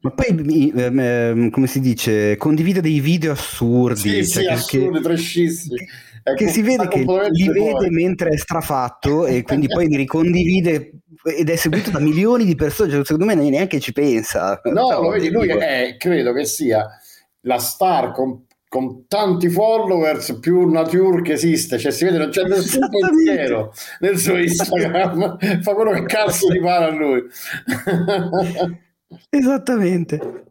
Ma 0.00 0.10
poi, 0.10 0.72
ehm, 0.76 1.48
come 1.48 1.66
si 1.66 1.80
dice, 1.80 2.36
condivide 2.36 2.82
dei 2.82 3.00
video 3.00 3.32
assurdi. 3.32 4.00
Sì, 4.00 4.10
cioè 4.10 4.24
sì, 4.24 4.40
che, 4.40 4.48
assurdi, 4.50 5.00
trashissimi. 5.00 5.78
Che, 6.22 6.34
che 6.34 6.48
si 6.48 6.60
vede 6.60 6.88
che 6.88 7.06
li 7.30 7.48
vede 7.48 7.70
fuori. 7.70 7.88
mentre 7.88 8.28
è 8.28 8.36
strafatto 8.36 9.24
e 9.24 9.42
quindi 9.42 9.66
poi 9.66 9.88
li 9.88 9.96
ricondivide 9.96 10.92
ed 11.24 11.48
è 11.48 11.56
seguito 11.56 11.90
da 11.90 12.00
milioni 12.00 12.44
di 12.44 12.54
persone, 12.54 12.90
cioè, 12.90 13.02
secondo 13.02 13.24
me 13.24 13.34
neanche 13.34 13.80
ci 13.80 13.92
pensa. 13.92 14.60
No, 14.64 14.88
Però, 14.88 15.02
lo 15.02 15.08
vedi, 15.08 15.30
lui 15.30 15.48
è, 15.48 15.96
credo 15.96 16.34
che 16.34 16.44
sia 16.44 16.86
la 17.44 17.58
star 17.58 18.12
con 18.12 18.44
con 18.70 19.08
tanti 19.08 19.48
followers 19.48 20.38
più 20.38 20.70
nature 20.70 21.22
che 21.22 21.32
esiste, 21.32 21.76
cioè 21.76 21.90
si 21.90 22.04
vede 22.04 22.18
non 22.18 22.28
c'è 22.30 22.44
nessun 22.44 22.88
pensiero 22.88 23.72
nel 23.98 24.16
suo 24.16 24.38
Instagram, 24.38 25.38
fa 25.60 25.74
quello 25.74 25.90
che 25.90 26.04
cazzo 26.04 26.52
gli 26.52 26.60
pare 26.60 26.84
a 26.84 26.90
lui. 26.90 27.24
Esattamente. 29.28 30.44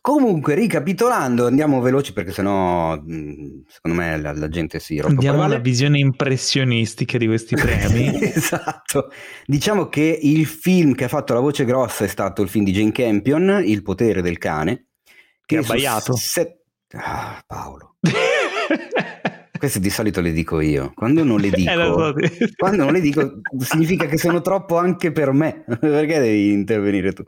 Comunque, 0.00 0.54
ricapitolando, 0.54 1.46
andiamo 1.46 1.82
veloci 1.82 2.14
perché 2.14 2.32
sennò 2.32 2.94
secondo 2.94 3.98
me 3.98 4.18
la, 4.18 4.32
la 4.32 4.48
gente 4.48 4.78
si 4.78 4.96
rompe. 4.96 5.16
Andiamo 5.16 5.42
alla 5.42 5.58
visione 5.58 5.98
impressionistica 5.98 7.18
di 7.18 7.26
questi 7.26 7.54
premi. 7.54 8.16
esatto. 8.32 9.10
Diciamo 9.44 9.90
che 9.90 10.18
il 10.22 10.46
film 10.46 10.94
che 10.94 11.04
ha 11.04 11.08
fatto 11.08 11.34
la 11.34 11.40
voce 11.40 11.66
grossa 11.66 12.06
è 12.06 12.08
stato 12.08 12.40
il 12.40 12.48
film 12.48 12.64
di 12.64 12.72
Jane 12.72 12.92
Campion, 12.92 13.60
Il 13.62 13.82
potere 13.82 14.22
del 14.22 14.38
cane. 14.38 14.86
Che, 15.44 15.58
ha 15.58 15.62
sbagliato. 15.62 16.16
Se- 16.16 16.57
Ah, 16.94 17.42
Paolo. 17.46 17.96
Queste 19.58 19.80
di 19.80 19.90
solito 19.90 20.20
le 20.20 20.30
dico 20.30 20.60
io. 20.60 20.92
Quando 20.94 21.24
non 21.24 21.40
le 21.40 21.50
dico, 21.50 22.16
eh, 22.16 22.52
quando 22.56 22.84
non 22.84 22.92
le 22.92 23.00
dico 23.00 23.40
significa 23.58 24.06
che 24.06 24.16
sono 24.16 24.40
troppo 24.40 24.76
anche 24.76 25.10
per 25.10 25.32
me. 25.32 25.64
Perché 25.66 26.20
devi 26.20 26.52
intervenire 26.52 27.12
tu? 27.12 27.24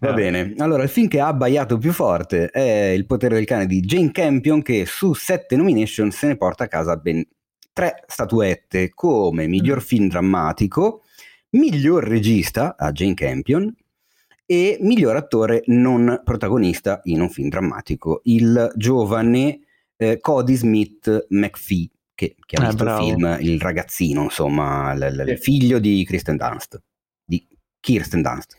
Va 0.00 0.08
ah. 0.08 0.12
bene. 0.14 0.54
Allora, 0.58 0.82
il 0.82 0.88
film 0.88 1.08
che 1.08 1.20
ha 1.20 1.26
abbaiato 1.26 1.76
più 1.76 1.92
forte 1.92 2.48
è 2.48 2.88
Il 2.88 3.04
potere 3.04 3.34
del 3.34 3.44
cane 3.44 3.66
di 3.66 3.80
Jane 3.80 4.10
Campion, 4.12 4.62
che 4.62 4.86
su 4.86 5.12
sette 5.12 5.56
nomination 5.56 6.10
se 6.10 6.26
ne 6.26 6.36
porta 6.36 6.64
a 6.64 6.68
casa 6.68 6.96
ben 6.96 7.22
tre 7.72 8.02
statuette 8.06 8.90
come 8.94 9.46
miglior 9.46 9.82
film 9.82 10.08
drammatico, 10.08 11.02
miglior 11.50 12.02
regista 12.02 12.76
a 12.78 12.90
Jane 12.92 13.14
Campion 13.14 13.72
e 14.50 14.78
miglior 14.80 15.14
attore 15.14 15.62
non 15.66 16.22
protagonista 16.24 17.00
in 17.04 17.20
un 17.20 17.28
film 17.28 17.50
drammatico, 17.50 18.22
il 18.24 18.72
giovane 18.76 19.60
eh, 19.94 20.20
Cody 20.20 20.54
Smith 20.54 21.26
McPhee, 21.28 21.90
che, 22.14 22.34
che 22.46 22.56
ha 22.56 22.62
ah, 22.62 22.68
visto 22.68 22.82
bravo. 22.82 23.06
il 23.06 23.12
film 23.12 23.36
Il 23.40 23.60
ragazzino, 23.60 24.22
insomma, 24.22 24.94
l- 24.94 25.16
l- 25.16 25.28
il 25.28 25.38
figlio 25.38 25.78
di 25.78 26.02
Kristen 26.06 26.38
Dunst, 26.38 26.80
di 27.22 27.46
Kirsten 27.78 28.22
Dunst, 28.22 28.56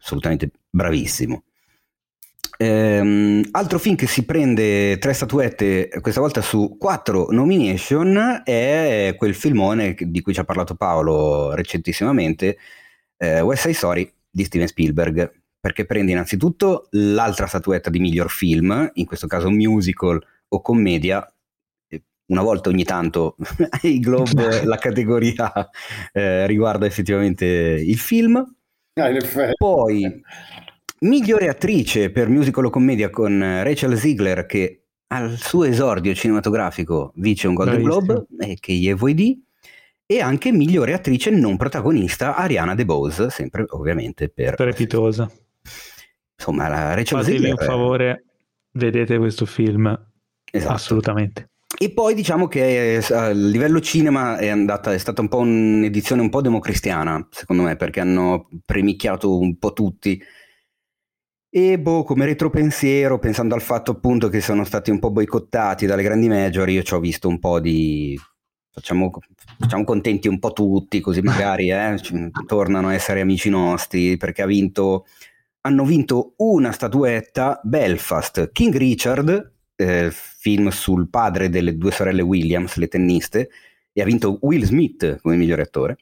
assolutamente 0.00 0.50
bravissimo. 0.68 1.44
Ehm, 2.58 3.46
altro 3.52 3.78
film 3.78 3.94
che 3.94 4.08
si 4.08 4.24
prende 4.24 4.98
tre 4.98 5.12
statuette, 5.12 5.88
questa 6.00 6.20
volta 6.20 6.40
su 6.40 6.76
quattro 6.76 7.28
nomination, 7.30 8.42
è 8.44 9.14
quel 9.16 9.36
filmone 9.36 9.94
di 9.96 10.20
cui 10.20 10.34
ci 10.34 10.40
ha 10.40 10.44
parlato 10.44 10.74
Paolo 10.74 11.54
recentissimamente, 11.54 12.58
eh, 13.18 13.40
West 13.40 13.62
Side 13.62 13.74
Story 13.74 14.12
di 14.30 14.44
Steven 14.44 14.66
Spielberg, 14.66 15.32
perché 15.60 15.84
prende 15.84 16.12
innanzitutto 16.12 16.88
l'altra 16.90 17.46
statuetta 17.46 17.90
di 17.90 17.98
miglior 17.98 18.30
film, 18.30 18.90
in 18.94 19.04
questo 19.04 19.26
caso 19.26 19.50
musical 19.50 20.22
o 20.48 20.60
commedia, 20.60 21.26
una 22.26 22.42
volta 22.42 22.70
ogni 22.70 22.84
tanto 22.84 23.36
ai 23.82 23.98
Globe 23.98 24.64
la 24.64 24.76
categoria 24.76 25.52
eh, 26.12 26.46
riguarda 26.46 26.86
effettivamente 26.86 27.44
il 27.44 27.98
film. 27.98 28.36
Ah, 28.94 29.10
Poi 29.56 30.22
Migliore 31.00 31.48
attrice 31.48 32.10
per 32.10 32.28
musical 32.28 32.66
o 32.66 32.70
commedia 32.70 33.08
con 33.08 33.40
Rachel 33.40 33.96
Ziegler 33.96 34.44
che 34.44 34.82
al 35.12 35.38
suo 35.38 35.64
esordio 35.64 36.14
cinematografico 36.14 37.12
vince 37.16 37.48
un 37.48 37.54
Golden. 37.54 37.82
Globe 37.82 38.26
e 38.38 38.58
che 38.60 38.74
gli 38.74 38.92
vuoi 38.94 39.14
di 39.14 39.42
e 40.10 40.20
anche 40.20 40.50
migliore 40.50 40.92
attrice 40.92 41.30
non 41.30 41.56
protagonista 41.56 42.34
Ariana 42.34 42.74
DeBose, 42.74 43.30
sempre 43.30 43.64
ovviamente 43.68 44.28
per 44.28 44.54
strepitosa. 44.54 45.30
Insomma, 46.36 46.66
la 46.66 46.94
Rachel 46.94 47.20
Fatevi 47.20 47.50
un 47.50 47.56
favore, 47.56 48.24
vedete 48.72 49.18
questo 49.18 49.46
film. 49.46 49.86
Esatto. 50.50 50.72
Assolutamente. 50.72 51.50
E 51.78 51.92
poi 51.92 52.14
diciamo 52.14 52.48
che 52.48 53.00
a 53.08 53.30
livello 53.30 53.80
cinema 53.80 54.36
è, 54.36 54.48
andata, 54.48 54.92
è 54.92 54.98
stata 54.98 55.20
un 55.20 55.28
po' 55.28 55.38
un'edizione 55.38 56.22
un 56.22 56.28
po' 56.28 56.40
democristiana, 56.40 57.28
secondo 57.30 57.62
me, 57.62 57.76
perché 57.76 58.00
hanno 58.00 58.48
premicchiato 58.64 59.38
un 59.38 59.58
po' 59.58 59.72
tutti 59.72 60.20
e 61.48 61.78
boh, 61.78 62.02
come 62.02 62.24
retropensiero, 62.24 63.20
pensando 63.20 63.54
al 63.54 63.62
fatto 63.62 63.92
appunto 63.92 64.28
che 64.28 64.40
sono 64.40 64.64
stati 64.64 64.90
un 64.90 64.98
po' 64.98 65.12
boicottati 65.12 65.86
dalle 65.86 66.02
grandi 66.02 66.26
major, 66.26 66.68
io 66.68 66.82
ci 66.82 66.94
ho 66.94 66.98
visto 66.98 67.28
un 67.28 67.38
po' 67.38 67.60
di... 67.60 68.18
Facciamo, 68.72 69.10
facciamo 69.58 69.84
contenti 69.84 70.28
un 70.28 70.38
po' 70.38 70.52
tutti, 70.52 71.00
così 71.00 71.20
magari 71.22 71.70
eh, 71.70 72.00
tornano 72.46 72.88
a 72.88 72.94
essere 72.94 73.20
amici 73.20 73.50
nostri, 73.50 74.16
perché 74.16 74.42
ha 74.42 74.46
vinto, 74.46 75.06
hanno 75.62 75.84
vinto 75.84 76.34
una 76.36 76.70
statuetta, 76.70 77.60
Belfast, 77.64 78.52
King 78.52 78.76
Richard, 78.76 79.52
eh, 79.74 80.10
film 80.12 80.68
sul 80.68 81.08
padre 81.08 81.48
delle 81.48 81.76
due 81.76 81.90
sorelle 81.90 82.22
Williams, 82.22 82.76
le 82.76 82.88
tenniste, 82.88 83.50
e 83.92 84.02
ha 84.02 84.04
vinto 84.04 84.38
Will 84.42 84.62
Smith 84.62 85.18
come 85.20 85.36
migliore 85.36 85.62
attore. 85.62 85.98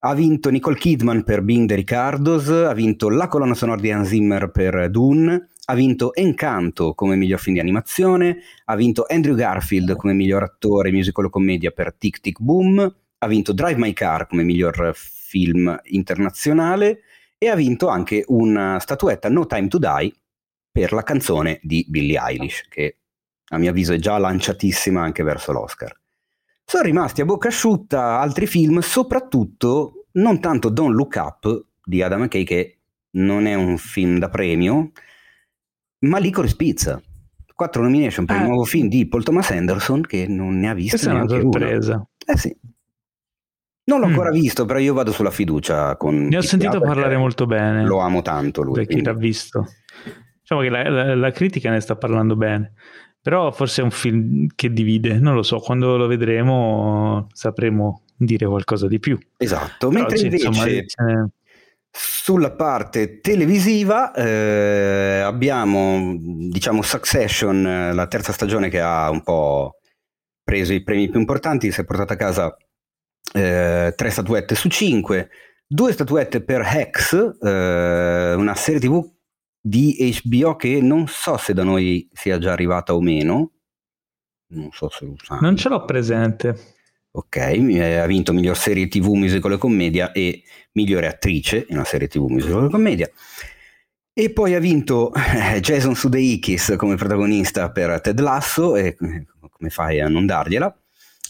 Ha 0.00 0.14
vinto 0.14 0.50
Nicole 0.50 0.76
Kidman 0.76 1.24
per 1.24 1.42
Being 1.42 1.66
the 1.66 1.74
Ricardos, 1.74 2.48
ha 2.48 2.74
vinto 2.74 3.08
la 3.08 3.28
colonna 3.28 3.54
sonora 3.54 3.80
di 3.80 3.90
Hans 3.90 4.08
Zimmer 4.08 4.50
per 4.50 4.90
Dune, 4.90 5.48
ha 5.70 5.74
vinto 5.74 6.14
Encanto 6.14 6.94
come 6.94 7.14
miglior 7.14 7.38
film 7.38 7.56
di 7.56 7.60
animazione, 7.60 8.38
ha 8.64 8.74
vinto 8.74 9.04
Andrew 9.06 9.34
Garfield 9.34 9.96
come 9.96 10.14
miglior 10.14 10.42
attore 10.42 10.90
musical 10.90 11.28
commedia 11.28 11.70
per 11.72 11.94
Tic 11.94 12.20
Tic 12.20 12.40
Boom, 12.40 12.96
ha 13.18 13.26
vinto 13.26 13.52
Drive 13.52 13.78
My 13.78 13.92
Car 13.92 14.26
come 14.26 14.44
miglior 14.44 14.92
film 14.94 15.78
internazionale 15.84 17.00
e 17.36 17.48
ha 17.48 17.54
vinto 17.54 17.88
anche 17.88 18.24
una 18.28 18.78
statuetta 18.78 19.28
No 19.28 19.46
Time 19.46 19.68
to 19.68 19.78
Die 19.78 20.14
per 20.72 20.92
la 20.92 21.02
canzone 21.02 21.60
di 21.62 21.84
Billie 21.86 22.18
Eilish, 22.18 22.66
che 22.68 22.96
a 23.50 23.58
mio 23.58 23.70
avviso 23.70 23.92
è 23.92 23.98
già 23.98 24.16
lanciatissima 24.16 25.02
anche 25.02 25.22
verso 25.22 25.52
l'Oscar. 25.52 25.94
Sono 26.64 26.82
rimasti 26.84 27.20
a 27.20 27.26
bocca 27.26 27.48
asciutta 27.48 28.20
altri 28.20 28.46
film, 28.46 28.78
soprattutto 28.78 30.06
non 30.12 30.40
tanto 30.40 30.70
Don't 30.70 30.94
Look 30.94 31.14
Up 31.16 31.66
di 31.84 32.00
Adam 32.00 32.22
McKay, 32.22 32.44
che 32.44 32.78
non 33.12 33.46
è 33.46 33.54
un 33.54 33.76
film 33.76 34.18
da 34.18 34.30
premio, 34.30 34.92
ma 36.00 36.18
Licorice 36.18 36.56
Pizza. 36.56 37.00
Quattro 37.54 37.82
nomination 37.82 38.24
per 38.24 38.36
ah. 38.36 38.40
il 38.40 38.46
nuovo 38.46 38.64
film 38.64 38.88
di 38.88 39.08
Paul 39.08 39.24
Thomas 39.24 39.50
Anderson, 39.50 40.02
che 40.02 40.26
non 40.28 40.58
ne 40.58 40.68
ha 40.68 40.74
visto 40.74 40.96
Questa 40.96 41.12
neanche 41.12 41.34
è 41.34 41.40
una 41.40 41.50
sorpresa. 41.50 41.94
Una. 41.94 42.06
Eh 42.26 42.36
sì. 42.36 42.56
Non 43.84 44.00
l'ho 44.00 44.06
mm. 44.06 44.10
ancora 44.10 44.30
visto, 44.30 44.64
però 44.64 44.78
io 44.78 44.94
vado 44.94 45.12
sulla 45.12 45.30
fiducia 45.30 45.96
con... 45.96 46.26
Ne 46.26 46.36
ho 46.36 46.42
sentito 46.42 46.78
parlare 46.78 47.16
molto 47.16 47.46
bene. 47.46 47.84
Lo 47.84 47.98
amo 47.98 48.22
tanto 48.22 48.62
lui. 48.62 48.74
Per 48.74 48.86
chi 48.86 49.02
l'ha 49.02 49.14
visto. 49.14 49.66
Diciamo 50.40 50.60
che 50.60 50.68
la, 50.68 50.88
la, 50.88 51.14
la 51.14 51.30
critica 51.30 51.70
ne 51.70 51.80
sta 51.80 51.96
parlando 51.96 52.36
bene. 52.36 52.74
Però 53.20 53.50
forse 53.50 53.80
è 53.80 53.84
un 53.84 53.90
film 53.90 54.46
che 54.54 54.72
divide, 54.72 55.18
non 55.18 55.34
lo 55.34 55.42
so, 55.42 55.58
quando 55.58 55.96
lo 55.96 56.06
vedremo 56.06 57.26
sapremo 57.32 58.04
dire 58.16 58.46
qualcosa 58.46 58.86
di 58.86 58.98
più. 59.00 59.18
Esatto, 59.36 59.90
mentre 59.90 60.16
Però, 60.16 60.24
invece 60.26 60.46
insomma, 60.46 60.66
eh... 60.66 61.28
sulla 61.90 62.52
parte 62.52 63.20
televisiva 63.20 64.12
eh, 64.12 65.20
abbiamo 65.24 66.14
diciamo 66.18 66.82
Succession, 66.82 67.92
la 67.94 68.06
terza 68.06 68.32
stagione 68.32 68.68
che 68.68 68.80
ha 68.80 69.10
un 69.10 69.22
po' 69.22 69.78
preso 70.42 70.72
i 70.72 70.82
premi 70.82 71.08
più 71.08 71.20
importanti, 71.20 71.72
si 71.72 71.80
è 71.80 71.84
portata 71.84 72.14
a 72.14 72.16
casa 72.16 72.56
eh, 73.34 73.92
tre 73.96 74.10
statuette 74.10 74.54
su 74.54 74.68
cinque, 74.68 75.30
due 75.66 75.92
statuette 75.92 76.42
per 76.42 76.62
Hex, 76.62 77.38
eh, 77.42 78.34
una 78.34 78.54
serie 78.54 78.80
tv 78.80 79.04
di 79.60 80.18
HBO 80.24 80.56
che 80.56 80.80
non 80.80 81.06
so 81.06 81.36
se 81.36 81.52
da 81.52 81.64
noi 81.64 82.08
sia 82.12 82.38
già 82.38 82.52
arrivata 82.52 82.94
o 82.94 83.00
meno. 83.00 83.52
Non 84.50 84.70
so 84.72 84.88
se 84.88 85.04
lo 85.04 85.14
sa. 85.22 85.36
Non 85.40 85.56
ce 85.56 85.68
l'ho 85.68 85.84
presente. 85.84 86.77
Ok, 87.18 87.36
ha 87.36 88.06
vinto 88.06 88.32
miglior 88.32 88.56
serie 88.56 88.86
TV 88.86 89.08
musical 89.08 89.52
e 89.52 89.58
commedia 89.58 90.12
e 90.12 90.44
migliore 90.74 91.08
attrice 91.08 91.66
in 91.68 91.74
una 91.74 91.84
serie 91.84 92.06
TV 92.06 92.28
musical 92.28 92.66
e 92.66 92.70
commedia. 92.70 93.10
E 94.12 94.30
poi 94.30 94.54
ha 94.54 94.60
vinto 94.60 95.12
eh, 95.12 95.58
Jason 95.58 95.96
Sudeikis 95.96 96.74
come 96.76 96.94
protagonista 96.94 97.72
per 97.72 98.00
Ted 98.00 98.20
Lasso, 98.20 98.76
e 98.76 98.96
come 98.96 99.68
fai 99.68 99.98
a 99.98 100.06
non 100.06 100.26
dargliela? 100.26 100.80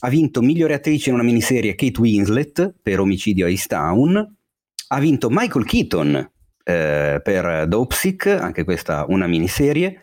Ha 0.00 0.08
vinto 0.10 0.42
migliore 0.42 0.74
attrice 0.74 1.08
in 1.08 1.14
una 1.14 1.24
miniserie 1.24 1.74
Kate 1.74 2.00
Winslet 2.00 2.74
per 2.82 3.00
Omicidio 3.00 3.46
a 3.46 3.48
East 3.48 3.68
Town. 3.68 4.36
Ha 4.88 4.98
vinto 5.00 5.30
Michael 5.30 5.64
Keaton 5.64 6.16
eh, 6.64 7.20
per 7.24 7.66
Dopesick, 7.66 8.26
anche 8.26 8.64
questa 8.64 9.06
una 9.08 9.26
miniserie. 9.26 10.02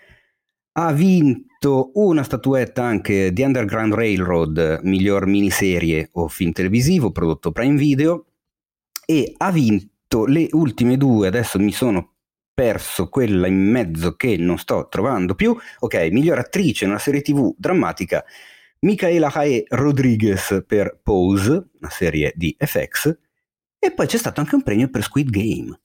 Ha 0.77 0.91
vinto 0.91 1.91
una 1.93 2.23
statuetta 2.23 2.84
anche 2.84 3.31
di 3.31 3.43
Underground 3.43 3.93
Railroad, 3.93 4.81
miglior 4.84 5.26
miniserie 5.26 6.10
o 6.14 6.27
film 6.27 6.52
televisivo 6.52 7.11
prodotto 7.11 7.53
Prime 7.53 7.77
Video. 7.77 8.26
E 9.06 9.35
ha 9.38 9.52
vinto 9.53 10.26
le 10.26 10.49
ultime 10.52 10.97
due, 10.97 11.27
adesso 11.27 11.60
mi 11.60 11.72
sono 11.72 12.15
perso 12.53 13.07
quella 13.07 13.47
in 13.47 13.56
mezzo 13.56 14.18
che 14.18 14.35
non 14.35 14.57
sto 14.57 14.88
trovando 14.89 15.34
più. 15.34 15.56
Ok, 15.80 16.10
miglior 16.11 16.39
attrice 16.39 16.84
in 16.84 16.89
una 16.89 16.99
serie 16.99 17.22
tv 17.22 17.56
drammatica. 17.57 18.26
Michaela 18.80 19.30
Jae 19.30 19.64
Rodriguez 19.69 20.61
per 20.68 20.99
Pose, 21.02 21.69
una 21.80 21.89
serie 21.89 22.34
di 22.35 22.53
FX, 22.60 23.18
e 23.80 23.93
poi 23.93 24.07
c'è 24.07 24.18
stato 24.18 24.41
anche 24.41 24.56
un 24.56 24.64
premio 24.64 24.89
per 24.89 25.03
Squid 25.03 25.30
Game. 25.30 25.80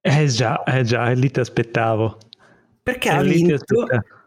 Eh 0.00 0.26
già, 0.26 0.60
eh 0.64 0.82
già, 0.82 1.08
lì 1.10 1.30
ti 1.30 1.38
aspettavo. 1.38 2.18
Perché 2.82 3.08
ha 3.08 3.22
vinto 3.22 3.86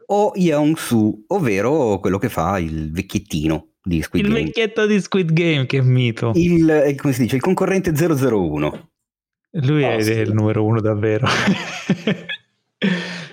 O 0.10 0.32
Young-Soo, 0.36 1.24
ovvero 1.28 2.00
quello 2.00 2.18
che 2.18 2.30
fa 2.30 2.60
il 2.60 2.92
vecchiettino 2.92 3.74
di 3.84 4.02
Squid 4.02 4.24
il 4.24 4.30
Game. 4.30 4.40
Il 4.40 4.46
vecchietto 4.48 4.86
di 4.86 5.02
Squid 5.02 5.34
Game, 5.34 5.66
che 5.66 5.82
mito. 5.82 6.32
Il, 6.36 6.70
eh, 6.70 6.96
come 6.96 7.14
si 7.14 7.24
dice, 7.24 7.36
il 7.36 7.42
concorrente 7.42 7.92
001. 7.92 8.90
Lui 9.52 9.84
oh, 9.84 9.90
è, 9.90 10.02
sì. 10.02 10.12
il 10.12 10.34
numero 10.34 10.64
uno 10.64 10.82
davvero. 10.82 11.28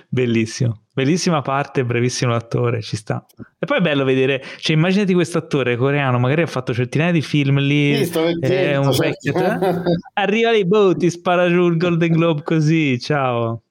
Bellissimo. 0.09 0.83
Bellissima 0.93 1.41
parte, 1.41 1.83
brevissimo 1.83 2.33
attore, 2.33 2.81
ci 2.81 2.95
sta. 2.95 3.25
E 3.59 3.65
poi 3.65 3.79
è 3.79 3.81
bello 3.81 4.05
vedere, 4.05 4.41
cioè 4.59 4.77
immaginati 4.77 5.13
questo 5.13 5.37
attore 5.37 5.75
coreano, 5.75 6.19
magari 6.19 6.43
ha 6.43 6.47
fatto 6.47 6.73
centinaia 6.73 7.11
di 7.11 7.21
film 7.21 7.59
lì, 7.59 7.91
è 7.91 8.77
un 8.77 8.93
cioè. 8.93 9.09
vecchio, 9.09 9.33
arriva 10.13 10.51
lì, 10.51 10.65
boh, 10.65 10.95
ti 10.95 11.09
spara 11.09 11.49
giù 11.49 11.67
il 11.67 11.75
Golden 11.75 12.13
Globe 12.13 12.43
così, 12.43 12.97
ciao. 12.97 13.61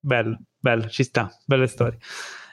Bello, 0.00 0.40
bello, 0.58 0.88
ci 0.88 1.02
sta, 1.02 1.30
belle 1.44 1.66
storie. 1.66 1.98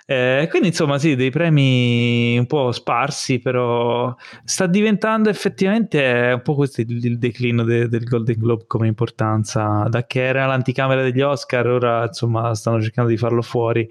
Eh, 0.05 0.47
quindi 0.49 0.67
insomma 0.67 0.99
sì, 0.99 1.15
dei 1.15 1.31
premi 1.31 2.37
un 2.37 2.45
po' 2.45 2.73
sparsi, 2.73 3.39
però 3.39 4.13
sta 4.43 4.67
diventando 4.67 5.29
effettivamente 5.29 6.31
un 6.33 6.41
po' 6.41 6.55
questo 6.55 6.81
il, 6.81 7.05
il 7.05 7.17
declino 7.17 7.63
de, 7.63 7.87
del 7.87 8.03
Golden 8.03 8.37
Globe 8.37 8.65
come 8.67 8.87
importanza, 8.87 9.85
da 9.89 10.05
che 10.05 10.25
era 10.25 10.45
l'anticamera 10.45 11.01
degli 11.01 11.21
Oscar, 11.21 11.65
ora 11.67 12.05
insomma 12.05 12.53
stanno 12.53 12.81
cercando 12.81 13.09
di 13.09 13.17
farlo 13.17 13.41
fuori. 13.41 13.89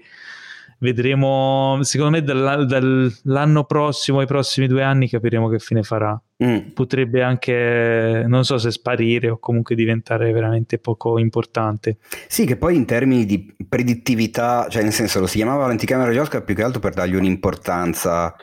vedremo, 0.79 1.79
secondo 1.81 2.11
me 2.11 2.21
dall'anno 2.21 3.63
prossimo 3.63 4.19
ai 4.19 4.27
prossimi 4.27 4.67
due 4.67 4.83
anni 4.83 5.09
capiremo 5.09 5.49
che 5.49 5.59
fine 5.59 5.81
farà. 5.81 6.19
Mm. 6.43 6.71
Potrebbe 6.73 7.21
anche, 7.21 8.23
non 8.27 8.43
so 8.43 8.57
se 8.57 8.71
sparire 8.71 9.29
o 9.29 9.39
comunque 9.39 9.75
diventare 9.75 10.31
veramente 10.33 10.77
poco 10.77 11.17
importante. 11.17 11.97
Sì, 12.27 12.45
che 12.45 12.57
poi 12.57 12.75
in 12.75 12.85
termini 12.85 13.25
di 13.25 13.55
predittività, 13.67 14.67
cioè 14.69 14.83
nel 14.83 14.91
senso 14.91 15.19
lo 15.19 15.27
si 15.27 15.37
chiamava 15.37 15.67
l'anticamera 15.67 16.11
di 16.11 16.17
Oscar 16.17 16.43
più 16.43 16.53
che 16.55 16.63
altro 16.63 16.79
per 16.81 16.93
dargli 16.93 17.15
un'importanza 17.15 18.35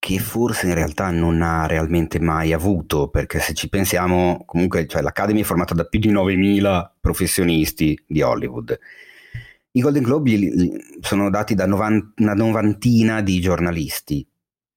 che 0.00 0.18
forse 0.18 0.68
in 0.68 0.74
realtà 0.74 1.10
non 1.10 1.42
ha 1.42 1.66
realmente 1.66 2.20
mai 2.20 2.52
avuto, 2.52 3.08
perché 3.08 3.40
se 3.40 3.52
ci 3.52 3.68
pensiamo, 3.68 4.42
comunque 4.46 4.86
cioè, 4.86 5.02
l'Academy 5.02 5.40
è 5.40 5.44
formata 5.44 5.74
da 5.74 5.84
più 5.84 5.98
di 5.98 6.10
9.000 6.10 6.92
professionisti 7.00 8.00
di 8.06 8.22
Hollywood. 8.22 8.78
I 9.72 9.80
Golden 9.80 10.02
Globe 10.02 10.80
sono 11.00 11.30
dati 11.30 11.54
da 11.54 11.66
novan- 11.66 12.12
una 12.16 12.34
novantina 12.34 13.20
di 13.20 13.40
giornalisti 13.40 14.26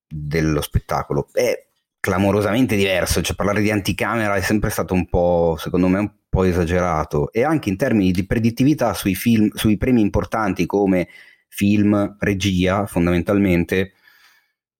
dello 0.08 0.62
spettacolo. 0.62 1.28
È 1.32 1.71
clamorosamente 2.02 2.76
diverso, 2.76 3.22
cioè 3.22 3.36
parlare 3.36 3.62
di 3.62 3.72
anticamera 3.72 4.36
è 4.36 4.42
sempre 4.42 4.72
stato 4.72 4.94
un 4.94 5.08
po', 5.08 5.56
secondo 5.60 5.88
me, 5.88 6.00
un 6.00 6.12
po' 6.28 6.44
esagerato. 6.44 7.32
E 7.32 7.44
anche 7.44 7.70
in 7.70 7.78
termini 7.78 8.12
di 8.12 8.26
predittività 8.26 8.94
sui, 8.94 9.16
film, 9.16 9.50
sui 9.54 9.78
premi 9.78 10.02
importanti 10.02 10.66
come 10.66 11.08
film, 11.48 12.18
regia, 12.20 12.88
fondamentalmente, 12.88 13.94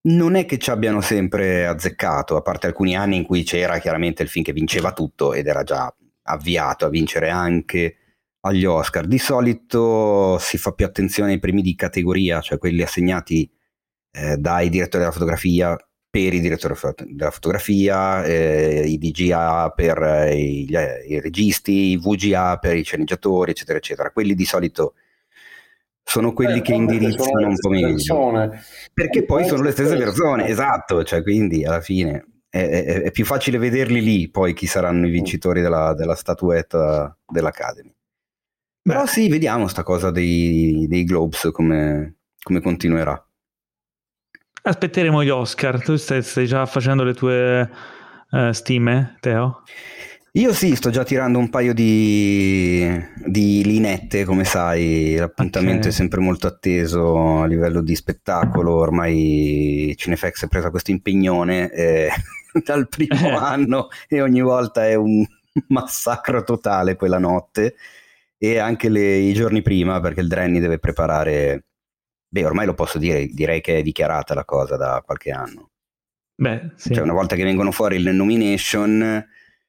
non 0.08 0.34
è 0.34 0.44
che 0.46 0.58
ci 0.58 0.70
abbiano 0.70 1.00
sempre 1.00 1.66
azzeccato, 1.66 2.36
a 2.36 2.42
parte 2.42 2.66
alcuni 2.66 2.96
anni 2.96 3.16
in 3.16 3.24
cui 3.24 3.44
c'era 3.44 3.78
chiaramente 3.78 4.24
il 4.24 4.28
film 4.28 4.44
che 4.44 4.52
vinceva 4.52 4.92
tutto 4.92 5.32
ed 5.32 5.46
era 5.46 5.62
già 5.62 5.94
avviato 6.24 6.86
a 6.86 6.88
vincere 6.88 7.30
anche 7.30 7.98
agli 8.40 8.64
Oscar. 8.64 9.06
Di 9.06 9.18
solito 9.18 10.38
si 10.40 10.58
fa 10.58 10.72
più 10.72 10.84
attenzione 10.84 11.32
ai 11.32 11.38
premi 11.38 11.62
di 11.62 11.76
categoria, 11.76 12.40
cioè 12.40 12.58
quelli 12.58 12.82
assegnati 12.82 13.48
eh, 14.10 14.36
dai 14.38 14.68
direttori 14.70 15.04
della 15.04 15.14
fotografia 15.14 15.76
per 16.12 16.34
i 16.34 16.40
direttori 16.40 16.74
della 17.06 17.30
fotografia, 17.30 18.22
eh, 18.22 18.84
i 18.86 18.98
DGA 18.98 19.72
per 19.74 20.02
eh, 20.02 20.36
i, 20.36 20.68
i, 20.68 21.20
registi, 21.20 21.92
i 21.92 21.96
VGA 21.96 22.58
per 22.58 22.76
i 22.76 22.82
sceneggiatori, 22.82 23.52
eccetera, 23.52 23.78
eccetera. 23.78 24.10
Quelli 24.10 24.34
di 24.34 24.44
solito 24.44 24.92
sono 26.04 26.34
quelli 26.34 26.58
eh, 26.58 26.60
che 26.60 26.74
indirizzano 26.74 27.48
un 27.48 27.56
po' 27.56 27.70
meglio. 27.70 28.50
Perché 28.92 29.24
poi 29.24 29.46
sono 29.46 29.62
le 29.62 29.70
stesse 29.70 29.96
persone, 29.96 30.48
esatto, 30.48 31.02
cioè 31.02 31.22
quindi 31.22 31.64
alla 31.64 31.80
fine 31.80 32.26
è, 32.50 32.58
è, 32.58 33.02
è, 33.04 33.10
più 33.10 33.24
facile 33.24 33.56
vederli 33.56 34.02
lì 34.02 34.28
poi 34.28 34.52
chi 34.52 34.66
saranno 34.66 35.06
i 35.06 35.08
mm. 35.08 35.14
vincitori 35.14 35.62
della, 35.62 35.94
della 35.94 36.14
statuetta 36.14 37.16
dell'Academy. 37.26 37.94
Però 38.82 39.04
Beh. 39.04 39.08
sì, 39.08 39.28
vediamo 39.30 39.66
sta 39.66 39.82
cosa 39.82 40.10
dei, 40.10 40.84
dei 40.90 41.04
Globes 41.04 41.48
come, 41.52 42.16
come, 42.42 42.60
continuerà. 42.60 43.26
Aspetteremo 44.64 45.24
gli 45.24 45.28
Oscar, 45.28 45.82
tu 45.82 45.96
stai, 45.96 46.22
stai 46.22 46.46
già 46.46 46.64
facendo 46.66 47.02
le 47.02 47.14
tue 47.14 47.68
uh, 48.30 48.52
stime, 48.52 49.16
Teo? 49.20 49.62
Io 50.36 50.54
sì, 50.54 50.76
sto 50.76 50.88
già 50.88 51.04
tirando 51.04 51.38
un 51.38 51.50
paio 51.50 51.74
di, 51.74 52.88
di 53.26 53.62
linette, 53.64 54.24
come 54.24 54.44
sai, 54.44 55.16
l'appuntamento 55.16 55.80
okay. 55.80 55.90
è 55.90 55.92
sempre 55.92 56.20
molto 56.20 56.46
atteso 56.46 57.42
a 57.42 57.46
livello 57.46 57.82
di 57.82 57.94
spettacolo, 57.94 58.76
ormai 58.76 59.92
Cinefx 59.94 60.44
è 60.44 60.48
presa 60.48 60.70
questo 60.70 60.90
impegnone 60.90 61.70
eh, 61.70 62.08
dal 62.64 62.88
primo 62.88 63.28
eh. 63.28 63.34
anno 63.34 63.88
e 64.08 64.22
ogni 64.22 64.40
volta 64.40 64.86
è 64.86 64.94
un 64.94 65.22
massacro 65.68 66.44
totale 66.44 66.96
quella 66.96 67.18
notte 67.18 67.74
e 68.38 68.58
anche 68.58 68.88
le, 68.88 69.16
i 69.16 69.34
giorni 69.34 69.60
prima 69.60 70.00
perché 70.00 70.20
il 70.20 70.28
Drenny 70.28 70.60
deve 70.60 70.78
preparare, 70.78 71.64
beh 72.32 72.44
ormai 72.46 72.64
lo 72.64 72.72
posso 72.72 72.96
dire, 72.98 73.26
direi 73.26 73.60
che 73.60 73.78
è 73.78 73.82
dichiarata 73.82 74.32
la 74.32 74.46
cosa 74.46 74.76
da 74.76 75.02
qualche 75.04 75.30
anno. 75.30 75.70
Beh, 76.34 76.72
sì. 76.76 76.94
Cioè 76.94 77.02
una 77.02 77.12
volta 77.12 77.36
che 77.36 77.44
vengono 77.44 77.70
fuori 77.72 77.98
le 77.98 78.12
nomination 78.12 79.22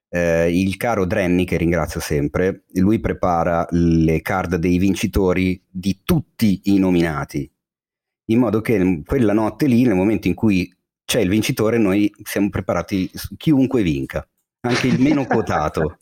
eh, 0.09 0.57
il 0.57 0.77
caro 0.77 1.05
Drenny, 1.05 1.43
che 1.43 1.57
ringrazio 1.57 1.99
sempre, 1.99 2.65
lui 2.75 2.99
prepara 2.99 3.65
le 3.71 4.21
card 4.21 4.55
dei 4.55 4.77
vincitori 4.77 5.61
di 5.67 6.01
tutti 6.03 6.61
i 6.65 6.77
nominati, 6.77 7.51
in 8.25 8.39
modo 8.39 8.61
che 8.61 9.01
quella 9.05 9.33
notte 9.33 9.65
lì, 9.65 9.83
nel 9.83 9.95
momento 9.95 10.27
in 10.27 10.35
cui 10.35 10.71
c'è 11.03 11.19
il 11.19 11.29
vincitore, 11.29 11.79
noi 11.79 12.13
siamo 12.23 12.49
preparati 12.49 13.09
chiunque 13.37 13.81
vinca, 13.81 14.25
anche 14.61 14.87
il 14.87 15.01
meno 15.01 15.25
quotato, 15.27 15.97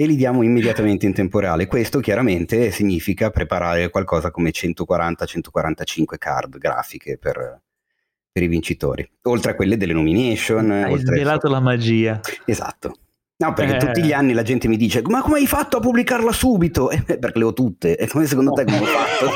e 0.00 0.06
li 0.06 0.14
diamo 0.14 0.44
immediatamente 0.44 1.06
in 1.06 1.12
tempo 1.12 1.40
reale. 1.40 1.66
Questo 1.66 1.98
chiaramente 1.98 2.70
significa 2.70 3.30
preparare 3.30 3.90
qualcosa 3.90 4.30
come 4.30 4.50
140-145 4.50 6.04
card 6.18 6.56
grafiche 6.56 7.18
per, 7.18 7.60
per 8.30 8.42
i 8.44 8.46
vincitori, 8.46 9.10
oltre 9.22 9.50
a 9.50 9.54
quelle 9.56 9.76
delle 9.76 9.92
nomination. 9.92 10.70
Hai 10.70 10.98
svelato 10.98 11.48
la 11.48 11.58
magia. 11.58 12.20
Esatto. 12.44 12.94
No, 13.38 13.52
perché 13.52 13.74
eh. 13.74 13.78
tutti 13.78 14.02
gli 14.04 14.12
anni 14.12 14.34
la 14.34 14.42
gente 14.42 14.68
mi 14.68 14.76
dice: 14.76 15.02
Ma 15.04 15.20
come 15.20 15.38
hai 15.38 15.48
fatto 15.48 15.78
a 15.78 15.80
pubblicarla 15.80 16.30
subito? 16.30 16.90
Eh, 16.90 17.02
perché 17.02 17.38
le 17.40 17.44
ho 17.44 17.52
tutte. 17.52 17.96
E 17.96 18.06
come 18.06 18.26
secondo 18.26 18.52
te 18.52 18.64
come 18.66 18.78
ho 18.78 18.84
fatto? 18.84 19.30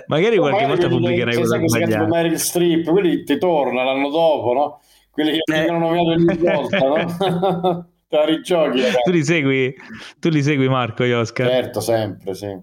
Magari 0.08 0.38
qualche 0.38 0.66
volta 0.66 0.88
pubblicherai 0.88 1.34
quella 1.36 1.58
sbagliata. 1.66 2.04
Come 2.04 2.22
Meryl 2.22 2.38
Streep, 2.38 2.88
quelli 2.88 3.22
ti 3.24 3.36
torna 3.36 3.84
l'anno 3.84 4.08
dopo, 4.08 4.52
no? 4.54 4.80
Quelli 5.10 5.32
che 5.32 5.52
eh. 5.52 5.58
vengono 5.58 5.90
nominato 5.90 6.10
ogni 6.10 6.36
volta, 6.40 6.78
no? 6.78 7.86
Te 8.12 8.18
la 8.18 8.24
rigiochi. 8.26 8.82
Tu 9.04 9.10
li, 9.10 9.24
segui, 9.24 9.74
tu 10.18 10.28
li 10.28 10.42
segui, 10.42 10.68
Marco, 10.68 11.02
gli 11.06 11.12
Oscar? 11.12 11.48
Certo, 11.48 11.80
sempre, 11.80 12.34
sì. 12.34 12.54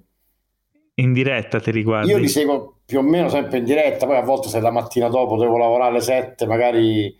In 0.93 1.11
diretta 1.11 1.59
ti 1.59 1.71
riguardi? 1.71 2.11
Io 2.11 2.17
li 2.17 2.27
seguo 2.27 2.81
più 2.85 2.99
o 2.99 3.01
meno 3.01 3.29
sempre 3.29 3.57
in 3.57 3.63
diretta, 3.63 4.05
poi 4.05 4.17
a 4.17 4.21
volte 4.21 4.47
se 4.47 4.59
la 4.59 4.69
mattina 4.69 5.07
dopo 5.07 5.37
devo 5.37 5.57
lavorare 5.57 5.89
alle 5.89 6.01
7, 6.01 6.45
magari 6.45 7.15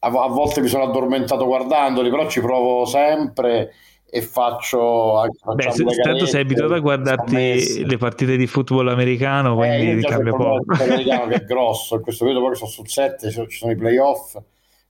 a, 0.00 0.08
a 0.08 0.26
volte 0.26 0.60
mi 0.60 0.66
sono 0.66 0.82
addormentato 0.82 1.46
guardandoli, 1.46 2.10
però 2.10 2.28
ci 2.28 2.40
provo 2.40 2.84
sempre 2.84 3.74
e 4.10 4.22
faccio 4.22 5.22
Beh, 5.54 5.70
se, 5.70 5.84
tanto 5.84 6.26
sei 6.26 6.40
abituato 6.40 6.74
a 6.74 6.80
guardarti 6.80 7.84
le 7.84 7.96
partite 7.98 8.38
di 8.38 8.46
football 8.46 8.88
americano 8.88 9.54
quindi 9.54 9.98
eh, 9.98 10.00
cambia 10.00 10.32
poco 10.32 10.64
americano 10.82 11.26
che 11.26 11.34
è 11.34 11.44
grosso 11.44 11.96
in 11.96 12.00
questo 12.00 12.24
periodo 12.24 12.46
poi 12.46 12.56
sono 12.56 12.70
sul 12.70 12.88
7 12.88 13.30
ci 13.30 13.46
sono 13.50 13.70
i 13.70 13.76
playoff 13.76 14.38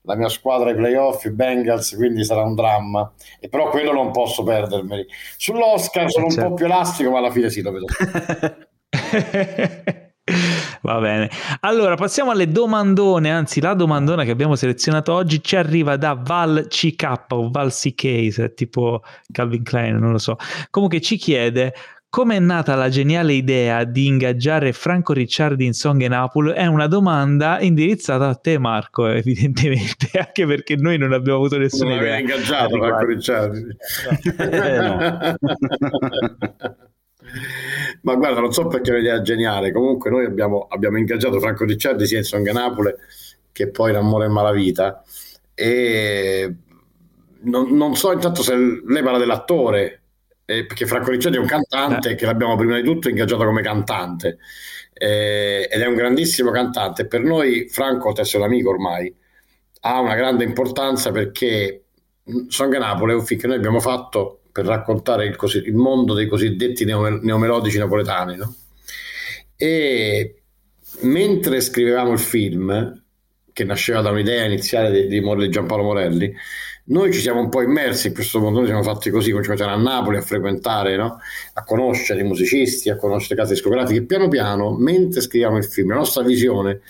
la 0.02 0.16
mia 0.16 0.28
squadra 0.28 0.70
ai 0.70 0.76
playoff 0.76 1.24
i 1.24 1.30
Bengals 1.30 1.94
quindi 1.94 2.24
sarà 2.24 2.42
un 2.42 2.54
dramma 2.54 3.12
e 3.40 3.48
però 3.48 3.68
quello 3.68 3.92
non 3.92 4.10
posso 4.10 4.42
perdermeli 4.42 5.06
sull'Oscar 5.36 6.10
sono 6.10 6.28
certo. 6.28 6.42
un 6.42 6.48
po' 6.50 6.54
più 6.54 6.66
elastico 6.66 7.10
ma 7.10 7.18
alla 7.18 7.30
fine 7.30 7.50
sì 7.50 7.62
lo 7.62 7.72
vedo 7.72 7.86
Va 10.82 11.00
bene. 11.00 11.30
Allora, 11.60 11.94
passiamo 11.94 12.30
alle 12.30 12.48
domandone, 12.48 13.30
anzi 13.30 13.60
la 13.60 13.74
domandona 13.74 14.24
che 14.24 14.30
abbiamo 14.30 14.56
selezionato 14.56 15.12
oggi 15.12 15.42
ci 15.42 15.56
arriva 15.56 15.96
da 15.96 16.14
Val 16.14 16.66
CK 16.68 17.26
o 17.30 17.50
Val 17.50 17.72
CK, 17.72 18.54
tipo 18.54 19.02
Calvin 19.32 19.62
Klein, 19.62 19.96
non 19.96 20.12
lo 20.12 20.18
so. 20.18 20.36
Comunque 20.70 21.00
ci 21.00 21.16
chiede 21.16 21.74
come 22.10 22.36
è 22.36 22.38
nata 22.38 22.74
la 22.74 22.88
geniale 22.88 23.34
idea 23.34 23.84
di 23.84 24.06
ingaggiare 24.06 24.72
Franco 24.72 25.12
Ricciardi 25.12 25.66
in 25.66 25.74
Song 25.74 26.02
and 26.02 26.14
Apple? 26.14 26.54
È 26.54 26.66
una 26.66 26.86
domanda 26.86 27.60
indirizzata 27.60 28.28
a 28.28 28.34
te, 28.34 28.58
Marco, 28.58 29.06
evidentemente, 29.12 30.10
anche 30.18 30.46
perché 30.46 30.76
noi 30.76 30.96
non 30.98 31.12
abbiamo 31.12 31.38
avuto 31.38 31.58
nessuna 31.58 31.90
non 31.90 31.98
idea. 31.98 32.12
Non 32.12 32.20
ingaggiato 32.20 32.78
Franco 32.78 33.04
Ricciardi. 33.04 33.76
No. 34.36 35.36
Ma 38.02 38.14
guarda, 38.14 38.40
non 38.40 38.52
so 38.52 38.66
perché 38.68 38.90
è 38.90 38.94
un'idea 38.94 39.20
geniale. 39.20 39.70
Comunque, 39.70 40.10
noi 40.10 40.24
abbiamo, 40.24 40.66
abbiamo 40.68 40.96
ingaggiato 40.96 41.38
Franco 41.40 41.64
Ricciardi 41.64 42.06
sia 42.06 42.18
in 42.18 42.24
Song 42.24 42.48
Napoli 42.50 42.94
che 43.52 43.70
poi 43.70 43.90
in 43.90 43.96
Amore 43.96 44.26
e 44.26 44.28
Malavita. 44.28 45.02
E 45.52 46.54
non, 47.40 47.76
non, 47.76 47.96
so 47.96 48.12
intanto 48.12 48.42
se 48.42 48.54
lei 48.54 49.02
parla 49.02 49.18
dell'attore, 49.18 50.02
eh, 50.50 50.64
perché 50.64 50.86
Franco 50.86 51.10
Ricciardi 51.10 51.36
è 51.36 51.40
un 51.40 51.46
cantante 51.46 52.12
eh. 52.12 52.14
che 52.14 52.24
l'abbiamo 52.24 52.56
prima 52.56 52.76
di 52.76 52.82
tutto 52.82 53.10
ingaggiato 53.10 53.44
come 53.44 53.60
cantante. 53.60 54.38
Eh, 54.94 55.68
ed 55.70 55.80
è 55.82 55.86
un 55.86 55.94
grandissimo 55.94 56.50
cantante. 56.50 57.06
Per 57.06 57.20
noi, 57.20 57.68
Franco, 57.68 58.12
te 58.12 58.24
sei 58.24 58.40
un 58.40 58.46
amico 58.46 58.70
ormai, 58.70 59.14
ha 59.80 60.00
una 60.00 60.14
grande 60.14 60.44
importanza 60.44 61.10
perché 61.10 61.84
Song 62.48 62.74
Napoli 62.78 63.12
è 63.12 63.16
un 63.16 63.26
film 63.26 63.40
che 63.40 63.46
noi 63.46 63.56
abbiamo 63.56 63.78
fatto 63.78 64.40
per 64.50 64.64
raccontare 64.64 65.26
il, 65.26 65.36
così, 65.36 65.58
il 65.58 65.74
mondo 65.74 66.14
dei 66.14 66.26
cosiddetti 66.26 66.86
neome, 66.86 67.18
neomelodici 67.20 67.76
napoletani. 67.76 68.36
No? 68.36 68.54
E 69.54 70.44
mentre 71.00 71.60
scrivevamo 71.60 72.12
il 72.12 72.18
film, 72.18 73.02
che 73.52 73.64
nasceva 73.64 74.00
da 74.00 74.10
un'idea 74.10 74.46
iniziale 74.46 74.90
di, 74.92 75.08
di, 75.08 75.20
di 75.20 75.50
Giampaolo 75.50 75.82
Morelli, 75.82 76.34
noi 76.88 77.12
ci 77.12 77.20
siamo 77.20 77.40
un 77.40 77.48
po' 77.48 77.60
immersi 77.62 78.08
in 78.08 78.14
questo 78.14 78.40
mondo, 78.40 78.58
noi 78.58 78.68
siamo 78.68 78.82
fatti 78.82 79.10
così, 79.10 79.30
come 79.30 79.42
ci 79.42 79.50
mettiamo 79.50 79.72
a 79.72 79.76
Napoli 79.76 80.16
a 80.16 80.22
frequentare, 80.22 80.96
no? 80.96 81.18
a 81.54 81.64
conoscere 81.64 82.20
i 82.20 82.24
musicisti, 82.24 82.88
a 82.88 82.96
conoscere 82.96 83.34
case 83.34 83.54
discografiche. 83.54 84.04
Piano 84.04 84.28
piano, 84.28 84.74
mentre 84.76 85.20
scriviamo 85.20 85.58
il 85.58 85.64
film, 85.64 85.90
la 85.90 85.96
nostra 85.96 86.22
visione 86.22 86.80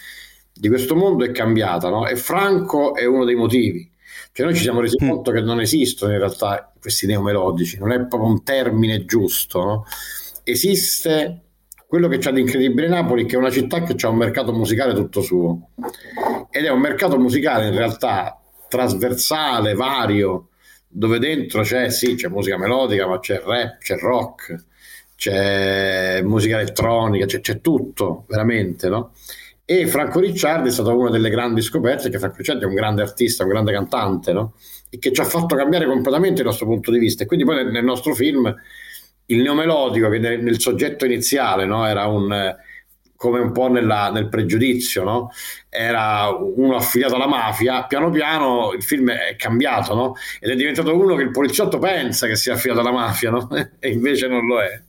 di 0.53 0.69
questo 0.69 0.95
mondo 0.95 1.25
è 1.25 1.31
cambiata 1.31 1.89
no? 1.89 2.07
e 2.07 2.16
Franco 2.16 2.95
è 2.95 3.05
uno 3.05 3.25
dei 3.25 3.35
motivi. 3.35 3.91
Cioè 4.33 4.47
noi 4.47 4.55
ci 4.55 4.62
siamo 4.62 4.81
resi 4.81 4.97
mm. 5.03 5.09
conto 5.09 5.33
che 5.33 5.41
non 5.41 5.61
esistono 5.61 6.12
in 6.12 6.19
realtà 6.19 6.73
questi 6.81 7.07
neomelodici, 7.07 7.79
non 7.79 7.91
è 7.91 7.99
proprio 8.07 8.31
un 8.31 8.45
termine 8.45 9.05
giusto, 9.05 9.65
no? 9.65 9.85
esiste 10.45 11.43
quello 11.89 12.07
che 12.07 12.19
c'ha 12.19 12.31
di 12.31 12.41
incredibile 12.41 12.87
Napoli 12.87 13.25
che 13.25 13.35
è 13.35 13.39
una 13.39 13.51
città 13.51 13.83
che 13.83 13.97
ha 13.99 14.09
un 14.11 14.16
mercato 14.16 14.53
musicale 14.53 14.95
tutto 14.95 15.23
suo 15.23 15.70
ed 16.51 16.65
è 16.66 16.70
un 16.70 16.81
mercato 16.81 17.19
musicale 17.19 17.69
in 17.69 17.75
realtà 17.75 18.39
trasversale, 18.69 19.74
vario, 19.74 20.49
dove 20.86 21.19
dentro 21.19 21.62
c'è, 21.62 21.90
sì, 21.90 22.15
c'è 22.15 22.28
musica 22.28 22.59
melodica, 22.59 23.07
ma 23.07 23.19
c'è 23.19 23.43
rap, 23.45 23.78
c'è 23.78 23.97
rock, 23.99 24.65
c'è 25.16 26.23
musica 26.23 26.61
elettronica, 26.61 27.27
c'è, 27.27 27.40
c'è 27.40 27.61
tutto, 27.61 28.24
veramente, 28.28 28.89
no? 28.89 29.12
E 29.65 29.86
Franco 29.86 30.20
Ricciardi 30.20 30.69
è 30.69 30.73
stata 30.73 30.93
una 30.93 31.11
delle 31.11 31.28
grandi 31.28 31.61
scoperte, 31.61 32.09
che 32.09 32.19
Franco 32.19 32.36
Ricciardi 32.39 32.65
è 32.65 32.66
un 32.66 32.74
grande 32.74 33.03
artista, 33.03 33.43
un 33.43 33.51
grande 33.51 33.73
cantante, 33.73 34.32
no? 34.32 34.55
E 34.89 34.99
che 34.99 35.12
ci 35.12 35.20
ha 35.20 35.24
fatto 35.24 35.57
cambiare 35.57 35.85
completamente 35.86 36.40
il 36.40 36.47
nostro 36.47 36.65
punto 36.66 36.90
di 36.90 36.99
vista. 36.99 37.24
E 37.24 37.27
quindi 37.27 37.45
poi 37.45 37.70
nel, 37.70 37.85
nostro 37.85 38.15
film 38.15 38.55
il 39.27 39.43
neomelodico, 39.43 40.09
che 40.09 40.19
nel, 40.19 40.43
nel 40.43 40.59
soggetto 40.59 41.05
iniziale 41.05 41.66
no? 41.66 41.85
era 41.86 42.07
un 42.07 42.57
come 43.19 43.40
un 43.40 43.51
po' 43.51 43.66
nella, 43.66 44.12
nel 44.12 44.28
pregiudizio, 44.28 45.03
no? 45.03 45.32
era 45.69 46.28
uno 46.28 46.77
affiliato 46.77 47.16
alla 47.16 47.27
mafia, 47.27 47.85
piano 47.85 48.11
piano 48.11 48.73
il 48.73 48.82
film 48.85 49.11
è 49.11 49.35
cambiato 49.35 49.93
no? 49.93 50.15
ed 50.39 50.51
è 50.51 50.55
diventato 50.55 50.97
uno 50.97 51.16
che 51.16 51.23
il 51.23 51.32
poliziotto 51.32 51.81
pensa 51.81 52.28
che 52.28 52.36
sia 52.36 52.55
affiliato 52.55 52.81
alla 52.81 52.93
mafia 52.93 53.31
no? 53.31 53.49
e 53.81 53.90
invece 53.90 54.28
non 54.28 54.47
lo 54.47 54.61
è. 54.62 54.81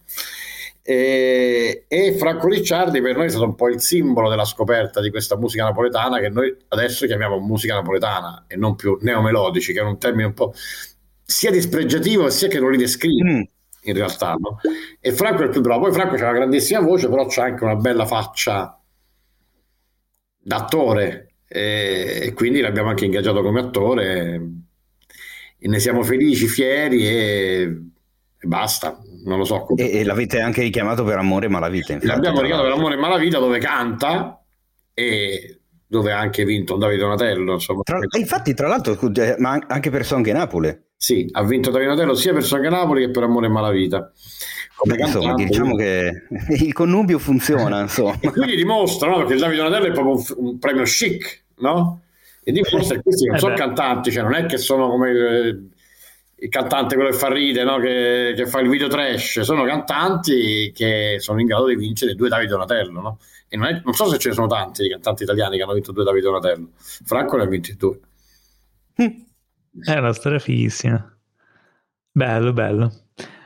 E, 0.83 1.85
e, 1.87 2.17
Franco 2.17 2.47
Ricciardi 2.47 3.01
per 3.01 3.15
noi 3.15 3.25
è 3.25 3.29
stato 3.29 3.45
un 3.45 3.55
po' 3.55 3.67
il 3.67 3.81
simbolo 3.81 4.29
della 4.29 4.45
scoperta 4.45 5.01
di 5.01 5.09
questa 5.09 5.35
musica 5.35 5.63
napoletana 5.63 6.19
che 6.19 6.29
noi 6.29 6.55
adesso 6.67 7.07
chiamiamo 7.07 7.39
musica 7.39 7.73
napoletana 7.73 8.45
e 8.47 8.55
non 8.57 8.75
più 8.75 8.95
neomelodici, 9.01 9.73
che 9.73 9.79
è 9.79 9.83
un 9.83 9.97
termine 9.97 10.27
un 10.27 10.33
po' 10.33 10.53
sia 11.25 11.49
dispregiativo 11.49 12.29
sia 12.29 12.47
che 12.47 12.59
non 12.59 12.69
li 12.69 12.77
descrive. 12.77 13.23
Mm 13.23 13.41
in 13.83 13.93
realtà. 13.93 14.35
No? 14.39 14.59
E 14.99 15.11
Franco 15.11 15.41
è 15.41 15.45
il 15.45 15.51
più 15.51 15.61
bravo. 15.61 15.83
Poi 15.83 15.93
Franco 15.93 16.15
ha 16.15 16.29
una 16.29 16.33
grandissima 16.33 16.79
voce, 16.81 17.09
però 17.09 17.25
c'ha 17.27 17.43
anche 17.43 17.63
una 17.63 17.75
bella 17.75 18.05
faccia 18.05 18.79
d'attore 20.41 21.35
e, 21.47 22.19
e 22.23 22.33
quindi 22.33 22.61
l'abbiamo 22.61 22.89
anche 22.89 23.05
ingaggiato 23.05 23.41
come 23.41 23.59
attore 23.59 24.41
e 25.57 25.67
ne 25.67 25.79
siamo 25.79 26.03
felici, 26.03 26.47
fieri 26.47 27.07
e, 27.07 27.61
e 28.37 28.47
basta. 28.47 28.97
Non 29.25 29.37
lo 29.37 29.43
so. 29.43 29.63
Come... 29.63 29.81
E, 29.81 29.99
e, 29.99 30.03
l'avete 30.03 30.39
anche 30.39 30.61
richiamato 30.61 31.03
per 31.03 31.17
Amore 31.17 31.47
e 31.47 31.49
Malavita. 31.49 31.93
Infatti, 31.93 32.11
L'abbiamo 32.11 32.41
richiamato 32.41 32.67
per 32.67 32.77
Amore 32.77 32.95
e 32.95 32.97
Malavita 32.97 33.39
dove 33.39 33.59
canta 33.59 34.41
e 34.93 35.61
dove 35.85 36.11
ha 36.11 36.19
anche 36.19 36.45
vinto 36.45 36.77
Davide 36.77 37.01
Donatello. 37.01 37.53
Insomma. 37.53 37.81
Tra, 37.81 37.99
infatti, 38.17 38.53
tra 38.53 38.67
l'altro, 38.67 38.97
ma 39.39 39.59
anche 39.67 39.89
per 39.89 40.05
Song 40.05 40.25
Napoli. 40.31 40.87
Sì, 41.01 41.25
ha 41.31 41.43
vinto 41.43 41.69
Davide 41.69 41.91
Donatello 41.91 42.13
sia 42.13 42.33
per 42.33 42.43
Song 42.43 42.67
Napoli 42.67 43.05
che 43.05 43.09
per 43.09 43.23
Amore 43.23 43.45
e 43.45 43.49
Malavita. 43.49 44.11
Come 44.75 44.95
Beh, 44.95 45.03
insomma, 45.03 45.33
diciamo 45.33 45.75
che 45.77 46.23
il 46.49 46.73
connubio 46.73 47.17
funziona. 47.19 47.79
Insomma. 47.87 48.17
e 48.19 48.29
quindi 48.29 48.57
dimostra, 48.57 49.07
no? 49.07 49.19
perché 49.19 49.35
il 49.35 49.39
Davide 49.39 49.61
Donatello 49.61 49.87
è 49.87 49.91
proprio 49.93 50.15
un, 50.15 50.49
un 50.49 50.59
premio 50.59 50.83
chic, 50.83 51.43
no? 51.59 52.01
E 52.43 52.51
dimostra 52.51 52.97
che 52.97 53.01
questi 53.01 53.27
non 53.27 53.37
eh 53.37 53.39
sono 53.39 53.53
beh. 53.53 53.59
cantanti, 53.59 54.11
cioè 54.11 54.23
non 54.23 54.33
è 54.33 54.45
che 54.45 54.57
sono 54.57 54.89
come 54.89 55.09
il, 55.09 55.69
il 56.35 56.49
cantante 56.49 56.95
quello 56.95 57.11
che 57.11 57.17
fa 57.17 57.31
ride, 57.31 57.63
no? 57.63 57.79
che, 57.79 58.33
che, 58.35 58.45
fa 58.45 58.59
il 58.59 58.67
video 58.67 58.89
trash, 58.89 59.39
sono 59.39 59.63
cantanti 59.63 60.73
che 60.75 61.15
sono 61.19 61.39
in 61.39 61.45
grado 61.45 61.67
di 61.67 61.77
vincere 61.77 62.13
due 62.13 62.27
Davide 62.27 62.51
Donatello, 62.51 62.99
no? 62.99 63.19
E 63.47 63.55
non, 63.55 63.67
è, 63.67 63.81
non, 63.85 63.93
so 63.93 64.09
se 64.09 64.17
ce 64.17 64.27
ne 64.27 64.33
sono 64.33 64.47
tanti 64.47 64.83
di 64.83 64.89
cantanti 64.89 65.23
italiani 65.23 65.55
che 65.55 65.63
hanno 65.63 65.73
vinto 65.73 65.93
due 65.93 66.03
Davide 66.03 66.25
Donatello. 66.25 66.71
Franco 66.77 67.37
ne 67.37 67.43
ha 67.43 67.47
vinti 67.47 67.77
due. 67.77 67.99
È 69.81 69.97
una 69.97 70.13
storia 70.13 70.39
fighissima. 70.39 71.17
Bello, 72.11 72.53
bello. 72.53 72.91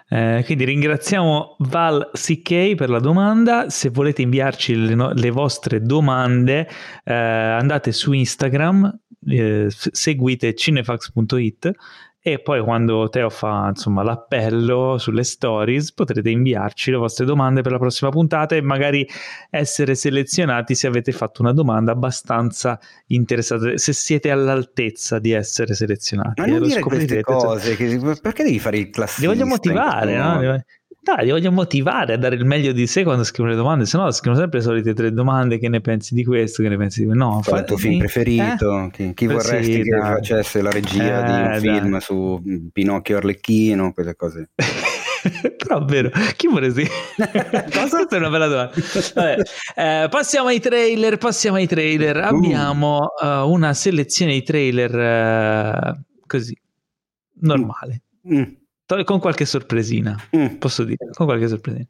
Eh, 0.10 0.44
quindi 0.46 0.66
ringraziamo 0.66 1.56
Val 1.60 2.12
CK 2.14 2.76
per 2.76 2.90
la 2.90 3.00
domanda. 3.00 3.70
Se 3.70 3.90
volete 3.90 4.22
inviarci 4.22 4.76
le, 4.76 4.96
no- 4.96 5.12
le 5.12 5.32
vostre 5.32 5.82
domande, 5.82 6.68
eh, 7.04 7.14
andate 7.14 7.92
su 7.92 8.12
Instagram, 8.12 9.00
eh, 9.28 9.68
seguite 9.70 10.54
cinefax.it 10.54 11.72
e 12.26 12.40
poi 12.40 12.64
quando 12.64 13.10
Teo 13.10 13.30
fa 13.30 13.68
insomma, 13.68 14.02
l'appello 14.02 14.98
sulle 14.98 15.26
stories 15.26 15.92
potrete 15.92 16.30
inviarci 16.30 16.90
le 16.90 16.96
vostre 16.96 17.26
domande 17.26 17.62
per 17.62 17.74
la 17.74 17.78
prossima 17.78 18.12
puntata 18.12 18.56
e 18.56 18.62
magari 18.62 19.06
essere 19.50 19.94
selezionati 19.94 20.74
se 20.74 20.88
avete 20.88 21.12
fatto 21.12 21.42
una 21.42 21.52
domanda 21.52 21.92
abbastanza 21.92 22.80
interessante, 23.08 23.78
se 23.78 23.92
siete 23.92 24.32
all'altezza 24.32 25.20
di 25.20 25.32
essere 25.32 25.74
selezionati. 25.74 26.40
Ma 26.40 26.48
non 26.48 26.62
dire 26.62 26.80
queste 26.80 27.22
cose, 27.24 27.76
che, 27.76 28.00
perché 28.22 28.44
devi 28.44 28.60
fare 28.60 28.78
il 28.78 28.90
classico? 28.90 29.30
Li 29.30 29.36
voglio 29.36 29.46
motivare, 29.46 30.16
no? 30.16 30.64
Dai, 31.04 31.26
li 31.26 31.32
voglio 31.32 31.52
motivare 31.52 32.14
a 32.14 32.18
dare 32.18 32.36
il 32.36 32.46
meglio 32.46 32.72
di 32.72 32.88
sé 32.88 33.04
quando 33.04 33.26
scrivono 33.26 33.54
le 33.54 33.58
domande, 33.58 33.86
se 33.86 33.98
no 33.98 34.10
scrivono 34.12 34.40
sempre 34.40 34.60
le 34.60 34.64
solite 34.64 34.94
tre 34.94 35.12
domande, 35.12 35.60
che 35.60 35.68
ne 35.68 35.82
pensi 35.82 36.14
di 36.14 36.24
questo, 36.24 36.64
che 36.64 36.70
ne 36.70 36.78
pensi 36.78 37.02
di 37.02 37.08
questo. 37.08 37.26
No, 37.26 37.42
Qual 37.44 37.58
è 37.58 37.60
il 37.60 37.66
tuo 37.66 37.76
film 37.76 38.00
preferito? 38.00 38.84
Eh? 38.84 38.90
Chi, 38.90 39.14
chi 39.14 39.28
vorresti 39.28 39.82
che 39.82 40.00
facesse 40.00 40.62
la 40.62 40.72
regia 40.72 41.20
eh, 41.20 41.26
di 41.26 41.32
un 41.32 41.44
dai. 41.44 41.60
film 41.60 41.98
su 41.98 42.70
Pinocchio 42.72 43.18
Arlecchino, 43.18 43.92
quelle 43.92 44.16
cose. 44.16 44.52
Però 45.58 45.82
è 45.82 45.86
vero, 45.86 46.10
chi 46.38 46.48
vorresti? 46.48 46.88
Questa 47.16 48.08
è 48.10 48.16
una 48.16 48.30
bella 48.30 48.48
domanda. 48.48 48.72
Eh, 49.76 50.08
passiamo 50.10 50.48
ai 50.48 50.62
trailer, 50.62 51.18
passiamo 51.18 51.58
ai 51.58 51.68
trailer. 51.68 52.16
Uh. 52.16 52.36
Abbiamo 52.36 53.10
uh, 53.22 53.52
una 53.52 53.74
selezione 53.74 54.32
di 54.32 54.44
trailer 54.44 55.94
uh, 55.94 56.02
così, 56.26 56.58
normale. 57.42 58.04
Mm. 58.26 58.40
Mm 58.40 58.62
con 59.04 59.20
qualche 59.20 59.46
sorpresina, 59.46 60.18
mm. 60.36 60.56
posso 60.56 60.84
dire, 60.84 61.10
con 61.14 61.26
qualche 61.26 61.48
sorpresina. 61.48 61.86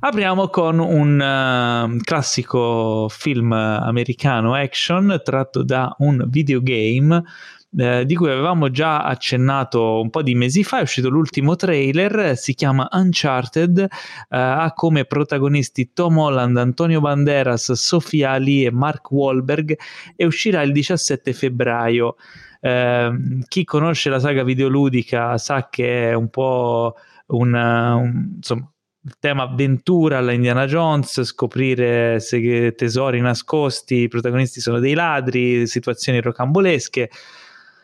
Apriamo 0.00 0.48
con 0.48 0.78
un 0.78 1.18
uh, 1.18 1.96
classico 2.02 3.08
film 3.08 3.52
americano 3.52 4.54
action 4.54 5.20
tratto 5.24 5.62
da 5.62 5.94
un 5.98 6.24
videogame 6.28 7.22
eh, 7.76 8.06
di 8.06 8.14
cui 8.14 8.30
avevamo 8.30 8.70
già 8.70 9.02
accennato 9.02 10.00
un 10.00 10.08
po' 10.08 10.22
di 10.22 10.34
mesi 10.34 10.64
fa, 10.64 10.78
è 10.78 10.82
uscito 10.82 11.10
l'ultimo 11.10 11.54
trailer, 11.54 12.36
si 12.36 12.54
chiama 12.54 12.88
Uncharted, 12.90 13.78
eh, 13.78 13.88
ha 14.30 14.72
come 14.74 15.04
protagonisti 15.04 15.92
Tom 15.92 16.16
Holland, 16.16 16.56
Antonio 16.56 17.00
Banderas, 17.00 17.72
Sofia 17.72 18.30
Ali 18.30 18.64
e 18.64 18.70
Mark 18.70 19.10
Wahlberg 19.10 19.78
e 20.16 20.24
uscirà 20.24 20.62
il 20.62 20.72
17 20.72 21.32
febbraio. 21.34 22.16
Eh, 22.60 23.10
chi 23.46 23.64
conosce 23.64 24.10
la 24.10 24.18
saga 24.18 24.42
videoludica 24.42 25.38
sa 25.38 25.68
che 25.68 26.10
è 26.10 26.14
un 26.14 26.28
po' 26.28 26.94
una, 27.26 27.94
un, 27.94 28.32
insomma, 28.36 28.70
il 29.00 29.16
tema 29.18 29.44
avventura 29.44 30.18
alla 30.18 30.32
Indiana 30.32 30.66
Jones, 30.66 31.22
scoprire 31.22 32.18
tesori 32.76 33.20
nascosti, 33.20 34.02
i 34.02 34.08
protagonisti 34.08 34.60
sono 34.60 34.78
dei 34.78 34.94
ladri, 34.94 35.66
situazioni 35.66 36.20
rocambolesche. 36.20 37.10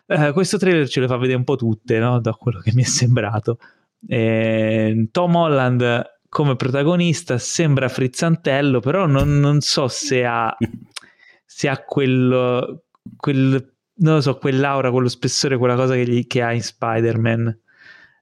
Eh, 0.06 0.32
questo 0.32 0.58
trailer 0.58 0.88
ce 0.88 1.00
le 1.00 1.06
fa 1.06 1.16
vedere 1.16 1.38
un 1.38 1.44
po' 1.44 1.56
tutte, 1.56 1.98
no? 1.98 2.20
da 2.20 2.32
quello 2.32 2.60
che 2.60 2.72
mi 2.74 2.82
è 2.82 2.86
sembrato. 2.86 3.58
Eh, 4.06 5.08
Tom 5.10 5.34
Holland 5.34 6.12
come 6.28 6.56
protagonista 6.56 7.38
sembra 7.38 7.88
frizzantello, 7.88 8.80
però 8.80 9.06
non, 9.06 9.38
non 9.38 9.60
so 9.60 9.86
se 9.88 10.24
ha, 10.24 10.54
se 11.46 11.68
ha 11.68 11.78
quel, 11.78 12.82
quel 13.16 13.73
non 13.96 14.14
lo 14.14 14.20
so, 14.20 14.38
quell'aura, 14.38 14.90
quello 14.90 15.08
spessore, 15.08 15.56
quella 15.56 15.76
cosa 15.76 15.94
che, 15.94 16.06
gli, 16.06 16.26
che 16.26 16.42
ha 16.42 16.52
in 16.52 16.62
Spider-Man. 16.62 17.58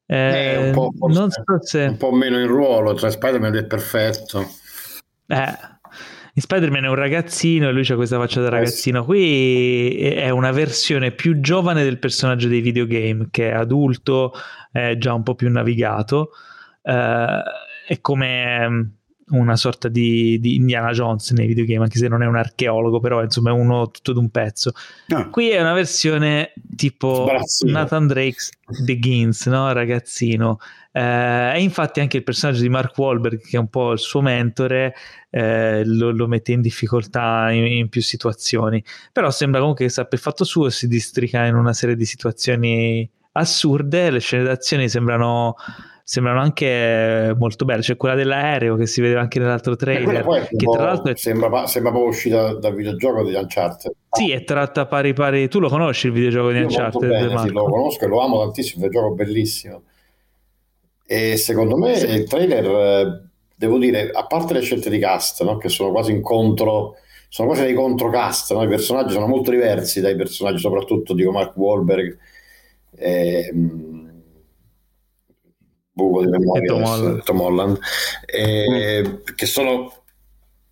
Eh, 0.07 0.69
un, 0.69 0.73
po', 0.73 0.93
non 1.09 1.31
so 1.31 1.43
se... 1.61 1.85
un 1.85 1.97
po' 1.97 2.12
meno 2.12 2.39
in 2.39 2.47
ruolo, 2.47 2.93
tra 2.94 3.11
Spider-Man 3.11 3.57
è 3.57 3.65
perfetto. 3.65 4.47
Eh, 5.27 5.70
in 6.35 6.43
Spider-Man 6.43 6.85
è 6.85 6.89
un 6.89 6.94
ragazzino 6.94 7.69
e 7.69 7.73
lui 7.73 7.86
ha 7.89 7.94
questa 7.94 8.19
faccia 8.19 8.40
da 8.40 8.49
eh, 8.49 8.51
ragazzino. 8.51 9.05
Qui 9.05 9.97
è 9.99 10.31
una 10.31 10.51
versione 10.51 11.12
più 11.12 11.40
giovane 11.40 11.85
del 11.85 11.99
personaggio 11.99 12.49
dei 12.49 12.61
videogame, 12.61 13.28
che 13.31 13.51
è 13.51 13.55
adulto, 13.55 14.32
è 14.70 14.97
già 14.99 15.15
un 15.15 15.23
po' 15.23 15.35
più 15.35 15.51
navigato. 15.51 16.31
Eh, 16.82 17.43
è 17.86 18.01
come 18.01 18.97
una 19.28 19.57
sorta 19.57 19.89
di, 19.89 20.39
di, 20.40 20.57
Indiana 20.57 20.90
Jones 20.90 21.31
nei 21.31 21.47
videogame, 21.47 21.85
anche 21.85 21.99
se 21.99 22.09
non 22.09 22.23
è 22.23 22.27
un 22.27 22.36
archeologo, 22.36 23.01
però 23.01 23.23
insomma 23.23 23.51
è 23.51 23.53
uno 23.53 23.90
tutto 23.90 24.12
d'un 24.12 24.31
pezzo. 24.31 24.73
Ah. 25.09 25.28
Qui 25.28 25.51
è 25.51 25.61
una 25.61 25.73
versione 25.73 26.53
tipo 26.77 27.31
Nathan 27.66 28.07
Drake's 28.07 28.51
Begins, 28.85 29.47
no? 29.47 29.73
ragazzino. 29.73 30.59
Eh, 30.93 31.53
e 31.55 31.62
infatti 31.62 32.01
anche 32.01 32.19
il 32.19 32.23
personaggio 32.23 32.61
di 32.61 32.69
Mark 32.69 32.97
Wahlberg, 32.97 33.40
che 33.40 33.57
è 33.57 33.61
un 33.61 33.69
po' 33.69 33.93
il 33.93 33.99
suo 33.99 34.20
mentore, 34.20 34.94
eh, 35.31 35.82
lo, 35.85 36.11
lo, 36.11 36.27
mette 36.27 36.53
in 36.53 36.61
difficoltà 36.61 37.51
in, 37.51 37.65
in, 37.65 37.89
più 37.89 38.03
situazioni. 38.03 38.85
Però 39.12 39.31
sembra 39.31 39.61
comunque 39.61 39.86
che 39.86 39.90
sia 39.90 40.05
per 40.05 40.19
fatto 40.19 40.44
suo 40.44 40.69
si 40.69 40.86
districa 40.89 41.47
in 41.47 41.55
una 41.55 41.73
serie 41.73 41.97
di 41.97 42.05
situazioni 42.05 43.09
assurde, 43.32 44.11
le 44.11 44.20
scene 44.20 44.44
d'azione 44.44 44.89
sembrano 44.89 45.57
sembrano 46.04 46.40
anche 46.40 47.34
molto 47.38 47.64
belle. 47.64 47.82
C'è 47.82 47.96
quella 47.96 48.14
dell'aereo 48.14 48.76
che 48.76 48.86
si 48.86 49.00
vede 49.00 49.16
anche 49.16 49.38
nell'altro 49.38 49.76
trailer. 49.76 50.48
Che 50.48 50.66
tra 50.66 50.84
l'altro 50.84 51.12
è... 51.12 51.16
sembra, 51.16 51.66
sembra 51.66 51.90
proprio 51.90 52.10
uscita 52.10 52.54
dal 52.54 52.74
videogioco 52.74 53.24
di 53.24 53.34
Uncharted. 53.34 53.92
Sì, 54.10 54.30
è 54.30 54.44
tratta 54.44 54.86
pari 54.86 55.12
pari. 55.12 55.48
Tu 55.48 55.58
lo 55.58 55.68
conosci 55.68 56.06
il 56.06 56.12
videogioco 56.12 56.50
di 56.52 56.60
Uncharted? 56.60 57.08
Bene, 57.08 57.38
sì, 57.38 57.50
lo 57.50 57.64
conosco 57.64 58.04
e 58.04 58.08
lo 58.08 58.20
amo 58.20 58.40
tantissimo. 58.40 58.82
È 58.82 58.84
un 58.84 58.90
videogioco 58.90 59.14
bellissimo. 59.14 59.82
E 61.06 61.36
secondo 61.36 61.76
me 61.76 61.96
sì. 61.96 62.06
il 62.06 62.26
trailer 62.26 62.64
eh, 62.64 63.22
devo 63.62 63.78
dire, 63.78 64.10
a 64.10 64.26
parte 64.26 64.54
le 64.54 64.60
scelte 64.60 64.90
di 64.90 64.98
cast, 64.98 65.44
no? 65.44 65.56
che 65.56 65.68
sono 65.68 65.92
quasi 65.92 66.10
incontro, 66.10 66.96
sono 67.28 67.48
quasi 67.48 67.62
dei 67.62 67.74
controcast, 67.74 68.52
no? 68.54 68.64
i 68.64 68.68
personaggi 68.68 69.12
sono 69.12 69.28
molto 69.28 69.52
diversi 69.52 70.00
dai 70.00 70.16
personaggi 70.16 70.58
soprattutto 70.58 71.14
di 71.14 71.24
Mark 71.24 71.56
Wahlberg, 71.56 72.18
e, 72.96 73.52
buco 76.08 76.24
di 76.24 76.30
memoria, 76.30 76.72
Tom 76.72 76.82
Holland, 76.84 77.22
Tom 77.22 77.40
Holland 77.40 77.78
e, 78.26 79.02
mm. 79.04 79.34
che 79.34 79.46
sono 79.46 80.02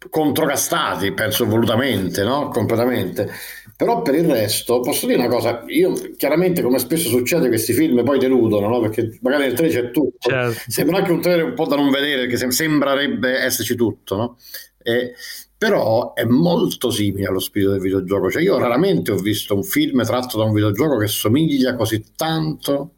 controcastati, 0.09 1.13
penso 1.13 1.45
volutamente, 1.45 2.23
no? 2.23 2.49
completamente. 2.49 3.31
Però 3.77 4.03
per 4.03 4.15
il 4.15 4.27
resto 4.31 4.81
posso 4.81 5.07
dire 5.07 5.19
una 5.19 5.29
cosa, 5.29 5.63
io 5.67 5.93
chiaramente 6.17 6.63
come 6.63 6.79
spesso 6.79 7.09
succede 7.09 7.49
questi 7.49 7.73
film 7.73 8.03
poi 8.05 8.19
deludono, 8.19 8.69
no? 8.69 8.81
perché 8.81 9.19
magari 9.23 9.45
nel 9.45 9.55
trailer 9.55 9.85
c'è 9.85 9.91
tutto, 9.91 10.29
certo. 10.29 10.71
sembra 10.71 10.99
anche 10.99 11.13
un 11.13 11.21
trailer 11.21 11.45
un 11.45 11.55
po' 11.55 11.67
da 11.67 11.77
non 11.77 11.91
vedere, 11.91 12.27
perché 12.27 12.51
sembrerebbe 12.51 13.39
esserci 13.39 13.75
tutto, 13.75 14.17
no? 14.17 14.37
E, 14.83 15.15
però 15.57 16.15
è 16.15 16.25
molto 16.25 16.91
simile 16.91 17.27
allo 17.27 17.39
spirito 17.39 17.73
del 17.73 17.81
videogioco, 17.81 18.31
cioè 18.31 18.43
io 18.43 18.59
raramente 18.59 19.13
ho 19.13 19.17
visto 19.17 19.55
un 19.55 19.63
film 19.63 20.03
tratto 20.05 20.39
da 20.39 20.45
un 20.45 20.53
videogioco 20.53 20.97
che 20.97 21.07
somiglia 21.07 21.75
così 21.75 22.03
tanto 22.17 22.93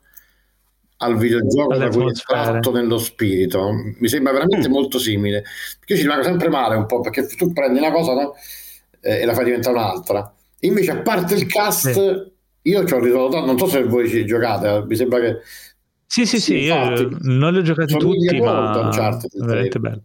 al 1.02 1.16
videogioco 1.16 1.76
da 1.76 1.88
cui 1.88 2.08
è 2.08 2.12
tratto 2.12 2.72
nello 2.72 2.98
spirito. 2.98 3.70
Mi 3.98 4.08
sembra 4.08 4.32
veramente 4.32 4.68
mm. 4.68 4.72
molto 4.72 4.98
simile. 4.98 5.42
Perché 5.78 5.94
io 5.94 5.96
ci 5.96 6.02
rimango 6.02 6.22
sempre 6.22 6.48
male 6.48 6.76
un 6.76 6.86
po', 6.86 7.00
perché 7.00 7.26
tu 7.26 7.52
prendi 7.52 7.78
una 7.78 7.90
cosa 7.90 8.14
no? 8.14 8.34
eh, 9.00 9.20
e 9.20 9.24
la 9.24 9.34
fai 9.34 9.44
diventare 9.44 9.76
un'altra. 9.76 10.34
Invece, 10.60 10.92
a 10.92 10.96
parte 10.98 11.34
il 11.34 11.46
cast, 11.46 11.90
sì. 11.90 12.70
io 12.70 12.84
ci 12.84 12.94
ho 12.94 13.00
risolto, 13.00 13.44
non 13.44 13.58
so 13.58 13.66
se 13.66 13.82
voi 13.82 14.08
ci 14.08 14.24
giocate, 14.24 14.68
eh, 14.68 14.84
mi 14.84 14.94
sembra 14.94 15.20
che... 15.20 15.38
Sì, 16.06 16.26
sì, 16.26 16.40
sì, 16.40 16.66
infatti, 16.66 17.02
io 17.02 17.18
non 17.22 17.52
li 17.52 17.58
ho 17.58 17.62
giocati 17.62 17.96
tutti, 17.96 18.40
ma 18.40 18.90
è 18.90 19.44
veramente 19.44 19.78
bello. 19.78 20.02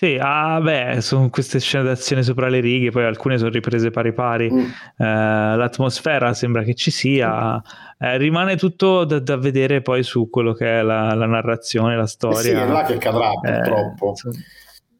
Sì, 0.00 0.16
ah, 0.18 0.58
beh, 0.62 1.02
sono 1.02 1.28
queste 1.28 1.60
scene 1.60 1.84
d'azione 1.84 2.22
sopra 2.22 2.48
le 2.48 2.60
righe, 2.60 2.90
poi 2.90 3.04
alcune 3.04 3.36
sono 3.36 3.50
riprese 3.50 3.90
pari 3.90 4.14
pari. 4.14 4.50
Mm. 4.50 4.58
Eh, 4.58 4.66
l'atmosfera 4.96 6.32
sembra 6.32 6.62
che 6.62 6.72
ci 6.72 6.90
sia, 6.90 7.56
mm. 7.56 8.06
eh, 8.06 8.16
rimane 8.16 8.56
tutto 8.56 9.04
da, 9.04 9.18
da, 9.18 9.36
vedere 9.36 9.82
poi 9.82 10.02
su 10.02 10.30
quello 10.30 10.54
che 10.54 10.78
è 10.78 10.80
la, 10.80 11.12
la 11.12 11.26
narrazione, 11.26 11.96
la 11.96 12.06
storia. 12.06 12.38
Eh 12.38 12.42
sì, 12.42 12.48
è 12.48 12.66
là 12.66 12.82
che 12.84 12.96
cadrà 12.96 13.32
purtroppo. 13.32 14.14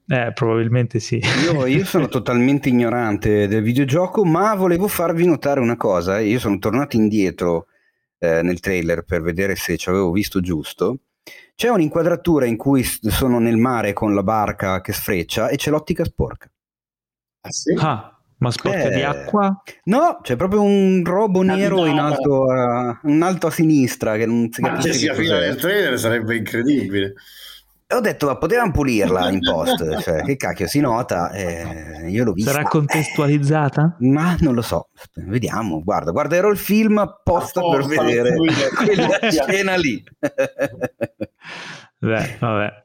Eh, 0.06 0.32
probabilmente 0.34 1.00
sì. 1.00 1.18
Io, 1.50 1.64
io, 1.64 1.84
sono 1.86 2.06
totalmente 2.08 2.68
ignorante 2.68 3.48
del 3.48 3.62
videogioco, 3.62 4.22
ma 4.26 4.54
volevo 4.54 4.86
farvi 4.86 5.24
notare 5.24 5.60
una 5.60 5.78
cosa. 5.78 6.20
Io 6.20 6.38
sono 6.38 6.58
tornato 6.58 6.96
indietro 6.96 7.68
eh, 8.18 8.42
nel 8.42 8.60
trailer 8.60 9.04
per 9.04 9.22
vedere 9.22 9.56
se 9.56 9.78
ci 9.78 9.88
avevo 9.88 10.10
visto 10.10 10.42
giusto 10.42 10.98
c'è 11.60 11.68
un'inquadratura 11.68 12.46
in 12.46 12.56
cui 12.56 12.82
sono 12.82 13.38
nel 13.38 13.58
mare 13.58 13.92
con 13.92 14.14
la 14.14 14.22
barca 14.22 14.80
che 14.80 14.94
sfreccia 14.94 15.48
e 15.48 15.56
c'è 15.56 15.68
l'ottica 15.68 16.04
sporca. 16.04 16.50
Ah, 17.42 17.50
sì? 17.50 17.74
ah 17.78 18.18
ma 18.38 18.50
sporca 18.50 18.84
eh, 18.84 18.94
di 18.94 19.02
acqua? 19.02 19.62
No, 19.84 20.20
c'è 20.22 20.36
proprio 20.36 20.62
un 20.62 21.02
robo 21.04 21.42
nero 21.42 21.84
in 21.84 21.98
alto, 21.98 22.44
uh, 22.44 23.06
in 23.10 23.20
alto, 23.20 23.48
a 23.48 23.50
sinistra 23.50 24.16
che 24.16 24.24
non 24.24 24.48
si 24.50 24.62
capisce. 24.62 24.88
Ma 24.88 24.94
se 24.94 24.98
sia 24.98 25.12
fine 25.12 25.38
del 25.38 25.56
trailer 25.56 25.98
sarebbe 25.98 26.36
incredibile 26.36 27.12
ho 27.92 28.00
detto, 28.00 28.26
ma 28.26 28.36
potevamo 28.36 28.70
pulirla 28.70 29.30
in 29.30 29.40
post, 29.40 29.98
cioè, 30.02 30.22
che 30.22 30.36
cacchio 30.36 30.68
si 30.68 30.80
nota, 30.80 31.30
eh, 31.32 32.08
io 32.08 32.24
l'ho 32.24 32.32
vista. 32.32 32.52
Sarà 32.52 32.62
contestualizzata? 32.62 33.96
Ma 34.00 34.36
non 34.40 34.54
lo 34.54 34.62
so, 34.62 34.90
vediamo, 35.14 35.82
guarda, 35.82 36.12
guarderò 36.12 36.50
il 36.50 36.58
film 36.58 36.98
apposta 36.98 37.60
per 37.60 37.84
vedere 37.86 38.34
quella 38.76 39.18
scena 39.28 39.74
lì. 39.74 40.02
Beh, 41.98 42.36
vabbè. 42.38 42.84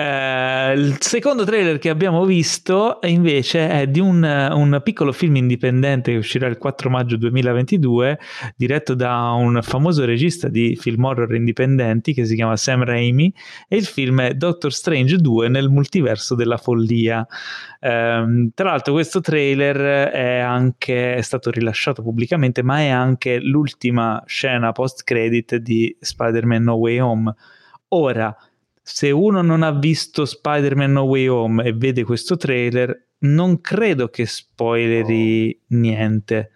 Eh, 0.00 0.72
il 0.76 0.96
secondo 1.00 1.44
trailer 1.44 1.78
che 1.78 1.90
abbiamo 1.90 2.24
visto 2.24 3.00
invece 3.02 3.68
è 3.68 3.86
di 3.86 4.00
un, 4.00 4.22
un, 4.22 4.80
piccolo 4.82 5.12
film 5.12 5.36
indipendente 5.36 6.12
che 6.12 6.18
uscirà 6.18 6.46
il 6.46 6.58
4 6.58 6.88
maggio 6.88 7.16
2022, 7.16 8.18
diretto 8.56 8.94
da 8.94 9.32
un 9.32 9.58
famoso 9.62 10.04
regista 10.04 10.48
di 10.48 10.76
film 10.76 11.04
horror 11.04 11.34
indipendenti 11.34 12.14
che 12.14 12.24
si 12.24 12.34
chiama 12.34 12.56
Sam 12.56 12.84
Raimi 12.84 13.34
e 13.68 13.76
il 13.76 13.84
film 13.84 14.22
è 14.22 14.34
Doctor 14.34 14.72
Strange 14.72 15.16
2 15.16 15.48
nel 15.48 15.68
multiverso 15.68 16.34
della 16.34 16.56
follia. 16.56 17.26
Eh, 17.78 18.50
tra 18.54 18.70
l'altro 18.70 18.92
questo 18.92 19.20
trailer 19.20 20.08
è 20.10 20.38
anche 20.38 21.14
è 21.14 21.20
stato 21.20 21.50
rilasciato 21.50 22.02
pubblicamente, 22.02 22.62
ma 22.62 22.78
è 22.78 22.88
anche 22.88 23.38
l'ultima 23.38 24.22
scena 24.24 24.72
post 24.72 25.02
credit 25.04 25.56
di 25.56 25.94
Spider-Man 26.00 26.62
No 26.62 26.74
Way 26.74 26.98
Home. 27.00 27.34
Ora, 27.92 28.36
se 28.82 29.10
uno 29.10 29.42
non 29.42 29.62
ha 29.62 29.72
visto 29.72 30.24
Spider-Man 30.24 30.92
No 30.92 31.02
Way 31.02 31.26
Home 31.26 31.64
e 31.64 31.72
vede 31.72 32.04
questo 32.04 32.36
trailer, 32.36 33.06
non 33.20 33.60
credo 33.60 34.08
che 34.08 34.26
spoileri 34.26 35.60
no. 35.68 35.78
niente. 35.78 36.50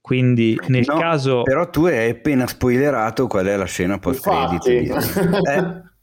Quindi 0.00 0.58
nel 0.68 0.84
no, 0.86 0.98
caso... 0.98 1.42
Però 1.42 1.68
tu 1.68 1.86
hai 1.86 2.10
appena 2.10 2.46
spoilerato 2.46 3.26
qual 3.26 3.46
è 3.46 3.56
la 3.56 3.64
scena 3.64 3.98
post-credit. 3.98 5.44
Eh? 5.48 5.94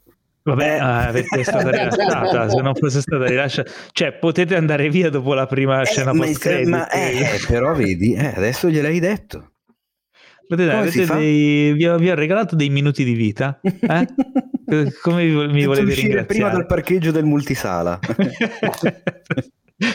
Vabbè, 0.46 1.14
eh. 1.14 1.20
uh, 1.20 1.38
è 1.38 1.42
stata 1.42 1.70
rilasciata, 1.70 2.50
se 2.50 2.60
non 2.60 2.74
fosse 2.74 3.00
stata 3.00 3.24
rilasciata, 3.24 3.70
cioè 3.92 4.12
potete 4.12 4.54
andare 4.56 4.90
via 4.90 5.08
dopo 5.08 5.32
la 5.32 5.46
prima 5.46 5.80
eh, 5.80 5.86
scena 5.86 6.12
post 6.12 6.38
credit. 6.38 6.68
Ma 6.68 6.90
eh, 6.90 7.40
però 7.48 7.72
vedi, 7.72 8.12
eh, 8.12 8.34
adesso 8.36 8.68
gliel'hai 8.68 9.00
detto. 9.00 9.52
Vedete, 10.48 11.06
dei, 11.06 11.72
vi, 11.72 11.86
ho, 11.86 11.96
vi, 11.96 12.10
ho, 12.10 12.14
regalato 12.14 12.54
dei 12.54 12.68
minuti 12.68 13.04
di 13.04 13.14
vita. 13.14 13.58
Eh? 13.62 14.08
Come 15.02 15.24
mi, 15.24 15.48
mi 15.48 15.64
volete 15.64 15.94
ringraziare? 15.94 16.26
prima 16.26 16.48
dal 16.50 16.66
parcheggio 16.66 17.10
del 17.10 17.24
multisala. 17.24 17.98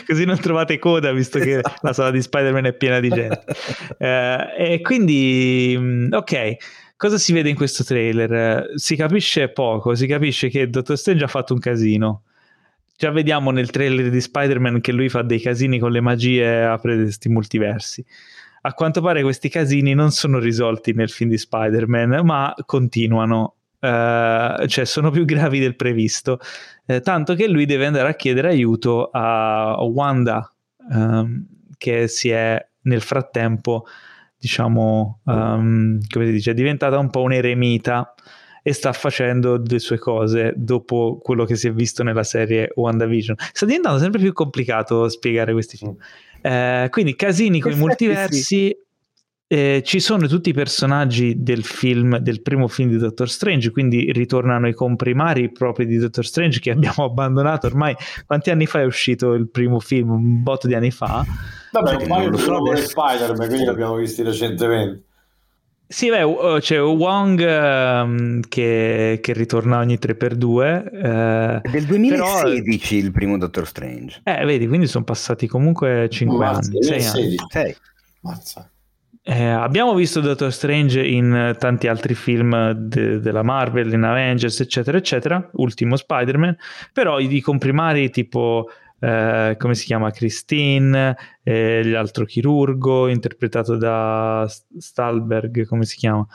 Così 0.06 0.24
non 0.24 0.38
trovate 0.38 0.78
coda 0.78 1.10
visto 1.12 1.38
che 1.38 1.58
esatto. 1.58 1.78
la 1.82 1.92
sala 1.92 2.10
di 2.10 2.20
Spider-Man 2.20 2.66
è 2.66 2.72
piena 2.74 3.00
di 3.00 3.08
gente. 3.08 3.44
Eh, 3.98 4.54
e 4.56 4.80
quindi, 4.80 5.76
mm, 5.78 6.12
ok, 6.12 6.56
cosa 6.96 7.18
si 7.18 7.32
vede 7.32 7.50
in 7.50 7.56
questo 7.56 7.84
trailer? 7.84 8.72
Si 8.76 8.96
capisce 8.96 9.50
poco, 9.50 9.94
si 9.94 10.06
capisce 10.06 10.48
che 10.48 10.70
Dottor 10.70 10.96
Strange 10.96 11.24
ha 11.24 11.28
fatto 11.28 11.52
un 11.52 11.60
casino. 11.60 12.22
Già 12.96 13.10
vediamo 13.10 13.50
nel 13.50 13.70
trailer 13.70 14.10
di 14.10 14.20
Spider-Man 14.20 14.80
che 14.80 14.92
lui 14.92 15.08
fa 15.08 15.22
dei 15.22 15.40
casini 15.40 15.78
con 15.78 15.90
le 15.90 16.00
magie 16.00 16.64
apre 16.64 16.96
questi 16.96 17.28
multiversi 17.28 18.04
a 18.62 18.74
quanto 18.74 19.00
pare 19.00 19.22
questi 19.22 19.48
casini 19.48 19.94
non 19.94 20.10
sono 20.10 20.38
risolti 20.38 20.92
nel 20.92 21.10
film 21.10 21.30
di 21.30 21.38
Spider-Man, 21.38 22.20
ma 22.24 22.54
continuano. 22.66 23.54
Uh, 23.80 24.66
cioè 24.66 24.84
sono 24.84 25.10
più 25.10 25.24
gravi 25.26 25.58
del 25.58 25.74
previsto, 25.74 26.38
uh, 26.84 27.00
tanto 27.00 27.34
che 27.34 27.48
lui 27.48 27.64
deve 27.64 27.86
andare 27.86 28.10
a 28.10 28.14
chiedere 28.14 28.48
aiuto 28.48 29.08
a 29.10 29.82
Wanda, 29.84 30.52
um, 30.90 31.46
che 31.78 32.06
si 32.06 32.28
è 32.28 32.62
nel 32.82 33.00
frattempo, 33.00 33.86
diciamo, 34.36 35.20
um, 35.24 35.98
come 36.12 36.26
si 36.26 36.32
dice, 36.32 36.50
è 36.50 36.54
diventata 36.54 36.98
un 36.98 37.08
po' 37.08 37.22
un 37.22 37.32
eremita 37.32 38.14
e 38.62 38.72
sta 38.72 38.92
facendo 38.92 39.62
le 39.64 39.78
sue 39.78 39.98
cose 39.98 40.52
dopo 40.56 41.18
quello 41.22 41.44
che 41.44 41.56
si 41.56 41.68
è 41.68 41.72
visto 41.72 42.02
nella 42.02 42.22
serie 42.22 42.70
WandaVision. 42.74 43.36
Sta 43.52 43.64
diventando 43.64 43.98
sempre 43.98 44.20
più 44.20 44.32
complicato 44.32 45.08
spiegare 45.08 45.52
questi 45.52 45.76
film. 45.76 45.96
Mm. 45.96 46.29
Eh, 46.40 46.88
quindi 46.90 47.16
casini 47.16 47.60
con 47.60 47.72
i 47.72 47.76
multiversi. 47.76 48.42
Sì. 48.42 48.76
Eh, 49.52 49.82
ci 49.84 49.98
sono 49.98 50.28
tutti 50.28 50.50
i 50.50 50.52
personaggi 50.52 51.42
del 51.42 51.64
film, 51.64 52.18
del 52.18 52.40
primo 52.40 52.68
film 52.68 52.90
di 52.90 52.98
Doctor 52.98 53.28
Strange, 53.28 53.72
quindi 53.72 54.12
ritornano 54.12 54.68
i 54.68 54.74
comprimari 54.74 55.50
propri 55.50 55.86
di 55.86 55.98
Doctor 55.98 56.24
Strange 56.24 56.60
che 56.60 56.70
abbiamo 56.70 57.02
abbandonato 57.04 57.66
ormai. 57.66 57.96
Quanti 58.26 58.50
anni 58.50 58.66
fa 58.66 58.80
è 58.80 58.84
uscito 58.84 59.32
il 59.32 59.48
primo 59.48 59.80
film? 59.80 60.10
Un 60.10 60.42
botto 60.44 60.68
di 60.68 60.74
anni 60.74 60.92
fa. 60.92 61.24
Vabbè, 61.72 62.06
paio 62.06 62.30
di 62.30 62.38
so 62.38 62.76
Spider-Man, 62.76 63.48
quindi 63.48 63.64
l'abbiamo 63.64 63.96
visti 63.96 64.22
recentemente. 64.22 65.02
Sì, 65.92 66.08
beh, 66.08 66.22
uh, 66.22 66.58
c'è 66.60 66.80
Wong 66.80 67.40
um, 67.40 68.40
che, 68.42 69.18
che, 69.20 69.32
ritorna 69.32 69.78
ogni 69.78 69.98
3x2. 70.00 71.64
Uh, 71.64 71.68
del 71.68 71.84
2016 71.84 72.94
però... 72.94 73.06
il 73.06 73.10
primo 73.10 73.36
Doctor 73.36 73.66
Strange. 73.66 74.20
Eh, 74.22 74.44
vedi, 74.44 74.68
quindi 74.68 74.86
sono 74.86 75.02
passati 75.02 75.48
comunque 75.48 76.06
5 76.08 76.38
Mazza, 76.38 76.70
anni, 76.70 76.82
6 76.84 77.04
anni. 77.06 77.34
6. 77.48 77.76
Mazza. 78.20 78.70
Eh, 79.20 79.44
abbiamo 79.44 79.94
visto 79.94 80.20
Doctor 80.20 80.52
Strange 80.52 81.04
in 81.04 81.56
tanti 81.58 81.88
altri 81.88 82.14
film 82.14 82.70
de- 82.70 83.18
della 83.18 83.42
Marvel, 83.42 83.92
in 83.92 84.04
Avengers, 84.04 84.60
eccetera, 84.60 84.96
eccetera, 84.96 85.50
ultimo 85.54 85.96
Spider-Man, 85.96 86.56
però 86.92 87.18
i 87.18 87.40
comprimari 87.40 88.10
tipo 88.10 88.70
eh, 89.00 89.56
come 89.58 89.74
si 89.74 89.86
chiama? 89.86 90.10
Christine, 90.10 91.16
eh, 91.42 91.82
l'altro 91.84 92.26
chirurgo 92.26 93.08
interpretato 93.08 93.76
da 93.76 94.46
Stalberg, 94.78 95.66
come 95.66 95.86
si 95.86 95.96
chiama, 95.96 96.26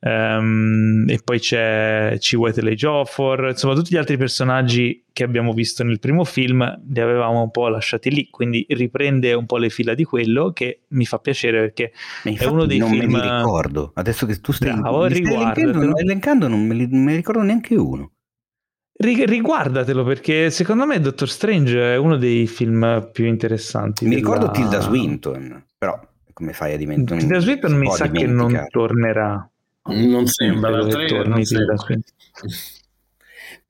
um, 0.00 1.04
e 1.08 1.20
poi 1.24 1.40
c'è 1.40 2.16
Chiwetel 2.18 2.74
Jofor, 2.74 3.48
insomma 3.48 3.74
tutti 3.74 3.94
gli 3.94 3.98
altri 3.98 4.16
personaggi 4.16 5.04
che 5.12 5.24
abbiamo 5.24 5.52
visto 5.52 5.82
nel 5.82 5.98
primo 5.98 6.24
film 6.24 6.82
li 6.88 7.00
avevamo 7.00 7.42
un 7.42 7.50
po' 7.50 7.68
lasciati 7.68 8.10
lì, 8.10 8.28
quindi 8.30 8.64
riprende 8.68 9.32
un 9.32 9.46
po' 9.46 9.56
le 9.56 9.70
fila 9.70 9.94
di 9.94 10.04
quello 10.04 10.52
che 10.52 10.82
mi 10.88 11.06
fa 11.06 11.18
piacere 11.18 11.60
perché 11.60 11.92
è 12.22 12.44
uno 12.46 12.64
dei 12.64 12.78
non 12.78 12.90
film... 12.90 13.10
Non 13.10 13.20
me 13.20 13.26
li 13.26 13.36
ricordo, 13.36 13.90
adesso 13.94 14.24
che 14.24 14.40
tu 14.40 14.52
stai, 14.52 14.72
Bravo, 14.78 15.08
stai 15.08 15.22
elencando, 15.98 16.46
non 16.46 16.64
me 16.64 16.74
li 16.74 17.16
ricordo 17.16 17.42
neanche 17.42 17.74
uno. 17.74 18.12
Riguardatelo 18.96 20.04
perché 20.04 20.50
secondo 20.50 20.86
me 20.86 21.00
Doctor 21.00 21.28
Strange 21.28 21.94
è 21.94 21.96
uno 21.96 22.16
dei 22.16 22.46
film 22.46 23.10
più 23.12 23.26
interessanti. 23.26 24.04
Mi 24.04 24.14
della... 24.14 24.22
ricordo 24.22 24.50
Tilda 24.50 24.80
Swinton, 24.80 25.64
però 25.76 26.00
come 26.32 26.52
fai 26.52 26.74
a 26.74 26.76
dimenticare? 26.76 27.20
Tilda 27.20 27.38
Swinton 27.38 27.72
mi 27.76 27.90
sa 27.90 28.08
che 28.08 28.26
non 28.26 28.66
tornerà. 28.68 29.48
Non 29.86 30.26
sembra 30.26 30.84
che 30.84 31.06
torni 31.06 31.44
Tilda 31.44 31.76
Swinton. 31.76 32.14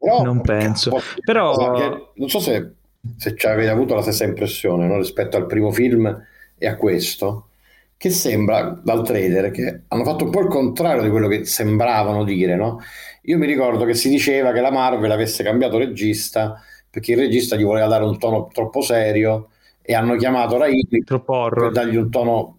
Però, 0.04 0.22
non 0.22 0.42
penso. 0.42 1.00
Però... 1.24 1.72
Che, 1.72 2.10
non 2.16 2.28
so 2.28 2.38
se, 2.38 2.72
se 3.16 3.34
ci 3.34 3.46
avete 3.46 3.70
avuto 3.70 3.94
la 3.94 4.02
stessa 4.02 4.24
impressione 4.24 4.86
no? 4.86 4.98
rispetto 4.98 5.38
al 5.38 5.46
primo 5.46 5.72
film 5.72 6.22
e 6.58 6.66
a 6.66 6.76
questo, 6.76 7.48
che 7.96 8.10
sembra 8.10 8.78
dal 8.82 9.02
trailer 9.02 9.50
che 9.50 9.82
hanno 9.88 10.04
fatto 10.04 10.24
un 10.24 10.30
po' 10.30 10.40
il 10.40 10.48
contrario 10.48 11.02
di 11.02 11.08
quello 11.08 11.26
che 11.26 11.46
sembravano 11.46 12.22
dire. 12.22 12.54
No? 12.54 12.80
Io 13.26 13.38
mi 13.38 13.46
ricordo 13.46 13.84
che 13.84 13.94
si 13.94 14.08
diceva 14.08 14.52
che 14.52 14.60
la 14.60 14.70
Marvel 14.70 15.10
avesse 15.10 15.42
cambiato 15.42 15.78
regista 15.78 16.62
perché 16.90 17.12
il 17.12 17.18
regista 17.18 17.56
gli 17.56 17.64
voleva 17.64 17.86
dare 17.86 18.04
un 18.04 18.18
tono 18.18 18.48
troppo 18.52 18.80
serio 18.80 19.48
e 19.82 19.94
hanno 19.94 20.16
chiamato 20.16 20.56
Raimi 20.56 20.86
per 21.04 21.70
dargli 21.72 21.96
un 21.96 22.10
tono 22.10 22.58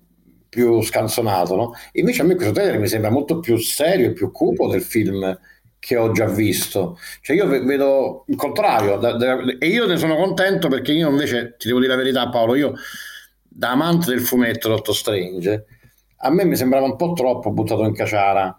più 0.50 0.82
scanzonato. 0.82 1.56
No? 1.56 1.74
Invece 1.94 2.22
a 2.22 2.26
me 2.26 2.36
questo 2.36 2.54
trailer 2.54 2.80
mi 2.80 2.88
sembra 2.88 3.10
molto 3.10 3.40
più 3.40 3.58
serio 3.58 4.08
e 4.08 4.14
più 4.14 4.32
cupo 4.32 4.68
del 4.68 4.82
film 4.82 5.38
che 5.80 5.98
ho 5.98 6.12
già 6.12 6.26
visto. 6.26 6.98
Cioè 7.22 7.36
io 7.36 7.48
vedo 7.48 8.26
il 8.28 8.36
contrario 8.36 8.98
da, 8.98 9.14
da, 9.14 9.38
e 9.60 9.68
io 9.68 9.86
ne 9.86 9.98
sono 9.98 10.16
contento 10.16 10.68
perché 10.68 10.94
io 10.94 11.10
invece, 11.10 11.56
ti 11.58 11.68
devo 11.68 11.80
dire 11.80 11.92
la 11.92 11.98
verità 12.00 12.30
Paolo, 12.30 12.56
io 12.56 12.74
da 13.42 13.72
amante 13.72 14.10
del 14.10 14.22
fumetto 14.22 14.68
Doctor 14.68 14.96
Strange, 14.96 15.66
a 16.18 16.30
me 16.30 16.44
mi 16.44 16.56
sembrava 16.56 16.86
un 16.86 16.96
po' 16.96 17.14
troppo 17.14 17.52
buttato 17.52 17.86
in 17.86 17.94
caciara. 17.94 18.58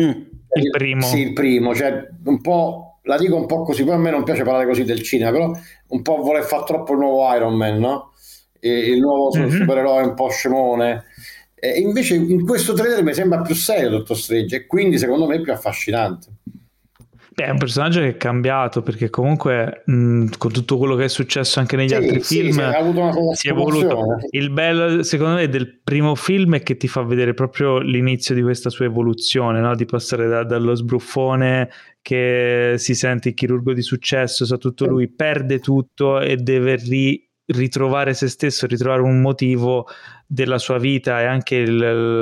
Mm, 0.00 0.22
il 0.54 0.70
primo. 0.70 1.06
Sì, 1.06 1.20
il 1.20 1.32
primo, 1.32 1.74
cioè 1.74 2.08
un 2.24 2.40
po', 2.40 2.98
la 3.02 3.16
dico 3.16 3.36
un 3.36 3.46
po' 3.46 3.62
così, 3.62 3.84
poi 3.84 3.94
a 3.94 3.98
me 3.98 4.10
non 4.10 4.24
piace 4.24 4.42
parlare 4.42 4.66
così 4.66 4.84
del 4.84 5.02
cinema, 5.02 5.30
però 5.30 5.52
un 5.88 6.02
po' 6.02 6.16
vuole 6.16 6.42
fare 6.42 6.64
troppo 6.64 6.92
il 6.92 6.98
nuovo 6.98 7.34
Iron 7.34 7.54
Man, 7.54 7.78
no? 7.78 8.12
E 8.60 8.70
il 8.90 9.00
nuovo 9.00 9.36
mm-hmm. 9.36 9.60
supereroe 9.60 10.02
un 10.02 10.14
po' 10.14 10.28
scemone. 10.28 11.04
E 11.54 11.78
invece 11.78 12.16
in 12.16 12.44
questo 12.44 12.72
trailer 12.72 13.04
mi 13.04 13.14
sembra 13.14 13.40
più 13.40 13.54
serio 13.54 13.88
Doctor 13.88 14.16
Strange 14.16 14.56
e 14.56 14.66
quindi 14.66 14.98
secondo 14.98 15.26
me 15.26 15.36
è 15.36 15.40
più 15.40 15.52
affascinante. 15.52 16.26
È 17.44 17.50
un 17.50 17.58
personaggio 17.58 18.00
che 18.00 18.08
è 18.08 18.16
cambiato 18.16 18.82
perché 18.82 19.10
comunque 19.10 19.82
mh, 19.86 20.26
con 20.38 20.52
tutto 20.52 20.78
quello 20.78 20.94
che 20.94 21.04
è 21.04 21.08
successo 21.08 21.58
anche 21.60 21.76
negli 21.76 21.88
sì, 21.88 21.94
altri 21.94 22.22
sì, 22.22 22.40
film 22.40 22.52
sì, 22.52 23.32
si 23.32 23.48
è 23.48 23.50
evoluto. 23.50 24.18
Il 24.30 24.50
bello 24.50 25.02
secondo 25.02 25.34
me 25.34 25.48
del 25.48 25.80
primo 25.82 26.14
film 26.14 26.56
è 26.56 26.62
che 26.62 26.76
ti 26.76 26.88
fa 26.88 27.02
vedere 27.02 27.34
proprio 27.34 27.78
l'inizio 27.78 28.34
di 28.34 28.42
questa 28.42 28.70
sua 28.70 28.84
evoluzione, 28.84 29.60
no? 29.60 29.74
di 29.74 29.84
passare 29.84 30.28
da, 30.28 30.44
dallo 30.44 30.74
sbruffone 30.74 31.68
che 32.00 32.74
si 32.78 32.94
sente 32.94 33.30
il 33.30 33.34
chirurgo 33.34 33.72
di 33.72 33.82
successo, 33.82 34.44
sa 34.44 34.56
tutto 34.56 34.86
lui, 34.86 35.08
perde 35.08 35.58
tutto 35.58 36.20
e 36.20 36.36
deve 36.36 36.76
ri- 36.76 37.28
ritrovare 37.46 38.14
se 38.14 38.28
stesso, 38.28 38.66
ritrovare 38.66 39.02
un 39.02 39.20
motivo 39.20 39.86
della 40.26 40.58
sua 40.58 40.78
vita 40.78 41.20
e 41.20 41.24
anche 41.24 41.56
il, 41.56 41.76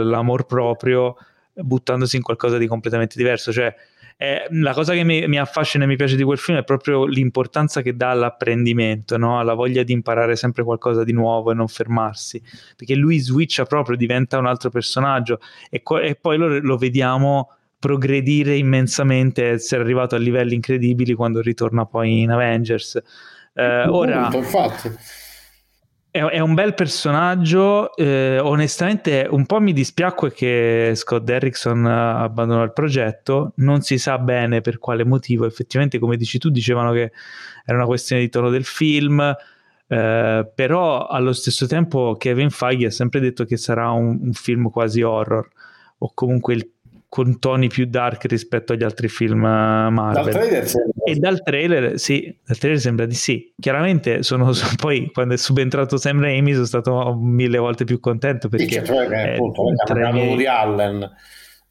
l'amor 0.08 0.46
proprio 0.46 1.16
buttandosi 1.52 2.16
in 2.16 2.22
qualcosa 2.22 2.58
di 2.58 2.66
completamente 2.66 3.14
diverso. 3.16 3.52
Cioè, 3.52 3.74
eh, 4.22 4.46
la 4.50 4.74
cosa 4.74 4.92
che 4.92 5.02
mi, 5.02 5.26
mi, 5.28 5.38
affascina 5.38 5.84
e 5.84 5.86
mi 5.86 5.96
piace 5.96 6.14
di 6.14 6.22
quel 6.22 6.36
film 6.36 6.58
è 6.58 6.62
proprio 6.62 7.06
l'importanza 7.06 7.80
che 7.80 7.96
dà 7.96 8.10
all'apprendimento, 8.10 9.16
no? 9.16 9.38
alla 9.38 9.54
voglia 9.54 9.82
di 9.82 9.94
imparare 9.94 10.36
sempre 10.36 10.62
qualcosa 10.62 11.04
di 11.04 11.12
nuovo 11.12 11.52
e 11.52 11.54
non 11.54 11.68
fermarsi, 11.68 12.42
perché 12.76 12.94
lui 12.96 13.18
switcha 13.18 13.64
proprio, 13.64 13.96
diventa 13.96 14.36
un 14.36 14.44
altro 14.44 14.68
personaggio 14.68 15.40
e, 15.70 15.82
co- 15.82 16.00
e 16.00 16.16
poi 16.16 16.36
lo, 16.36 16.58
lo 16.58 16.76
vediamo 16.76 17.48
progredire 17.78 18.56
immensamente, 18.56 19.52
essere 19.52 19.80
arrivato 19.80 20.16
a 20.16 20.18
livelli 20.18 20.54
incredibili 20.54 21.14
quando 21.14 21.40
ritorna 21.40 21.86
poi 21.86 22.20
in 22.20 22.30
Avengers. 22.30 23.02
Eh, 23.54 23.86
ora, 23.88 24.28
infatti 24.34 24.90
è, 26.10 26.18
è, 26.18 26.40
un 26.40 26.54
bel 26.54 26.74
personaggio, 26.74 27.94
eh, 27.96 28.38
onestamente 28.40 29.26
un 29.30 29.46
po' 29.46 29.60
mi 29.60 29.72
dispiacque 29.72 30.32
che 30.32 30.92
Scott 30.94 31.22
Derrickson 31.22 31.86
abbandonò 31.86 32.64
il 32.64 32.72
progetto, 32.72 33.52
non 33.56 33.82
si 33.82 33.96
sa 33.96 34.18
bene 34.18 34.60
per 34.60 34.78
quale 34.78 35.04
motivo, 35.04 35.46
effettivamente 35.46 35.98
come 35.98 36.16
dici 36.16 36.38
tu 36.38 36.50
dicevano 36.50 36.92
che 36.92 37.12
era 37.64 37.76
una 37.76 37.86
questione 37.86 38.22
di 38.22 38.28
tono 38.28 38.50
del 38.50 38.64
film, 38.64 39.20
eh, 39.86 40.50
però 40.52 41.06
allo 41.06 41.32
stesso 41.32 41.66
tempo 41.66 42.16
Kevin 42.18 42.50
Feige 42.50 42.86
ha 42.86 42.90
sempre 42.90 43.20
detto 43.20 43.44
che 43.44 43.56
sarà 43.56 43.90
un, 43.90 44.18
un 44.20 44.32
film 44.32 44.68
quasi 44.70 45.02
horror 45.02 45.48
o 45.98 46.12
comunque 46.12 46.54
il 46.54 46.68
con 47.10 47.40
toni 47.40 47.66
più 47.66 47.86
dark 47.86 48.24
rispetto 48.26 48.72
agli 48.72 48.84
altri 48.84 49.08
film 49.08 49.44
eh, 49.44 49.90
Marvel. 49.90 50.32
Dal 50.32 50.32
trailer 50.32 50.64
e 51.04 51.14
dal 51.16 51.42
trailer, 51.42 51.98
sì, 51.98 52.32
dal 52.46 52.56
trailer 52.56 52.80
sembra 52.80 53.04
di 53.04 53.16
sì. 53.16 53.52
Chiaramente 53.58 54.22
sono, 54.22 54.52
sono, 54.54 54.70
poi 54.76 55.10
quando 55.12 55.34
è 55.34 55.36
subentrato 55.36 55.96
Sam 55.96 56.20
Raimi 56.20 56.52
sono 56.52 56.66
stato 56.66 57.18
mille 57.20 57.58
volte 57.58 57.82
più 57.82 57.98
contento 57.98 58.48
perché 58.48 58.84
cioè, 58.84 59.08
che, 59.08 59.32
appunto, 59.32 59.64
tra 59.84 60.12
miei... 60.12 60.46
Allen 60.46 61.10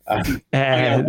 eh, 0.49 1.03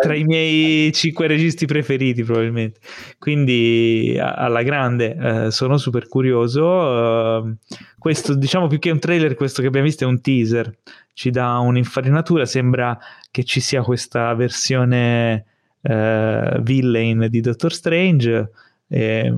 tra 0.00 0.14
i 0.14 0.24
miei 0.24 0.90
cinque 0.92 1.26
registi 1.26 1.66
preferiti 1.66 2.24
probabilmente 2.24 2.80
quindi 3.18 4.16
alla 4.18 4.62
grande 4.62 5.16
eh, 5.20 5.50
sono 5.50 5.76
super 5.76 6.08
curioso 6.08 6.64
uh, 6.64 7.54
questo 7.98 8.34
diciamo 8.34 8.66
più 8.66 8.78
che 8.78 8.90
un 8.90 8.98
trailer 8.98 9.34
questo 9.34 9.60
che 9.60 9.68
abbiamo 9.68 9.86
visto 9.86 10.04
è 10.04 10.06
un 10.06 10.22
teaser 10.22 10.74
ci 11.12 11.30
dà 11.30 11.58
un'infarinatura 11.58 12.46
sembra 12.46 12.98
che 13.36 13.44
ci 13.44 13.60
sia 13.60 13.82
questa 13.82 14.32
versione 14.32 15.44
uh, 15.82 16.58
villain 16.62 17.26
di 17.28 17.42
Doctor 17.42 17.70
Strange 17.70 18.50
eh, 18.88 19.30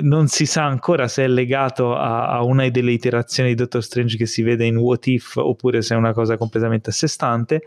non 0.00 0.28
si 0.28 0.46
sa 0.46 0.64
ancora 0.64 1.06
se 1.06 1.24
è 1.24 1.28
legato 1.28 1.94
a, 1.94 2.28
a, 2.30 2.42
una 2.44 2.66
delle 2.70 2.92
iterazioni 2.92 3.50
di 3.50 3.54
Doctor 3.56 3.84
Strange 3.84 4.16
che 4.16 4.24
si 4.24 4.40
vede 4.40 4.64
in 4.64 4.78
What 4.78 5.06
If 5.06 5.36
oppure 5.36 5.82
se 5.82 5.94
è 5.94 5.98
una 5.98 6.14
cosa 6.14 6.38
completamente 6.38 6.88
a 6.88 6.92
sé 6.94 7.06
stante 7.08 7.60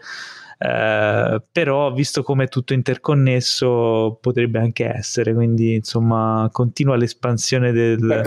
eh, 0.58 1.42
però 1.52 1.94
visto 1.94 2.24
come 2.24 2.46
è 2.46 2.48
tutto 2.48 2.74
interconnesso 2.74 4.18
potrebbe 4.20 4.58
anche 4.58 4.92
essere 4.92 5.36
quindi 5.36 5.76
insomma 5.76 6.50
continua 6.52 6.96
l'espansione 6.96 7.72
del, 7.72 8.24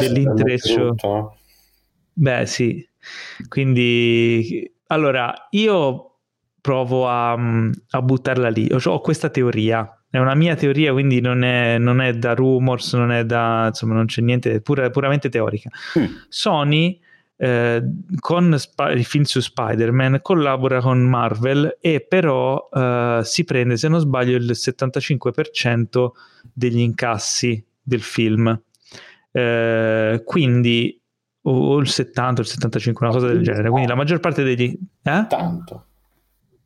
dell'intreccio. 0.00 0.96
beh 2.12 2.44
sì. 2.46 2.84
Quindi 3.48 4.68
allora 4.88 5.32
io 5.50 6.07
provo 6.68 7.08
a, 7.08 7.32
a 7.32 8.02
buttarla 8.02 8.50
lì 8.50 8.68
ho 8.70 9.00
questa 9.00 9.30
teoria 9.30 9.90
è 10.10 10.18
una 10.18 10.34
mia 10.34 10.54
teoria, 10.54 10.92
quindi 10.92 11.20
non 11.20 11.42
è, 11.42 11.76
non 11.76 12.00
è, 12.00 12.14
da 12.14 12.34
rumors, 12.34 12.94
non 12.94 13.12
è 13.12 13.26
da 13.26 13.66
insomma, 13.68 13.94
non 13.94 14.06
c'è 14.06 14.22
niente, 14.22 14.52
è 14.52 14.60
pura, 14.62 14.88
puramente 14.88 15.28
teorica. 15.28 15.68
Mm. 15.98 16.04
Sony 16.28 16.98
eh, 17.36 17.82
con 18.18 18.54
Sp- 18.56 18.90
il 18.94 19.04
film 19.04 19.24
su 19.24 19.40
Spider-Man 19.40 20.20
collabora 20.22 20.80
con 20.80 21.00
Marvel 21.00 21.76
e 21.78 22.00
però 22.00 22.70
eh, 22.72 23.20
si 23.22 23.44
prende, 23.44 23.76
se 23.76 23.88
non 23.88 24.00
sbaglio, 24.00 24.38
il 24.38 24.50
75% 24.50 26.08
degli 26.54 26.80
incassi 26.80 27.62
del 27.82 28.00
film. 28.00 28.58
Eh, 29.30 30.22
quindi 30.24 30.98
o 31.42 31.78
il 31.78 31.88
70 31.88 32.40
o 32.40 32.44
il 32.44 32.50
75, 32.50 33.06
una 33.06 33.14
cosa 33.14 33.26
del 33.26 33.42
genere. 33.42 33.68
Quindi 33.68 33.88
la 33.88 33.94
maggior 33.94 34.20
parte 34.20 34.42
degli... 34.42 34.74
Eh? 35.02 35.26
Tanto. 35.28 35.87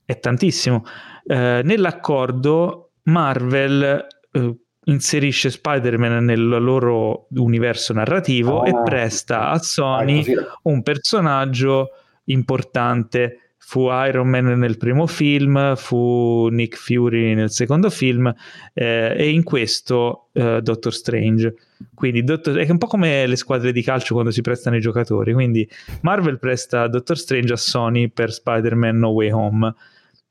È 0.05 0.19
tantissimo. 0.19 0.85
Eh, 1.25 1.61
nell'accordo 1.65 2.93
Marvel 3.05 4.07
eh, 4.33 4.57
inserisce 4.85 5.51
Spider-Man 5.51 6.25
nel 6.25 6.49
loro 6.49 7.29
universo 7.31 7.93
narrativo 7.93 8.63
ah, 8.63 8.69
e 8.69 8.83
presta 8.83 9.51
a 9.51 9.59
Sony 9.59 10.25
un 10.63 10.83
personaggio 10.83 11.91
importante. 12.25 13.42
Fu 13.65 13.89
Iron 13.91 14.29
Man 14.29 14.59
nel 14.59 14.77
primo 14.77 15.07
film, 15.07 15.77
fu 15.77 16.49
Nick 16.51 16.77
Fury 16.77 17.35
nel 17.35 17.51
secondo 17.51 17.91
film 17.91 18.31
eh, 18.75 19.15
e 19.17 19.31
in 19.31 19.45
questo 19.45 20.29
eh, 20.33 20.61
Doctor 20.61 20.93
Strange. 20.93 21.55
Quindi 21.95 22.25
Doctor, 22.25 22.57
è 22.57 22.71
un 22.71 22.79
po' 22.79 22.89
come 22.89 23.27
le 23.27 23.37
squadre 23.37 23.73
di 23.73 23.81
calcio 23.83 24.15
quando 24.15 24.31
si 24.33 24.43
prestano 24.43 24.77
i 24.77 24.81
giocatori. 24.81 25.33
Quindi 25.33 25.67
Marvel 26.03 26.39
presta 26.39 26.89
Doctor 26.89 27.17
Strange 27.17 27.53
a 27.53 27.57
Sony 27.57 28.09
per 28.11 28.33
Spider-Man 28.33 28.99
No 28.99 29.09
Way 29.11 29.31
Home 29.31 29.75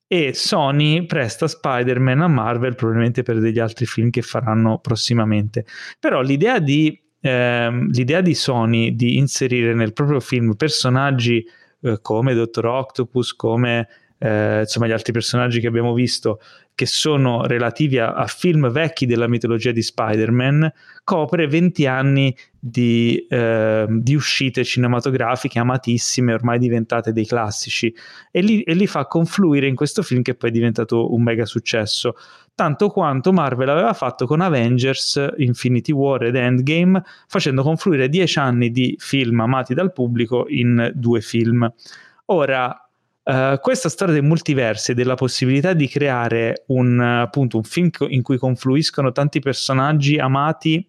e 0.07 0.33
Sony 0.33 1.05
presta 1.05 1.47
Spider-Man 1.47 2.19
a 2.19 2.27
Marvel 2.27 2.75
probabilmente 2.75 3.23
per 3.23 3.39
degli 3.39 3.59
altri 3.59 3.85
film 3.85 4.09
che 4.09 4.21
faranno 4.21 4.77
prossimamente. 4.79 5.65
Però 5.99 6.21
l'idea 6.21 6.59
di, 6.59 7.01
ehm, 7.21 7.89
l'idea 7.91 8.19
di 8.19 8.35
Sony 8.35 8.93
di 8.93 9.17
inserire 9.17 9.73
nel 9.73 9.93
proprio 9.93 10.19
film 10.19 10.55
personaggi 10.55 11.43
eh, 11.81 11.99
come 12.01 12.33
Dottor 12.33 12.65
Octopus, 12.65 13.35
come 13.35 13.87
eh, 14.17 14.59
insomma 14.61 14.87
gli 14.87 14.91
altri 14.91 15.11
personaggi 15.11 15.59
che 15.59 15.67
abbiamo 15.67 15.93
visto 15.93 16.39
che 16.73 16.85
sono 16.85 17.45
relativi 17.45 17.99
a, 17.99 18.13
a, 18.13 18.25
film 18.27 18.69
vecchi 18.69 19.05
della 19.05 19.27
mitologia 19.27 19.71
di 19.71 19.81
Spider-Man, 19.81 20.71
copre 21.03 21.47
20 21.47 21.85
anni 21.85 22.35
di, 22.59 23.25
eh, 23.29 23.85
di, 23.89 24.15
uscite 24.15 24.63
cinematografiche 24.63 25.59
amatissime, 25.59 26.33
ormai 26.33 26.59
diventate 26.59 27.11
dei 27.11 27.25
classici, 27.25 27.93
e 28.31 28.41
li, 28.41 28.61
e 28.61 28.73
li 28.73 28.87
fa 28.87 29.05
confluire 29.05 29.67
in 29.67 29.75
questo 29.75 30.01
film 30.01 30.21
che 30.21 30.35
poi 30.35 30.49
è 30.49 30.53
diventato 30.53 31.13
un 31.13 31.21
mega 31.21 31.45
successo 31.45 32.15
tanto 32.53 32.89
quanto 32.89 33.33
Marvel 33.33 33.69
aveva 33.69 33.93
fatto 33.93 34.27
con 34.27 34.39
Avengers, 34.39 35.33
Infinity 35.37 35.91
War 35.91 36.23
ed 36.23 36.35
Endgame, 36.35 37.01
facendo 37.27 37.63
confluire 37.63 38.07
dieci 38.07 38.37
anni 38.37 38.69
di 38.69 38.95
film 38.99 39.39
amati 39.39 39.73
dal 39.73 39.91
pubblico 39.91 40.45
in 40.47 40.91
due 40.93 41.21
film. 41.21 41.67
Ora, 42.25 42.90
Uh, 43.23 43.59
questa 43.59 43.87
storia 43.87 44.15
dei 44.15 44.23
multiversi 44.23 44.91
e 44.91 44.93
della 44.95 45.13
possibilità 45.13 45.73
di 45.73 45.87
creare 45.87 46.63
un, 46.67 46.99
appunto, 46.99 47.57
un 47.57 47.63
film 47.63 47.89
in 48.07 48.23
cui 48.23 48.37
confluiscono 48.37 49.11
tanti 49.11 49.39
personaggi 49.39 50.17
amati 50.17 50.87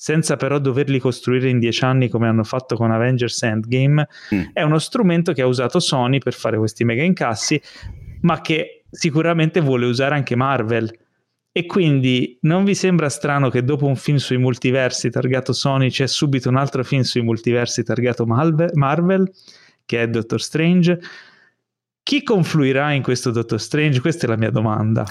senza 0.00 0.36
però 0.36 0.58
doverli 0.58 0.98
costruire 0.98 1.50
in 1.50 1.58
dieci 1.58 1.84
anni 1.84 2.08
come 2.08 2.26
hanno 2.26 2.42
fatto 2.42 2.74
con 2.74 2.90
Avengers 2.90 3.42
Endgame, 3.42 4.08
mm. 4.34 4.42
è 4.54 4.62
uno 4.62 4.78
strumento 4.78 5.34
che 5.34 5.42
ha 5.42 5.46
usato 5.46 5.78
Sony 5.78 6.16
per 6.16 6.32
fare 6.32 6.56
questi 6.56 6.84
mega 6.84 7.02
incassi, 7.02 7.60
ma 8.22 8.40
che 8.40 8.84
sicuramente 8.90 9.60
vuole 9.60 9.84
usare 9.84 10.14
anche 10.14 10.36
Marvel. 10.36 10.90
E 11.52 11.66
quindi 11.66 12.38
non 12.42 12.64
vi 12.64 12.74
sembra 12.74 13.10
strano 13.10 13.50
che 13.50 13.62
dopo 13.62 13.84
un 13.84 13.96
film 13.96 14.16
sui 14.16 14.38
multiversi 14.38 15.10
targato 15.10 15.52
Sony 15.52 15.90
c'è 15.90 16.06
subito 16.06 16.48
un 16.48 16.56
altro 16.56 16.82
film 16.82 17.02
sui 17.02 17.20
multiversi 17.20 17.82
targato 17.82 18.24
Marvel, 18.24 19.30
che 19.84 20.02
è 20.02 20.08
Doctor 20.08 20.40
Strange? 20.40 20.98
Chi 22.02 22.22
confluirà 22.22 22.92
in 22.92 23.02
questo 23.02 23.30
Doctor 23.30 23.60
Strange? 23.60 24.00
Questa 24.00 24.26
è 24.26 24.28
la 24.28 24.36
mia 24.36 24.50
domanda. 24.50 25.04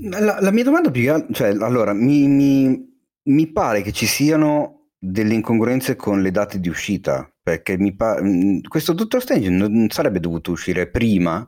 La, 0.00 0.40
la 0.40 0.50
mia 0.50 0.64
domanda 0.64 0.90
più 0.90 1.02
che 1.02 1.26
cioè, 1.32 1.48
allora, 1.48 1.92
mi, 1.92 2.26
mi, 2.26 2.98
mi, 3.24 3.46
pare 3.52 3.82
che 3.82 3.92
ci 3.92 4.06
siano 4.06 4.88
delle 4.98 5.34
incongruenze 5.34 5.96
con 5.96 6.22
le 6.22 6.30
date 6.30 6.58
di 6.58 6.68
uscita, 6.68 7.30
perché 7.42 7.76
mi 7.78 7.94
pa- 7.94 8.20
questo 8.66 8.92
Doctor 8.92 9.20
Strange 9.20 9.48
non 9.50 9.88
sarebbe 9.90 10.20
dovuto 10.20 10.50
uscire 10.50 10.88
prima 10.88 11.46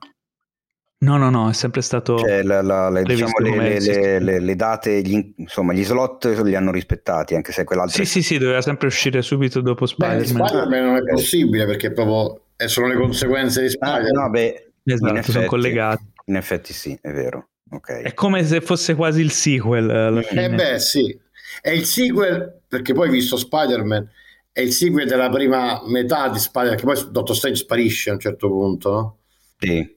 No, 1.00 1.16
no, 1.16 1.30
no, 1.30 1.48
è 1.48 1.52
sempre 1.52 1.80
stato. 1.80 2.18
Cioè, 2.18 2.42
la, 2.42 2.60
la, 2.60 2.88
la, 2.88 3.02
diciamo, 3.02 3.38
le, 3.38 3.78
le, 3.78 4.18
le, 4.18 4.40
le, 4.40 4.56
date, 4.56 5.00
gli, 5.00 5.32
insomma, 5.36 5.72
gli 5.72 5.84
slot 5.84 6.24
li 6.42 6.56
hanno 6.56 6.72
rispettati, 6.72 7.36
anche 7.36 7.52
se 7.52 7.62
quell'altro. 7.62 8.02
Sì, 8.02 8.04
sì, 8.04 8.22
sì, 8.22 8.38
doveva 8.38 8.60
sempre 8.62 8.88
uscire 8.88 9.22
subito 9.22 9.60
dopo 9.60 9.86
Spider-Man. 9.86 10.42
Beh, 10.42 10.48
Spider-Man 10.48 10.84
non 10.84 10.96
è 10.96 11.12
possibile 11.12 11.66
perché 11.66 11.92
proprio 11.92 12.46
sono 12.66 12.89
le 12.89 12.97
conseguenze 12.97 13.62
di 13.62 13.68
Spider-Man. 13.68 14.16
Ah, 14.16 14.22
no, 14.24 14.30
beh, 14.30 14.72
esatto, 14.85 15.14
effetti, 15.14 15.32
sono 15.32 15.47
collegati. 15.47 16.05
In 16.26 16.36
effetti, 16.36 16.72
sì, 16.72 16.98
è 17.01 17.10
vero. 17.10 17.51
Okay. 17.70 18.02
È 18.02 18.14
come 18.14 18.44
se 18.44 18.60
fosse 18.60 18.94
quasi 18.94 19.20
il 19.20 19.30
sequel. 19.30 19.89
Alla 19.89 20.22
fine. 20.22 20.44
Eh, 20.44 20.51
beh, 20.51 20.78
sì, 20.78 21.18
è 21.60 21.70
il 21.70 21.85
sequel 21.85 22.60
perché 22.66 22.93
poi, 22.93 23.10
visto 23.10 23.36
Spider-Man, 23.36 24.10
è 24.51 24.60
il 24.60 24.72
sequel 24.72 25.06
della 25.06 25.28
prima 25.30 25.80
metà 25.86 26.28
di 26.28 26.39
Spider-Man, 26.39 26.78
che 26.78 26.85
poi 26.85 27.10
Dottor 27.10 27.36
Strange 27.36 27.60
sparisce 27.60 28.10
a 28.10 28.14
un 28.14 28.20
certo 28.20 28.48
punto, 28.48 28.90
no? 28.90 29.18
Sì. 29.59 29.97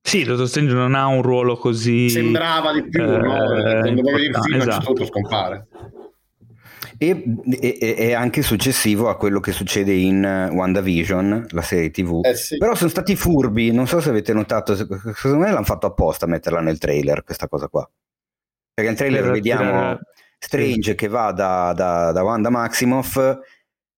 Sì, 0.00 0.24
Dottor 0.24 0.48
Strange 0.48 0.72
non 0.72 0.94
ha 0.94 1.06
un 1.06 1.22
ruolo 1.22 1.56
così... 1.56 2.08
Sembrava 2.08 2.72
di 2.72 2.88
più, 2.88 3.02
eh, 3.02 3.18
no? 3.18 3.80
Quando 3.80 4.02
poi 4.02 4.12
vedi 4.12 4.26
il 4.26 4.38
film 4.42 4.60
esatto. 4.60 4.86
tutto 4.86 5.04
scompare. 5.04 5.68
E, 6.98 7.24
e, 7.60 7.94
è 7.96 8.12
anche 8.12 8.42
successivo 8.42 9.08
a 9.08 9.16
quello 9.16 9.38
che 9.40 9.52
succede 9.52 9.92
in 9.92 10.50
WandaVision, 10.52 11.46
la 11.50 11.62
serie 11.62 11.90
TV. 11.90 12.20
Eh 12.24 12.34
sì. 12.34 12.56
Però 12.56 12.74
sono 12.74 12.90
stati 12.90 13.14
furbi, 13.14 13.70
non 13.70 13.86
so 13.86 14.00
se 14.00 14.10
avete 14.10 14.32
notato, 14.32 14.74
secondo 14.74 15.38
me 15.38 15.50
l'hanno 15.50 15.64
fatto 15.64 15.86
apposta 15.86 16.24
a 16.24 16.28
metterla 16.28 16.60
nel 16.60 16.78
trailer, 16.78 17.22
questa 17.22 17.48
cosa 17.48 17.68
qua. 17.68 17.88
Perché 18.74 18.90
nel 18.90 18.98
trailer 18.98 19.22
per 19.22 19.32
vediamo 19.32 19.98
Strange 20.38 20.90
sì. 20.90 20.96
che 20.96 21.08
va 21.08 21.32
da, 21.32 21.72
da, 21.74 22.12
da 22.12 22.22
Wanda 22.22 22.48
Maximoff 22.48 23.16
eh, 23.16 23.38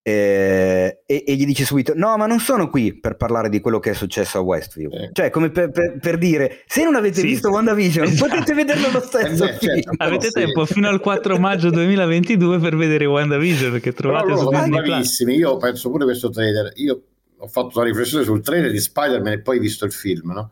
e, 0.03 1.03
e, 1.05 1.35
gli 1.35 1.45
dice 1.45 1.65
subito: 1.65 1.93
No, 1.95 2.17
ma 2.17 2.27
non 2.27 2.39
sono 2.41 2.71
qui 2.71 2.99
per 2.99 3.17
parlare 3.17 3.51
di 3.51 3.61
quello 3.61 3.79
che 3.79 3.91
è 3.91 3.95
successo 3.95 4.39
a 4.39 4.41
Westview. 4.41 4.91
Eh. 4.93 5.11
Cioè, 5.13 5.29
come 5.29 5.51
per, 5.51 5.71
per, 5.71 5.99
per, 6.01 6.17
dire: 6.17 6.63
Se 6.67 6.83
non 6.85 6.95
avete 6.95 7.21
sì, 7.21 7.27
visto 7.27 7.51
WandaVision, 7.51 8.07
esatto. 8.07 8.29
potete 8.29 8.55
vederlo 8.55 8.91
lo 8.91 9.01
stesso. 9.01 9.45
Eh 9.45 9.53
beh, 9.53 9.59
certo, 9.59 9.93
avete 9.99 10.31
tempo 10.31 10.65
fino 10.65 10.89
al 10.89 11.01
4 11.01 11.39
maggio 11.39 11.71
2022 11.71 12.59
per 12.59 12.77
vedere 12.77 13.05
WandaVision 13.05 13.73
perché 13.73 13.93
trovate 13.93 14.33
Però, 14.33 14.49
bravissimi. 14.49 15.35
Io 15.35 15.57
penso 15.59 15.91
pure 15.91 16.05
questo 16.05 16.31
trailer. 16.31 16.73
Io 16.77 17.03
ho 17.37 17.47
fatto 17.47 17.79
una 17.79 17.89
riflessione 17.89 18.25
sul 18.25 18.43
trailer 18.43 18.71
di 18.71 18.81
Spider-Man 18.81 19.33
e 19.33 19.41
poi 19.41 19.59
visto 19.59 19.85
il 19.85 19.93
film, 19.93 20.33
no? 20.33 20.51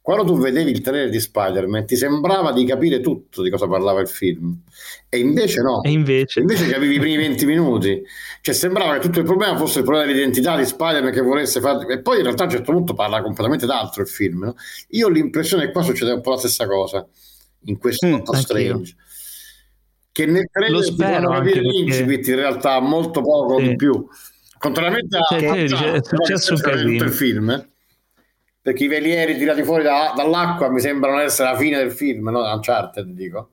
Quando 0.00 0.24
tu 0.24 0.38
vedevi 0.38 0.70
il 0.70 0.80
trailer 0.80 1.10
di 1.10 1.20
Spider-Man 1.20 1.84
ti 1.84 1.94
sembrava 1.94 2.52
di 2.52 2.64
capire 2.64 3.00
tutto 3.00 3.42
di 3.42 3.50
cosa 3.50 3.68
parlava 3.68 4.00
il 4.00 4.08
film. 4.08 4.56
E 5.08 5.18
invece 5.18 5.60
no. 5.60 5.82
E 5.82 5.90
invece, 5.90 6.40
invece 6.40 6.66
capivi 6.66 6.94
i 6.94 6.98
primi 6.98 7.16
20 7.18 7.44
minuti. 7.44 8.02
Cioè 8.40 8.54
sembrava 8.54 8.94
che 8.94 9.00
tutto 9.00 9.18
il 9.18 9.26
problema 9.26 9.56
fosse 9.56 9.80
il 9.80 9.84
problema 9.84 10.06
dell'identità 10.06 10.56
di 10.56 10.64
Spider-Man 10.64 11.12
che 11.12 11.20
volesse 11.20 11.60
fare 11.60 11.86
e 11.92 12.00
poi 12.00 12.18
in 12.18 12.22
realtà 12.22 12.44
a 12.44 12.46
un 12.46 12.52
certo 12.52 12.72
punto 12.72 12.94
parla 12.94 13.20
completamente 13.20 13.66
d'altro 13.66 14.02
il 14.02 14.08
film 14.08 14.44
no? 14.44 14.54
io 14.88 15.06
ho 15.06 15.10
l'impressione 15.10 15.66
che 15.66 15.72
qua 15.72 15.82
succede 15.82 16.12
un 16.12 16.20
po' 16.20 16.30
la 16.30 16.38
stessa 16.38 16.66
cosa 16.66 17.06
in 17.64 17.78
questo 17.78 18.06
mm, 18.06 18.22
Strange. 18.32 18.96
Che 20.10 20.26
nel 20.26 20.48
trailer 20.50 20.84
ti 20.84 20.96
fanno 20.96 21.30
capire 21.30 21.60
l'incipit 21.60 22.26
in 22.28 22.36
realtà 22.36 22.80
molto 22.80 23.20
poco 23.20 23.58
sì. 23.58 23.68
di 23.68 23.76
più. 23.76 24.06
Contrariamente 24.58 25.16
a, 25.16 25.20
cioè, 25.28 25.46
a, 25.46 25.52
a, 25.52 25.92
a, 25.92 25.96
a 25.96 25.98
tutto 25.98 27.04
il 27.04 27.12
film 27.12 27.50
eh? 27.50 27.68
Perché 28.68 28.84
i 28.84 28.88
velieri 28.88 29.38
tirati 29.38 29.62
fuori 29.62 29.82
da, 29.82 30.12
dall'acqua 30.14 30.68
mi 30.68 30.78
sembrano 30.78 31.20
essere 31.20 31.52
la 31.52 31.56
fine 31.56 31.78
del 31.78 31.90
film, 31.90 32.28
no? 32.28 32.40
Uncharted, 32.40 33.06
dico. 33.12 33.52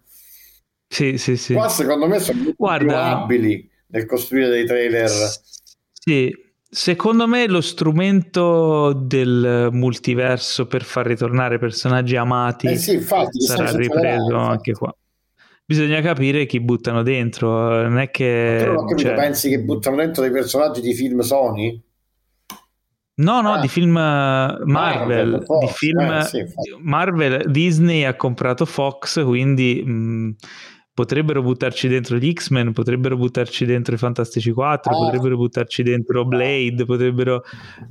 Sì, 0.87 1.17
sì, 1.17 1.37
sì. 1.37 1.53
Qua 1.53 1.69
secondo 1.69 2.05
me 2.05 2.19
sono 2.19 2.51
Guarda, 2.55 2.85
più 2.85 2.95
abili 2.95 3.69
nel 3.87 4.05
costruire 4.05 4.49
dei 4.49 4.65
trailer. 4.65 5.09
Sì, 5.93 6.35
secondo 6.69 7.27
me 7.27 7.47
lo 7.47 7.61
strumento 7.61 8.91
del 8.93 9.69
multiverso 9.71 10.67
per 10.67 10.83
far 10.83 11.05
ritornare 11.05 11.59
personaggi 11.59 12.17
amati 12.17 12.67
eh 12.67 12.75
sì, 12.75 12.95
infatti, 12.95 13.39
sarà 13.39 13.71
ripreso 13.71 14.35
anche 14.35 14.73
qua. 14.73 14.93
Bisogna 15.65 16.01
capire 16.01 16.45
chi 16.45 16.59
buttano 16.59 17.03
dentro, 17.03 17.81
non 17.83 17.99
è 17.99 18.11
che... 18.11 18.69
Ma 18.69 18.95
cioè... 18.95 19.13
pensi 19.15 19.49
che 19.49 19.61
buttano 19.61 19.95
dentro 19.95 20.21
dei 20.21 20.31
personaggi 20.31 20.81
di 20.81 20.93
film 20.93 21.21
Sony? 21.21 21.81
No, 23.17 23.39
no, 23.39 23.53
ah, 23.53 23.59
di 23.61 23.69
film 23.69 23.91
Marvel, 23.91 24.65
Marvel 24.65 25.45
di 25.59 25.67
film 25.67 25.99
eh, 26.01 26.23
sì, 26.23 26.43
Marvel, 26.81 27.49
Disney 27.49 28.03
ha 28.03 28.13
comprato 28.15 28.65
Fox, 28.65 29.23
quindi 29.23 29.81
mh, 29.81 30.35
potrebbero 30.93 31.41
buttarci 31.41 31.87
dentro 31.87 32.17
gli 32.17 32.33
X-Men, 32.33 32.73
potrebbero 32.73 33.15
buttarci 33.15 33.65
dentro 33.65 33.95
i 33.95 33.97
Fantastici 33.97 34.51
4, 34.51 34.91
ah. 34.91 34.97
potrebbero 34.97 35.37
buttarci 35.37 35.81
dentro 35.83 36.25
Blade, 36.25 36.83
potrebbero 36.83 37.43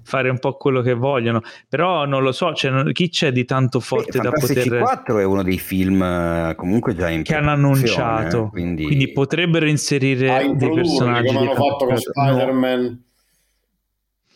fare 0.03 0.29
un 0.29 0.39
po' 0.39 0.59
quello 0.59 0.83
che 0.83 0.93
vogliono, 0.93 1.41
però 1.71 2.05
non 2.05 2.23
lo 2.23 2.33
so, 2.33 2.53
cioè, 2.53 2.93
chi 2.93 3.09
c'è 3.09 3.33
di 3.33 3.47
tanto 3.47 3.81
forte 3.81 4.19
da 4.19 4.25
Fantastici 4.25 4.69
poter... 4.69 4.83
4 4.83 5.19
è 5.21 5.25
uno 5.25 5.43
dei 5.43 5.59
film 5.59 6.03
eh, 6.03 6.55
comunque 6.55 6.95
già 6.95 7.09
in 7.09 7.23
che 7.23 7.35
hanno 7.35 7.51
annunciato, 7.51 8.49
quindi... 8.49 8.85
quindi... 8.85 9.11
potrebbero 9.11 9.67
inserire 9.67 10.31
ah, 10.31 10.53
dei 10.53 10.71
personaggi 10.71 11.29
come 11.29 11.39
hanno 11.39 11.55
fatto 11.55 11.87
con 11.87 11.97
Spider-Man. 11.97 12.83
No 12.83 13.13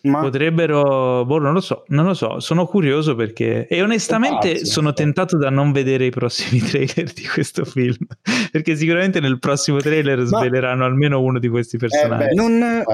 ma... 0.03 0.21
Potrebbero, 0.21 1.25
boh, 1.25 1.39
non 1.39 1.53
lo 1.53 1.61
so, 1.61 1.85
non 1.89 2.05
lo 2.05 2.15
so, 2.15 2.41
sono 2.41 2.67
curioso 2.67 3.15
perché 3.15 3.67
e 3.67 3.83
onestamente 3.83 4.53
pazzo, 4.53 4.65
sono 4.67 4.93
tentato 4.93 5.37
da 5.37 5.51
non 5.51 5.73
vedere 5.73 6.07
i 6.07 6.11
prossimi 6.11 6.61
trailer 6.67 7.13
di 7.13 7.27
questo 7.27 7.65
film, 7.65 8.07
perché 8.51 8.77
sicuramente 8.77 9.21
nel 9.21 9.39
prossimo 9.39 9.79
trailer 9.79 10.19
Ma... 10.19 10.25
sveleranno 10.25 10.85
almeno 10.85 11.21
uno 11.21 11.39
di 11.39 11.49
questi 11.49 11.79
personaggi. 11.79 12.25
Eh 12.25 12.27
beh, 12.29 12.35
non, 12.35 12.85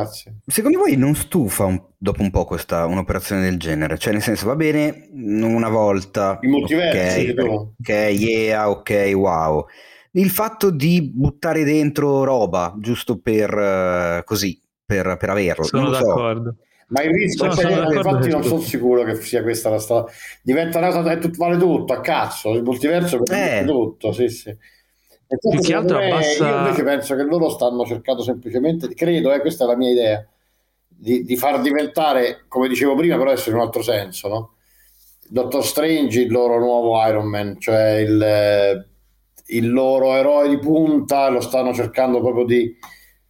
secondo 0.47 0.79
voi 0.79 0.97
non 0.97 1.15
stufa 1.15 1.65
un, 1.65 1.81
dopo 1.97 2.23
un 2.23 2.31
po' 2.31 2.45
questa 2.45 2.87
un'operazione 2.87 3.43
del 3.43 3.59
genere? 3.59 3.99
Cioè 3.99 4.13
nel 4.13 4.23
senso 4.23 4.47
va 4.47 4.57
bene 4.57 5.09
una 5.13 5.69
volta, 5.69 6.39
i 6.41 6.49
multiversi, 6.49 7.35
ok, 7.37 7.49
ok, 7.81 7.89
yeah, 7.89 8.71
ok, 8.71 9.13
wow. 9.15 9.67
Il 10.17 10.31
fatto 10.31 10.71
di 10.71 11.11
buttare 11.13 11.65
dentro 11.65 12.23
roba 12.23 12.73
giusto 12.79 13.19
per 13.19 13.53
uh, 13.53 14.25
così, 14.25 14.61
per, 14.85 15.17
per 15.19 15.31
averlo. 15.31 15.65
Sono 15.65 15.91
d'accordo. 15.91 16.55
So. 16.57 16.65
Ma 16.89 17.03
il 17.03 17.11
rischio 17.11 17.51
sono, 17.51 17.69
sono 17.69 17.93
infatti 17.93 18.29
non 18.29 18.45
sono 18.45 18.61
sicuro 18.61 19.05
che 19.05 19.15
sia 19.17 19.43
questa 19.43 19.71
la 19.71 19.79
storia. 19.79 20.13
Diventa 20.43 20.79
una 20.79 20.93
cosa 20.93 21.17
che 21.17 21.31
vale 21.37 21.57
tutto 21.57 21.93
a 21.93 22.01
cazzo, 22.01 22.53
il 22.53 22.63
multiverso 22.63 23.21
vale 23.25 23.61
eh. 23.61 23.65
tutto, 23.65 24.13
sì, 24.13 24.29
sì. 24.29 24.57
Più 25.27 25.61
che 25.61 25.75
altro 25.75 25.99
me, 25.99 26.11
abbassa... 26.11 26.49
Io 26.49 26.57
invece 26.59 26.83
penso 26.83 27.17
che 27.17 27.23
loro 27.23 27.49
stanno 27.49 27.85
cercando 27.85 28.23
semplicemente, 28.23 28.89
credo, 28.95 29.33
eh, 29.33 29.41
questa 29.41 29.65
è 29.65 29.67
la 29.67 29.77
mia 29.77 29.91
idea, 29.91 30.27
di, 30.87 31.25
di, 31.25 31.37
far 31.37 31.61
diventare, 31.61 32.45
come 32.47 32.69
dicevo 32.69 32.95
prima, 32.95 33.17
però 33.17 33.31
adesso 33.31 33.49
in 33.49 33.57
un 33.57 33.63
altro 33.63 33.83
senso, 33.83 34.29
no? 34.29 34.53
Dottor 35.27 35.65
Strange 35.65 36.21
il 36.21 36.31
loro 36.31 36.59
nuovo 36.59 37.05
Iron 37.07 37.27
Man, 37.27 37.59
cioè 37.59 37.97
il, 37.97 38.87
il 39.47 39.73
loro 39.73 40.15
eroe 40.15 40.49
di 40.49 40.59
punta, 40.59 41.29
lo 41.29 41.41
stanno 41.41 41.73
cercando 41.73 42.21
proprio 42.21 42.45
di 42.45 42.77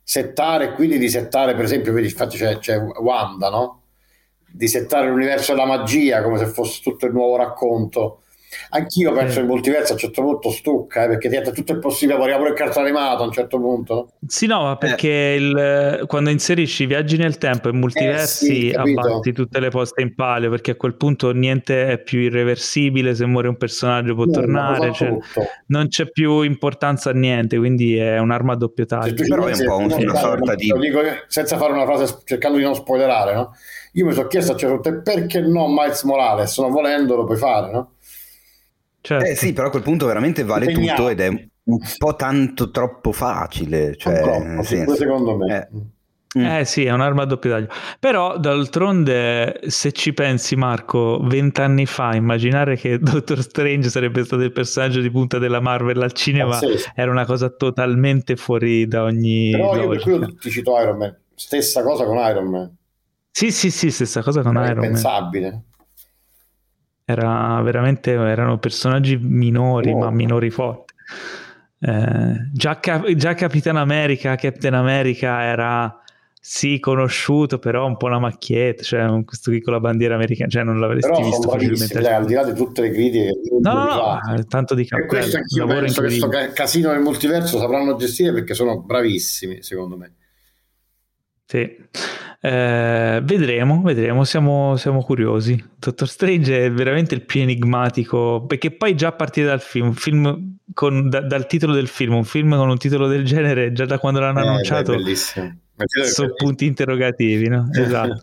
settare, 0.05 0.74
quindi 0.74 0.98
di 0.98 1.09
settare, 1.09 1.55
per 1.55 1.64
esempio, 1.64 1.93
vedi, 1.93 2.09
infatti 2.09 2.36
c'è, 2.36 2.59
c'è 2.59 2.78
Wanda, 2.78 3.48
no? 3.48 3.82
Di 4.47 4.68
settare 4.68 5.09
l'universo 5.09 5.52
della 5.52 5.66
magia 5.66 6.22
come 6.22 6.39
se 6.39 6.47
fosse 6.47 6.81
tutto 6.82 7.06
il 7.06 7.12
nuovo 7.12 7.36
racconto 7.36 8.23
Anch'io 8.70 9.12
penso 9.12 9.39
eh. 9.39 9.43
il 9.43 9.48
multiverso 9.48 9.93
a 9.93 9.94
un 9.94 10.01
certo 10.01 10.22
punto 10.22 10.51
stucca, 10.51 11.05
eh, 11.05 11.09
perché 11.09 11.28
diventa 11.28 11.51
tutto 11.51 11.72
è 11.72 11.78
possibile, 11.78 12.18
poi 12.18 12.35
pure 12.36 12.51
il 12.51 12.55
cartone 12.55 12.89
animato 12.89 13.22
a 13.22 13.26
un 13.26 13.32
certo 13.32 13.59
punto. 13.59 14.09
Sì, 14.26 14.47
no, 14.47 14.62
ma 14.62 14.76
perché 14.76 15.09
eh. 15.09 15.36
il, 15.36 16.05
quando 16.06 16.31
inserisci 16.31 16.86
viaggi 16.86 17.16
nel 17.16 17.39
tempo 17.39 17.68
e 17.68 17.72
multiversi 17.72 18.68
eh, 18.68 18.70
sì, 18.70 18.74
abbatti 18.76 19.32
tutte 19.32 19.60
le 19.60 19.70
poste 19.70 20.02
in 20.02 20.14
palio, 20.14 20.51
perché 20.51 20.72
a 20.72 20.74
quel 20.76 20.97
punto 20.97 21.32
niente 21.32 21.89
è 21.89 21.98
più 21.98 22.20
irreversibile, 22.20 23.14
se 23.14 23.26
muore 23.26 23.48
un 23.48 23.56
personaggio 23.56 24.14
può 24.14 24.24
no, 24.24 24.32
tornare, 24.32 24.93
cioè, 24.93 25.16
non 25.66 25.89
c'è 25.89 26.10
più 26.10 26.43
importanza 26.43 27.10
a 27.10 27.12
niente, 27.12 27.56
quindi 27.59 27.97
è 27.97 28.18
un'arma 28.18 28.52
a 28.52 28.56
doppio 28.56 28.86
taglio. 28.86 29.14
Però 29.26 29.47
è 29.47 29.52
un 29.52 29.64
po' 29.66 29.76
una, 29.76 29.97
una 29.97 30.14
sorta 30.14 30.55
di... 30.55 30.72
Dico 30.78 31.01
senza 31.26 31.56
fare 31.56 31.72
una 31.72 31.85
frase 31.85 32.18
cercando 32.24 32.59
di 32.59 32.64
non 32.64 32.74
spoilerare, 32.74 33.35
no? 33.35 33.55
Io 33.93 34.06
mi 34.06 34.12
sono 34.12 34.26
chiesto 34.26 34.52
a 34.52 34.56
certo 34.56 34.81
punto 34.81 35.02
perché 35.02 35.40
no 35.40 35.68
Miles 35.68 36.02
Morales, 36.02 36.59
non 36.59 36.72
volendo 36.72 37.14
lo 37.14 37.24
puoi 37.24 37.36
fare, 37.36 37.70
no? 37.70 37.94
Certo. 39.06 39.26
Eh 39.26 39.35
sì, 39.35 39.52
però 39.52 39.66
a 39.66 39.70
quel 39.70 39.82
punto 39.82 40.06
veramente 40.06 40.44
vale 40.44 40.64
Impegnato. 40.64 40.97
tutto 40.97 41.09
ed 41.10 41.20
è 41.20 41.28
un 41.28 41.78
po' 41.98 42.16
tanto 42.16 42.70
troppo 42.70 43.12
facile. 43.12 43.97
Cioè, 43.97 44.22
troppo, 44.22 44.62
senso, 44.62 44.94
secondo 44.94 45.36
me. 45.36 45.59
Eh. 45.59 45.93
Mm. 46.39 46.44
Eh 46.47 46.64
sì, 46.64 46.86
è 46.86 46.90
un'arma 46.90 47.24
a 47.24 47.26
doppio 47.26 47.51
taglio. 47.51 47.68
Però 48.01 48.39
d'altronde, 48.39 49.60
se 49.66 49.93
ci 49.93 50.14
pensi, 50.14 50.56
Marco, 50.56 51.20
vent'anni 51.22 51.85
fa, 51.85 52.14
immaginare 52.14 52.76
che 52.76 52.97
Doctor 52.98 53.43
Strange 53.43 53.90
sarebbe 53.90 54.24
stato 54.24 54.40
il 54.43 54.52
personaggio 54.52 55.02
di 55.02 55.10
punta 55.10 55.36
della 55.36 55.60
Marvel 55.60 56.01
al 56.01 56.12
cinema 56.12 56.56
sì. 56.56 56.68
era 56.94 57.10
una 57.10 57.26
cosa 57.26 57.51
totalmente 57.51 58.36
fuori 58.36 58.89
da 58.89 59.02
ogni. 59.02 59.51
Però 59.51 59.76
io 59.76 59.86
per 59.86 60.01
quello 60.01 60.35
ti 60.35 60.48
cito 60.48 60.81
Iron 60.81 60.97
Man. 60.97 61.14
Stessa 61.35 61.82
cosa 61.82 62.06
con 62.06 62.16
Iron 62.16 62.47
Man. 62.47 62.74
Sì, 63.31 63.51
sì, 63.51 63.70
sì, 63.70 63.90
stessa 63.90 64.22
cosa 64.22 64.40
con 64.40 64.55
Iron 64.55 64.64
Man. 64.64 64.76
Impensabile. 64.76 65.64
Era 67.05 67.60
veramente, 67.62 68.12
erano 68.12 68.59
personaggi 68.59 69.16
minori, 69.16 69.90
oh. 69.90 69.98
ma 69.98 70.10
minori 70.10 70.51
forti. 70.51 70.94
Eh, 71.81 72.51
già, 72.52 72.81
già 73.14 73.35
Capitan 73.35 73.76
America, 73.76 74.35
Captain 74.36 74.72
America 74.72 75.43
era 75.43 75.98
sì 76.47 76.78
conosciuto, 76.78 77.59
però 77.59 77.86
un 77.86 77.97
po' 77.97 78.06
una 78.06 78.18
macchietta, 78.18 78.82
cioè 78.82 79.24
questo 79.24 79.51
qui 79.51 79.62
con 79.62 79.72
la 79.72 79.81
bandiera 79.81 80.14
americana, 80.14 80.51
cioè 80.51 80.62
non 80.62 80.78
l'avresti 80.78 81.10
però 81.10 81.24
visto 81.24 81.48
facilmente. 81.48 82.02
Cioè, 82.02 82.12
al 82.12 82.26
di 82.26 82.35
là 82.35 82.44
di 82.44 82.52
tutte 82.55 82.82
le 82.82 82.90
critiche, 82.90 83.31
no, 83.60 83.72
no, 83.72 83.85
no, 83.85 84.44
tanto 84.47 84.74
di 84.74 84.85
cappello. 84.86 85.06
E 85.06 85.09
questo 85.09 85.36
anch'io 85.39 85.66
penso 85.66 86.01
che 86.02 86.06
questo 86.06 86.28
casino 86.52 86.90
del 86.90 87.01
multiverso 87.01 87.59
sapranno 87.59 87.97
gestire 87.97 88.32
perché 88.32 88.52
sono 88.55 88.81
bravissimi, 88.81 89.62
secondo 89.62 89.97
me. 89.97 90.12
Sì. 91.55 91.76
Eh, 92.40 93.20
vedremo, 93.22 93.81
vedremo, 93.82 94.24
siamo, 94.24 94.76
siamo, 94.76 95.02
curiosi. 95.02 95.62
Dottor 95.78 96.09
Strange 96.09 96.64
è 96.64 96.72
veramente 96.72 97.14
il 97.14 97.24
più 97.24 97.43
enigmatico, 97.43 98.44
perché 98.44 98.72
poi 98.72 98.97
già 98.97 99.09
a 99.09 99.12
partire 99.12 99.47
dal 99.47 99.60
film, 99.60 99.93
film 99.93 100.56
con, 100.74 101.09
da, 101.09 101.20
dal 101.20 101.47
titolo 101.47 101.72
del 101.72 101.86
film, 101.86 102.14
un 102.14 102.24
film 102.24 102.56
con 102.56 102.68
un 102.68 102.76
titolo 102.76 103.06
del 103.06 103.24
genere, 103.24 103.72
già 103.72 103.86
da 103.86 103.98
quando 103.98 104.18
l'hanno 104.18 104.40
eh, 104.40 104.47
annunciato, 104.48 104.94
sono 106.05 106.35
punti 106.35 106.66
interrogativi, 106.66 107.48
no? 107.48 107.68
Esatto. 107.72 108.22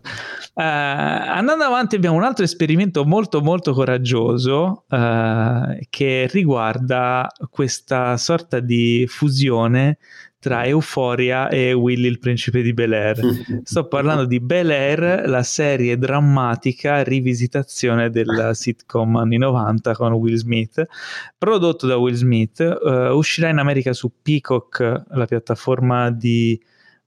Uh, 0.54 0.60
andando 0.60 1.64
avanti 1.64 1.96
abbiamo 1.96 2.16
un 2.16 2.24
altro 2.24 2.44
esperimento 2.44 3.06
molto 3.06 3.40
molto 3.40 3.72
coraggioso 3.72 4.84
uh, 4.86 5.78
che 5.88 6.28
riguarda 6.30 7.26
questa 7.48 8.18
sorta 8.18 8.60
di 8.60 9.06
fusione 9.08 9.96
tra 10.42 10.66
Euphoria 10.66 11.48
e 11.48 11.72
Willy 11.72 12.08
il 12.08 12.18
principe 12.18 12.62
di 12.62 12.72
Bel 12.72 12.92
Air. 12.92 13.20
Sto 13.62 13.86
parlando 13.86 14.24
di 14.24 14.40
Bel 14.40 14.70
Air, 14.70 15.28
la 15.28 15.44
serie 15.44 15.96
drammatica 15.96 17.04
rivisitazione 17.04 18.10
della 18.10 18.52
sitcom 18.52 19.14
anni 19.14 19.38
90 19.38 19.94
con 19.94 20.14
Will 20.14 20.34
Smith, 20.34 20.84
prodotto 21.38 21.86
da 21.86 21.96
Will 21.96 22.14
Smith, 22.14 22.58
uh, 22.58 23.14
uscirà 23.14 23.50
in 23.50 23.58
America 23.58 23.92
su 23.92 24.10
Peacock, 24.20 25.04
la 25.10 25.26
piattaforma 25.26 26.10
di 26.10 26.60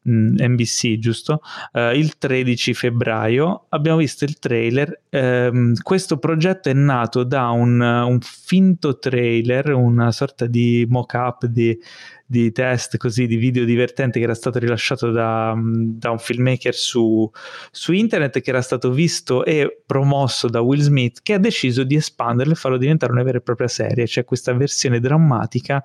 NBC, 0.08 0.98
mm, 0.98 1.00
giusto? 1.00 1.42
Uh, 1.74 1.92
il 1.94 2.18
13 2.18 2.74
febbraio 2.74 3.66
abbiamo 3.70 3.98
visto 3.98 4.24
il 4.24 4.40
trailer. 4.40 5.02
Um, 5.10 5.74
questo 5.82 6.18
progetto 6.18 6.70
è 6.70 6.74
nato 6.74 7.24
da 7.24 7.50
un, 7.50 7.82
un, 7.82 8.20
finto 8.22 8.98
trailer, 8.98 9.74
una 9.74 10.12
sorta 10.12 10.46
di 10.46 10.86
mock-up 10.88 11.46
di 11.48 11.78
di 12.28 12.52
test 12.52 12.98
così 12.98 13.28
di 13.28 13.36
video 13.36 13.66
divertente 13.66 14.18
che 14.18 14.26
era 14.26 14.34
stato 14.34 14.58
rilasciato 14.58 15.12
da, 15.12 15.56
da 15.56 16.10
un 16.10 16.18
filmmaker 16.18 16.74
su, 16.74 17.30
su, 17.70 17.92
internet 17.94 18.42
che 18.42 18.50
era 18.50 18.64
stato 18.64 18.92
visto 18.92 19.46
e 19.46 19.84
promosso 19.86 20.50
da 20.50 20.62
Will 20.62 20.80
Smith 20.80 21.20
che 21.22 21.34
ha 21.34 21.38
deciso 21.38 21.84
di 21.84 21.96
espanderlo 21.96 22.54
e 22.54 22.56
farlo 22.56 22.78
diventare 22.78 23.12
una 23.12 23.22
vera 23.22 23.38
e 23.38 23.42
propria 23.42 23.68
serie 23.68 24.08
cioè 24.08 24.26
questa 24.26 24.54
versione 24.54 25.00
drammatica 25.00 25.84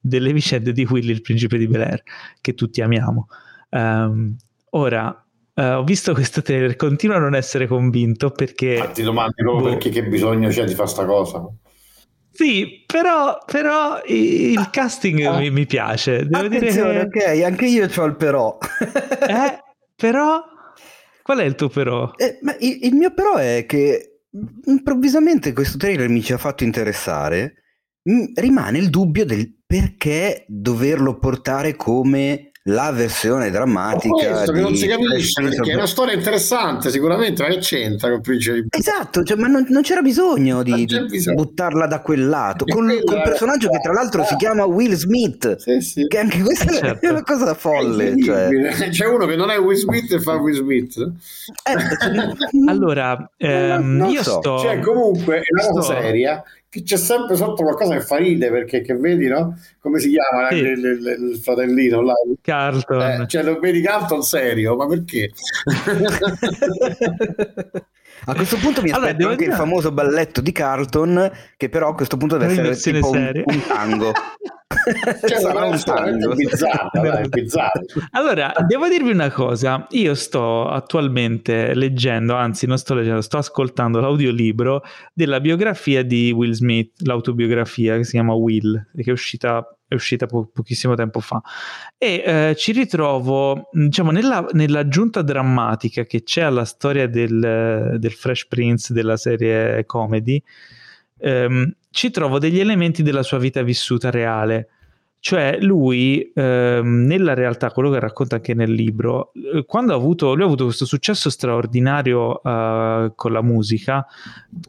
delle 0.00 0.32
vicende 0.32 0.72
di 0.72 0.86
Willy 0.88 1.10
il 1.10 1.20
principe 1.20 1.58
di 1.58 1.66
Bel 1.66 1.82
Air 1.82 2.02
che 2.40 2.54
tutti 2.54 2.80
amiamo 2.80 3.28
um, 3.70 4.34
ora 4.70 5.20
Uh, 5.58 5.78
ho 5.78 5.84
visto 5.84 6.12
questo 6.12 6.42
trailer, 6.42 6.76
continuo 6.76 7.16
a 7.16 7.18
non 7.18 7.34
essere 7.34 7.66
convinto 7.66 8.28
perché... 8.28 8.76
Ma 8.76 8.88
ti 8.88 9.02
domandi 9.02 9.36
proprio 9.36 9.62
boh. 9.62 9.70
perché 9.70 9.88
che 9.88 10.04
bisogno 10.04 10.50
c'è 10.50 10.66
di 10.66 10.74
fare 10.74 10.86
sta 10.86 11.06
cosa? 11.06 11.48
Sì, 12.36 12.84
però, 12.84 13.38
però 13.46 14.02
il 14.04 14.58
ah, 14.58 14.68
casting 14.68 15.24
ah, 15.24 15.38
mi, 15.38 15.50
mi, 15.50 15.64
piace. 15.64 16.26
Devo 16.26 16.48
dire 16.48 16.66
che... 16.66 17.00
ok, 17.00 17.42
anche 17.42 17.64
io 17.66 17.88
ho 17.88 18.04
il 18.04 18.16
però. 18.16 18.58
eh, 19.26 19.58
però... 19.96 20.44
Qual 21.22 21.38
è 21.38 21.44
il 21.44 21.54
tuo 21.54 21.70
però? 21.70 22.12
Eh, 22.14 22.38
il, 22.60 22.78
il, 22.82 22.94
mio 22.94 23.14
però 23.14 23.36
è 23.36 23.64
che 23.66 24.20
improvvisamente 24.66 25.54
questo 25.54 25.78
trailer 25.78 26.10
mi 26.10 26.22
ci 26.22 26.34
ha 26.34 26.38
fatto 26.38 26.62
interessare. 26.62 27.54
rimane 28.34 28.78
il 28.78 28.90
dubbio 28.90 29.24
del 29.24 29.56
perché 29.66 30.44
doverlo 30.46 31.18
portare 31.18 31.74
come 31.74 32.50
la 32.68 32.90
versione 32.90 33.50
drammatica 33.50 34.30
questo 34.30 34.52
che 34.52 34.60
non 34.60 34.74
si 34.74 34.86
capisce 34.86 35.42
perché 35.42 35.70
è 35.70 35.74
una 35.74 35.86
storia 35.86 36.14
interessante 36.14 36.90
sicuramente 36.90 37.42
ma 37.42 37.48
che 37.48 37.58
c'entra 37.58 38.10
con 38.10 38.20
Principe 38.20 38.76
esatto 38.76 39.22
cioè, 39.22 39.36
ma 39.36 39.46
non, 39.46 39.66
non, 39.68 39.82
c'era 39.82 40.02
bisogno 40.02 40.62
di, 40.62 40.84
di 40.84 41.06
bisogno. 41.06 41.36
buttarla 41.36 41.86
da 41.86 42.00
quel 42.00 42.26
lato 42.26 42.64
con, 42.64 42.86
con 43.04 43.16
un 43.16 43.22
personaggio 43.22 43.68
che 43.68 43.78
tra 43.78 43.92
l'altro 43.92 44.24
si 44.24 44.34
chiama 44.36 44.64
Will 44.64 44.94
Smith 44.94 45.56
sì, 45.56 45.80
sì. 45.80 46.06
che 46.06 46.18
anche 46.18 46.40
questa 46.40 46.72
certo. 46.72 47.06
è 47.06 47.10
una 47.10 47.22
cosa 47.22 47.54
folle 47.54 48.20
cioè. 48.20 48.48
c'è 48.90 49.06
uno 49.06 49.26
che 49.26 49.36
non 49.36 49.50
è 49.50 49.58
Will 49.58 49.76
Smith 49.76 50.12
e 50.12 50.20
fa 50.20 50.34
Will 50.34 50.54
Smith 50.54 50.96
eh, 50.96 51.76
cioè, 52.00 52.28
allora 52.68 53.30
ehm, 53.36 54.06
io 54.10 54.22
so. 54.22 54.38
sto 54.38 54.58
cioè 54.58 54.80
comunque 54.80 55.38
è 55.38 55.44
una 55.52 55.70
cosa 55.70 56.00
seria 56.00 56.42
c'è 56.82 56.96
sempre 56.96 57.36
sotto 57.36 57.62
qualcosa 57.62 57.94
che 57.94 58.00
fa 58.00 58.16
ride 58.16 58.50
perché 58.50 58.80
che 58.80 58.94
vedi, 58.94 59.26
no? 59.28 59.58
Come 59.80 59.98
si 59.98 60.10
chiama 60.10 60.48
sì. 60.50 60.56
il, 60.56 60.84
il, 60.84 61.30
il, 61.30 61.38
fratellino 61.38 62.02
là? 62.02 62.14
Carlton. 62.40 63.00
Eh, 63.00 63.26
cioè 63.26 63.42
lo 63.42 63.58
vedi 63.58 63.80
Carlton 63.80 64.22
serio, 64.22 64.76
ma 64.76 64.86
perché? 64.86 65.30
A 68.24 68.34
questo 68.34 68.56
punto 68.56 68.82
mi 68.82 68.90
aspetto 68.90 69.08
allora, 69.08 69.30
anche 69.30 69.44
dire... 69.44 69.50
il 69.50 69.56
famoso 69.56 69.92
balletto 69.92 70.40
di 70.40 70.50
Carlton, 70.50 71.30
che 71.56 71.68
però 71.68 71.90
a 71.90 71.94
questo 71.94 72.16
punto 72.16 72.36
deve 72.36 72.70
essere 72.70 72.98
tipo 72.98 73.10
un, 73.10 73.42
un, 73.44 73.62
tango. 73.66 74.12
cioè, 75.26 75.40
sarà 75.40 75.64
un 75.64 75.80
tango. 75.82 76.34
Bizzarra, 76.34 76.90
allora, 78.10 78.52
devo 78.66 78.88
dirvi 78.88 79.10
una 79.10 79.30
cosa. 79.30 79.86
Io 79.90 80.14
sto 80.14 80.68
attualmente 80.68 81.74
leggendo, 81.74 82.34
anzi 82.34 82.66
non 82.66 82.78
sto 82.78 82.94
leggendo, 82.94 83.20
sto 83.20 83.38
ascoltando 83.38 84.00
l'audiolibro 84.00 84.82
della 85.12 85.40
biografia 85.40 86.02
di 86.02 86.32
Will 86.32 86.52
Smith, 86.52 87.00
l'autobiografia 87.02 87.96
che 87.96 88.04
si 88.04 88.12
chiama 88.12 88.34
Will, 88.34 88.88
che 88.94 89.04
è 89.04 89.12
uscita 89.12 89.68
è 89.88 89.94
uscita 89.94 90.26
po- 90.26 90.50
pochissimo 90.52 90.96
tempo 90.96 91.20
fa 91.20 91.40
e 91.96 92.22
eh, 92.26 92.54
ci 92.56 92.72
ritrovo 92.72 93.68
diciamo 93.70 94.10
nella, 94.10 94.44
nell'aggiunta 94.50 95.22
drammatica 95.22 96.02
che 96.02 96.24
c'è 96.24 96.42
alla 96.42 96.64
storia 96.64 97.06
del, 97.06 97.94
del 97.96 98.12
Fresh 98.12 98.48
Prince 98.48 98.92
della 98.92 99.16
serie 99.16 99.86
comedy 99.86 100.42
ehm, 101.18 101.74
ci 101.90 102.10
trovo 102.10 102.38
degli 102.38 102.60
elementi 102.60 103.02
della 103.02 103.22
sua 103.22 103.38
vita 103.38 103.62
vissuta 103.62 104.10
reale. 104.10 104.68
Cioè 105.18 105.58
lui 105.60 106.30
ehm, 106.34 107.04
nella 107.06 107.34
realtà 107.34 107.70
quello 107.70 107.90
che 107.90 107.98
racconta 107.98 108.36
anche 108.36 108.54
nel 108.54 108.70
libro 108.70 109.32
eh, 109.32 109.64
quando 109.64 109.92
ha 109.92 109.96
avuto 109.96 110.34
lui 110.34 110.42
ha 110.42 110.46
avuto 110.46 110.64
questo 110.64 110.84
successo 110.84 111.30
straordinario 111.30 112.40
uh, 112.44 113.12
con 113.16 113.32
la 113.32 113.42
musica 113.42 114.06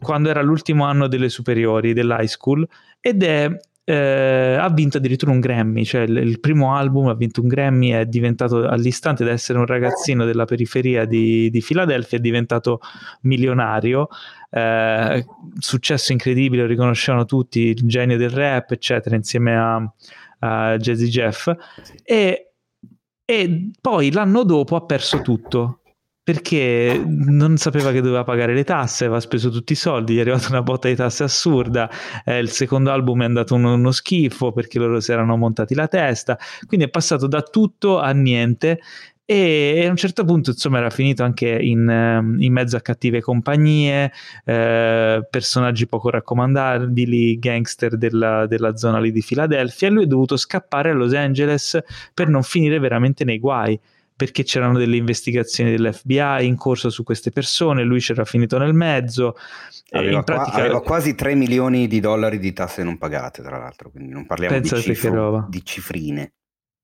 quando 0.00 0.30
era 0.30 0.42
l'ultimo 0.42 0.84
anno 0.84 1.06
delle 1.06 1.28
superiori 1.28 1.92
dell'high 1.92 2.26
school 2.26 2.66
ed 3.00 3.22
è 3.22 3.56
eh, 3.90 4.54
ha 4.60 4.68
vinto 4.68 4.98
addirittura 4.98 5.30
un 5.30 5.40
Grammy, 5.40 5.82
cioè 5.82 6.02
il, 6.02 6.18
il, 6.18 6.40
primo 6.40 6.74
album 6.74 7.06
ha 7.06 7.14
vinto 7.14 7.40
un 7.40 7.48
Grammy, 7.48 7.88
è 7.88 8.04
diventato 8.04 8.68
all'istante 8.68 9.24
da 9.24 9.30
essere 9.30 9.58
un 9.58 9.64
ragazzino 9.64 10.26
della 10.26 10.44
periferia 10.44 11.06
di, 11.06 11.48
di 11.48 11.60
Filadelfia, 11.62 12.18
è 12.18 12.20
diventato 12.20 12.80
milionario, 13.22 14.08
eh, 14.50 15.24
successo 15.58 16.12
incredibile, 16.12 16.62
lo 16.62 16.68
riconoscevano 16.68 17.24
tutti, 17.24 17.60
il 17.60 17.86
genio 17.86 18.18
del 18.18 18.28
rap, 18.28 18.72
eccetera, 18.72 19.16
insieme 19.16 19.56
a, 19.56 19.76
a 20.40 20.76
Jazzy 20.76 21.08
Jeff, 21.08 21.50
e, 22.02 22.52
e 23.24 23.70
poi 23.80 24.12
l'anno 24.12 24.42
dopo 24.42 24.76
ha 24.76 24.84
perso 24.84 25.22
tutto 25.22 25.80
perché 26.28 27.02
non 27.06 27.56
sapeva 27.56 27.90
che 27.90 28.02
doveva 28.02 28.22
pagare 28.22 28.52
le 28.52 28.62
tasse, 28.62 29.06
aveva 29.06 29.18
speso 29.18 29.48
tutti 29.48 29.72
i 29.72 29.76
soldi, 29.76 30.12
gli 30.12 30.18
è 30.18 30.20
arrivata 30.20 30.48
una 30.50 30.60
botta 30.60 30.86
di 30.86 30.94
tasse 30.94 31.22
assurda, 31.22 31.88
eh, 32.22 32.36
il 32.36 32.50
secondo 32.50 32.90
album 32.90 33.22
è 33.22 33.24
andato 33.24 33.54
uno, 33.54 33.72
uno, 33.72 33.90
schifo 33.92 34.52
perché 34.52 34.78
loro 34.78 35.00
si 35.00 35.10
erano 35.10 35.38
montati 35.38 35.74
la 35.74 35.88
testa, 35.88 36.38
quindi 36.66 36.84
è 36.84 36.90
passato 36.90 37.26
da 37.28 37.40
tutto 37.40 37.98
a 37.98 38.10
niente 38.10 38.78
e 39.24 39.86
a 39.86 39.88
un 39.88 39.96
certo 39.96 40.22
punto 40.26 40.50
insomma 40.50 40.76
era 40.76 40.90
finito 40.90 41.22
anche 41.22 41.48
in, 41.48 41.88
ehm, 41.88 42.36
in 42.42 42.52
mezzo 42.52 42.76
a 42.76 42.82
cattive 42.82 43.22
compagnie, 43.22 44.12
eh, 44.44 45.26
personaggi 45.30 45.86
poco 45.86 46.10
raccomandabili, 46.10 47.38
gangster 47.38 47.96
della, 47.96 48.46
della 48.46 48.76
zona 48.76 49.00
lì 49.00 49.12
di 49.12 49.22
Filadelfia 49.22 49.88
e 49.88 49.90
lui 49.92 50.02
è 50.02 50.06
dovuto 50.06 50.36
scappare 50.36 50.90
a 50.90 50.92
Los 50.92 51.14
Angeles 51.14 51.78
per 52.12 52.28
non 52.28 52.42
finire 52.42 52.78
veramente 52.78 53.24
nei 53.24 53.38
guai 53.38 53.80
perché 54.18 54.42
c'erano 54.42 54.76
delle 54.76 54.96
investigazioni 54.96 55.70
dell'FBI 55.70 56.44
in 56.44 56.56
corso 56.56 56.90
su 56.90 57.04
queste 57.04 57.30
persone, 57.30 57.84
lui 57.84 58.00
c'era 58.00 58.24
finito 58.24 58.58
nel 58.58 58.74
mezzo. 58.74 59.36
Aveva, 59.90 60.24
pratica... 60.24 60.50
qua, 60.50 60.60
aveva 60.60 60.82
quasi 60.82 61.14
3 61.14 61.36
milioni 61.36 61.86
di 61.86 62.00
dollari 62.00 62.40
di 62.40 62.52
tasse 62.52 62.82
non 62.82 62.98
pagate, 62.98 63.44
tra 63.44 63.58
l'altro, 63.58 63.90
quindi 63.90 64.10
non 64.12 64.26
parliamo 64.26 64.58
di, 64.58 64.68
cifro, 64.68 65.46
di 65.48 65.64
cifrine 65.64 66.32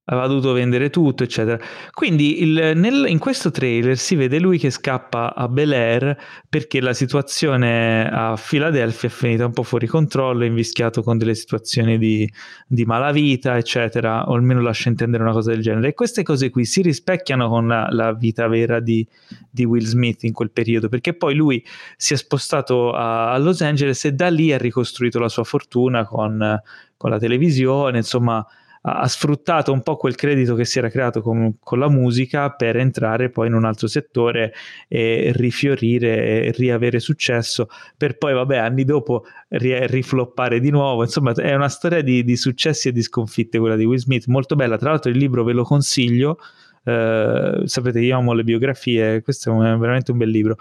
aveva 0.07 0.27
dovuto 0.27 0.53
vendere 0.53 0.91
tutto, 0.91 1.23
eccetera. 1.23 1.59
Quindi 1.93 2.43
il, 2.43 2.73
nel, 2.75 3.07
in 3.09 3.19
questo 3.19 3.51
trailer 3.51 3.97
si 3.97 4.15
vede 4.17 4.39
lui 4.39 4.59
che 4.59 4.71
scappa 4.71 5.35
a 5.35 5.49
Bel 5.49 5.73
Air 5.73 6.17
perché 6.49 6.81
la 6.81 6.93
situazione 6.93 8.09
a 8.11 8.37
Filadelfia 8.37 9.09
è 9.09 9.13
finita 9.13 9.47
un 9.47 9.53
po' 9.53 9.63
fuori 9.63 9.87
controllo, 9.87 10.45
invischiato 10.45 11.03
con 11.03 11.17
delle 11.17 11.35
situazioni 11.35 11.97
di, 11.97 12.31
di 12.67 12.85
malavita, 12.85 13.57
eccetera, 13.57 14.29
o 14.29 14.35
almeno 14.35 14.61
lascia 14.61 14.91
intendere 14.91 15.23
una 15.23 15.33
cosa 15.33 15.53
del 15.53 15.63
genere. 15.63 15.89
E 15.89 15.95
queste 15.95 16.23
cose 16.23 16.51
qui 16.51 16.67
si 16.67 16.83
rispecchiano 16.83 17.49
con 17.49 17.67
la, 17.67 17.89
la 17.91 18.13
vita 18.13 18.47
vera 18.47 18.81
di, 18.81 19.07
di, 19.51 19.65
Will 19.65 19.85
Smith 19.85 20.25
in 20.25 20.33
quel 20.33 20.51
periodo, 20.51 20.89
perché 20.89 21.15
poi 21.15 21.35
lui 21.35 21.65
si 21.97 22.13
è 22.13 22.17
spostato 22.17 22.93
a, 22.93 23.33
a 23.33 23.39
Los 23.39 23.63
Angeles 23.63 24.05
e 24.05 24.13
da 24.13 24.29
lì 24.29 24.53
ha 24.53 24.59
ricostruito 24.59 25.19
la 25.19 25.31
sua 25.31 25.45
fortuna 25.45 26.05
con, 26.05 26.61
con 26.97 27.11
la 27.11 27.19
televisione, 27.19 27.99
insomma 27.99 28.47
ha 28.87 29.09
sfruttato 29.09 29.73
un 29.73 29.83
po' 29.83 29.97
quel 29.97 30.15
credito 30.15 30.55
che 30.55 30.67
si 30.67 30.79
era 30.79 30.91
creato 30.91 31.23
con, 31.23 31.57
con, 31.59 31.79
la 31.79 31.89
musica 31.89 32.51
per 32.51 32.77
entrare 32.77 33.31
poi 33.31 33.47
in 33.47 33.55
un 33.55 33.65
altro 33.65 33.87
settore 33.87 34.53
e 34.89 35.33
rifiorire 35.35 36.45
e 36.45 36.51
riavere 36.55 37.01
successo 37.01 37.69
per 37.97 38.19
poi 38.19 38.35
vabbè 38.35 38.59
anni 38.59 38.85
dopo 38.85 39.25
ri- 39.49 39.87
rifloppare 39.87 40.61
di 40.61 40.71
nuovo. 40.71 41.03
Insomma 41.03 41.33
è 41.33 41.55
una 41.55 41.71
storia 41.71 42.03
di, 42.03 42.25
di, 42.25 42.37
successi 42.37 42.89
e 42.89 42.93
di 42.93 43.03
sconfitte 43.03 43.59
quella 43.59 43.77
di 43.77 43.87
Will 43.87 43.99
Smith 43.99 44.27
molto 44.27 44.55
bella. 44.55 44.77
Tra 44.77 44.91
l'altro 44.91 45.11
il 45.11 45.17
libro 45.17 45.45
ve 45.45 45.53
lo 45.55 45.65
consiglio 45.65 46.39
eh, 46.85 47.63
sapete 47.65 48.01
io 48.01 48.19
amo 48.19 48.35
le 48.35 48.45
biografie 48.45 49.23
questo 49.23 49.51
è 49.65 49.77
veramente 49.77 50.11
un 50.11 50.19
bel 50.19 50.29
libro. 50.29 50.57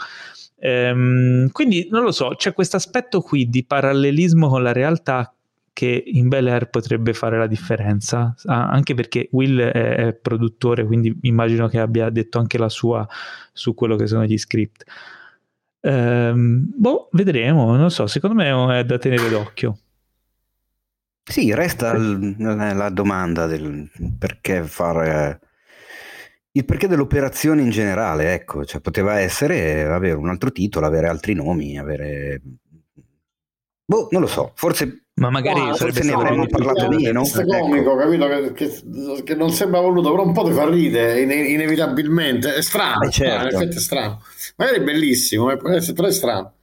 Ehm, 0.59 1.49
quindi 1.51 1.89
non 1.91 2.03
lo 2.03 2.13
so 2.13 2.35
c'è 2.37 2.53
questo 2.53 2.77
aspetto 2.77 3.19
qui 3.19 3.49
di 3.49 3.65
parallelismo 3.65 4.47
con 4.47 4.63
la 4.63 4.71
realtà 4.71 5.33
che 5.73 6.03
in 6.05 6.27
Bel 6.29 6.47
Air 6.47 6.69
potrebbe 6.69 7.13
fare 7.13 7.37
la 7.37 7.47
differenza, 7.47 8.35
anche 8.45 8.93
perché 8.93 9.27
Will 9.31 9.59
è, 9.59 9.95
è, 9.95 10.13
produttore, 10.13 10.85
quindi 10.85 11.17
immagino 11.23 11.67
che 11.67 11.79
abbia 11.79 12.09
detto 12.09 12.37
anche 12.37 12.59
la 12.59 12.69
sua 12.69 13.05
su 13.51 13.73
quello 13.73 13.95
che 13.95 14.05
sono 14.05 14.23
gli 14.23 14.37
script. 14.37 14.83
Ehm, 15.81 16.71
boh, 16.75 17.09
vedremo, 17.13 17.75
non 17.75 17.89
so, 17.89 18.05
secondo 18.05 18.35
me 18.35 18.79
è 18.79 18.85
da 18.85 18.97
tenere 18.99 19.27
d'occhio. 19.29 19.77
Sì, 21.23 21.53
resta 21.53 21.93
l- 21.97 22.35
la 22.37 22.89
domanda 22.89 23.47
del 23.47 23.89
perché 24.19 24.63
fare 24.63 25.39
il 26.51 26.65
perché 26.65 26.87
dell'operazione 26.87 27.63
in 27.63 27.71
generale, 27.71 28.33
ecco, 28.33 28.63
cioè 28.63 28.79
poteva 28.79 29.19
essere 29.19 29.85
avere 29.85 30.15
un 30.15 30.29
altro 30.29 30.51
titolo, 30.51 30.85
avere 30.85 31.07
altri 31.07 31.33
nomi, 31.33 31.79
avere 31.79 32.41
Boh, 33.85 34.07
non 34.11 34.21
lo 34.21 34.27
so, 34.27 34.53
forse 34.55 35.02
ma 35.23 35.29
magari 35.29 35.61
no, 35.61 35.73
sarebbe 35.73 36.03
ne 36.03 36.11
avremmo 36.11 36.47
parlato 36.47 36.89
meno. 36.89 37.21
Questo 37.21 37.41
ecco. 37.41 37.57
comico, 37.59 37.95
capito? 37.95 38.27
Che, 38.27 38.53
che, 38.53 39.23
che, 39.23 39.35
non 39.35 39.51
sembra 39.51 39.79
voluto, 39.79 40.11
però 40.11 40.25
un 40.25 40.33
po' 40.33 40.43
ti 40.43 40.51
fa 40.51 40.67
ridere, 40.67 41.21
inevitabilmente. 41.21 42.55
È 42.55 42.61
strano, 42.61 43.03
eh, 43.03 43.09
certo. 43.09 43.47
in 43.47 43.61
effetti 43.61 43.77
è 43.77 43.79
strano. 43.79 44.21
Magari 44.57 44.79
è 44.79 44.81
bellissimo, 44.81 45.45
però 45.55 45.75
è 45.75 46.11
strano. 46.11 46.53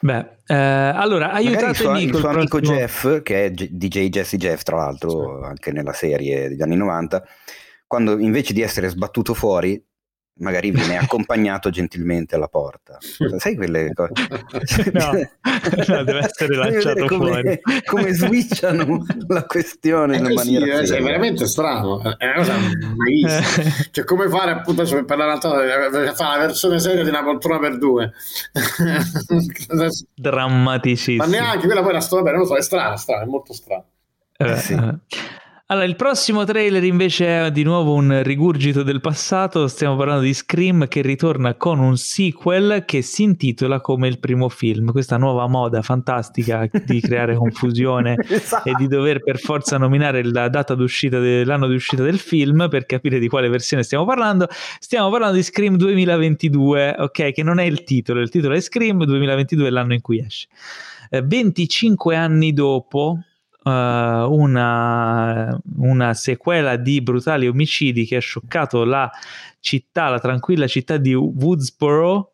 Beh, 0.00 0.26
eh, 0.46 0.54
allora 0.54 1.30
aiutatemi 1.30 1.70
il 1.70 1.76
suo, 1.76 1.96
il 1.98 2.14
suo 2.16 2.28
amico 2.28 2.60
Jeff, 2.60 3.22
che 3.22 3.44
è 3.44 3.50
DJ 3.52 4.08
Jesse 4.08 4.36
Jeff, 4.36 4.62
tra 4.62 4.78
l'altro, 4.78 5.38
sì. 5.40 5.46
anche 5.46 5.70
nella 5.70 5.92
serie 5.92 6.48
degli 6.48 6.62
anni 6.62 6.74
90, 6.74 7.22
quando 7.86 8.18
invece 8.18 8.52
di 8.52 8.62
essere 8.62 8.88
sbattuto 8.88 9.32
fuori, 9.32 9.80
magari 10.42 10.70
viene 10.70 10.98
accompagnato 10.98 11.70
gentilmente 11.70 12.34
alla 12.34 12.48
porta. 12.48 12.98
Sai 13.38 13.54
quelle 13.56 13.92
cose? 13.94 14.12
No, 14.92 15.12
no 15.94 16.04
deve 16.04 16.18
essere 16.18 16.54
lanciato 16.54 17.06
come, 17.06 17.30
fuori. 17.30 17.60
Come 17.86 18.12
switchano 18.12 19.06
la 19.28 19.44
questione 19.44 20.16
in 20.16 20.22
così, 20.24 20.34
maniera 20.34 20.80
eh, 20.80 20.96
è 20.96 21.02
veramente 21.02 21.46
strano, 21.46 22.02
è 22.18 22.24
una 22.26 22.34
cosa 22.34 22.56
mai 22.56 23.24
Cioè, 23.90 24.04
come 24.04 24.28
fare 24.28 24.50
appunto 24.50 24.82
per 25.04 25.16
la 25.16 25.24
realtà 25.24 25.50
fare 26.14 26.38
la 26.38 26.46
versione 26.46 26.78
seria 26.78 27.02
di 27.02 27.08
una 27.08 27.22
poltrona 27.22 27.58
per 27.58 27.78
due. 27.78 28.12
Drammaticissimo. 30.14 31.24
Ma 31.24 31.30
neanche 31.30 31.66
quella 31.66 31.80
poi 31.82 31.90
era 31.90 32.00
storia, 32.00 32.30
non 32.30 32.40
lo 32.40 32.46
so, 32.46 32.56
è 32.56 32.62
strana, 32.62 32.96
strana, 32.96 33.22
è 33.22 33.26
molto 33.26 33.52
strana. 33.52 33.84
Eh, 34.36 34.56
sì. 34.56 34.74
Allora, 35.72 35.86
il 35.86 35.96
prossimo 35.96 36.44
trailer 36.44 36.84
invece 36.84 37.46
è 37.46 37.50
di 37.50 37.62
nuovo 37.62 37.94
un 37.94 38.22
rigurgito 38.22 38.82
del 38.82 39.00
passato, 39.00 39.68
stiamo 39.68 39.96
parlando 39.96 40.20
di 40.20 40.34
Scream 40.34 40.86
che 40.86 41.00
ritorna 41.00 41.54
con 41.54 41.78
un 41.78 41.96
sequel 41.96 42.84
che 42.84 43.00
si 43.00 43.22
intitola 43.22 43.80
come 43.80 44.06
il 44.06 44.18
primo 44.18 44.50
film, 44.50 44.92
questa 44.92 45.16
nuova 45.16 45.46
moda 45.46 45.80
fantastica 45.80 46.68
di 46.84 47.00
creare 47.00 47.36
confusione 47.40 48.16
esatto. 48.28 48.68
e 48.68 48.74
di 48.76 48.86
dover 48.86 49.22
per 49.22 49.38
forza 49.38 49.78
nominare 49.78 50.22
la 50.22 50.50
data 50.50 50.74
d'uscita 50.74 51.18
dell'anno 51.20 51.66
di 51.66 51.74
uscita 51.74 52.02
del 52.02 52.18
film 52.18 52.68
per 52.68 52.84
capire 52.84 53.18
di 53.18 53.28
quale 53.28 53.48
versione 53.48 53.82
stiamo 53.82 54.04
parlando. 54.04 54.48
Stiamo 54.78 55.08
parlando 55.08 55.36
di 55.36 55.42
Scream 55.42 55.76
2022, 55.78 56.96
ok, 56.98 57.32
che 57.32 57.42
non 57.42 57.58
è 57.58 57.64
il 57.64 57.82
titolo, 57.82 58.20
il 58.20 58.28
titolo 58.28 58.52
è 58.52 58.60
Scream 58.60 59.06
2022 59.06 59.68
è 59.68 59.70
l'anno 59.70 59.94
in 59.94 60.02
cui 60.02 60.22
esce. 60.22 60.48
25 61.08 62.14
eh, 62.14 62.18
anni 62.18 62.52
dopo, 62.52 63.18
uh, 63.62 63.70
una, 63.70 65.60
una, 65.76 66.14
sequela 66.14 66.76
di 66.76 67.00
brutali 67.02 67.46
omicidi 67.46 68.04
che 68.04 68.16
ha 68.16 68.20
scioccato 68.20 68.84
la 68.84 69.10
città, 69.60 70.08
la 70.08 70.18
tranquilla 70.18 70.66
città 70.66 70.96
di 70.96 71.14
Woodsboro, 71.14 72.32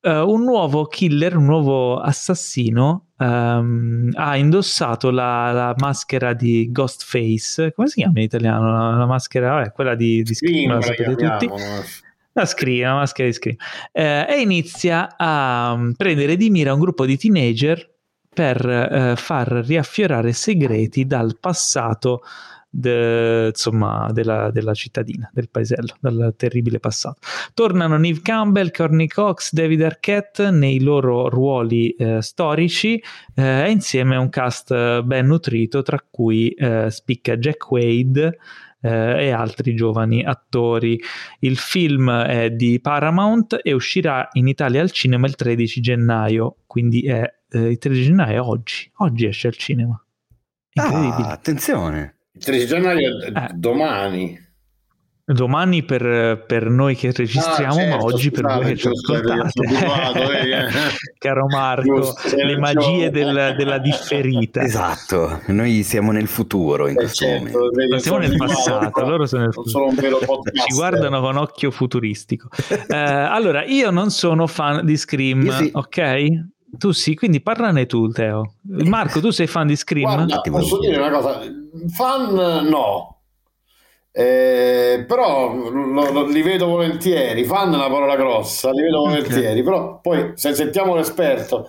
uh, 0.00 0.10
un 0.10 0.42
nuovo 0.42 0.86
killer, 0.86 1.36
un 1.36 1.44
nuovo 1.44 1.98
assassino 1.98 3.06
um, 3.22 4.10
ha 4.14 4.36
indossato 4.36 5.10
la, 5.10 5.52
la, 5.52 5.74
maschera 5.78 6.32
di 6.32 6.68
Ghostface, 6.70 7.72
come 7.72 7.88
si 7.88 8.00
chiama 8.00 8.18
in 8.18 8.24
italiano? 8.24 8.70
La, 8.70 8.96
la 8.96 9.06
maschera, 9.06 9.54
vabbè, 9.54 9.72
quella 9.72 9.94
di, 9.94 10.22
di 10.22 10.34
Scream, 10.34 10.72
la 10.72 10.80
sapete 10.80 11.14
tutti. 11.14 11.50
La 12.32 12.46
Scream, 12.46 12.82
la 12.82 12.94
maschera 12.94 13.28
di 13.28 13.34
Scream. 13.34 13.56
Eh, 13.92 14.26
e 14.28 14.40
inizia 14.40 15.14
a 15.16 15.76
mm, 15.76 15.92
prendere 15.92 16.36
di 16.36 16.50
mira 16.50 16.72
un 16.72 16.80
gruppo 16.80 17.04
di 17.04 17.16
teenager 17.16 17.90
per 18.32 18.66
eh, 18.66 19.14
far 19.16 19.48
riaffiorare 19.48 20.32
segreti 20.32 21.06
dal 21.06 21.36
passato 21.38 22.22
de, 22.74 23.48
insomma, 23.48 24.08
della, 24.12 24.50
della, 24.50 24.72
cittadina, 24.72 25.30
del 25.32 25.50
paesello, 25.50 25.94
dal 26.00 26.32
terribile 26.36 26.80
passato. 26.80 27.18
Tornano 27.52 27.98
Neve 27.98 28.20
Campbell, 28.22 28.70
Corny 28.70 29.06
Cox, 29.06 29.52
David 29.52 29.82
Arquette 29.82 30.50
nei 30.50 30.80
loro 30.80 31.28
ruoli 31.28 31.90
eh, 31.90 32.22
storici 32.22 33.02
eh, 33.34 33.64
e 33.64 33.70
insieme 33.70 34.16
a 34.16 34.20
un 34.20 34.30
cast 34.30 35.02
ben 35.02 35.26
nutrito 35.26 35.82
tra 35.82 36.02
cui 36.10 36.48
eh, 36.50 36.90
spicca 36.90 37.36
Jack 37.36 37.70
Wade 37.70 38.38
eh, 38.80 39.26
e 39.26 39.30
altri 39.30 39.74
giovani 39.74 40.24
attori. 40.24 40.98
Il 41.40 41.58
film 41.58 42.10
è 42.10 42.50
di 42.50 42.80
Paramount 42.80 43.58
e 43.62 43.74
uscirà 43.74 44.28
in 44.32 44.48
Italia 44.48 44.80
al 44.80 44.90
cinema 44.90 45.26
il 45.26 45.34
13 45.34 45.80
gennaio, 45.82 46.56
quindi 46.66 47.06
è 47.06 47.30
eh, 47.52 47.70
il 47.70 47.78
13 47.78 48.02
gennaio 48.02 48.42
è 48.42 48.46
oggi. 48.46 48.90
Oggi 48.96 49.26
esce 49.26 49.48
al 49.48 49.56
cinema. 49.56 50.02
Incredibile. 50.72 51.28
Ah, 51.28 51.32
attenzione. 51.32 52.16
Il 52.32 52.44
13 52.44 52.66
gennaio 52.66 53.20
è 53.20 53.26
eh. 53.28 53.48
domani. 53.54 54.50
Domani 55.24 55.84
per, 55.84 56.44
per, 56.46 56.68
noi 56.68 56.96
che 56.96 57.12
registriamo, 57.12 57.74
ah, 57.74 57.76
certo, 57.76 57.96
ma 57.96 58.02
oggi 58.02 58.30
per 58.32 58.44
voi 58.44 58.64
che 58.64 58.76
ci 58.76 58.88
ascoltate. 58.88 59.60
Eh. 60.20 60.66
Caro 61.16 61.46
Marco, 61.46 61.94
giusto, 61.94 62.36
le 62.36 62.58
magie 62.58 63.08
del, 63.10 63.54
della 63.56 63.78
differita. 63.78 64.62
Esatto, 64.62 65.40
noi 65.46 65.84
siamo 65.84 66.10
nel 66.10 66.26
futuro 66.26 66.88
in 66.88 66.94
eh, 66.94 66.96
questo 66.96 67.24
certo, 67.24 67.58
momento. 67.58 67.98
siamo 67.98 68.18
nel 68.18 68.36
passato, 68.36 69.06
loro 69.06 69.24
sono 69.26 69.42
nel 69.44 69.52
futuro. 69.52 69.92
Ci 69.92 70.74
guardano 70.74 71.20
con 71.20 71.36
occhio 71.36 71.70
futuristico. 71.70 72.48
Eh, 72.88 72.96
allora, 72.96 73.64
io 73.64 73.90
non 73.90 74.10
sono 74.10 74.48
fan 74.48 74.84
di 74.84 74.96
Scream, 74.96 75.48
sì. 75.50 75.70
ok? 75.72 76.50
Tu 76.78 76.92
sì, 76.92 77.14
quindi 77.14 77.42
parlane 77.42 77.86
tu, 77.86 78.08
Teo. 78.08 78.54
Marco, 78.62 79.20
tu 79.20 79.30
sei 79.30 79.46
fan 79.46 79.66
di 79.66 79.76
Scream? 79.76 80.26
Guarda, 80.26 80.40
posso 80.40 80.78
dire 80.78 80.96
una 80.96 81.10
cosa, 81.10 81.40
fan 81.88 82.66
no, 82.66 83.20
Eh, 84.14 85.04
però 85.08 85.54
lo, 85.54 86.10
lo, 86.10 86.26
li 86.26 86.42
vedo 86.42 86.66
volentieri, 86.66 87.44
fanno 87.44 87.76
una 87.76 87.88
parola 87.88 88.14
grossa, 88.14 88.70
li 88.70 88.82
vedo 88.82 89.00
okay. 89.02 89.22
volentieri, 89.22 89.62
però 89.62 90.00
poi 90.00 90.32
se 90.34 90.54
sentiamo 90.54 90.94
l'esperto... 90.94 91.68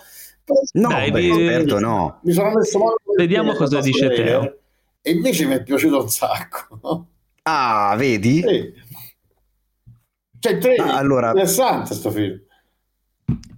No, 0.74 0.90
Dai, 0.90 1.10
beh, 1.10 1.30
esperto 1.30 1.80
no. 1.80 2.20
Mi 2.24 2.34
sono 2.34 2.52
messo 2.52 2.78
male 2.78 2.96
Vediamo 3.16 3.54
cosa 3.54 3.80
dice 3.80 4.10
Teo. 4.10 4.58
E 5.02 5.12
invece 5.12 5.46
mi 5.46 5.54
è 5.54 5.64
piaciuto 5.64 6.02
un 6.02 6.10
sacco. 6.10 7.08
Ah, 7.44 7.96
vedi? 7.98 8.42
Sì. 8.42 8.74
Cioè, 10.40 10.58
tre, 10.58 10.76
ah, 10.76 10.98
allora... 10.98 11.30
interessante 11.30 11.88
questo 11.88 12.12
film. 12.12 12.42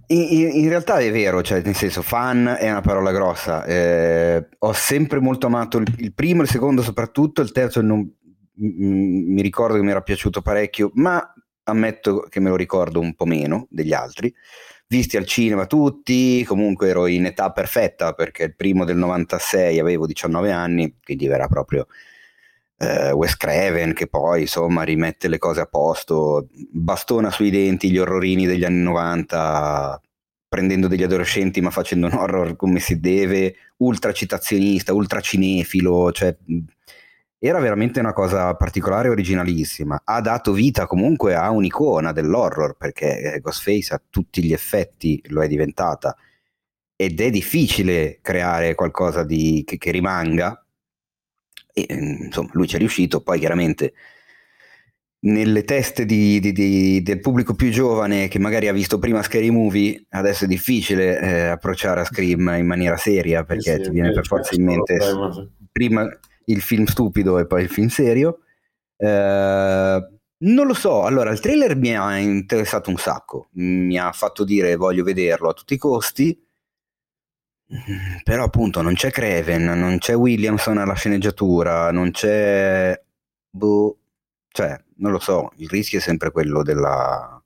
In, 0.08 0.50
in, 0.52 0.68
realtà 0.68 0.98
è 0.98 1.10
vero, 1.10 1.42
cioè 1.42 1.62
nel 1.62 1.74
senso 1.74 2.00
fan 2.00 2.56
è 2.58 2.70
una 2.70 2.80
parola 2.80 3.10
grossa. 3.10 3.64
Eh, 3.64 4.48
ho 4.58 4.72
sempre 4.72 5.20
molto 5.20 5.46
amato 5.46 5.78
il, 5.78 5.92
il, 5.98 6.12
primo, 6.14 6.42
il 6.42 6.48
secondo 6.48 6.82
soprattutto, 6.82 7.42
il 7.42 7.50
terzo 7.50 7.80
non, 7.80 7.98
m- 8.00 9.32
mi 9.32 9.42
ricordo 9.42 9.74
che 9.76 9.82
mi 9.82 9.90
era 9.90 10.02
piaciuto 10.02 10.42
parecchio, 10.42 10.90
ma 10.94 11.32
ammetto 11.64 12.26
che 12.28 12.38
me 12.38 12.50
lo 12.50 12.56
ricordo 12.56 13.00
un 13.00 13.14
po' 13.14 13.24
meno 13.24 13.66
degli 13.70 13.92
altri. 13.92 14.32
Visti 14.88 15.16
al 15.16 15.26
cinema 15.26 15.66
tutti, 15.66 16.44
comunque 16.44 16.88
ero 16.88 17.06
in 17.08 17.26
età 17.26 17.50
perfetta 17.50 18.12
perché 18.12 18.44
il 18.44 18.54
primo 18.54 18.84
del 18.84 18.96
96 18.96 19.80
avevo 19.80 20.06
19 20.06 20.52
anni, 20.52 20.98
quindi 21.02 21.26
era 21.26 21.48
proprio 21.48 21.88
eh, 22.78 23.12
Wes 23.12 23.36
Craven 23.36 23.92
che 23.94 24.06
poi 24.06 24.42
insomma 24.42 24.82
rimette 24.82 25.28
le 25.28 25.38
cose 25.38 25.60
a 25.60 25.66
posto, 25.66 26.48
bastona 26.70 27.30
sui 27.30 27.50
denti 27.50 27.90
gli 27.90 27.98
orrorini 27.98 28.46
degli 28.46 28.64
anni 28.64 28.82
90 28.82 30.00
prendendo 30.48 30.88
degli 30.88 31.02
adolescenti 31.02 31.60
ma 31.60 31.70
facendo 31.70 32.06
un 32.06 32.14
horror 32.14 32.56
come 32.56 32.80
si 32.80 33.00
deve, 33.00 33.56
ultra 33.78 34.12
citazionista, 34.12 34.92
ultra 34.94 35.20
cinefilo, 35.20 36.12
cioè 36.12 36.36
era 37.38 37.58
veramente 37.60 38.00
una 38.00 38.12
cosa 38.12 38.54
particolare 38.54 39.08
e 39.08 39.10
originalissima. 39.10 40.00
Ha 40.04 40.20
dato 40.20 40.52
vita 40.52 40.86
comunque 40.86 41.34
a 41.34 41.50
un'icona 41.50 42.12
dell'horror 42.12 42.76
perché 42.76 43.34
eh, 43.34 43.40
Ghostface 43.40 43.94
a 43.94 44.02
tutti 44.08 44.42
gli 44.42 44.52
effetti 44.52 45.22
lo 45.28 45.42
è 45.42 45.48
diventata 45.48 46.16
ed 46.96 47.20
è 47.20 47.30
difficile 47.30 48.20
creare 48.22 48.74
qualcosa 48.74 49.22
di, 49.22 49.62
che, 49.66 49.76
che 49.76 49.90
rimanga 49.90 50.65
e, 51.78 51.84
ehm, 51.86 52.24
insomma, 52.24 52.48
lui 52.54 52.66
ci 52.66 52.76
è 52.76 52.78
riuscito, 52.78 53.20
poi 53.20 53.38
chiaramente 53.38 53.92
nelle 55.26 55.64
teste 55.64 56.06
di, 56.06 56.40
di, 56.40 56.52
di, 56.52 57.02
del 57.02 57.20
pubblico 57.20 57.54
più 57.54 57.70
giovane 57.70 58.28
che 58.28 58.38
magari 58.38 58.68
ha 58.68 58.72
visto 58.72 58.98
prima 58.98 59.22
Scary 59.22 59.50
Movie, 59.50 60.06
adesso 60.10 60.44
è 60.44 60.46
difficile 60.46 61.20
eh, 61.20 61.46
approcciare 61.48 62.00
a 62.00 62.04
Scream 62.04 62.54
in 62.56 62.66
maniera 62.66 62.96
seria 62.96 63.44
perché 63.44 63.76
sì, 63.76 63.82
ti 63.82 63.90
viene 63.90 64.12
per 64.12 64.26
forza 64.26 64.54
in 64.54 64.64
mente 64.64 64.96
prima 65.70 66.08
il 66.46 66.60
film 66.62 66.84
stupido 66.84 67.38
e 67.38 67.46
poi 67.46 67.62
il 67.62 67.68
film 67.68 67.88
serio. 67.88 68.38
Eh, 68.96 70.08
non 70.38 70.66
lo 70.66 70.74
so, 70.74 71.04
allora 71.04 71.30
il 71.30 71.40
trailer 71.40 71.76
mi 71.76 71.94
ha 71.94 72.16
interessato 72.16 72.88
un 72.88 72.96
sacco, 72.96 73.48
mi 73.52 73.98
ha 73.98 74.12
fatto 74.12 74.44
dire 74.44 74.76
voglio 74.76 75.02
vederlo 75.04 75.50
a 75.50 75.54
tutti 75.54 75.74
i 75.74 75.78
costi. 75.78 76.38
Mm, 76.38 76.45
però 78.22 78.44
appunto 78.44 78.80
non 78.82 78.94
c'è 78.94 79.10
Craven, 79.10 79.64
non 79.64 79.98
c'è 79.98 80.14
Williamson 80.14 80.78
alla 80.78 80.94
sceneggiatura, 80.94 81.90
non 81.90 82.10
c'è... 82.12 83.00
Boh, 83.50 83.98
cioè, 84.48 84.78
non 84.96 85.12
lo 85.12 85.18
so, 85.18 85.52
il 85.56 85.68
rischio 85.68 85.98
è 85.98 86.02
sempre 86.02 86.30
quello 86.30 86.62
della, 86.62 87.42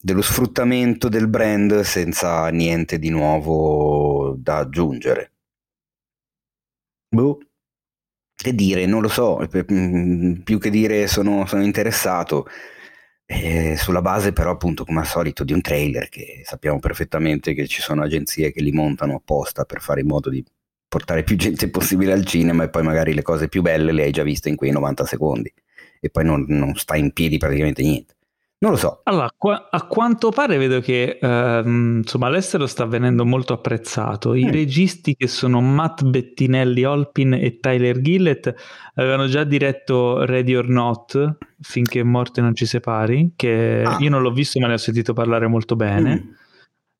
dello 0.00 0.22
sfruttamento 0.22 1.08
del 1.08 1.28
brand 1.28 1.80
senza 1.80 2.48
niente 2.48 2.98
di 2.98 3.10
nuovo 3.10 4.34
da 4.38 4.58
aggiungere. 4.58 5.32
Boh, 7.08 7.38
che 8.34 8.54
dire, 8.54 8.86
non 8.86 9.00
lo 9.02 9.08
so, 9.08 9.38
mm, 9.72 10.40
più 10.42 10.58
che 10.58 10.70
dire 10.70 11.06
sono, 11.06 11.46
sono 11.46 11.62
interessato. 11.62 12.46
Eh, 13.26 13.76
sulla 13.78 14.02
base 14.02 14.34
però 14.34 14.50
appunto 14.50 14.84
come 14.84 15.00
al 15.00 15.06
solito 15.06 15.44
di 15.44 15.54
un 15.54 15.62
trailer 15.62 16.10
che 16.10 16.42
sappiamo 16.44 16.78
perfettamente 16.78 17.54
che 17.54 17.66
ci 17.66 17.80
sono 17.80 18.02
agenzie 18.02 18.52
che 18.52 18.60
li 18.60 18.70
montano 18.70 19.14
apposta 19.14 19.64
per 19.64 19.80
fare 19.80 20.02
in 20.02 20.08
modo 20.08 20.28
di 20.28 20.44
portare 20.86 21.22
più 21.24 21.34
gente 21.36 21.70
possibile 21.70 22.12
al 22.12 22.26
cinema 22.26 22.64
e 22.64 22.68
poi 22.68 22.82
magari 22.82 23.14
le 23.14 23.22
cose 23.22 23.48
più 23.48 23.62
belle 23.62 23.92
le 23.92 24.02
hai 24.04 24.10
già 24.12 24.22
viste 24.22 24.50
in 24.50 24.56
quei 24.56 24.72
90 24.72 25.06
secondi 25.06 25.52
e 26.00 26.10
poi 26.10 26.24
non, 26.24 26.44
non 26.48 26.74
sta 26.74 26.96
in 26.96 27.12
piedi 27.12 27.38
praticamente 27.38 27.82
niente. 27.82 28.14
Non 28.58 28.72
lo 28.72 28.78
so. 28.78 29.00
Allora, 29.04 29.28
qua, 29.36 29.68
a 29.70 29.86
quanto 29.86 30.30
pare 30.30 30.56
vedo 30.56 30.80
che 30.80 31.18
ehm, 31.20 31.98
insomma, 31.98 32.28
all'estero 32.28 32.66
sta 32.66 32.86
venendo 32.86 33.26
molto 33.26 33.52
apprezzato. 33.52 34.32
I 34.32 34.46
mm. 34.46 34.50
registi 34.50 35.16
che 35.16 35.26
sono 35.28 35.60
Matt 35.60 36.02
Bettinelli 36.02 36.82
Olpin 36.84 37.34
e 37.34 37.58
Tyler 37.60 38.00
Gillett 38.00 38.54
avevano 38.94 39.26
già 39.26 39.44
diretto 39.44 40.24
Ready 40.24 40.54
or 40.54 40.68
Not, 40.68 41.36
finché 41.60 42.02
morte 42.02 42.40
non 42.40 42.54
ci 42.54 42.64
separi, 42.64 43.32
che 43.36 43.82
ah. 43.84 43.98
io 44.00 44.08
non 44.08 44.22
l'ho 44.22 44.32
visto 44.32 44.58
ma 44.60 44.68
ne 44.68 44.74
ho 44.74 44.78
sentito 44.78 45.12
parlare 45.12 45.46
molto 45.46 45.76
bene. 45.76 46.24
Mm. 46.24 46.32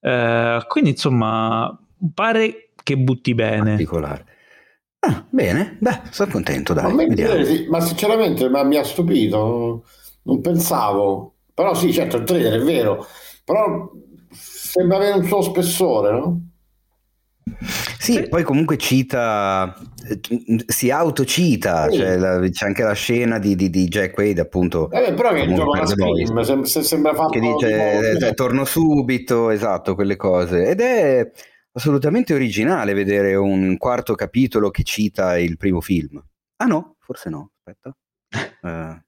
Eh, 0.00 0.64
quindi 0.68 0.90
insomma, 0.90 1.78
pare 2.12 2.72
che 2.82 2.98
butti 2.98 3.34
bene. 3.34 3.70
Particolare. 3.70 4.26
Ah, 4.98 5.24
bene, 5.30 5.78
beh, 5.80 6.00
sono 6.10 6.30
contento, 6.30 6.74
dai. 6.74 6.92
Ma, 6.92 7.06
me, 7.06 7.66
ma 7.68 7.80
sinceramente 7.80 8.50
ma 8.50 8.64
mi 8.64 8.76
ha 8.76 8.84
stupito, 8.84 9.86
non 10.24 10.40
pensavo 10.42 11.33
però 11.54 11.74
sì, 11.74 11.92
certo, 11.92 12.16
il 12.16 12.24
trailer 12.24 12.60
è 12.60 12.64
vero, 12.64 13.06
però 13.44 13.90
sembra 14.30 14.96
avere 14.96 15.18
un 15.18 15.24
suo 15.24 15.40
spessore, 15.40 16.10
no? 16.10 16.40
Sì, 17.98 18.14
sì, 18.14 18.28
poi 18.28 18.42
comunque 18.42 18.76
cita, 18.76 19.74
si 20.66 20.90
autocita, 20.90 21.88
sì. 21.90 21.98
cioè 21.98 22.16
la, 22.16 22.38
c'è 22.50 22.66
anche 22.66 22.82
la 22.82 22.92
scena 22.92 23.38
di, 23.38 23.54
di, 23.54 23.70
di 23.70 23.86
Jack 23.86 24.16
Wade 24.16 24.40
appunto. 24.40 24.90
Eh, 24.90 25.14
però 25.14 25.32
che 25.32 25.52
gioca 25.52 25.80
la 25.80 25.86
scream, 25.86 26.40
sem- 26.42 26.62
sembra 26.64 27.14
fatto 27.14 27.30
Che 27.30 27.40
dice, 27.40 28.16
eh, 28.16 28.34
torno 28.34 28.64
subito, 28.64 29.50
esatto, 29.50 29.94
quelle 29.94 30.16
cose. 30.16 30.66
Ed 30.68 30.80
è 30.80 31.30
assolutamente 31.72 32.34
originale 32.34 32.94
vedere 32.94 33.34
un 33.36 33.76
quarto 33.78 34.14
capitolo 34.14 34.70
che 34.70 34.82
cita 34.82 35.38
il 35.38 35.56
primo 35.56 35.80
film. 35.80 36.22
Ah 36.56 36.66
no, 36.66 36.96
forse 36.98 37.30
no, 37.30 37.52
aspetta. 37.58 37.96
Uh, 38.62 39.00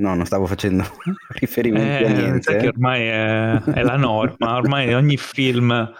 No, 0.00 0.14
non 0.14 0.24
stavo 0.24 0.46
facendo 0.46 0.84
riferimento 1.38 2.04
eh, 2.04 2.06
a 2.06 2.12
niente. 2.12 2.56
Che 2.56 2.68
ormai 2.68 3.02
è, 3.02 3.62
è, 3.62 3.82
la 3.82 3.96
norma, 3.96 4.56
ormai 4.56 4.94
ogni 4.94 5.18
film. 5.18 5.92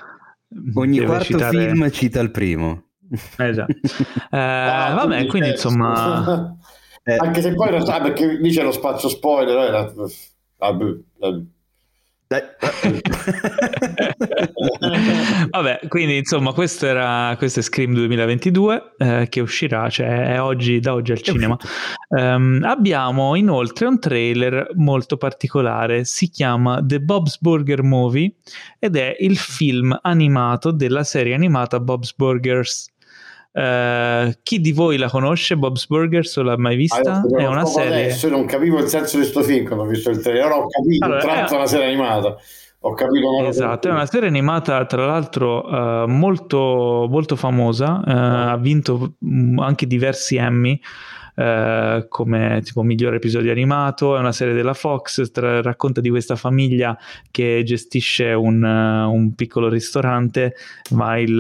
Ogni 0.75 1.01
quarto 1.05 1.25
citare... 1.25 1.69
film 1.69 1.91
cita 1.91 2.21
il 2.21 2.31
primo. 2.31 2.93
Eh 3.37 3.53
già. 3.53 3.67
Eh, 3.67 4.39
ah, 4.39 4.95
vabbè, 4.95 5.27
quindi 5.27 5.51
insomma. 5.51 6.57
Eh, 7.03 7.17
Anche 7.17 7.43
se 7.43 7.55
poi 7.55 7.67
in 7.67 7.73
realtà 7.73 8.01
perché 8.01 8.39
dice 8.39 8.63
lo 8.63 8.73
spazio 8.73 9.09
spoiler, 9.09 9.57
era... 9.57 9.93
vabbè, 10.57 10.85
vabbè. 11.19 11.43
Vabbè, 15.51 15.81
quindi 15.89 16.19
insomma, 16.19 16.53
questo 16.53 16.87
era 16.87 17.35
questo 17.37 17.59
è 17.59 17.63
Scream 17.63 17.93
2022 17.93 18.93
eh, 18.99 19.27
che 19.29 19.41
uscirà, 19.41 19.91
cioè 19.91 20.35
è 20.35 20.41
oggi, 20.41 20.79
da 20.79 20.95
oggi 20.95 21.11
al 21.11 21.23
cinema. 21.23 21.57
Um, 22.11 22.61
abbiamo 22.63 23.35
inoltre 23.35 23.87
un 23.87 23.99
trailer 23.99 24.71
molto 24.77 25.17
particolare, 25.17 26.05
si 26.05 26.31
chiama 26.31 26.81
The 26.85 27.01
Bob's 27.01 27.37
Burger 27.41 27.83
Movie 27.83 28.33
ed 28.79 28.95
è 28.95 29.17
il 29.19 29.37
film 29.37 29.99
animato 30.01 30.71
della 30.71 31.03
serie 31.03 31.35
animata 31.35 31.81
Bob's 31.81 32.15
Burgers. 32.15 32.93
Uh, 33.53 34.33
chi 34.45 34.61
di 34.61 34.71
voi 34.71 34.97
la 34.97 35.09
conosce 35.09 35.57
Bob's 35.57 35.87
Burgers 35.87 36.37
o 36.37 36.43
l'ha 36.43 36.57
mai 36.57 36.77
vista? 36.77 37.21
Ah, 37.21 37.37
è 37.37 37.47
una 37.47 37.65
serie. 37.65 38.05
Adesso 38.05 38.29
non 38.29 38.45
capivo 38.45 38.79
il 38.79 38.87
senso 38.87 39.17
di 39.17 39.23
questo 39.23 39.43
film 39.43 39.67
quando 39.67 39.85
ho 39.85 39.89
visto 39.89 40.11
il 40.11 40.21
trailer, 40.21 40.51
ho 40.53 40.67
capito, 40.69 41.05
allora, 41.05 41.21
tratto 41.21 41.55
è 41.55 41.57
una 41.57 41.67
serie 41.67 41.87
animata. 41.87 42.37
Ho 42.83 42.95
capito. 42.95 43.45
Esatto, 43.47 43.89
è 43.89 43.91
una 43.91 44.07
serie 44.07 44.29
animata 44.29 44.87
tra 44.87 45.05
l'altro 45.05 45.67
uh, 45.67 46.07
molto, 46.07 47.07
molto 47.11 47.37
famosa, 47.37 48.01
uh, 48.05 48.11
ha 48.53 48.57
vinto 48.57 49.15
mm, 49.25 49.59
anche 49.59 49.87
diversi 49.87 50.37
Emmy. 50.37 50.81
Eh, 51.41 52.05
come 52.11 52.61
tipo 52.63 52.83
miglior 52.83 53.15
episodio 53.15 53.51
animato, 53.51 54.15
è 54.15 54.19
una 54.19 54.31
serie 54.31 54.53
della 54.53 54.75
Fox, 54.75 55.31
tra, 55.31 55.63
racconta 55.63 56.03
di 56.03 56.11
questa 56.11 56.37
famiglia 56.37 56.99
che 57.31 57.63
gestisce 57.65 58.33
un, 58.33 58.63
uh, 58.63 59.11
un 59.11 59.35
piccolo 59.35 59.71
ristorante, 59.71 60.55
ma 60.91 61.19
il, 61.19 61.31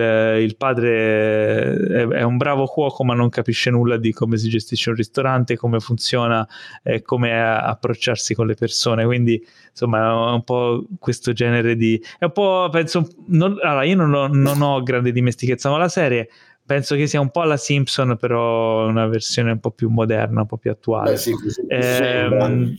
il 0.40 0.56
padre 0.56 1.74
è, 1.74 2.06
è, 2.06 2.22
un 2.22 2.39
bravo 2.39 2.64
cuoco 2.64 3.05
ma 3.05 3.12
non 3.12 3.28
capisce 3.28 3.68
nulla 3.68 3.98
di 3.98 4.10
come 4.14 4.39
si 4.39 4.48
gestisce 4.48 4.89
un 4.89 4.97
ristorante, 4.97 5.59
come 5.59 5.81
funziona 5.81 6.48
e 6.82 7.02
come 7.02 7.39
approcciarsi 7.39 8.35
con 8.35 8.47
le 8.47 8.55
persone, 8.55 9.05
quindi 9.05 9.47
insomma 9.68 10.31
è 10.31 10.32
un 10.32 10.44
po' 10.44 10.82
questo 10.98 11.35
genere 11.35 11.77
di... 11.77 12.02
è 12.18 12.24
un 12.24 12.32
po' 12.32 12.68
penso... 12.72 13.06
Non, 13.27 13.59
allora 13.62 13.85
io 13.85 13.97
non 13.97 14.14
ho, 14.14 14.28
non 14.28 14.62
ho 14.62 14.82
grande 14.82 15.12
dimestichezza, 15.12 15.68
ma 15.68 15.77
la 15.77 15.89
serie 15.90 16.31
penso 16.70 16.94
che 16.94 17.09
sia 17.09 17.18
un 17.20 17.30
po' 17.30 17.42
la 17.42 17.56
Simpson, 17.56 18.16
però 18.16 18.86
una 18.86 19.09
versione 19.09 19.51
un 19.51 19.59
po' 19.59 19.72
più 19.72 19.88
moderna, 19.88 20.42
un 20.42 20.47
po' 20.47 20.56
più 20.56 20.70
attuale. 20.70 21.10
Beh, 21.10 21.16
sì, 21.16 21.34
sì, 21.48 21.66
eh, 21.66 22.76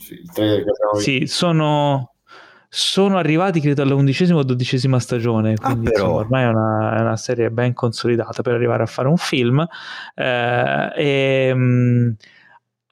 sì, 0.98 1.26
sono, 1.26 2.14
sono 2.70 3.18
arrivati 3.18 3.60
credo 3.60 3.82
all'undicesima 3.82 4.38
o 4.38 4.44
dodicesima 4.44 4.98
stagione, 4.98 5.56
ah, 5.58 5.66
quindi 5.66 5.88
ah, 5.88 5.90
insomma, 5.90 6.12
ormai 6.14 6.44
è 6.44 6.46
una, 6.46 6.96
è 6.96 7.00
una, 7.02 7.16
serie 7.18 7.50
ben 7.50 7.74
consolidata 7.74 8.40
per 8.40 8.54
arrivare 8.54 8.82
a 8.82 8.86
fare 8.86 9.08
un 9.08 9.18
film. 9.18 9.62
Eh, 10.14 10.92
e, 10.96 11.46
ehm, 11.48 12.16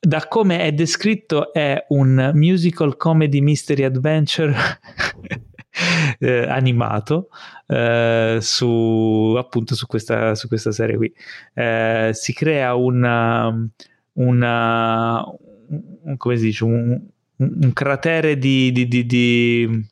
da 0.03 0.29
come 0.29 0.61
è 0.61 0.73
descritto 0.73 1.51
è 1.51 1.83
un 1.89 2.31
musical 2.35 2.99
comedy 2.99 3.41
mystery 3.41 3.85
adventure 3.85 4.55
eh, 6.19 6.47
animato 6.49 7.29
eh, 7.67 8.39
su 8.41 9.35
appunto 9.39 9.75
su 9.75 9.87
questa, 9.87 10.35
su 10.35 10.49
questa 10.49 10.73
serie 10.73 10.97
qui. 10.97 11.13
Eh, 11.55 12.11
si 12.13 12.33
crea 12.33 12.75
una, 12.75 13.55
una 14.15 15.25
un, 15.71 16.17
come 16.17 16.37
si 16.37 16.45
dice, 16.47 16.65
un, 16.65 17.01
un 17.37 17.73
cratere 17.73 18.39
di, 18.39 18.73
di, 18.73 18.89
di, 18.89 19.07
di 19.07 19.89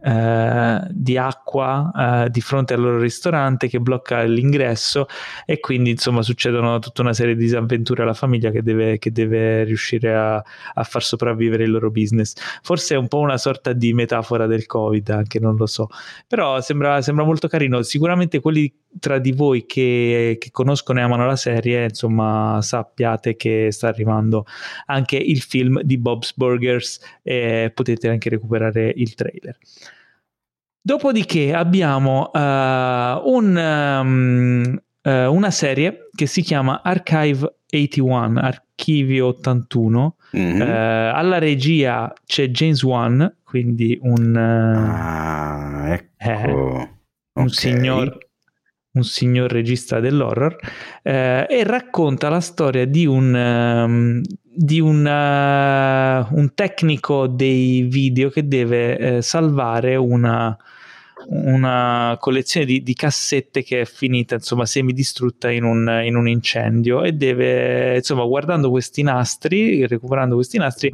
eh, 0.00 0.86
di 0.90 1.16
acqua 1.16 2.24
eh, 2.24 2.30
di 2.30 2.40
fronte 2.40 2.74
al 2.74 2.80
loro 2.80 2.98
ristorante 2.98 3.68
che 3.68 3.80
blocca 3.80 4.22
l'ingresso 4.22 5.06
e 5.44 5.58
quindi 5.58 5.90
insomma 5.90 6.22
succedono 6.22 6.78
tutta 6.78 7.02
una 7.02 7.12
serie 7.12 7.34
di 7.34 7.42
disavventure 7.42 8.02
alla 8.02 8.14
famiglia 8.14 8.50
che 8.50 8.62
deve, 8.62 8.98
che 8.98 9.10
deve 9.10 9.64
riuscire 9.64 10.14
a, 10.14 10.36
a, 10.36 10.82
far 10.84 11.02
sopravvivere 11.02 11.64
il 11.64 11.70
loro 11.70 11.90
business. 11.90 12.34
Forse 12.62 12.94
è 12.94 12.98
un 12.98 13.08
po' 13.08 13.18
una 13.18 13.38
sorta 13.38 13.72
di 13.72 13.92
metafora 13.92 14.46
del 14.46 14.66
Covid, 14.66 15.08
anche 15.10 15.40
non 15.40 15.56
lo 15.56 15.66
so, 15.66 15.88
però 16.26 16.60
sembra, 16.60 17.02
sembra 17.02 17.24
molto 17.24 17.48
carino. 17.48 17.82
Sicuramente 17.82 18.40
quelli 18.40 18.72
tra 19.00 19.18
di 19.18 19.32
voi 19.32 19.66
che, 19.66 20.36
che, 20.38 20.50
conoscono 20.50 21.00
e 21.00 21.02
amano 21.02 21.26
la 21.26 21.36
serie, 21.36 21.84
insomma, 21.84 22.60
sappiate 22.62 23.36
che 23.36 23.68
sta 23.70 23.88
arrivando 23.88 24.46
anche 24.86 25.16
il 25.16 25.40
film 25.40 25.80
di 25.82 25.98
Bob's 25.98 26.34
Burgers 26.34 27.00
e 27.22 27.70
potete 27.74 28.08
anche 28.08 28.28
recuperare 28.28 28.92
il 28.94 29.14
trailer. 29.14 29.56
Dopodiché 30.88 31.52
abbiamo 31.52 32.30
uh, 32.32 32.38
un, 32.38 33.54
um, 33.54 34.80
uh, 35.02 35.10
una 35.30 35.50
serie 35.50 36.08
che 36.14 36.24
si 36.24 36.40
chiama 36.40 36.80
Archive 36.82 37.56
81, 37.70 38.40
Archivio 38.40 39.26
81. 39.26 40.16
Mm-hmm. 40.34 40.60
Uh, 40.62 40.64
alla 41.12 41.36
regia 41.36 42.10
c'è 42.24 42.48
James 42.48 42.82
Wan, 42.82 43.36
quindi 43.44 43.98
un, 44.00 44.34
ah, 44.34 46.00
ecco. 46.16 46.50
un 46.54 46.88
okay. 47.34 47.48
signor 47.50 48.26
un 48.90 49.04
signor 49.04 49.52
regista 49.52 50.00
dell'horror, 50.00 50.56
eh, 51.02 51.46
e 51.48 51.64
racconta 51.64 52.30
la 52.30 52.40
storia 52.40 52.86
di 52.86 53.06
un, 53.06 53.34
um, 53.34 54.22
di 54.42 54.80
un, 54.80 55.04
uh, 55.04 56.34
un, 56.34 56.54
tecnico 56.54 57.26
dei 57.26 57.82
video 57.82 58.30
che 58.30 58.48
deve 58.48 58.98
eh, 58.98 59.22
salvare 59.22 59.94
una, 59.94 60.56
una 61.26 62.16
collezione 62.20 62.64
di, 62.64 62.82
di, 62.82 62.94
cassette 62.94 63.62
che 63.62 63.82
è 63.82 63.84
finita 63.84 64.36
insomma 64.36 64.66
semidistrutta 64.66 65.50
in 65.50 65.64
un, 65.64 66.00
in 66.04 66.16
un 66.16 66.28
incendio 66.28 67.02
e 67.02 67.12
deve 67.12 67.96
insomma 67.96 68.24
guardando 68.24 68.70
questi 68.70 69.02
nastri 69.02 69.86
recuperando 69.86 70.36
questi 70.36 70.58
nastri 70.58 70.92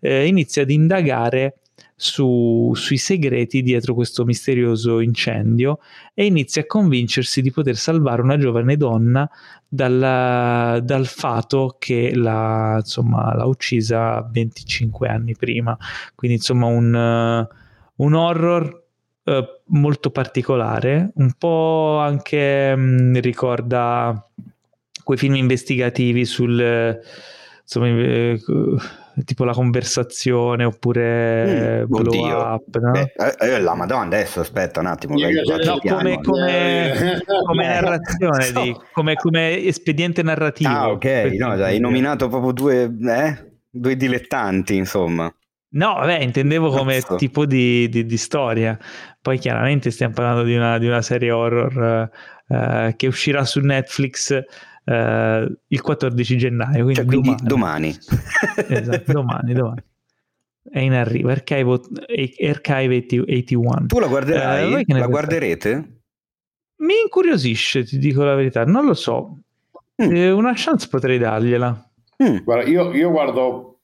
eh, 0.00 0.26
inizia 0.26 0.62
ad 0.62 0.70
indagare 0.70 1.56
su, 2.02 2.72
sui 2.74 2.96
segreti 2.96 3.62
dietro 3.62 3.94
questo 3.94 4.24
misterioso 4.24 4.98
incendio 4.98 5.78
e 6.14 6.24
inizia 6.24 6.62
a 6.62 6.66
convincersi 6.66 7.40
di 7.40 7.52
poter 7.52 7.76
salvare 7.76 8.22
una 8.22 8.36
giovane 8.36 8.76
donna 8.76 9.28
dalla, 9.68 10.80
dal 10.82 11.06
fato 11.06 11.76
che 11.78 12.12
l'ha, 12.12 12.78
insomma, 12.80 13.36
l'ha 13.36 13.46
uccisa 13.46 14.28
25 14.32 15.08
anni 15.08 15.36
prima. 15.36 15.78
Quindi 16.16 16.38
insomma 16.38 16.66
un, 16.66 17.46
un 17.94 18.14
horror 18.14 18.81
uh, 19.24 19.44
molto 19.66 20.10
particolare, 20.10 21.10
un 21.14 21.32
po' 21.36 21.98
anche 21.98 22.74
mh, 22.74 22.80
mm, 22.80 23.16
ricorda 23.16 24.28
quei 25.02 25.18
film 25.18 25.36
investigativi 25.36 26.24
sul... 26.24 27.00
Insomma, 27.62 27.86
eh, 27.86 28.40
tipo 29.24 29.44
la 29.44 29.52
conversazione 29.52 30.64
oppure 30.64 31.82
mm, 31.82 31.86
blow 31.86 32.00
oddio. 32.00 32.38
up 32.38 32.76
no? 32.78 32.90
Beh, 32.92 33.12
eh, 33.16 33.54
eh, 33.54 33.60
la 33.60 33.74
madonna 33.74 34.04
adesso 34.04 34.40
aspetta 34.40 34.80
un 34.80 34.86
attimo 34.86 35.14
no, 35.14 35.78
come, 35.78 36.20
come, 36.20 37.22
come, 37.44 37.66
narrazione 37.66 38.52
di, 38.52 38.76
come, 38.92 39.14
come, 39.14 39.62
espediente 39.64 40.22
narrativo 40.22 40.70
ah 40.70 40.90
ok 40.90 41.04
no, 41.38 41.52
hai 41.52 41.78
nominato 41.78 42.28
proprio 42.28 42.52
due, 42.52 42.96
eh? 43.06 43.52
due 43.68 43.96
dilettanti 43.96 44.76
insomma 44.76 45.32
No, 45.72 45.94
vabbè, 45.94 46.18
intendevo 46.18 46.70
come 46.70 47.00
Cazzo. 47.00 47.16
tipo 47.16 47.46
di, 47.46 47.88
di, 47.88 48.04
di, 48.04 48.16
storia. 48.16 48.78
Poi 49.20 49.38
chiaramente 49.38 49.90
stiamo 49.90 50.12
parlando 50.12 50.42
di 50.42 50.54
una, 50.54 50.78
di 50.78 50.86
una 50.86 51.00
serie 51.00 51.30
horror 51.30 52.10
uh, 52.46 52.94
che 52.94 53.06
uscirà 53.06 53.44
su 53.44 53.60
Netflix 53.60 54.30
uh, 54.84 54.92
il 54.92 55.80
14 55.80 56.36
gennaio. 56.36 56.84
Quindi, 56.84 56.94
cioè, 56.94 57.04
quindi 57.04 57.34
domani. 57.42 57.88
esatto, 58.68 59.12
domani, 59.12 59.54
domani. 59.54 59.82
È 60.62 60.78
in 60.78 60.92
arrivo, 60.92 61.30
Archive, 61.30 61.80
Archive 62.46 62.96
81. 62.96 63.86
Tu 63.86 63.98
la 63.98 64.06
guarderai? 64.06 64.84
Uh, 64.86 64.96
la 64.96 65.06
guarderete? 65.06 66.00
Mi 66.82 66.94
incuriosisce, 67.02 67.84
ti 67.84 67.96
dico 67.96 68.24
la 68.24 68.34
verità. 68.34 68.64
Non 68.64 68.84
lo 68.84 68.94
so. 68.94 69.38
Mm. 70.02 70.14
Eh, 70.14 70.30
una 70.30 70.52
chance 70.54 70.86
potrei 70.88 71.18
dargliela. 71.18 71.90
Mm. 72.22 72.38
Guarda, 72.44 72.68
io, 72.68 72.92
io 72.92 73.10
guardo 73.10 73.80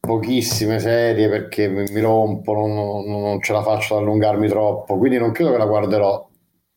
pochissime 0.00 0.78
serie 0.78 1.28
perché 1.28 1.68
mi, 1.68 2.00
rompo, 2.00 2.54
non, 2.54 2.74
non, 2.74 3.22
non, 3.22 3.40
ce 3.42 3.52
la 3.52 3.62
faccio 3.62 3.96
ad 3.96 4.02
allungarmi 4.02 4.48
troppo, 4.48 4.96
quindi 4.96 5.18
non 5.18 5.32
credo 5.32 5.52
che 5.52 5.58
la 5.58 5.66
guarderò 5.66 6.28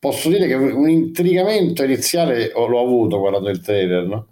posso 0.04 0.28
dire 0.28 0.48
che 0.48 0.54
un 0.56 0.90
intrigamento 0.90 1.82
iniziale 1.82 2.52
l'ho 2.54 2.82
avuto 2.82 3.20
guardando 3.20 3.50
il 3.50 3.62
trailer, 3.62 4.06
no? 4.06 4.28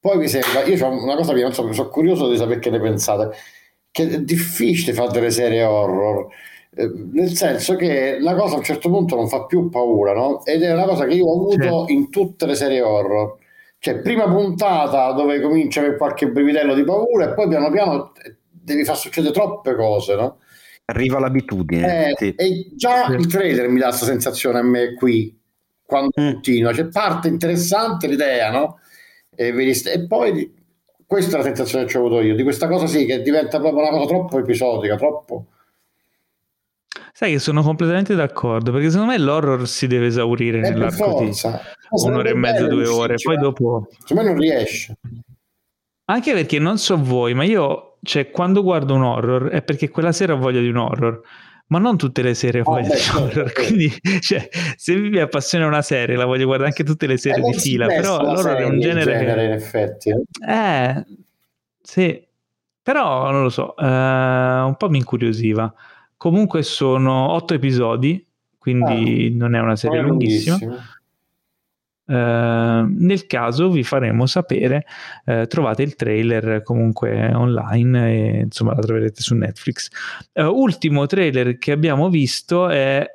Poi 0.00 0.18
mi 0.18 0.26
sembra, 0.26 0.64
io 0.64 0.84
ho 0.84 1.04
una 1.04 1.14
cosa 1.14 1.32
che 1.32 1.42
non 1.42 1.52
so, 1.52 1.72
sono 1.72 1.88
curioso 1.88 2.28
di 2.28 2.36
sapere 2.36 2.58
che 2.58 2.70
ne 2.70 2.80
pensate, 2.80 3.30
che 3.92 4.08
è 4.08 4.20
difficile 4.20 4.92
fare 4.92 5.12
delle 5.12 5.30
serie 5.30 5.62
horror, 5.62 6.26
eh, 6.74 6.90
nel 7.12 7.28
senso 7.36 7.76
che 7.76 8.18
la 8.18 8.34
cosa 8.34 8.54
a 8.54 8.58
un 8.58 8.64
certo 8.64 8.88
punto 8.88 9.14
non 9.14 9.28
fa 9.28 9.44
più 9.44 9.68
paura, 9.68 10.12
no? 10.12 10.44
Ed 10.44 10.62
è 10.62 10.72
una 10.72 10.86
cosa 10.86 11.04
che 11.06 11.14
io 11.14 11.26
ho 11.26 11.34
avuto 11.34 11.86
sì. 11.86 11.92
in 11.92 12.10
tutte 12.10 12.46
le 12.46 12.56
serie 12.56 12.80
horror. 12.80 13.36
Cioè, 13.82 14.00
prima 14.00 14.28
puntata 14.28 15.10
dove 15.12 15.40
comincia 15.40 15.80
per 15.80 15.96
qualche 15.96 16.28
brividello 16.28 16.74
di 16.74 16.84
paura 16.84 17.30
e 17.30 17.34
poi 17.34 17.48
piano 17.48 17.70
piano 17.70 18.12
devi 18.50 18.84
far 18.84 18.98
succedere 18.98 19.32
troppe 19.32 19.74
cose, 19.74 20.14
no? 20.16 20.38
Arriva 20.84 21.18
l'abitudine. 21.18 22.10
Eh, 22.10 22.14
sì. 22.14 22.34
E 22.36 22.72
già 22.74 23.06
il 23.06 23.26
trailer 23.26 23.68
mi 23.68 23.78
dà 23.78 23.86
questa 23.86 24.04
sensazione 24.04 24.58
a 24.58 24.62
me 24.62 24.92
qui, 24.92 25.34
quando 25.82 26.10
mm. 26.20 26.30
continua. 26.32 26.72
C'è 26.72 26.88
parte 26.88 27.28
interessante 27.28 28.06
l'idea, 28.06 28.50
no? 28.50 28.80
E, 29.34 29.48
e 29.48 30.06
poi 30.06 30.54
questa 31.06 31.36
è 31.36 31.38
la 31.38 31.44
sensazione 31.44 31.86
che 31.86 31.96
ho 31.96 32.04
avuto 32.04 32.20
io, 32.20 32.34
di 32.34 32.42
questa 32.42 32.68
cosa 32.68 32.86
sì, 32.86 33.06
che 33.06 33.22
diventa 33.22 33.60
proprio 33.60 33.80
una 33.80 33.96
cosa 33.96 34.06
troppo 34.06 34.38
episodica, 34.38 34.96
troppo... 34.96 35.46
Sai 37.12 37.32
che 37.32 37.38
sono 37.38 37.62
completamente 37.62 38.14
d'accordo, 38.14 38.72
perché 38.72 38.90
secondo 38.90 39.12
me 39.12 39.18
l'horror 39.18 39.66
si 39.68 39.86
deve 39.86 40.06
esaurire 40.06 40.58
eh, 40.58 40.70
nell'arco 40.70 41.20
di 41.20 41.32
un'ora 41.90 42.28
e 42.28 42.34
mezza, 42.34 42.66
due 42.66 42.86
ore, 42.86 43.16
poi 43.22 43.36
dopo... 43.36 43.88
Secondo 44.04 44.22
me 44.22 44.28
non 44.28 44.38
riesce. 44.38 44.96
Anche 46.06 46.32
perché 46.32 46.58
non 46.58 46.78
so 46.78 46.96
voi, 47.02 47.34
ma 47.34 47.44
io 47.44 47.90
cioè, 48.02 48.30
quando 48.30 48.62
guardo 48.62 48.94
un 48.94 49.02
horror 49.02 49.48
è 49.48 49.62
perché 49.62 49.90
quella 49.90 50.12
sera 50.12 50.32
ho 50.32 50.38
voglia 50.38 50.60
di 50.60 50.68
un 50.68 50.76
horror. 50.76 51.20
Ma 51.66 51.78
non 51.78 51.96
tutte 51.96 52.22
le 52.22 52.34
sere 52.34 52.60
ho 52.60 52.64
voglia 52.64 52.88
oh, 52.88 52.94
di 52.94 53.00
un 53.14 53.22
horror. 53.22 53.52
Quindi, 53.52 53.92
cioè, 54.20 54.48
se 54.76 54.96
mi 54.96 55.18
appassiona 55.18 55.66
una 55.66 55.82
serie, 55.82 56.16
la 56.16 56.24
voglio 56.24 56.46
guardare 56.46 56.70
anche 56.70 56.82
tutte 56.82 57.06
le 57.06 57.16
sere 57.16 57.40
eh, 57.40 57.42
di 57.42 57.58
fila. 57.58 57.86
Però 57.86 58.20
l'horror 58.20 58.56
è 58.56 58.64
un 58.64 58.80
genere. 58.80 59.18
genere 59.18 59.44
in 59.44 59.52
effetti. 59.52 60.10
Eh. 60.10 60.16
eh, 60.48 61.04
sì. 61.80 62.26
Però 62.82 63.30
non 63.30 63.42
lo 63.42 63.50
so, 63.50 63.76
eh, 63.76 63.84
un 63.84 64.74
po' 64.76 64.88
mi 64.88 64.98
incuriosiva. 64.98 65.72
Comunque 66.20 66.62
sono 66.62 67.30
otto 67.30 67.54
episodi, 67.54 68.22
quindi 68.58 69.32
ah, 69.32 69.38
non 69.38 69.54
è 69.54 69.58
una 69.58 69.74
serie 69.74 70.02
lunghissima. 70.02 70.58
lunghissima 70.60 70.98
Uh, 72.10 72.86
nel 72.88 73.26
caso 73.28 73.70
vi 73.70 73.84
faremo 73.84 74.26
sapere, 74.26 74.84
uh, 75.26 75.46
trovate 75.46 75.84
il 75.84 75.94
trailer 75.94 76.62
comunque 76.64 77.32
online 77.32 78.10
e 78.10 78.40
insomma 78.40 78.74
la 78.74 78.80
troverete 78.80 79.22
su 79.22 79.36
Netflix. 79.36 79.88
Uh, 80.32 80.46
ultimo 80.46 81.06
trailer 81.06 81.56
che 81.56 81.70
abbiamo 81.70 82.10
visto 82.10 82.68
è, 82.68 83.06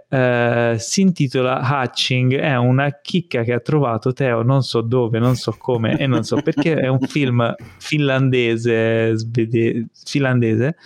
si 0.77 1.01
intitola 1.01 1.59
Hatching, 1.59 2.37
è 2.37 2.55
una 2.55 3.01
chicca 3.01 3.43
che 3.43 3.51
ha 3.51 3.59
trovato 3.59 4.13
Teo, 4.13 4.43
non 4.43 4.63
so 4.63 4.79
dove, 4.79 5.19
non 5.19 5.35
so 5.35 5.53
come 5.57 5.97
e 5.97 6.07
non 6.07 6.23
so 6.23 6.41
perché, 6.41 6.75
è 6.75 6.87
un 6.87 7.01
film 7.01 7.53
finlandese, 7.77 9.15
svede- 9.17 9.89
finlandese 10.05 10.77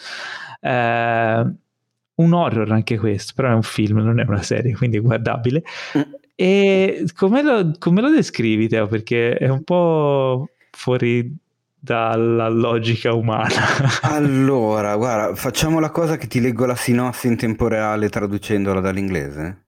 un 2.19 2.33
horror 2.33 2.71
anche 2.71 2.97
questo, 2.97 3.33
però 3.35 3.49
è 3.49 3.53
un 3.53 3.63
film, 3.63 3.99
non 3.99 4.19
è 4.19 4.25
una 4.25 4.41
serie, 4.41 4.75
quindi 4.75 4.97
è 4.97 5.01
guardabile. 5.01 5.63
Mm. 5.97 6.01
E 6.35 7.05
come 7.15 7.41
lo, 7.41 7.73
come 7.79 8.01
lo 8.01 8.09
descrivi, 8.09 8.69
Teo? 8.69 8.87
Perché 8.87 9.35
è 9.35 9.49
un 9.49 9.63
po' 9.63 10.47
fuori 10.71 11.35
dalla 11.77 12.49
logica 12.49 13.13
umana. 13.13 13.49
allora, 14.03 14.95
guarda, 14.95 15.35
facciamo 15.35 15.79
la 15.79 15.89
cosa 15.89 16.17
che 16.17 16.27
ti 16.27 16.39
leggo 16.39 16.65
la 16.65 16.75
sinossi 16.75 17.27
in 17.27 17.37
tempo 17.37 17.67
reale 17.67 18.09
traducendola 18.09 18.79
dall'inglese. 18.79 19.65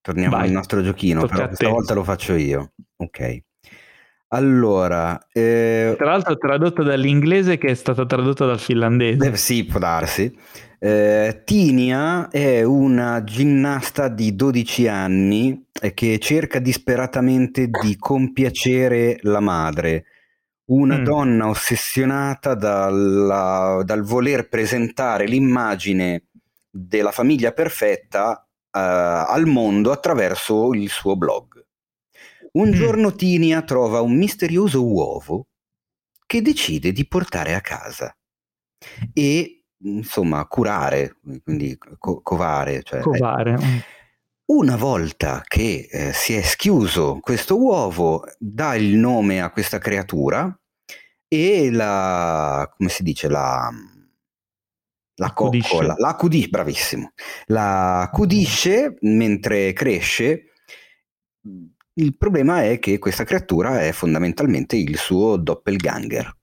Torniamo 0.00 0.36
Vai. 0.36 0.46
al 0.46 0.52
nostro 0.52 0.82
giochino, 0.82 1.20
Tocca 1.20 1.34
però 1.34 1.46
questa 1.48 1.68
volta 1.68 1.94
lo 1.94 2.04
faccio 2.04 2.34
io. 2.34 2.72
Ok. 2.96 3.42
Allora, 4.30 5.18
eh... 5.32 5.94
tra 5.96 6.10
l'altro 6.10 6.36
tradotto 6.36 6.82
dall'inglese 6.82 7.56
che 7.56 7.68
è 7.68 7.74
stata 7.74 8.04
tradotta 8.04 8.44
dal 8.44 8.58
finlandese. 8.58 9.26
Eh, 9.26 9.36
sì, 9.36 9.64
può 9.64 9.78
darsi. 9.78 10.34
Eh, 10.80 11.42
Tinia 11.44 12.28
è 12.28 12.62
una 12.62 13.24
ginnasta 13.24 14.06
di 14.06 14.36
12 14.36 14.86
anni 14.86 15.66
che 15.92 16.18
cerca 16.20 16.60
disperatamente 16.60 17.68
di 17.68 17.96
compiacere 17.96 19.18
la 19.22 19.40
madre, 19.40 20.04
una 20.66 20.98
mm. 20.98 21.04
donna 21.04 21.48
ossessionata 21.48 22.54
dalla, 22.54 23.82
dal 23.84 24.02
voler 24.02 24.48
presentare 24.48 25.26
l'immagine 25.26 26.26
della 26.70 27.10
famiglia 27.10 27.50
perfetta 27.50 28.46
uh, 28.46 28.78
al 28.78 29.46
mondo 29.46 29.90
attraverso 29.90 30.72
il 30.74 30.90
suo 30.90 31.16
blog. 31.16 31.64
Un 32.52 32.68
mm. 32.68 32.72
giorno 32.72 33.12
Tinia 33.14 33.62
trova 33.62 34.00
un 34.00 34.16
misterioso 34.16 34.86
uovo 34.86 35.46
che 36.24 36.40
decide 36.40 36.92
di 36.92 37.06
portare 37.06 37.54
a 37.54 37.60
casa 37.60 38.14
e 39.12 39.57
insomma 39.82 40.44
curare, 40.46 41.16
quindi 41.42 41.76
co- 41.98 42.20
covare. 42.22 42.82
Cioè, 42.82 43.00
covare. 43.00 43.54
Eh, 43.54 43.96
una 44.46 44.76
volta 44.76 45.42
che 45.46 45.88
eh, 45.90 46.12
si 46.12 46.34
è 46.34 46.40
schiuso 46.40 47.18
questo 47.20 47.60
uovo, 47.60 48.24
dà 48.38 48.74
il 48.74 48.96
nome 48.96 49.42
a 49.42 49.50
questa 49.50 49.78
creatura 49.78 50.58
e 51.28 51.70
la, 51.70 52.72
come 52.74 52.88
si 52.88 53.02
dice, 53.02 53.28
la, 53.28 53.70
la 55.16 55.32
coccola, 55.32 55.94
la 55.98 56.08
accudisce, 56.08 56.48
bravissimo, 56.48 57.12
la 57.46 58.00
accudisce 58.00 58.96
mentre 59.00 59.72
cresce. 59.74 60.52
Il 61.92 62.16
problema 62.16 62.62
è 62.64 62.78
che 62.78 62.98
questa 62.98 63.24
creatura 63.24 63.82
è 63.82 63.92
fondamentalmente 63.92 64.76
il 64.76 64.96
suo 64.96 65.36
doppelganger. 65.36 66.36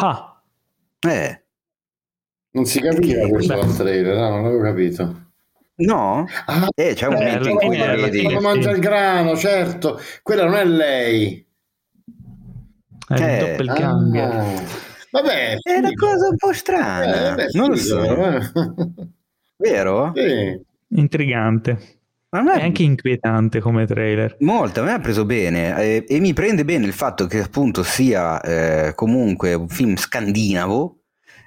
Ah. 0.00 0.42
Eh. 0.98 1.41
Non 2.52 2.64
si 2.66 2.80
capiva 2.80 3.26
questo 3.28 3.54
dal 3.54 3.74
trailer, 3.74 4.16
no? 4.16 4.28
non 4.28 4.44
avevo 4.44 4.62
capito. 4.62 5.30
No? 5.76 6.26
Ah, 6.46 6.68
eh, 6.74 6.92
c'è 6.94 7.06
un 7.06 7.14
eh, 7.14 7.16
momento 7.16 7.48
in 7.48 7.56
cui 7.56 7.76
la 7.78 7.94
vedi. 7.94 8.22
Quando 8.22 8.40
mangia 8.40 8.70
il 8.70 8.78
grano, 8.78 9.36
certo. 9.36 9.98
Quella 10.22 10.44
non 10.44 10.54
è 10.54 10.64
lei. 10.64 11.46
È 13.08 13.14
eh, 13.14 13.34
il 13.34 13.48
doppelganger. 13.48 14.30
Ah. 14.30 14.62
Vabbè, 15.10 15.56
è 15.60 15.76
una 15.76 15.92
cosa 15.94 16.28
un 16.28 16.36
po' 16.36 16.52
strana. 16.52 17.32
Eh, 17.32 17.34
beh, 17.34 17.48
non 17.52 17.70
lo 17.70 17.76
so. 17.76 18.02
Eh. 18.02 18.40
Vero? 19.56 20.12
Sì. 20.14 20.60
Intrigante. 20.96 22.00
Ma 22.30 22.54
è 22.54 22.62
anche 22.62 22.82
inquietante 22.82 23.60
come 23.60 23.86
trailer. 23.86 24.36
Molto, 24.40 24.80
a 24.80 24.84
me 24.84 24.92
ha 24.92 25.00
preso 25.00 25.26
bene 25.26 25.78
eh, 25.82 26.04
e 26.08 26.18
mi 26.18 26.32
prende 26.32 26.64
bene 26.64 26.86
il 26.86 26.94
fatto 26.94 27.26
che 27.26 27.40
appunto 27.40 27.82
sia 27.82 28.40
eh, 28.40 28.94
comunque 28.94 29.52
un 29.52 29.68
film 29.68 29.96
scandinavo 29.96 31.01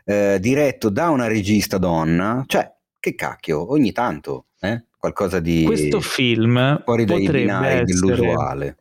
eh, 0.06 0.38
diretto 0.40 0.90
da 0.90 1.10
una 1.10 1.28
regista 1.28 1.78
donna, 1.78 2.44
cioè 2.48 2.72
che 3.00 3.16
cacchio, 3.16 3.72
ogni 3.72 3.92
tanto 3.92 4.46
eh? 4.62 4.86
qualcosa 4.98 5.40
di 5.40 5.64
questo 5.66 6.00
film 6.00 6.82
fuori 6.84 7.06
dai 7.06 7.28
binari 7.28 7.82
essere, 7.82 7.86
dell'usuale. 7.86 8.78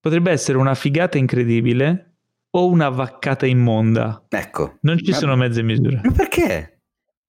Potrebbe 0.00 0.30
essere 0.30 0.58
una 0.58 0.74
figata 0.74 1.18
incredibile 1.18 2.12
o 2.50 2.68
una 2.68 2.88
vaccata 2.88 3.46
immonda. 3.46 4.24
Ecco. 4.28 4.78
Non 4.82 4.98
ci 4.98 5.12
sono 5.12 5.36
mezze 5.36 5.62
misure. 5.62 6.00
Ma 6.02 6.12
perché? 6.12 6.80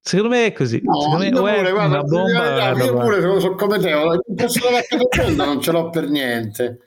Secondo 0.01 0.35
me 0.35 0.45
è 0.45 0.53
così. 0.53 0.81
No, 0.83 1.01
Secondo 1.01 1.23
me 1.23 1.29
pure, 1.29 1.69
è 1.69 1.71
guarda, 1.71 1.99
una 1.99 2.03
bomba. 2.03 2.71
Io, 2.71 2.85
io 2.85 2.93
pure 2.93 3.21
sono, 3.21 3.39
sono 3.39 3.55
come 3.55 3.79
te, 3.79 3.89
il 3.89 4.35
posto 4.35 4.67
della 4.67 4.81
vaccata 4.89 5.45
non 5.45 5.61
ce 5.61 5.71
l'ho 5.71 5.89
per 5.89 6.09
niente. 6.09 6.79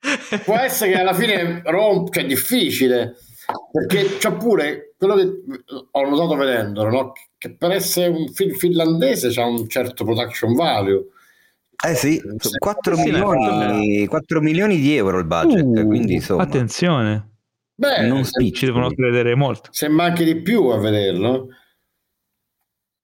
Può 0.44 0.56
essere 0.56 0.92
che 0.92 1.00
alla 1.00 1.14
fine 1.14 1.62
rompe, 1.64 2.10
cioè 2.12 2.24
è 2.24 2.26
difficile, 2.26 3.16
perché 3.72 4.18
c'è 4.18 4.32
pure 4.34 4.94
quello 4.96 5.14
che 5.14 5.42
ho 5.90 6.08
notato 6.08 6.36
vedendolo, 6.36 6.90
no? 6.90 7.12
che 7.36 7.54
per 7.54 7.70
essere 7.70 8.08
un 8.08 8.28
film 8.32 8.54
finlandese 8.54 9.30
c'ha 9.30 9.44
un 9.44 9.68
certo 9.68 10.04
production 10.04 10.54
value 10.54 11.06
eh 11.86 11.94
sì, 11.94 12.20
4 12.58 12.96
milioni, 12.96 14.04
4 14.08 14.40
milioni 14.40 14.80
di 14.80 14.96
euro 14.96 15.18
il 15.18 15.26
budget, 15.26 15.64
uh, 15.64 15.86
quindi 15.86 16.14
insomma... 16.14 16.42
Attenzione. 16.42 17.36
Beh, 17.76 18.04
non 18.04 18.24
ci 18.24 18.64
devono 18.64 18.88
credere 18.90 19.36
molto. 19.36 19.68
Sembra 19.70 20.06
anche 20.06 20.24
di 20.24 20.42
più 20.42 20.66
a 20.66 20.78
vederlo. 20.78 21.46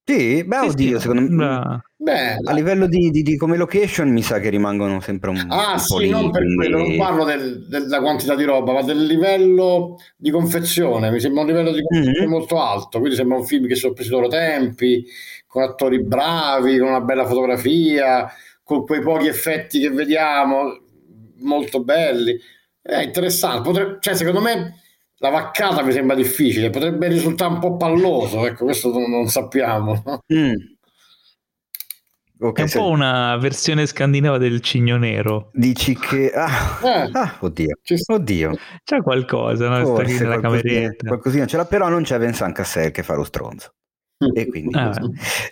Sì, 0.05 0.43
beh, 0.43 0.59
sì, 0.62 0.66
oddio, 0.66 0.99
secondo 0.99 1.23
me... 1.23 1.85
Beh, 2.05 2.36
a 2.43 2.52
livello 2.52 2.86
di, 2.86 3.10
di, 3.10 3.22
di, 3.22 3.36
come 3.39 3.56
location 3.56 4.10
mi 4.10 4.20
sa 4.20 4.39
che 4.39 4.51
rimangono 4.51 5.01
sempre 5.01 5.31
un, 5.31 5.47
ah, 5.48 5.72
un 5.72 5.78
sì, 5.78 6.10
non 6.10 6.31
per 6.31 6.43
quello, 6.55 6.78
non 6.78 6.97
parlo 6.98 7.24
del, 7.24 7.66
della 7.66 8.01
quantità 8.01 8.35
di 8.35 8.44
roba, 8.44 8.74
ma 8.74 8.82
del 8.82 9.06
livello 9.06 9.97
di 10.16 10.31
confezione. 10.31 11.10
Mi 11.10 11.18
sembra 11.18 11.40
un 11.40 11.47
livello 11.48 11.72
di 11.72 11.82
confezione 11.82 12.20
mm-hmm. 12.20 12.31
molto 12.31 12.60
alto, 12.60 12.98
quindi 12.98 13.16
sembra 13.16 13.39
un 13.39 13.47
film 13.47 13.66
che 13.66 13.74
sono 13.74 13.94
presi 13.94 14.10
i 14.10 14.12
loro 14.12 14.28
tempi, 14.28 15.06
con 15.47 15.62
attori 15.62 16.02
bravi, 16.02 16.76
con 16.78 16.89
una 16.89 17.01
bella 17.01 17.24
fotografia 17.24 18.31
con 18.64 18.85
quei 18.85 19.01
pochi 19.01 19.28
effetti 19.28 19.78
che 19.78 19.90
vediamo, 19.90 20.81
molto 21.40 21.85
belli. 21.85 22.36
È 22.81 23.02
interessante. 23.02 23.62
Potrebbe, 23.62 23.98
cioè, 24.01 24.14
secondo 24.14 24.40
me 24.40 24.81
la 25.18 25.28
vaccata 25.28 25.82
mi 25.82 25.93
sembra 25.93 26.16
difficile, 26.16 26.70
potrebbe 26.70 27.06
risultare 27.09 27.52
un 27.52 27.60
po' 27.60 27.76
palloso, 27.76 28.47
ecco, 28.47 28.64
questo 28.64 28.90
non, 28.90 29.09
non 29.10 29.28
sappiamo. 29.28 30.02
Mm. 30.32 30.55
Okay, 32.36 32.55
è 32.55 32.62
un 32.62 32.69
se... 32.69 32.78
po' 32.78 32.89
una 32.89 33.36
versione 33.36 33.86
scandinava 33.86 34.39
del 34.39 34.61
cigno 34.61 34.97
nero. 34.97 35.51
Dici 35.52 35.97
che... 35.97 36.32
Ah, 36.32 36.81
eh, 36.82 37.09
ah 37.12 37.36
oddio, 37.40 37.78
oddio. 38.06 38.56
C'è 38.82 39.02
qualcosa, 39.02 39.68
no? 39.68 39.84
Forse, 39.84 40.15
Sta 40.15 40.25
nella 40.25 40.41
cameretta. 40.41 41.07
Qualcosina 41.07 41.47
ce 41.47 41.57
l'ha, 41.57 41.65
però 41.65 41.89
non 41.89 42.02
c'è 42.02 42.18
Vincent 42.18 42.55
Cassel 42.55 42.91
che 42.91 43.02
fa 43.02 43.15
lo 43.15 43.25
stronzo. 43.25 43.75
E 44.34 44.47
quindi 44.49 44.76
ah. 44.76 44.94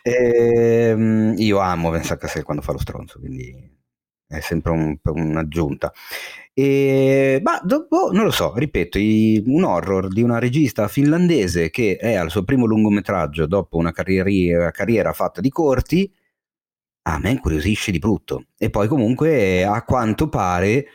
ehm, 0.02 1.34
io 1.36 1.58
amo 1.58 1.90
Vincent 1.90 2.18
Cassel 2.18 2.42
quando 2.42 2.62
fa 2.62 2.72
lo 2.72 2.78
stronzo, 2.78 3.18
quindi 3.18 3.54
è 4.26 4.40
sempre 4.40 4.72
un, 4.72 4.96
un'aggiunta. 5.02 5.92
E, 6.54 7.40
ma 7.42 7.60
dopo, 7.62 8.10
non 8.12 8.24
lo 8.24 8.30
so, 8.30 8.54
ripeto, 8.56 8.98
i, 8.98 9.42
un 9.46 9.64
horror 9.64 10.08
di 10.08 10.22
una 10.22 10.38
regista 10.38 10.88
finlandese 10.88 11.70
che 11.70 11.96
è 11.96 12.14
al 12.14 12.30
suo 12.30 12.44
primo 12.44 12.66
lungometraggio 12.66 13.46
dopo 13.46 13.76
una 13.76 13.92
carriera, 13.92 14.70
carriera 14.70 15.12
fatta 15.12 15.40
di 15.40 15.50
corti, 15.50 16.10
a 17.02 17.18
me 17.18 17.30
incuriosisce 17.30 17.90
di 17.90 17.98
brutto. 17.98 18.46
E 18.58 18.70
poi 18.70 18.88
comunque 18.88 19.64
a 19.64 19.82
quanto 19.84 20.28
pare 20.28 20.86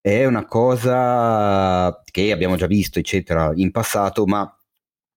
è 0.00 0.24
una 0.24 0.44
cosa 0.46 2.02
che 2.10 2.32
abbiamo 2.32 2.56
già 2.56 2.66
visto, 2.66 2.98
eccetera, 2.98 3.50
in 3.54 3.70
passato, 3.70 4.24
ma 4.26 4.50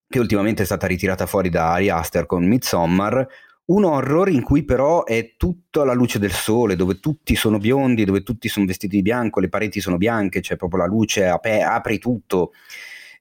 che 0.08 0.19
ultimamente 0.19 0.64
è 0.64 0.66
stata 0.66 0.88
ritirata 0.88 1.26
fuori 1.26 1.50
da 1.50 1.72
Ari 1.74 1.90
Aster 1.90 2.26
con 2.26 2.45
Midsommar, 2.45 3.26
un 3.66 3.85
horror 3.85 4.30
in 4.30 4.43
cui 4.43 4.66
però 4.66 5.06
è 5.06 5.35
tutto 5.38 5.82
alla 5.82 5.93
luce 5.93 6.19
del 6.19 6.32
sole, 6.32 6.76
dove 6.76 7.00
tutti 7.00 7.35
sono 7.35 7.58
biondi, 7.58 8.03
dove 8.03 8.24
tutti 8.24 8.50
sono 8.50 8.66
vestiti 8.66 8.98
di 8.98 9.01
bianco, 9.01 9.40
le 9.40 9.48
pareti 9.48 9.80
sono 9.80 9.98
bianche, 9.98 10.42
c'è 10.42 10.58
proprio 10.58 10.82
la 10.82 10.88
luce, 10.88 11.26
ap- 11.27 11.45
apri 11.45 11.98
tutto 11.98 12.51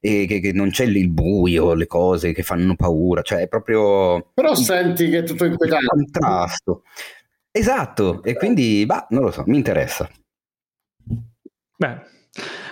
e 0.00 0.24
che, 0.26 0.40
che, 0.40 0.52
non 0.52 0.70
c'è 0.70 0.84
il 0.84 1.10
buio, 1.10 1.74
le 1.74 1.86
cose 1.86 2.32
che 2.32 2.42
fanno 2.42 2.74
paura, 2.74 3.20
cioè 3.22 3.42
è 3.42 3.48
proprio... 3.48 4.30
Però 4.32 4.54
senti 4.54 5.08
che 5.10 5.18
è 5.18 5.22
tutto 5.22 5.44
inquietante. 5.44 5.86
Contrasto. 5.86 6.82
Esatto, 7.50 8.22
e 8.22 8.34
quindi, 8.34 8.86
bah, 8.86 9.06
non 9.10 9.24
lo 9.24 9.30
so, 9.30 9.42
mi 9.46 9.56
interessa. 9.56 10.08
Beh, 11.76 12.00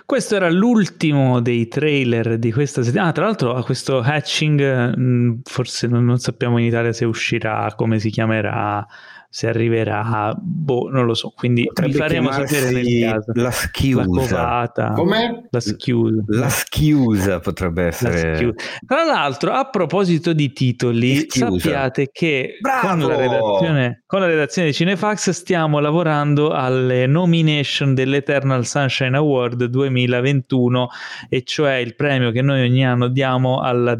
questo 0.06 0.36
era 0.36 0.48
l'ultimo 0.48 1.40
dei 1.40 1.68
trailer 1.68 2.38
di 2.38 2.50
questa 2.50 2.82
settimana. 2.82 3.10
Ah, 3.10 3.12
tra 3.12 3.24
l'altro, 3.24 3.54
a 3.54 3.64
questo 3.64 3.98
hatching, 3.98 4.96
mm, 4.98 5.38
forse 5.42 5.86
non, 5.86 6.04
non 6.04 6.18
sappiamo 6.18 6.58
in 6.58 6.64
Italia 6.64 6.92
se 6.92 7.04
uscirà, 7.04 7.74
come 7.76 7.98
si 7.98 8.08
chiamerà 8.08 8.86
se 9.30 9.46
arriverà, 9.46 10.34
boh, 10.40 10.88
non 10.90 11.04
lo 11.04 11.12
so. 11.12 11.32
Quindi 11.36 11.64
Potrebbe 11.66 11.92
vi 11.92 11.98
faremo 11.98 12.32
sapere 12.32 12.70
nel 12.70 13.00
caso. 13.02 13.32
La 13.34 13.50
schiusa. 13.50 14.00
La 14.00 14.06
covata. 14.06 14.92
Com'è? 14.92 15.44
La 15.50 15.60
schiusa. 15.60 16.24
La 16.28 16.48
schiusa 16.48 17.38
potrebbe 17.40 17.84
essere. 17.84 18.36
Schiusa. 18.36 18.54
Tra 18.86 19.04
l'altro, 19.04 19.52
a 19.52 19.68
proposito 19.68 20.32
di 20.32 20.52
titoli, 20.52 21.26
sappiate 21.28 22.08
che 22.10 22.56
con 22.82 23.00
la, 23.00 23.16
redazione, 23.16 24.02
con 24.06 24.20
la 24.20 24.26
redazione 24.26 24.68
di 24.68 24.74
Cinefax 24.74 25.30
stiamo 25.30 25.78
lavorando 25.78 26.50
alle 26.50 27.06
nomination 27.06 27.94
dell'Eternal 27.94 28.64
Sunshine 28.64 29.16
Award 29.16 29.64
2021, 29.64 30.88
e 31.28 31.42
cioè 31.42 31.74
il 31.74 31.94
premio 31.96 32.30
che 32.30 32.40
noi 32.40 32.62
ogni 32.62 32.84
anno 32.84 33.08
diamo 33.08 33.60
alla 33.60 33.94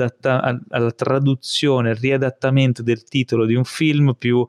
traduzione, 0.96 1.90
al 1.90 1.96
riadattamento 1.96 2.82
del 2.82 3.04
titolo 3.04 3.44
di 3.44 3.54
un 3.54 3.64
film 3.64 4.14
più 4.18 4.46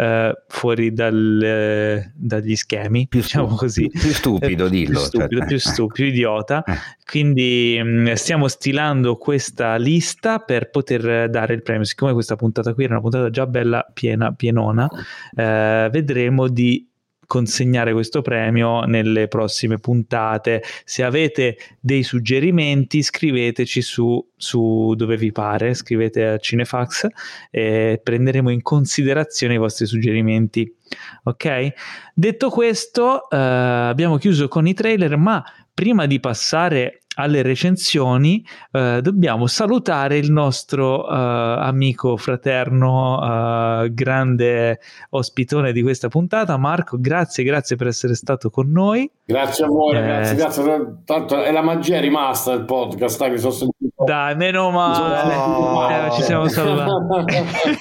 eh, 0.00 0.44
fuori 0.48 0.94
dal, 0.94 2.10
dagli 2.14 2.56
schemi, 2.56 3.06
più 3.06 3.20
diciamo 3.20 3.56
stupido, 3.56 3.66
così. 3.66 3.88
Più 3.88 4.12
stupido, 4.14 4.68
dillo. 4.68 4.92
Più 4.92 5.00
stupido, 5.00 5.38
cioè. 5.38 5.46
più, 5.46 5.58
stupido, 5.58 5.86
più 5.92 6.04
idiota. 6.06 6.64
Eh. 6.64 6.74
Quindi 7.04 7.78
mh, 7.82 7.88
mm, 7.88 8.12
stiamo 8.12 8.48
stilando 8.48 9.16
questa 9.16 9.76
lista 9.76 10.38
per 10.38 10.70
poter 10.70 11.28
dare 11.28 11.52
il 11.52 11.62
premio. 11.62 11.84
Siccome 11.84 12.14
questa 12.14 12.36
puntata 12.36 12.72
qui 12.72 12.84
era 12.84 12.94
una 12.94 13.02
puntata 13.02 13.28
già 13.28 13.46
bella, 13.46 13.86
piena, 13.92 14.32
pienona, 14.32 14.88
eh, 15.36 15.88
vedremo 15.92 16.48
di 16.48 16.89
consegnare 17.30 17.92
questo 17.92 18.22
premio 18.22 18.80
nelle 18.80 19.28
prossime 19.28 19.78
puntate. 19.78 20.64
Se 20.84 21.04
avete 21.04 21.56
dei 21.78 22.02
suggerimenti, 22.02 23.04
scriveteci 23.04 23.82
su, 23.82 24.20
su 24.36 24.94
dove 24.96 25.16
vi 25.16 25.30
pare, 25.30 25.74
scrivete 25.74 26.26
a 26.26 26.38
Cinefax 26.38 27.06
e 27.52 28.00
prenderemo 28.02 28.50
in 28.50 28.62
considerazione 28.62 29.54
i 29.54 29.58
vostri 29.58 29.86
suggerimenti. 29.86 30.74
Ok? 31.22 31.72
Detto 32.12 32.50
questo, 32.50 33.30
eh, 33.30 33.36
abbiamo 33.36 34.16
chiuso 34.16 34.48
con 34.48 34.66
i 34.66 34.74
trailer, 34.74 35.16
ma 35.16 35.40
prima 35.72 36.06
di 36.06 36.18
passare 36.18 37.02
alle 37.20 37.42
recensioni 37.42 38.44
eh, 38.72 39.00
dobbiamo 39.02 39.46
salutare 39.46 40.16
il 40.16 40.32
nostro 40.32 41.08
eh, 41.08 41.14
amico 41.14 42.16
fraterno 42.16 43.82
eh, 43.84 43.92
grande 43.92 44.80
ospitone 45.10 45.72
di 45.72 45.82
questa 45.82 46.08
puntata 46.08 46.56
Marco. 46.56 46.96
Grazie 46.98 47.44
grazie 47.44 47.76
per 47.76 47.88
essere 47.88 48.14
stato 48.14 48.50
con 48.50 48.70
noi. 48.70 49.10
Grazie 49.24 49.64
a 49.64 49.68
voi 49.68 49.94
ragazzi. 49.94 50.32
Eh, 50.32 50.36
grazie 50.36 50.62
tanto 51.04 51.42
è 51.42 51.52
la 51.52 51.62
magia 51.62 52.00
rimasta 52.00 52.56
del 52.56 52.64
podcast 52.64 53.18
dai, 53.18 53.30
mi 53.30 53.38
sono 53.38 53.52
sentito. 53.52 54.04
Dai 54.04 54.34
meno 54.36 54.70
male. 54.70 55.34
Oh, 55.34 55.90
eh, 55.90 56.10
ci 56.12 56.22
siamo 56.22 56.48
salutati. 56.48 57.34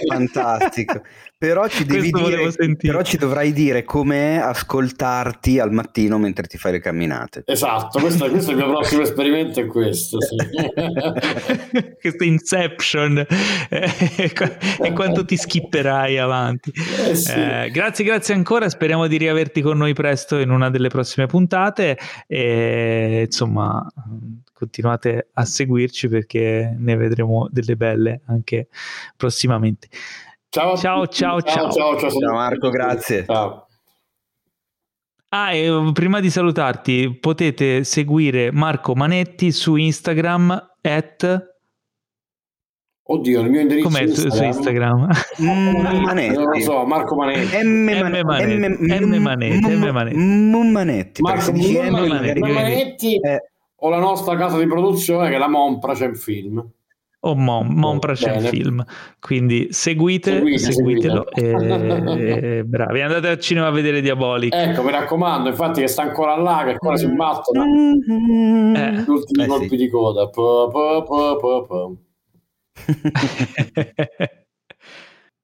Fantastico 0.08 1.02
però 1.40 1.70
ci, 1.70 1.86
devi 1.86 2.12
dire, 2.12 2.52
però 2.76 3.02
ci 3.02 3.16
dovrai 3.16 3.54
dire 3.54 3.86
com'è 3.86 4.36
ascoltarti 4.36 5.58
al 5.58 5.72
mattino 5.72 6.18
mentre 6.18 6.48
ti 6.48 6.58
fai 6.58 6.74
le 6.74 6.80
camminate. 6.82 7.44
Esatto, 7.46 7.98
questo, 7.98 8.30
questo 8.30 8.52
è 8.52 8.56
il 8.56 8.60
mio 8.60 8.70
prossimo 8.72 9.04
esperimento, 9.04 9.62
è 9.62 9.66
questo. 9.66 10.18
Sì. 10.20 10.36
questo 11.98 12.24
Inception 12.26 13.26
e 13.70 14.94
quanto 14.94 15.24
ti 15.24 15.38
skipperai 15.38 16.18
avanti. 16.18 16.74
Eh 17.08 17.16
sì. 17.16 17.32
eh, 17.32 17.70
grazie, 17.72 18.04
grazie 18.04 18.34
ancora, 18.34 18.68
speriamo 18.68 19.08
di 19.08 19.16
riaverti 19.16 19.62
con 19.62 19.78
noi 19.78 19.94
presto 19.94 20.40
in 20.40 20.50
una 20.50 20.70
delle 20.70 20.90
prossime 20.90 21.28
puntate 21.28 21.98
e 22.28 23.24
insomma 23.28 23.88
continuate 24.52 25.30
a 25.32 25.46
seguirci 25.46 26.10
perché 26.10 26.76
ne 26.78 26.96
vedremo 26.98 27.48
delle 27.50 27.78
belle 27.78 28.24
anche 28.26 28.68
prossimamente. 29.16 29.88
Ciao, 30.52 30.76
ciao, 30.76 31.06
ciao, 31.06 31.40
ciao, 31.44 31.70
ciao, 31.70 32.00
ciao, 32.00 32.10
ciao 32.10 32.34
Marco, 32.34 32.70
grazie. 32.72 33.24
Ciao. 33.26 33.68
Ah, 35.30 35.54
e 35.54 35.70
uh, 35.70 35.92
prima 35.92 36.20
di 36.20 36.32
salutarti, 36.32 37.20
potete 37.20 37.84
seguire 37.84 38.52
Marco 38.52 38.96
Manetti 38.96 39.52
su 39.52 39.76
Instagram 39.76 40.76
at 40.82 41.48
Oddio, 43.12 43.42
il 43.42 43.50
mio 43.52 43.60
indirizzo 43.60 43.88
Com'è 43.88 44.02
Instagram. 44.02 44.38
su 44.38 44.44
Instagram? 44.44 45.10
Mm, 45.42 46.02
Manetti. 46.02 46.34
Non 46.34 46.44
lo 46.46 46.60
so, 46.60 46.86
Marco 46.86 47.16
Manetti. 47.16 47.56
M, 47.64 47.88
M 47.88 48.22
Manetti. 48.24 48.54
M 48.56 49.22
Manetti. 49.22 49.76
M 49.76 49.90
Manetti. 49.92 50.18
M 50.18 50.72
Manetti. 50.72 51.22
Marco 51.22 51.52
Manetti. 51.52 52.40
Manetti. 52.40 53.20
O 53.82 53.90
la 53.90 54.00
nostra 54.00 54.36
casa 54.36 54.58
di 54.58 54.66
produzione 54.66 55.30
che 55.30 55.36
è 55.36 55.38
la 55.38 55.48
Monpracem 55.48 56.16
Film 56.16 56.68
o 57.22 57.36
Mom, 57.36 57.68
Mompracem 57.68 58.40
Film. 58.42 58.84
Quindi 59.20 59.68
seguite, 59.72 60.32
seguite 60.32 60.72
seguitelo 60.72 61.26
seguite. 61.34 61.78
E, 62.60 62.64
bravi. 62.64 63.02
Andate 63.02 63.28
al 63.28 63.40
cinema 63.40 63.68
a 63.68 63.72
vedere 63.72 64.02
Diabolic. 64.02 64.54
Ecco, 64.54 64.84
mi 64.84 64.92
raccomando, 64.92 65.50
infatti 65.50 65.82
che 65.82 65.88
sta 65.88 66.04
ancora 66.04 66.36
là, 66.36 66.62
che 66.64 66.72
ancora 66.72 66.98
si 66.98 67.08
battono 67.08 67.66
mm-hmm. 67.66 68.76
eh. 68.76 69.04
gli 69.06 69.10
ultimi 69.10 69.44
eh, 69.44 69.48
colpi 69.48 69.70
sì. 69.70 69.76
di 69.78 69.90
coda. 69.90 70.28
Po, 70.30 70.70
po, 70.72 71.04
po, 71.68 71.98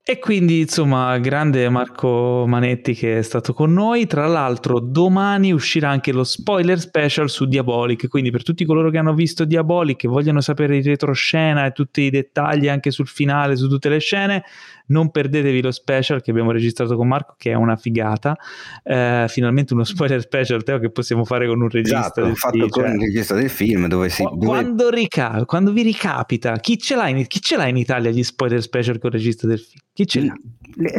E 0.07 0.19
quindi, 0.19 0.59
insomma, 0.59 1.17
grande 1.17 1.67
Marco 1.67 2.45
Manetti 2.45 2.93
che 2.93 3.17
è 3.17 3.21
stato 3.23 3.53
con 3.53 3.73
noi. 3.73 4.05
Tra 4.05 4.27
l'altro, 4.27 4.79
domani 4.79 5.51
uscirà 5.51 5.89
anche 5.89 6.11
lo 6.11 6.23
spoiler 6.23 6.79
special 6.79 7.27
su 7.27 7.45
Diabolic. 7.45 8.07
Quindi, 8.07 8.29
per 8.29 8.43
tutti 8.43 8.65
coloro 8.65 8.91
che 8.91 8.99
hanno 8.99 9.15
visto 9.15 9.45
Diabolic 9.45 10.03
e 10.03 10.07
vogliono 10.07 10.41
sapere 10.41 10.77
il 10.77 10.83
retroscena 10.83 11.65
e 11.65 11.71
tutti 11.71 12.01
i 12.01 12.11
dettagli 12.11 12.67
anche 12.67 12.91
sul 12.91 13.07
finale, 13.07 13.55
su 13.55 13.67
tutte 13.67 13.89
le 13.89 13.97
scene, 13.97 14.43
non 14.87 15.09
perdetevi 15.11 15.61
lo 15.61 15.71
special 15.71 16.21
che 16.21 16.31
abbiamo 16.31 16.51
registrato 16.51 16.95
con 16.95 17.07
Marco, 17.07 17.35
che 17.37 17.51
è 17.51 17.53
una 17.55 17.75
figata. 17.75 18.37
Eh, 18.83 19.25
finalmente 19.27 19.73
uno 19.73 19.83
spoiler 19.83 20.21
special, 20.21 20.63
Teo, 20.63 20.79
che 20.79 20.91
possiamo 20.91 21.23
fare 21.25 21.47
con 21.47 21.61
un 21.61 21.69
regista. 21.69 21.99
Esatto, 21.99 22.35
fatto 22.35 22.57
film, 22.57 22.69
con 22.69 22.83
cioè... 22.83 22.93
il 22.93 22.99
regista 22.99 23.35
del 23.35 23.49
film 23.49 23.87
dove 23.87 24.09
si. 24.09 24.23
Dove... 24.23 24.45
Quando, 24.45 24.89
rica- 24.89 25.43
quando 25.45 25.71
vi 25.71 25.81
ricapita, 25.81 26.57
chi 26.57 26.77
ce, 26.77 26.95
l'ha 26.95 27.09
in, 27.09 27.25
chi 27.27 27.41
ce 27.41 27.57
l'ha 27.57 27.67
in 27.67 27.77
Italia 27.77 28.11
gli 28.11 28.23
spoiler 28.23 28.61
special 28.61 28.99
con 28.99 29.11
il 29.11 29.17
regista 29.17 29.47
del 29.47 29.59
film? 29.59 29.79
Chi 29.93 30.07
ce 30.07 30.21
l'ha? 30.21 30.33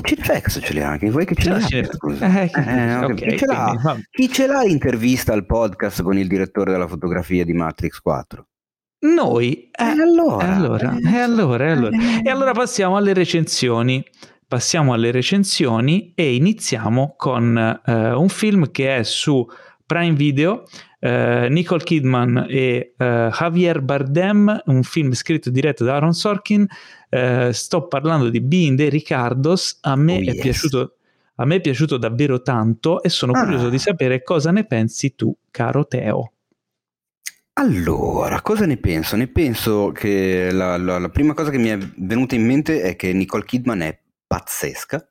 Cinefx 0.01 0.61
ce 0.63 0.73
li 0.73 0.81
ha 0.81 0.89
anche, 0.89 1.11
vuoi 1.11 1.27
che 1.27 1.35
ce 1.35 1.51
l'ha? 1.51 1.59
Eh, 1.59 1.99
chi, 1.99 2.61
okay, 2.61 3.15
chi, 3.15 3.37
ce 3.37 3.47
l'ha? 3.47 3.79
Quindi, 3.83 4.05
chi 4.11 4.33
ce 4.33 4.47
l'ha 4.47 4.63
l'intervista 4.63 5.33
al 5.35 5.45
podcast 5.45 6.03
con 6.03 6.17
il 6.17 6.27
direttore 6.27 6.73
della 6.73 6.89
fotografia 6.89 7.45
di 7.45 7.53
Matrix 7.53 7.99
4? 7.99 8.47
Noi, 9.15 9.69
eh, 9.71 9.85
e 9.85 10.01
allora, 10.01 10.55
allora, 10.55 10.97
eh, 10.99 11.19
allora, 11.19 11.73
allora. 11.73 11.97
E 12.23 12.29
allora 12.29 12.53
passiamo 12.53 12.97
alle 12.97 13.13
recensioni. 13.13 14.05
Passiamo 14.49 14.93
alle 14.93 15.11
recensioni 15.11 16.13
e 16.15 16.35
iniziamo 16.37 17.15
con 17.17 17.81
eh, 17.85 18.13
un 18.13 18.29
film 18.29 18.71
che 18.71 18.99
è 18.99 19.03
su 19.03 19.45
Prime 19.85 20.15
Video, 20.15 20.65
eh, 21.01 21.49
Nicole 21.51 21.83
Kidman 21.83 22.47
e 22.49 22.95
eh, 22.97 23.29
Javier 23.33 23.81
Bardem, 23.81 24.63
un 24.67 24.83
film 24.85 25.13
scritto 25.13 25.49
e 25.49 25.53
diretto 25.53 25.85
da 25.85 25.95
Aaron 25.95 26.13
Sorkin. 26.13 26.67
Eh, 27.09 27.51
sto 27.53 27.87
parlando 27.89 28.29
di 28.29 28.41
Being 28.41 28.77
the 28.77 28.89
Ricardos. 28.89 29.79
A 29.83 29.97
me, 29.97 30.17
oh, 30.17 30.21
yes. 30.21 30.37
è 30.37 30.41
piaciuto, 30.41 30.95
a 31.37 31.45
me 31.45 31.57
è 31.57 31.61
piaciuto 31.61 31.97
davvero 31.97 32.41
tanto 32.43 33.03
e 33.03 33.09
sono 33.09 33.33
ah. 33.33 33.43
curioso 33.43 33.69
di 33.69 33.79
sapere 33.79 34.23
cosa 34.23 34.53
ne 34.53 34.65
pensi 34.65 35.15
tu, 35.17 35.35
caro 35.51 35.87
Teo. 35.87 36.33
Allora, 37.59 38.43
cosa 38.43 38.67
ne 38.67 38.77
penso? 38.77 39.17
Ne 39.17 39.29
penso 39.29 39.91
che 39.91 40.51
la, 40.53 40.77
la, 40.77 40.99
la, 40.99 41.09
prima 41.09 41.33
cosa 41.33 41.51
che 41.51 41.57
mi 41.57 41.69
è 41.69 41.79
venuta 41.97 42.35
in 42.35 42.45
mente 42.45 42.83
è 42.83 42.97
che 42.97 43.15
Nicole 43.15 43.47
Kidman 43.47 43.81
è 43.81 43.99
pazzesca. 44.27 45.11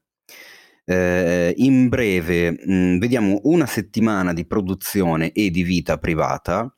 Eh, 0.86 1.54
in 1.58 1.90
breve, 1.90 2.52
mh, 2.52 2.72
mm, 2.72 3.00
vediamo 3.00 3.40
una 3.46 3.66
settimana 3.66 4.32
di 4.32 4.46
produzione 4.46 5.32
e 5.32 5.50
di 5.50 5.64
vita 5.64 5.98
privata 5.98 6.72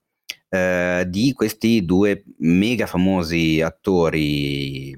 eh, 0.48 1.06
di 1.10 1.34
questi 1.34 1.84
due 1.84 2.24
mega 2.38 2.86
famosi 2.86 3.60
attori 3.60 4.98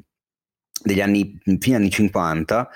degli 0.83 1.01
anni, 1.01 1.35
fine 1.57 1.77
anni 1.77 1.89
50 1.89 2.69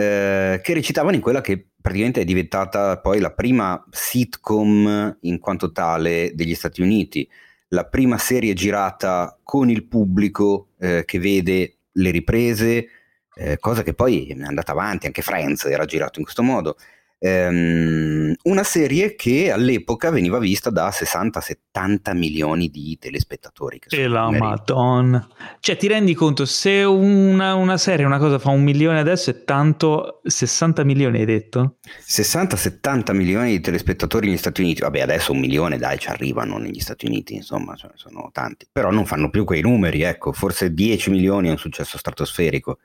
eh, 0.00 0.60
che 0.62 0.74
recitavano 0.74 1.14
in 1.14 1.20
quella 1.20 1.40
che 1.40 1.66
praticamente 1.80 2.22
è 2.22 2.24
diventata 2.24 2.98
poi 2.98 3.20
la 3.20 3.32
prima 3.32 3.84
sitcom 3.90 5.18
in 5.20 5.38
quanto 5.38 5.72
tale 5.72 6.32
degli 6.34 6.54
Stati 6.54 6.80
Uniti, 6.80 7.28
la 7.68 7.84
prima 7.84 8.18
serie 8.18 8.54
girata 8.54 9.38
con 9.42 9.70
il 9.70 9.86
pubblico 9.86 10.68
eh, 10.78 11.04
che 11.04 11.18
vede 11.18 11.76
le 11.92 12.10
riprese, 12.10 12.86
eh, 13.34 13.58
cosa 13.58 13.82
che 13.82 13.94
poi 13.94 14.26
è 14.28 14.42
andata 14.42 14.72
avanti, 14.72 15.06
anche 15.06 15.22
Friends 15.22 15.64
era 15.64 15.84
girato 15.84 16.18
in 16.18 16.24
questo 16.24 16.42
modo. 16.42 16.76
Um, 17.22 18.32
una 18.44 18.62
serie 18.62 19.14
che 19.14 19.50
all'epoca 19.52 20.08
veniva 20.08 20.38
vista 20.38 20.70
da 20.70 20.88
60-70 20.88 22.16
milioni 22.16 22.70
di 22.70 22.96
telespettatori. 22.98 23.78
e 23.90 24.08
la 24.08 24.30
madonna. 24.30 25.28
Cioè 25.58 25.76
ti 25.76 25.86
rendi 25.86 26.14
conto, 26.14 26.46
se 26.46 26.82
una, 26.82 27.52
una, 27.56 27.76
serie, 27.76 28.06
una 28.06 28.16
cosa 28.16 28.38
fa 28.38 28.48
un 28.48 28.62
milione 28.62 29.00
adesso 29.00 29.28
è 29.28 29.44
tanto, 29.44 30.22
60 30.24 30.82
milioni 30.84 31.18
hai 31.18 31.26
detto? 31.26 31.76
60-70 32.08 33.14
milioni 33.14 33.50
di 33.50 33.60
telespettatori 33.60 34.28
negli 34.28 34.38
Stati 34.38 34.62
Uniti. 34.62 34.80
Vabbè 34.80 35.00
adesso 35.00 35.32
un 35.32 35.40
milione 35.40 35.76
dai 35.76 35.98
ci 35.98 36.08
arrivano 36.08 36.56
negli 36.56 36.80
Stati 36.80 37.04
Uniti, 37.04 37.34
insomma 37.34 37.76
cioè, 37.76 37.90
sono 37.96 38.30
tanti. 38.32 38.66
Però 38.72 38.90
non 38.90 39.04
fanno 39.04 39.28
più 39.28 39.44
quei 39.44 39.60
numeri, 39.60 40.00
ecco, 40.00 40.32
forse 40.32 40.72
10 40.72 41.10
milioni 41.10 41.48
è 41.48 41.50
un 41.50 41.58
successo 41.58 41.98
stratosferico. 41.98 42.78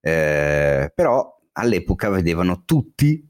Eh, 0.00 0.90
però 0.92 1.38
all'epoca 1.52 2.08
vedevano 2.08 2.62
tutti 2.64 3.28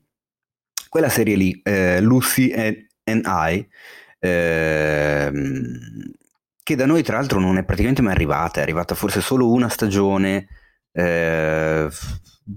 quella 0.91 1.09
serie 1.09 1.37
lì, 1.37 1.61
eh, 1.63 2.01
Lucy 2.01 2.53
and, 2.53 2.87
and 3.05 3.23
I, 3.25 3.67
eh, 4.19 5.33
che 6.63 6.75
da 6.75 6.85
noi 6.85 7.03
tra 7.05 7.17
l'altro 7.17 7.39
non 7.39 7.57
è 7.57 7.65
praticamente 7.65 8.03
mai 8.03 8.13
arrivata, 8.13 8.59
è 8.59 8.63
arrivata 8.63 8.95
forse 8.95 9.21
solo 9.21 9.51
una 9.51 9.69
stagione, 9.69 10.49
eh, 10.93 11.89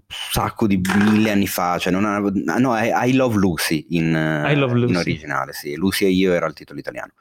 sacco 0.08 0.66
di 0.66 0.82
mille 0.98 1.30
anni 1.30 1.48
fa, 1.48 1.78
cioè 1.78 1.94
non 1.94 2.06
ha, 2.06 2.18
no, 2.58 2.76
è 2.76 2.92
I 3.06 3.14
Love 3.14 3.38
Lucy 3.38 3.86
in, 3.92 4.12
Love 4.12 4.74
Lucy. 4.74 4.90
in 4.90 4.98
originale, 4.98 5.54
sì, 5.54 5.76
Lucy 5.76 6.06
e 6.06 6.10
io 6.10 6.34
era 6.34 6.48
il 6.48 6.54
titolo 6.54 6.80
italiano 6.80 7.14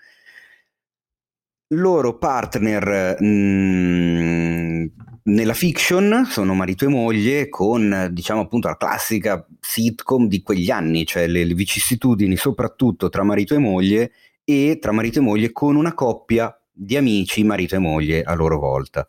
loro 1.73 2.19
partner 2.19 3.17
mh, 3.21 3.27
mm, 3.27 4.85
nella 5.25 5.55
fiction 5.55 6.26
sono 6.28 6.55
marito 6.55 6.84
e 6.84 6.89
moglie 6.89 7.49
con 7.49 8.09
diciamo 8.10 8.41
appunto 8.41 8.68
la 8.68 8.76
classica 8.76 9.47
sitcom 9.60 10.26
di 10.26 10.42
quegli 10.42 10.70
anni, 10.70 11.07
cioè 11.07 11.26
le, 11.26 11.44
le 11.44 11.55
vicissitudini 11.55 12.36
soprattutto 12.36 13.09
tra 13.09 13.23
marito 13.23 13.55
e 13.55 13.59
moglie 13.59 14.12
e 14.44 14.78
tra 14.81 14.92
marito 14.92 15.20
e 15.20 15.23
moglie 15.23 15.52
con 15.52 15.76
una 15.76 15.94
coppia 15.94 16.55
di 16.73 16.97
amici 16.97 17.44
marito 17.44 17.76
e 17.76 17.78
moglie 17.78 18.23
a 18.23 18.34
loro 18.34 18.59
volta. 18.59 19.07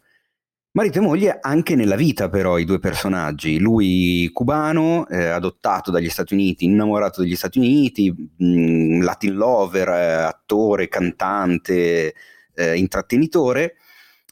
Marito 0.76 0.98
e 0.98 1.02
moglie 1.02 1.38
anche 1.40 1.76
nella 1.76 1.96
vita 1.96 2.30
però 2.30 2.58
i 2.58 2.66
due 2.66 2.80
personaggi, 2.80 3.60
lui 3.60 4.28
cubano, 4.34 5.08
eh, 5.08 5.26
adottato 5.28 5.92
dagli 5.92 6.10
Stati 6.10 6.34
Uniti, 6.34 6.66
innamorato 6.66 7.22
degli 7.22 7.36
Stati 7.36 7.60
Uniti, 7.60 8.12
mh, 8.12 8.46
mm, 8.46 9.02
Latin 9.04 9.36
lover, 9.36 9.88
eh, 9.90 10.14
attore, 10.24 10.88
cantante, 10.88 12.16
eh, 12.56 12.76
intrattenitore, 12.76 13.76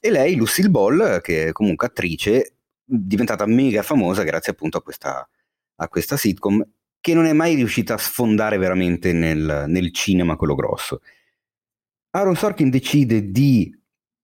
e 0.03 0.09
lei 0.09 0.35
Lucille 0.35 0.69
Ball, 0.69 1.21
che 1.21 1.47
è 1.47 1.51
comunque 1.51 1.85
attrice, 1.85 2.55
diventata 2.83 3.45
mega 3.45 3.83
famosa 3.83 4.23
grazie 4.23 4.51
appunto 4.51 4.77
a 4.77 4.81
questa, 4.81 5.29
a 5.75 5.87
questa 5.87 6.17
sitcom, 6.17 6.67
che 6.99 7.13
non 7.13 7.25
è 7.25 7.33
mai 7.33 7.53
riuscita 7.53 7.93
a 7.93 7.99
sfondare 7.99 8.57
veramente 8.57 9.13
nel, 9.13 9.65
nel 9.67 9.93
cinema 9.93 10.35
quello 10.35 10.55
grosso. 10.55 11.01
Aaron 12.09 12.35
Sorkin 12.35 12.71
decide 12.71 13.29
di 13.29 13.71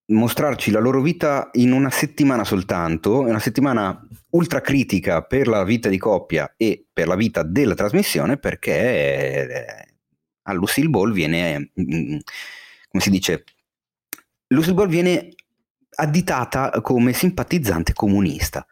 mostrarci 0.07 0.71
la 0.71 0.79
loro 0.79 1.01
vita 1.01 1.49
in 1.53 1.71
una 1.71 1.91
settimana 1.91 2.43
soltanto, 2.43 3.19
una 3.19 3.39
settimana 3.39 4.05
ultra 4.31 4.61
critica 4.61 5.21
per 5.21 5.47
la 5.47 5.63
vita 5.63 5.89
di 5.89 5.97
coppia 5.99 6.55
e 6.57 6.87
per 6.91 7.07
la 7.07 7.15
vita 7.15 7.43
della 7.43 7.75
trasmissione 7.75 8.37
perché 8.37 9.47
eh, 9.47 9.87
a 10.41 10.53
Lucille 10.53 10.89
Ball 10.89 11.11
viene, 11.11 11.71
mm, 11.79 12.17
come 12.89 13.03
si 13.03 13.11
dice, 13.11 13.43
Lucille 14.47 14.75
Ball 14.75 14.87
viene 14.87 15.29
additata 15.99 16.81
come 16.81 17.13
simpatizzante 17.13 17.93
comunista 17.93 18.65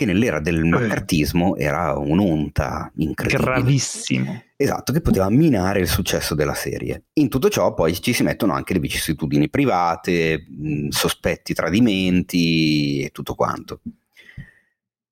che 0.00 0.06
nell'era 0.06 0.40
del 0.40 0.64
eh. 0.64 0.66
maccartismo 0.66 1.56
era 1.56 1.94
un'onta 1.98 2.90
incredibile. 2.96 3.52
Gravissimo. 3.52 4.44
Esatto, 4.56 4.94
che 4.94 5.02
poteva 5.02 5.28
minare 5.28 5.80
il 5.80 5.88
successo 5.88 6.34
della 6.34 6.54
serie. 6.54 7.04
In 7.14 7.28
tutto 7.28 7.50
ciò 7.50 7.74
poi 7.74 8.00
ci 8.00 8.14
si 8.14 8.22
mettono 8.22 8.54
anche 8.54 8.72
le 8.72 8.78
vicissitudini 8.78 9.50
private, 9.50 10.46
sospetti 10.88 11.52
tradimenti 11.52 13.02
e 13.02 13.10
tutto 13.10 13.34
quanto. 13.34 13.80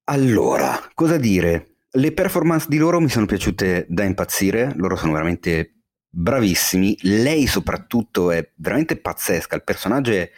Allora, 0.05 0.81
cosa 0.95 1.19
dire? 1.19 1.81
Le 1.91 2.13
performance 2.13 2.67
di 2.71 2.79
loro 2.79 2.99
mi 2.99 3.11
sono 3.11 3.27
piaciute 3.27 3.85
da 3.91 4.05
impazzire, 4.05 4.73
loro 4.77 4.97
sono 4.97 5.13
veramente 5.13 5.83
bravissimi, 6.09 6.97
lei 7.03 7.47
soprattutto 7.47 8.31
è 8.31 8.53
veramente 8.57 8.97
pazzesca, 8.97 9.55
il 9.55 9.65
personaggio 9.65 10.13
è 10.13 10.31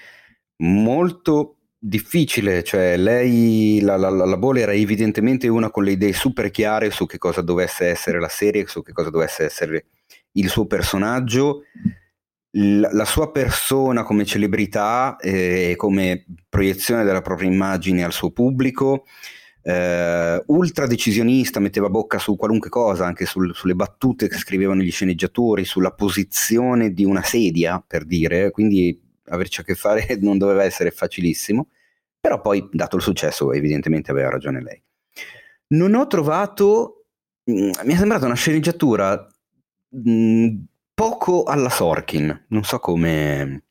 molto 0.61 1.57
difficile, 1.79 2.63
cioè 2.63 2.97
lei, 2.97 3.81
la, 3.81 3.97
la, 3.97 4.11
la 4.11 4.37
Ball 4.37 4.59
era 4.59 4.73
evidentemente 4.73 5.49
una 5.49 5.71
con 5.71 5.85
le 5.85 5.93
idee 5.93 6.13
super 6.13 6.51
chiare 6.51 6.91
su 6.91 7.07
che 7.07 7.19
cosa 7.19 7.41
dovesse 7.41 7.87
essere 7.87 8.21
la 8.21 8.29
serie, 8.29 8.67
su 8.67 8.83
che 8.83 8.93
cosa 8.93 9.11
dovesse 9.11 9.45
essere 9.45 9.87
il 10.33 10.49
suo 10.49 10.67
personaggio, 10.67 11.63
la, 12.53 12.91
la 12.93 13.05
sua 13.05 13.31
persona 13.31 14.03
come 14.03 14.25
celebrità 14.25 15.17
e 15.17 15.71
eh, 15.71 15.77
come 15.77 16.27
proiezione 16.49 17.05
della 17.05 17.23
propria 17.23 17.49
immagine 17.49 18.05
al 18.05 18.13
suo 18.13 18.31
pubblico, 18.31 19.05
eh, 19.63 20.43
ultra 20.47 20.87
decisionista, 20.87 21.61
metteva 21.61 21.89
bocca 21.89 22.19
su 22.19 22.37
qualunque 22.37 22.69
cosa, 22.69 23.07
anche 23.07 23.25
sul, 23.25 23.55
sulle 23.55 23.75
battute 23.75 24.29
che 24.29 24.37
scrivevano 24.37 24.83
gli 24.83 24.91
sceneggiatori, 24.91 25.65
sulla 25.65 25.93
posizione 25.93 26.93
di 26.93 27.05
una 27.05 27.23
sedia, 27.23 27.83
per 27.87 28.05
dire, 28.05 28.51
quindi 28.51 29.09
averci 29.31 29.61
a 29.61 29.65
che 29.65 29.75
fare 29.75 30.17
non 30.21 30.39
doveva 30.39 30.65
essere 30.65 30.91
facilissimo, 30.91 31.69
però 32.21 32.41
poi, 32.41 32.69
dato 32.71 32.97
il 32.97 33.03
successo, 33.03 33.53
evidentemente 33.53 34.11
aveva 34.11 34.31
ragione 34.31 34.63
lei. 34.63 34.83
Non 35.69 35.95
ho 35.95 36.07
trovato, 36.07 37.07
mm, 37.51 37.71
mi 37.85 37.95
è 37.95 37.97
sembrata 37.97 38.27
una 38.27 38.35
sceneggiatura 38.35 39.27
mh, 39.89 40.11
mm, 40.11 40.57
poco 40.95 41.45
alla 41.45 41.71
Sorkin, 41.71 42.47
non 42.49 42.65
so 42.65 42.79
come, 42.79 43.65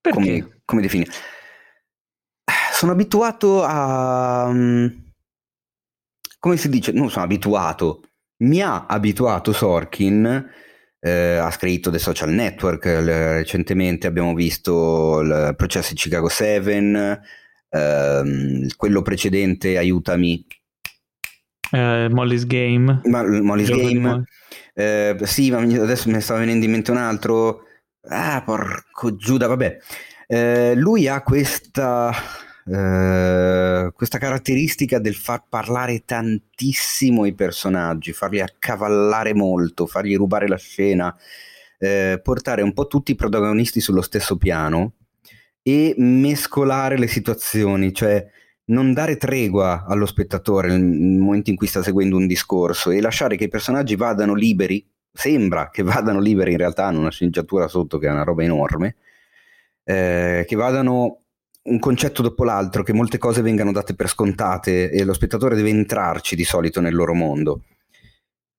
come, 0.00 0.60
come 0.64 0.82
definire. 0.82 1.10
Sono 2.72 2.92
abituato 2.92 3.62
a... 3.62 4.50
Mm, 4.52 4.86
come 6.38 6.56
si 6.56 6.68
dice? 6.68 6.92
Non 6.92 7.08
sono 7.08 7.24
abituato, 7.24 8.02
mi 8.38 8.60
ha 8.60 8.86
abituato 8.86 9.52
Sorkin 9.52 10.50
eh, 11.04 11.36
ha 11.36 11.50
scritto 11.50 11.90
The 11.90 11.98
Social 11.98 12.30
Network, 12.30 12.86
le, 12.86 13.34
recentemente 13.34 14.06
abbiamo 14.06 14.32
visto 14.32 15.20
il 15.20 15.52
processo 15.54 15.92
di 15.92 16.00
Chicago 16.00 16.30
7, 16.30 17.20
ehm, 17.68 18.68
quello 18.74 19.02
precedente 19.02 19.76
Aiutami. 19.76 20.46
Uh, 21.72 22.08
Molly's 22.10 22.46
Game. 22.46 23.02
Ma, 23.04 23.22
Molly's 23.22 23.68
Game. 23.68 24.24
Eh, 24.72 25.16
sì, 25.24 25.50
ma 25.50 25.58
adesso 25.58 26.08
mi 26.08 26.18
stava 26.22 26.40
venendo 26.40 26.64
in 26.64 26.70
mente 26.70 26.90
un 26.90 26.96
altro. 26.96 27.64
Ah, 28.08 28.42
porco 28.42 29.14
Giuda, 29.14 29.46
vabbè. 29.46 29.76
Eh, 30.26 30.74
lui 30.74 31.06
ha 31.06 31.22
questa 31.22 32.12
eh, 32.66 33.90
questa 33.94 34.18
caratteristica 34.18 34.98
del 34.98 35.14
far 35.14 35.44
parlare 35.48 36.04
tantissimo 36.04 37.26
i 37.26 37.34
personaggi, 37.34 38.12
farli 38.12 38.40
accavallare 38.40 39.34
molto, 39.34 39.86
fargli 39.86 40.16
rubare 40.16 40.48
la 40.48 40.56
scena, 40.56 41.14
eh, 41.78 42.20
portare 42.22 42.62
un 42.62 42.72
po' 42.72 42.86
tutti 42.86 43.12
i 43.12 43.16
protagonisti 43.16 43.80
sullo 43.80 44.02
stesso 44.02 44.36
piano 44.36 44.94
e 45.62 45.94
mescolare 45.98 46.98
le 46.98 47.06
situazioni, 47.06 47.92
cioè 47.92 48.26
non 48.66 48.94
dare 48.94 49.18
tregua 49.18 49.84
allo 49.86 50.06
spettatore 50.06 50.68
nel 50.68 51.18
momento 51.18 51.50
in 51.50 51.56
cui 51.56 51.66
sta 51.66 51.82
seguendo 51.82 52.16
un 52.16 52.26
discorso 52.26 52.90
e 52.90 53.00
lasciare 53.00 53.36
che 53.36 53.44
i 53.44 53.48
personaggi 53.48 53.94
vadano 53.94 54.34
liberi, 54.34 54.86
sembra 55.12 55.68
che 55.70 55.82
vadano 55.82 56.20
liberi, 56.20 56.52
in 56.52 56.58
realtà 56.58 56.86
hanno 56.86 57.00
una 57.00 57.10
sceneggiatura 57.10 57.68
sotto 57.68 57.98
che 57.98 58.08
è 58.08 58.10
una 58.10 58.24
roba 58.24 58.42
enorme, 58.42 58.96
eh, 59.84 60.44
che 60.46 60.56
vadano 60.56 61.23
un 61.64 61.78
concetto 61.78 62.22
dopo 62.22 62.44
l'altro, 62.44 62.82
che 62.82 62.92
molte 62.92 63.18
cose 63.18 63.42
vengano 63.42 63.72
date 63.72 63.94
per 63.94 64.08
scontate 64.08 64.90
e 64.90 65.04
lo 65.04 65.12
spettatore 65.12 65.54
deve 65.54 65.70
entrarci 65.70 66.36
di 66.36 66.44
solito 66.44 66.80
nel 66.80 66.94
loro 66.94 67.14
mondo. 67.14 67.64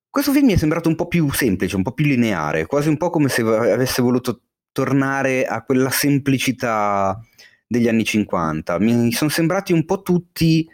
Questo 0.08 0.32
film 0.32 0.46
mi 0.46 0.54
è 0.54 0.56
sembrato 0.56 0.88
un 0.88 0.94
po' 0.94 1.06
più 1.06 1.30
semplice, 1.32 1.76
un 1.76 1.82
po' 1.82 1.92
più 1.92 2.06
lineare, 2.06 2.66
quasi 2.66 2.88
un 2.88 2.96
po' 2.96 3.10
come 3.10 3.28
se 3.28 3.42
avesse 3.42 4.02
voluto 4.02 4.40
tornare 4.72 5.44
a 5.44 5.62
quella 5.62 5.90
semplicità 5.90 7.20
degli 7.66 7.88
anni 7.88 8.04
50. 8.04 8.78
Mi 8.78 9.12
sono 9.12 9.30
sembrati 9.30 9.72
un 9.72 9.84
po' 9.84 10.02
tutti 10.02 10.66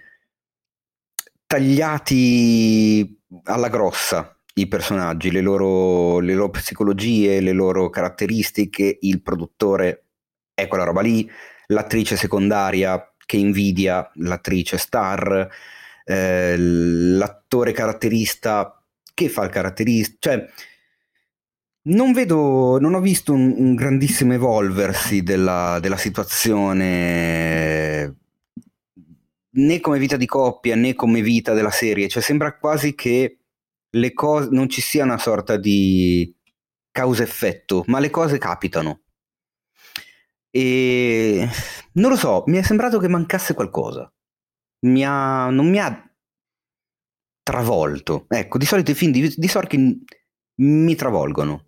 tagliati 1.46 3.20
alla 3.44 3.68
grossa 3.68 4.36
i 4.54 4.68
personaggi, 4.68 5.30
le 5.30 5.40
loro, 5.40 6.18
le 6.20 6.34
loro 6.34 6.50
psicologie, 6.50 7.40
le 7.40 7.52
loro 7.52 7.88
caratteristiche, 7.88 8.98
il 9.00 9.22
produttore 9.22 10.06
è 10.54 10.66
quella 10.68 10.84
roba 10.84 11.00
lì, 11.00 11.28
l'attrice 11.66 12.16
secondaria 12.16 13.12
che 13.24 13.36
invidia 13.36 14.10
l'attrice 14.14 14.78
star, 14.78 15.48
eh, 16.04 16.56
l'attore 16.56 17.72
caratterista 17.72 18.82
che 19.14 19.28
fa 19.28 19.44
il 19.44 19.50
caratterista, 19.50 20.16
cioè 20.18 20.46
non 21.84 22.12
vedo, 22.12 22.78
non 22.78 22.94
ho 22.94 23.00
visto 23.00 23.32
un, 23.32 23.54
un 23.56 23.74
grandissimo 23.74 24.34
evolversi 24.34 25.22
della, 25.22 25.78
della 25.80 25.96
situazione 25.96 28.16
né 29.54 29.80
come 29.80 29.98
vita 29.98 30.16
di 30.16 30.26
coppia 30.26 30.76
né 30.76 30.94
come 30.94 31.20
vita 31.20 31.52
della 31.52 31.70
serie, 31.70 32.08
cioè 32.08 32.22
sembra 32.22 32.56
quasi 32.56 32.94
che 32.94 33.38
le 33.90 34.12
cose 34.12 34.48
non 34.50 34.68
ci 34.68 34.80
sia 34.80 35.04
una 35.04 35.18
sorta 35.18 35.56
di 35.56 36.34
causa-effetto, 36.90 37.84
ma 37.86 37.98
le 37.98 38.10
cose 38.10 38.38
capitano. 38.38 39.01
E 40.54 41.48
non 41.92 42.10
lo 42.10 42.16
so, 42.16 42.44
mi 42.46 42.58
è 42.58 42.62
sembrato 42.62 42.98
che 42.98 43.08
mancasse 43.08 43.54
qualcosa. 43.54 44.12
Mi 44.86 45.04
ha, 45.04 45.48
non 45.48 45.68
mi 45.68 45.78
ha 45.78 46.10
travolto. 47.42 48.26
Ecco, 48.28 48.58
di 48.58 48.66
solito 48.66 48.90
i 48.90 48.94
film 48.94 49.12
di, 49.12 49.32
di 49.34 49.48
Sorkin 49.48 50.04
mi 50.56 50.94
travolgono. 50.94 51.64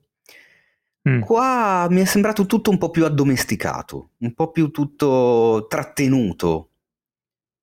Mm. 1.08 1.20
Qua 1.20 1.86
mi 1.90 2.00
è 2.02 2.04
sembrato 2.04 2.46
tutto 2.46 2.70
un 2.70 2.78
po' 2.78 2.90
più 2.90 3.04
addomesticato, 3.04 4.10
un 4.18 4.34
po' 4.34 4.50
più 4.50 4.70
tutto 4.70 5.66
trattenuto. 5.68 6.70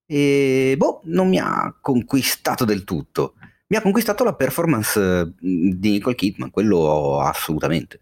E 0.05 0.75
boh, 0.77 1.01
non 1.05 1.29
mi 1.29 1.39
ha 1.39 1.75
conquistato 1.79 2.65
del 2.65 2.83
tutto. 2.83 3.35
Mi 3.67 3.77
ha 3.77 3.81
conquistato 3.81 4.23
la 4.23 4.35
performance 4.35 5.33
di 5.39 5.91
Nicole 5.91 6.15
Kidman, 6.15 6.49
quello 6.49 7.19
assolutamente. 7.21 8.01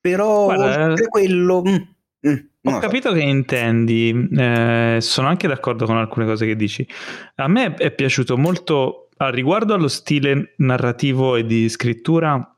Però 0.00 0.46
Guarda, 0.46 0.94
quello... 1.08 1.62
Mh, 1.62 1.94
mm, 2.26 2.36
Ho 2.62 2.78
capito 2.78 3.08
so. 3.08 3.14
che 3.14 3.22
intendi, 3.22 4.28
eh, 4.36 4.98
sono 5.00 5.28
anche 5.28 5.48
d'accordo 5.48 5.86
con 5.86 5.96
alcune 5.96 6.26
cose 6.26 6.46
che 6.46 6.56
dici. 6.56 6.86
A 7.36 7.48
me 7.48 7.74
è 7.74 7.90
piaciuto 7.90 8.36
molto, 8.36 9.08
a 9.16 9.30
riguardo 9.30 9.74
allo 9.74 9.88
stile 9.88 10.54
narrativo 10.56 11.36
e 11.36 11.44
di 11.44 11.68
scrittura, 11.68 12.56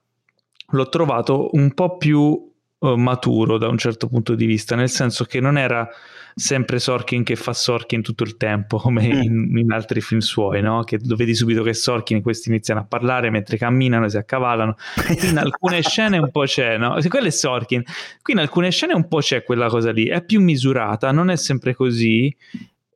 l'ho 0.73 0.89
trovato 0.89 1.51
un 1.53 1.73
po' 1.75 1.97
più 1.97 2.21
uh, 2.21 2.95
maturo 2.97 3.59
da 3.59 3.69
un 3.69 3.79
certo 3.79 4.09
punto 4.09 4.35
di 4.35 4.47
vista, 4.47 4.75
nel 4.75 4.91
senso 4.91 5.25
che 5.25 5.41
non 5.41 5.59
era 5.59 5.89
sempre 6.35 6.79
Sorkin 6.79 7.23
che 7.23 7.37
fa 7.37 7.53
Sorkin 7.53 8.03
tutto 8.03 8.25
il 8.25 8.37
tempo, 8.37 8.79
come 8.79 9.07
mm. 9.07 9.23
in, 9.23 9.59
in, 9.59 9.73
altri 9.73 10.01
film 10.01 10.21
suoi, 10.21 10.61
no? 10.63 10.83
che 10.85 10.99
lo 11.05 11.17
vedi 11.17 11.35
subito 11.35 11.63
che 11.63 11.75
Sorkin 11.75 12.23
questi 12.23 12.49
iniziano 12.49 12.81
a 12.81 12.85
parlare 12.85 13.31
mentre 13.31 13.57
camminano, 13.57 14.09
si 14.09 14.17
accavallano. 14.17 14.77
In 15.23 15.39
alcune 15.39 15.83
scene 15.87 16.19
un 16.19 16.31
po' 16.31 16.45
c'è, 16.45 16.79
no? 16.79 16.97
Quello 17.09 17.27
è 17.27 17.31
Sorkin, 17.31 17.83
qui 18.23 18.33
in 18.35 18.41
alcune 18.41 18.71
scene 18.71 18.95
un 18.95 19.09
po' 19.09 19.19
c'è 19.19 19.43
quella 19.43 19.69
cosa 19.69 19.91
lì, 19.91 20.07
è 20.07 20.25
più 20.25 20.41
misurata, 20.41 21.11
non 21.13 21.31
è 21.31 21.37
sempre 21.37 21.75
così 21.75 22.35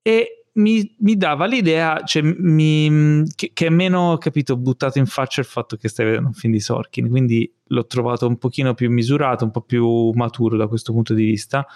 e 0.02 0.44
mi, 0.56 0.94
mi, 1.00 1.16
dava 1.16 1.46
l'idea 1.46 2.02
cioè, 2.04 2.22
mi, 2.22 3.24
che, 3.34 3.50
che, 3.52 3.66
è 3.66 3.70
meno 3.70 4.16
capito 4.18 4.56
buttato 4.56 4.98
in 4.98 5.06
faccia 5.06 5.40
il 5.40 5.46
fatto 5.46 5.76
che 5.76 5.88
stai 5.88 6.06
vedendo 6.06 6.28
un 6.28 6.34
film 6.34 6.52
di 6.52 6.60
Sorkin 6.60 7.08
quindi 7.08 7.52
l'ho 7.68 7.86
trovato 7.86 8.26
un 8.26 8.38
pochino 8.38 8.74
più 8.74 8.90
misurato 8.90 9.44
un 9.44 9.50
po' 9.50 9.62
più 9.62 10.10
maturo 10.10 10.56
da 10.56 10.66
questo 10.66 10.92
punto 10.92 11.12
di 11.12 11.24
vista 11.24 11.66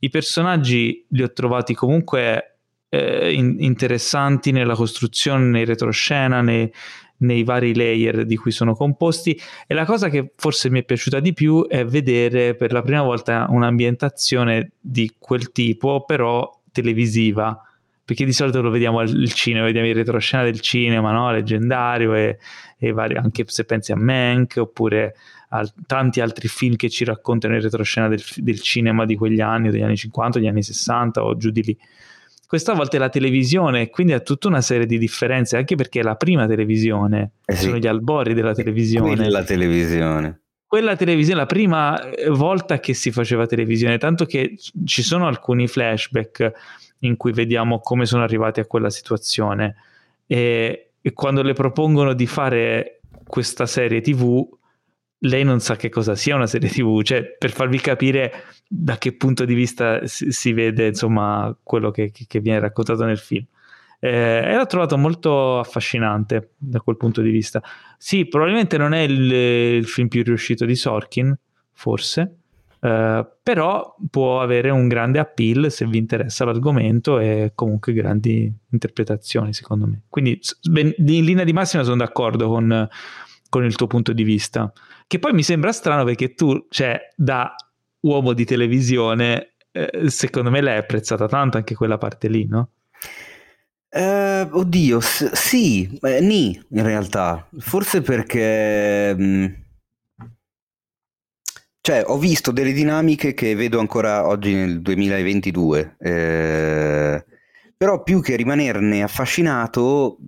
i 0.00 0.08
personaggi 0.08 1.06
li 1.08 1.22
ho 1.22 1.32
trovati 1.32 1.74
comunque 1.74 2.58
eh, 2.88 3.32
in, 3.32 3.56
interessanti 3.60 4.50
nella 4.50 4.74
costruzione, 4.74 5.44
nei 5.46 5.64
retroscena, 5.64 6.40
nei, 6.40 6.70
nei 7.18 7.44
vari 7.44 7.74
layer 7.74 8.24
di 8.24 8.36
cui 8.36 8.50
sono 8.50 8.74
composti 8.74 9.38
e 9.66 9.74
la 9.74 9.84
cosa 9.84 10.08
che 10.08 10.32
forse 10.36 10.70
mi 10.70 10.80
è 10.80 10.84
piaciuta 10.84 11.20
di 11.20 11.32
più 11.32 11.66
è 11.66 11.84
vedere 11.84 12.54
per 12.54 12.72
la 12.72 12.82
prima 12.82 13.02
volta 13.02 13.46
un'ambientazione 13.48 14.72
di 14.80 15.14
quel 15.18 15.52
tipo 15.52 16.04
però 16.04 16.60
televisiva 16.72 17.64
perché 18.10 18.24
di 18.24 18.32
solito 18.32 18.60
lo 18.60 18.70
vediamo 18.70 18.98
al 18.98 19.30
cinema, 19.30 19.66
vediamo 19.66 19.86
il 19.86 19.94
retroscena 19.94 20.42
del 20.42 20.58
cinema, 20.58 21.12
no? 21.12 21.30
leggendario 21.30 22.12
e, 22.14 22.38
e 22.76 22.90
vari, 22.90 23.14
anche 23.14 23.44
se 23.46 23.64
pensi 23.64 23.92
a 23.92 23.96
Mank 23.96 24.56
oppure 24.56 25.14
a 25.52 25.72
tanti 25.86 26.20
altri 26.20 26.48
film 26.48 26.76
che 26.76 26.88
ci 26.88 27.04
raccontano 27.04 27.56
il 27.56 27.62
retroscena 27.62 28.08
del, 28.08 28.22
del 28.36 28.60
cinema 28.60 29.04
di 29.04 29.16
quegli 29.16 29.40
anni, 29.40 29.70
degli 29.70 29.82
anni 29.82 29.96
50, 29.96 30.38
degli 30.38 30.48
anni 30.48 30.62
60 30.62 31.24
o 31.24 31.36
giù 31.36 31.50
di 31.50 31.62
lì. 31.62 31.78
Questa 32.46 32.72
volta 32.72 32.96
è 32.96 33.00
la 33.00 33.08
televisione, 33.08 33.90
quindi 33.90 34.12
ha 34.12 34.20
tutta 34.20 34.48
una 34.48 34.60
serie 34.60 34.86
di 34.86 34.98
differenze, 34.98 35.56
anche 35.56 35.76
perché 35.76 36.00
è 36.00 36.02
la 36.02 36.16
prima 36.16 36.46
televisione, 36.46 37.32
eh 37.44 37.54
sì. 37.54 37.66
sono 37.66 37.78
gli 37.78 37.86
albori 37.86 38.34
della 38.34 38.54
televisione. 38.54 39.14
Quella 39.14 39.44
televisione 39.44 40.40
quella 40.70 40.94
televisione, 40.94 41.40
la 41.40 41.46
prima 41.46 42.10
eh, 42.10 42.28
volta 42.28 42.78
che 42.78 42.94
si 42.94 43.10
faceva 43.10 43.44
televisione, 43.44 43.98
tanto 43.98 44.24
che 44.24 44.54
ci 44.84 45.02
sono 45.02 45.26
alcuni 45.26 45.66
flashback 45.66 46.52
in 47.00 47.16
cui 47.16 47.32
vediamo 47.32 47.80
come 47.80 48.06
sono 48.06 48.22
arrivati 48.22 48.60
a 48.60 48.66
quella 48.66 48.88
situazione 48.88 49.74
e, 50.28 50.90
e 51.00 51.12
quando 51.12 51.42
le 51.42 51.54
propongono 51.54 52.12
di 52.12 52.26
fare 52.28 53.00
questa 53.26 53.66
serie 53.66 54.00
tv 54.00 54.48
lei 55.20 55.44
non 55.44 55.60
sa 55.60 55.76
che 55.76 55.88
cosa 55.88 56.14
sia 56.14 56.34
una 56.34 56.46
serie 56.46 56.68
tv, 56.68 57.02
cioè 57.02 57.24
per 57.36 57.50
farvi 57.50 57.78
capire 57.80 58.44
da 58.66 58.96
che 58.98 59.12
punto 59.12 59.44
di 59.44 59.54
vista 59.54 60.06
si, 60.06 60.30
si 60.30 60.52
vede 60.52 60.88
insomma 60.88 61.54
quello 61.62 61.90
che, 61.90 62.12
che, 62.12 62.40
viene 62.40 62.60
raccontato 62.60 63.04
nel 63.04 63.18
film. 63.18 63.44
Eh, 63.98 64.42
e 64.44 64.56
l'ho 64.56 64.66
trovato 64.66 64.96
molto 64.96 65.58
affascinante 65.58 66.52
da 66.56 66.80
quel 66.80 66.96
punto 66.96 67.20
di 67.20 67.30
vista. 67.30 67.62
Sì, 67.98 68.26
probabilmente 68.26 68.78
non 68.78 68.94
è 68.94 69.00
il, 69.00 69.30
il 69.32 69.86
film 69.86 70.08
più 70.08 70.22
riuscito 70.22 70.64
di 70.64 70.74
Sorkin, 70.74 71.36
forse, 71.72 72.36
eh, 72.80 73.26
però 73.42 73.94
può 74.08 74.40
avere 74.40 74.70
un 74.70 74.88
grande 74.88 75.18
appeal 75.18 75.70
se 75.70 75.84
vi 75.84 75.98
interessa 75.98 76.46
l'argomento 76.46 77.18
e 77.18 77.52
comunque 77.54 77.92
grandi 77.92 78.50
interpretazioni 78.70 79.52
secondo 79.52 79.86
me. 79.86 80.02
Quindi 80.08 80.40
in 80.72 81.24
linea 81.24 81.44
di 81.44 81.52
massima 81.52 81.82
sono 81.82 81.96
d'accordo 81.96 82.48
con, 82.48 82.88
con 83.50 83.64
il 83.64 83.76
tuo 83.76 83.86
punto 83.86 84.14
di 84.14 84.22
vista. 84.22 84.72
Che 85.06 85.18
poi 85.18 85.34
mi 85.34 85.42
sembra 85.42 85.72
strano 85.72 86.04
perché 86.04 86.32
tu, 86.32 86.66
cioè, 86.70 86.98
da 87.14 87.54
uomo 88.00 88.32
di 88.32 88.46
televisione, 88.46 89.56
eh, 89.72 90.08
secondo 90.08 90.50
me 90.50 90.62
l'hai 90.62 90.78
apprezzata 90.78 91.28
tanto 91.28 91.58
anche 91.58 91.74
quella 91.74 91.98
parte 91.98 92.28
lì, 92.28 92.46
no? 92.46 92.70
Uh, 93.92 94.48
oddio, 94.52 95.00
s- 95.00 95.32
sì, 95.32 95.98
eh, 96.02 96.20
ni 96.20 96.58
in 96.70 96.82
realtà, 96.84 97.48
forse 97.58 98.02
perché 98.02 99.12
mh, 99.16 99.24
mm, 99.24 99.46
cioè, 101.82 102.04
ho 102.06 102.18
visto 102.18 102.52
delle 102.52 102.72
dinamiche 102.72 103.34
che 103.34 103.54
vedo 103.54 103.80
ancora 103.80 104.26
oggi 104.26 104.54
nel 104.54 104.80
2022, 104.80 105.96
eh, 105.98 107.24
però 107.76 108.02
più 108.02 108.20
che 108.20 108.36
rimanerne 108.36 109.02
affascinato 109.02 110.18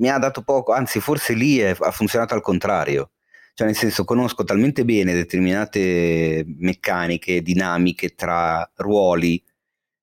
mi 0.00 0.10
ha 0.10 0.18
dato 0.18 0.42
poco, 0.42 0.72
anzi 0.72 0.98
forse 1.00 1.34
lì 1.34 1.58
è, 1.58 1.76
ha 1.78 1.90
funzionato 1.90 2.34
al 2.34 2.42
contrario. 2.42 3.12
Cioè 3.54 3.66
nel 3.66 3.76
senso 3.76 4.04
conosco 4.04 4.42
talmente 4.44 4.84
bene 4.84 5.12
determinate 5.12 6.44
meccaniche, 6.46 7.42
dinamiche 7.42 8.14
tra 8.14 8.68
ruoli 8.76 9.42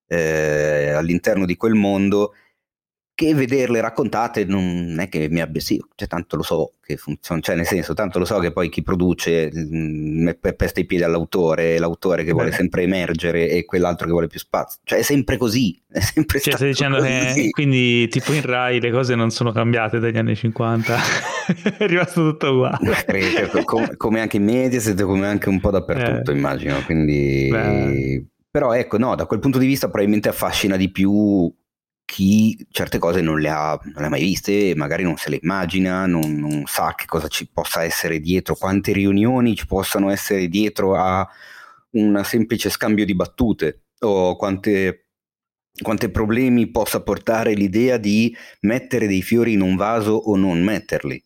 eh, 0.08 0.92
all'interno 0.92 1.45
di 1.45 1.56
quel 1.56 1.74
mondo 1.74 2.34
che 3.17 3.33
vederle 3.33 3.81
raccontate 3.81 4.45
non 4.45 4.95
è 4.99 5.09
che 5.09 5.27
mi 5.27 5.41
abbia 5.41 5.59
sì, 5.59 5.83
cioè 5.95 6.07
tanto 6.07 6.35
lo 6.35 6.43
so 6.43 6.73
che 6.85 6.97
funziona, 6.97 7.41
cioè 7.41 7.55
nel 7.55 7.65
senso 7.65 7.95
tanto 7.95 8.19
lo 8.19 8.25
so 8.25 8.37
che 8.37 8.51
poi 8.51 8.69
chi 8.69 8.83
produce 8.83 9.49
mh, 9.51 9.75
mm, 9.75 10.29
pesta 10.55 10.81
i 10.81 10.85
piedi 10.85 11.03
all'autore, 11.03 11.79
l'autore 11.79 12.21
che 12.21 12.27
Beh. 12.27 12.33
vuole 12.33 12.51
sempre 12.51 12.83
emergere 12.83 13.49
e 13.49 13.65
quell'altro 13.65 14.05
che 14.05 14.11
vuole 14.11 14.27
più 14.27 14.37
spazio, 14.37 14.81
cioè 14.83 14.99
è 14.99 15.01
sempre 15.01 15.35
così, 15.37 15.81
è 15.89 15.99
sempre 15.99 16.39
cioè, 16.39 16.53
stai 16.53 16.67
dicendo 16.67 16.97
così. 16.97 17.09
che 17.09 17.49
quindi 17.49 18.07
tipo 18.07 18.33
in 18.33 18.43
Rai 18.43 18.79
le 18.79 18.91
cose 18.91 19.15
non 19.15 19.31
sono 19.31 19.51
cambiate 19.51 19.97
dagli 19.97 20.17
anni 20.17 20.35
50, 20.35 20.95
è 21.75 21.87
rimasto 21.87 22.29
tutto 22.29 22.51
uguale. 22.51 23.03
Cioè, 23.07 23.63
come, 23.63 23.97
come, 23.97 24.21
anche 24.21 24.37
in 24.37 24.43
Mediaset, 24.43 25.01
come 25.01 25.25
anche 25.25 25.49
un 25.49 25.59
po' 25.59 25.71
dappertutto 25.71 26.29
eh. 26.29 26.35
immagino, 26.35 26.83
quindi... 26.85 27.47
Beh. 27.49 28.25
Però 28.51 28.73
ecco, 28.73 28.97
no, 28.97 29.15
da 29.15 29.25
quel 29.25 29.39
punto 29.39 29.57
di 29.57 29.65
vista 29.65 29.87
probabilmente 29.87 30.29
affascina 30.29 30.77
di 30.77 30.89
più 30.89 31.51
chi 32.08 32.66
certe 32.72 33.00
cose 33.00 33.19
non 33.19 33.38
le, 33.38 33.50
ha, 33.50 33.77
non 33.84 33.95
le 33.98 34.06
ha 34.06 34.10
mai 34.10 34.22
viste, 34.22 34.74
magari 34.77 35.03
non 35.03 35.18
se 35.18 35.30
le 35.30 35.40
immagina, 35.42 36.06
non, 36.06 36.36
non, 36.40 36.64
sa 36.66 36.95
che 36.95 37.06
cosa 37.06 37.27
ci 37.27 37.50
possa 37.52 37.84
essere 37.84 38.22
dietro, 38.22 38.56
quante 38.56 38.94
riunioni 38.94 39.58
ci 39.58 39.68
possano 39.68 40.10
essere 40.10 40.48
dietro 40.48 40.95
a 40.95 41.27
un 41.92 42.22
semplice 42.24 42.69
scambio 42.69 43.03
di 43.03 43.14
battute 43.14 43.88
o 44.00 44.38
quante, 44.38 45.08
quante 45.82 46.10
problemi 46.10 46.72
possa 46.72 47.03
portare 47.03 47.53
l'idea 47.53 47.98
di 47.98 48.34
mettere 48.61 49.06
dei 49.06 49.22
fiori 49.22 49.52
in 49.52 49.61
un 49.61 49.76
vaso 49.76 50.14
o 50.14 50.38
non 50.38 50.64
metterli. 50.64 51.22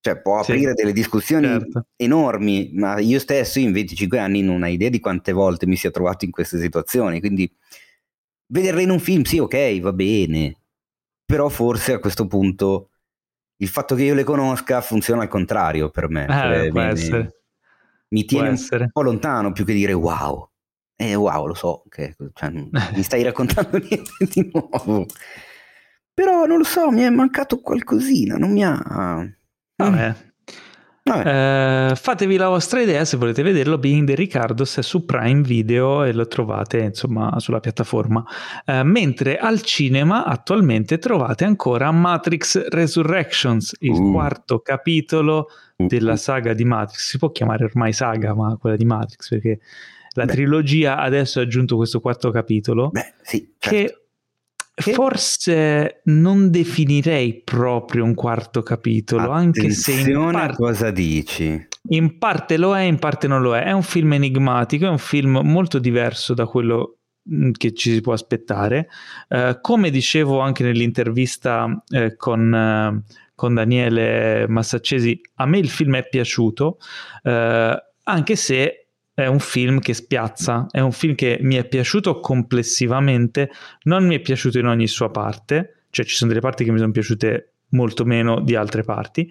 Cioè 0.00 0.20
può 0.22 0.38
aprire 0.38 0.70
sì, 0.70 0.74
delle 0.74 0.92
discussioni 0.94 1.46
certo. 1.48 1.86
enormi, 1.96 2.70
ma 2.72 2.98
io 2.98 3.18
stesso 3.18 3.58
in 3.58 3.72
25 3.72 4.18
anni 4.18 4.40
non 4.40 4.62
ho 4.62 4.66
idea 4.66 4.88
di 4.88 5.00
quante 5.00 5.32
volte 5.32 5.66
mi 5.66 5.76
sia 5.76 5.90
trovato 5.90 6.24
in 6.24 6.30
queste 6.30 6.58
situazioni, 6.58 7.20
quindi 7.20 7.50
Vederla 8.46 8.80
in 8.80 8.90
un 8.90 9.00
film, 9.00 9.22
sì, 9.22 9.38
ok, 9.38 9.80
va 9.80 9.92
bene. 9.92 10.56
Però 11.24 11.48
forse 11.48 11.94
a 11.94 11.98
questo 11.98 12.26
punto 12.26 12.90
il 13.56 13.68
fatto 13.68 13.94
che 13.94 14.04
io 14.04 14.14
le 14.14 14.24
conosca 14.24 14.80
funziona 14.80 15.22
al 15.22 15.28
contrario 15.28 15.90
per 15.90 16.08
me. 16.08 16.24
Eh, 16.24 16.26
cioè, 16.28 16.70
mi, 16.70 17.28
mi 18.08 18.24
tiene 18.24 18.48
un 18.50 18.88
po' 18.92 19.02
lontano 19.02 19.52
più 19.52 19.64
che 19.64 19.72
dire 19.72 19.92
wow. 19.92 20.48
Eh, 20.96 21.14
wow, 21.14 21.46
lo 21.46 21.54
so, 21.54 21.82
che, 21.88 22.14
cioè, 22.34 22.50
mi 22.94 23.02
stai 23.02 23.22
raccontando 23.22 23.78
niente 23.78 24.12
di 24.32 24.50
nuovo. 24.52 25.06
Però 26.12 26.44
non 26.46 26.58
lo 26.58 26.64
so, 26.64 26.90
mi 26.90 27.02
è 27.02 27.10
mancato 27.10 27.60
qualcosina, 27.60 28.36
non 28.36 28.52
mi 28.52 28.64
ha... 28.64 29.26
Vabbè, 29.76 30.14
eh, 31.06 31.92
fatevi 31.94 32.36
la 32.36 32.48
vostra 32.48 32.80
idea 32.80 33.04
se 33.04 33.18
volete 33.18 33.42
vederlo. 33.42 33.76
Being 33.76 34.06
the 34.06 34.14
Ricardos 34.14 34.78
è 34.78 34.82
su 34.82 35.04
Prime 35.04 35.42
Video 35.42 36.02
e 36.02 36.14
lo 36.14 36.26
trovate 36.26 36.78
insomma 36.78 37.38
sulla 37.40 37.60
piattaforma. 37.60 38.24
Eh, 38.64 38.82
mentre 38.84 39.36
al 39.36 39.60
cinema 39.60 40.24
attualmente 40.24 40.98
trovate 40.98 41.44
ancora 41.44 41.90
Matrix 41.90 42.68
Resurrections, 42.68 43.76
il 43.80 43.92
uh. 43.92 44.12
quarto 44.12 44.60
capitolo 44.60 45.48
uh. 45.76 45.86
della 45.86 46.16
saga 46.16 46.54
di 46.54 46.64
Matrix. 46.64 47.08
Si 47.08 47.18
può 47.18 47.30
chiamare 47.30 47.64
ormai 47.64 47.92
saga, 47.92 48.34
ma 48.34 48.56
quella 48.56 48.76
di 48.76 48.86
Matrix 48.86 49.28
perché 49.28 49.60
la 50.12 50.24
Beh. 50.24 50.32
trilogia 50.32 50.96
adesso 50.96 51.38
ha 51.38 51.42
aggiunto 51.42 51.76
questo 51.76 52.00
quarto 52.00 52.30
capitolo. 52.30 52.88
Beh, 52.88 53.14
sì, 53.20 53.52
certo. 53.58 53.76
che 53.76 54.03
Forse 54.76 56.00
non 56.06 56.50
definirei 56.50 57.42
proprio 57.44 58.02
un 58.02 58.14
quarto 58.14 58.62
capitolo, 58.62 59.30
anche 59.30 59.70
se 59.70 59.92
in 59.92 60.30
parte, 60.32 60.56
cosa 60.56 60.90
dici? 60.90 61.68
In 61.90 62.18
parte 62.18 62.56
lo 62.56 62.76
è, 62.76 62.80
in 62.80 62.98
parte 62.98 63.28
non 63.28 63.40
lo 63.40 63.56
è. 63.56 63.62
È 63.62 63.70
un 63.70 63.84
film 63.84 64.14
enigmatico, 64.14 64.86
è 64.86 64.88
un 64.88 64.98
film 64.98 65.40
molto 65.44 65.78
diverso 65.78 66.34
da 66.34 66.46
quello 66.46 66.98
mm, 67.32 67.52
che 67.52 67.72
ci 67.72 67.92
si 67.92 68.00
può 68.00 68.14
aspettare. 68.14 68.88
Uh, 69.28 69.60
come 69.60 69.90
dicevo 69.90 70.40
anche 70.40 70.64
nell'intervista 70.64 71.84
eh, 71.90 72.16
con, 72.16 72.52
uh, 72.52 73.14
con, 73.36 73.54
Daniele 73.54 74.48
Massaccesi, 74.48 75.20
a 75.36 75.46
me 75.46 75.58
il 75.58 75.68
film 75.68 75.94
è 75.94 76.08
piaciuto, 76.08 76.78
uh, 77.22 77.30
anche 78.02 78.34
se 78.34 78.83
è 79.14 79.26
un 79.26 79.38
film 79.38 79.78
che 79.78 79.94
spiazza, 79.94 80.66
è 80.70 80.80
un 80.80 80.92
film 80.92 81.14
che 81.14 81.38
mi 81.40 81.54
è 81.54 81.64
piaciuto 81.66 82.18
complessivamente, 82.18 83.50
non 83.84 84.06
mi 84.06 84.16
è 84.16 84.20
piaciuto 84.20 84.58
in 84.58 84.66
ogni 84.66 84.88
sua 84.88 85.10
parte, 85.10 85.84
cioè 85.90 86.04
ci 86.04 86.16
sono 86.16 86.30
delle 86.30 86.42
parti 86.42 86.64
che 86.64 86.72
mi 86.72 86.78
sono 86.78 86.90
piaciute 86.90 87.50
molto 87.74 88.04
meno 88.04 88.40
di 88.40 88.56
altre 88.56 88.82
parti, 88.82 89.22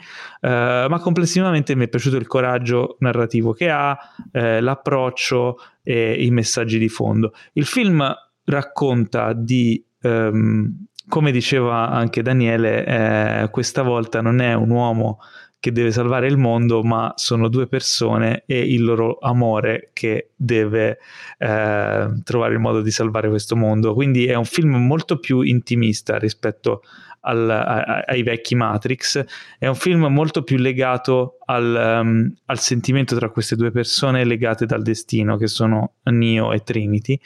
eh, 0.41 0.85
ma 0.89 0.99
complessivamente 0.99 1.75
mi 1.75 1.85
è 1.85 1.87
piaciuto 1.87 2.15
il 2.15 2.27
coraggio 2.27 2.95
narrativo 2.99 3.53
che 3.53 3.69
ha, 3.69 3.97
eh, 4.31 4.61
l'approccio 4.61 5.57
e 5.81 6.23
i 6.23 6.29
messaggi 6.31 6.77
di 6.77 6.89
fondo. 6.89 7.33
Il 7.53 7.65
film 7.65 8.05
racconta 8.45 9.33
di, 9.33 9.83
ehm, 10.01 10.85
come 11.07 11.31
diceva 11.31 11.89
anche 11.89 12.21
Daniele, 12.21 12.85
eh, 12.85 13.49
questa 13.49 13.81
volta 13.81 14.21
non 14.21 14.39
è 14.39 14.53
un 14.53 14.69
uomo 14.69 15.19
che 15.63 15.71
deve 15.71 15.93
salvare 15.93 16.27
il 16.27 16.35
mondo, 16.35 16.83
ma 16.83 17.13
sono 17.15 17.47
due 17.47 17.67
persone 17.67 18.43
e 18.45 18.59
il 18.59 18.83
loro 18.83 19.17
amore 19.21 19.91
che 19.93 20.31
deve 20.35 20.97
eh, 21.37 22.09
trovare 22.21 22.53
il 22.53 22.59
modo 22.59 22.81
di 22.81 22.91
salvare 22.91 23.29
questo 23.29 23.55
mondo. 23.55 23.93
Quindi 23.93 24.25
è 24.25 24.35
un 24.35 24.43
film 24.43 24.75
molto 24.75 25.19
più 25.19 25.39
intimista 25.39 26.17
rispetto 26.17 26.81
al, 27.21 27.49
a, 27.49 28.03
ai 28.05 28.23
vecchi 28.23 28.55
Matrix, 28.55 29.23
è 29.57 29.67
un 29.67 29.75
film 29.75 30.07
molto 30.07 30.43
più 30.43 30.57
legato 30.57 31.37
al, 31.45 32.01
um, 32.01 32.33
al, 32.47 32.59
sentimento 32.59 33.15
tra 33.15 33.29
queste 33.29 33.55
due 33.55 33.71
persone 33.71 34.25
legate 34.25 34.65
dal 34.65 34.81
destino, 34.81 35.37
che 35.37 35.47
sono 35.47 35.93
Neo 36.11 36.51
e 36.51 36.59
Trinity. 36.59 37.17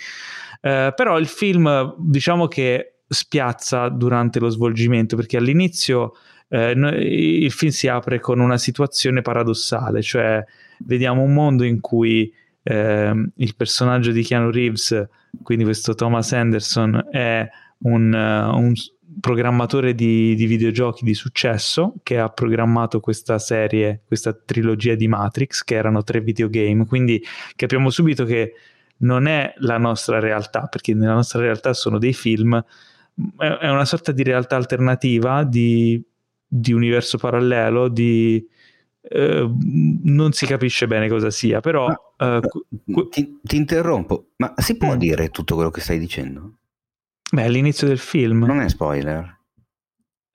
Uh, 0.61 0.93
però 0.95 1.17
il 1.17 1.25
film, 1.25 1.95
diciamo 1.98 2.48
che 2.48 2.98
spiazza 3.07 3.90
durante 3.90 4.40
lo 4.40 4.49
svolgimento, 4.49 5.16
perché 5.16 5.38
all'inizio 5.38 6.11
eh, 6.50 6.72
il 6.72 7.51
film 7.51 7.72
si 7.72 7.88
apre 7.88 8.19
con 8.19 8.40
una 8.40 8.58
situazione 8.58 9.22
paradossale, 9.22 10.01
cioè 10.01 10.43
vediamo 10.80 11.22
un 11.22 11.34
mondo 11.34 11.64
in 11.64 11.80
cui 11.80 12.32
eh, 12.64 13.30
il 13.35 13.56
personaggio 13.56 14.11
di 14.11 14.24
Keanu 14.24 14.51
Reeves, 14.51 15.08
quindi 15.43 15.64
questo 15.64 15.95
Thomas 15.95 16.32
Anderson, 16.34 17.08
è 17.11 17.48
un, 17.80 18.14
uh, 18.14 18.58
un 18.58 18.74
programmatore 19.19 19.93
di, 19.93 20.35
di, 20.35 20.45
videogiochi 20.45 21.03
di 21.03 21.14
successo 21.14 21.95
che 22.03 22.19
ha 22.19 22.30
programmato 22.30 23.00
questa 23.00 23.40
serie, 23.40 24.01
questa 24.06 24.34
trilogia 24.34 24.95
di 24.95 25.08
Matrix, 25.08 25.64
che 25.64 25.76
erano 25.76 26.03
tre 26.03 26.22
videogame, 26.22 26.85
quindi 26.85 27.24
capiamo 27.56 27.90
subito 27.90 28.26
che 28.26 28.53
non 29.00 29.27
è 29.27 29.53
la 29.58 29.77
nostra 29.77 30.19
realtà, 30.19 30.67
perché 30.67 30.93
nella 30.93 31.14
nostra 31.14 31.40
realtà 31.40 31.74
sono 31.74 32.00
dei 32.00 32.14
film, 32.14 32.64
è 33.38 33.69
una 33.69 33.85
sorta 33.85 34.11
di 34.11 34.24
realtà 34.24 34.56
alternativa, 34.56 35.43
di 35.43 36.03
di 36.48 36.74
universo 36.74 37.17
parallelo, 37.17 37.88
di... 37.90 38.45
Eh, 39.09 39.50
non 40.03 40.34
si 40.34 40.45
capisce 40.45 40.88
bene 40.88 41.08
cosa 41.08 41.30
sia, 41.30 41.59
però... 41.59 41.88
Ma, 42.17 42.38
uh, 42.38 43.09
ti, 43.09 43.40
ti, 43.42 43.56
interrompo, 43.56 44.32
ma 44.38 44.53
si 44.58 44.77
può 44.77 44.95
mm. 44.95 44.98
dire 44.98 45.30
tutto 45.30 45.56
quello 45.56 45.69
che 45.69 45.82
stai 45.82 46.00
dicendo? 46.00 46.58
Beh, 47.32 47.43
all'inizio 47.43 47.88
del 47.88 48.00
film. 48.00 48.45
Non 48.45 48.61
è 48.61 48.69
spoiler. 48.69 49.35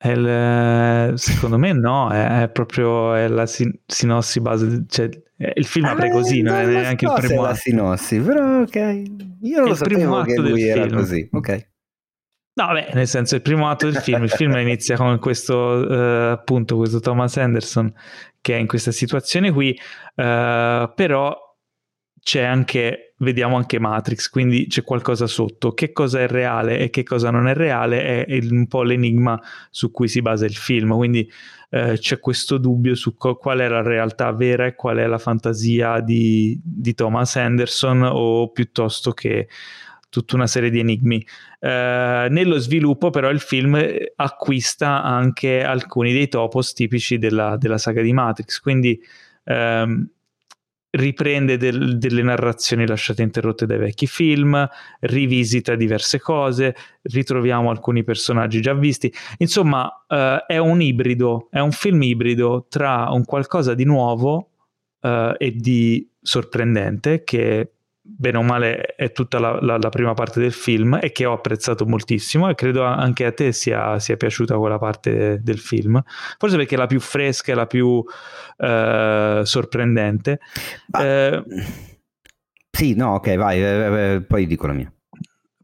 Il, 0.05 1.13
secondo 1.17 1.59
me 1.59 1.73
no, 1.73 2.11
è, 2.11 2.43
è 2.43 2.49
proprio 2.49 3.15
è 3.15 3.29
la 3.29 3.47
sin- 3.47 3.79
sinossi 3.87 4.41
base, 4.41 4.85
cioè, 4.89 5.09
il 5.55 5.65
film 5.65 5.87
apre 5.87 6.09
ah, 6.09 6.13
così, 6.13 6.43
non 6.43 6.57
è 6.57 6.67
neanche 6.67 7.05
il 7.05 7.13
primo 7.15 7.43
atto. 7.43 7.51
la 7.51 7.55
sinossi, 7.55 8.19
però 8.19 8.63
ok, 8.63 9.03
io 9.43 9.59
non 9.61 9.69
lo 9.69 9.75
sapevo 9.77 10.23
che 10.23 10.37
lui 10.39 10.63
era 10.63 10.87
film. 10.87 10.97
così, 10.97 11.29
ok. 11.31 11.71
No, 12.55 12.73
beh, 12.73 12.91
nel 12.93 13.09
senso, 13.09 13.35
il 13.35 13.43
primo 13.43 13.71
atto 13.71 13.89
del 13.89 14.01
film, 14.03 14.25
il 14.25 14.31
film 14.31 14.55
inizia 14.59 14.97
con 14.97 15.19
questo, 15.19 15.89
eh, 15.89 16.31
appunto, 16.33 16.77
questo 16.77 17.01
Thomas 17.01 17.37
Anderson 17.39 17.93
che 18.43 18.57
è 18.57 18.59
in 18.59 18.67
questa 18.67 18.91
situazione 18.91 19.53
qui, 19.53 19.71
eh, 20.15 20.93
però 20.95 21.51
c'è 22.21 22.43
anche, 22.43 23.15
vediamo 23.19 23.57
anche 23.57 23.79
Matrix, 23.79 24.29
quindi 24.29 24.67
c'è 24.67 24.85
qualcosa 24.85 25.27
sotto. 25.27 25.73
Che 25.73 25.93
cosa 25.93 26.21
è 26.21 26.29
reale 26.29 26.79
e 26.79 26.91
che 26.91 27.05
cosa 27.05 27.31
non 27.31 27.49
è 27.49 27.55
reale 27.55 28.25
è 28.27 28.39
un 28.51 28.67
po' 28.67 28.83
l'enigma 28.83 29.41
su 29.71 29.91
cui 29.91 30.09
si 30.09 30.21
basa 30.21 30.45
il 30.45 30.55
film, 30.55 30.95
quindi 30.95 31.29
eh, 31.71 31.97
c'è 31.99 32.21
questo 32.21 32.59
dubbio 32.59 32.95
su 32.95 33.17
co- 33.17 33.37
qual 33.37 33.61
è 33.61 33.69
la 33.69 33.83
realtà 33.83 34.31
vera 34.33 34.67
e 34.67 34.75
qual 34.75 34.99
è 34.99 35.07
la 35.07 35.19
fantasia 35.19 36.01
di, 36.01 36.61
di 36.63 36.95
Thomas 36.95 37.35
Anderson 37.37 38.03
o 38.03 38.51
piuttosto 38.51 39.13
che 39.13 39.49
tutta 40.13 40.37
una 40.37 40.47
serie 40.47 40.69
di 40.69 40.79
enigmi. 40.79 41.27
Eh, 41.59 42.27
nello 42.29 42.59
sviluppo 42.59 43.09
però 43.09 43.31
il 43.31 43.41
film 43.41 43.83
acquista 44.17 45.03
anche 45.03 45.65
alcuni 45.65 46.13
dei 46.13 46.29
topos 46.29 46.75
tipici 46.75 47.17
della, 47.17 47.57
della 47.57 47.79
saga 47.79 48.03
di 48.03 48.13
Matrix, 48.13 48.61
quindi 48.61 49.01
ehm, 49.45 50.07
riprende 50.91 51.57
del, 51.57 51.97
delle 51.97 52.21
narrazioni 52.21 52.87
lasciate 52.87 53.23
interrotte 53.23 53.65
dai 53.65 53.79
vecchi 53.79 54.07
film, 54.07 54.69
rivisita 55.01 55.77
diverse 55.77 56.21
cose, 56.21 56.77
ritroviamo 57.01 57.71
alcuni 57.71 58.05
personaggi 58.05 58.61
già 58.61 58.75
visti. 58.75 59.11
Insomma, 59.39 60.05
eh, 60.07 60.45
è 60.47 60.59
un 60.59 60.83
ibrido, 60.83 61.49
è 61.51 61.61
un 61.61 61.73
film 61.73 62.03
ibrido 62.03 62.67
tra 62.69 63.09
un 63.11 63.25
qualcosa 63.25 63.73
di 63.73 63.85
nuovo 63.85 64.51
eh, 65.01 65.35
e 65.39 65.53
di 65.53 66.07
sorprendente 66.21 67.25
che 67.25 67.71
bene 68.05 68.39
o 68.39 68.43
male 68.43 68.95
è 68.97 69.13
tutta 69.13 69.39
la, 69.39 69.61
la, 69.61 69.79
la, 69.79 69.89
prima 69.89 70.13
parte 70.13 70.41
del 70.41 70.53
film 70.53 70.99
e 71.01 71.13
che 71.13 71.25
ho 71.25 71.33
apprezzato 71.33 71.87
moltissimo 71.87 72.49
e 72.49 72.57
credo 72.57 72.83
anche 72.83 73.25
a 73.25 73.33
te 73.33 73.53
sia, 73.53 73.99
sia 74.01 74.17
piaciuta 74.17 74.59
quella 74.59 74.79
parte 74.79 75.41
del 75.41 75.59
film. 75.59 76.03
Forse 76.37 76.57
perché 76.57 76.75
è 76.75 76.79
la 76.79 76.87
più 76.87 76.99
fresca 76.99 77.53
e 77.53 77.55
la 77.55 77.67
più 77.67 78.05
eh, 78.59 79.41
sorprendente. 79.45 80.41
Ah, 80.91 81.05
eh, 81.05 81.45
sì 82.71 82.95
no 82.95 83.15
ok 83.15 83.37
vai 83.37 83.63
eh, 83.63 84.15
eh, 84.15 84.23
poi 84.23 84.47
dico 84.47 84.67
la 84.67 84.73
mia. 84.73 84.93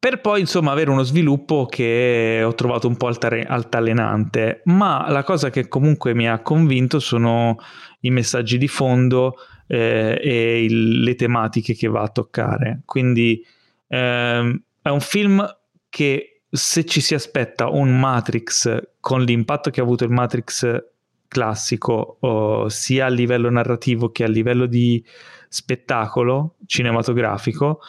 Per 0.00 0.20
poi 0.20 0.38
insomma 0.40 0.70
avere 0.70 0.90
uno 0.90 1.02
sviluppo 1.02 1.66
che 1.66 2.40
ho 2.44 2.54
trovato 2.54 2.86
un 2.86 2.96
po' 2.96 3.08
altare- 3.08 3.44
altalenante 3.44 4.62
ma 4.66 5.10
la 5.10 5.24
cosa 5.24 5.50
che 5.50 5.66
comunque 5.66 6.14
mi 6.14 6.28
ha 6.28 6.38
convinto 6.38 7.00
sono 7.00 7.56
i 8.02 8.10
messaggi 8.10 8.58
di 8.58 8.68
fondo 8.68 9.34
eh, 9.68 10.18
e 10.20 10.64
il, 10.64 11.02
le 11.02 11.14
tematiche 11.14 11.74
che 11.74 11.86
va 11.86 12.02
a 12.02 12.08
toccare. 12.08 12.80
Quindi 12.84 13.44
ehm, 13.86 14.62
è 14.82 14.88
un 14.88 15.00
film 15.00 15.46
che 15.88 16.40
se 16.50 16.84
ci 16.84 17.00
si 17.00 17.14
aspetta 17.14 17.68
un 17.68 17.98
Matrix 17.98 18.90
con 19.00 19.22
l'impatto 19.22 19.70
che 19.70 19.80
ha 19.80 19.84
avuto 19.84 20.04
il 20.04 20.10
Matrix 20.10 20.84
classico, 21.28 22.16
oh, 22.20 22.68
sia 22.68 23.06
a 23.06 23.10
livello 23.10 23.50
narrativo 23.50 24.10
che 24.10 24.24
a 24.24 24.28
livello 24.28 24.66
di 24.66 25.04
spettacolo 25.48 26.56
cinematografico, 26.66 27.80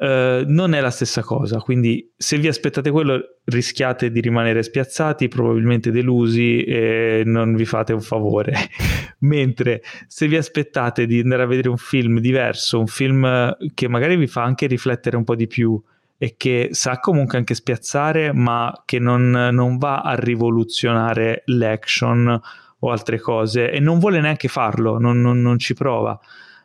Uh, 0.00 0.44
non 0.46 0.72
è 0.72 0.80
la 0.80 0.90
stessa 0.90 1.20
cosa. 1.20 1.58
Quindi, 1.58 2.10
se 2.16 2.38
vi 2.38 2.48
aspettate 2.48 2.90
quello, 2.90 3.20
rischiate 3.44 4.10
di 4.10 4.20
rimanere 4.20 4.62
spiazzati, 4.62 5.28
probabilmente 5.28 5.90
delusi 5.90 6.64
e 6.64 7.22
non 7.26 7.54
vi 7.54 7.66
fate 7.66 7.92
un 7.92 8.00
favore. 8.00 8.54
Mentre 9.20 9.82
se 10.06 10.26
vi 10.26 10.36
aspettate 10.36 11.04
di 11.04 11.20
andare 11.20 11.42
a 11.42 11.46
vedere 11.46 11.68
un 11.68 11.76
film 11.76 12.18
diverso, 12.18 12.78
un 12.78 12.86
film 12.86 13.54
che 13.74 13.88
magari 13.88 14.16
vi 14.16 14.26
fa 14.26 14.42
anche 14.42 14.66
riflettere 14.66 15.18
un 15.18 15.24
po' 15.24 15.34
di 15.34 15.46
più 15.46 15.78
e 16.16 16.34
che 16.38 16.68
sa 16.72 16.98
comunque 16.98 17.36
anche 17.36 17.52
spiazzare, 17.52 18.32
ma 18.32 18.72
che 18.86 18.98
non, 18.98 19.30
non 19.30 19.76
va 19.76 20.00
a 20.00 20.14
rivoluzionare 20.14 21.42
l'action 21.44 22.40
o 22.78 22.90
altre 22.90 23.20
cose 23.20 23.70
e 23.70 23.80
non 23.80 23.98
vuole 23.98 24.18
neanche 24.22 24.48
farlo, 24.48 24.98
non, 24.98 25.20
non, 25.20 25.42
non 25.42 25.58
ci 25.58 25.74
prova 25.74 26.18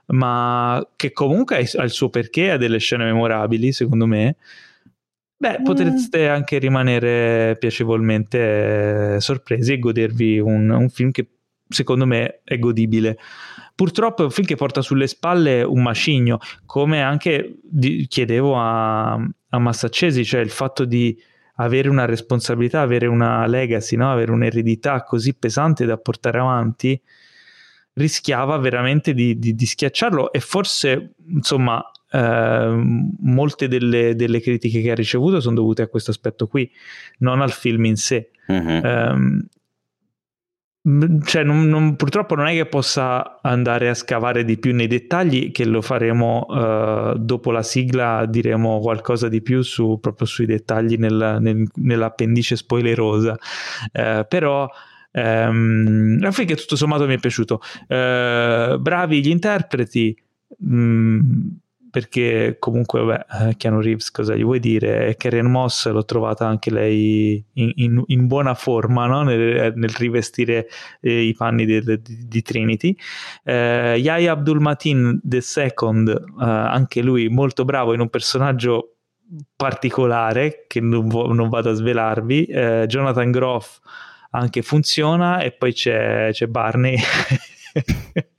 ma 0.08 0.86
che 0.96 1.12
comunque 1.12 1.68
ha 1.76 1.84
il 1.84 1.90
suo 1.90 2.10
perché, 2.10 2.52
ha 2.52 2.58
delle 2.58 2.78
scene 2.80 3.06
memorabili, 3.06 3.72
secondo 3.72 4.06
me. 4.06 4.36
Beh, 5.38 5.60
mm. 5.60 5.64
potreste 5.64 6.28
anche 6.28 6.58
rimanere 6.60 7.58
piacevolmente 7.58 9.20
sorpresi 9.20 9.74
e 9.74 9.80
godervi 9.80 10.40
un, 10.40 10.70
un, 10.70 10.90
film 10.90 11.12
che 11.12 11.28
secondo 11.68 12.06
me 12.06 12.42
è 12.44 12.58
godibile. 12.58 13.18
Purtroppo 13.76 14.22
è 14.22 14.26
un 14.26 14.32
film 14.32 14.48
che 14.48 14.56
porta 14.56 14.82
sulle 14.82 15.08
spalle 15.08 15.62
un 15.64 15.82
macigno, 15.82 16.40
come 16.66 17.02
anche 17.02 17.58
di, 17.64 18.06
chiedevo 18.08 18.58
a, 18.58 19.14
a 19.14 19.60
Massaccesi, 19.60 20.24
cioè 20.24 20.40
il 20.40 20.50
fatto 20.50 20.86
di 20.86 21.18
avere 21.56 21.90
una 21.90 22.06
responsabilità, 22.06 22.82
avere 22.82 23.08
una 23.08 23.46
legacy, 23.48 23.96
no? 23.98 24.12
avere 24.12 24.32
un'eredità 24.32 25.04
così 25.04 25.34
pesante 25.36 25.86
da 25.86 25.98
portare 25.98 26.40
avanti 26.40 27.02
rischiava 27.96 28.58
veramente 28.58 29.14
di, 29.14 29.38
di, 29.40 29.56
di 29.56 29.66
schiacciarlo 29.66 30.32
e 30.32 30.40
forse 30.40 31.16
insomma 31.28 31.84
eh, 32.12 32.82
molte 33.20 33.68
delle, 33.68 34.16
delle, 34.16 34.40
critiche 34.40 34.82
che 34.82 34.92
ha 34.92 34.96
ricevuto 34.96 35.40
sono 35.40 35.56
dovute 35.56 35.82
a 35.82 35.88
questo 35.88 36.12
aspetto 36.12 36.48
qui, 36.48 36.70
non 37.20 37.42
al 37.42 37.52
film 37.52 37.86
in 37.86 37.96
sé. 37.96 38.30
Uh-huh. 38.48 38.82
Um, 38.84 39.48
cioè, 41.26 41.44
non, 41.44 41.68
non, 41.68 41.96
purtroppo 41.96 42.36
non 42.36 42.46
è 42.46 42.54
che 42.54 42.68
possa 42.68 43.40
andare 43.42 43.90
a 43.90 43.96
scavare 43.96 44.46
di 44.46 44.58
più 44.58 44.74
nei 44.74 44.86
dettagli, 44.86 45.52
che 45.52 45.66
lo 45.66 45.82
faremo 45.82 46.46
uh, 46.48 47.18
dopo 47.18 47.50
la 47.50 47.64
sigla, 47.64 48.28
diremo 48.28 48.80
qualcosa 48.80 49.28
di 49.28 49.42
più 49.42 49.64
su, 49.64 49.98
proprio 50.00 50.28
sui 50.28 50.46
dettagli 50.46 50.96
nel, 50.98 51.38
nel, 51.40 51.68
nell'appendice 51.74 52.56
spoilerosa. 52.56 53.36
Uh, 53.94 54.26
però 54.28 54.70
Un 55.22 56.30
film 56.32 56.48
che 56.48 56.56
tutto 56.56 56.76
sommato 56.76 57.06
mi 57.06 57.16
è 57.16 57.20
piaciuto. 57.20 57.62
Uh, 57.88 58.78
bravi 58.80 59.22
gli 59.22 59.30
interpreti, 59.30 60.16
mh, 60.58 60.76
mm, 60.76 61.48
perché 61.96 62.58
comunque 62.60 63.02
vabbè, 63.02 63.26
eh, 63.48 63.56
Keanu 63.56 63.80
Reeves 63.80 64.12
cosa 64.12 64.36
gli 64.36 64.44
vuoi 64.44 64.60
dire? 64.60 65.08
E 65.08 65.16
Karen 65.16 65.46
Moss 65.46 65.90
l'ho 65.90 66.04
trovata 66.04 66.46
anche 66.46 66.70
lei 66.70 67.42
in, 67.54 67.72
in, 67.76 68.04
in 68.08 68.28
buona 68.28 68.54
forma 68.54 69.06
no? 69.06 69.24
nel, 69.24 69.72
nel, 69.78 69.90
rivestire 69.92 70.68
eh, 71.00 71.22
i 71.22 71.34
panni 71.34 71.66
di, 71.66 71.80
di, 71.80 72.02
di 72.28 72.42
Trinity. 72.42 72.98
Eh, 73.46 73.96
Yahya 73.98 74.34
Abdul 74.34 74.60
Matin 74.60 75.22
II, 75.24 76.10
eh, 76.10 76.44
anche 76.44 77.02
lui 77.02 77.30
molto 77.30 77.64
bravo 77.64 77.94
in 77.94 78.02
un 78.02 78.10
personaggio 78.10 78.98
particolare 79.56 80.66
che 80.68 80.82
non, 80.82 81.08
non 81.08 81.48
vado 81.48 81.70
a 81.70 81.74
svelarvi. 81.76 82.44
Eh, 82.44 82.86
Jonathan 82.90 83.32
Groff 83.32 83.80
anche 84.36 84.62
funziona 84.62 85.40
e 85.40 85.52
poi 85.52 85.74
c'è, 85.74 86.30
c'è 86.32 86.48
Barney. 86.48 86.98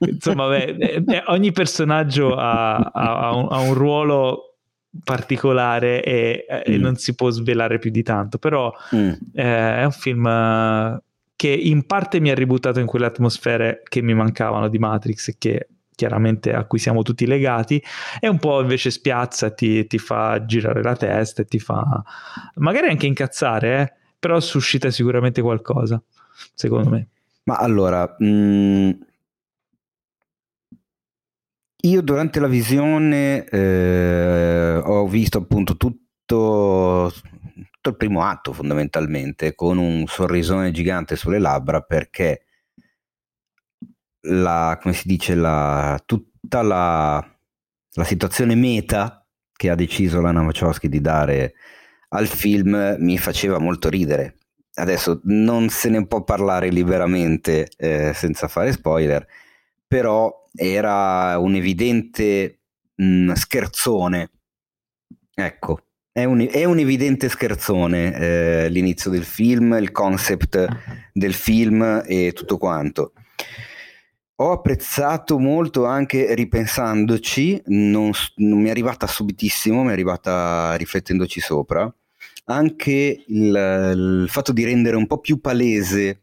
Insomma, 0.00 0.48
beh, 0.48 0.76
eh, 0.78 1.04
eh, 1.06 1.22
ogni 1.26 1.52
personaggio 1.52 2.34
ha, 2.34 2.76
ha, 2.76 3.34
un, 3.34 3.48
ha, 3.50 3.60
un, 3.60 3.74
ruolo 3.74 4.56
particolare 5.02 6.02
e, 6.02 6.46
mm. 6.50 6.60
e, 6.64 6.76
non 6.78 6.96
si 6.96 7.14
può 7.14 7.30
svelare 7.30 7.78
più 7.78 7.90
di 7.90 8.02
tanto, 8.02 8.38
però 8.38 8.72
mm. 8.94 9.12
eh, 9.34 9.76
è 9.76 9.84
un 9.84 9.92
film 9.92 11.02
che 11.36 11.48
in 11.48 11.86
parte 11.86 12.20
mi 12.20 12.30
ha 12.30 12.34
ributtato 12.34 12.80
in 12.80 12.86
quelle 12.86 13.06
atmosfere 13.06 13.82
che 13.88 14.02
mi 14.02 14.14
mancavano 14.14 14.68
di 14.68 14.78
Matrix 14.78 15.28
e 15.28 15.36
che 15.38 15.68
chiaramente 15.94 16.52
a 16.52 16.64
cui 16.64 16.78
siamo 16.78 17.02
tutti 17.02 17.26
legati, 17.26 17.82
e 18.20 18.28
un 18.28 18.38
po' 18.38 18.60
invece 18.60 18.90
spiazza, 18.90 19.50
ti, 19.50 19.86
ti 19.86 19.98
fa 19.98 20.44
girare 20.44 20.82
la 20.82 20.96
testa 20.96 21.42
e 21.42 21.44
ti 21.44 21.58
fa 21.58 22.02
magari 22.56 22.88
anche 22.88 23.06
incazzare, 23.06 23.80
eh? 23.80 23.92
Però 24.18 24.40
suscita 24.40 24.90
sicuramente 24.90 25.42
qualcosa, 25.42 26.02
secondo 26.54 26.90
me. 26.90 27.08
Ma 27.44 27.56
allora, 27.56 28.14
mh, 28.18 28.26
mm, 28.26 28.90
io 31.82 32.00
durante 32.00 32.40
la 32.40 32.46
visione 32.46 33.44
eh, 33.44 34.80
ho 34.82 35.06
visto 35.06 35.38
appunto 35.38 35.76
tutto, 35.76 37.12
tutto 37.70 37.88
il 37.90 37.96
primo 37.96 38.22
atto 38.22 38.52
fondamentalmente 38.54 39.54
con 39.54 39.76
un 39.76 40.06
sorrisone 40.06 40.70
gigante 40.70 41.16
sulle 41.16 41.38
labbra 41.38 41.82
perché 41.82 42.44
la, 44.26 44.78
come 44.80 44.94
si 44.94 45.06
dice, 45.06 45.34
la, 45.34 46.00
tutta 46.06 46.62
la, 46.62 47.36
la 47.92 48.04
situazione 48.04 48.54
meta 48.54 49.26
che 49.52 49.70
ha 49.70 49.74
deciso 49.74 50.20
Lana 50.20 50.42
Wachowski 50.42 50.88
di 50.88 51.00
dare 51.00 51.54
al 52.14 52.26
film 52.26 52.96
mi 52.98 53.18
faceva 53.18 53.58
molto 53.58 53.88
ridere. 53.88 54.38
Adesso 54.74 55.20
non 55.24 55.68
se 55.68 55.88
ne 55.88 56.06
può 56.06 56.24
parlare 56.24 56.68
liberamente 56.70 57.68
eh, 57.76 58.12
senza 58.14 58.48
fare 58.48 58.72
spoiler, 58.72 59.24
però 59.86 60.32
era 60.52 61.38
un 61.38 61.54
evidente 61.54 62.60
mh, 62.94 63.32
scherzone. 63.32 64.30
Ecco, 65.32 65.80
è 66.10 66.24
un, 66.24 66.46
è 66.50 66.64
un 66.64 66.78
evidente 66.78 67.28
scherzone 67.28 68.14
eh, 68.14 68.68
l'inizio 68.68 69.10
del 69.10 69.24
film, 69.24 69.76
il 69.80 69.90
concept 69.90 70.66
del 71.12 71.34
film 71.34 72.02
e 72.06 72.32
tutto 72.32 72.58
quanto. 72.58 73.12
Ho 74.38 74.50
apprezzato 74.50 75.38
molto 75.38 75.84
anche 75.84 76.34
ripensandoci, 76.34 77.62
non, 77.66 78.10
non 78.36 78.60
mi 78.60 78.66
è 78.66 78.70
arrivata 78.70 79.06
subitissimo, 79.06 79.84
mi 79.84 79.90
è 79.90 79.92
arrivata 79.92 80.74
riflettendoci 80.74 81.38
sopra, 81.38 81.92
anche 82.44 83.24
il, 83.26 84.22
il 84.24 84.26
fatto 84.28 84.52
di 84.52 84.64
rendere 84.64 84.96
un 84.96 85.06
po' 85.06 85.18
più 85.18 85.40
palese 85.40 86.22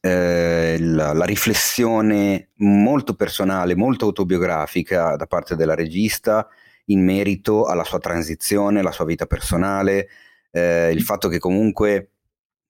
eh, 0.00 0.76
la, 0.78 1.12
la, 1.14 1.24
riflessione 1.24 2.50
molto 2.56 3.14
personale, 3.14 3.74
molto 3.74 4.04
autobiografica 4.04 5.16
da 5.16 5.26
parte 5.26 5.56
della 5.56 5.74
regista 5.74 6.46
in 6.86 7.02
merito 7.02 7.64
alla 7.64 7.84
sua 7.84 7.98
transizione, 7.98 8.80
alla 8.80 8.92
sua 8.92 9.06
vita 9.06 9.24
personale, 9.24 10.08
eh, 10.50 10.90
il 10.90 11.00
fatto 11.00 11.28
che 11.28 11.38
comunque 11.38 12.10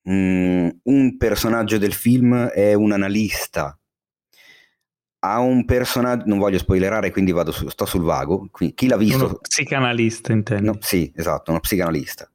mh, 0.03 0.13
mm, 0.13 0.69
un 0.85 1.17
personaggio 1.17 1.79
del 1.79 1.93
film 1.93 2.47
è 2.47 2.75
un 2.75 2.93
analista 2.93 3.77
ha 5.27 5.39
un 5.41 5.65
personaggio, 5.65 6.25
non 6.27 6.39
voglio 6.39 6.59
spoilerare, 6.59 7.11
quindi 7.11 7.33
vado 7.33 7.51
su, 7.51 7.67
sto 7.69 7.87
sul 7.87 8.03
vago. 8.03 8.47
Quindi, 8.51 8.75
chi 8.75 8.87
l'ha 8.87 8.99
visto? 8.99 9.25
Uno 9.25 9.39
psicanalista, 9.41 10.33
intendo. 10.33 10.73
No, 10.73 10.79
sì, 10.81 11.11
esatto, 11.17 11.51
uno 11.51 11.61
psicanalista. 11.61 12.31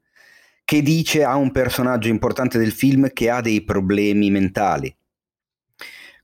Che 0.69 0.83
dice 0.83 1.23
a 1.23 1.35
un 1.35 1.51
personaggio 1.51 2.09
importante 2.09 2.59
del 2.59 2.71
film 2.71 3.11
che 3.11 3.31
ha 3.31 3.41
dei 3.41 3.63
problemi 3.63 4.29
mentali. 4.29 4.95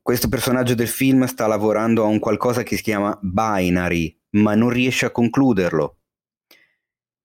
Questo 0.04 0.30
personaggio 0.30 0.76
del 0.76 0.88
film 0.88 1.26
sta 1.26 1.48
lavorando 1.48 2.04
a 2.04 2.06
un 2.06 2.20
qualcosa 2.20 2.62
che 2.62 2.76
si 2.76 2.84
chiama 2.84 3.18
binary, 3.24 4.16
ma 4.34 4.54
non 4.54 4.70
riesce 4.70 5.08
a 5.08 5.10
concluderlo. 5.10 5.98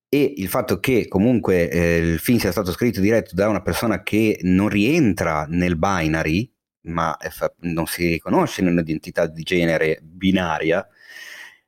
E 0.09 0.33
il 0.35 0.49
fatto 0.49 0.81
che 0.81 1.09
comunque 1.09 1.69
eh, 1.69 1.99
il 1.99 2.19
film 2.21 2.39
sia 2.39 2.53
stato 2.53 2.73
scritto 2.73 3.01
e 3.01 3.03
diretto 3.03 3.35
da 3.35 3.51
una 3.51 3.61
persona 3.61 4.03
che 4.03 4.39
non 4.45 4.71
rientra 4.71 5.45
nel 5.47 5.77
binary, 5.77 6.51
ma 6.85 7.15
non 7.59 7.85
si 7.85 8.07
riconosce 8.07 8.63
in 8.63 8.69
un'identità 8.69 9.27
di 9.27 9.43
genere 9.43 9.99
binaria, 10.03 10.89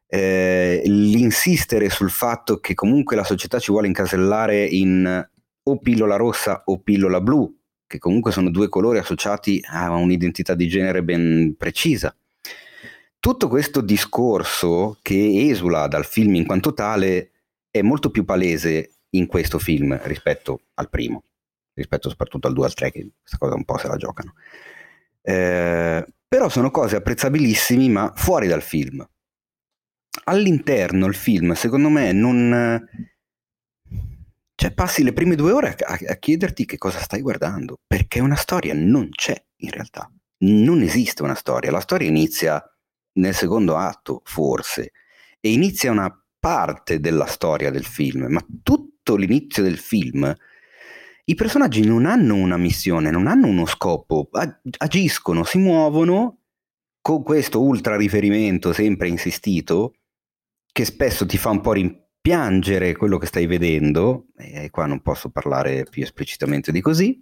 eh, 0.06 0.80
l'insistere 0.86 1.90
sul 1.90 2.10
fatto 2.10 2.58
che 2.58 2.72
comunque 2.72 3.16
la 3.16 3.24
società 3.24 3.58
ci 3.58 3.70
vuole 3.70 3.86
incasellare 3.86 4.64
in 4.64 5.28
o 5.64 5.78
pillola 5.78 6.16
rossa 6.16 6.62
o 6.66 6.80
pillola 6.80 7.20
blu, 7.20 7.54
che 7.86 7.98
comunque 7.98 8.32
sono 8.32 8.50
due 8.50 8.68
colori 8.68 8.98
associati 8.98 9.62
a 9.66 9.90
un'identità 9.90 10.54
di 10.54 10.68
genere 10.68 11.02
ben 11.02 11.54
precisa. 11.56 12.14
Tutto 13.18 13.48
questo 13.48 13.80
discorso 13.80 14.98
che 15.00 15.48
esula 15.48 15.86
dal 15.86 16.04
film 16.04 16.34
in 16.34 16.46
quanto 16.46 16.74
tale 16.74 17.30
è 17.70 17.80
molto 17.82 18.10
più 18.10 18.24
palese 18.24 18.94
in 19.10 19.26
questo 19.26 19.58
film 19.58 19.98
rispetto 20.04 20.62
al 20.74 20.88
primo, 20.88 21.22
rispetto 21.74 22.08
soprattutto 22.08 22.48
al 22.48 22.54
2 22.54 22.64
al 22.64 22.74
3 22.74 22.90
che 22.90 23.10
questa 23.20 23.38
cosa 23.38 23.54
un 23.54 23.64
po' 23.64 23.78
se 23.78 23.88
la 23.88 23.96
giocano. 23.96 24.34
Eh, 25.20 26.04
però 26.26 26.48
sono 26.48 26.70
cose 26.70 26.96
apprezzabilissimi 26.96 27.88
ma 27.88 28.12
fuori 28.14 28.48
dal 28.48 28.62
film. 28.62 29.06
All'interno 30.24 31.06
il 31.06 31.14
film 31.14 31.52
secondo 31.52 31.88
me 31.90 32.12
non... 32.12 32.88
Cioè 34.62 34.70
passi 34.70 35.02
le 35.02 35.12
prime 35.12 35.34
due 35.34 35.50
ore 35.50 35.74
a, 35.76 35.98
a 36.06 36.14
chiederti 36.14 36.64
che 36.66 36.78
cosa 36.78 37.00
stai 37.00 37.20
guardando, 37.20 37.80
perché 37.84 38.20
una 38.20 38.36
storia 38.36 38.74
non 38.74 39.08
c'è 39.08 39.34
in 39.56 39.70
realtà. 39.70 40.08
Non 40.44 40.82
esiste 40.82 41.24
una 41.24 41.34
storia, 41.34 41.72
la 41.72 41.80
storia 41.80 42.06
inizia 42.06 42.62
nel 43.14 43.34
secondo 43.34 43.76
atto 43.76 44.22
forse 44.24 44.92
e 45.40 45.50
inizia 45.50 45.90
una 45.90 46.16
parte 46.38 47.00
della 47.00 47.26
storia 47.26 47.72
del 47.72 47.84
film, 47.84 48.26
ma 48.26 48.40
tutto 48.62 49.16
l'inizio 49.16 49.64
del 49.64 49.78
film 49.78 50.32
i 51.24 51.34
personaggi 51.34 51.84
non 51.84 52.06
hanno 52.06 52.36
una 52.36 52.56
missione, 52.56 53.10
non 53.10 53.26
hanno 53.26 53.48
uno 53.48 53.66
scopo, 53.66 54.28
agiscono, 54.78 55.42
si 55.42 55.58
muovono 55.58 56.38
con 57.00 57.24
questo 57.24 57.60
ultra 57.60 57.96
riferimento 57.96 58.72
sempre 58.72 59.08
insistito, 59.08 59.94
che 60.70 60.84
spesso 60.84 61.26
ti 61.26 61.36
fa 61.36 61.50
un 61.50 61.60
po' 61.60 61.72
rimpiangere 62.22 62.96
quello 62.96 63.18
che 63.18 63.26
stai 63.26 63.46
vedendo, 63.46 64.26
e 64.36 64.70
qua 64.70 64.86
non 64.86 65.02
posso 65.02 65.30
parlare 65.30 65.84
più 65.90 66.02
esplicitamente 66.02 66.70
di 66.70 66.80
così, 66.80 67.20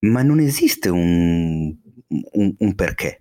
ma 0.00 0.22
non 0.22 0.38
esiste 0.38 0.90
un, 0.90 1.74
un, 2.08 2.54
un 2.58 2.74
perché. 2.74 3.20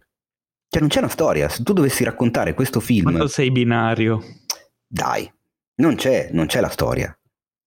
Cioè 0.70 0.82
non 0.82 0.90
c'è 0.90 1.00
una 1.00 1.08
storia, 1.08 1.48
se 1.48 1.64
tu 1.64 1.72
dovessi 1.72 2.04
raccontare 2.04 2.54
questo 2.54 2.82
film... 2.82 3.04
Quando 3.04 3.28
sei 3.28 3.52
binario. 3.52 4.22
Dai, 4.86 5.32
non 5.76 5.96
c'è, 5.96 6.30
non 6.34 6.46
c'è 6.48 6.60
la 6.60 6.70
storia 6.70 7.18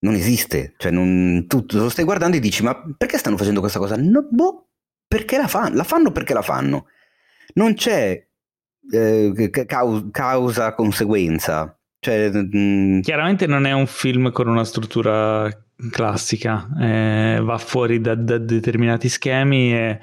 non 0.01 0.15
esiste. 0.15 0.73
Cioè, 0.77 0.91
non, 0.91 1.45
tu, 1.47 1.65
lo 1.71 1.89
stai 1.89 2.05
guardando 2.05 2.37
e 2.37 2.39
dici, 2.39 2.63
ma 2.63 2.75
perché 2.97 3.17
stanno 3.17 3.37
facendo 3.37 3.59
questa 3.59 3.79
cosa? 3.79 3.95
No, 3.97 4.27
boh, 4.29 4.69
perché 5.07 5.37
la 5.37 5.47
fanno? 5.47 5.75
La 5.75 5.83
fanno 5.83 6.11
perché 6.11 6.33
la 6.33 6.41
fanno. 6.41 6.87
Non 7.53 7.73
c'è 7.73 8.27
eh, 8.91 9.49
causa-conseguenza. 10.11 11.79
Cioè, 12.03 12.31
mh... 12.31 12.57
Mm, 12.57 12.99
Chiaramente 13.01 13.45
non 13.45 13.67
è 13.67 13.71
un 13.73 13.85
film 13.85 14.31
con 14.31 14.47
una 14.47 14.63
struttura 14.63 15.47
classica, 15.91 16.67
eh, 16.79 17.39
va 17.43 17.57
fuori 17.59 18.01
da, 18.01 18.15
da 18.15 18.39
determinati 18.39 19.07
schemi 19.07 19.71
e, 19.71 19.99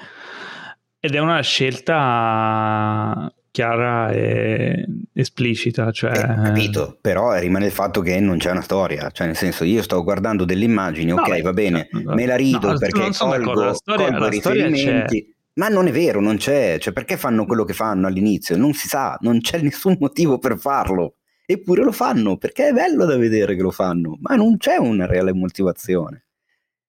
ed 1.01 1.15
è 1.17 1.19
una 1.19 1.41
scelta 1.41 3.33
chiara 3.51 4.13
e 4.13 4.87
esplicita. 5.13 5.91
Cioè... 5.91 6.13
Eh, 6.13 6.43
capito, 6.45 6.99
però 7.01 7.37
rimane 7.37 7.67
il 7.67 7.73
fatto 7.73 8.01
che 8.01 8.21
non 8.21 8.39
c'è 8.39 8.53
una 8.53 8.63
storia, 8.63 9.11
cioè 9.11 9.27
nel 9.27 9.37
senso 9.37 9.65
io 9.65 9.83
sto 9.83 10.05
guardando 10.05 10.45
delle 10.45 10.65
immagini, 10.65 11.13
ok 11.13 11.29
no, 11.29 11.43
va 11.43 11.53
bene, 11.53 11.89
no, 11.91 12.15
me 12.15 12.27
la 12.27 12.37
rido 12.37 12.71
no, 12.71 12.79
perché 12.79 13.11
colgo, 13.19 13.55
la 13.55 13.75
storia, 13.75 14.07
colgo 14.07 14.21
la 14.21 14.29
riferimenti. 14.29 15.21
C'è. 15.21 15.37
Ma 15.55 15.67
non 15.67 15.89
è 15.89 15.91
vero, 15.91 16.21
non 16.21 16.37
c'è, 16.37 16.79
cioè 16.79 16.93
perché 16.93 17.17
fanno 17.17 17.45
quello 17.45 17.65
che 17.65 17.73
fanno 17.73 18.07
all'inizio? 18.07 18.57
Non 18.57 18.73
si 18.73 18.87
sa, 18.87 19.19
non 19.23 19.41
c'è 19.41 19.59
nessun 19.63 19.97
motivo 19.99 20.39
per 20.39 20.57
farlo. 20.57 21.15
Eppure 21.51 21.83
lo 21.83 21.93
fanno, 21.93 22.37
perché 22.37 22.69
è 22.69 22.73
bello 22.73 23.07
da 23.07 23.17
vedere 23.17 23.57
che 23.57 23.63
lo 23.63 23.71
fanno, 23.71 24.19
ma 24.21 24.35
non 24.35 24.59
c'è 24.59 24.77
una 24.77 25.07
reale 25.07 25.33
motivazione. 25.33 26.27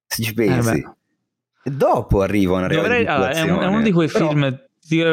Se 0.05 0.21
ci 0.21 0.33
pensi. 0.33 0.79
Eh 0.79 0.97
dopo 1.63 2.21
arriva 2.21 2.57
una 2.57 2.67
reale 2.67 2.81
Dovrei, 2.81 3.05
allora, 3.05 3.31
è, 3.31 3.41
un, 3.41 3.59
è, 3.59 3.65
uno 3.65 3.81
di 3.81 3.91
quei 3.91 4.07
però... 4.07 4.29
film 4.29 4.67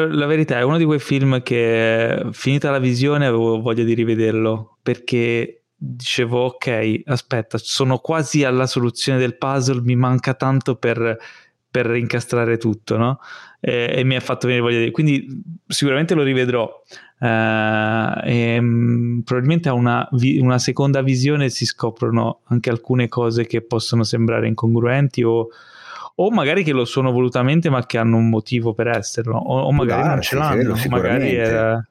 la 0.09 0.25
verità, 0.25 0.57
è 0.57 0.63
uno 0.63 0.77
di 0.77 0.85
quei 0.85 0.99
film 0.99 1.43
che 1.43 2.25
finita 2.31 2.71
la 2.71 2.79
visione 2.79 3.27
avevo 3.27 3.61
voglia 3.61 3.83
di 3.83 3.93
rivederlo 3.93 4.77
perché 4.81 5.65
dicevo 5.75 6.45
ok, 6.45 7.01
aspetta, 7.05 7.59
sono 7.59 7.99
quasi 7.99 8.43
alla 8.43 8.65
soluzione 8.65 9.19
del 9.19 9.37
puzzle, 9.37 9.81
mi 9.81 9.95
manca 9.95 10.33
tanto 10.33 10.77
per, 10.77 11.15
per 11.69 11.95
incastrare 11.95 12.57
tutto, 12.57 12.97
no? 12.97 13.19
E, 13.59 13.93
e, 13.97 14.03
mi 14.03 14.15
ha 14.15 14.19
fatto 14.19 14.47
venire 14.47 14.65
voglia 14.65 14.79
di... 14.79 14.89
Quindi 14.89 15.43
sicuramente 15.67 16.15
lo 16.15 16.23
rivedrò. 16.23 16.67
Uh, 17.19 18.19
e, 18.23 18.57
um, 18.59 19.21
probabilmente 19.25 19.69
a 19.69 19.73
una, 19.73 20.07
vi- 20.11 20.37
una, 20.37 20.59
seconda 20.59 21.01
visione 21.01 21.49
si 21.49 21.65
scoprono 21.65 22.41
anche 22.45 22.69
alcune 22.69 23.07
cose 23.07 23.47
che 23.47 23.61
possono 23.61 24.03
sembrare 24.03 24.47
incongruenti 24.47 25.23
o, 25.23 25.47
o 26.13 26.29
magari 26.29 26.63
che 26.63 26.73
lo 26.73 26.85
sono 26.85 27.11
volutamente 27.11 27.71
ma 27.71 27.83
che 27.87 27.97
hanno 27.97 28.17
un 28.17 28.29
motivo 28.29 28.75
per 28.75 28.89
esserlo 28.89 29.35
o, 29.35 29.61
o 29.61 29.71
magari 29.71 30.03
darsi, 30.03 30.35
non 30.35 30.43
ce 30.43 30.63
l'hanno 30.63 30.79
magari 30.89 31.33
era 31.33 31.87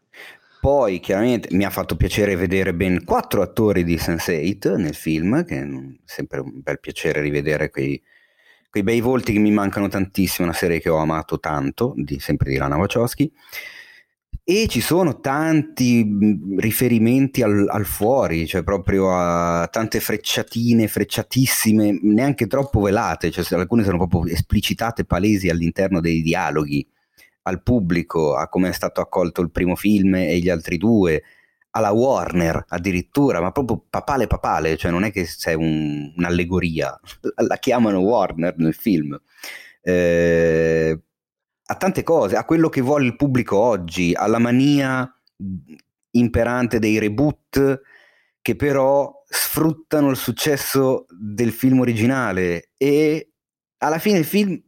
poi 0.67 0.99
chiaramente 0.99 1.49
mi 1.53 1.65
ha 1.65 1.71
fatto 1.71 1.95
piacere 1.95 2.35
vedere 2.35 2.75
ben 2.75 3.05
quattro 3.05 3.41
attori 3.41 3.85
di 3.85 3.95
Sense8 3.99 4.75
nel 4.77 4.97
film, 4.97 5.45
che 5.45 5.61
è 5.61 5.69
sempre 6.05 6.41
un 6.41 6.61
bel 6.61 6.81
piacere 6.81 7.21
rivedere 7.21 7.71
quei, 7.71 8.03
quei 8.69 8.83
bei 8.83 9.01
volti 9.01 9.33
che 9.33 9.39
mi 9.39 9.53
mancano 9.53 9.87
tantissimo, 9.87 10.49
una 10.49 10.57
serie 10.57 10.81
che 10.81 10.89
ho 10.89 10.97
amato 10.97 11.39
tanto, 11.39 11.93
di, 11.95 12.19
sempre 12.19 12.51
di 12.51 12.57
Lana 12.57 12.79
Wachowski. 12.79 13.31
E 14.45 14.67
ci 14.69 14.81
sono 14.81 15.21
tanti 15.21 16.07
riferimenti 16.57 17.43
al, 17.43 17.67
al, 17.69 17.85
fuori, 17.85 18.47
cioè 18.47 18.63
proprio 18.63 19.11
a 19.13 19.67
tante 19.69 20.01
frecciatine, 20.01 20.89
frecciatissime, 20.89 21.99
neanche 22.03 22.47
troppo 22.47 22.81
velate, 22.81 23.31
cioè 23.31 23.45
alcune 23.59 23.85
sono 23.85 23.97
proprio 23.97 24.33
esplicitate, 24.33 25.05
palesi 25.05 25.49
all'interno 25.49 26.01
dei 26.01 26.23
dialoghi 26.23 26.87
al 27.43 27.63
pubblico, 27.63 28.35
a 28.35 28.49
come 28.49 28.69
è 28.69 28.73
stato 28.73 29.01
accolto 29.01 29.41
il 29.41 29.51
primo 29.51 29.77
film 29.77 30.15
e 30.17 30.39
gli 30.39 30.49
altri 30.49 30.79
due, 30.79 31.23
alla 31.71 31.93
Warner 31.93 32.65
addirittura, 32.69 33.41
ma 33.41 33.53
proprio 33.53 33.85
papale 33.89 34.27
papale, 34.27 34.77
cioè 34.77 34.91
non 34.91 35.05
è 35.05 35.13
che 35.13 35.25
c'è 35.25 35.53
un, 35.53 36.13
un'allegoria, 36.17 36.99
la 37.47 37.57
chiamano 37.59 38.01
Warner 38.01 38.55
nel 38.59 38.75
film. 38.75 39.19
Eh, 39.83 41.01
a 41.67 41.75
tante 41.75 42.03
cose, 42.03 42.37
a 42.37 42.45
quello 42.45 42.69
che 42.69 42.81
vuole 42.81 43.07
il 43.07 43.17
pubblico 43.17 43.57
oggi, 43.59 44.13
alla 44.15 44.39
mania 44.39 45.11
imperante 46.11 46.79
dei 46.79 46.99
reboot 46.99 47.81
che 48.41 48.57
però 48.57 49.23
sfruttano 49.29 50.11
il 50.11 50.17
successo 50.17 51.07
del 51.11 51.51
film 51.53 51.81
originale. 51.81 52.71
E 52.77 53.33
alla 53.79 53.99
fine 53.99 54.19
il 54.19 54.25
film 54.25 54.61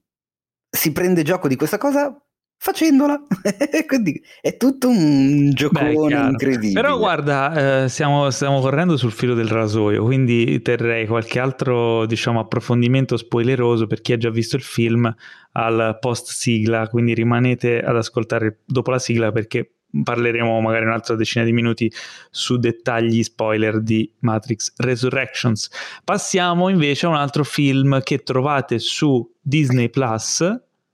si 0.69 0.93
prende 0.93 1.23
gioco 1.23 1.49
di 1.49 1.57
questa 1.57 1.79
cosa 1.79 2.21
facendola. 2.59 3.21
Quindi 3.87 4.21
è 4.41 4.57
tutto 4.57 4.89
un 4.89 5.51
giocone 5.55 5.95
Beh, 5.95 6.15
incredibile. 6.31 6.81
Però 6.81 6.99
guarda, 6.99 7.85
eh, 7.85 7.89
stiamo, 7.89 8.29
stiamo, 8.31 8.61
correndo 8.61 8.97
sul 8.97 9.13
filo 9.13 9.35
del 9.35 9.49
rasoio, 9.49 10.05
quindi 10.05 10.61
terrei 10.61 11.07
qualche 11.07 11.39
altro 11.39 12.05
diciamo, 12.05 12.41
approfondimento 12.41 13.17
spoileroso 13.17 13.87
per 13.87 14.01
chi 14.01 14.13
ha 14.13 14.17
già 14.17 14.31
visto 14.31 14.57
il 14.57 14.63
film 14.63 15.13
al 15.53 15.97
post 16.01 16.31
sigla, 16.33 16.89
quindi 16.89 17.15
rimanete 17.15 17.81
ad 17.81 17.97
ascoltare 17.97 18.59
dopo 18.67 18.91
la 18.91 18.99
sigla 18.99 19.33
perché 19.33 19.73
parleremo 19.91 20.61
magari 20.61 20.85
un'altra 20.85 21.15
decina 21.15 21.45
di 21.45 21.53
minuti 21.53 21.91
su 22.31 22.59
dettagli 22.59 23.23
spoiler 23.23 23.81
di 23.81 24.13
Matrix 24.21 24.75
Resurrections. 24.77 25.71
Passiamo 26.05 26.69
invece 26.69 27.07
a 27.07 27.09
un 27.09 27.15
altro 27.15 27.43
film 27.43 28.03
che 28.03 28.23
trovate 28.23 28.79
su 28.79 29.27
Disney 29.41 29.89
Plus. 29.89 30.45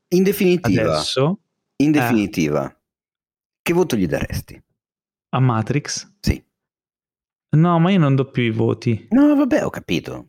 In 0.09 0.23
definitiva, 0.23 0.83
adesso 0.83 1.41
in 1.77 1.89
eh. 1.89 1.93
definitiva, 1.93 2.71
eh. 2.71 2.77
che 3.63 3.73
voto 3.73 3.97
gli 3.97 4.07
daresti? 4.07 4.63
A 5.31 5.41
Matrix? 5.41 6.13
Sì. 6.21 6.43
No, 7.57 7.79
ma 7.79 7.91
io 7.91 7.99
non 7.99 8.15
do 8.15 8.31
più 8.31 8.43
i 8.43 8.51
voti. 8.51 9.07
No, 9.11 9.35
vabbè, 9.35 9.65
ho 9.65 9.71
capito. 9.71 10.29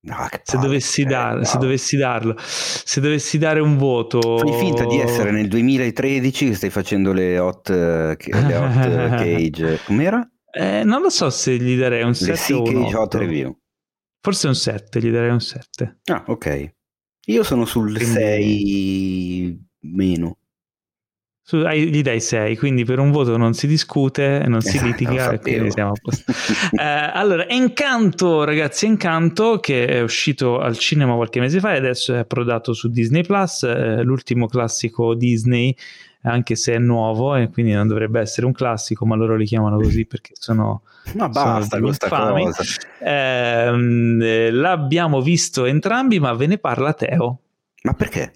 No, 0.00 0.16
se, 0.30 0.42
palle, 0.44 0.62
dovessi 0.62 1.04
dar, 1.04 1.44
se 1.44 1.58
dovessi 1.58 1.96
darlo, 1.96 2.36
se 2.38 3.00
dovessi 3.00 3.36
dare 3.36 3.60
un 3.60 3.76
voto. 3.76 4.38
Fai 4.38 4.58
finta 4.58 4.86
di 4.86 4.98
essere 4.98 5.32
nel 5.32 5.48
2013 5.48 6.48
che 6.48 6.54
stai 6.54 6.70
facendo 6.70 7.12
le 7.12 7.38
hot, 7.38 7.68
le 7.68 8.16
hot 8.16 8.78
cage. 9.18 9.80
Com'era? 9.84 10.26
Eh, 10.50 10.84
non 10.84 11.02
lo 11.02 11.10
so 11.10 11.28
se 11.30 11.56
gli 11.56 11.76
darei 11.76 12.04
un 12.04 12.14
7 12.14 12.52
o 12.54 12.62
un 12.62 12.84
8. 12.84 12.98
hot 12.98 13.14
review. 13.14 13.58
Forse 14.20 14.46
un 14.46 14.54
7, 14.54 15.00
gli 15.00 15.10
darei 15.10 15.30
un 15.30 15.40
7. 15.40 16.00
Ah, 16.06 16.24
ok. 16.26 16.74
Io 17.26 17.42
sono 17.42 17.64
sul 17.64 17.94
Quindi... 17.94 18.14
6 18.14 19.66
meno 19.80 20.37
su, 21.48 21.66
gli 21.66 22.02
dai 22.02 22.20
6, 22.20 22.58
quindi 22.58 22.84
per 22.84 22.98
un 22.98 23.10
voto 23.10 23.38
non 23.38 23.54
si 23.54 23.66
discute, 23.66 24.44
non 24.46 24.60
si 24.60 24.78
litiga 24.84 25.30
e 25.30 25.38
quindi 25.40 25.70
siamo 25.70 25.92
a 25.92 25.94
posto. 25.98 26.30
eh, 26.78 26.84
allora, 26.84 27.48
Encanto, 27.48 28.44
ragazzi, 28.44 28.84
Encanto 28.84 29.58
che 29.58 29.86
è 29.86 30.02
uscito 30.02 30.58
al 30.58 30.76
cinema 30.76 31.14
qualche 31.14 31.40
mese 31.40 31.58
fa 31.58 31.72
e 31.72 31.78
adesso 31.78 32.12
è 32.14 32.18
approdato 32.18 32.74
su 32.74 32.90
Disney 32.90 33.22
Plus, 33.22 33.62
eh, 33.62 34.02
l'ultimo 34.02 34.46
classico 34.46 35.14
Disney, 35.14 35.74
anche 36.24 36.54
se 36.54 36.74
è 36.74 36.78
nuovo 36.78 37.34
e 37.34 37.48
quindi 37.48 37.72
non 37.72 37.88
dovrebbe 37.88 38.20
essere 38.20 38.44
un 38.44 38.52
classico, 38.52 39.06
ma 39.06 39.16
loro 39.16 39.34
li 39.34 39.46
chiamano 39.46 39.78
così 39.78 40.04
perché 40.04 40.32
sono... 40.34 40.82
Ma 41.14 41.30
basta 41.30 41.80
questa 41.80 42.10
cosa. 42.10 42.62
Eh, 43.00 44.50
l'abbiamo 44.50 45.22
visto 45.22 45.64
entrambi, 45.64 46.20
ma 46.20 46.34
ve 46.34 46.46
ne 46.46 46.58
parla 46.58 46.92
Teo. 46.92 47.40
Ma 47.84 47.94
perché? 47.94 48.34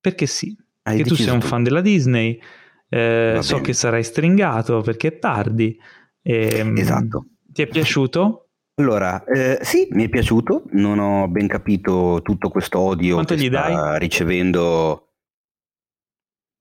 Perché 0.00 0.26
sì. 0.26 0.64
Hai 0.86 0.98
che 0.98 1.02
tu 1.02 1.16
sei 1.16 1.34
un 1.34 1.40
fan 1.40 1.64
della 1.64 1.80
Disney, 1.80 2.40
eh, 2.88 3.38
so 3.40 3.60
che 3.60 3.72
sarai 3.72 4.04
stringato 4.04 4.82
perché 4.82 5.08
è 5.08 5.18
tardi. 5.18 5.76
E, 6.22 6.58
ehm, 6.58 6.76
esatto. 6.76 7.26
Ti 7.44 7.62
è 7.62 7.66
piaciuto? 7.66 8.50
Allora, 8.76 9.24
eh, 9.24 9.58
sì, 9.62 9.88
mi 9.90 10.04
è 10.04 10.08
piaciuto, 10.08 10.64
non 10.72 11.00
ho 11.00 11.26
ben 11.26 11.48
capito 11.48 12.20
tutto 12.22 12.50
questo 12.50 12.78
odio 12.78 13.14
Quanto 13.14 13.34
che 13.34 13.40
gli 13.40 13.46
sta 13.48 13.68
dai? 13.68 13.98
ricevendo. 13.98 15.02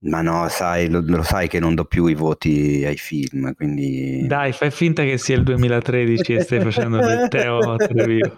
Ma 0.06 0.22
no, 0.22 0.48
sai, 0.48 0.90
lo, 0.90 1.04
lo, 1.06 1.22
sai 1.22 1.48
che 1.48 1.60
non 1.60 1.76
do 1.76 1.86
più 1.86 2.08
i 2.08 2.16
voti 2.16 2.84
ai 2.86 2.98
film, 2.98 3.54
quindi... 3.54 4.26
Dai, 4.28 4.54
fai 4.54 4.72
finta 4.72 5.04
che 5.04 5.18
sia 5.18 5.36
il 5.36 5.44
2013 5.44 6.34
e 6.34 6.42
stai 6.42 6.62
facendo 6.62 6.98
del 6.98 7.28
Teo 7.30 7.76
review. 7.78 8.34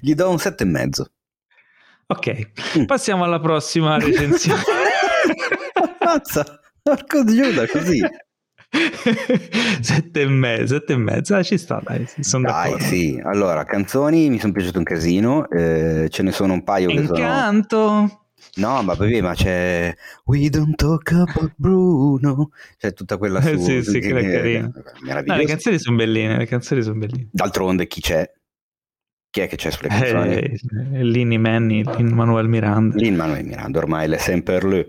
Gli 0.00 0.14
do 0.14 0.30
un 0.30 0.38
sette 0.38 0.64
e 0.64 0.66
mezzo. 0.66 1.10
Ok, 2.10 2.78
mm. 2.78 2.84
passiamo 2.84 3.24
alla 3.24 3.38
prossima 3.38 3.98
recensione. 3.98 4.62
Mazza, 6.04 6.60
porco 6.82 7.24
Giuda, 7.24 7.66
così. 7.66 8.00
sette 9.80 10.20
e 10.20 10.26
mezzo, 10.26 10.74
sette 10.74 10.92
e 10.92 10.96
mezzo, 10.96 11.34
ah, 11.34 11.42
ci 11.42 11.56
sta, 11.56 11.80
dai, 11.82 12.06
sono 12.20 12.48
dai, 12.48 12.70
d'accordo. 12.70 12.84
sì. 12.84 13.20
Allora, 13.24 13.64
canzoni 13.64 14.28
mi 14.28 14.38
sono 14.38 14.52
piaciute 14.52 14.78
un 14.78 14.84
casino, 14.84 15.48
eh, 15.48 16.08
ce 16.10 16.22
ne 16.22 16.32
sono 16.32 16.52
un 16.52 16.64
paio 16.64 16.90
Incanto. 16.90 17.14
che 17.14 17.20
sono... 17.68 18.22
No, 18.54 18.82
ma 18.82 18.94
vabbè, 18.94 19.20
ma 19.20 19.34
c'è 19.34 19.94
We 20.24 20.48
don't 20.48 20.74
talk 20.74 21.12
about 21.12 21.52
Bruno. 21.56 22.50
C'è 22.76 22.92
tutta 22.92 23.16
quella 23.16 23.40
su... 23.40 23.56
sì, 23.58 23.82
sì, 23.82 24.00
che, 24.00 24.08
è 24.08 24.30
carina. 24.30 24.70
No, 25.24 25.36
le 25.36 25.44
canzoni 25.44 25.78
sono 25.78 25.96
belline, 25.96 26.38
le 26.38 26.46
canzoni 26.46 26.82
sono 26.82 26.98
belline. 26.98 27.28
D'altronde 27.30 27.86
chi 27.86 28.00
c'è? 28.00 28.30
Chi 29.38 29.44
è 29.44 29.48
che 29.48 29.54
c'è 29.54 29.70
sulle 29.70 29.88
canzoni? 29.88 30.34
Eh, 30.34 30.58
Lini 31.04 31.38
Manny, 31.38 31.84
Lin 31.96 32.08
Manuel 32.08 32.48
Miranda. 32.48 32.96
Lin 32.96 33.14
Manuel 33.14 33.44
Miranda, 33.44 33.78
ormai 33.78 34.10
è 34.10 34.16
sempre 34.16 34.60
lui. 34.60 34.84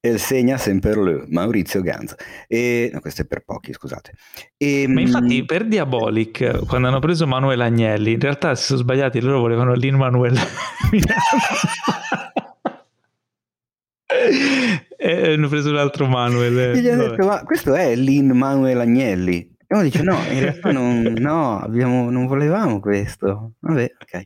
Il 0.00 0.18
segna 0.18 0.56
sempre 0.56 0.94
lui, 0.94 1.22
Maurizio 1.28 1.82
Ganza. 1.82 2.16
E, 2.48 2.88
no, 2.90 3.00
questo 3.00 3.20
è 3.20 3.26
per 3.26 3.42
pochi, 3.44 3.74
scusate. 3.74 4.12
E, 4.56 4.86
Ma 4.88 5.02
infatti 5.02 5.44
per 5.44 5.66
Diabolic, 5.66 6.64
quando 6.64 6.88
hanno 6.88 6.98
preso 6.98 7.26
Manuel 7.26 7.60
Agnelli, 7.60 8.12
in 8.12 8.20
realtà 8.20 8.54
si 8.54 8.64
sono 8.64 8.78
sbagliati, 8.78 9.20
loro 9.20 9.40
volevano 9.40 9.74
Lin 9.74 9.96
Manuel 9.96 10.32
Miranda. 10.90 12.32
e 14.96 15.32
hanno 15.34 15.48
preso 15.48 15.68
un 15.68 15.76
altro 15.76 16.06
Manuel. 16.06 16.72
gli 16.78 16.88
hanno 16.88 17.08
detto, 17.08 17.26
ma 17.26 17.44
questo 17.44 17.74
è 17.74 17.94
Lin 17.94 18.30
Manuel 18.30 18.80
Agnelli. 18.80 19.53
E 19.66 19.74
uno 19.74 19.82
dice 19.82 20.02
no, 20.02 20.16
in 20.30 20.40
realtà 20.40 20.72
non, 20.72 21.02
no, 21.18 21.58
abbiamo, 21.58 22.10
non 22.10 22.26
volevamo 22.26 22.80
questo. 22.80 23.52
Vabbè, 23.60 23.92
ok. 24.00 24.24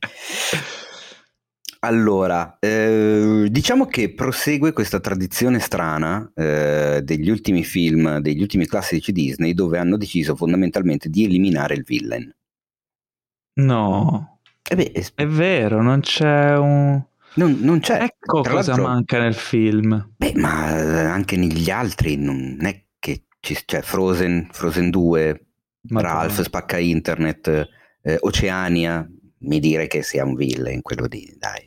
Allora, 1.80 2.56
eh, 2.58 3.46
diciamo 3.48 3.86
che 3.86 4.12
prosegue 4.12 4.72
questa 4.72 4.98
tradizione 4.98 5.60
strana 5.60 6.28
eh, 6.34 7.02
degli 7.04 7.30
ultimi 7.30 7.62
film, 7.62 8.18
degli 8.18 8.40
ultimi 8.40 8.66
classici 8.66 9.12
Disney, 9.12 9.54
dove 9.54 9.78
hanno 9.78 9.96
deciso 9.96 10.34
fondamentalmente 10.34 11.08
di 11.08 11.24
eliminare 11.24 11.74
il 11.74 11.84
villain. 11.84 12.34
No, 13.60 14.40
eh 14.68 14.74
beh, 14.74 14.90
è... 14.90 15.06
è 15.14 15.26
vero, 15.26 15.80
non 15.80 16.00
c'è 16.00 16.56
un... 16.56 17.00
Non, 17.34 17.58
non 17.60 17.78
c'è. 17.78 18.02
Ecco 18.02 18.40
Tra 18.40 18.54
cosa 18.54 18.76
manca 18.76 19.20
nel 19.20 19.34
film. 19.34 20.14
Beh, 20.16 20.32
ma 20.34 20.76
eh, 20.76 21.04
anche 21.04 21.36
negli 21.36 21.70
altri 21.70 22.16
non 22.16 22.58
è 22.60 22.86
ci, 23.40 23.56
cioè 23.64 23.82
Frozen, 23.82 24.48
Frozen 24.52 24.90
2, 24.90 25.46
Madonna. 25.88 26.12
Ralph 26.14 26.42
spacca 26.42 26.78
internet, 26.78 27.68
eh, 28.02 28.16
Oceania, 28.20 29.08
mi 29.40 29.60
dire 29.60 29.86
che 29.86 30.02
sia 30.02 30.24
un 30.24 30.34
villain 30.34 30.82
quello 30.82 31.06
di 31.06 31.34
dai. 31.38 31.66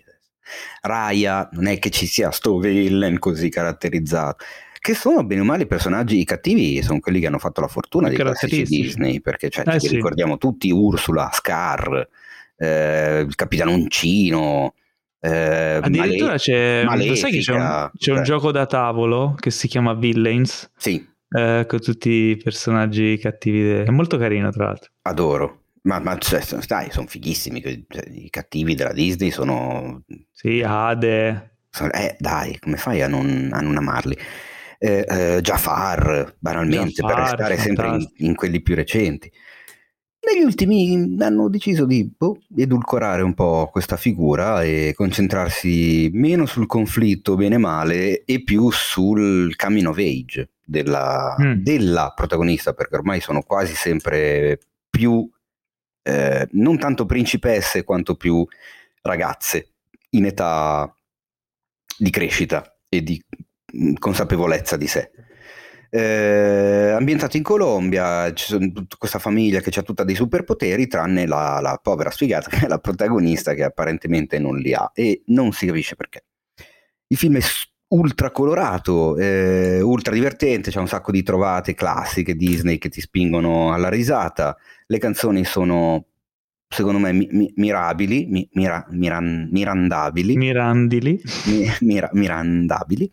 Raya, 0.81 1.47
non 1.53 1.67
è 1.67 1.79
che 1.79 1.89
ci 1.89 2.05
sia 2.05 2.31
sto 2.31 2.57
villain 2.57 3.19
così 3.19 3.49
caratterizzato. 3.49 4.43
che 4.79 4.95
sono 4.95 5.23
bene 5.23 5.41
o 5.41 5.43
male 5.43 5.63
i 5.63 5.67
personaggi 5.67 6.19
i 6.19 6.25
cattivi, 6.25 6.81
sono 6.81 6.99
quelli 6.99 7.19
che 7.19 7.27
hanno 7.27 7.37
fatto 7.37 7.61
la 7.61 7.67
fortuna 7.67 8.09
di 8.09 8.15
classici 8.15 8.63
Disney, 8.63 9.21
perché 9.21 9.49
cioè, 9.49 9.67
eh, 9.67 9.79
sì. 9.79 9.95
ricordiamo 9.95 10.37
tutti 10.37 10.71
Ursula, 10.71 11.29
Scar, 11.31 12.07
eh, 12.57 13.25
il 13.27 13.35
Capitano 13.35 13.73
Uncino. 13.73 14.73
Eh, 15.19 15.79
Addirittura 15.83 16.35
c'è, 16.35 16.83
sai 17.13 17.31
che 17.31 17.39
c'è, 17.39 17.53
un, 17.53 17.91
c'è 17.95 18.09
un 18.11 18.17
cioè 18.17 18.21
gioco 18.23 18.51
da 18.51 18.65
tavolo 18.65 19.35
che 19.39 19.51
si 19.51 19.67
chiama 19.67 19.93
Villains. 19.93 20.71
Sì. 20.75 21.07
Eh, 21.33 21.65
con 21.65 21.79
tutti 21.79 22.09
i 22.09 22.37
personaggi 22.37 23.17
cattivi. 23.17 23.63
De... 23.63 23.83
È 23.83 23.89
molto 23.89 24.17
carino, 24.17 24.51
tra 24.51 24.65
l'altro. 24.65 24.91
Adoro. 25.03 25.59
Ma, 25.83 25.99
ma 25.99 26.17
cioè, 26.17 26.43
dai, 26.67 26.91
sono 26.91 27.07
fighissimi. 27.07 27.61
Cioè, 27.61 28.03
I 28.09 28.29
cattivi 28.29 28.75
della 28.75 28.91
Disney 28.91 29.31
sono. 29.31 30.03
Sì, 30.31 30.61
Ade. 30.65 31.55
Eh, 31.93 32.15
dai, 32.19 32.59
come 32.59 32.75
fai 32.75 33.01
a 33.01 33.07
non, 33.07 33.49
a 33.53 33.61
non 33.61 33.77
amarli? 33.77 34.17
Eh, 34.77 35.05
eh, 35.07 35.41
Jafar, 35.41 36.35
banalmente, 36.37 37.01
Jafar, 37.01 37.15
per 37.15 37.23
restare 37.23 37.57
sempre 37.57 37.87
in, 37.87 38.07
in, 38.17 38.35
quelli 38.35 38.61
più 38.61 38.75
recenti. 38.75 39.31
Negli 40.23 40.43
ultimi 40.43 41.15
hanno 41.19 41.49
deciso 41.49 41.85
di 41.85 42.11
boh, 42.15 42.37
edulcorare 42.55 43.21
un 43.21 43.33
po' 43.33 43.69
questa 43.71 43.95
figura 43.95 44.61
e 44.63 44.93
concentrarsi 44.95 46.09
meno 46.13 46.45
sul 46.45 46.67
conflitto 46.67 47.35
bene 47.35 47.57
male 47.57 48.23
e 48.23 48.43
più 48.43 48.69
sul 48.69 49.55
coming 49.55 49.87
of 49.87 49.97
age 49.97 50.49
della, 50.71 51.35
mm. 51.39 51.53
della 51.55 52.13
protagonista, 52.15 52.73
perché 52.73 52.95
ormai 52.95 53.19
sono 53.19 53.41
quasi 53.41 53.75
sempre 53.75 54.57
più 54.89 55.29
eh, 56.03 56.47
non 56.51 56.79
tanto 56.79 57.05
principesse 57.05 57.83
quanto 57.83 58.15
più 58.15 58.45
ragazze 59.01 59.73
in 60.11 60.25
età 60.25 60.93
di 61.97 62.09
crescita 62.09 62.77
e 62.87 63.03
di 63.03 63.21
mm, 63.75 63.95
consapevolezza 63.99 64.77
di 64.77 64.87
sé. 64.87 65.11
Eh, 65.93 66.93
ambientato 66.95 67.35
in 67.35 67.43
Colombia, 67.43 68.31
c'è 68.31 68.57
questa 68.97 69.19
famiglia 69.19 69.59
che 69.59 69.77
ha 69.77 69.83
tutta 69.83 70.05
dei 70.05 70.15
superpoteri, 70.15 70.87
tranne 70.87 71.27
la, 71.27 71.59
la, 71.61 71.77
povera 71.83 72.09
sfigata 72.11 72.47
che 72.55 72.65
è 72.65 72.67
la 72.67 72.79
protagonista 72.79 73.53
che 73.53 73.63
apparentemente 73.63 74.39
non 74.39 74.57
li 74.57 74.73
ha 74.73 74.89
e 74.93 75.23
non 75.27 75.51
si 75.51 75.65
capisce 75.65 75.95
perché. 75.97 76.23
Il 77.07 77.17
film 77.17 77.35
è 77.35 77.41
ultra 77.91 78.31
colorato, 78.31 79.17
eh, 79.17 79.81
ultra 79.81 80.13
divertente, 80.13 80.71
c'è 80.71 80.79
un 80.79 80.87
sacco 80.87 81.11
di 81.11 81.23
trovate 81.23 81.73
classiche 81.73 82.35
Disney 82.35 82.77
che 82.77 82.89
ti 82.89 83.01
spingono 83.01 83.73
alla 83.73 83.89
risata, 83.89 84.55
le 84.87 84.97
canzoni 84.97 85.43
sono 85.45 86.05
secondo 86.67 86.99
me 86.99 87.11
mi, 87.11 87.27
mi, 87.31 87.51
mirabili, 87.57 88.25
mi, 88.27 88.47
mira, 88.53 88.85
miran, 88.91 89.49
mirandabili, 89.51 90.37
mirandili, 90.37 91.21
mira, 91.81 92.09
mirandabili. 92.13 93.11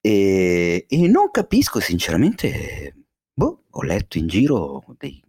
E, 0.00 0.86
e, 0.88 1.08
non 1.08 1.30
capisco 1.30 1.80
sinceramente, 1.80 2.94
boh, 3.32 3.64
ho 3.70 3.82
letto 3.82 4.18
in 4.18 4.28
giro 4.28 4.84
dei, 4.98 5.20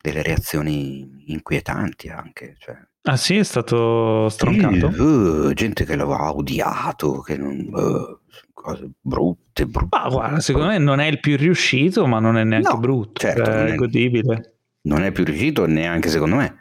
delle 0.00 0.22
reazioni 0.22 1.24
inquietanti 1.26 2.08
anche, 2.08 2.56
cioè, 2.58 2.76
Ah 3.02 3.16
sì, 3.16 3.38
è 3.38 3.44
stato 3.44 4.28
stroncato? 4.28 4.92
Sì, 4.92 5.00
uh, 5.00 5.52
gente 5.54 5.84
che 5.84 5.96
l'aveva 5.96 6.34
odiato, 6.34 7.20
che 7.20 7.36
non... 7.36 7.68
Uh, 7.72 8.18
cose 8.60 8.90
brutte, 9.00 9.66
brutte. 9.66 9.96
Ma 9.96 10.08
guarda, 10.08 10.40
secondo 10.40 10.68
me 10.68 10.78
non 10.78 11.00
è 11.00 11.06
il 11.06 11.18
più 11.18 11.36
riuscito, 11.36 12.06
ma 12.06 12.18
non 12.20 12.36
è 12.36 12.44
neanche 12.44 12.70
no, 12.70 12.78
brutto, 12.78 13.20
certo, 13.20 13.44
cioè, 13.44 13.64
è, 13.64 13.72
è 13.72 13.74
godibile. 13.74 14.54
Non 14.82 15.02
è 15.02 15.12
più 15.12 15.24
riuscito 15.24 15.66
neanche 15.66 16.08
secondo 16.08 16.36
me. 16.36 16.56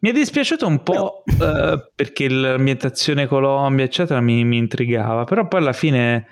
Mi 0.00 0.10
è 0.10 0.12
dispiaciuto 0.12 0.66
un 0.66 0.82
po' 0.82 1.22
però... 1.24 1.72
uh, 1.72 1.90
perché 1.94 2.28
l'ambientazione 2.28 3.26
Colombia, 3.26 3.84
eccetera, 3.84 4.20
mi, 4.20 4.44
mi, 4.44 4.56
intrigava, 4.56 5.24
però 5.24 5.46
poi 5.46 5.60
alla 5.60 5.72
fine 5.72 6.26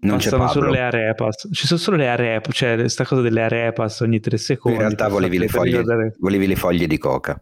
non 0.00 0.18
c'è 0.18 0.30
solo 0.48 0.70
le 0.70 0.80
arepas. 0.80 1.48
Ci 1.52 1.66
sono 1.66 1.80
solo 1.80 1.96
le 1.96 2.08
arepas, 2.08 2.54
cioè 2.56 2.76
questa 2.76 3.04
cosa 3.04 3.22
delle 3.22 3.42
arepas 3.42 4.00
ogni 4.00 4.20
tre 4.20 4.36
secondi. 4.36 4.78
In 4.78 4.84
realtà 4.84 5.08
volevi 5.08 5.38
le, 5.38 5.48
foglie, 5.48 5.82
volevi 6.18 6.46
le 6.46 6.56
foglie 6.56 6.86
di 6.86 6.98
coca. 6.98 7.40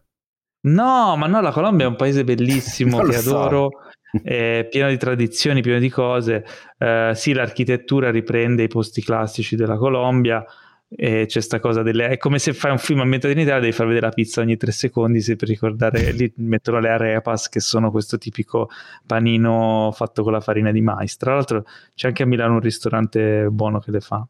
No, 0.64 1.16
ma 1.16 1.26
no, 1.26 1.40
la 1.40 1.50
Colombia 1.50 1.86
è 1.86 1.88
un 1.88 1.96
paese 1.96 2.24
bellissimo 2.24 2.98
che 3.04 3.16
adoro, 3.16 3.70
è 4.22 4.66
pieno 4.70 4.88
di 4.88 4.96
tradizioni, 4.96 5.60
pieno 5.60 5.78
di 5.78 5.90
cose. 5.90 6.44
Eh, 6.78 7.12
sì, 7.14 7.32
l'architettura 7.32 8.10
riprende 8.10 8.62
i 8.62 8.68
posti 8.68 9.02
classici 9.02 9.56
della 9.56 9.76
Colombia. 9.76 10.44
E 10.96 11.24
c'è 11.26 11.40
sta 11.40 11.58
cosa 11.58 11.82
delle. 11.82 12.08
È 12.08 12.16
come 12.18 12.38
se 12.38 12.52
fai 12.52 12.70
un 12.70 12.78
film 12.78 13.00
ambientato 13.00 13.32
in 13.32 13.40
Italia, 13.40 13.60
devi 13.60 13.72
far 13.72 13.86
vedere 13.86 14.06
la 14.06 14.12
pizza 14.12 14.40
ogni 14.40 14.56
tre 14.56 14.70
secondi. 14.70 15.20
Se 15.20 15.34
per 15.34 15.48
ricordare, 15.48 16.12
lì 16.12 16.32
mettono 16.36 16.78
le 16.78 16.90
arepas, 16.90 17.48
che 17.48 17.60
sono 17.60 17.90
questo 17.90 18.16
tipico 18.16 18.68
panino 19.06 19.90
fatto 19.92 20.22
con 20.22 20.32
la 20.32 20.40
farina 20.40 20.70
di 20.70 20.80
mais. 20.80 21.16
Tra 21.16 21.34
l'altro, 21.34 21.64
c'è 21.94 22.08
anche 22.08 22.22
a 22.22 22.26
Milano 22.26 22.54
un 22.54 22.60
ristorante 22.60 23.48
buono 23.50 23.80
che 23.80 23.90
le 23.90 24.00
fa, 24.00 24.26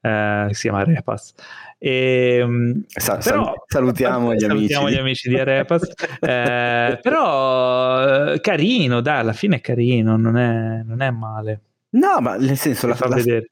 eh, 0.00 0.48
si 0.52 0.60
chiama 0.62 0.80
Arepas. 0.80 1.34
E, 1.78 2.38
ehm, 2.40 2.84
Sa- 2.86 3.18
però, 3.18 3.52
salutiamo, 3.66 4.34
gli, 4.34 4.40
salutiamo 4.40 4.84
amici. 4.84 4.96
gli 4.96 5.00
amici 5.00 5.28
di 5.28 5.38
Arepas. 5.38 5.82
eh, 6.20 6.98
però 7.02 8.32
eh, 8.32 8.40
carino, 8.40 9.00
dai, 9.00 9.20
alla 9.20 9.32
fine 9.32 9.56
è 9.56 9.60
carino, 9.60 10.16
non 10.16 10.36
è, 10.36 10.82
non 10.84 11.02
è 11.02 11.10
male. 11.10 11.60
No, 11.90 12.20
ma 12.20 12.36
nel 12.36 12.56
senso, 12.56 12.86
la, 12.86 12.96
la, 13.00 13.42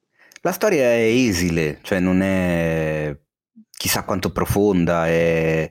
la, 0.43 0.53
storia 0.53 0.85
è 0.85 1.05
esile, 1.05 1.79
cioè 1.83 2.01
non 2.01 2.21
è 2.23 3.17
chissà 3.71 4.03
quanto 4.05 4.33
profonda, 4.33 5.07
è, 5.07 5.71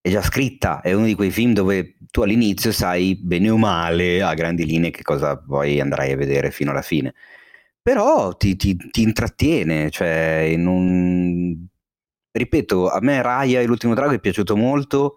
è 0.00 0.10
già 0.10 0.22
scritta, 0.22 0.80
è 0.80 0.92
uno 0.92 1.06
di 1.06 1.14
quei 1.14 1.30
film 1.30 1.52
dove 1.52 1.96
tu 2.10 2.22
all'inizio 2.22 2.72
sai 2.72 3.16
bene 3.16 3.48
o 3.48 3.56
male 3.56 4.20
a 4.20 4.34
grandi 4.34 4.66
linee 4.66 4.90
che 4.90 5.02
cosa 5.02 5.38
poi 5.38 5.80
andrai 5.80 6.12
a 6.12 6.16
vedere 6.16 6.50
fino 6.50 6.70
alla 6.70 6.82
fine 6.82 7.14
però 7.82 8.36
ti, 8.36 8.54
ti, 8.54 8.76
ti 8.76 9.02
intrattiene, 9.02 9.90
cioè 9.90 10.54
non, 10.56 11.66
ripeto, 12.32 12.90
a 12.90 12.98
me 13.00 13.22
Raya 13.22 13.60
e 13.60 13.66
l'ultimo 13.66 13.94
drago 13.94 14.12
è 14.12 14.18
piaciuto 14.18 14.56
molto 14.56 15.16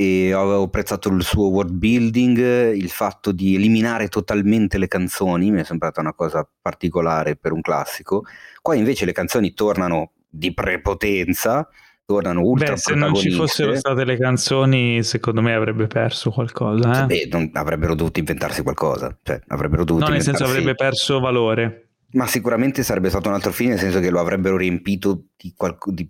e 0.00 0.32
ho 0.32 0.62
apprezzato 0.62 1.08
il 1.08 1.24
suo 1.24 1.48
world 1.48 1.72
building, 1.72 2.72
il 2.72 2.88
fatto 2.88 3.32
di 3.32 3.56
eliminare 3.56 4.06
totalmente 4.06 4.78
le 4.78 4.86
canzoni, 4.86 5.50
mi 5.50 5.60
è 5.60 5.64
sembrata 5.64 6.00
una 6.00 6.14
cosa 6.14 6.48
particolare 6.62 7.34
per 7.34 7.50
un 7.50 7.60
classico. 7.60 8.24
Qua 8.62 8.76
invece 8.76 9.04
le 9.04 9.12
canzoni 9.12 9.54
tornano 9.54 10.12
di 10.28 10.54
prepotenza, 10.54 11.68
tornano 12.04 12.42
ultra 12.42 12.74
Beh, 12.74 12.78
se 12.78 12.94
non 12.94 13.12
ci 13.16 13.30
fossero 13.32 13.74
state 13.74 14.04
le 14.04 14.16
canzoni, 14.16 15.02
secondo 15.02 15.42
me 15.42 15.52
avrebbe 15.52 15.88
perso 15.88 16.30
qualcosa. 16.30 17.02
Eh? 17.02 17.06
Beh, 17.06 17.28
non, 17.32 17.50
avrebbero 17.54 17.96
dovuto 17.96 18.20
inventarsi 18.20 18.62
qualcosa, 18.62 19.18
cioè 19.20 19.40
avrebbero 19.48 19.82
dovuto 19.82 20.06
No, 20.06 20.12
nel 20.12 20.22
senso 20.22 20.44
avrebbe 20.44 20.76
perso 20.76 21.18
valore. 21.18 21.87
Ma 22.12 22.26
sicuramente 22.26 22.82
sarebbe 22.82 23.10
stato 23.10 23.28
un 23.28 23.34
altro 23.34 23.52
film, 23.52 23.70
nel 23.70 23.78
senso 23.78 24.00
che 24.00 24.10
lo 24.10 24.20
avrebbero 24.20 24.56
riempito 24.56 25.26
di, 25.36 25.52
qualco, 25.54 25.90
di 25.90 26.08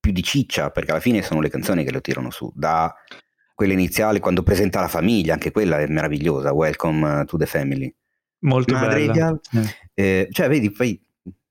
più 0.00 0.12
di 0.12 0.22
ciccia, 0.22 0.70
perché 0.70 0.90
alla 0.90 1.00
fine 1.00 1.22
sono 1.22 1.40
le 1.40 1.50
canzoni 1.50 1.84
che 1.84 1.92
lo 1.92 2.00
tirano 2.00 2.30
su. 2.30 2.50
Da 2.54 2.94
quella 3.54 3.72
iniziale, 3.72 4.20
quando 4.20 4.42
presenta 4.42 4.80
la 4.80 4.88
famiglia, 4.88 5.34
anche 5.34 5.50
quella 5.50 5.80
è 5.80 5.86
meravigliosa, 5.86 6.52
Welcome 6.52 7.24
to 7.26 7.36
the 7.36 7.46
Family. 7.46 7.94
Molto 8.40 8.74
Madre 8.74 9.06
bella. 9.06 9.40
Eh. 9.52 9.76
Eh, 9.94 10.28
cioè, 10.30 10.48
vedi, 10.48 10.70
poi 10.70 11.00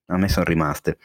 a 0.07 0.17
me 0.17 0.27
sono 0.27 0.45
rimaste. 0.45 0.97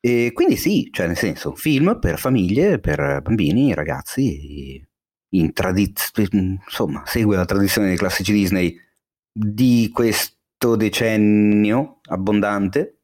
E 0.00 0.30
quindi 0.32 0.56
sì, 0.56 0.90
cioè 0.92 1.06
nel 1.06 1.16
senso, 1.16 1.54
film 1.54 1.98
per 1.98 2.18
famiglie, 2.18 2.78
per 2.78 3.20
bambini, 3.22 3.74
ragazzi, 3.74 4.86
in 5.30 5.52
tradiz- 5.52 6.12
insomma, 6.30 7.02
segue 7.06 7.36
la 7.36 7.44
tradizione 7.44 7.88
dei 7.88 7.96
classici 7.96 8.32
Disney 8.32 8.78
di 9.32 9.90
questo 9.92 10.76
decennio 10.76 11.93
abbondante. 12.08 13.00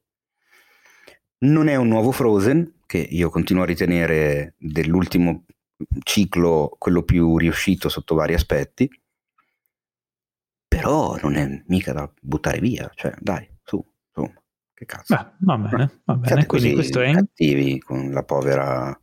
Non 1.38 1.68
è 1.68 1.76
un 1.76 1.88
nuovo 1.88 2.12
Frozen, 2.12 2.80
che 2.86 2.98
io 2.98 3.30
continuo 3.30 3.62
a 3.62 3.66
ritenere 3.66 4.54
dell'ultimo 4.58 5.44
ciclo 6.02 6.74
quello 6.78 7.02
più 7.02 7.38
riuscito 7.38 7.88
sotto 7.88 8.14
vari 8.14 8.34
aspetti, 8.34 8.90
però 10.68 11.18
non 11.22 11.34
è 11.34 11.62
mica 11.66 11.92
da 11.92 12.12
buttare 12.20 12.58
via, 12.60 12.90
cioè 12.94 13.14
dai, 13.18 13.48
su, 13.62 13.82
su, 14.12 14.30
che 14.74 14.84
cazzo. 14.84 15.14
Beh, 15.14 15.30
va 15.38 15.56
bene, 15.56 16.02
va 16.04 16.14
bene. 16.14 16.46
Quindi 16.46 16.74
questo 16.74 17.00
è... 17.00 17.12
cattivi 17.12 17.78
con 17.80 18.10
la 18.10 18.22
povera 18.22 19.00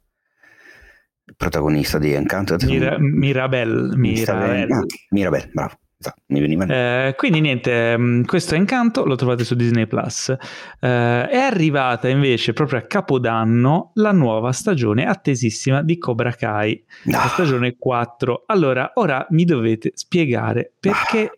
protagonista 1.36 1.98
di 1.98 2.14
Encanto. 2.14 2.56
Mira, 2.66 2.98
Mirabelle, 3.00 3.98
Mirabelle. 3.98 4.74
Ah, 4.74 4.86
Mirabelle, 5.10 5.50
bravo. 5.52 5.80
Esatto, 6.00 6.22
mi 6.28 6.40
veniva 6.40 6.66
eh, 6.66 7.16
quindi 7.18 7.42
niente, 7.42 7.98
mm, 7.98 8.24
questo 8.24 8.54
è 8.54 8.58
Incanto, 8.58 9.04
lo 9.04 9.16
trovate 9.16 9.44
su 9.44 9.56
Disney 9.56 9.88
Plus. 9.88 10.30
Eh, 10.30 10.38
è 10.80 11.38
arrivata 11.38 12.08
invece 12.08 12.54
proprio 12.54 12.80
a 12.80 12.82
Capodanno 12.84 13.92
la 13.96 14.12
nuova 14.12 14.52
stagione 14.52 15.06
attesissima 15.06 15.82
di 15.82 15.98
Cobra 15.98 16.32
Kai, 16.32 16.84
no. 17.06 17.12
la 17.18 17.24
ah. 17.24 17.28
stagione 17.30 17.78
4. 17.78 18.44
Allora, 18.46 18.92
ora 18.96 19.26
mi 19.32 19.44
dovete 19.44 19.92
spiegare 19.96 20.72
perché 20.80 21.32
ah 21.34 21.38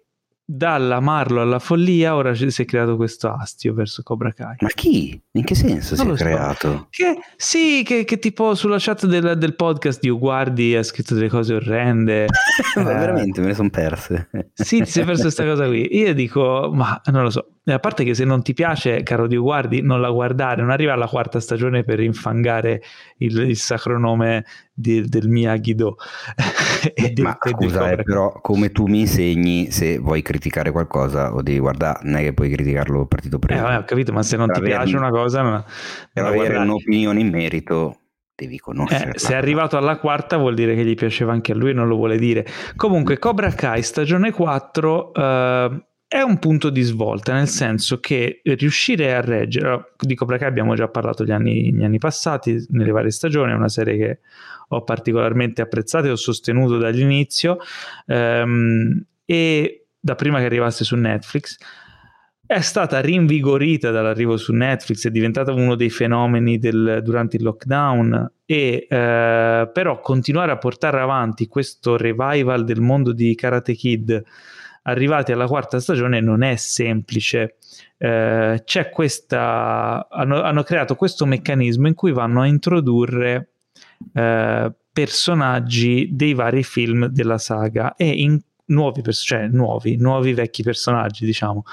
dall'amarlo 0.52 1.42
alla 1.42 1.60
follia 1.60 2.16
ora 2.16 2.34
si 2.34 2.64
è 2.64 2.66
creato 2.66 2.96
questo 2.96 3.32
astio 3.32 3.72
verso 3.76 4.02
Cobra 4.02 4.34
Kai. 4.34 4.56
Ma 4.62 4.70
chi? 4.70 5.22
In 5.34 5.44
che 5.44 5.54
senso 5.54 5.96
non 6.04 6.18
si 6.18 6.24
è 6.24 6.26
creato? 6.26 6.88
Che, 6.90 7.20
sì, 7.36 7.84
che, 7.86 8.04
che, 8.04 8.18
tipo 8.18 8.56
sulla 8.56 8.78
chat 8.80 9.06
del, 9.06 9.38
del 9.38 9.56
podcast 9.56 10.00
di 10.00 10.10
Uguardi 10.10 10.76
ha 10.76 10.82
scritto 10.82 11.14
delle 11.14 11.30
cose 11.30 11.54
orrende. 11.54 12.26
ma 12.78 12.82
eh, 12.82 12.84
veramente 12.84 13.42
me 13.42 13.48
ne 13.48 13.54
sono 13.54 13.70
perse. 13.70 14.30
sì, 14.52 14.80
ti 14.80 14.90
sei 14.90 15.06
perso 15.06 15.22
questa 15.24 15.46
cosa 15.46 15.68
qui. 15.68 15.88
Io 15.92 16.16
dico, 16.16 16.72
ma 16.74 17.00
non 17.12 17.22
lo 17.22 17.30
so. 17.30 17.46
E 17.64 17.74
a 17.74 17.80
parte 17.80 18.04
che 18.04 18.14
se 18.14 18.26
non 18.26 18.42
ti 18.42 18.54
piace, 18.54 19.04
caro 19.04 19.28
Dio 19.28 19.42
guardi, 19.42 19.82
non 19.82 20.02
la 20.02 20.10
guardare, 20.10 20.62
non 20.62 20.72
arriva 20.72 20.94
alla 20.94 21.08
quarta 21.08 21.40
stagione 21.40 21.84
per 21.84 22.00
infangare 22.00 22.82
il, 23.18 23.38
il 23.40 23.58
sacro 23.58 24.00
nome 24.00 24.46
di, 24.74 25.08
del 25.08 25.28
Miyagi-Do. 25.28 25.98
Ma 27.22 27.38
scusa, 27.40 27.92
eh, 27.92 28.04
però 28.04 28.32
come 28.42 28.72
tu 28.72 28.88
mi 28.88 29.02
insegni, 29.02 29.72
se 29.72 30.00
vuoi 30.00 30.22
criticare 30.22 30.72
qualcosa 30.72 31.34
o 31.34 31.42
devi 31.42 31.60
guardare, 31.60 32.00
non 32.04 32.16
è 32.16 32.22
che 32.22 32.34
puoi 32.34 32.50
criticarlo 32.50 33.06
partito 33.06 33.38
prima. 33.40 33.60
Eh, 33.60 33.64
vabbè, 33.64 33.78
ho 33.78 33.84
capito, 33.86 34.14
ma 34.14 34.24
se 34.24 34.38
non 34.38 34.48
per 34.48 34.58
ti 34.58 34.64
piace 34.64 34.96
una 34.96 35.10
cosa... 35.10 35.42
Non, 35.42 35.64
per 36.12 36.24
avere 36.24 36.38
guardare. 36.38 36.64
un'opinione 36.64 37.20
in 37.20 37.30
merito 37.30 38.00
devi 38.40 38.58
conoscere. 38.58 39.14
Eh, 39.16 39.20
se 39.20 39.34
è 39.34 39.36
arrivato 39.36 39.76
alla 39.78 39.98
quarta 39.98 40.38
vuol 40.38 40.56
dire 40.56 40.74
che 40.74 40.86
gli 40.86 40.96
piaceva 40.96 41.34
anche 41.34 41.52
a 41.52 41.56
lui, 41.56 41.74
non 41.74 41.88
lo 41.88 41.98
vuole 41.98 42.18
dire. 42.18 42.46
Comunque, 42.76 43.20
Cobra 43.20 43.52
Kai 43.52 43.84
stagione 43.84 44.32
4 44.32 45.14
eh, 45.14 45.84
è 46.10 46.22
un 46.22 46.40
punto 46.40 46.72
di 46.72 46.82
svolta, 46.82 47.34
nel 47.34 47.48
senso 47.48 48.00
che 48.00 48.42
riuscire 48.44 49.14
a 49.16 49.22
reggere, 49.22 49.94
di 49.96 50.16
Cobra 50.16 50.40
Kai 50.40 50.48
abbiamo 50.48 50.74
già 50.74 50.88
parlato 50.88 51.24
gli 51.24 51.30
anni, 51.30 51.72
gli 51.72 51.84
anni 51.84 52.00
passati, 52.00 52.66
nelle 52.70 52.90
varie 52.90 53.12
stagioni, 53.12 53.52
è 53.52 53.56
una 53.56 53.70
serie 53.70 53.96
che 53.96 54.20
ho 54.70 54.84
particolarmente 54.84 55.62
apprezzato 55.62 56.08
e 56.08 56.10
ho 56.10 56.16
sostenuto 56.16 56.80
dall'inizio, 56.80 57.60
ehm, 58.08 59.06
e 59.24 59.86
da 60.00 60.16
prima 60.16 60.40
che 60.40 60.46
arrivasse 60.46 60.84
su 60.84 60.96
Netflix 60.96 61.58
è 62.44 62.62
stata 62.62 63.00
rinvigorita 63.00 63.92
dall'arrivo 63.92 64.36
su 64.36 64.52
Netflix, 64.52 65.06
è 65.06 65.12
diventata 65.12 65.54
uno 65.54 65.76
dei 65.76 65.92
fenomeni 65.92 66.58
del, 66.58 67.02
durante 67.04 67.38
il 67.38 67.44
lockdown 67.44 68.32
e 68.44 68.88
eh, 68.90 69.70
però 69.72 70.00
continuare 70.00 70.52
a 70.52 70.58
portare 70.58 71.00
avanti 71.00 71.46
questo 71.46 71.98
revival 71.98 72.64
del 72.64 72.82
mondo 72.82 73.14
di 73.14 73.36
Karate 73.36 73.76
Kid 73.76 74.24
arrivati 74.90 75.32
alla 75.32 75.48
quarta 75.48 75.80
stagione 75.80 76.20
non 76.20 76.44
è 76.44 76.56
semplice. 76.56 77.58
Eh, 77.98 78.62
c'è 78.64 78.90
questa 78.90 80.08
hanno, 80.10 80.42
hanno, 80.42 80.64
creato 80.64 80.96
questo 80.96 81.26
meccanismo 81.26 81.88
in 81.88 81.96
cui 81.96 82.12
vanno 82.12 82.42
a 82.42 82.46
introdurre 82.46 83.50
eh, 84.14 84.72
personaggi 84.92 86.10
dei 86.12 86.34
vari 86.34 86.64
film 86.64 87.08
della 87.08 87.38
saga 87.38 87.96
e 87.96 88.08
in 88.08 88.40
nuovi, 88.70 89.02
cioè 89.12 89.48
nuovi, 89.48 89.98
nuovi 89.98 90.34
vecchi 90.34 90.64
personaggi, 90.64 91.26
diciamo. 91.26 91.64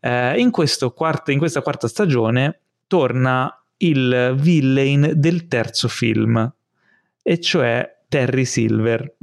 Eh, 0.00 0.38
in, 0.40 0.50
quarto, 0.50 1.30
in 1.30 1.38
questa 1.38 1.62
quarta 1.62 1.88
stagione 1.88 2.60
torna 2.86 3.52
il 3.78 4.34
villain 4.36 5.12
del 5.14 5.48
terzo 5.48 5.88
film, 5.88 6.52
e 7.22 7.40
cioè 7.40 7.96
Terry 8.08 8.44
Silver. 8.44 9.14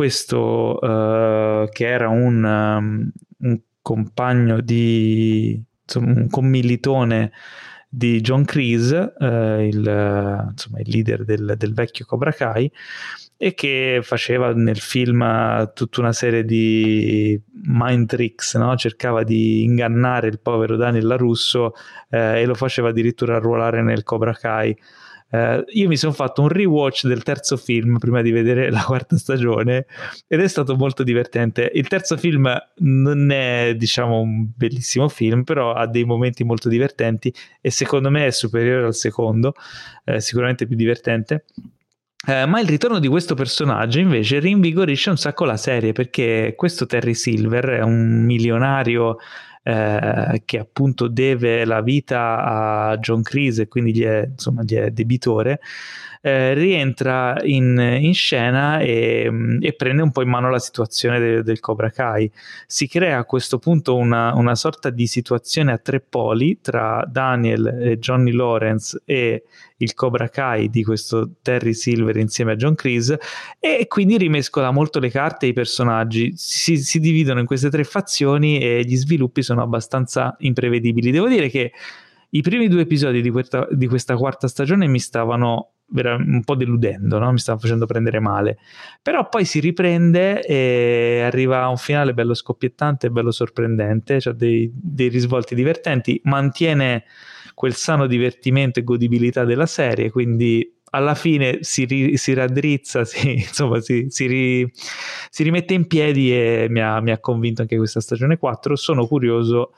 Questo 0.00 0.78
uh, 0.80 1.68
che 1.68 1.86
era 1.86 2.08
un, 2.08 2.42
um, 2.42 3.10
un 3.40 3.60
compagno 3.82 4.62
di 4.62 5.62
insomma, 5.82 6.12
un 6.18 6.26
commilitone 6.30 7.32
di 7.86 8.22
John 8.22 8.46
Kreese, 8.46 9.12
eh, 9.18 9.66
il, 9.66 10.48
insomma, 10.52 10.80
il 10.80 10.88
leader 10.88 11.26
del, 11.26 11.52
del, 11.54 11.74
vecchio 11.74 12.06
Cobra 12.06 12.32
Kai, 12.32 12.72
e 13.36 13.52
che 13.52 14.00
faceva 14.02 14.54
nel 14.54 14.78
film 14.78 15.70
tutta 15.74 16.00
una 16.00 16.14
serie 16.14 16.46
di 16.46 17.38
mind 17.64 18.08
tricks, 18.08 18.54
no? 18.54 18.74
cercava 18.76 19.22
di 19.22 19.64
ingannare 19.64 20.28
il 20.28 20.40
povero 20.40 20.76
Daniel 20.76 21.08
LaRusso 21.08 21.74
eh, 22.08 22.40
e 22.40 22.46
lo 22.46 22.54
faceva 22.54 22.88
addirittura 22.88 23.36
arruolare 23.36 23.82
nel 23.82 24.02
Cobra 24.02 24.32
Kai. 24.32 24.74
Uh, 25.30 25.62
io 25.74 25.86
mi 25.86 25.96
sono 25.96 26.12
fatto 26.12 26.42
un 26.42 26.48
rewatch 26.48 27.06
del 27.06 27.22
terzo 27.22 27.56
film 27.56 27.98
prima 27.98 28.20
di 28.20 28.32
vedere 28.32 28.68
la 28.68 28.82
quarta 28.82 29.16
stagione 29.16 29.86
ed 30.26 30.40
è 30.40 30.48
stato 30.48 30.74
molto 30.74 31.04
divertente. 31.04 31.70
Il 31.72 31.86
terzo 31.86 32.16
film 32.16 32.52
non 32.78 33.30
è, 33.30 33.74
diciamo, 33.76 34.20
un 34.20 34.50
bellissimo 34.56 35.08
film, 35.08 35.44
però 35.44 35.72
ha 35.72 35.86
dei 35.86 36.04
momenti 36.04 36.42
molto 36.42 36.68
divertenti 36.68 37.32
e 37.60 37.70
secondo 37.70 38.10
me 38.10 38.26
è 38.26 38.30
superiore 38.30 38.86
al 38.86 38.94
secondo, 38.94 39.54
eh, 40.04 40.20
sicuramente 40.20 40.66
più 40.66 40.74
divertente. 40.76 41.44
Eh, 42.26 42.44
ma 42.44 42.60
il 42.60 42.68
ritorno 42.68 42.98
di 42.98 43.08
questo 43.08 43.34
personaggio 43.34 43.98
invece 43.98 44.40
rinvigorisce 44.40 45.08
un 45.08 45.16
sacco 45.16 45.46
la 45.46 45.56
serie 45.56 45.92
perché 45.92 46.52
questo 46.54 46.84
Terry 46.84 47.14
Silver 47.14 47.64
è 47.64 47.82
un 47.82 48.24
milionario 48.26 49.16
eh, 49.62 50.42
che 50.44 50.58
appunto 50.58 51.08
deve 51.08 51.64
la 51.64 51.80
vita 51.82 52.90
a 52.90 52.98
John 52.98 53.22
Crise 53.22 53.62
e 53.62 53.68
quindi 53.68 53.92
gli 53.94 54.04
è, 54.04 54.26
insomma, 54.30 54.62
gli 54.62 54.74
è 54.74 54.90
debitore 54.90 55.60
eh, 56.22 56.52
rientra 56.52 57.36
in, 57.44 57.78
in 57.78 58.12
scena 58.12 58.78
e, 58.80 59.26
mm, 59.30 59.58
e, 59.62 59.72
prende 59.72 60.02
un 60.02 60.12
po' 60.12 60.22
in 60.22 60.28
mano 60.28 60.50
la 60.50 60.58
situazione 60.58 61.18
de, 61.18 61.42
del 61.42 61.60
Cobra 61.60 61.90
Kai. 61.90 62.30
Si 62.66 62.86
crea 62.88 63.18
a 63.18 63.24
questo 63.24 63.58
punto 63.58 63.96
una, 63.96 64.34
una, 64.34 64.54
sorta 64.54 64.90
di 64.90 65.06
situazione 65.06 65.72
a 65.72 65.78
tre 65.78 66.00
poli 66.00 66.60
tra 66.60 67.06
Daniel 67.10 67.66
e 67.66 67.98
Johnny 67.98 68.32
Lawrence 68.32 69.00
e 69.06 69.44
il 69.78 69.94
Cobra 69.94 70.28
Kai 70.28 70.68
di 70.68 70.84
questo 70.84 71.30
Terry 71.40 71.72
Silver 71.72 72.16
insieme 72.16 72.52
a 72.52 72.56
John 72.56 72.74
Cleese 72.74 73.18
e 73.58 73.86
quindi 73.88 74.18
rimescola 74.18 74.70
molto 74.70 74.98
le 74.98 75.10
carte 75.10 75.46
e 75.46 75.50
i 75.50 75.52
personaggi 75.54 76.32
si, 76.36 76.76
si 76.76 77.00
dividono 77.00 77.40
in 77.40 77.46
queste 77.46 77.70
tre 77.70 77.84
fazioni 77.84 78.60
e 78.60 78.84
gli 78.84 78.96
sviluppi 78.96 79.42
sono 79.42 79.62
abbastanza 79.62 80.36
imprevedibili 80.40 81.10
devo 81.10 81.28
dire 81.28 81.48
che 81.48 81.72
i 82.30 82.42
primi 82.42 82.68
due 82.68 82.82
episodi 82.82 83.22
di 83.22 83.30
questa, 83.30 83.66
di 83.70 83.86
questa 83.86 84.16
quarta 84.16 84.46
stagione 84.46 84.86
mi 84.86 85.00
stavano 85.00 85.72
un 85.92 86.42
po' 86.44 86.54
deludendo, 86.54 87.18
no? 87.18 87.32
mi 87.32 87.38
stava 87.38 87.58
facendo 87.58 87.86
prendere 87.86 88.20
male. 88.20 88.58
Però 89.02 89.28
poi 89.28 89.44
si 89.44 89.60
riprende 89.60 90.42
e 90.42 91.22
arriva 91.24 91.62
a 91.62 91.68
un 91.68 91.76
finale 91.76 92.14
bello 92.14 92.34
scoppiettante 92.34 93.10
bello 93.10 93.30
sorprendente, 93.30 94.20
cioè 94.20 94.34
dei, 94.34 94.70
dei 94.72 95.08
risvolti 95.08 95.54
divertenti, 95.54 96.20
mantiene 96.24 97.04
quel 97.54 97.74
sano 97.74 98.06
divertimento 98.06 98.78
e 98.78 98.84
godibilità 98.84 99.44
della 99.44 99.66
serie, 99.66 100.10
quindi 100.10 100.78
alla 100.90 101.14
fine 101.14 101.58
si, 101.60 101.84
ri, 101.84 102.16
si 102.16 102.32
raddrizza, 102.32 103.04
si, 103.06 103.32
insomma, 103.32 103.80
si, 103.80 104.06
si, 104.08 104.26
ri, 104.26 104.72
si, 105.30 105.42
rimette 105.42 105.74
in 105.74 105.86
piedi 105.86 106.32
e 106.32 106.66
mi 106.68 106.80
ha, 106.80 107.00
mi 107.00 107.10
ha 107.10 107.18
convinto 107.18 107.62
anche 107.62 107.76
questa 107.76 108.00
stagione 108.00 108.38
4. 108.38 108.76
Sono 108.76 109.06
curioso 109.06 109.72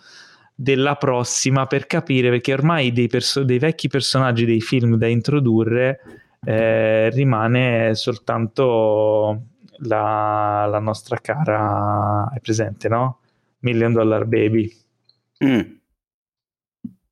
della 0.63 0.95
prossima 0.95 1.67
per 1.67 1.87
capire 1.87 2.31
perché 2.31 2.53
ormai 2.53 2.93
dei, 2.93 3.09
perso- 3.09 3.43
dei 3.43 3.59
vecchi 3.59 3.89
personaggi 3.89 4.45
dei 4.45 4.61
film 4.61 4.95
da 4.95 5.09
introdurre 5.09 5.99
eh, 6.45 7.11
rimane 7.11 7.97
soltanto 7.97 9.43
la, 9.79 10.67
la, 10.71 10.79
nostra 10.79 11.17
cara 11.17 12.31
è 12.33 12.39
presente 12.39 12.89
no? 12.89 13.19
Million 13.61 13.93
Dollar 13.93 14.25
Baby 14.25 14.73
mm. 15.45 15.61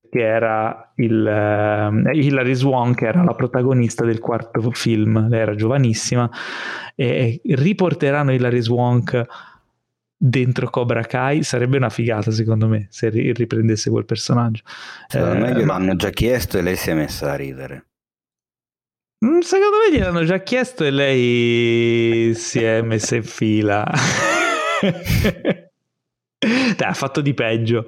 che 0.09 0.23
era 0.23 0.93
il 0.97 1.13
uh, 1.13 2.09
Hilary 2.09 2.55
Swan 2.55 2.95
che 2.95 3.09
era 3.09 3.25
la 3.25 3.35
protagonista 3.35 4.05
del 4.05 4.21
quarto 4.21 4.71
film 4.71 5.29
lei 5.29 5.41
era 5.41 5.57
giovanissima 5.57 6.31
e 6.95 7.41
riporteranno 7.45 8.33
Hilary 8.33 8.61
Swank 8.61 9.27
dentro 10.23 10.69
Cobra 10.69 11.03
Kai 11.03 11.43
sarebbe 11.43 11.79
una 11.79 11.89
figata 11.89 12.31
secondo 12.31 12.69
me 12.69 12.89
se 12.91 13.09
riprendesse 13.09 13.89
quel 13.89 14.05
personaggio 14.05 14.63
secondo 15.07 15.35
eh, 15.35 15.39
me 15.39 15.55
gliel'hanno 15.55 15.87
ma... 15.87 15.97
già 15.97 16.11
chiesto 16.11 16.59
e 16.59 16.61
lei 16.61 16.77
si 16.77 16.91
è 16.91 16.95
messa 16.95 17.33
a 17.33 17.37
ridere 17.37 17.87
mm, 19.25 19.39
secondo 19.39 19.77
me 19.79 19.97
gliel'hanno 19.97 20.23
già 20.25 20.43
chiesto 20.43 20.85
e 20.85 20.91
lei 20.91 22.35
si 22.35 22.63
è 22.63 22.83
messa 22.83 23.17
in 23.17 23.23
fila 23.23 23.91
Dai, 26.39 26.77
ha 26.79 26.93
fatto 26.93 27.23
di 27.23 27.33
peggio 27.33 27.87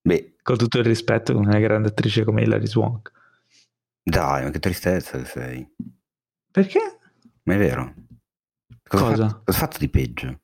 Beh. 0.00 0.34
con 0.42 0.56
tutto 0.56 0.78
il 0.78 0.84
rispetto 0.84 1.36
una 1.36 1.60
grande 1.60 1.90
attrice 1.90 2.24
come 2.24 2.42
Hilary 2.42 2.66
Swank 2.66 3.12
dai 4.02 4.42
ma 4.42 4.50
che 4.50 4.58
tristezza 4.58 5.18
che 5.18 5.24
sei 5.24 5.64
perché? 6.50 6.98
ma 7.44 7.54
è 7.54 7.58
vero 7.58 7.94
cosa? 8.88 9.04
Cosa 9.04 9.42
ha 9.44 9.52
fatto 9.52 9.78
di 9.78 9.88
peggio? 9.88 10.40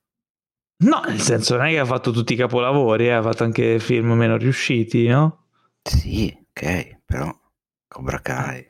No, 0.81 1.02
nel 1.07 1.20
senso 1.20 1.57
non 1.57 1.66
è 1.66 1.70
che 1.70 1.78
ha 1.81 1.84
fatto 1.84 2.12
tutti 2.12 2.34
i 2.34 2.36
capolavori, 2.36 3.07
eh, 3.07 3.12
ha 3.12 3.23
fatto 3.23 3.42
anche 3.42 3.81
film 3.81 4.12
meno 4.12 4.36
riusciti, 4.36 5.08
no? 5.08 5.47
Sì, 5.82 6.32
ok, 6.50 7.00
però 7.05 7.36
Cobra 7.89 8.20
Kai. 8.20 8.65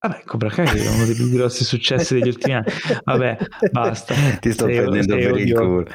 Vabbè, 0.00 0.24
Cobra 0.26 0.50
Kai 0.50 0.66
è 0.66 0.90
uno 0.90 1.06
dei 1.06 1.14
più 1.14 1.30
grossi 1.30 1.64
successi 1.64 2.12
degli 2.12 2.28
ultimi 2.28 2.52
anni. 2.52 2.66
Vabbè, 3.04 3.38
basta. 3.72 4.14
Ti 4.38 4.52
sto 4.52 4.66
sei, 4.66 4.76
prendendo 4.76 5.14
sei 5.14 5.24
per 5.24 5.36
il 5.38 5.54
culo. 5.54 5.86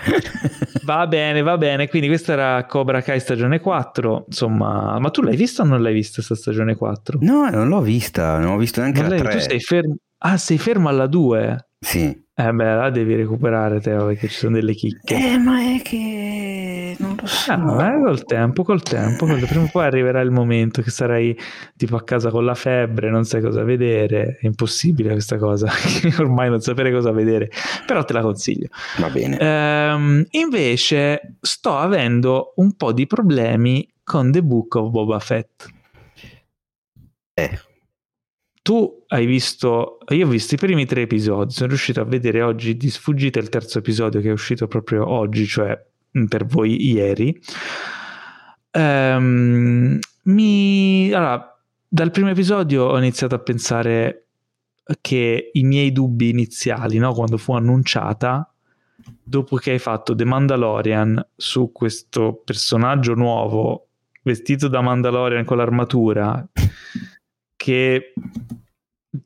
Va 0.85 1.06
bene, 1.06 1.43
va 1.43 1.58
bene. 1.59 1.88
Quindi 1.88 2.08
questa 2.08 2.34
era 2.34 2.66
Cobra 2.66 3.03
Kai 3.03 3.19
stagione 3.19 3.59
4. 3.59 4.24
Insomma, 4.26 4.98
ma 4.98 5.11
tu 5.11 5.22
l'hai 5.22 5.35
vista 5.35 5.61
o 5.61 5.66
non 5.66 5.84
l'hai 5.84 5.93
vista 5.93 6.14
questa 6.16 6.34
stagione 6.34 6.76
4? 6.76 7.19
No, 7.22 7.48
non 7.51 7.68
l'ho 7.68 7.82
vista, 7.82 8.40
non 8.40 8.53
ho 8.53 8.58
visto 8.58 8.82
neanche 8.82 9.01
non 9.01 9.11
la 9.11 9.18
3. 9.18 9.32
Tu 9.34 9.40
sei 9.42 9.59
fermo. 9.59 9.95
Ah, 10.18 10.38
sei 10.38 10.58
fermo 10.58 10.90
alla 10.90 11.06
2? 11.06 11.69
Sì. 11.80 12.27
Eh 12.40 12.53
beh, 12.53 12.76
la 12.76 12.90
devi 12.90 13.16
recuperare 13.16 13.82
Teo 13.82 14.06
perché 14.06 14.30
ci 14.30 14.38
sono 14.38 14.56
delle 14.56 14.74
chicche. 14.74 15.14
Eh, 15.14 15.38
ma 15.38 15.59
è 15.59 15.82
che 15.82 16.95
non 16.98 17.18
lo 17.19 17.27
so. 17.27 17.51
Ah, 17.51 17.95
eh, 17.95 18.01
col 18.01 18.24
tempo, 18.24 18.64
col 18.64 18.82
tempo, 18.82 19.26
col... 19.26 19.45
prima 19.45 19.66
o 19.66 19.69
poi 19.69 19.84
arriverà 19.84 20.22
il 20.22 20.32
momento 20.32 20.82
che 20.82 20.90
sarai 20.90 21.38
tipo 21.76 21.98
a 21.98 22.03
casa 22.06 22.30
con 22.30 22.45
la 22.45 22.56
febbre, 22.56 23.09
non 23.09 23.26
sai 23.26 23.42
cosa 23.42 23.66
vedere, 23.66 24.38
è 24.40 24.45
impossibile 24.45 25.11
questa 25.11 25.38
cosa, 25.38 25.69
ormai 26.19 26.50
non 26.50 26.61
sapere 26.61 26.93
cosa 26.93 27.11
vedere, 27.11 27.51
però 27.85 28.06
te 28.06 28.14
la 28.14 28.22
consiglio. 28.22 28.68
Va 29.00 29.09
bene. 29.09 29.38
Ehm, 29.38 30.26
invece 30.30 31.40
sto 31.42 31.76
avendo 31.76 32.53
un 32.56 32.74
po' 32.77 32.93
di 32.93 33.06
problemi 33.06 33.85
con 34.01 34.32
The 34.32 34.42
Book 34.42 34.76
of 34.76 34.92
Boba 34.92 35.19
Fett. 35.19 35.68
Eh. 37.34 37.59
Tu 38.70 39.04
hai 39.08 39.26
visto, 39.26 39.98
io 40.10 40.28
ho 40.28 40.30
visto 40.30 40.54
i 40.54 40.58
primi 40.60 40.86
tre 40.86 41.02
episodi, 41.02 41.54
sono 41.54 41.70
riuscito 41.70 42.02
a 42.02 42.04
vedere 42.04 42.44
oggi 42.44 42.78
di 42.78 42.92
sfuggita 42.92 43.40
il 43.40 43.50
terzo 43.50 43.80
episodio 43.80 44.22
che 44.22 44.30
è 44.30 44.32
uscito 44.32 44.68
proprio 44.68 45.10
oggi, 45.10 45.48
cioè 45.48 45.76
mm, 46.16 46.26
per 46.26 46.46
voi 46.46 46.80
ieri. 46.80 47.36
Um, 48.74 49.98
mi, 50.26 51.12
allora, 51.12 51.60
dal 51.88 52.12
primo 52.12 52.30
episodio 52.30 52.84
ho 52.84 52.98
iniziato 53.00 53.34
a 53.34 53.40
pensare 53.40 54.28
che 55.02 55.50
i 55.52 55.64
miei 55.64 55.92
dubbi 55.92 56.30
iniziali, 56.30 57.00
no, 57.00 57.12
quando 57.16 57.40
fu 57.40 57.54
annunciata, 57.54 58.54
dopo 59.24 59.56
che 59.56 59.72
hai 59.72 59.80
fatto 59.80 60.14
The 60.14 60.26
Mandalorian 60.26 61.30
su 61.36 61.72
questo 61.72 62.44
personaggio 62.46 63.16
nuovo 63.16 63.88
vestito 64.22 64.68
da 64.68 64.82
Mandalorian 64.82 65.44
con 65.44 65.58
l'armatura 65.58 66.48
che 67.60 68.14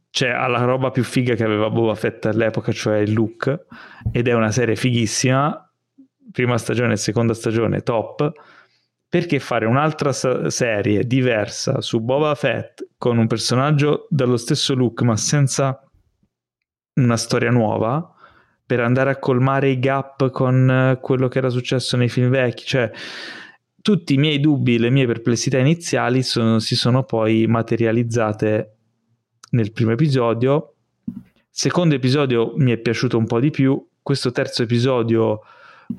cioè, 0.09 0.29
ha 0.29 0.47
la 0.47 0.63
roba 0.63 0.89
più 0.89 1.03
figa 1.03 1.35
che 1.35 1.43
aveva 1.43 1.69
Boba 1.69 1.93
Fett 1.93 2.25
all'epoca, 2.25 2.71
cioè 2.71 2.97
il 2.97 3.13
look, 3.13 3.65
ed 4.11 4.27
è 4.27 4.33
una 4.33 4.51
serie 4.51 4.75
fighissima, 4.75 5.71
prima 6.31 6.57
stagione 6.57 6.93
e 6.93 6.97
seconda 6.97 7.35
stagione 7.35 7.81
top, 7.81 8.31
perché 9.07 9.37
fare 9.39 9.67
un'altra 9.67 10.11
serie 10.11 11.05
diversa 11.05 11.79
su 11.81 12.01
Boba 12.01 12.33
Fett 12.33 12.87
con 12.97 13.19
un 13.19 13.27
personaggio 13.27 14.07
dallo 14.09 14.37
stesso 14.37 14.73
look 14.73 15.01
ma 15.03 15.15
senza 15.15 15.79
una 16.95 17.17
storia 17.17 17.51
nuova 17.51 18.11
per 18.65 18.79
andare 18.79 19.11
a 19.11 19.19
colmare 19.19 19.69
i 19.69 19.77
gap 19.77 20.31
con 20.31 20.97
quello 21.01 21.27
che 21.27 21.37
era 21.37 21.49
successo 21.49 21.97
nei 21.97 22.09
film 22.09 22.29
vecchi, 22.29 22.65
cioè 22.65 22.91
tutti 23.83 24.13
i 24.13 24.17
miei 24.17 24.39
dubbi, 24.39 24.79
le 24.79 24.89
mie 24.89 25.05
perplessità 25.05 25.57
iniziali 25.57 26.23
sono, 26.23 26.59
si 26.59 26.73
sono 26.73 27.03
poi 27.03 27.45
materializzate 27.47 28.77
nel 29.51 29.73
primo 29.73 29.91
episodio. 29.91 30.75
Secondo 31.49 31.93
episodio 31.93 32.53
mi 32.55 32.71
è 32.71 32.77
piaciuto 32.77 33.17
un 33.17 33.27
po' 33.27 33.41
di 33.41 33.49
più. 33.49 33.85
Questo 34.01 34.31
terzo 34.31 34.63
episodio 34.63 35.41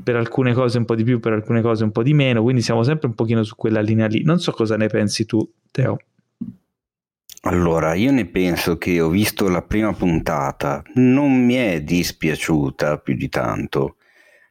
per 0.02 0.16
alcune 0.16 0.54
cose 0.54 0.78
un 0.78 0.86
po' 0.86 0.94
di 0.94 1.04
più, 1.04 1.20
per 1.20 1.34
alcune 1.34 1.60
cose 1.60 1.84
un 1.84 1.92
po' 1.92 2.02
di 2.02 2.14
meno, 2.14 2.42
quindi 2.42 2.62
siamo 2.62 2.82
sempre 2.82 3.06
un 3.06 3.14
pochino 3.14 3.42
su 3.42 3.54
quella 3.54 3.82
linea 3.82 4.06
lì. 4.06 4.24
Non 4.24 4.40
so 4.40 4.52
cosa 4.52 4.78
ne 4.78 4.86
pensi 4.86 5.26
tu, 5.26 5.46
Teo. 5.70 5.98
Allora, 7.42 7.92
io 7.92 8.10
ne 8.12 8.24
penso 8.24 8.78
che 8.78 8.98
ho 8.98 9.10
visto 9.10 9.46
la 9.50 9.60
prima 9.60 9.92
puntata, 9.92 10.82
non 10.94 11.44
mi 11.44 11.56
è 11.56 11.82
dispiaciuta 11.82 12.96
più 12.96 13.14
di 13.14 13.28
tanto, 13.28 13.96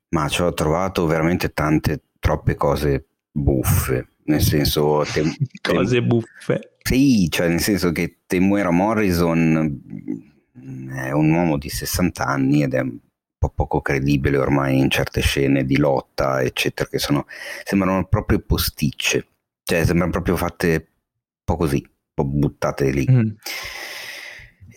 ma 0.09 0.27
ci 0.27 0.43
ho 0.43 0.53
trovato 0.53 1.07
veramente 1.07 1.51
tante, 1.51 2.03
troppe 2.19 2.53
cose 2.53 3.07
buffe, 3.33 4.07
nel 4.25 4.41
senso... 4.41 5.03
Tem- 5.11 5.35
Cose 5.61 6.01
buffe. 6.01 6.75
Sì, 6.81 7.27
cioè 7.29 7.47
nel 7.47 7.61
senso 7.61 7.91
che 7.91 8.19
Temuera 8.27 8.69
Morrison 8.69 9.81
mm, 10.57 10.91
è 10.91 11.11
un 11.11 11.31
uomo 11.31 11.57
di 11.57 11.69
60 11.69 12.25
anni 12.25 12.63
ed 12.63 12.73
è 12.73 12.79
un 12.79 12.97
po' 13.37 13.49
poco 13.49 13.81
credibile 13.81 14.37
ormai 14.37 14.77
in 14.77 14.89
certe 14.89 15.21
scene 15.21 15.65
di 15.65 15.77
lotta, 15.77 16.41
eccetera, 16.41 16.87
che 16.89 16.99
sono, 16.99 17.25
sembrano 17.63 18.05
proprio 18.05 18.39
posticce, 18.39 19.27
cioè 19.63 19.85
sembrano 19.85 20.11
proprio 20.11 20.35
fatte 20.35 20.73
un 20.75 21.43
po' 21.43 21.55
così, 21.55 21.77
un 21.77 22.13
po' 22.13 22.25
buttate 22.25 22.91
lì. 22.91 23.07
Mm. 23.09 23.29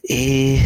E 0.01 0.61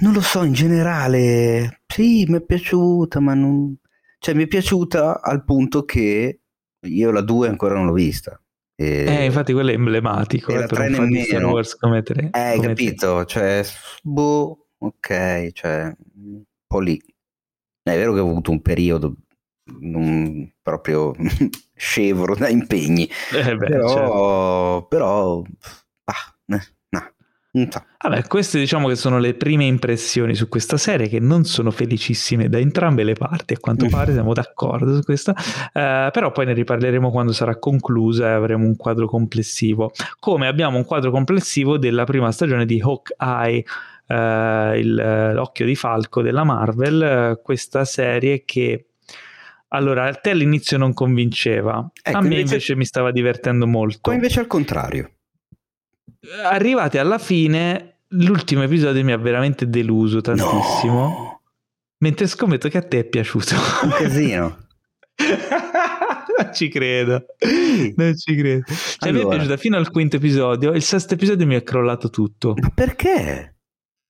non 0.00 0.12
lo 0.12 0.20
so, 0.20 0.44
in 0.44 0.52
generale, 0.52 1.80
sì, 1.86 2.24
mi 2.28 2.36
è 2.36 2.40
piaciuta, 2.42 3.20
ma 3.20 3.34
non... 3.34 3.74
Cioè, 4.20 4.34
mi 4.34 4.44
è 4.44 4.46
piaciuta 4.46 5.20
al 5.20 5.44
punto 5.44 5.84
che 5.84 6.37
io 6.82 7.10
la 7.10 7.20
2 7.20 7.48
ancora 7.48 7.74
non 7.74 7.86
l'ho 7.86 7.92
vista. 7.92 8.40
E... 8.74 9.04
Eh, 9.06 9.24
infatti 9.24 9.52
quello 9.52 9.70
è 9.70 9.74
emblematico. 9.74 10.52
Eh, 10.52 10.58
la 10.58 10.66
3 10.66 10.88
nemmeno. 10.88 11.50
Wars 11.50 11.76
come 11.76 12.02
3. 12.02 12.30
Eh, 12.32 12.38
hai 12.38 12.60
capito, 12.60 13.24
cioè, 13.24 13.64
boh, 14.02 14.68
ok, 14.78 15.50
cioè, 15.52 15.92
un 16.14 16.42
po' 16.66 16.80
lì. 16.80 16.96
È 17.82 17.96
vero 17.96 18.12
che 18.12 18.20
ho 18.20 18.28
avuto 18.28 18.50
un 18.50 18.60
periodo 18.60 19.16
non 19.80 20.50
proprio 20.62 21.14
scevro 21.74 22.34
da 22.34 22.48
impegni, 22.48 23.08
eh 23.32 23.56
beh, 23.56 23.66
però, 23.66 23.88
certo. 23.88 24.86
però 24.88 25.42
ah, 26.04 26.54
eh, 26.54 26.62
Vabbè, 27.50 28.26
queste 28.26 28.58
diciamo 28.58 28.88
che 28.88 28.94
sono 28.94 29.18
le 29.18 29.34
prime 29.34 29.64
impressioni 29.64 30.34
su 30.34 30.48
questa 30.48 30.76
serie 30.76 31.08
che 31.08 31.18
non 31.18 31.44
sono 31.44 31.70
felicissime 31.70 32.48
da 32.48 32.58
entrambe 32.58 33.04
le 33.04 33.14
parti, 33.14 33.54
a 33.54 33.58
quanto 33.58 33.88
pare 33.88 34.12
siamo 34.12 34.34
d'accordo 34.34 34.94
su 34.94 35.02
questo, 35.02 35.32
eh, 35.72 36.10
però 36.12 36.30
poi 36.30 36.46
ne 36.46 36.52
riparleremo 36.52 37.10
quando 37.10 37.32
sarà 37.32 37.58
conclusa 37.58 38.28
e 38.28 38.32
avremo 38.32 38.66
un 38.66 38.76
quadro 38.76 39.08
complessivo, 39.08 39.92
come 40.20 40.46
abbiamo 40.46 40.76
un 40.76 40.84
quadro 40.84 41.10
complessivo 41.10 41.78
della 41.78 42.04
prima 42.04 42.30
stagione 42.32 42.66
di 42.66 42.80
Hawkeye, 42.80 43.64
eh, 44.06 44.78
il, 44.78 45.32
l'occhio 45.34 45.64
di 45.64 45.74
falco 45.74 46.22
della 46.22 46.44
Marvel, 46.44 47.02
eh, 47.02 47.40
questa 47.42 47.84
serie 47.84 48.44
che 48.44 48.84
allora, 49.70 50.06
a 50.06 50.14
te 50.14 50.30
all'inizio 50.30 50.78
non 50.78 50.94
convinceva, 50.94 51.90
ecco, 52.02 52.16
a 52.16 52.20
me 52.20 52.26
invece, 52.28 52.42
invece 52.42 52.76
mi 52.76 52.84
stava 52.86 53.10
divertendo 53.10 53.66
molto. 53.66 54.00
Poi 54.02 54.14
invece 54.14 54.40
al 54.40 54.46
contrario 54.46 55.10
arrivati 56.44 56.98
alla 56.98 57.18
fine, 57.18 58.00
l'ultimo 58.08 58.62
episodio 58.62 59.02
mi 59.04 59.12
ha 59.12 59.18
veramente 59.18 59.68
deluso 59.68 60.20
tantissimo. 60.20 61.00
No. 61.00 61.42
Mentre 61.98 62.26
scommetto 62.26 62.68
che 62.68 62.78
a 62.78 62.82
te 62.82 63.00
è 63.00 63.04
piaciuto. 63.04 63.54
Un 63.82 63.90
casino. 63.90 64.58
non 66.38 66.54
ci 66.54 66.68
credo. 66.68 67.24
Non 67.96 68.16
ci 68.16 68.36
credo. 68.36 68.64
Cioè, 68.66 69.08
allora. 69.08 69.24
mi 69.24 69.32
è 69.32 69.34
piaciuta 69.36 69.56
fino 69.56 69.76
al 69.76 69.90
quinto 69.90 70.16
episodio. 70.16 70.72
Il 70.72 70.82
sesto 70.82 71.14
episodio 71.14 71.46
mi 71.46 71.56
ha 71.56 71.62
crollato 71.62 72.08
tutto. 72.08 72.54
Ma 72.60 72.70
perché? 72.70 73.56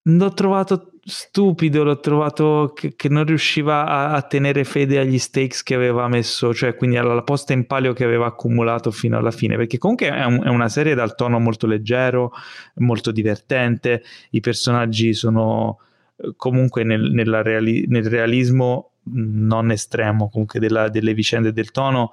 L'ho 0.03 0.33
trovato 0.33 0.93
stupido, 1.09 1.85
l'ho 1.85 2.01
trovato 2.01 2.73
che, 2.75 2.95
che 2.95 3.09
non 3.09 3.25
riusciva 3.25 3.87
a, 3.87 4.13
a, 4.13 4.23
tenere 4.23 4.65
fede 4.65 4.99
agli 4.99 5.19
stakes 5.19 5.63
che 5.63 5.75
aveva 5.75 6.07
messo, 6.07 6.53
cioè 6.53 6.77
quindi 6.77 6.99
alla 6.99 7.23
posta 7.23 7.55
in 7.55 7.67
palio 7.67 7.95
che 7.95 8.05
aveva 8.05 8.27
accumulato 8.27 8.91
fino 8.91 9.17
alla 9.17 9.31
fine, 9.31 9.57
perché 9.57 9.79
comunque 9.79 10.09
è, 10.09 10.25
un, 10.25 10.43
è 10.45 10.49
una 10.49 10.69
serie 10.69 10.95
dal 10.95 11.15
tono 11.15 11.39
molto 11.39 11.67
leggero, 11.67 12.33
molto 12.75 13.11
divertente, 13.11 14.03
i 14.31 14.41
personaggi 14.41 15.15
sono 15.15 15.79
eh, 16.17 16.35
comunque 16.37 16.85
nel, 16.85 17.43
reali, 17.43 17.87
nel 17.89 18.05
realismo 18.05 18.91
non 19.11 19.71
estremo 19.71 20.29
comunque 20.29 20.61
della, 20.61 20.91
delle 20.91 21.15
vicende 21.15 21.55
del 21.55 21.71
tono 21.71 22.13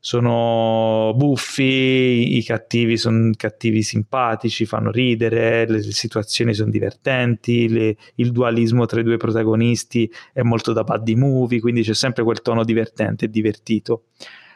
sono 0.00 1.12
buffi, 1.14 2.36
i 2.36 2.42
cattivi 2.44 2.96
sono 2.96 3.30
cattivi 3.36 3.82
simpatici, 3.82 4.66
fanno 4.66 4.90
ridere, 4.90 5.66
le 5.68 5.82
situazioni 5.82 6.54
sono 6.54 6.70
divertenti, 6.70 7.68
le, 7.68 7.96
il 8.16 8.32
dualismo 8.32 8.86
tra 8.86 9.00
i 9.00 9.04
due 9.04 9.16
protagonisti 9.16 10.10
è 10.32 10.42
molto 10.42 10.72
da 10.72 10.84
buddy 10.84 11.14
movie, 11.14 11.60
quindi 11.60 11.82
c'è 11.82 11.94
sempre 11.94 12.22
quel 12.22 12.42
tono 12.42 12.64
divertente 12.64 13.26
e 13.26 13.30
divertito. 13.30 14.04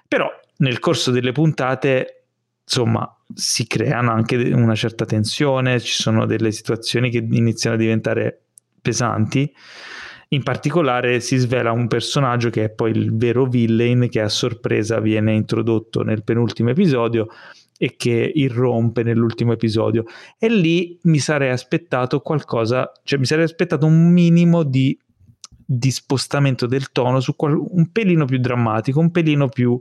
Però 0.07 0.29
nel 0.59 0.79
corso 0.79 1.11
delle 1.11 1.33
puntate, 1.33 2.25
insomma, 2.63 3.13
si 3.35 3.67
creano 3.67 4.13
anche 4.13 4.37
una 4.37 4.75
certa 4.75 5.05
tensione, 5.05 5.81
ci 5.81 6.01
sono 6.01 6.27
delle 6.27 6.53
situazioni 6.53 7.11
che 7.11 7.19
iniziano 7.19 7.77
a 7.77 7.79
diventare 7.79 8.43
pesanti 8.81 9.53
in 10.33 10.43
particolare 10.43 11.21
si 11.21 11.37
svela 11.37 11.73
un 11.73 11.89
personaggio 11.89 12.51
che 12.51 12.65
è 12.65 12.71
poi 12.71 12.93
il 12.93 13.17
vero 13.17 13.47
villain 13.47 14.09
che 14.09 14.21
a 14.21 14.29
sorpresa 14.29 15.01
viene 15.01 15.35
introdotto 15.35 16.03
nel 16.03 16.23
penultimo 16.23 16.71
episodio 16.71 17.27
e 17.77 17.97
che 17.97 18.31
irrompe 18.35 19.03
nell'ultimo 19.03 19.53
episodio. 19.53 20.05
E 20.39 20.49
lì 20.49 20.99
mi 21.05 21.19
sarei 21.19 21.51
aspettato 21.51 22.21
qualcosa, 22.21 22.93
cioè 23.03 23.19
mi 23.19 23.25
sarei 23.25 23.45
aspettato 23.45 23.87
un 23.87 24.13
minimo 24.13 24.63
di, 24.63 24.97
di 25.49 25.91
spostamento 25.91 26.67
del 26.67 26.93
tono 26.93 27.19
su 27.19 27.35
qual- 27.35 27.59
un 27.59 27.91
pelino 27.91 28.25
più 28.25 28.39
drammatico, 28.39 29.01
un 29.01 29.11
pelino 29.11 29.49
più 29.49 29.81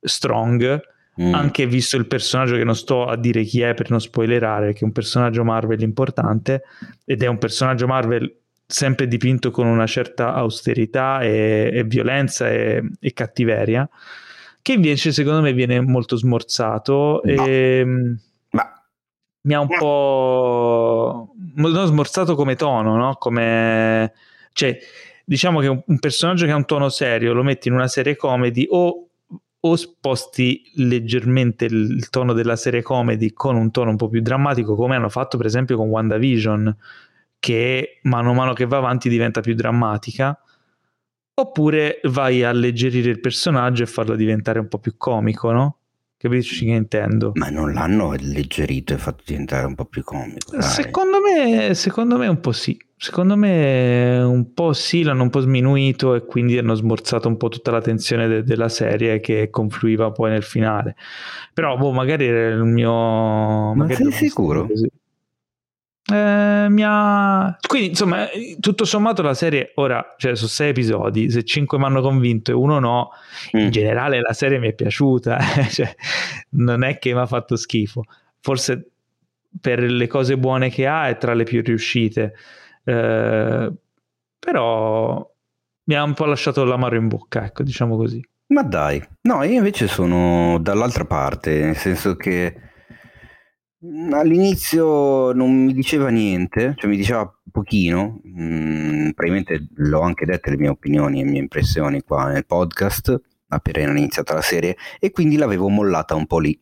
strong. 0.00 0.80
Mm. 1.20 1.34
Anche 1.34 1.66
visto 1.66 1.96
il 1.96 2.06
personaggio 2.06 2.56
che 2.56 2.64
non 2.64 2.74
sto 2.74 3.04
a 3.04 3.16
dire 3.16 3.44
chi 3.44 3.60
è 3.60 3.74
per 3.74 3.90
non 3.90 4.00
spoilerare, 4.00 4.72
che 4.72 4.80
è 4.80 4.84
un 4.84 4.92
personaggio 4.92 5.44
Marvel 5.44 5.82
importante 5.82 6.62
ed 7.04 7.22
è 7.22 7.26
un 7.26 7.38
personaggio 7.38 7.86
Marvel 7.86 8.43
sempre 8.66 9.06
dipinto 9.06 9.50
con 9.50 9.66
una 9.66 9.86
certa 9.86 10.34
austerità 10.34 11.20
e, 11.20 11.70
e 11.72 11.84
violenza 11.84 12.50
e, 12.50 12.82
e, 12.98 13.12
cattiveria, 13.12 13.88
che 14.62 14.72
invece 14.72 15.12
secondo 15.12 15.40
me 15.40 15.52
viene 15.52 15.80
molto 15.80 16.16
smorzato 16.16 17.20
no. 17.24 17.46
e 17.46 17.84
Ma. 18.50 18.82
mi 19.42 19.54
ha 19.54 19.60
un 19.60 19.68
po' 19.78 21.34
non 21.56 21.86
smorzato 21.86 22.34
come 22.34 22.56
tono, 22.56 22.96
no? 22.96 23.14
Come 23.16 24.12
cioè, 24.52 24.78
diciamo 25.24 25.60
che 25.60 25.68
un, 25.68 25.82
un 25.84 25.98
personaggio 25.98 26.46
che 26.46 26.52
ha 26.52 26.56
un 26.56 26.64
tono 26.64 26.88
serio 26.88 27.32
lo 27.32 27.42
metti 27.42 27.68
in 27.68 27.74
una 27.74 27.88
serie 27.88 28.16
comedy 28.16 28.66
o 28.70 29.08
o 29.66 29.76
sposti 29.76 30.62
leggermente 30.74 31.64
il, 31.64 31.90
il, 31.96 32.10
tono 32.10 32.34
della 32.34 32.56
serie 32.56 32.82
comedy 32.82 33.32
con 33.32 33.56
un 33.56 33.70
tono 33.70 33.90
un 33.90 33.96
po' 33.96 34.08
più 34.08 34.20
drammatico, 34.20 34.74
come 34.74 34.94
hanno 34.94 35.08
fatto 35.08 35.38
per 35.38 35.46
esempio 35.46 35.76
con 35.76 35.88
WandaVision, 35.88 36.76
che 37.44 37.98
mano 38.04 38.30
a 38.30 38.32
mano 38.32 38.54
che 38.54 38.64
va 38.64 38.78
avanti 38.78 39.10
diventa 39.10 39.42
più 39.42 39.54
drammatica, 39.54 40.34
oppure 41.34 42.00
vai 42.04 42.42
a 42.42 42.48
alleggerire 42.48 43.10
il 43.10 43.20
personaggio 43.20 43.82
e 43.82 43.86
farlo 43.86 44.16
diventare 44.16 44.60
un 44.60 44.66
po' 44.66 44.78
più 44.78 44.94
comico, 44.96 45.52
no? 45.52 45.76
Capisci 46.16 46.64
che 46.64 46.72
intendo? 46.72 47.32
Ma 47.34 47.50
non 47.50 47.74
l'hanno 47.74 48.12
alleggerito 48.12 48.94
e 48.94 48.96
fatto 48.96 49.24
diventare 49.26 49.66
un 49.66 49.74
po' 49.74 49.84
più 49.84 50.02
comico. 50.02 50.58
Secondo 50.62 51.18
me, 51.20 51.74
secondo 51.74 52.16
me 52.16 52.28
un 52.28 52.40
po' 52.40 52.52
sì. 52.52 52.82
Secondo 52.96 53.36
me 53.36 54.22
un 54.22 54.54
po' 54.54 54.72
sì, 54.72 55.02
l'hanno 55.02 55.24
un 55.24 55.28
po' 55.28 55.40
sminuito 55.40 56.14
e 56.14 56.24
quindi 56.24 56.56
hanno 56.56 56.72
smorzato 56.72 57.28
un 57.28 57.36
po' 57.36 57.50
tutta 57.50 57.72
la 57.72 57.82
tensione 57.82 58.26
de- 58.26 58.42
della 58.42 58.70
serie 58.70 59.20
che 59.20 59.50
confluiva 59.50 60.12
poi 60.12 60.30
nel 60.30 60.44
finale. 60.44 60.96
Però 61.52 61.76
boh, 61.76 61.92
magari 61.92 62.24
era 62.24 62.54
il 62.54 62.64
mio... 62.64 63.74
Ma 63.74 63.86
sei 63.90 64.10
sicuro? 64.12 64.66
Così. 64.66 64.90
Eh, 66.12 66.66
mi 66.68 66.82
ha... 66.84 67.56
Quindi 67.66 67.88
insomma, 67.88 68.26
tutto 68.60 68.84
sommato 68.84 69.22
la 69.22 69.32
serie 69.32 69.72
ora, 69.76 70.14
cioè 70.18 70.36
sono 70.36 70.48
sei 70.48 70.70
episodi, 70.70 71.30
se 71.30 71.44
cinque 71.44 71.78
mi 71.78 71.84
hanno 71.84 72.02
convinto 72.02 72.50
e 72.50 72.54
uno 72.54 72.78
no, 72.78 73.10
mm. 73.56 73.60
in 73.60 73.70
generale 73.70 74.20
la 74.20 74.34
serie 74.34 74.58
mi 74.58 74.68
è 74.68 74.74
piaciuta, 74.74 75.38
cioè, 75.70 75.94
non 76.50 76.84
è 76.84 76.98
che 76.98 77.14
mi 77.14 77.20
ha 77.20 77.26
fatto 77.26 77.56
schifo, 77.56 78.02
forse 78.40 78.90
per 79.60 79.80
le 79.80 80.06
cose 80.06 80.36
buone 80.36 80.68
che 80.68 80.86
ha 80.86 81.08
è 81.08 81.16
tra 81.16 81.32
le 81.32 81.44
più 81.44 81.62
riuscite, 81.62 82.34
eh, 82.84 83.72
però 84.38 85.32
mi 85.84 85.94
ha 85.94 86.02
un 86.02 86.12
po' 86.12 86.26
lasciato 86.26 86.64
l'amaro 86.64 86.96
in 86.96 87.08
bocca, 87.08 87.46
ecco, 87.46 87.62
diciamo 87.62 87.96
così. 87.96 88.22
Ma 88.48 88.62
dai, 88.62 89.02
no, 89.22 89.42
io 89.42 89.56
invece 89.56 89.88
sono 89.88 90.58
dall'altra 90.60 91.06
parte, 91.06 91.60
nel 91.60 91.76
senso 91.76 92.14
che 92.14 92.54
All'inizio 94.12 95.32
non 95.32 95.64
mi 95.64 95.74
diceva 95.74 96.08
niente, 96.08 96.74
cioè 96.78 96.88
mi 96.88 96.96
diceva 96.96 97.30
pochino, 97.50 98.20
mm, 98.26 99.10
probabilmente 99.10 99.66
l'ho 99.74 100.00
anche 100.00 100.24
dette 100.24 100.50
le 100.50 100.56
mie 100.56 100.68
opinioni 100.68 101.20
e 101.20 101.24
le 101.24 101.30
mie 101.30 101.40
impressioni 101.40 102.00
qua 102.02 102.28
nel 102.28 102.46
podcast, 102.46 103.20
appena 103.48 103.90
iniziata 103.90 104.32
la 104.32 104.40
serie, 104.40 104.76
e 104.98 105.10
quindi 105.10 105.36
l'avevo 105.36 105.68
mollata 105.68 106.14
un 106.14 106.26
po' 106.26 106.38
lì. 106.38 106.58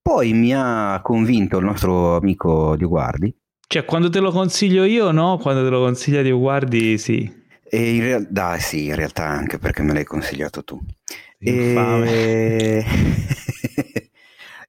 Poi 0.00 0.32
mi 0.32 0.52
ha 0.52 1.00
convinto 1.04 1.58
il 1.58 1.64
nostro 1.66 2.16
amico 2.16 2.74
Dio 2.74 2.88
Guardi. 2.88 3.32
Cioè, 3.64 3.84
quando 3.84 4.10
te 4.10 4.18
lo 4.18 4.32
consiglio 4.32 4.82
io, 4.82 5.12
no? 5.12 5.38
Quando 5.38 5.62
te 5.62 5.70
lo 5.70 5.80
consiglia 5.80 6.22
Dio 6.22 6.38
Guardi, 6.38 6.98
sì. 6.98 7.32
E 7.62 7.94
in 7.94 8.02
realtà, 8.02 8.58
sì, 8.58 8.86
in 8.86 8.96
realtà 8.96 9.28
anche 9.28 9.58
perché 9.58 9.82
me 9.82 9.92
l'hai 9.92 10.04
consigliato 10.04 10.64
tu. 10.64 10.80
E... 11.38 12.84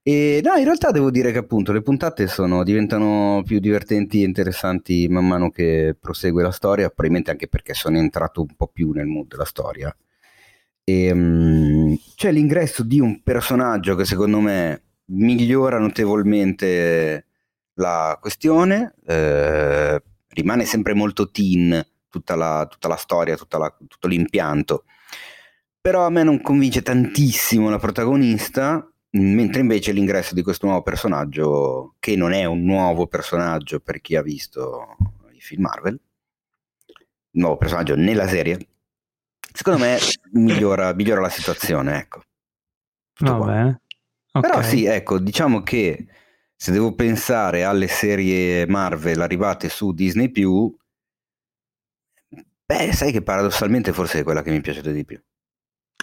E 0.06 0.42
no, 0.44 0.56
in 0.56 0.66
realtà 0.66 0.92
devo 0.92 1.10
dire 1.10 1.32
che 1.32 1.38
appunto 1.38 1.72
le 1.72 1.82
puntate 1.82 2.28
sono, 2.28 2.64
diventano 2.64 3.42
più 3.46 3.60
divertenti 3.60 4.22
e 4.22 4.26
interessanti 4.26 5.08
man 5.08 5.26
mano 5.26 5.50
che 5.50 5.96
prosegue 5.98 6.44
la 6.44 6.52
storia, 6.52 6.88
probabilmente 6.88 7.32
anche 7.32 7.48
perché 7.48 7.74
sono 7.74 7.98
entrato 7.98 8.42
un 8.42 8.54
po' 8.58 8.68
più 8.68 8.92
nel 8.92 9.06
mood 9.06 9.28
della 9.28 9.46
storia. 9.46 9.96
E, 10.84 11.12
um, 11.12 11.98
c'è 12.16 12.32
l'ingresso 12.34 12.84
di 12.84 13.00
un 13.00 13.24
personaggio 13.24 13.96
che 13.96 14.04
secondo 14.04 14.42
me 14.42 14.82
migliora 15.06 15.80
notevolmente 15.80 17.28
la 17.76 18.18
questione, 18.20 18.96
eh, 19.06 20.04
rimane 20.28 20.66
sempre 20.66 20.94
molto 20.94 21.32
teen 21.32 21.82
tutta 22.10 22.36
la, 22.36 22.68
tutta 22.70 22.90
la 22.90 22.98
storia, 22.98 23.38
tutta 23.38 23.58
la, 23.58 23.74
tutto 23.88 24.08
l'impianto, 24.08 24.84
però 25.80 26.06
a 26.06 26.10
me 26.10 26.24
non 26.24 26.42
convince 26.42 26.82
tantissimo 26.82 27.70
la 27.70 27.80
protagonista 27.80 28.86
mentre 29.16 29.62
invece 29.62 29.92
l'ingresso 29.92 30.34
di 30.34 30.42
questo 30.42 30.66
nuovo 30.66 30.82
personaggio, 30.82 31.96
che 32.00 32.16
non 32.16 32.32
è 32.34 32.46
un 32.46 32.64
nuovo 32.64 33.08
personaggio 33.08 33.80
per 33.80 34.02
chi 34.02 34.16
ha 34.16 34.22
visto 34.22 34.96
i 35.34 35.40
film 35.40 35.64
Marvel, 35.64 35.94
il 35.94 37.42
nuovo 37.42 37.58
personaggio 37.58 37.96
nella 37.96 38.28
serie, 38.28 38.68
secondo 39.52 39.80
me 39.80 39.98
migliora, 40.32 40.94
migliora 40.94 41.22
la 41.22 41.30
situazione, 41.30 41.98
ecco. 42.00 42.24
Vabbè. 43.20 43.78
Okay. 44.32 44.50
Però 44.50 44.64
sì, 44.64 44.86
ecco, 44.86 45.20
diciamo 45.20 45.62
che 45.62 46.08
se 46.56 46.72
devo 46.72 46.96
pensare 46.96 47.64
alle 47.64 47.88
serie 47.88 48.66
Marvel 48.66 49.22
arrivate 49.22 49.70
su 49.70 49.94
Disney+, 49.94 50.32
beh, 52.66 52.94
sai 52.94 53.12
che 53.12 53.22
paradossalmente 53.22 53.94
forse 53.94 54.20
è 54.20 54.24
quella 54.24 54.42
che 54.42 54.50
mi 54.50 54.62
piace 54.62 54.82
di 54.92 55.06
più. 55.06 55.22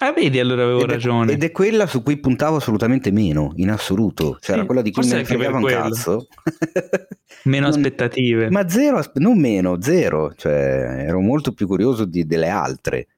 Ah, 0.03 0.13
vedi, 0.13 0.39
allora 0.39 0.63
avevo 0.63 0.83
ed 0.83 0.91
ragione. 0.91 1.33
È, 1.33 1.35
ed 1.35 1.45
è 1.45 1.51
quella 1.51 1.87
su 1.87 2.03
cui 2.03 2.19
puntavo 2.19 2.57
assolutamente 2.57 3.11
meno, 3.11 3.53
in 3.57 3.71
assoluto. 3.71 4.39
Cioè, 4.41 4.41
sì, 4.41 4.53
era 4.53 4.65
quella 4.65 4.83
di 4.83 4.93
cui 4.93 5.07
mi 5.07 5.25
fregava 5.25 5.59
un 5.59 5.65
cazzo. 5.65 6.27
meno 7.45 7.69
non, 7.69 7.77
aspettative. 7.77 8.51
Ma 8.51 8.69
zero, 8.69 9.03
non 9.15 9.39
meno, 9.39 9.81
zero. 9.83 10.33
Cioè, 10.35 11.05
ero 11.07 11.21
molto 11.21 11.53
più 11.53 11.67
curioso 11.67 12.07
di, 12.07 12.25
delle 12.25 12.49
altre. 12.49 13.09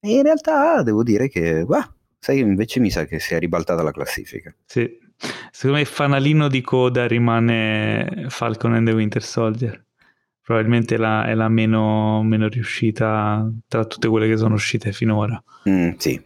E 0.00 0.10
in 0.10 0.22
realtà 0.22 0.82
devo 0.82 1.04
dire 1.04 1.28
che, 1.28 1.64
bah, 1.64 1.92
sai, 2.18 2.40
invece 2.40 2.80
mi 2.80 2.90
sa 2.90 3.04
che 3.04 3.20
si 3.20 3.34
è 3.34 3.38
ribaltata 3.38 3.82
la 3.82 3.92
classifica. 3.92 4.52
Sì. 4.66 5.06
Secondo 5.50 5.76
me 5.76 5.82
il 5.82 5.88
fanalino 5.88 6.48
di 6.48 6.60
coda 6.62 7.06
rimane 7.06 8.26
Falcon 8.28 8.74
and 8.74 8.86
the 8.86 8.92
Winter 8.92 9.22
Soldier 9.22 9.86
probabilmente 10.48 10.96
la, 10.96 11.26
è 11.26 11.34
la 11.34 11.50
meno, 11.50 12.22
meno, 12.22 12.48
riuscita 12.48 13.46
tra 13.68 13.84
tutte 13.84 14.08
quelle 14.08 14.26
che 14.26 14.38
sono 14.38 14.54
uscite 14.54 14.92
finora. 14.92 15.42
Mm, 15.68 15.90
sì. 15.98 16.18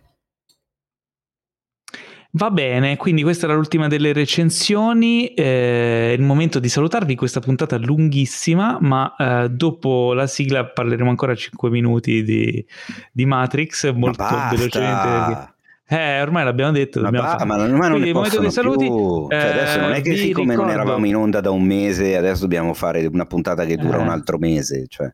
Va 2.34 2.50
bene, 2.52 2.96
quindi 2.96 3.24
questa 3.24 3.46
era 3.46 3.56
l'ultima 3.56 3.88
delle 3.88 4.12
recensioni, 4.12 5.34
eh, 5.34 6.10
è 6.10 6.12
il 6.12 6.22
momento 6.22 6.60
di 6.60 6.68
salutarvi, 6.68 7.16
questa 7.16 7.40
puntata 7.40 7.76
lunghissima, 7.78 8.78
ma 8.80 9.12
eh, 9.16 9.48
dopo 9.50 10.12
la 10.12 10.28
sigla 10.28 10.66
parleremo 10.66 11.10
ancora 11.10 11.34
5 11.34 11.68
minuti 11.68 12.22
di, 12.22 12.64
di 13.10 13.26
Matrix, 13.26 13.92
molto 13.92 14.24
velocemente. 14.24 15.08
Perché... 15.08 15.51
Eh, 15.92 16.22
ormai 16.22 16.44
l'abbiamo 16.44 16.72
detto. 16.72 17.02
Ma, 17.02 17.10
ba- 17.10 17.44
ma 17.44 17.62
ormai 17.62 17.90
non 17.90 18.00
ne 18.00 18.12
possono 18.12 18.48
saluti, 18.48 18.86
più. 18.86 19.26
Cioè, 19.28 19.38
adesso 19.38 19.80
non 19.80 19.92
è 19.92 20.00
che 20.00 20.16
siccome 20.16 20.52
ricordo... 20.52 20.72
non 20.72 20.80
eravamo 20.80 21.06
in 21.06 21.16
onda 21.16 21.40
da 21.40 21.50
un 21.50 21.62
mese, 21.62 22.16
adesso 22.16 22.42
dobbiamo 22.42 22.72
fare 22.72 23.04
una 23.04 23.26
puntata 23.26 23.66
che 23.66 23.76
dura 23.76 23.98
eh. 23.98 24.00
un 24.00 24.08
altro 24.08 24.38
mese. 24.38 24.86
Cioè. 24.88 25.12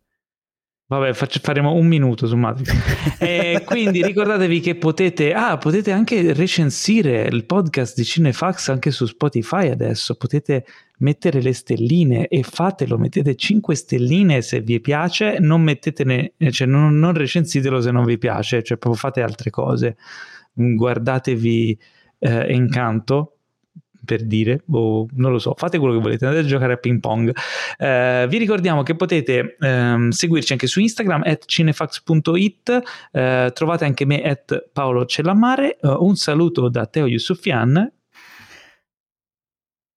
Vabbè, 0.87 1.13
faccio, 1.15 1.41
faremo 1.43 1.75
un 1.75 1.87
minuto 1.87 2.29
su 2.29 2.37
Matrix. 2.37 2.73
eh, 3.19 3.63
quindi 3.65 4.05
ricordatevi 4.05 4.61
che 4.61 4.77
potete, 4.77 5.35
ah, 5.35 5.59
potete 5.59 5.91
anche 5.91 6.33
recensire 6.33 7.29
il 7.31 7.45
podcast 7.45 7.97
di 7.97 8.05
Cinefax 8.05 8.69
anche 8.69 8.93
su 8.93 9.05
Spotify 9.05 9.71
adesso. 9.71 10.15
Potete 10.15 10.65
mettere 10.99 11.43
le 11.43 11.53
stelline 11.55 12.29
e 12.29 12.45
fatelo, 12.45 12.97
mettete 12.97 13.35
5 13.35 13.75
stelline 13.75 14.43
se 14.43 14.61
vi 14.61 14.81
piace, 14.81 15.39
non 15.41 15.61
mettetene, 15.61 16.35
cioè 16.51 16.69
non, 16.69 16.97
non 16.99 17.15
recensitelo 17.15 17.81
se 17.81 17.91
non 17.91 18.05
vi 18.05 18.17
piace, 18.17 18.63
cioè 18.63 18.79
proprio 18.79 19.01
fate 19.01 19.23
altre 19.23 19.51
cose 19.51 19.97
guardatevi 20.59 21.79
eh, 22.19 22.55
Encanto 22.55 23.39
per 24.09 24.25
dire, 24.25 24.63
o 24.71 25.07
non 25.17 25.33
lo 25.33 25.39
so, 25.39 25.53
fate 25.55 25.77
quello 25.77 25.93
che 25.93 26.01
volete, 26.01 26.25
andate 26.25 26.43
a 26.43 26.49
giocare 26.49 26.73
a 26.73 26.77
ping 26.77 26.99
pong. 26.99 27.31
Eh, 27.77 28.27
vi 28.27 28.39
ricordiamo 28.39 28.83
che 28.83 28.97
potete 28.97 29.57
ehm, 29.61 30.09
seguirci 30.09 30.53
anche 30.53 30.67
su 30.67 30.81
Instagram 30.81 31.25
at 31.27 31.45
cinefax.it, 31.45 32.83
eh, 33.13 33.51
trovate 33.53 33.85
anche 33.85 34.07
me 34.07 34.23
at 34.23 34.71
Paolo 34.73 35.05
Cellamare, 35.05 35.77
uh, 35.83 36.03
un 36.03 36.17
saluto 36.17 36.71
da 36.71 36.87
Teo 36.87 37.07
Yusufian. 37.07 37.93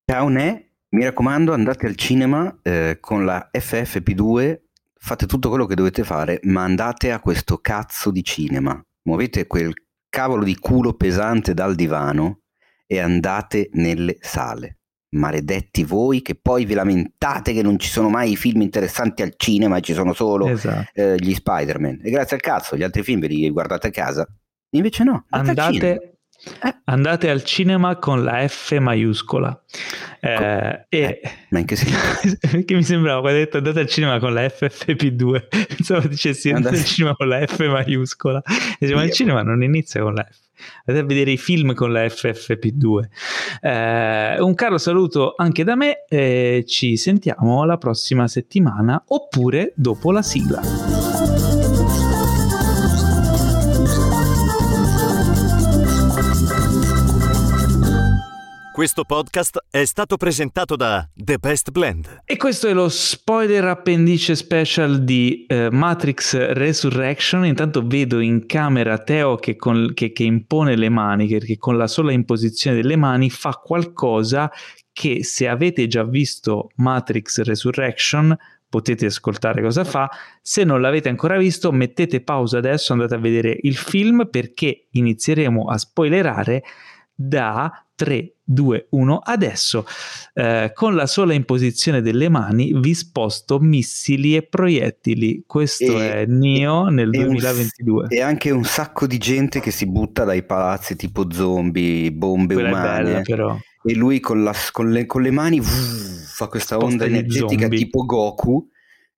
Ciao 0.05 0.27
Ne, 0.27 0.71
mi 0.89 1.05
raccomando 1.05 1.53
andate 1.53 1.87
al 1.87 1.95
cinema 1.95 2.59
eh, 2.63 2.97
con 2.99 3.23
la 3.23 3.49
FFP2, 3.53 4.59
fate 4.93 5.25
tutto 5.25 5.47
quello 5.47 5.65
che 5.65 5.75
dovete 5.75 6.03
fare, 6.03 6.41
ma 6.43 6.63
andate 6.63 7.13
a 7.13 7.21
questo 7.21 7.59
cazzo 7.59 8.11
di 8.11 8.25
cinema, 8.25 8.77
muovete 9.03 9.47
quel 9.47 9.73
cavolo 10.11 10.43
di 10.43 10.55
culo 10.57 10.93
pesante 10.93 11.55
dal 11.55 11.73
divano 11.73 12.41
e 12.85 12.99
andate 12.99 13.69
nelle 13.73 14.17
sale. 14.19 14.79
Maledetti 15.13 15.83
voi 15.83 16.21
che 16.21 16.35
poi 16.35 16.65
vi 16.65 16.73
lamentate 16.73 17.53
che 17.53 17.61
non 17.61 17.79
ci 17.79 17.89
sono 17.89 18.09
mai 18.09 18.31
i 18.31 18.35
film 18.35 18.61
interessanti 18.61 19.21
al 19.21 19.33
cinema 19.35 19.77
e 19.77 19.81
ci 19.81 19.93
sono 19.93 20.13
solo 20.13 20.47
esatto. 20.47 20.91
eh, 20.93 21.15
gli 21.17 21.33
Spider-Man. 21.33 22.01
E 22.03 22.11
grazie 22.11 22.35
al 22.35 22.41
cazzo, 22.41 22.77
gli 22.77 22.83
altri 22.83 23.03
film 23.03 23.19
ve 23.19 23.27
li 23.27 23.49
guardate 23.49 23.87
a 23.87 23.91
casa. 23.91 24.27
Invece 24.73 25.03
no, 25.03 25.25
andate, 25.29 26.01
eh. 26.01 26.10
Andate 26.85 27.29
al 27.29 27.43
cinema 27.43 27.97
con 27.97 28.23
la 28.23 28.47
F 28.47 28.77
maiuscola. 28.77 29.61
Eh, 30.19 30.85
e... 30.89 30.99
Eh, 30.99 31.21
ma 31.49 31.59
in 31.59 31.65
che 31.65 31.75
senso? 31.75 32.37
perché 32.51 32.75
mi 32.75 32.83
sembrava 32.83 33.21
quando 33.21 33.39
hai 33.39 33.45
detto 33.45 33.57
andate 33.57 33.79
al 33.79 33.87
cinema 33.87 34.19
con 34.19 34.33
la 34.33 34.41
FFP2, 34.41 35.47
pensavo 35.67 36.07
dicessi 36.07 36.49
andate, 36.49 36.67
andate 36.67 36.83
al 36.83 36.89
cinema 36.89 37.15
con 37.15 37.27
la 37.27 37.45
F 37.45 37.59
maiuscola. 37.59 38.41
E 38.79 38.93
ma 38.93 39.03
il 39.03 39.11
cinema 39.11 39.41
non 39.41 39.63
inizia 39.63 40.01
con 40.01 40.13
la 40.13 40.27
F. 40.29 40.39
Andate 40.85 41.05
a 41.05 41.07
vedere 41.07 41.31
i 41.31 41.37
film 41.37 41.73
con 41.73 41.91
la 41.91 42.05
FFP2. 42.05 43.03
Eh, 43.61 44.39
un 44.39 44.53
caro 44.53 44.77
saluto 44.77 45.33
anche 45.35 45.63
da 45.63 45.75
me, 45.75 46.05
eh, 46.07 46.63
ci 46.67 46.97
sentiamo 46.97 47.65
la 47.65 47.77
prossima 47.77 48.27
settimana 48.27 49.03
oppure 49.07 49.73
dopo 49.75 50.11
la 50.11 50.21
sigla. 50.21 51.50
Questo 58.81 59.03
podcast 59.03 59.65
è 59.69 59.85
stato 59.85 60.17
presentato 60.17 60.75
da 60.75 61.07
The 61.13 61.37
Best 61.37 61.69
Blend. 61.69 62.23
E 62.25 62.35
questo 62.35 62.67
è 62.67 62.73
lo 62.73 62.89
spoiler 62.89 63.65
appendice 63.65 64.33
special 64.33 65.03
di 65.03 65.45
uh, 65.47 65.67
Matrix 65.69 66.35
Resurrection. 66.53 67.45
Intanto 67.45 67.85
vedo 67.85 68.19
in 68.19 68.47
camera 68.47 68.97
Teo 68.97 69.35
che, 69.35 69.55
con, 69.55 69.91
che, 69.93 70.11
che 70.11 70.23
impone 70.23 70.75
le 70.75 70.89
mani, 70.89 71.27
che, 71.27 71.37
che 71.37 71.59
con 71.59 71.77
la 71.77 71.85
sola 71.85 72.11
imposizione 72.11 72.75
delle 72.75 72.95
mani 72.95 73.29
fa 73.29 73.51
qualcosa 73.51 74.51
che 74.91 75.23
se 75.23 75.47
avete 75.47 75.85
già 75.85 76.03
visto 76.03 76.71
Matrix 76.77 77.41
Resurrection 77.41 78.35
potete 78.67 79.05
ascoltare 79.05 79.61
cosa 79.61 79.83
fa. 79.83 80.09
Se 80.41 80.63
non 80.63 80.81
l'avete 80.81 81.07
ancora 81.07 81.37
visto, 81.37 81.71
mettete 81.71 82.21
pausa 82.21 82.57
adesso, 82.57 82.93
andate 82.93 83.13
a 83.13 83.19
vedere 83.19 83.55
il 83.61 83.75
film 83.75 84.27
perché 84.27 84.87
inizieremo 84.89 85.65
a 85.65 85.77
spoilerare 85.77 86.63
da 87.13 87.85
3, 88.01 88.33
2, 88.43 88.87
1. 88.89 89.17
Adesso, 89.23 89.85
eh, 90.33 90.71
con 90.73 90.95
la 90.95 91.05
sola 91.05 91.33
imposizione 91.33 92.01
delle 92.01 92.29
mani, 92.29 92.73
vi 92.73 92.95
sposto 92.95 93.59
missili 93.59 94.35
e 94.35 94.41
proiettili. 94.41 95.43
Questo 95.45 95.99
e, 96.01 96.13
è 96.13 96.25
Nio 96.25 96.85
nel 96.85 97.09
e 97.13 97.25
2022. 97.25 98.07
e 98.07 98.21
anche 98.21 98.49
un 98.49 98.63
sacco 98.63 99.05
di 99.05 99.19
gente 99.19 99.59
che 99.59 99.69
si 99.69 99.85
butta 99.85 100.23
dai 100.23 100.41
palazzi 100.41 100.95
tipo 100.95 101.31
zombie, 101.31 102.11
bombe 102.11 102.55
Quella 102.55 102.69
umane. 102.69 103.03
Bella, 103.03 103.21
però. 103.21 103.59
E 103.83 103.93
lui 103.93 104.19
con, 104.19 104.41
la, 104.43 104.55
con, 104.71 104.89
le, 104.89 105.05
con 105.05 105.21
le, 105.21 105.29
mani 105.29 105.59
vuh, 105.59 105.67
fa 106.25 106.47
questa 106.47 106.77
onda 106.77 107.05
energetica 107.05 107.61
zombie. 107.61 107.77
tipo 107.77 108.03
Goku 108.03 108.67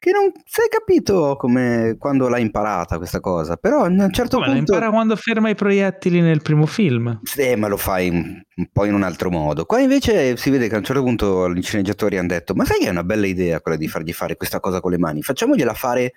che 0.03 0.11
non 0.11 0.33
si 0.43 0.59
è 0.59 0.67
capito 0.67 1.37
come 1.37 1.95
quando 1.97 2.27
l'ha 2.27 2.37
imparata 2.37 2.97
questa 2.97 3.21
cosa, 3.21 3.55
però 3.55 3.85
a 3.85 3.87
un 3.87 4.09
certo 4.11 4.35
come 4.35 4.47
punto... 4.47 4.71
la 4.73 4.77
impara 4.77 4.91
quando 4.91 5.15
ferma 5.15 5.47
i 5.47 5.55
proiettili 5.55 6.19
nel 6.19 6.41
primo 6.41 6.65
film. 6.65 7.21
Sì, 7.23 7.55
ma 7.55 7.69
lo 7.69 7.77
fai 7.77 8.09
un, 8.09 8.41
un 8.53 8.67
po' 8.69 8.83
in 8.83 8.95
un 8.95 9.03
altro 9.03 9.29
modo. 9.29 9.63
Qua 9.63 9.79
invece 9.79 10.35
si 10.35 10.49
vede 10.49 10.67
che 10.67 10.75
a 10.75 10.79
un 10.79 10.83
certo 10.83 11.01
punto 11.03 11.49
gli 11.53 11.61
sceneggiatori 11.61 12.17
hanno 12.17 12.27
detto, 12.27 12.53
ma 12.53 12.65
sai 12.65 12.79
che 12.79 12.87
è 12.87 12.89
una 12.89 13.05
bella 13.05 13.27
idea 13.27 13.61
quella 13.61 13.77
di 13.77 13.87
fargli 13.87 14.11
fare 14.11 14.35
questa 14.35 14.59
cosa 14.59 14.81
con 14.81 14.91
le 14.91 14.97
mani, 14.97 15.21
facciamogliela 15.21 15.73
fare 15.73 16.11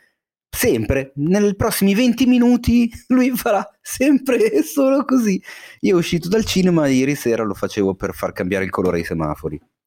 sempre, 0.51 1.13
nei 1.15 1.55
prossimi 1.55 1.95
20 1.95 2.27
minuti 2.27 2.91
lui 3.07 3.31
farà 3.37 3.65
sempre 3.81 4.51
e 4.51 4.65
solo 4.65 5.05
così. 5.05 5.41
Io 5.83 5.97
uscito 5.97 6.29
dal 6.29 6.45
cinema 6.45 6.89
ieri 6.89 7.15
sera 7.15 7.45
lo 7.45 7.55
facevo 7.55 7.95
per 7.95 8.15
far 8.15 8.33
cambiare 8.33 8.65
il 8.65 8.71
colore 8.71 8.97
ai 8.97 9.05
semafori. 9.05 9.61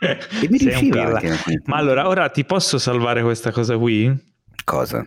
e 0.00 0.48
mi 0.48 0.58
riusciva 0.58 1.02
anche. 1.04 1.62
Ma 1.66 1.76
allora, 1.76 2.08
ora 2.08 2.28
ti 2.28 2.44
posso 2.44 2.78
salvare 2.78 3.22
questa 3.22 3.52
cosa 3.52 3.76
qui? 3.76 4.12
Cosa? 4.64 5.06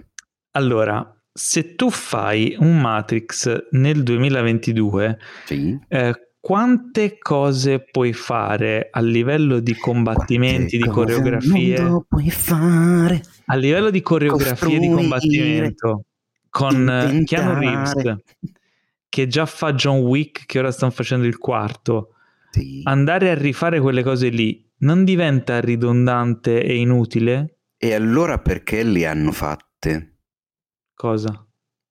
Allora, 0.52 1.16
se 1.32 1.76
tu 1.76 1.90
fai 1.90 2.56
un 2.60 2.80
Matrix 2.80 3.68
nel 3.72 4.04
2022, 4.04 5.18
sì. 5.46 5.78
eh, 5.88 6.30
quante 6.40 7.18
cose 7.18 7.80
puoi 7.80 8.14
fare 8.14 8.90
a 8.92 9.00
livello 9.02 9.60
di 9.60 9.76
combattimenti, 9.76 10.78
quante 10.78 10.78
di 10.78 10.88
coreografie? 10.88 12.04
puoi 12.08 12.30
fare? 12.30 13.22
A 13.46 13.56
livello 13.56 13.90
di 13.90 14.02
coreografie 14.02 14.78
di 14.78 14.90
combattimento 14.90 16.04
con 16.50 16.76
inventare. 16.76 17.24
Keanu 17.24 17.54
Reeves 17.60 18.18
che 19.14 19.28
già 19.28 19.46
fa 19.46 19.74
John 19.74 20.00
Wick 20.00 20.48
che 20.48 20.58
ora 20.58 20.72
stanno 20.72 20.92
facendo 20.92 21.28
il 21.28 21.38
quarto. 21.38 22.16
Sì. 22.50 22.82
Andare 22.84 23.30
a 23.30 23.36
rifare 23.36 23.80
quelle 23.80 24.02
cose 24.02 24.30
lì 24.30 24.63
non 24.84 25.04
diventa 25.04 25.60
ridondante 25.60 26.62
e 26.62 26.76
inutile? 26.78 27.60
E 27.78 27.94
allora 27.94 28.40
perché 28.40 28.84
le 28.84 29.06
hanno 29.06 29.32
fatte? 29.32 30.20
Cosa? 30.94 31.46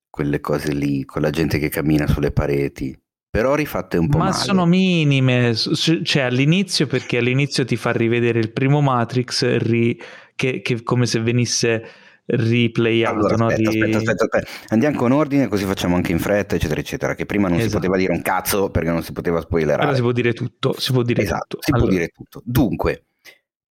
Quelle 0.08 0.40
cose 0.40 0.72
lì, 0.72 1.04
con 1.04 1.22
la 1.22 1.30
gente 1.30 1.58
che 1.58 1.68
cammina 1.68 2.06
sulle 2.06 2.32
pareti 2.32 2.96
però 3.32 3.54
rifatte 3.54 3.96
un 3.96 4.08
po' 4.08 4.18
ma 4.18 4.24
male. 4.24 4.36
sono 4.36 4.66
minime 4.66 5.54
cioè 5.54 6.20
all'inizio 6.24 6.86
perché 6.86 7.16
all'inizio 7.16 7.64
ti 7.64 7.76
fa 7.76 7.90
rivedere 7.90 8.38
il 8.38 8.52
primo 8.52 8.82
Matrix 8.82 9.56
ri, 9.56 9.98
che, 10.34 10.60
che 10.60 10.82
come 10.82 11.06
se 11.06 11.18
venisse 11.18 11.82
replayato 12.24 13.14
allora, 13.16 13.36
no? 13.36 13.46
aspetta, 13.46 13.70
aspetta, 13.70 13.96
aspetta, 13.98 14.24
aspetta, 14.24 14.50
andiamo 14.68 14.96
con 14.96 15.12
ordine 15.12 15.48
così 15.48 15.64
facciamo 15.64 15.96
anche 15.96 16.12
in 16.12 16.18
fretta 16.18 16.54
eccetera 16.54 16.80
eccetera 16.80 17.14
che 17.14 17.26
prima 17.26 17.48
non 17.48 17.58
esatto. 17.58 17.70
si 17.70 17.76
poteva 17.76 17.96
dire 17.96 18.12
un 18.12 18.22
cazzo 18.22 18.70
perché 18.70 18.90
non 18.90 19.02
si 19.02 19.12
poteva 19.12 19.40
spoilerare 19.40 19.86
ora 19.86 19.94
si 19.96 20.02
può 20.02 20.12
dire 20.12 20.32
tutto 20.32 20.74
si 20.78 20.92
può 20.92 21.02
dire 21.02 21.22
esatto, 21.22 21.56
tutto 21.56 21.62
si 21.62 21.70
allora. 21.72 21.86
può 21.86 21.96
dire 21.96 22.08
tutto 22.08 22.42
dunque 22.44 23.04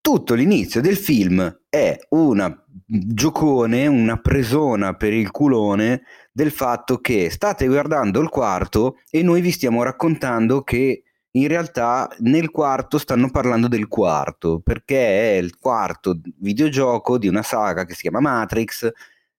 tutto 0.02 0.34
l'inizio 0.34 0.82
del 0.82 0.98
film 0.98 1.62
è 1.70 1.96
una 2.10 2.66
giocone, 2.86 3.86
una 3.86 4.18
presona 4.20 4.96
per 4.96 5.14
il 5.14 5.30
culone 5.30 6.02
del 6.32 6.52
fatto 6.52 6.98
che 6.98 7.30
state 7.30 7.68
guardando 7.68 8.20
il 8.20 8.30
quarto 8.30 8.98
e 9.10 9.22
noi 9.22 9.42
vi 9.42 9.52
stiamo 9.52 9.84
raccontando 9.84 10.64
che 10.64 11.04
in 11.32 11.48
realtà 11.48 12.10
nel 12.20 12.52
quarto 12.52 12.98
stanno 12.98 13.30
parlando 13.30 13.68
del 13.68 13.88
quarto, 13.88 14.60
perché 14.60 15.34
è 15.34 15.38
il 15.38 15.58
quarto 15.58 16.20
videogioco 16.38 17.18
di 17.18 17.28
una 17.28 17.44
saga 17.44 17.86
che 17.86 17.94
si 17.94 18.02
chiama 18.02 18.20
Matrix, 18.20 18.92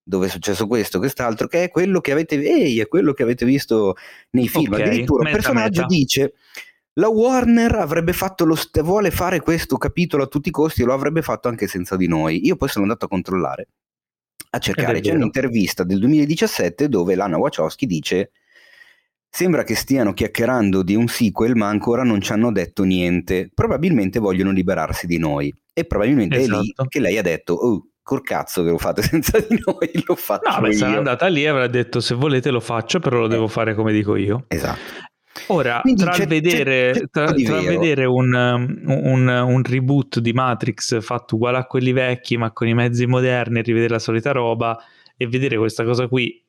dove 0.02 0.26
è 0.26 0.30
successo 0.30 0.66
questo, 0.66 0.98
quest'altro, 0.98 1.46
che 1.46 1.64
è 1.64 1.70
quello 1.70 2.00
che 2.00 2.12
avete, 2.12 2.36
ehi, 2.36 2.80
è 2.80 2.88
quello 2.88 3.12
che 3.12 3.22
avete 3.22 3.44
visto 3.44 3.94
nei 4.30 4.48
film. 4.48 4.72
Okay, 4.72 4.86
Addirittura 4.86 5.26
un 5.26 5.32
personaggio 5.32 5.82
meta. 5.82 5.94
dice 5.94 6.34
la 6.94 7.08
Warner 7.08 7.76
avrebbe 7.76 8.12
fatto 8.12 8.44
lo 8.44 8.54
st- 8.54 8.82
vuole 8.82 9.10
fare 9.10 9.40
questo 9.40 9.78
capitolo 9.78 10.24
a 10.24 10.26
tutti 10.26 10.48
i 10.48 10.52
costi 10.52 10.82
e 10.82 10.84
lo 10.84 10.92
avrebbe 10.92 11.22
fatto 11.22 11.48
anche 11.48 11.66
senza 11.66 11.96
di 11.96 12.06
noi. 12.06 12.44
Io 12.44 12.56
poi 12.56 12.68
sono 12.68 12.84
andato 12.84 13.06
a 13.06 13.08
controllare, 13.08 13.68
a 14.50 14.58
cercare. 14.58 15.00
C'è 15.00 15.14
un'intervista 15.14 15.84
del 15.84 16.00
2017 16.00 16.88
dove 16.88 17.14
Lana 17.14 17.38
Wachowski 17.38 17.86
dice 17.86 18.32
Sembra 19.34 19.64
che 19.64 19.74
stiano 19.74 20.12
chiacchierando 20.12 20.82
di 20.82 20.94
un 20.94 21.06
sequel, 21.06 21.56
ma 21.56 21.66
ancora 21.66 22.02
non 22.02 22.20
ci 22.20 22.32
hanno 22.32 22.52
detto 22.52 22.82
niente. 22.82 23.48
Probabilmente 23.54 24.18
vogliono 24.18 24.50
liberarsi 24.50 25.06
di 25.06 25.16
noi. 25.16 25.50
E 25.72 25.86
probabilmente 25.86 26.36
esatto. 26.36 26.58
è 26.58 26.60
lì 26.60 26.68
esatto. 26.68 26.88
che 26.88 27.00
lei 27.00 27.16
ha 27.16 27.22
detto: 27.22 27.54
Oh, 27.54 27.86
col 28.02 28.20
cazzo 28.20 28.62
che 28.62 28.68
lo 28.68 28.76
fate 28.76 29.00
senza 29.02 29.40
di 29.40 29.58
noi, 29.64 29.90
lo 30.04 30.16
faccio. 30.16 30.50
No, 30.50 30.60
beh, 30.60 30.74
sarà 30.74 30.98
andata 30.98 31.28
lì 31.28 31.44
e 31.44 31.48
avrà 31.48 31.66
detto: 31.66 32.00
Se 32.00 32.14
volete 32.14 32.50
lo 32.50 32.60
faccio, 32.60 32.98
però 32.98 33.20
lo 33.20 33.24
eh. 33.24 33.30
devo 33.30 33.48
fare 33.48 33.74
come 33.74 33.94
dico 33.94 34.16
io. 34.16 34.44
Esatto. 34.48 34.78
Ora, 35.46 35.80
Quindi 35.80 36.02
tra, 36.02 36.12
c'è, 36.12 36.26
vedere, 36.26 36.92
c'è, 36.92 37.00
c'è 37.00 37.06
tra, 37.10 37.32
tra 37.32 37.60
vedere 37.62 38.04
un, 38.04 38.34
un, 38.34 39.28
un, 39.28 39.62
reboot 39.64 40.18
di 40.18 40.34
Matrix 40.34 41.00
fatto 41.00 41.36
uguale 41.36 41.56
a 41.56 41.64
quelli 41.64 41.92
vecchi, 41.92 42.36
ma 42.36 42.52
con 42.52 42.68
i 42.68 42.74
mezzi 42.74 43.06
moderni, 43.06 43.62
rivedere 43.62 43.94
la 43.94 43.98
solita 43.98 44.30
roba, 44.30 44.78
e 45.16 45.26
vedere 45.26 45.56
questa 45.56 45.84
cosa 45.84 46.06
qui, 46.06 46.41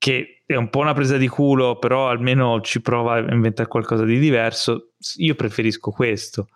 che 0.00 0.42
è 0.46 0.54
un 0.54 0.70
po' 0.70 0.78
una 0.78 0.94
presa 0.94 1.18
di 1.18 1.28
culo, 1.28 1.78
però 1.78 2.08
almeno 2.08 2.62
ci 2.62 2.80
prova 2.80 3.16
a 3.16 3.32
inventare 3.34 3.68
qualcosa 3.68 4.02
di 4.02 4.18
diverso, 4.18 4.92
io 5.16 5.34
preferisco 5.34 5.90
questo. 5.90 6.48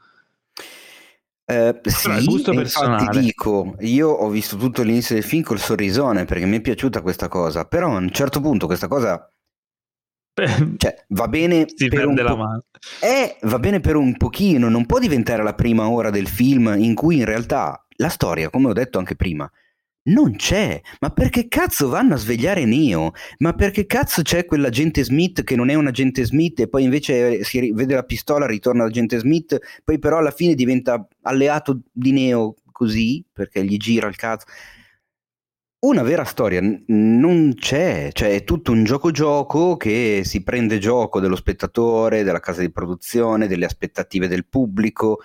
Eh, 1.45 1.79
sì, 1.83 2.25
gusto 2.25 2.55
personale. 2.55 3.21
dico, 3.21 3.77
io 3.81 4.09
ho 4.09 4.31
visto 4.31 4.57
tutto 4.57 4.83
l'inizio 4.83 5.15
del 5.15 5.25
film 5.25 5.43
col 5.43 5.59
sorrisone 5.59 6.25
perché 6.25 6.47
mi 6.47 6.57
è 6.57 6.61
piaciuta 6.63 7.03
questa 7.03 7.29
cosa, 7.29 7.67
però 7.67 7.95
a 7.95 7.99
un 7.99 8.11
certo 8.11 8.41
punto 8.41 8.65
questa 8.65 8.89
cosa 8.89 9.29
cioè, 10.79 11.05
va 11.09 11.29
bene 11.29 11.67
si 11.69 11.89
per 11.89 12.07
un 12.07 12.15
po- 12.15 12.37
mano. 12.37 12.65
Eh, 13.03 13.37
va 13.43 13.59
bene 13.59 13.81
per 13.81 13.97
un 13.97 14.17
pochino, 14.17 14.71
non 14.71 14.87
può 14.87 14.99
diventare 14.99 15.43
la 15.43 15.55
prima 15.55 15.87
ora 15.87 16.09
del 16.09 16.29
film 16.29 16.75
in 16.79 16.95
cui 16.95 17.19
in 17.19 17.27
realtà 17.27 17.87
la 17.97 18.09
storia, 18.09 18.49
come 18.49 18.69
ho 18.69 18.73
detto 18.73 18.99
anche 18.99 19.15
prima, 19.15 19.49
non 20.05 20.37
c'è. 20.37 20.81
Ma 21.01 21.11
perché 21.11 21.49
cazzo 21.49 21.89
vanno 21.89 22.15
a 22.15 22.19
svegliare 22.19 22.65
Neo? 22.65 23.13
Ma 23.39 23.53
perché 23.55 23.87
cazzo 23.87 24.23
c'è 24.23 24.45
quell'agente 24.45 25.05
Smith 25.05 25.45
che 25.45 25.57
non 25.57 25.71
è 25.71 25.75
un 25.75 25.87
agente 25.87 26.25
Smith 26.25 26.61
e 26.61 26.69
poi 26.69 26.85
invece 26.85 27.45
si 27.45 27.73
vede 27.73 27.95
la 27.95 28.05
pistola, 28.05 28.47
ritorna 28.47 28.85
l'agente 28.85 29.19
Smith, 29.19 29.59
poi 29.85 29.99
però 29.99 30.19
alla 30.19 30.31
fine 30.31 30.55
diventa 30.55 31.07
alleato 31.23 31.83
di 31.93 32.13
Neo 32.13 32.55
così, 32.73 33.25
perché 33.33 33.65
gli 33.65 33.77
gira 33.77 34.09
il 34.09 34.17
cazzo 34.17 34.47
una 35.85 36.03
vera 36.03 36.25
storia 36.25 36.63
non 36.87 37.53
c'è, 37.55 38.09
cioè 38.13 38.35
è 38.35 38.45
tutto 38.45 38.73
un 38.73 38.85
gioco-gioco 38.85 39.77
che 39.77 40.23
si 40.25 40.43
prende 40.43 40.79
gioco 40.79 41.21
dello 41.21 41.37
spettatore, 41.37 42.23
della 42.23 42.41
casa 42.41 42.63
di 42.63 42.71
produzione, 42.71 43.47
delle 43.47 43.67
aspettative 43.67 44.27
del 44.27 44.47
pubblico, 44.47 45.21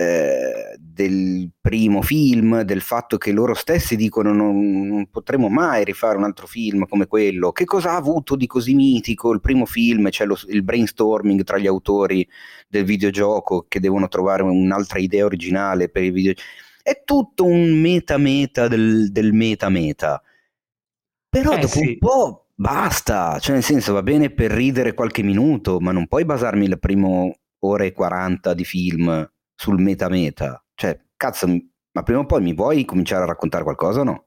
eh, 0.00 0.78
del 0.78 1.50
primo 1.60 2.00
film, 2.00 2.62
del 2.62 2.80
fatto 2.80 3.18
che 3.18 3.32
loro 3.32 3.52
stessi 3.52 3.96
dicono 3.96 4.32
non, 4.32 4.86
non, 4.86 5.10
potremo 5.10 5.50
mai 5.50 5.84
rifare 5.84 6.16
un 6.16 6.24
altro 6.24 6.46
film 6.46 6.86
come 6.86 7.06
quello. 7.06 7.52
Che 7.52 7.66
cosa 7.66 7.90
ha 7.90 7.96
avuto 7.96 8.34
di 8.34 8.46
così 8.46 8.74
mitico 8.74 9.30
il 9.32 9.42
primo 9.42 9.66
film? 9.66 10.08
C'è 10.08 10.24
lo, 10.24 10.38
il 10.48 10.62
brainstorming 10.62 11.44
tra 11.44 11.58
gli 11.58 11.66
autori 11.66 12.26
del 12.66 12.84
videogioco 12.84 13.66
che 13.68 13.78
devono 13.78 14.08
trovare 14.08 14.42
un'altra 14.42 14.98
idea 14.98 15.26
originale 15.26 15.90
per 15.90 16.02
il 16.02 16.12
videogioco 16.12 16.48
è 16.82 17.02
tutto 17.04 17.44
un 17.44 17.78
meta-meta 17.78 18.66
del, 18.66 19.12
del 19.12 19.34
meta-meta. 19.34 20.22
Però 21.28 21.52
eh, 21.52 21.58
dopo 21.58 21.74
sì. 21.74 21.86
un 21.86 21.98
po' 21.98 22.46
basta, 22.54 23.38
cioè 23.38 23.52
nel 23.52 23.62
senso 23.62 23.92
va 23.92 24.02
bene 24.02 24.30
per 24.30 24.50
ridere 24.50 24.94
qualche 24.94 25.22
minuto, 25.22 25.78
ma 25.78 25.92
non 25.92 26.06
puoi 26.06 26.24
basarmi 26.24 26.68
la 26.68 26.78
prima 26.78 27.30
ora 27.58 27.84
e 27.84 27.92
40 27.92 28.54
di 28.54 28.64
film 28.64 29.30
sul 29.60 29.78
meta-meta. 29.78 30.64
Cioè, 30.74 30.98
cazzo, 31.18 31.46
ma 31.46 32.02
prima 32.02 32.20
o 32.20 32.24
poi 32.24 32.40
mi 32.40 32.54
vuoi 32.54 32.86
cominciare 32.86 33.24
a 33.24 33.26
raccontare 33.26 33.62
qualcosa 33.62 34.00
o 34.00 34.04
no? 34.04 34.24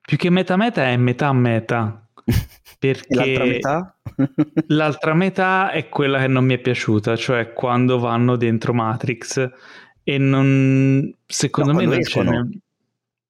Più 0.00 0.16
che 0.16 0.30
meta-meta 0.30 0.84
è 0.84 0.96
metà-meta. 0.96 2.08
Perché 2.78 3.14
l'altra 3.16 3.44
metà? 3.44 3.96
l'altra 4.68 5.14
metà 5.14 5.70
è 5.72 5.88
quella 5.88 6.20
che 6.20 6.28
non 6.28 6.44
mi 6.44 6.54
è 6.54 6.58
piaciuta, 6.58 7.16
cioè 7.16 7.52
quando 7.52 7.98
vanno 7.98 8.36
dentro 8.36 8.72
Matrix 8.72 9.50
e 10.04 10.18
non 10.18 11.12
secondo 11.26 11.72
no, 11.72 11.78
me 11.78 11.84
non 11.86 11.98
c'è 11.98 12.22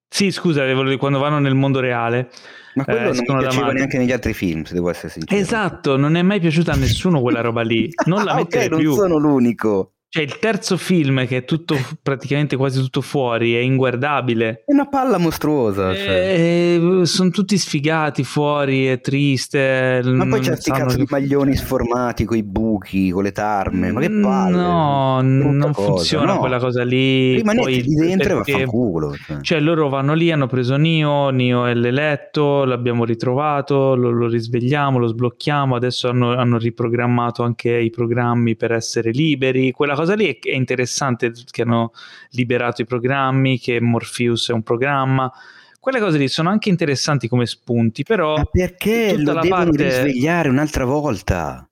Sì, 0.08 0.30
scusa, 0.30 0.62
quando 0.98 1.18
vanno 1.18 1.38
nel 1.38 1.54
mondo 1.54 1.80
reale. 1.80 2.30
Ma 2.74 2.84
quello 2.84 2.98
eh, 2.98 3.22
non 3.26 3.36
mi 3.36 3.42
piaceva 3.42 3.72
neanche 3.72 3.96
negli 3.96 4.12
altri 4.12 4.34
film, 4.34 4.64
se 4.64 4.74
devo 4.74 4.90
essere 4.90 5.08
sincero. 5.08 5.40
Esatto, 5.40 5.96
non 5.96 6.16
è 6.16 6.22
mai 6.22 6.38
piaciuta 6.38 6.72
a 6.72 6.76
nessuno 6.76 7.22
quella 7.22 7.40
roba 7.40 7.62
lì. 7.62 7.88
Non 8.04 8.24
la 8.24 8.32
ah, 8.32 8.36
metterei 8.36 8.66
okay, 8.66 8.78
più. 8.78 8.88
non 8.90 8.98
sono 8.98 9.16
l'unico. 9.16 9.94
Cioè, 10.12 10.24
il 10.24 10.40
terzo 10.40 10.76
film, 10.76 11.24
che 11.24 11.36
è 11.36 11.44
tutto 11.44 11.76
praticamente 12.02 12.56
quasi 12.56 12.80
tutto 12.80 13.00
fuori, 13.00 13.54
è 13.54 13.60
inguardabile. 13.60 14.64
È 14.66 14.72
una 14.72 14.88
palla 14.88 15.18
mostruosa. 15.18 15.94
Cioè. 15.94 17.00
sono 17.04 17.30
tutti 17.30 17.56
sfigati 17.56 18.24
fuori, 18.24 18.86
è 18.86 19.00
triste. 19.00 20.00
Ma 20.02 20.26
poi 20.26 20.40
c'è 20.40 20.56
sti 20.56 20.72
cazzo 20.72 20.96
che... 20.96 21.04
di 21.04 21.06
maglioni 21.08 21.54
sformati 21.54 22.24
con 22.24 22.36
i 22.36 22.42
buchi, 22.42 23.10
con 23.10 23.22
le 23.22 23.30
tarme. 23.30 23.92
Ma 23.92 24.00
che 24.00 24.10
palle! 24.10 24.56
No, 24.56 25.20
non 25.20 25.70
cosa. 25.72 25.86
funziona 25.86 26.32
no. 26.32 26.38
quella 26.40 26.58
cosa 26.58 26.82
lì. 26.82 27.36
Rimanete 27.36 27.70
lì 27.70 27.94
dentro 27.94 28.36
perché... 28.38 28.50
e 28.50 28.54
vaffanculo. 28.54 29.14
Cioè. 29.14 29.40
cioè, 29.42 29.60
loro 29.60 29.88
vanno 29.88 30.14
lì, 30.14 30.32
hanno 30.32 30.48
preso 30.48 30.74
Nio, 30.74 31.28
Nio 31.28 31.66
è 31.66 31.74
l'eletto, 31.74 32.64
l'abbiamo 32.64 33.04
ritrovato, 33.04 33.94
lo, 33.94 34.10
lo 34.10 34.26
risvegliamo, 34.26 34.98
lo 34.98 35.06
sblocchiamo. 35.06 35.76
Adesso 35.76 36.08
hanno, 36.08 36.34
hanno 36.34 36.58
riprogrammato 36.58 37.44
anche 37.44 37.70
i 37.78 37.90
programmi 37.90 38.56
per 38.56 38.72
essere 38.72 39.12
liberi. 39.12 39.70
Quella 39.70 39.98
cosa 40.00 40.14
lì 40.14 40.38
è, 40.40 40.50
interessante 40.50 41.32
che 41.50 41.62
hanno 41.62 41.92
liberato 42.30 42.82
i 42.82 42.86
programmi, 42.86 43.58
che 43.58 43.80
Morpheus 43.80 44.50
è 44.50 44.52
un 44.52 44.62
programma. 44.62 45.30
Quelle 45.78 46.00
cose 46.00 46.18
lì 46.18 46.28
sono 46.28 46.48
anche 46.48 46.68
interessanti 46.68 47.28
come 47.28 47.46
spunti, 47.46 48.02
però... 48.02 48.36
Ma 48.36 48.44
perché 48.44 49.16
lo 49.16 49.34
devono 49.34 49.48
parte... 49.48 49.84
risvegliare 49.84 50.48
un'altra 50.48 50.84
volta? 50.84 51.68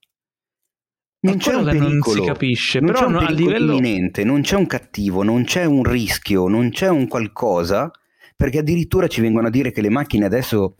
Non 1.21 1.37
c'è 1.37 1.53
un 1.53 1.65
pericolo, 1.65 1.89
non 1.89 2.01
si 2.01 2.21
capisce, 2.21 2.79
non 2.79 2.91
però 2.91 2.99
c'è 3.01 3.05
un 3.07 3.15
a 3.17 3.29
livello 3.29 3.73
imminente, 3.73 4.23
non 4.23 4.41
c'è 4.41 4.55
un 4.55 4.67
cattivo, 4.67 5.21
non 5.21 5.43
c'è 5.43 5.65
un 5.65 5.83
rischio, 5.83 6.47
non 6.47 6.69
c'è 6.69 6.87
un 6.87 7.07
qualcosa, 7.07 7.91
perché 8.37 8.59
addirittura 8.59 9.07
ci 9.07 9.19
vengono 9.19 9.47
a 9.47 9.49
dire 9.49 9.71
che 9.71 9.81
le 9.81 9.89
macchine 9.89 10.25
adesso 10.25 10.77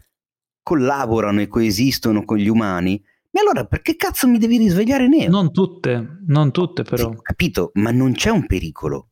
collaborano 0.63 1.41
e 1.41 1.47
coesistono 1.47 2.23
con 2.23 2.37
gli 2.37 2.47
umani, 2.47 3.03
e 3.31 3.39
allora 3.39 3.65
perché 3.65 3.95
cazzo 3.95 4.27
mi 4.27 4.39
devi 4.39 4.57
risvegliare 4.57 5.07
nero? 5.07 5.31
Non 5.31 5.51
tutte, 5.51 6.19
non 6.25 6.51
tutte 6.51 6.83
però. 6.83 7.11
Sì, 7.11 7.17
capito, 7.21 7.69
ma 7.75 7.91
non 7.91 8.13
c'è 8.13 8.31
un 8.31 8.47
pericolo, 8.47 9.09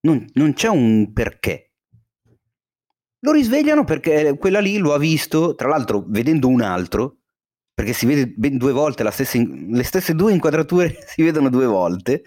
non, 0.00 0.24
non 0.34 0.54
c'è 0.54 0.68
un 0.68 1.12
perché. 1.12 1.72
Lo 3.20 3.32
risvegliano 3.32 3.84
perché 3.84 4.36
quella 4.38 4.60
lì 4.60 4.78
lo 4.78 4.94
ha 4.94 4.98
visto, 4.98 5.54
tra 5.54 5.68
l'altro 5.68 6.04
vedendo 6.06 6.48
un 6.48 6.62
altro, 6.62 7.18
perché 7.74 7.92
si 7.92 8.06
vede 8.06 8.32
ben 8.34 8.56
due 8.56 8.72
volte 8.72 9.08
stessa, 9.10 9.38
le 9.38 9.82
stesse 9.82 10.14
due 10.14 10.32
inquadrature 10.32 10.96
si 11.06 11.22
vedono 11.22 11.50
due 11.50 11.66
volte. 11.66 12.22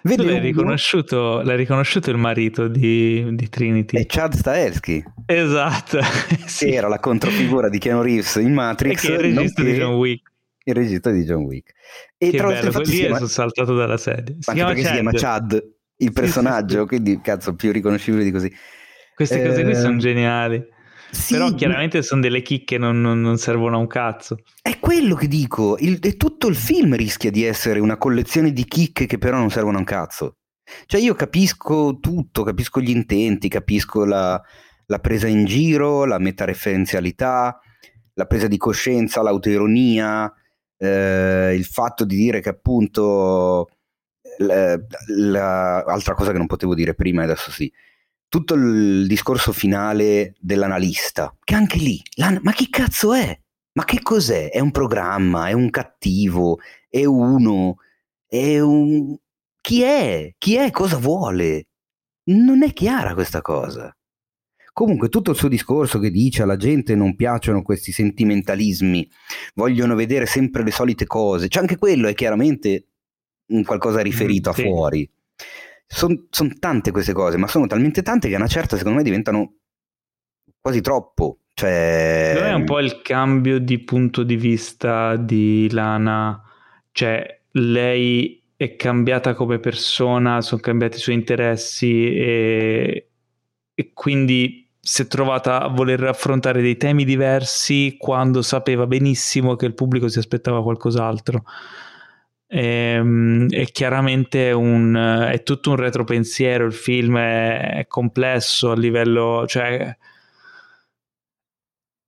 Vede 0.00 0.24
l'hai, 0.24 0.40
riconosciuto, 0.40 1.42
l'hai 1.42 1.56
riconosciuto 1.56 2.08
il 2.10 2.16
marito 2.16 2.68
di, 2.68 3.34
di 3.34 3.48
Trinity? 3.48 3.98
È 3.98 4.06
Chad 4.06 4.32
Stahelski. 4.32 5.04
Esatto. 5.26 5.98
sì. 6.46 6.70
Era 6.70 6.88
la 6.88 7.00
controfigura 7.00 7.68
di 7.68 7.78
Keanu 7.78 8.00
Reeves 8.00 8.36
in 8.36 8.54
Matrix. 8.54 9.04
E 9.04 9.06
che 9.06 9.12
è 9.12 9.16
il 9.16 9.34
regista 9.34 9.62
di 9.62 9.74
John 9.74 9.94
Wick 9.96 10.30
il 10.68 10.74
regista 10.74 11.10
di 11.10 11.24
John 11.24 11.44
Wick. 11.44 11.72
E 12.16 12.30
che 12.30 12.36
tra 12.36 12.48
bello, 12.48 12.78
lì 12.80 12.84
chiama... 12.84 13.16
sono 13.16 13.28
saltato 13.28 13.74
dalla 13.74 13.96
sedia. 13.96 14.36
Si 14.38 14.52
chiama 14.52 14.72
perché 14.72 14.82
Chad. 14.82 14.94
si 14.94 15.00
chiama 15.00 15.12
Chad, 15.12 15.74
il 15.96 16.12
personaggio, 16.12 16.74
sì, 16.74 16.80
sì, 16.80 16.86
quindi 16.86 17.20
cazzo, 17.20 17.54
più 17.54 17.72
riconoscibile 17.72 18.24
di 18.24 18.30
così. 18.30 18.52
Queste 19.14 19.42
eh... 19.42 19.48
cose 19.48 19.64
qui 19.64 19.74
sono 19.74 19.96
geniali. 19.96 20.76
Sì, 21.10 21.32
Però 21.32 21.54
chiaramente 21.54 22.02
sono 22.02 22.20
delle 22.20 22.42
chicche, 22.42 22.76
non, 22.76 23.00
non, 23.00 23.22
non, 23.22 23.38
servono 23.38 23.76
a 23.76 23.78
un 23.78 23.86
cazzo. 23.86 24.42
È 24.60 24.78
quello 24.78 25.14
che 25.14 25.26
dico, 25.26 25.78
il, 25.78 26.16
tutto 26.18 26.48
il 26.48 26.54
film 26.54 26.94
rischia 26.94 27.30
di 27.30 27.44
essere 27.44 27.80
una 27.80 27.96
collezione 27.96 28.52
di 28.52 28.66
chicche 28.66 29.06
che 29.06 29.16
però 29.16 29.38
non 29.38 29.48
servono 29.48 29.76
a 29.76 29.80
un 29.80 29.86
cazzo. 29.86 30.36
Cioè 30.84 31.00
io 31.00 31.14
capisco 31.14 31.98
tutto, 31.98 32.42
capisco 32.42 32.82
gli 32.82 32.90
intenti, 32.90 33.48
capisco 33.48 34.04
la, 34.04 34.38
la 34.84 34.98
presa 34.98 35.26
in 35.28 35.46
giro, 35.46 36.04
la 36.04 36.18
metareferenzialità, 36.18 37.58
la 38.12 38.26
presa 38.26 38.46
di 38.46 38.58
coscienza, 38.58 39.22
l'autoironia, 39.22 40.30
eh, 40.78 41.54
il 41.54 41.64
fatto 41.64 42.04
di 42.04 42.16
dire 42.16 42.40
che 42.40 42.48
appunto 42.48 43.68
l'altra 44.38 46.14
cosa 46.14 46.32
che 46.32 46.38
non 46.38 46.46
potevo 46.46 46.74
dire 46.74 46.94
prima 46.94 47.22
e 47.22 47.24
adesso 47.24 47.50
sì 47.50 47.72
tutto 48.28 48.54
il 48.54 49.06
discorso 49.06 49.52
finale 49.52 50.34
dell'analista 50.38 51.34
che 51.42 51.54
anche 51.54 51.78
lì 51.78 52.00
ma 52.42 52.52
che 52.52 52.68
cazzo 52.70 53.14
è? 53.14 53.38
Ma 53.72 53.84
che 53.84 54.02
cos'è? 54.02 54.50
È 54.50 54.58
un 54.60 54.72
programma? 54.72 55.48
È 55.48 55.52
un 55.52 55.70
cattivo? 55.70 56.58
È 56.88 57.04
uno? 57.04 57.76
È 58.26 58.58
un 58.58 59.16
chi 59.60 59.82
è? 59.82 60.34
Chi 60.38 60.56
è? 60.56 60.70
Cosa 60.70 60.96
vuole? 60.96 61.66
Non 62.24 62.62
è 62.62 62.72
chiara 62.72 63.14
questa 63.14 63.40
cosa 63.40 63.94
Comunque 64.78 65.08
tutto 65.08 65.32
il 65.32 65.36
suo 65.36 65.48
discorso 65.48 65.98
che 65.98 66.08
dice 66.08 66.42
alla 66.42 66.56
gente 66.56 66.94
non 66.94 67.16
piacciono 67.16 67.62
questi 67.62 67.90
sentimentalismi, 67.90 69.10
vogliono 69.54 69.96
vedere 69.96 70.24
sempre 70.24 70.62
le 70.62 70.70
solite 70.70 71.04
cose, 71.04 71.48
cioè 71.48 71.62
anche 71.62 71.76
quello 71.76 72.06
è 72.06 72.14
chiaramente 72.14 72.86
un 73.46 73.64
qualcosa 73.64 73.98
riferito 74.02 74.50
mm, 74.50 74.52
sì. 74.52 74.60
a 74.60 74.64
fuori. 74.64 75.10
Sono 75.84 76.26
son 76.30 76.60
tante 76.60 76.92
queste 76.92 77.12
cose, 77.12 77.36
ma 77.38 77.48
sono 77.48 77.66
talmente 77.66 78.02
tante 78.02 78.28
che 78.28 78.34
a 78.34 78.38
una 78.38 78.46
certa 78.46 78.76
secondo 78.76 78.98
me 78.98 79.02
diventano 79.02 79.54
quasi 80.60 80.80
troppo. 80.80 81.38
Cioè... 81.54 82.34
Non 82.36 82.44
è 82.44 82.54
un 82.54 82.64
po' 82.64 82.78
il 82.78 83.02
cambio 83.02 83.58
di 83.58 83.80
punto 83.80 84.22
di 84.22 84.36
vista 84.36 85.16
di 85.16 85.68
Lana, 85.72 86.40
cioè 86.92 87.40
lei 87.50 88.40
è 88.54 88.76
cambiata 88.76 89.34
come 89.34 89.58
persona, 89.58 90.40
sono 90.40 90.60
cambiati 90.60 90.98
i 90.98 91.00
suoi 91.00 91.16
interessi 91.16 92.14
e, 92.14 93.08
e 93.74 93.90
quindi 93.92 94.66
si 94.88 95.02
è 95.02 95.06
trovata 95.06 95.60
a 95.60 95.68
voler 95.68 96.02
affrontare 96.04 96.62
dei 96.62 96.78
temi 96.78 97.04
diversi 97.04 97.96
quando 97.98 98.40
sapeva 98.40 98.86
benissimo 98.86 99.54
che 99.54 99.66
il 99.66 99.74
pubblico 99.74 100.08
si 100.08 100.18
aspettava 100.18 100.62
qualcos'altro. 100.62 101.44
E, 102.46 102.94
ehm, 102.94 103.50
è 103.50 103.66
chiaramente 103.66 104.50
un, 104.52 105.28
è 105.30 105.42
tutto 105.42 105.70
un 105.70 105.76
retropensiero, 105.76 106.64
il 106.64 106.72
film 106.72 107.18
è, 107.18 107.80
è 107.80 107.86
complesso 107.86 108.70
a 108.70 108.76
livello, 108.76 109.44
cioè 109.46 109.94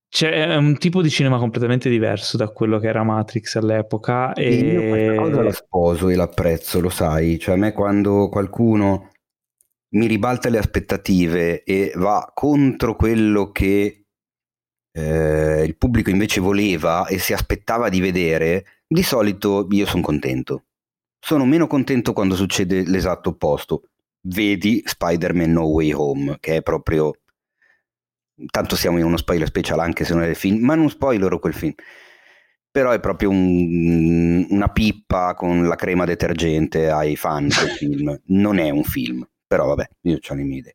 c'è 0.09 0.57
un 0.57 0.79
tipo 0.79 1.03
di 1.03 1.11
cinema 1.11 1.37
completamente 1.37 1.91
diverso 1.91 2.39
da 2.39 2.49
quello 2.49 2.79
che 2.79 2.89
era 2.89 3.03
Matrix 3.03 3.57
all'epoca. 3.57 4.33
E 4.33 4.55
io 4.55 4.89
questa 4.89 5.15
cosa 5.17 5.43
la 5.43 5.53
sposo 5.53 6.09
e 6.09 6.17
l'apprezzo, 6.17 6.81
lo 6.81 6.89
sai. 6.89 7.39
Cioè, 7.39 7.57
a 7.57 7.59
me 7.59 7.73
quando 7.73 8.31
qualcuno 8.31 9.10
mi 9.91 10.07
ribalta 10.07 10.49
le 10.49 10.59
aspettative 10.59 11.65
e 11.65 11.93
va 11.97 12.31
contro 12.35 12.95
quello 12.95 13.51
che 13.51 14.05
eh, 14.93 15.65
il 15.65 15.77
pubblico 15.77 16.11
invece 16.11 16.41
voleva 16.41 17.07
e 17.07 17.19
si 17.19 17.33
aspettava 17.33 17.89
di 17.89 18.01
vedere, 18.01 18.83
di 18.87 19.03
solito 19.03 19.67
io 19.71 19.87
sono 19.87 20.03
contento. 20.03 20.65
Sono 21.19 21.45
meno 21.45 21.67
contento 21.67 22.13
quando 22.13 22.35
succede 22.35 22.83
l'esatto 22.85 23.31
opposto. 23.31 23.83
Vedi 24.23 24.83
Spider-Man 24.85 25.53
No 25.53 25.65
Way 25.65 25.93
Home, 25.93 26.37
che 26.41 26.57
è 26.57 26.63
proprio... 26.63 27.13
Tanto 28.51 28.75
siamo 28.75 28.99
in 28.99 29.05
uno 29.05 29.19
spoiler 29.19 29.47
special 29.47 29.81
anche 29.81 30.05
se 30.05 30.15
non 30.15 30.23
è 30.23 30.27
del 30.27 30.35
film, 30.35 30.65
ma 30.65 30.75
non 30.75 30.89
spoilerò 30.89 31.39
quel 31.39 31.53
film. 31.53 31.75
Però 32.71 32.91
è 32.93 33.01
proprio 33.01 33.29
un, 33.29 34.47
una 34.49 34.69
pippa 34.69 35.35
con 35.35 35.67
la 35.67 35.77
crema 35.77 36.07
detergente 36.07 36.89
ai 36.89 37.17
fan 37.17 37.49
del 37.49 37.69
film. 37.77 38.19
Non 38.27 38.59
è 38.59 38.71
un 38.71 38.85
film 38.85 39.27
però 39.51 39.67
vabbè, 39.67 39.89
io 40.03 40.19
ho 40.29 40.35
le 40.35 40.43
mie 40.45 40.59
idee. 40.59 40.73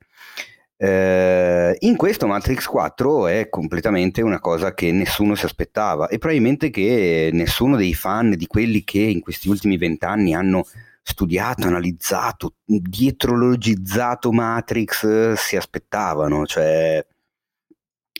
Eh, 0.75 1.77
in 1.79 1.95
questo 1.95 2.27
Matrix 2.27 2.65
4 2.65 3.27
è 3.27 3.47
completamente 3.47 4.21
una 4.21 4.41
cosa 4.41 4.73
che 4.73 4.91
nessuno 4.91 5.33
si 5.35 5.45
aspettava 5.45 6.09
e 6.09 6.17
probabilmente 6.17 6.69
che 6.69 7.29
nessuno 7.31 7.77
dei 7.77 7.93
fan 7.93 8.31
di 8.31 8.47
quelli 8.47 8.83
che 8.83 8.99
in 8.99 9.21
questi 9.21 9.47
ultimi 9.47 9.77
vent'anni 9.77 10.33
hanno 10.33 10.67
studiato, 11.01 11.67
analizzato, 11.67 12.55
dietrologizzato 12.65 14.33
Matrix 14.33 15.33
si 15.35 15.55
aspettavano. 15.55 16.45
Cioè, 16.45 17.05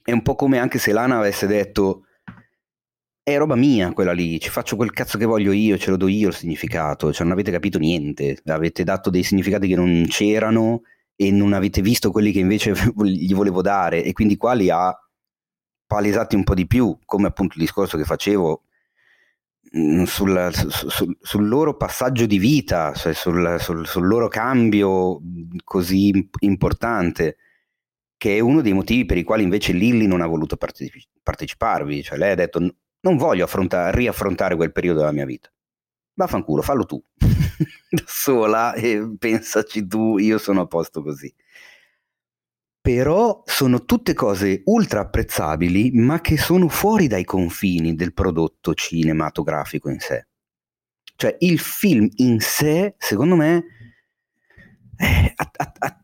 è 0.03 0.11
un 0.14 0.22
po' 0.22 0.35
come 0.35 0.59
anche 0.59 0.80
se 0.80 0.93
Lana 0.93 1.17
avesse 1.17 1.48
detto 1.48 2.05
è 3.27 3.37
roba 3.39 3.55
mia 3.55 3.91
quella 3.91 4.11
lì, 4.11 4.39
ci 4.39 4.51
faccio 4.51 4.75
quel 4.75 4.91
cazzo 4.91 5.17
che 5.17 5.25
voglio 5.25 5.51
io, 5.51 5.79
ce 5.79 5.89
lo 5.89 5.97
do 5.97 6.07
io 6.07 6.27
il 6.27 6.35
significato, 6.35 7.11
cioè 7.11 7.23
non 7.23 7.31
avete 7.31 7.49
capito 7.49 7.79
niente, 7.79 8.37
avete 8.45 8.83
dato 8.83 9.09
dei 9.09 9.23
significati 9.23 9.67
che 9.67 9.75
non 9.75 10.05
c'erano 10.07 10.83
e 11.15 11.31
non 11.31 11.53
avete 11.53 11.81
visto 11.81 12.11
quelli 12.11 12.31
che 12.31 12.37
invece 12.37 12.73
gli 13.03 13.33
volevo 13.33 13.63
dare 13.63 14.03
e 14.03 14.13
quindi 14.13 14.37
qua 14.37 14.53
li 14.53 14.69
ha 14.69 14.95
palesati 15.87 16.35
un 16.35 16.43
po' 16.43 16.53
di 16.53 16.67
più, 16.67 16.99
come 17.03 17.25
appunto 17.25 17.55
il 17.55 17.63
discorso 17.63 17.97
che 17.97 18.03
facevo 18.03 18.63
mm, 19.75 20.03
sul, 20.03 20.51
sul, 20.53 21.17
sul 21.19 21.47
loro 21.47 21.75
passaggio 21.77 22.27
di 22.27 22.37
vita, 22.37 22.93
cioè 22.93 23.13
sul, 23.13 23.57
sul, 23.59 24.05
loro 24.05 24.27
cambio 24.27 25.19
così 25.63 26.29
importante, 26.41 27.37
che 28.17 28.37
è 28.37 28.39
uno 28.39 28.61
dei 28.61 28.73
motivi 28.73 29.05
per 29.05 29.17
i 29.17 29.23
quali 29.23 29.41
invece 29.41 29.73
Lilly 29.73 30.05
non 30.05 30.21
ha 30.21 30.27
voluto 30.27 30.57
parteciparvi, 31.23 32.03
cioè 32.03 32.19
lei 32.19 32.31
ha 32.33 32.35
detto 32.35 32.59
Non 33.06 33.17
voglio 33.17 33.43
affrontare, 33.43 33.95
riaffrontare 33.95 34.56
quel 34.56 34.72
periodo 34.72 35.00
della 35.00 35.11
mia 35.11 35.25
vita. 35.25 35.48
Vaffanculo, 36.16 36.64
fallo 36.64 36.85
tu. 36.85 37.01
da 37.16 38.03
sola 38.08 38.74
e 38.74 39.16
pensaci 39.19 39.85
tu, 39.85 40.17
io 40.17 40.40
sono 40.40 40.61
a 40.61 40.66
posto 40.66 41.03
così. 41.03 41.32
Però 42.82 43.43
sono 43.45 43.85
tutte 43.85 44.16
cose 44.16 44.64
ultra 44.66 45.01
apprezzabili, 45.01 45.92
ma 45.92 46.19
che 46.19 46.35
sono 46.38 46.67
fuori 46.67 47.06
dai 47.06 47.24
confini 47.24 47.93
del 47.93 48.14
prodotto 48.14 48.74
cinematografico 48.74 49.90
in 49.90 50.00
sé. 50.00 50.25
Cioè 51.16 51.35
il 51.40 51.59
film 51.59 52.09
in 52.16 52.40
sé, 52.40 52.95
secondo 52.98 53.35
me, 53.35 53.64
eh, 54.98 55.34
ha, 55.35 55.51
ha, 55.58 55.74
ha, 55.77 56.00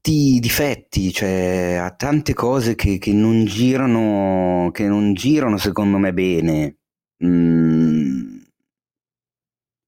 tanti 0.00 0.40
difetti, 0.40 1.12
cioè 1.12 1.74
ha 1.74 1.90
tante 1.90 2.32
cose 2.32 2.74
che, 2.74 2.98
che, 2.98 3.12
non 3.12 3.44
girano, 3.44 4.70
che 4.72 4.88
non 4.88 5.12
girano 5.12 5.58
secondo 5.58 5.98
me 5.98 6.12
bene. 6.12 6.76
Mm. 7.24 8.38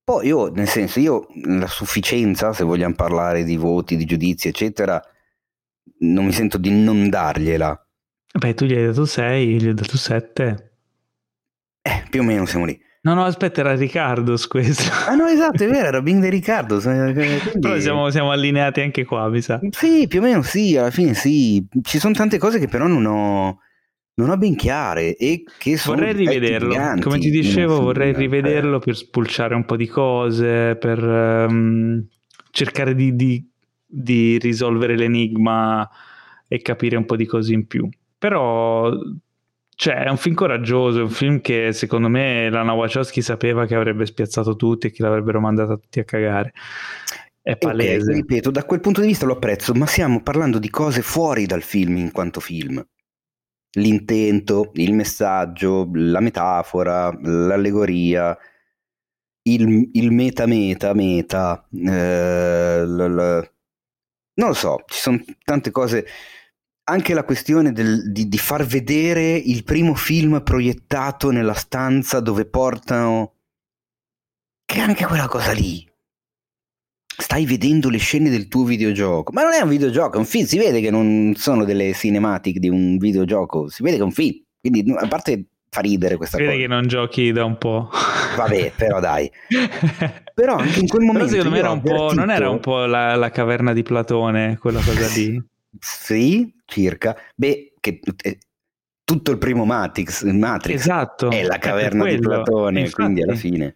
Poi 0.04 0.26
io, 0.26 0.48
nel 0.50 0.68
senso, 0.68 1.00
io 1.00 1.26
la 1.44 1.66
sufficienza, 1.66 2.52
se 2.52 2.64
vogliamo 2.64 2.94
parlare 2.94 3.44
di 3.44 3.56
voti, 3.56 3.96
di 3.96 4.04
giudizi, 4.04 4.48
eccetera, 4.48 5.00
non 6.00 6.26
mi 6.26 6.32
sento 6.32 6.58
di 6.58 6.70
non 6.70 7.08
dargliela. 7.08 7.86
Beh, 8.38 8.54
tu 8.54 8.64
gli 8.64 8.74
hai 8.74 8.86
dato 8.86 9.06
6, 9.06 9.60
gli 9.60 9.66
hai 9.68 9.74
dato 9.74 9.96
7. 9.96 10.76
Eh, 11.82 12.04
più 12.10 12.20
o 12.20 12.24
meno 12.24 12.44
siamo 12.46 12.64
lì. 12.64 12.78
No, 13.04 13.14
no, 13.14 13.24
aspetta, 13.24 13.60
era 13.60 13.74
Riccardo 13.74 14.36
questo. 14.46 14.84
Ah 15.10 15.14
no, 15.14 15.26
esatto, 15.26 15.64
è 15.64 15.68
vero, 15.68 15.88
era 15.88 16.02
Bing 16.02 16.22
di 16.22 16.28
Riccardo. 16.28 16.78
Quindi... 16.80 17.40
Però 17.58 17.78
siamo, 17.80 18.10
siamo, 18.10 18.30
allineati 18.30 18.80
anche 18.80 19.04
qua, 19.04 19.28
mi 19.28 19.40
sa. 19.40 19.60
Sì, 19.70 20.06
più 20.06 20.20
o 20.20 20.22
meno 20.22 20.42
sì, 20.42 20.76
alla 20.76 20.92
fine 20.92 21.14
sì. 21.14 21.66
Ci 21.82 21.98
sono 21.98 22.14
tante 22.14 22.38
cose 22.38 22.60
che 22.60 22.68
però 22.68 22.86
non 22.86 23.04
ho, 23.04 23.58
non 24.14 24.30
ho 24.30 24.36
ben 24.36 24.54
chiare 24.54 25.16
e 25.16 25.42
che 25.58 25.76
sono... 25.76 25.96
Vorrei 25.96 26.12
rivederlo, 26.12 27.00
come 27.00 27.18
ti 27.18 27.30
dicevo, 27.30 27.80
vorrei 27.80 28.12
rivederlo 28.12 28.78
per 28.78 28.94
spulciare 28.94 29.56
un 29.56 29.64
po' 29.64 29.76
di 29.76 29.88
cose, 29.88 30.76
per 30.76 31.02
um, 31.02 32.06
cercare 32.52 32.94
di, 32.94 33.16
di, 33.16 33.44
di 33.84 34.38
risolvere 34.38 34.96
l'enigma 34.96 35.88
e 36.46 36.62
capire 36.62 36.96
un 36.96 37.04
po' 37.04 37.16
di 37.16 37.26
cose 37.26 37.52
in 37.52 37.66
più. 37.66 37.88
Però 38.16 38.92
cioè, 39.74 40.04
è 40.04 40.10
un 40.10 40.16
film 40.16 40.34
coraggioso, 40.34 41.00
è 41.00 41.02
un 41.02 41.10
film 41.10 41.40
che 41.40 41.72
secondo 41.72 42.08
me 42.08 42.50
Lana 42.50 42.72
Wachowski 42.72 43.22
sapeva 43.22 43.66
che 43.66 43.74
avrebbe 43.74 44.06
spiazzato 44.06 44.54
tutti 44.54 44.86
e 44.86 44.90
che 44.90 45.02
l'avrebbero 45.02 45.40
mandata 45.40 45.76
tutti 45.76 46.00
a 46.00 46.04
cagare. 46.04 46.52
È 47.40 47.56
palese. 47.56 48.10
Okay, 48.10 48.14
ripeto, 48.14 48.50
da 48.50 48.64
quel 48.64 48.80
punto 48.80 49.00
di 49.00 49.08
vista 49.08 49.26
lo 49.26 49.32
apprezzo, 49.32 49.72
ma 49.74 49.86
stiamo 49.86 50.22
parlando 50.22 50.58
di 50.58 50.70
cose 50.70 51.02
fuori 51.02 51.46
dal 51.46 51.62
film 51.62 51.96
in 51.96 52.12
quanto 52.12 52.38
film. 52.38 52.84
L'intento, 53.74 54.70
il 54.74 54.92
messaggio, 54.92 55.90
la 55.94 56.20
metafora, 56.20 57.10
l'allegoria, 57.20 58.36
il, 59.44 59.88
il 59.92 60.12
meta 60.12 60.46
meta 60.46 60.92
meta, 60.92 61.66
eh, 61.72 62.84
l, 62.84 62.96
l, 62.96 63.50
non 64.34 64.48
lo 64.48 64.54
so, 64.54 64.84
ci 64.86 65.00
sono 65.00 65.20
tante 65.42 65.70
cose 65.70 66.06
anche 66.84 67.14
la 67.14 67.24
questione 67.24 67.72
del, 67.72 68.10
di, 68.10 68.28
di, 68.28 68.38
far 68.38 68.64
vedere 68.64 69.34
il 69.36 69.62
primo 69.64 69.94
film 69.94 70.42
proiettato 70.42 71.30
nella 71.30 71.54
stanza 71.54 72.20
dove 72.20 72.46
portano... 72.46 73.34
Che 74.64 74.80
anche 74.80 75.04
quella 75.04 75.28
cosa 75.28 75.52
lì. 75.52 75.86
Stai 77.14 77.44
vedendo 77.44 77.90
le 77.90 77.98
scene 77.98 78.30
del 78.30 78.48
tuo 78.48 78.64
videogioco. 78.64 79.32
Ma 79.32 79.42
non 79.42 79.52
è 79.52 79.60
un 79.60 79.68
videogioco, 79.68 80.16
è 80.16 80.18
un 80.18 80.24
film. 80.24 80.46
Si 80.46 80.56
vede 80.56 80.80
che 80.80 80.90
non 80.90 81.34
sono 81.36 81.64
delle 81.64 81.92
cinematic 81.92 82.56
di 82.56 82.68
un 82.68 82.96
videogioco. 82.96 83.68
Si 83.68 83.82
vede 83.82 83.96
che 83.96 84.02
è 84.02 84.06
un 84.06 84.12
film. 84.12 84.42
Quindi, 84.60 84.92
a 84.96 85.06
parte 85.08 85.44
fa 85.68 85.80
ridere 85.80 86.16
questa 86.16 86.38
si 86.38 86.44
cosa. 86.44 86.54
Vede 86.54 86.66
che 86.66 86.72
non 86.72 86.86
giochi 86.86 87.32
da 87.32 87.44
un 87.44 87.58
po'. 87.58 87.90
Vabbè, 88.36 88.72
però 88.74 88.98
dai. 88.98 89.30
però 90.34 90.56
anche 90.56 90.80
in 90.80 90.88
quel 90.88 91.04
momento... 91.04 91.30
Però 91.30 91.42
secondo 91.42 91.50
me 91.50 91.58
era 91.58 91.70
un 91.70 91.82
po', 91.82 92.14
non 92.14 92.30
era 92.30 92.48
un 92.48 92.60
po' 92.60 92.86
la, 92.86 93.14
la 93.14 93.30
caverna 93.30 93.74
di 93.74 93.82
Platone, 93.82 94.56
quella 94.58 94.80
cosa 94.80 95.06
lì? 95.08 95.51
Sì, 95.78 96.54
circa. 96.64 97.16
Beh, 97.34 97.74
che 97.80 98.00
eh, 98.22 98.38
tutto 99.04 99.30
il 99.30 99.38
primo 99.38 99.64
Matrix, 99.64 100.24
Matrix 100.24 100.80
esatto, 100.80 101.30
è 101.30 101.42
la 101.42 101.58
caverna 101.58 102.06
è 102.06 102.14
di 102.14 102.20
Platone, 102.20 102.80
Infatti, 102.80 103.02
quindi 103.02 103.22
alla 103.22 103.34
fine... 103.34 103.74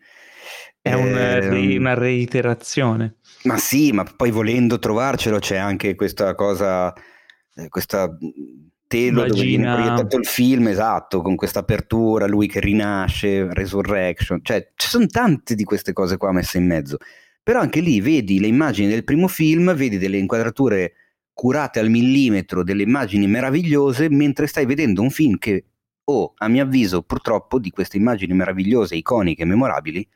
È 0.86 0.92
una, 0.92 1.39
eh, 1.39 1.76
una 1.76 1.94
reiterazione. 1.94 3.16
Ma 3.42 3.57
sì, 3.57 3.91
ma 3.91 4.05
poi 4.05 4.31
volendo 4.31 4.78
trovarcelo 4.78 5.41
c'è 5.41 5.57
anche 5.57 5.97
questa 5.97 6.36
cosa, 6.36 6.92
eh, 7.57 7.68
questa 7.68 8.08
mm, 8.08 8.66
telo 8.86 9.23
Vagina. 9.23 9.34
dove 9.34 9.44
viene 9.44 9.75
proiettato 9.75 10.16
il 10.16 10.26
film, 10.26 10.68
esatto, 10.68 11.23
con 11.23 11.34
questa 11.34 11.58
apertura, 11.58 12.28
lui 12.28 12.47
che 12.47 12.60
rinasce, 12.60 13.52
resurrection, 13.52 14.39
cioè 14.44 14.70
ci 14.76 14.89
sono 14.89 15.07
tante 15.07 15.57
di 15.57 15.65
queste 15.65 15.92
cose 15.92 16.16
qua 16.16 16.31
messe 16.31 16.58
in 16.58 16.66
mezzo. 16.66 16.99
Però 17.42 17.58
anche 17.58 17.81
lì 17.81 18.00
vedi 18.00 18.39
le 18.39 18.47
immagini 18.47 18.89
del 18.89 19.02
primo 19.02 19.26
film, 19.26 19.75
vedi 19.75 19.99
delle 19.99 20.18
inquadrature 20.18 20.92
curate 21.37 21.81
al 21.81 21.91
millimetro, 21.91 22.65
delle 22.65 22.83
immagini 22.83 23.27
meravigliose, 23.27 24.09
mentre 24.09 24.47
stai 24.47 24.65
vedendo 24.65 25.03
un 25.03 25.11
film 25.11 25.37
che, 25.37 25.67
oh, 26.05 26.33
a 26.35 26.49
mio 26.49 26.63
avviso, 26.63 27.03
purtroppo 27.03 27.59
di 27.59 27.69
queste 27.69 27.99
immagini 27.99 28.33
meravigliose, 28.33 28.97
iconiche 28.97 29.43
e 29.43 29.45
memorabili, 29.45 30.09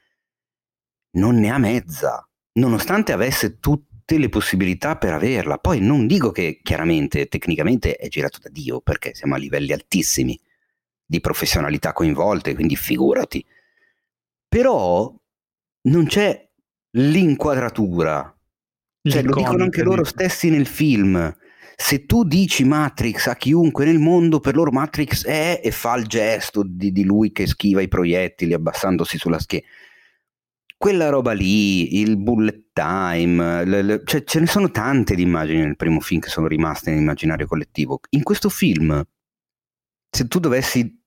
non 1.18 1.38
ne 1.38 1.50
ha 1.50 1.58
mezza, 1.58 2.26
nonostante 2.52 3.12
avesse 3.12 3.58
tutte 3.60 4.16
le 4.16 4.30
possibilità 4.30 4.96
per 4.96 5.12
averla. 5.12 5.58
Poi 5.58 5.80
non 5.80 6.06
dico 6.06 6.30
che 6.30 6.60
chiaramente, 6.62 7.26
tecnicamente 7.26 7.96
è 7.96 8.08
girato 8.08 8.38
da 8.40 8.48
Dio, 8.48 8.80
perché 8.80 9.14
siamo 9.14 9.34
a 9.34 9.38
livelli 9.38 9.72
altissimi 9.72 10.40
di 11.04 11.20
professionalità 11.20 11.92
coinvolte, 11.92 12.54
quindi 12.54 12.76
figurati. 12.76 13.44
Però 14.48 15.14
non 15.82 16.06
c'è 16.06 16.48
l'inquadratura, 16.92 18.34
cioè, 19.02 19.22
lo 19.22 19.34
dicono 19.34 19.62
anche 19.62 19.82
loro 19.82 20.04
stessi 20.04 20.50
nel 20.50 20.66
film. 20.66 21.34
Se 21.76 22.04
tu 22.04 22.24
dici 22.24 22.64
Matrix 22.64 23.26
a 23.28 23.36
chiunque 23.36 23.86
nel 23.86 23.98
mondo, 23.98 24.38
per 24.38 24.54
loro 24.54 24.70
Matrix 24.70 25.24
è 25.24 25.60
e 25.64 25.70
fa 25.70 25.96
il 25.96 26.06
gesto 26.06 26.62
di, 26.62 26.92
di 26.92 27.04
lui 27.04 27.32
che 27.32 27.46
schiva 27.46 27.80
i 27.80 27.88
proiettili 27.88 28.52
abbassandosi 28.52 29.16
sulla 29.16 29.38
schiena. 29.38 29.64
Quella 30.76 31.08
roba 31.08 31.32
lì, 31.32 32.00
il 32.00 32.18
bullet 32.18 32.68
time, 32.72 33.64
le, 33.64 33.82
le, 33.82 34.02
cioè, 34.04 34.24
ce 34.24 34.40
ne 34.40 34.46
sono 34.46 34.70
tante 34.70 35.14
di 35.14 35.22
immagini 35.22 35.60
nel 35.60 35.76
primo 35.76 36.00
film 36.00 36.20
che 36.20 36.28
sono 36.28 36.46
rimaste 36.46 36.90
nell'immaginario 36.90 37.46
collettivo. 37.46 38.00
In 38.10 38.22
questo 38.22 38.48
film, 38.48 39.02
se 40.10 40.26
tu 40.26 40.38
dovessi 40.38 40.99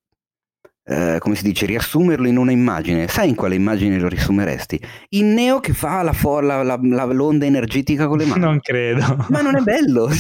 eh, 0.85 1.17
come 1.19 1.35
si 1.35 1.43
dice, 1.43 1.65
riassumerlo 1.65 2.27
in 2.27 2.37
una 2.37 2.51
immagine. 2.51 3.07
Sai 3.07 3.29
in 3.29 3.35
quale 3.35 3.55
immagine 3.55 3.97
lo 3.97 4.09
riassumeresti? 4.09 4.81
Il 5.09 5.25
Neo 5.25 5.59
che 5.59 5.73
fa 5.73 6.01
la, 6.01 6.13
la, 6.41 6.63
la, 6.63 6.79
la, 6.81 7.05
l'onda 7.05 7.45
energetica 7.45 8.07
con 8.07 8.17
le 8.17 8.25
mani. 8.25 8.41
Non 8.41 8.59
credo. 8.59 9.25
Ma 9.29 9.41
non 9.41 9.55
è 9.55 9.61
bello. 9.61 10.09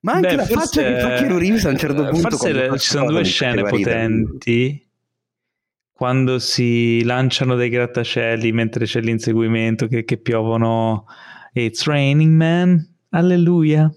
Ma 0.00 0.12
anche 0.12 0.28
Beh, 0.28 0.36
la 0.36 0.44
forse, 0.44 0.60
faccia 0.60 0.82
che 0.82 1.00
fa 1.00 1.14
Keanu 1.14 1.38
Reeves 1.38 1.64
a 1.64 1.70
un 1.70 1.76
certo 1.76 2.04
punto. 2.08 2.36
Forse 2.36 2.78
ci 2.78 2.88
sono 2.88 3.10
due 3.10 3.24
scene 3.24 3.62
potenti. 3.62 4.86
Quando 5.90 6.38
si 6.38 7.02
lanciano 7.02 7.56
dai 7.56 7.68
grattacieli 7.68 8.52
mentre 8.52 8.84
c'è 8.84 9.00
l'inseguimento 9.00 9.88
che, 9.88 10.04
che 10.04 10.18
piovono 10.18 11.06
It's 11.52 11.84
raining 11.86 12.32
man, 12.36 12.88
alleluia 13.10 13.92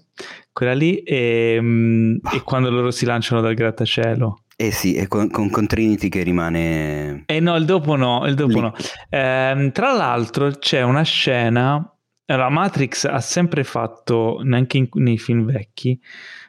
quella 0.52 0.74
lì 0.74 0.98
e, 0.98 1.58
mm, 1.60 2.16
e, 2.32 2.42
quando 2.42 2.70
loro 2.70 2.90
si 2.90 3.04
lanciano 3.04 3.40
dal 3.40 3.54
grattacielo. 3.54 4.44
Eh 4.56 4.70
sì, 4.70 4.94
e 4.94 5.08
con, 5.08 5.30
con, 5.30 5.50
con 5.50 5.66
Trinity 5.66 6.08
che 6.08 6.22
rimane... 6.22 7.24
Eh 7.26 7.40
no, 7.40 7.56
il 7.56 7.64
dopo 7.64 7.96
no, 7.96 8.26
il 8.26 8.34
dopo 8.34 8.60
no. 8.60 8.74
Eh, 9.08 9.70
tra 9.72 9.92
l'altro 9.92 10.50
c'è 10.50 10.82
una 10.82 11.02
scena, 11.02 11.84
la 12.26 12.48
Matrix 12.48 13.04
ha 13.04 13.20
sempre 13.20 13.64
fatto, 13.64 14.40
neanche 14.44 14.76
in, 14.76 14.88
nei 14.92 15.18
film 15.18 15.44
vecchi, 15.46 15.98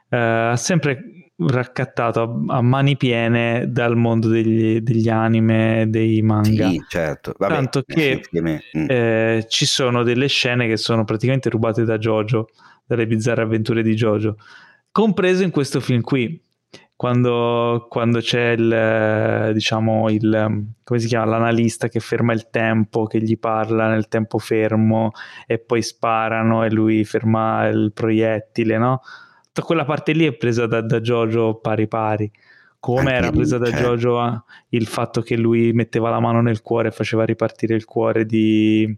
eh, 0.10 0.18
ha 0.18 0.56
sempre 0.58 1.24
raccattato 1.36 2.22
a, 2.22 2.58
a, 2.58 2.62
mani 2.62 2.96
piene 2.98 3.66
dal 3.68 3.96
mondo 3.96 4.28
degli, 4.28 4.80
degli 4.82 5.10
anime, 5.10 5.86
dei 5.88 6.22
manga. 6.22 6.70
Sì, 6.70 6.84
certo. 6.88 7.34
Vabbè, 7.38 7.54
Tanto 7.54 7.84
che 7.86 8.22
mm. 8.40 8.86
eh, 8.88 9.46
ci 9.48 9.66
sono 9.66 10.04
delle 10.04 10.28
scene 10.28 10.68
che 10.68 10.78
sono 10.78 11.04
praticamente 11.04 11.50
rubate 11.50 11.84
da 11.84 11.98
Jojo 11.98 12.50
dalle 12.86 13.08
bizzarre 13.08 13.44
avventure 13.44 13.84
di 13.84 13.94
Jojo, 13.94 14.38
compreso 14.92 15.44
in 15.44 15.52
questo 15.52 15.80
film 15.80 16.02
qui. 16.02 16.42
Quando, 16.96 17.88
quando 17.90 18.20
c'è 18.20 18.52
il, 18.52 19.52
diciamo, 19.54 20.10
il, 20.10 20.66
come 20.84 21.00
si 21.00 21.08
chiama, 21.08 21.32
l'analista 21.32 21.90
che 21.90 22.00
ferma 22.00 22.32
il 22.32 22.50
tempo, 22.50 23.06
che 23.08 23.22
gli 23.22 23.38
parla 23.38 23.90
nel 23.90 24.08
tempo 24.08 24.38
fermo 24.38 25.12
e 25.46 25.60
poi 25.60 25.82
sparano 25.82 26.64
e 26.64 26.72
lui 26.72 27.04
ferma 27.04 27.68
il 27.68 27.92
proiettile, 27.94 28.78
no? 28.78 29.02
Tutta 29.52 29.64
quella 29.64 29.84
parte 29.84 30.14
lì 30.14 30.26
è 30.26 30.34
presa 30.34 30.66
da, 30.66 30.82
da 30.82 31.02
Jojo 31.02 31.56
pari 31.56 31.88
pari 31.88 32.32
come 32.84 33.14
era 33.14 33.32
presa 33.32 33.58
da 33.58 33.70
certo. 33.70 33.96
Jojo 33.96 34.44
il 34.70 34.88
fatto 34.88 35.22
che 35.22 35.38
lui 35.38 35.72
metteva 35.72 36.10
la 36.10 36.20
mano 36.20 36.42
nel 36.42 36.62
cuore 36.62 36.90
e 36.90 36.92
faceva 36.92 37.24
ripartire 37.24 37.76
il 37.76 37.86
cuore 37.86 38.26
di, 38.26 38.94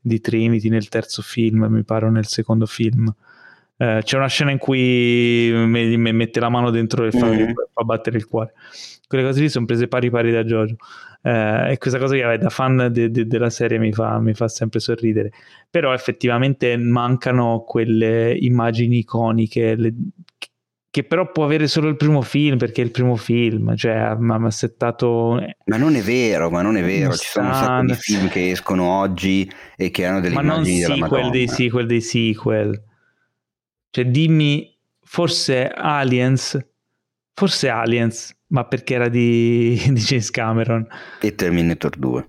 di 0.00 0.20
Trinity 0.20 0.68
nel 0.68 0.88
terzo 0.88 1.20
film, 1.20 1.66
mi 1.68 1.82
pare, 1.82 2.06
o 2.06 2.10
nel 2.10 2.26
secondo 2.26 2.64
film. 2.66 3.12
Eh, 3.76 4.00
c'è 4.04 4.16
una 4.16 4.28
scena 4.28 4.50
in 4.50 4.58
cui 4.58 5.50
mi, 5.52 5.96
mi, 5.96 6.12
mette 6.12 6.40
la 6.40 6.48
mano 6.48 6.70
dentro 6.70 7.04
e 7.04 7.10
fa, 7.10 7.26
mm-hmm. 7.26 7.52
fa, 7.72 7.82
battere 7.82 8.16
il 8.16 8.26
cuore. 8.26 8.52
Quelle 9.06 9.24
cose 9.24 9.40
lì 9.40 9.48
sono 9.48 9.66
prese 9.66 9.88
pari 9.88 10.10
pari 10.10 10.30
da 10.30 10.44
Giorgio. 10.44 10.76
Eh, 11.22 11.72
e 11.72 11.78
questa 11.78 11.98
cosa 11.98 12.14
che 12.14 12.22
vabbè, 12.22 12.38
da 12.38 12.50
fan 12.50 12.88
de, 12.92 13.10
de, 13.10 13.26
della 13.26 13.50
serie 13.50 13.78
mi 13.78 13.92
fa, 13.92 14.18
mi 14.20 14.34
fa 14.34 14.48
sempre 14.48 14.78
sorridere. 14.78 15.30
Però 15.70 15.92
effettivamente 15.92 16.76
mancano 16.76 17.64
quelle 17.66 18.36
immagini 18.38 18.98
iconiche, 18.98 19.74
le, 19.74 19.94
che 20.94 21.02
però 21.02 21.32
può 21.32 21.44
avere 21.44 21.66
solo 21.66 21.88
il 21.88 21.96
primo 21.96 22.22
film 22.22 22.56
perché 22.56 22.80
è 22.80 22.84
il 22.84 22.92
primo 22.92 23.16
film, 23.16 23.74
cioè 23.74 23.94
ha 23.94 24.50
settato... 24.50 25.44
Ma 25.64 25.76
non 25.76 25.96
è 25.96 26.00
vero, 26.00 26.50
ma 26.50 26.62
non 26.62 26.76
è 26.76 26.84
vero, 26.84 27.12
ci 27.14 27.26
sono 27.26 27.48
un 27.48 27.54
sacco 27.54 27.84
di 27.86 27.94
film 27.94 28.28
che 28.28 28.50
escono 28.50 28.84
oggi 29.00 29.50
e 29.76 29.90
che 29.90 30.04
hanno 30.06 30.20
delle 30.20 30.36
ma 30.36 30.42
immagini 30.42 30.78
della 30.78 30.96
Madonna. 30.96 31.08
Ma 31.08 31.16
non 31.16 31.32
sequel 31.32 31.46
dei 31.46 31.48
sequel 31.48 31.86
dei 31.86 32.00
sequel. 32.00 32.82
Cioè 33.94 34.06
dimmi, 34.06 34.76
forse 35.02 35.68
Aliens, 35.68 36.58
forse 37.32 37.68
Aliens, 37.68 38.36
ma 38.48 38.64
perché 38.64 38.94
era 38.94 39.08
di, 39.08 39.80
di 39.86 40.00
James 40.00 40.30
Cameron. 40.30 40.84
E 41.20 41.36
Terminator 41.36 41.96
2 41.96 42.26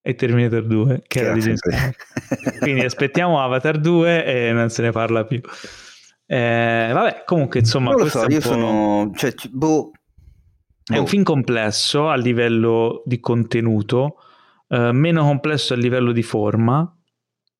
e 0.00 0.14
Terminator 0.14 0.64
2 0.64 1.02
che, 1.02 1.02
che 1.06 1.20
era 1.20 1.34
di 1.34 1.40
James 1.40 1.60
Cameron. 1.60 1.92
Quindi 2.58 2.84
aspettiamo 2.86 3.38
Avatar 3.38 3.78
2 3.78 4.24
e 4.24 4.52
non 4.52 4.70
se 4.70 4.80
ne 4.80 4.92
parla 4.92 5.26
più. 5.26 5.42
Eh, 6.24 6.90
vabbè, 6.90 7.24
comunque, 7.26 7.60
insomma, 7.60 7.90
non 7.90 8.00
lo 8.00 8.08
so, 8.08 8.24
io 8.26 8.40
sono. 8.40 9.12
Cioè, 9.14 9.34
boh. 9.50 9.90
È 10.86 10.96
un 10.96 11.06
film 11.06 11.22
complesso 11.22 12.08
a 12.08 12.16
livello 12.16 13.02
di 13.04 13.20
contenuto, 13.20 14.16
eh, 14.68 14.90
meno 14.92 15.22
complesso 15.22 15.74
a 15.74 15.76
livello 15.76 16.12
di 16.12 16.22
forma, 16.22 16.98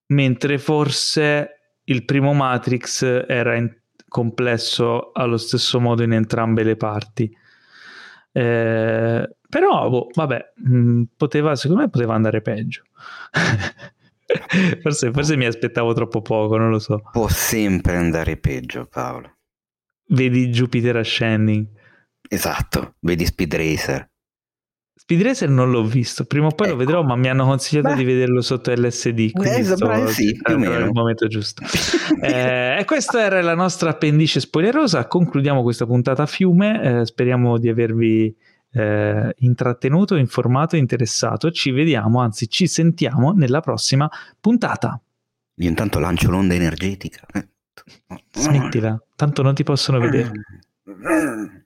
mentre 0.07 0.57
forse 0.57 1.64
il 1.85 2.05
primo 2.05 2.33
Matrix 2.33 3.03
era 3.27 3.57
in- 3.57 3.75
complesso 4.09 5.11
allo 5.13 5.37
stesso 5.37 5.81
modo 5.81 6.03
in 6.03 6.13
entrambe 6.13 6.63
le 6.63 6.77
parti. 6.77 7.37
Eh, 8.33 9.37
però, 9.49 9.89
boh, 9.89 10.09
vabbè, 10.13 10.53
mh, 10.57 10.77
mm, 10.77 11.03
poteva, 11.17 11.57
secondo 11.57 11.83
me 11.83 11.91
poteva 11.91 12.15
andare 12.15 12.41
peggio. 12.41 12.83
forse, 14.83 15.13
forse 15.13 15.37
mi 15.37 15.47
aspettavo 15.47 15.93
troppo 15.93 16.23
poco, 16.23 16.57
non 16.57 16.71
lo 16.71 16.79
so. 16.79 17.03
Può 17.13 17.29
sempre 17.29 17.97
andare 17.97 18.37
peggio, 18.37 18.87
Paolo. 18.87 19.37
Vedi 20.09 20.49
Jupiter 20.49 20.97
Ascending. 20.97 21.67
Esatto, 22.29 22.95
vedi 23.01 23.25
Speed 23.27 23.55
Racer. 23.55 24.11
Speed 25.05 25.21
Racer 25.21 25.51
non 25.51 25.71
l'ho 25.71 25.85
visto, 25.85 26.25
prima 26.25 26.47
o 26.47 26.51
poi 26.53 26.69
ecco. 26.69 26.77
lo 26.77 26.83
vedrò, 26.83 27.03
ma 27.03 27.15
mi 27.15 27.29
hanno 27.29 27.45
consigliato 27.45 27.89
Beh. 27.91 27.97
di 27.97 28.05
vederlo 28.05 28.41
sotto 28.41 28.73
LSD. 28.73 29.33
Quindi 29.33 29.59
eh, 29.59 29.65
sto, 29.65 30.07
sì, 30.07 30.41
più 30.43 30.55
o 30.55 30.57
meno. 30.57 30.79
il 30.79 30.93
momento 30.95 31.27
giusto. 31.27 31.63
eh, 32.23 32.79
e 32.79 32.85
questa 32.87 33.21
era 33.21 33.43
la 33.43 33.55
nostra 33.55 33.91
appendice 33.91 34.41
spoilerosa. 34.41 35.07
Concludiamo 35.07 35.63
questa 35.63 35.85
puntata 35.85 36.23
a 36.23 36.27
fiume. 36.27 37.01
Eh, 37.01 37.05
speriamo 37.05 37.59
di 37.59 37.69
avervi 37.69 38.35
eh, 38.73 39.35
intrattenuto, 39.41 40.17
informato, 40.17 40.75
interessato. 40.77 41.51
Ci 41.51 41.71
vediamo, 41.71 42.21
anzi 42.21 42.49
ci 42.49 42.67
sentiamo 42.67 43.33
nella 43.33 43.61
prossima 43.61 44.11
puntata. 44.41 44.99
Io 45.57 45.69
intanto 45.69 45.99
lancio 45.99 46.31
l'onda 46.31 46.55
energetica. 46.55 47.27
Smettila, 48.33 48.99
tanto 49.17 49.43
non 49.43 49.53
ti 49.53 49.65
possono 49.65 49.99
vedere. 49.99 50.33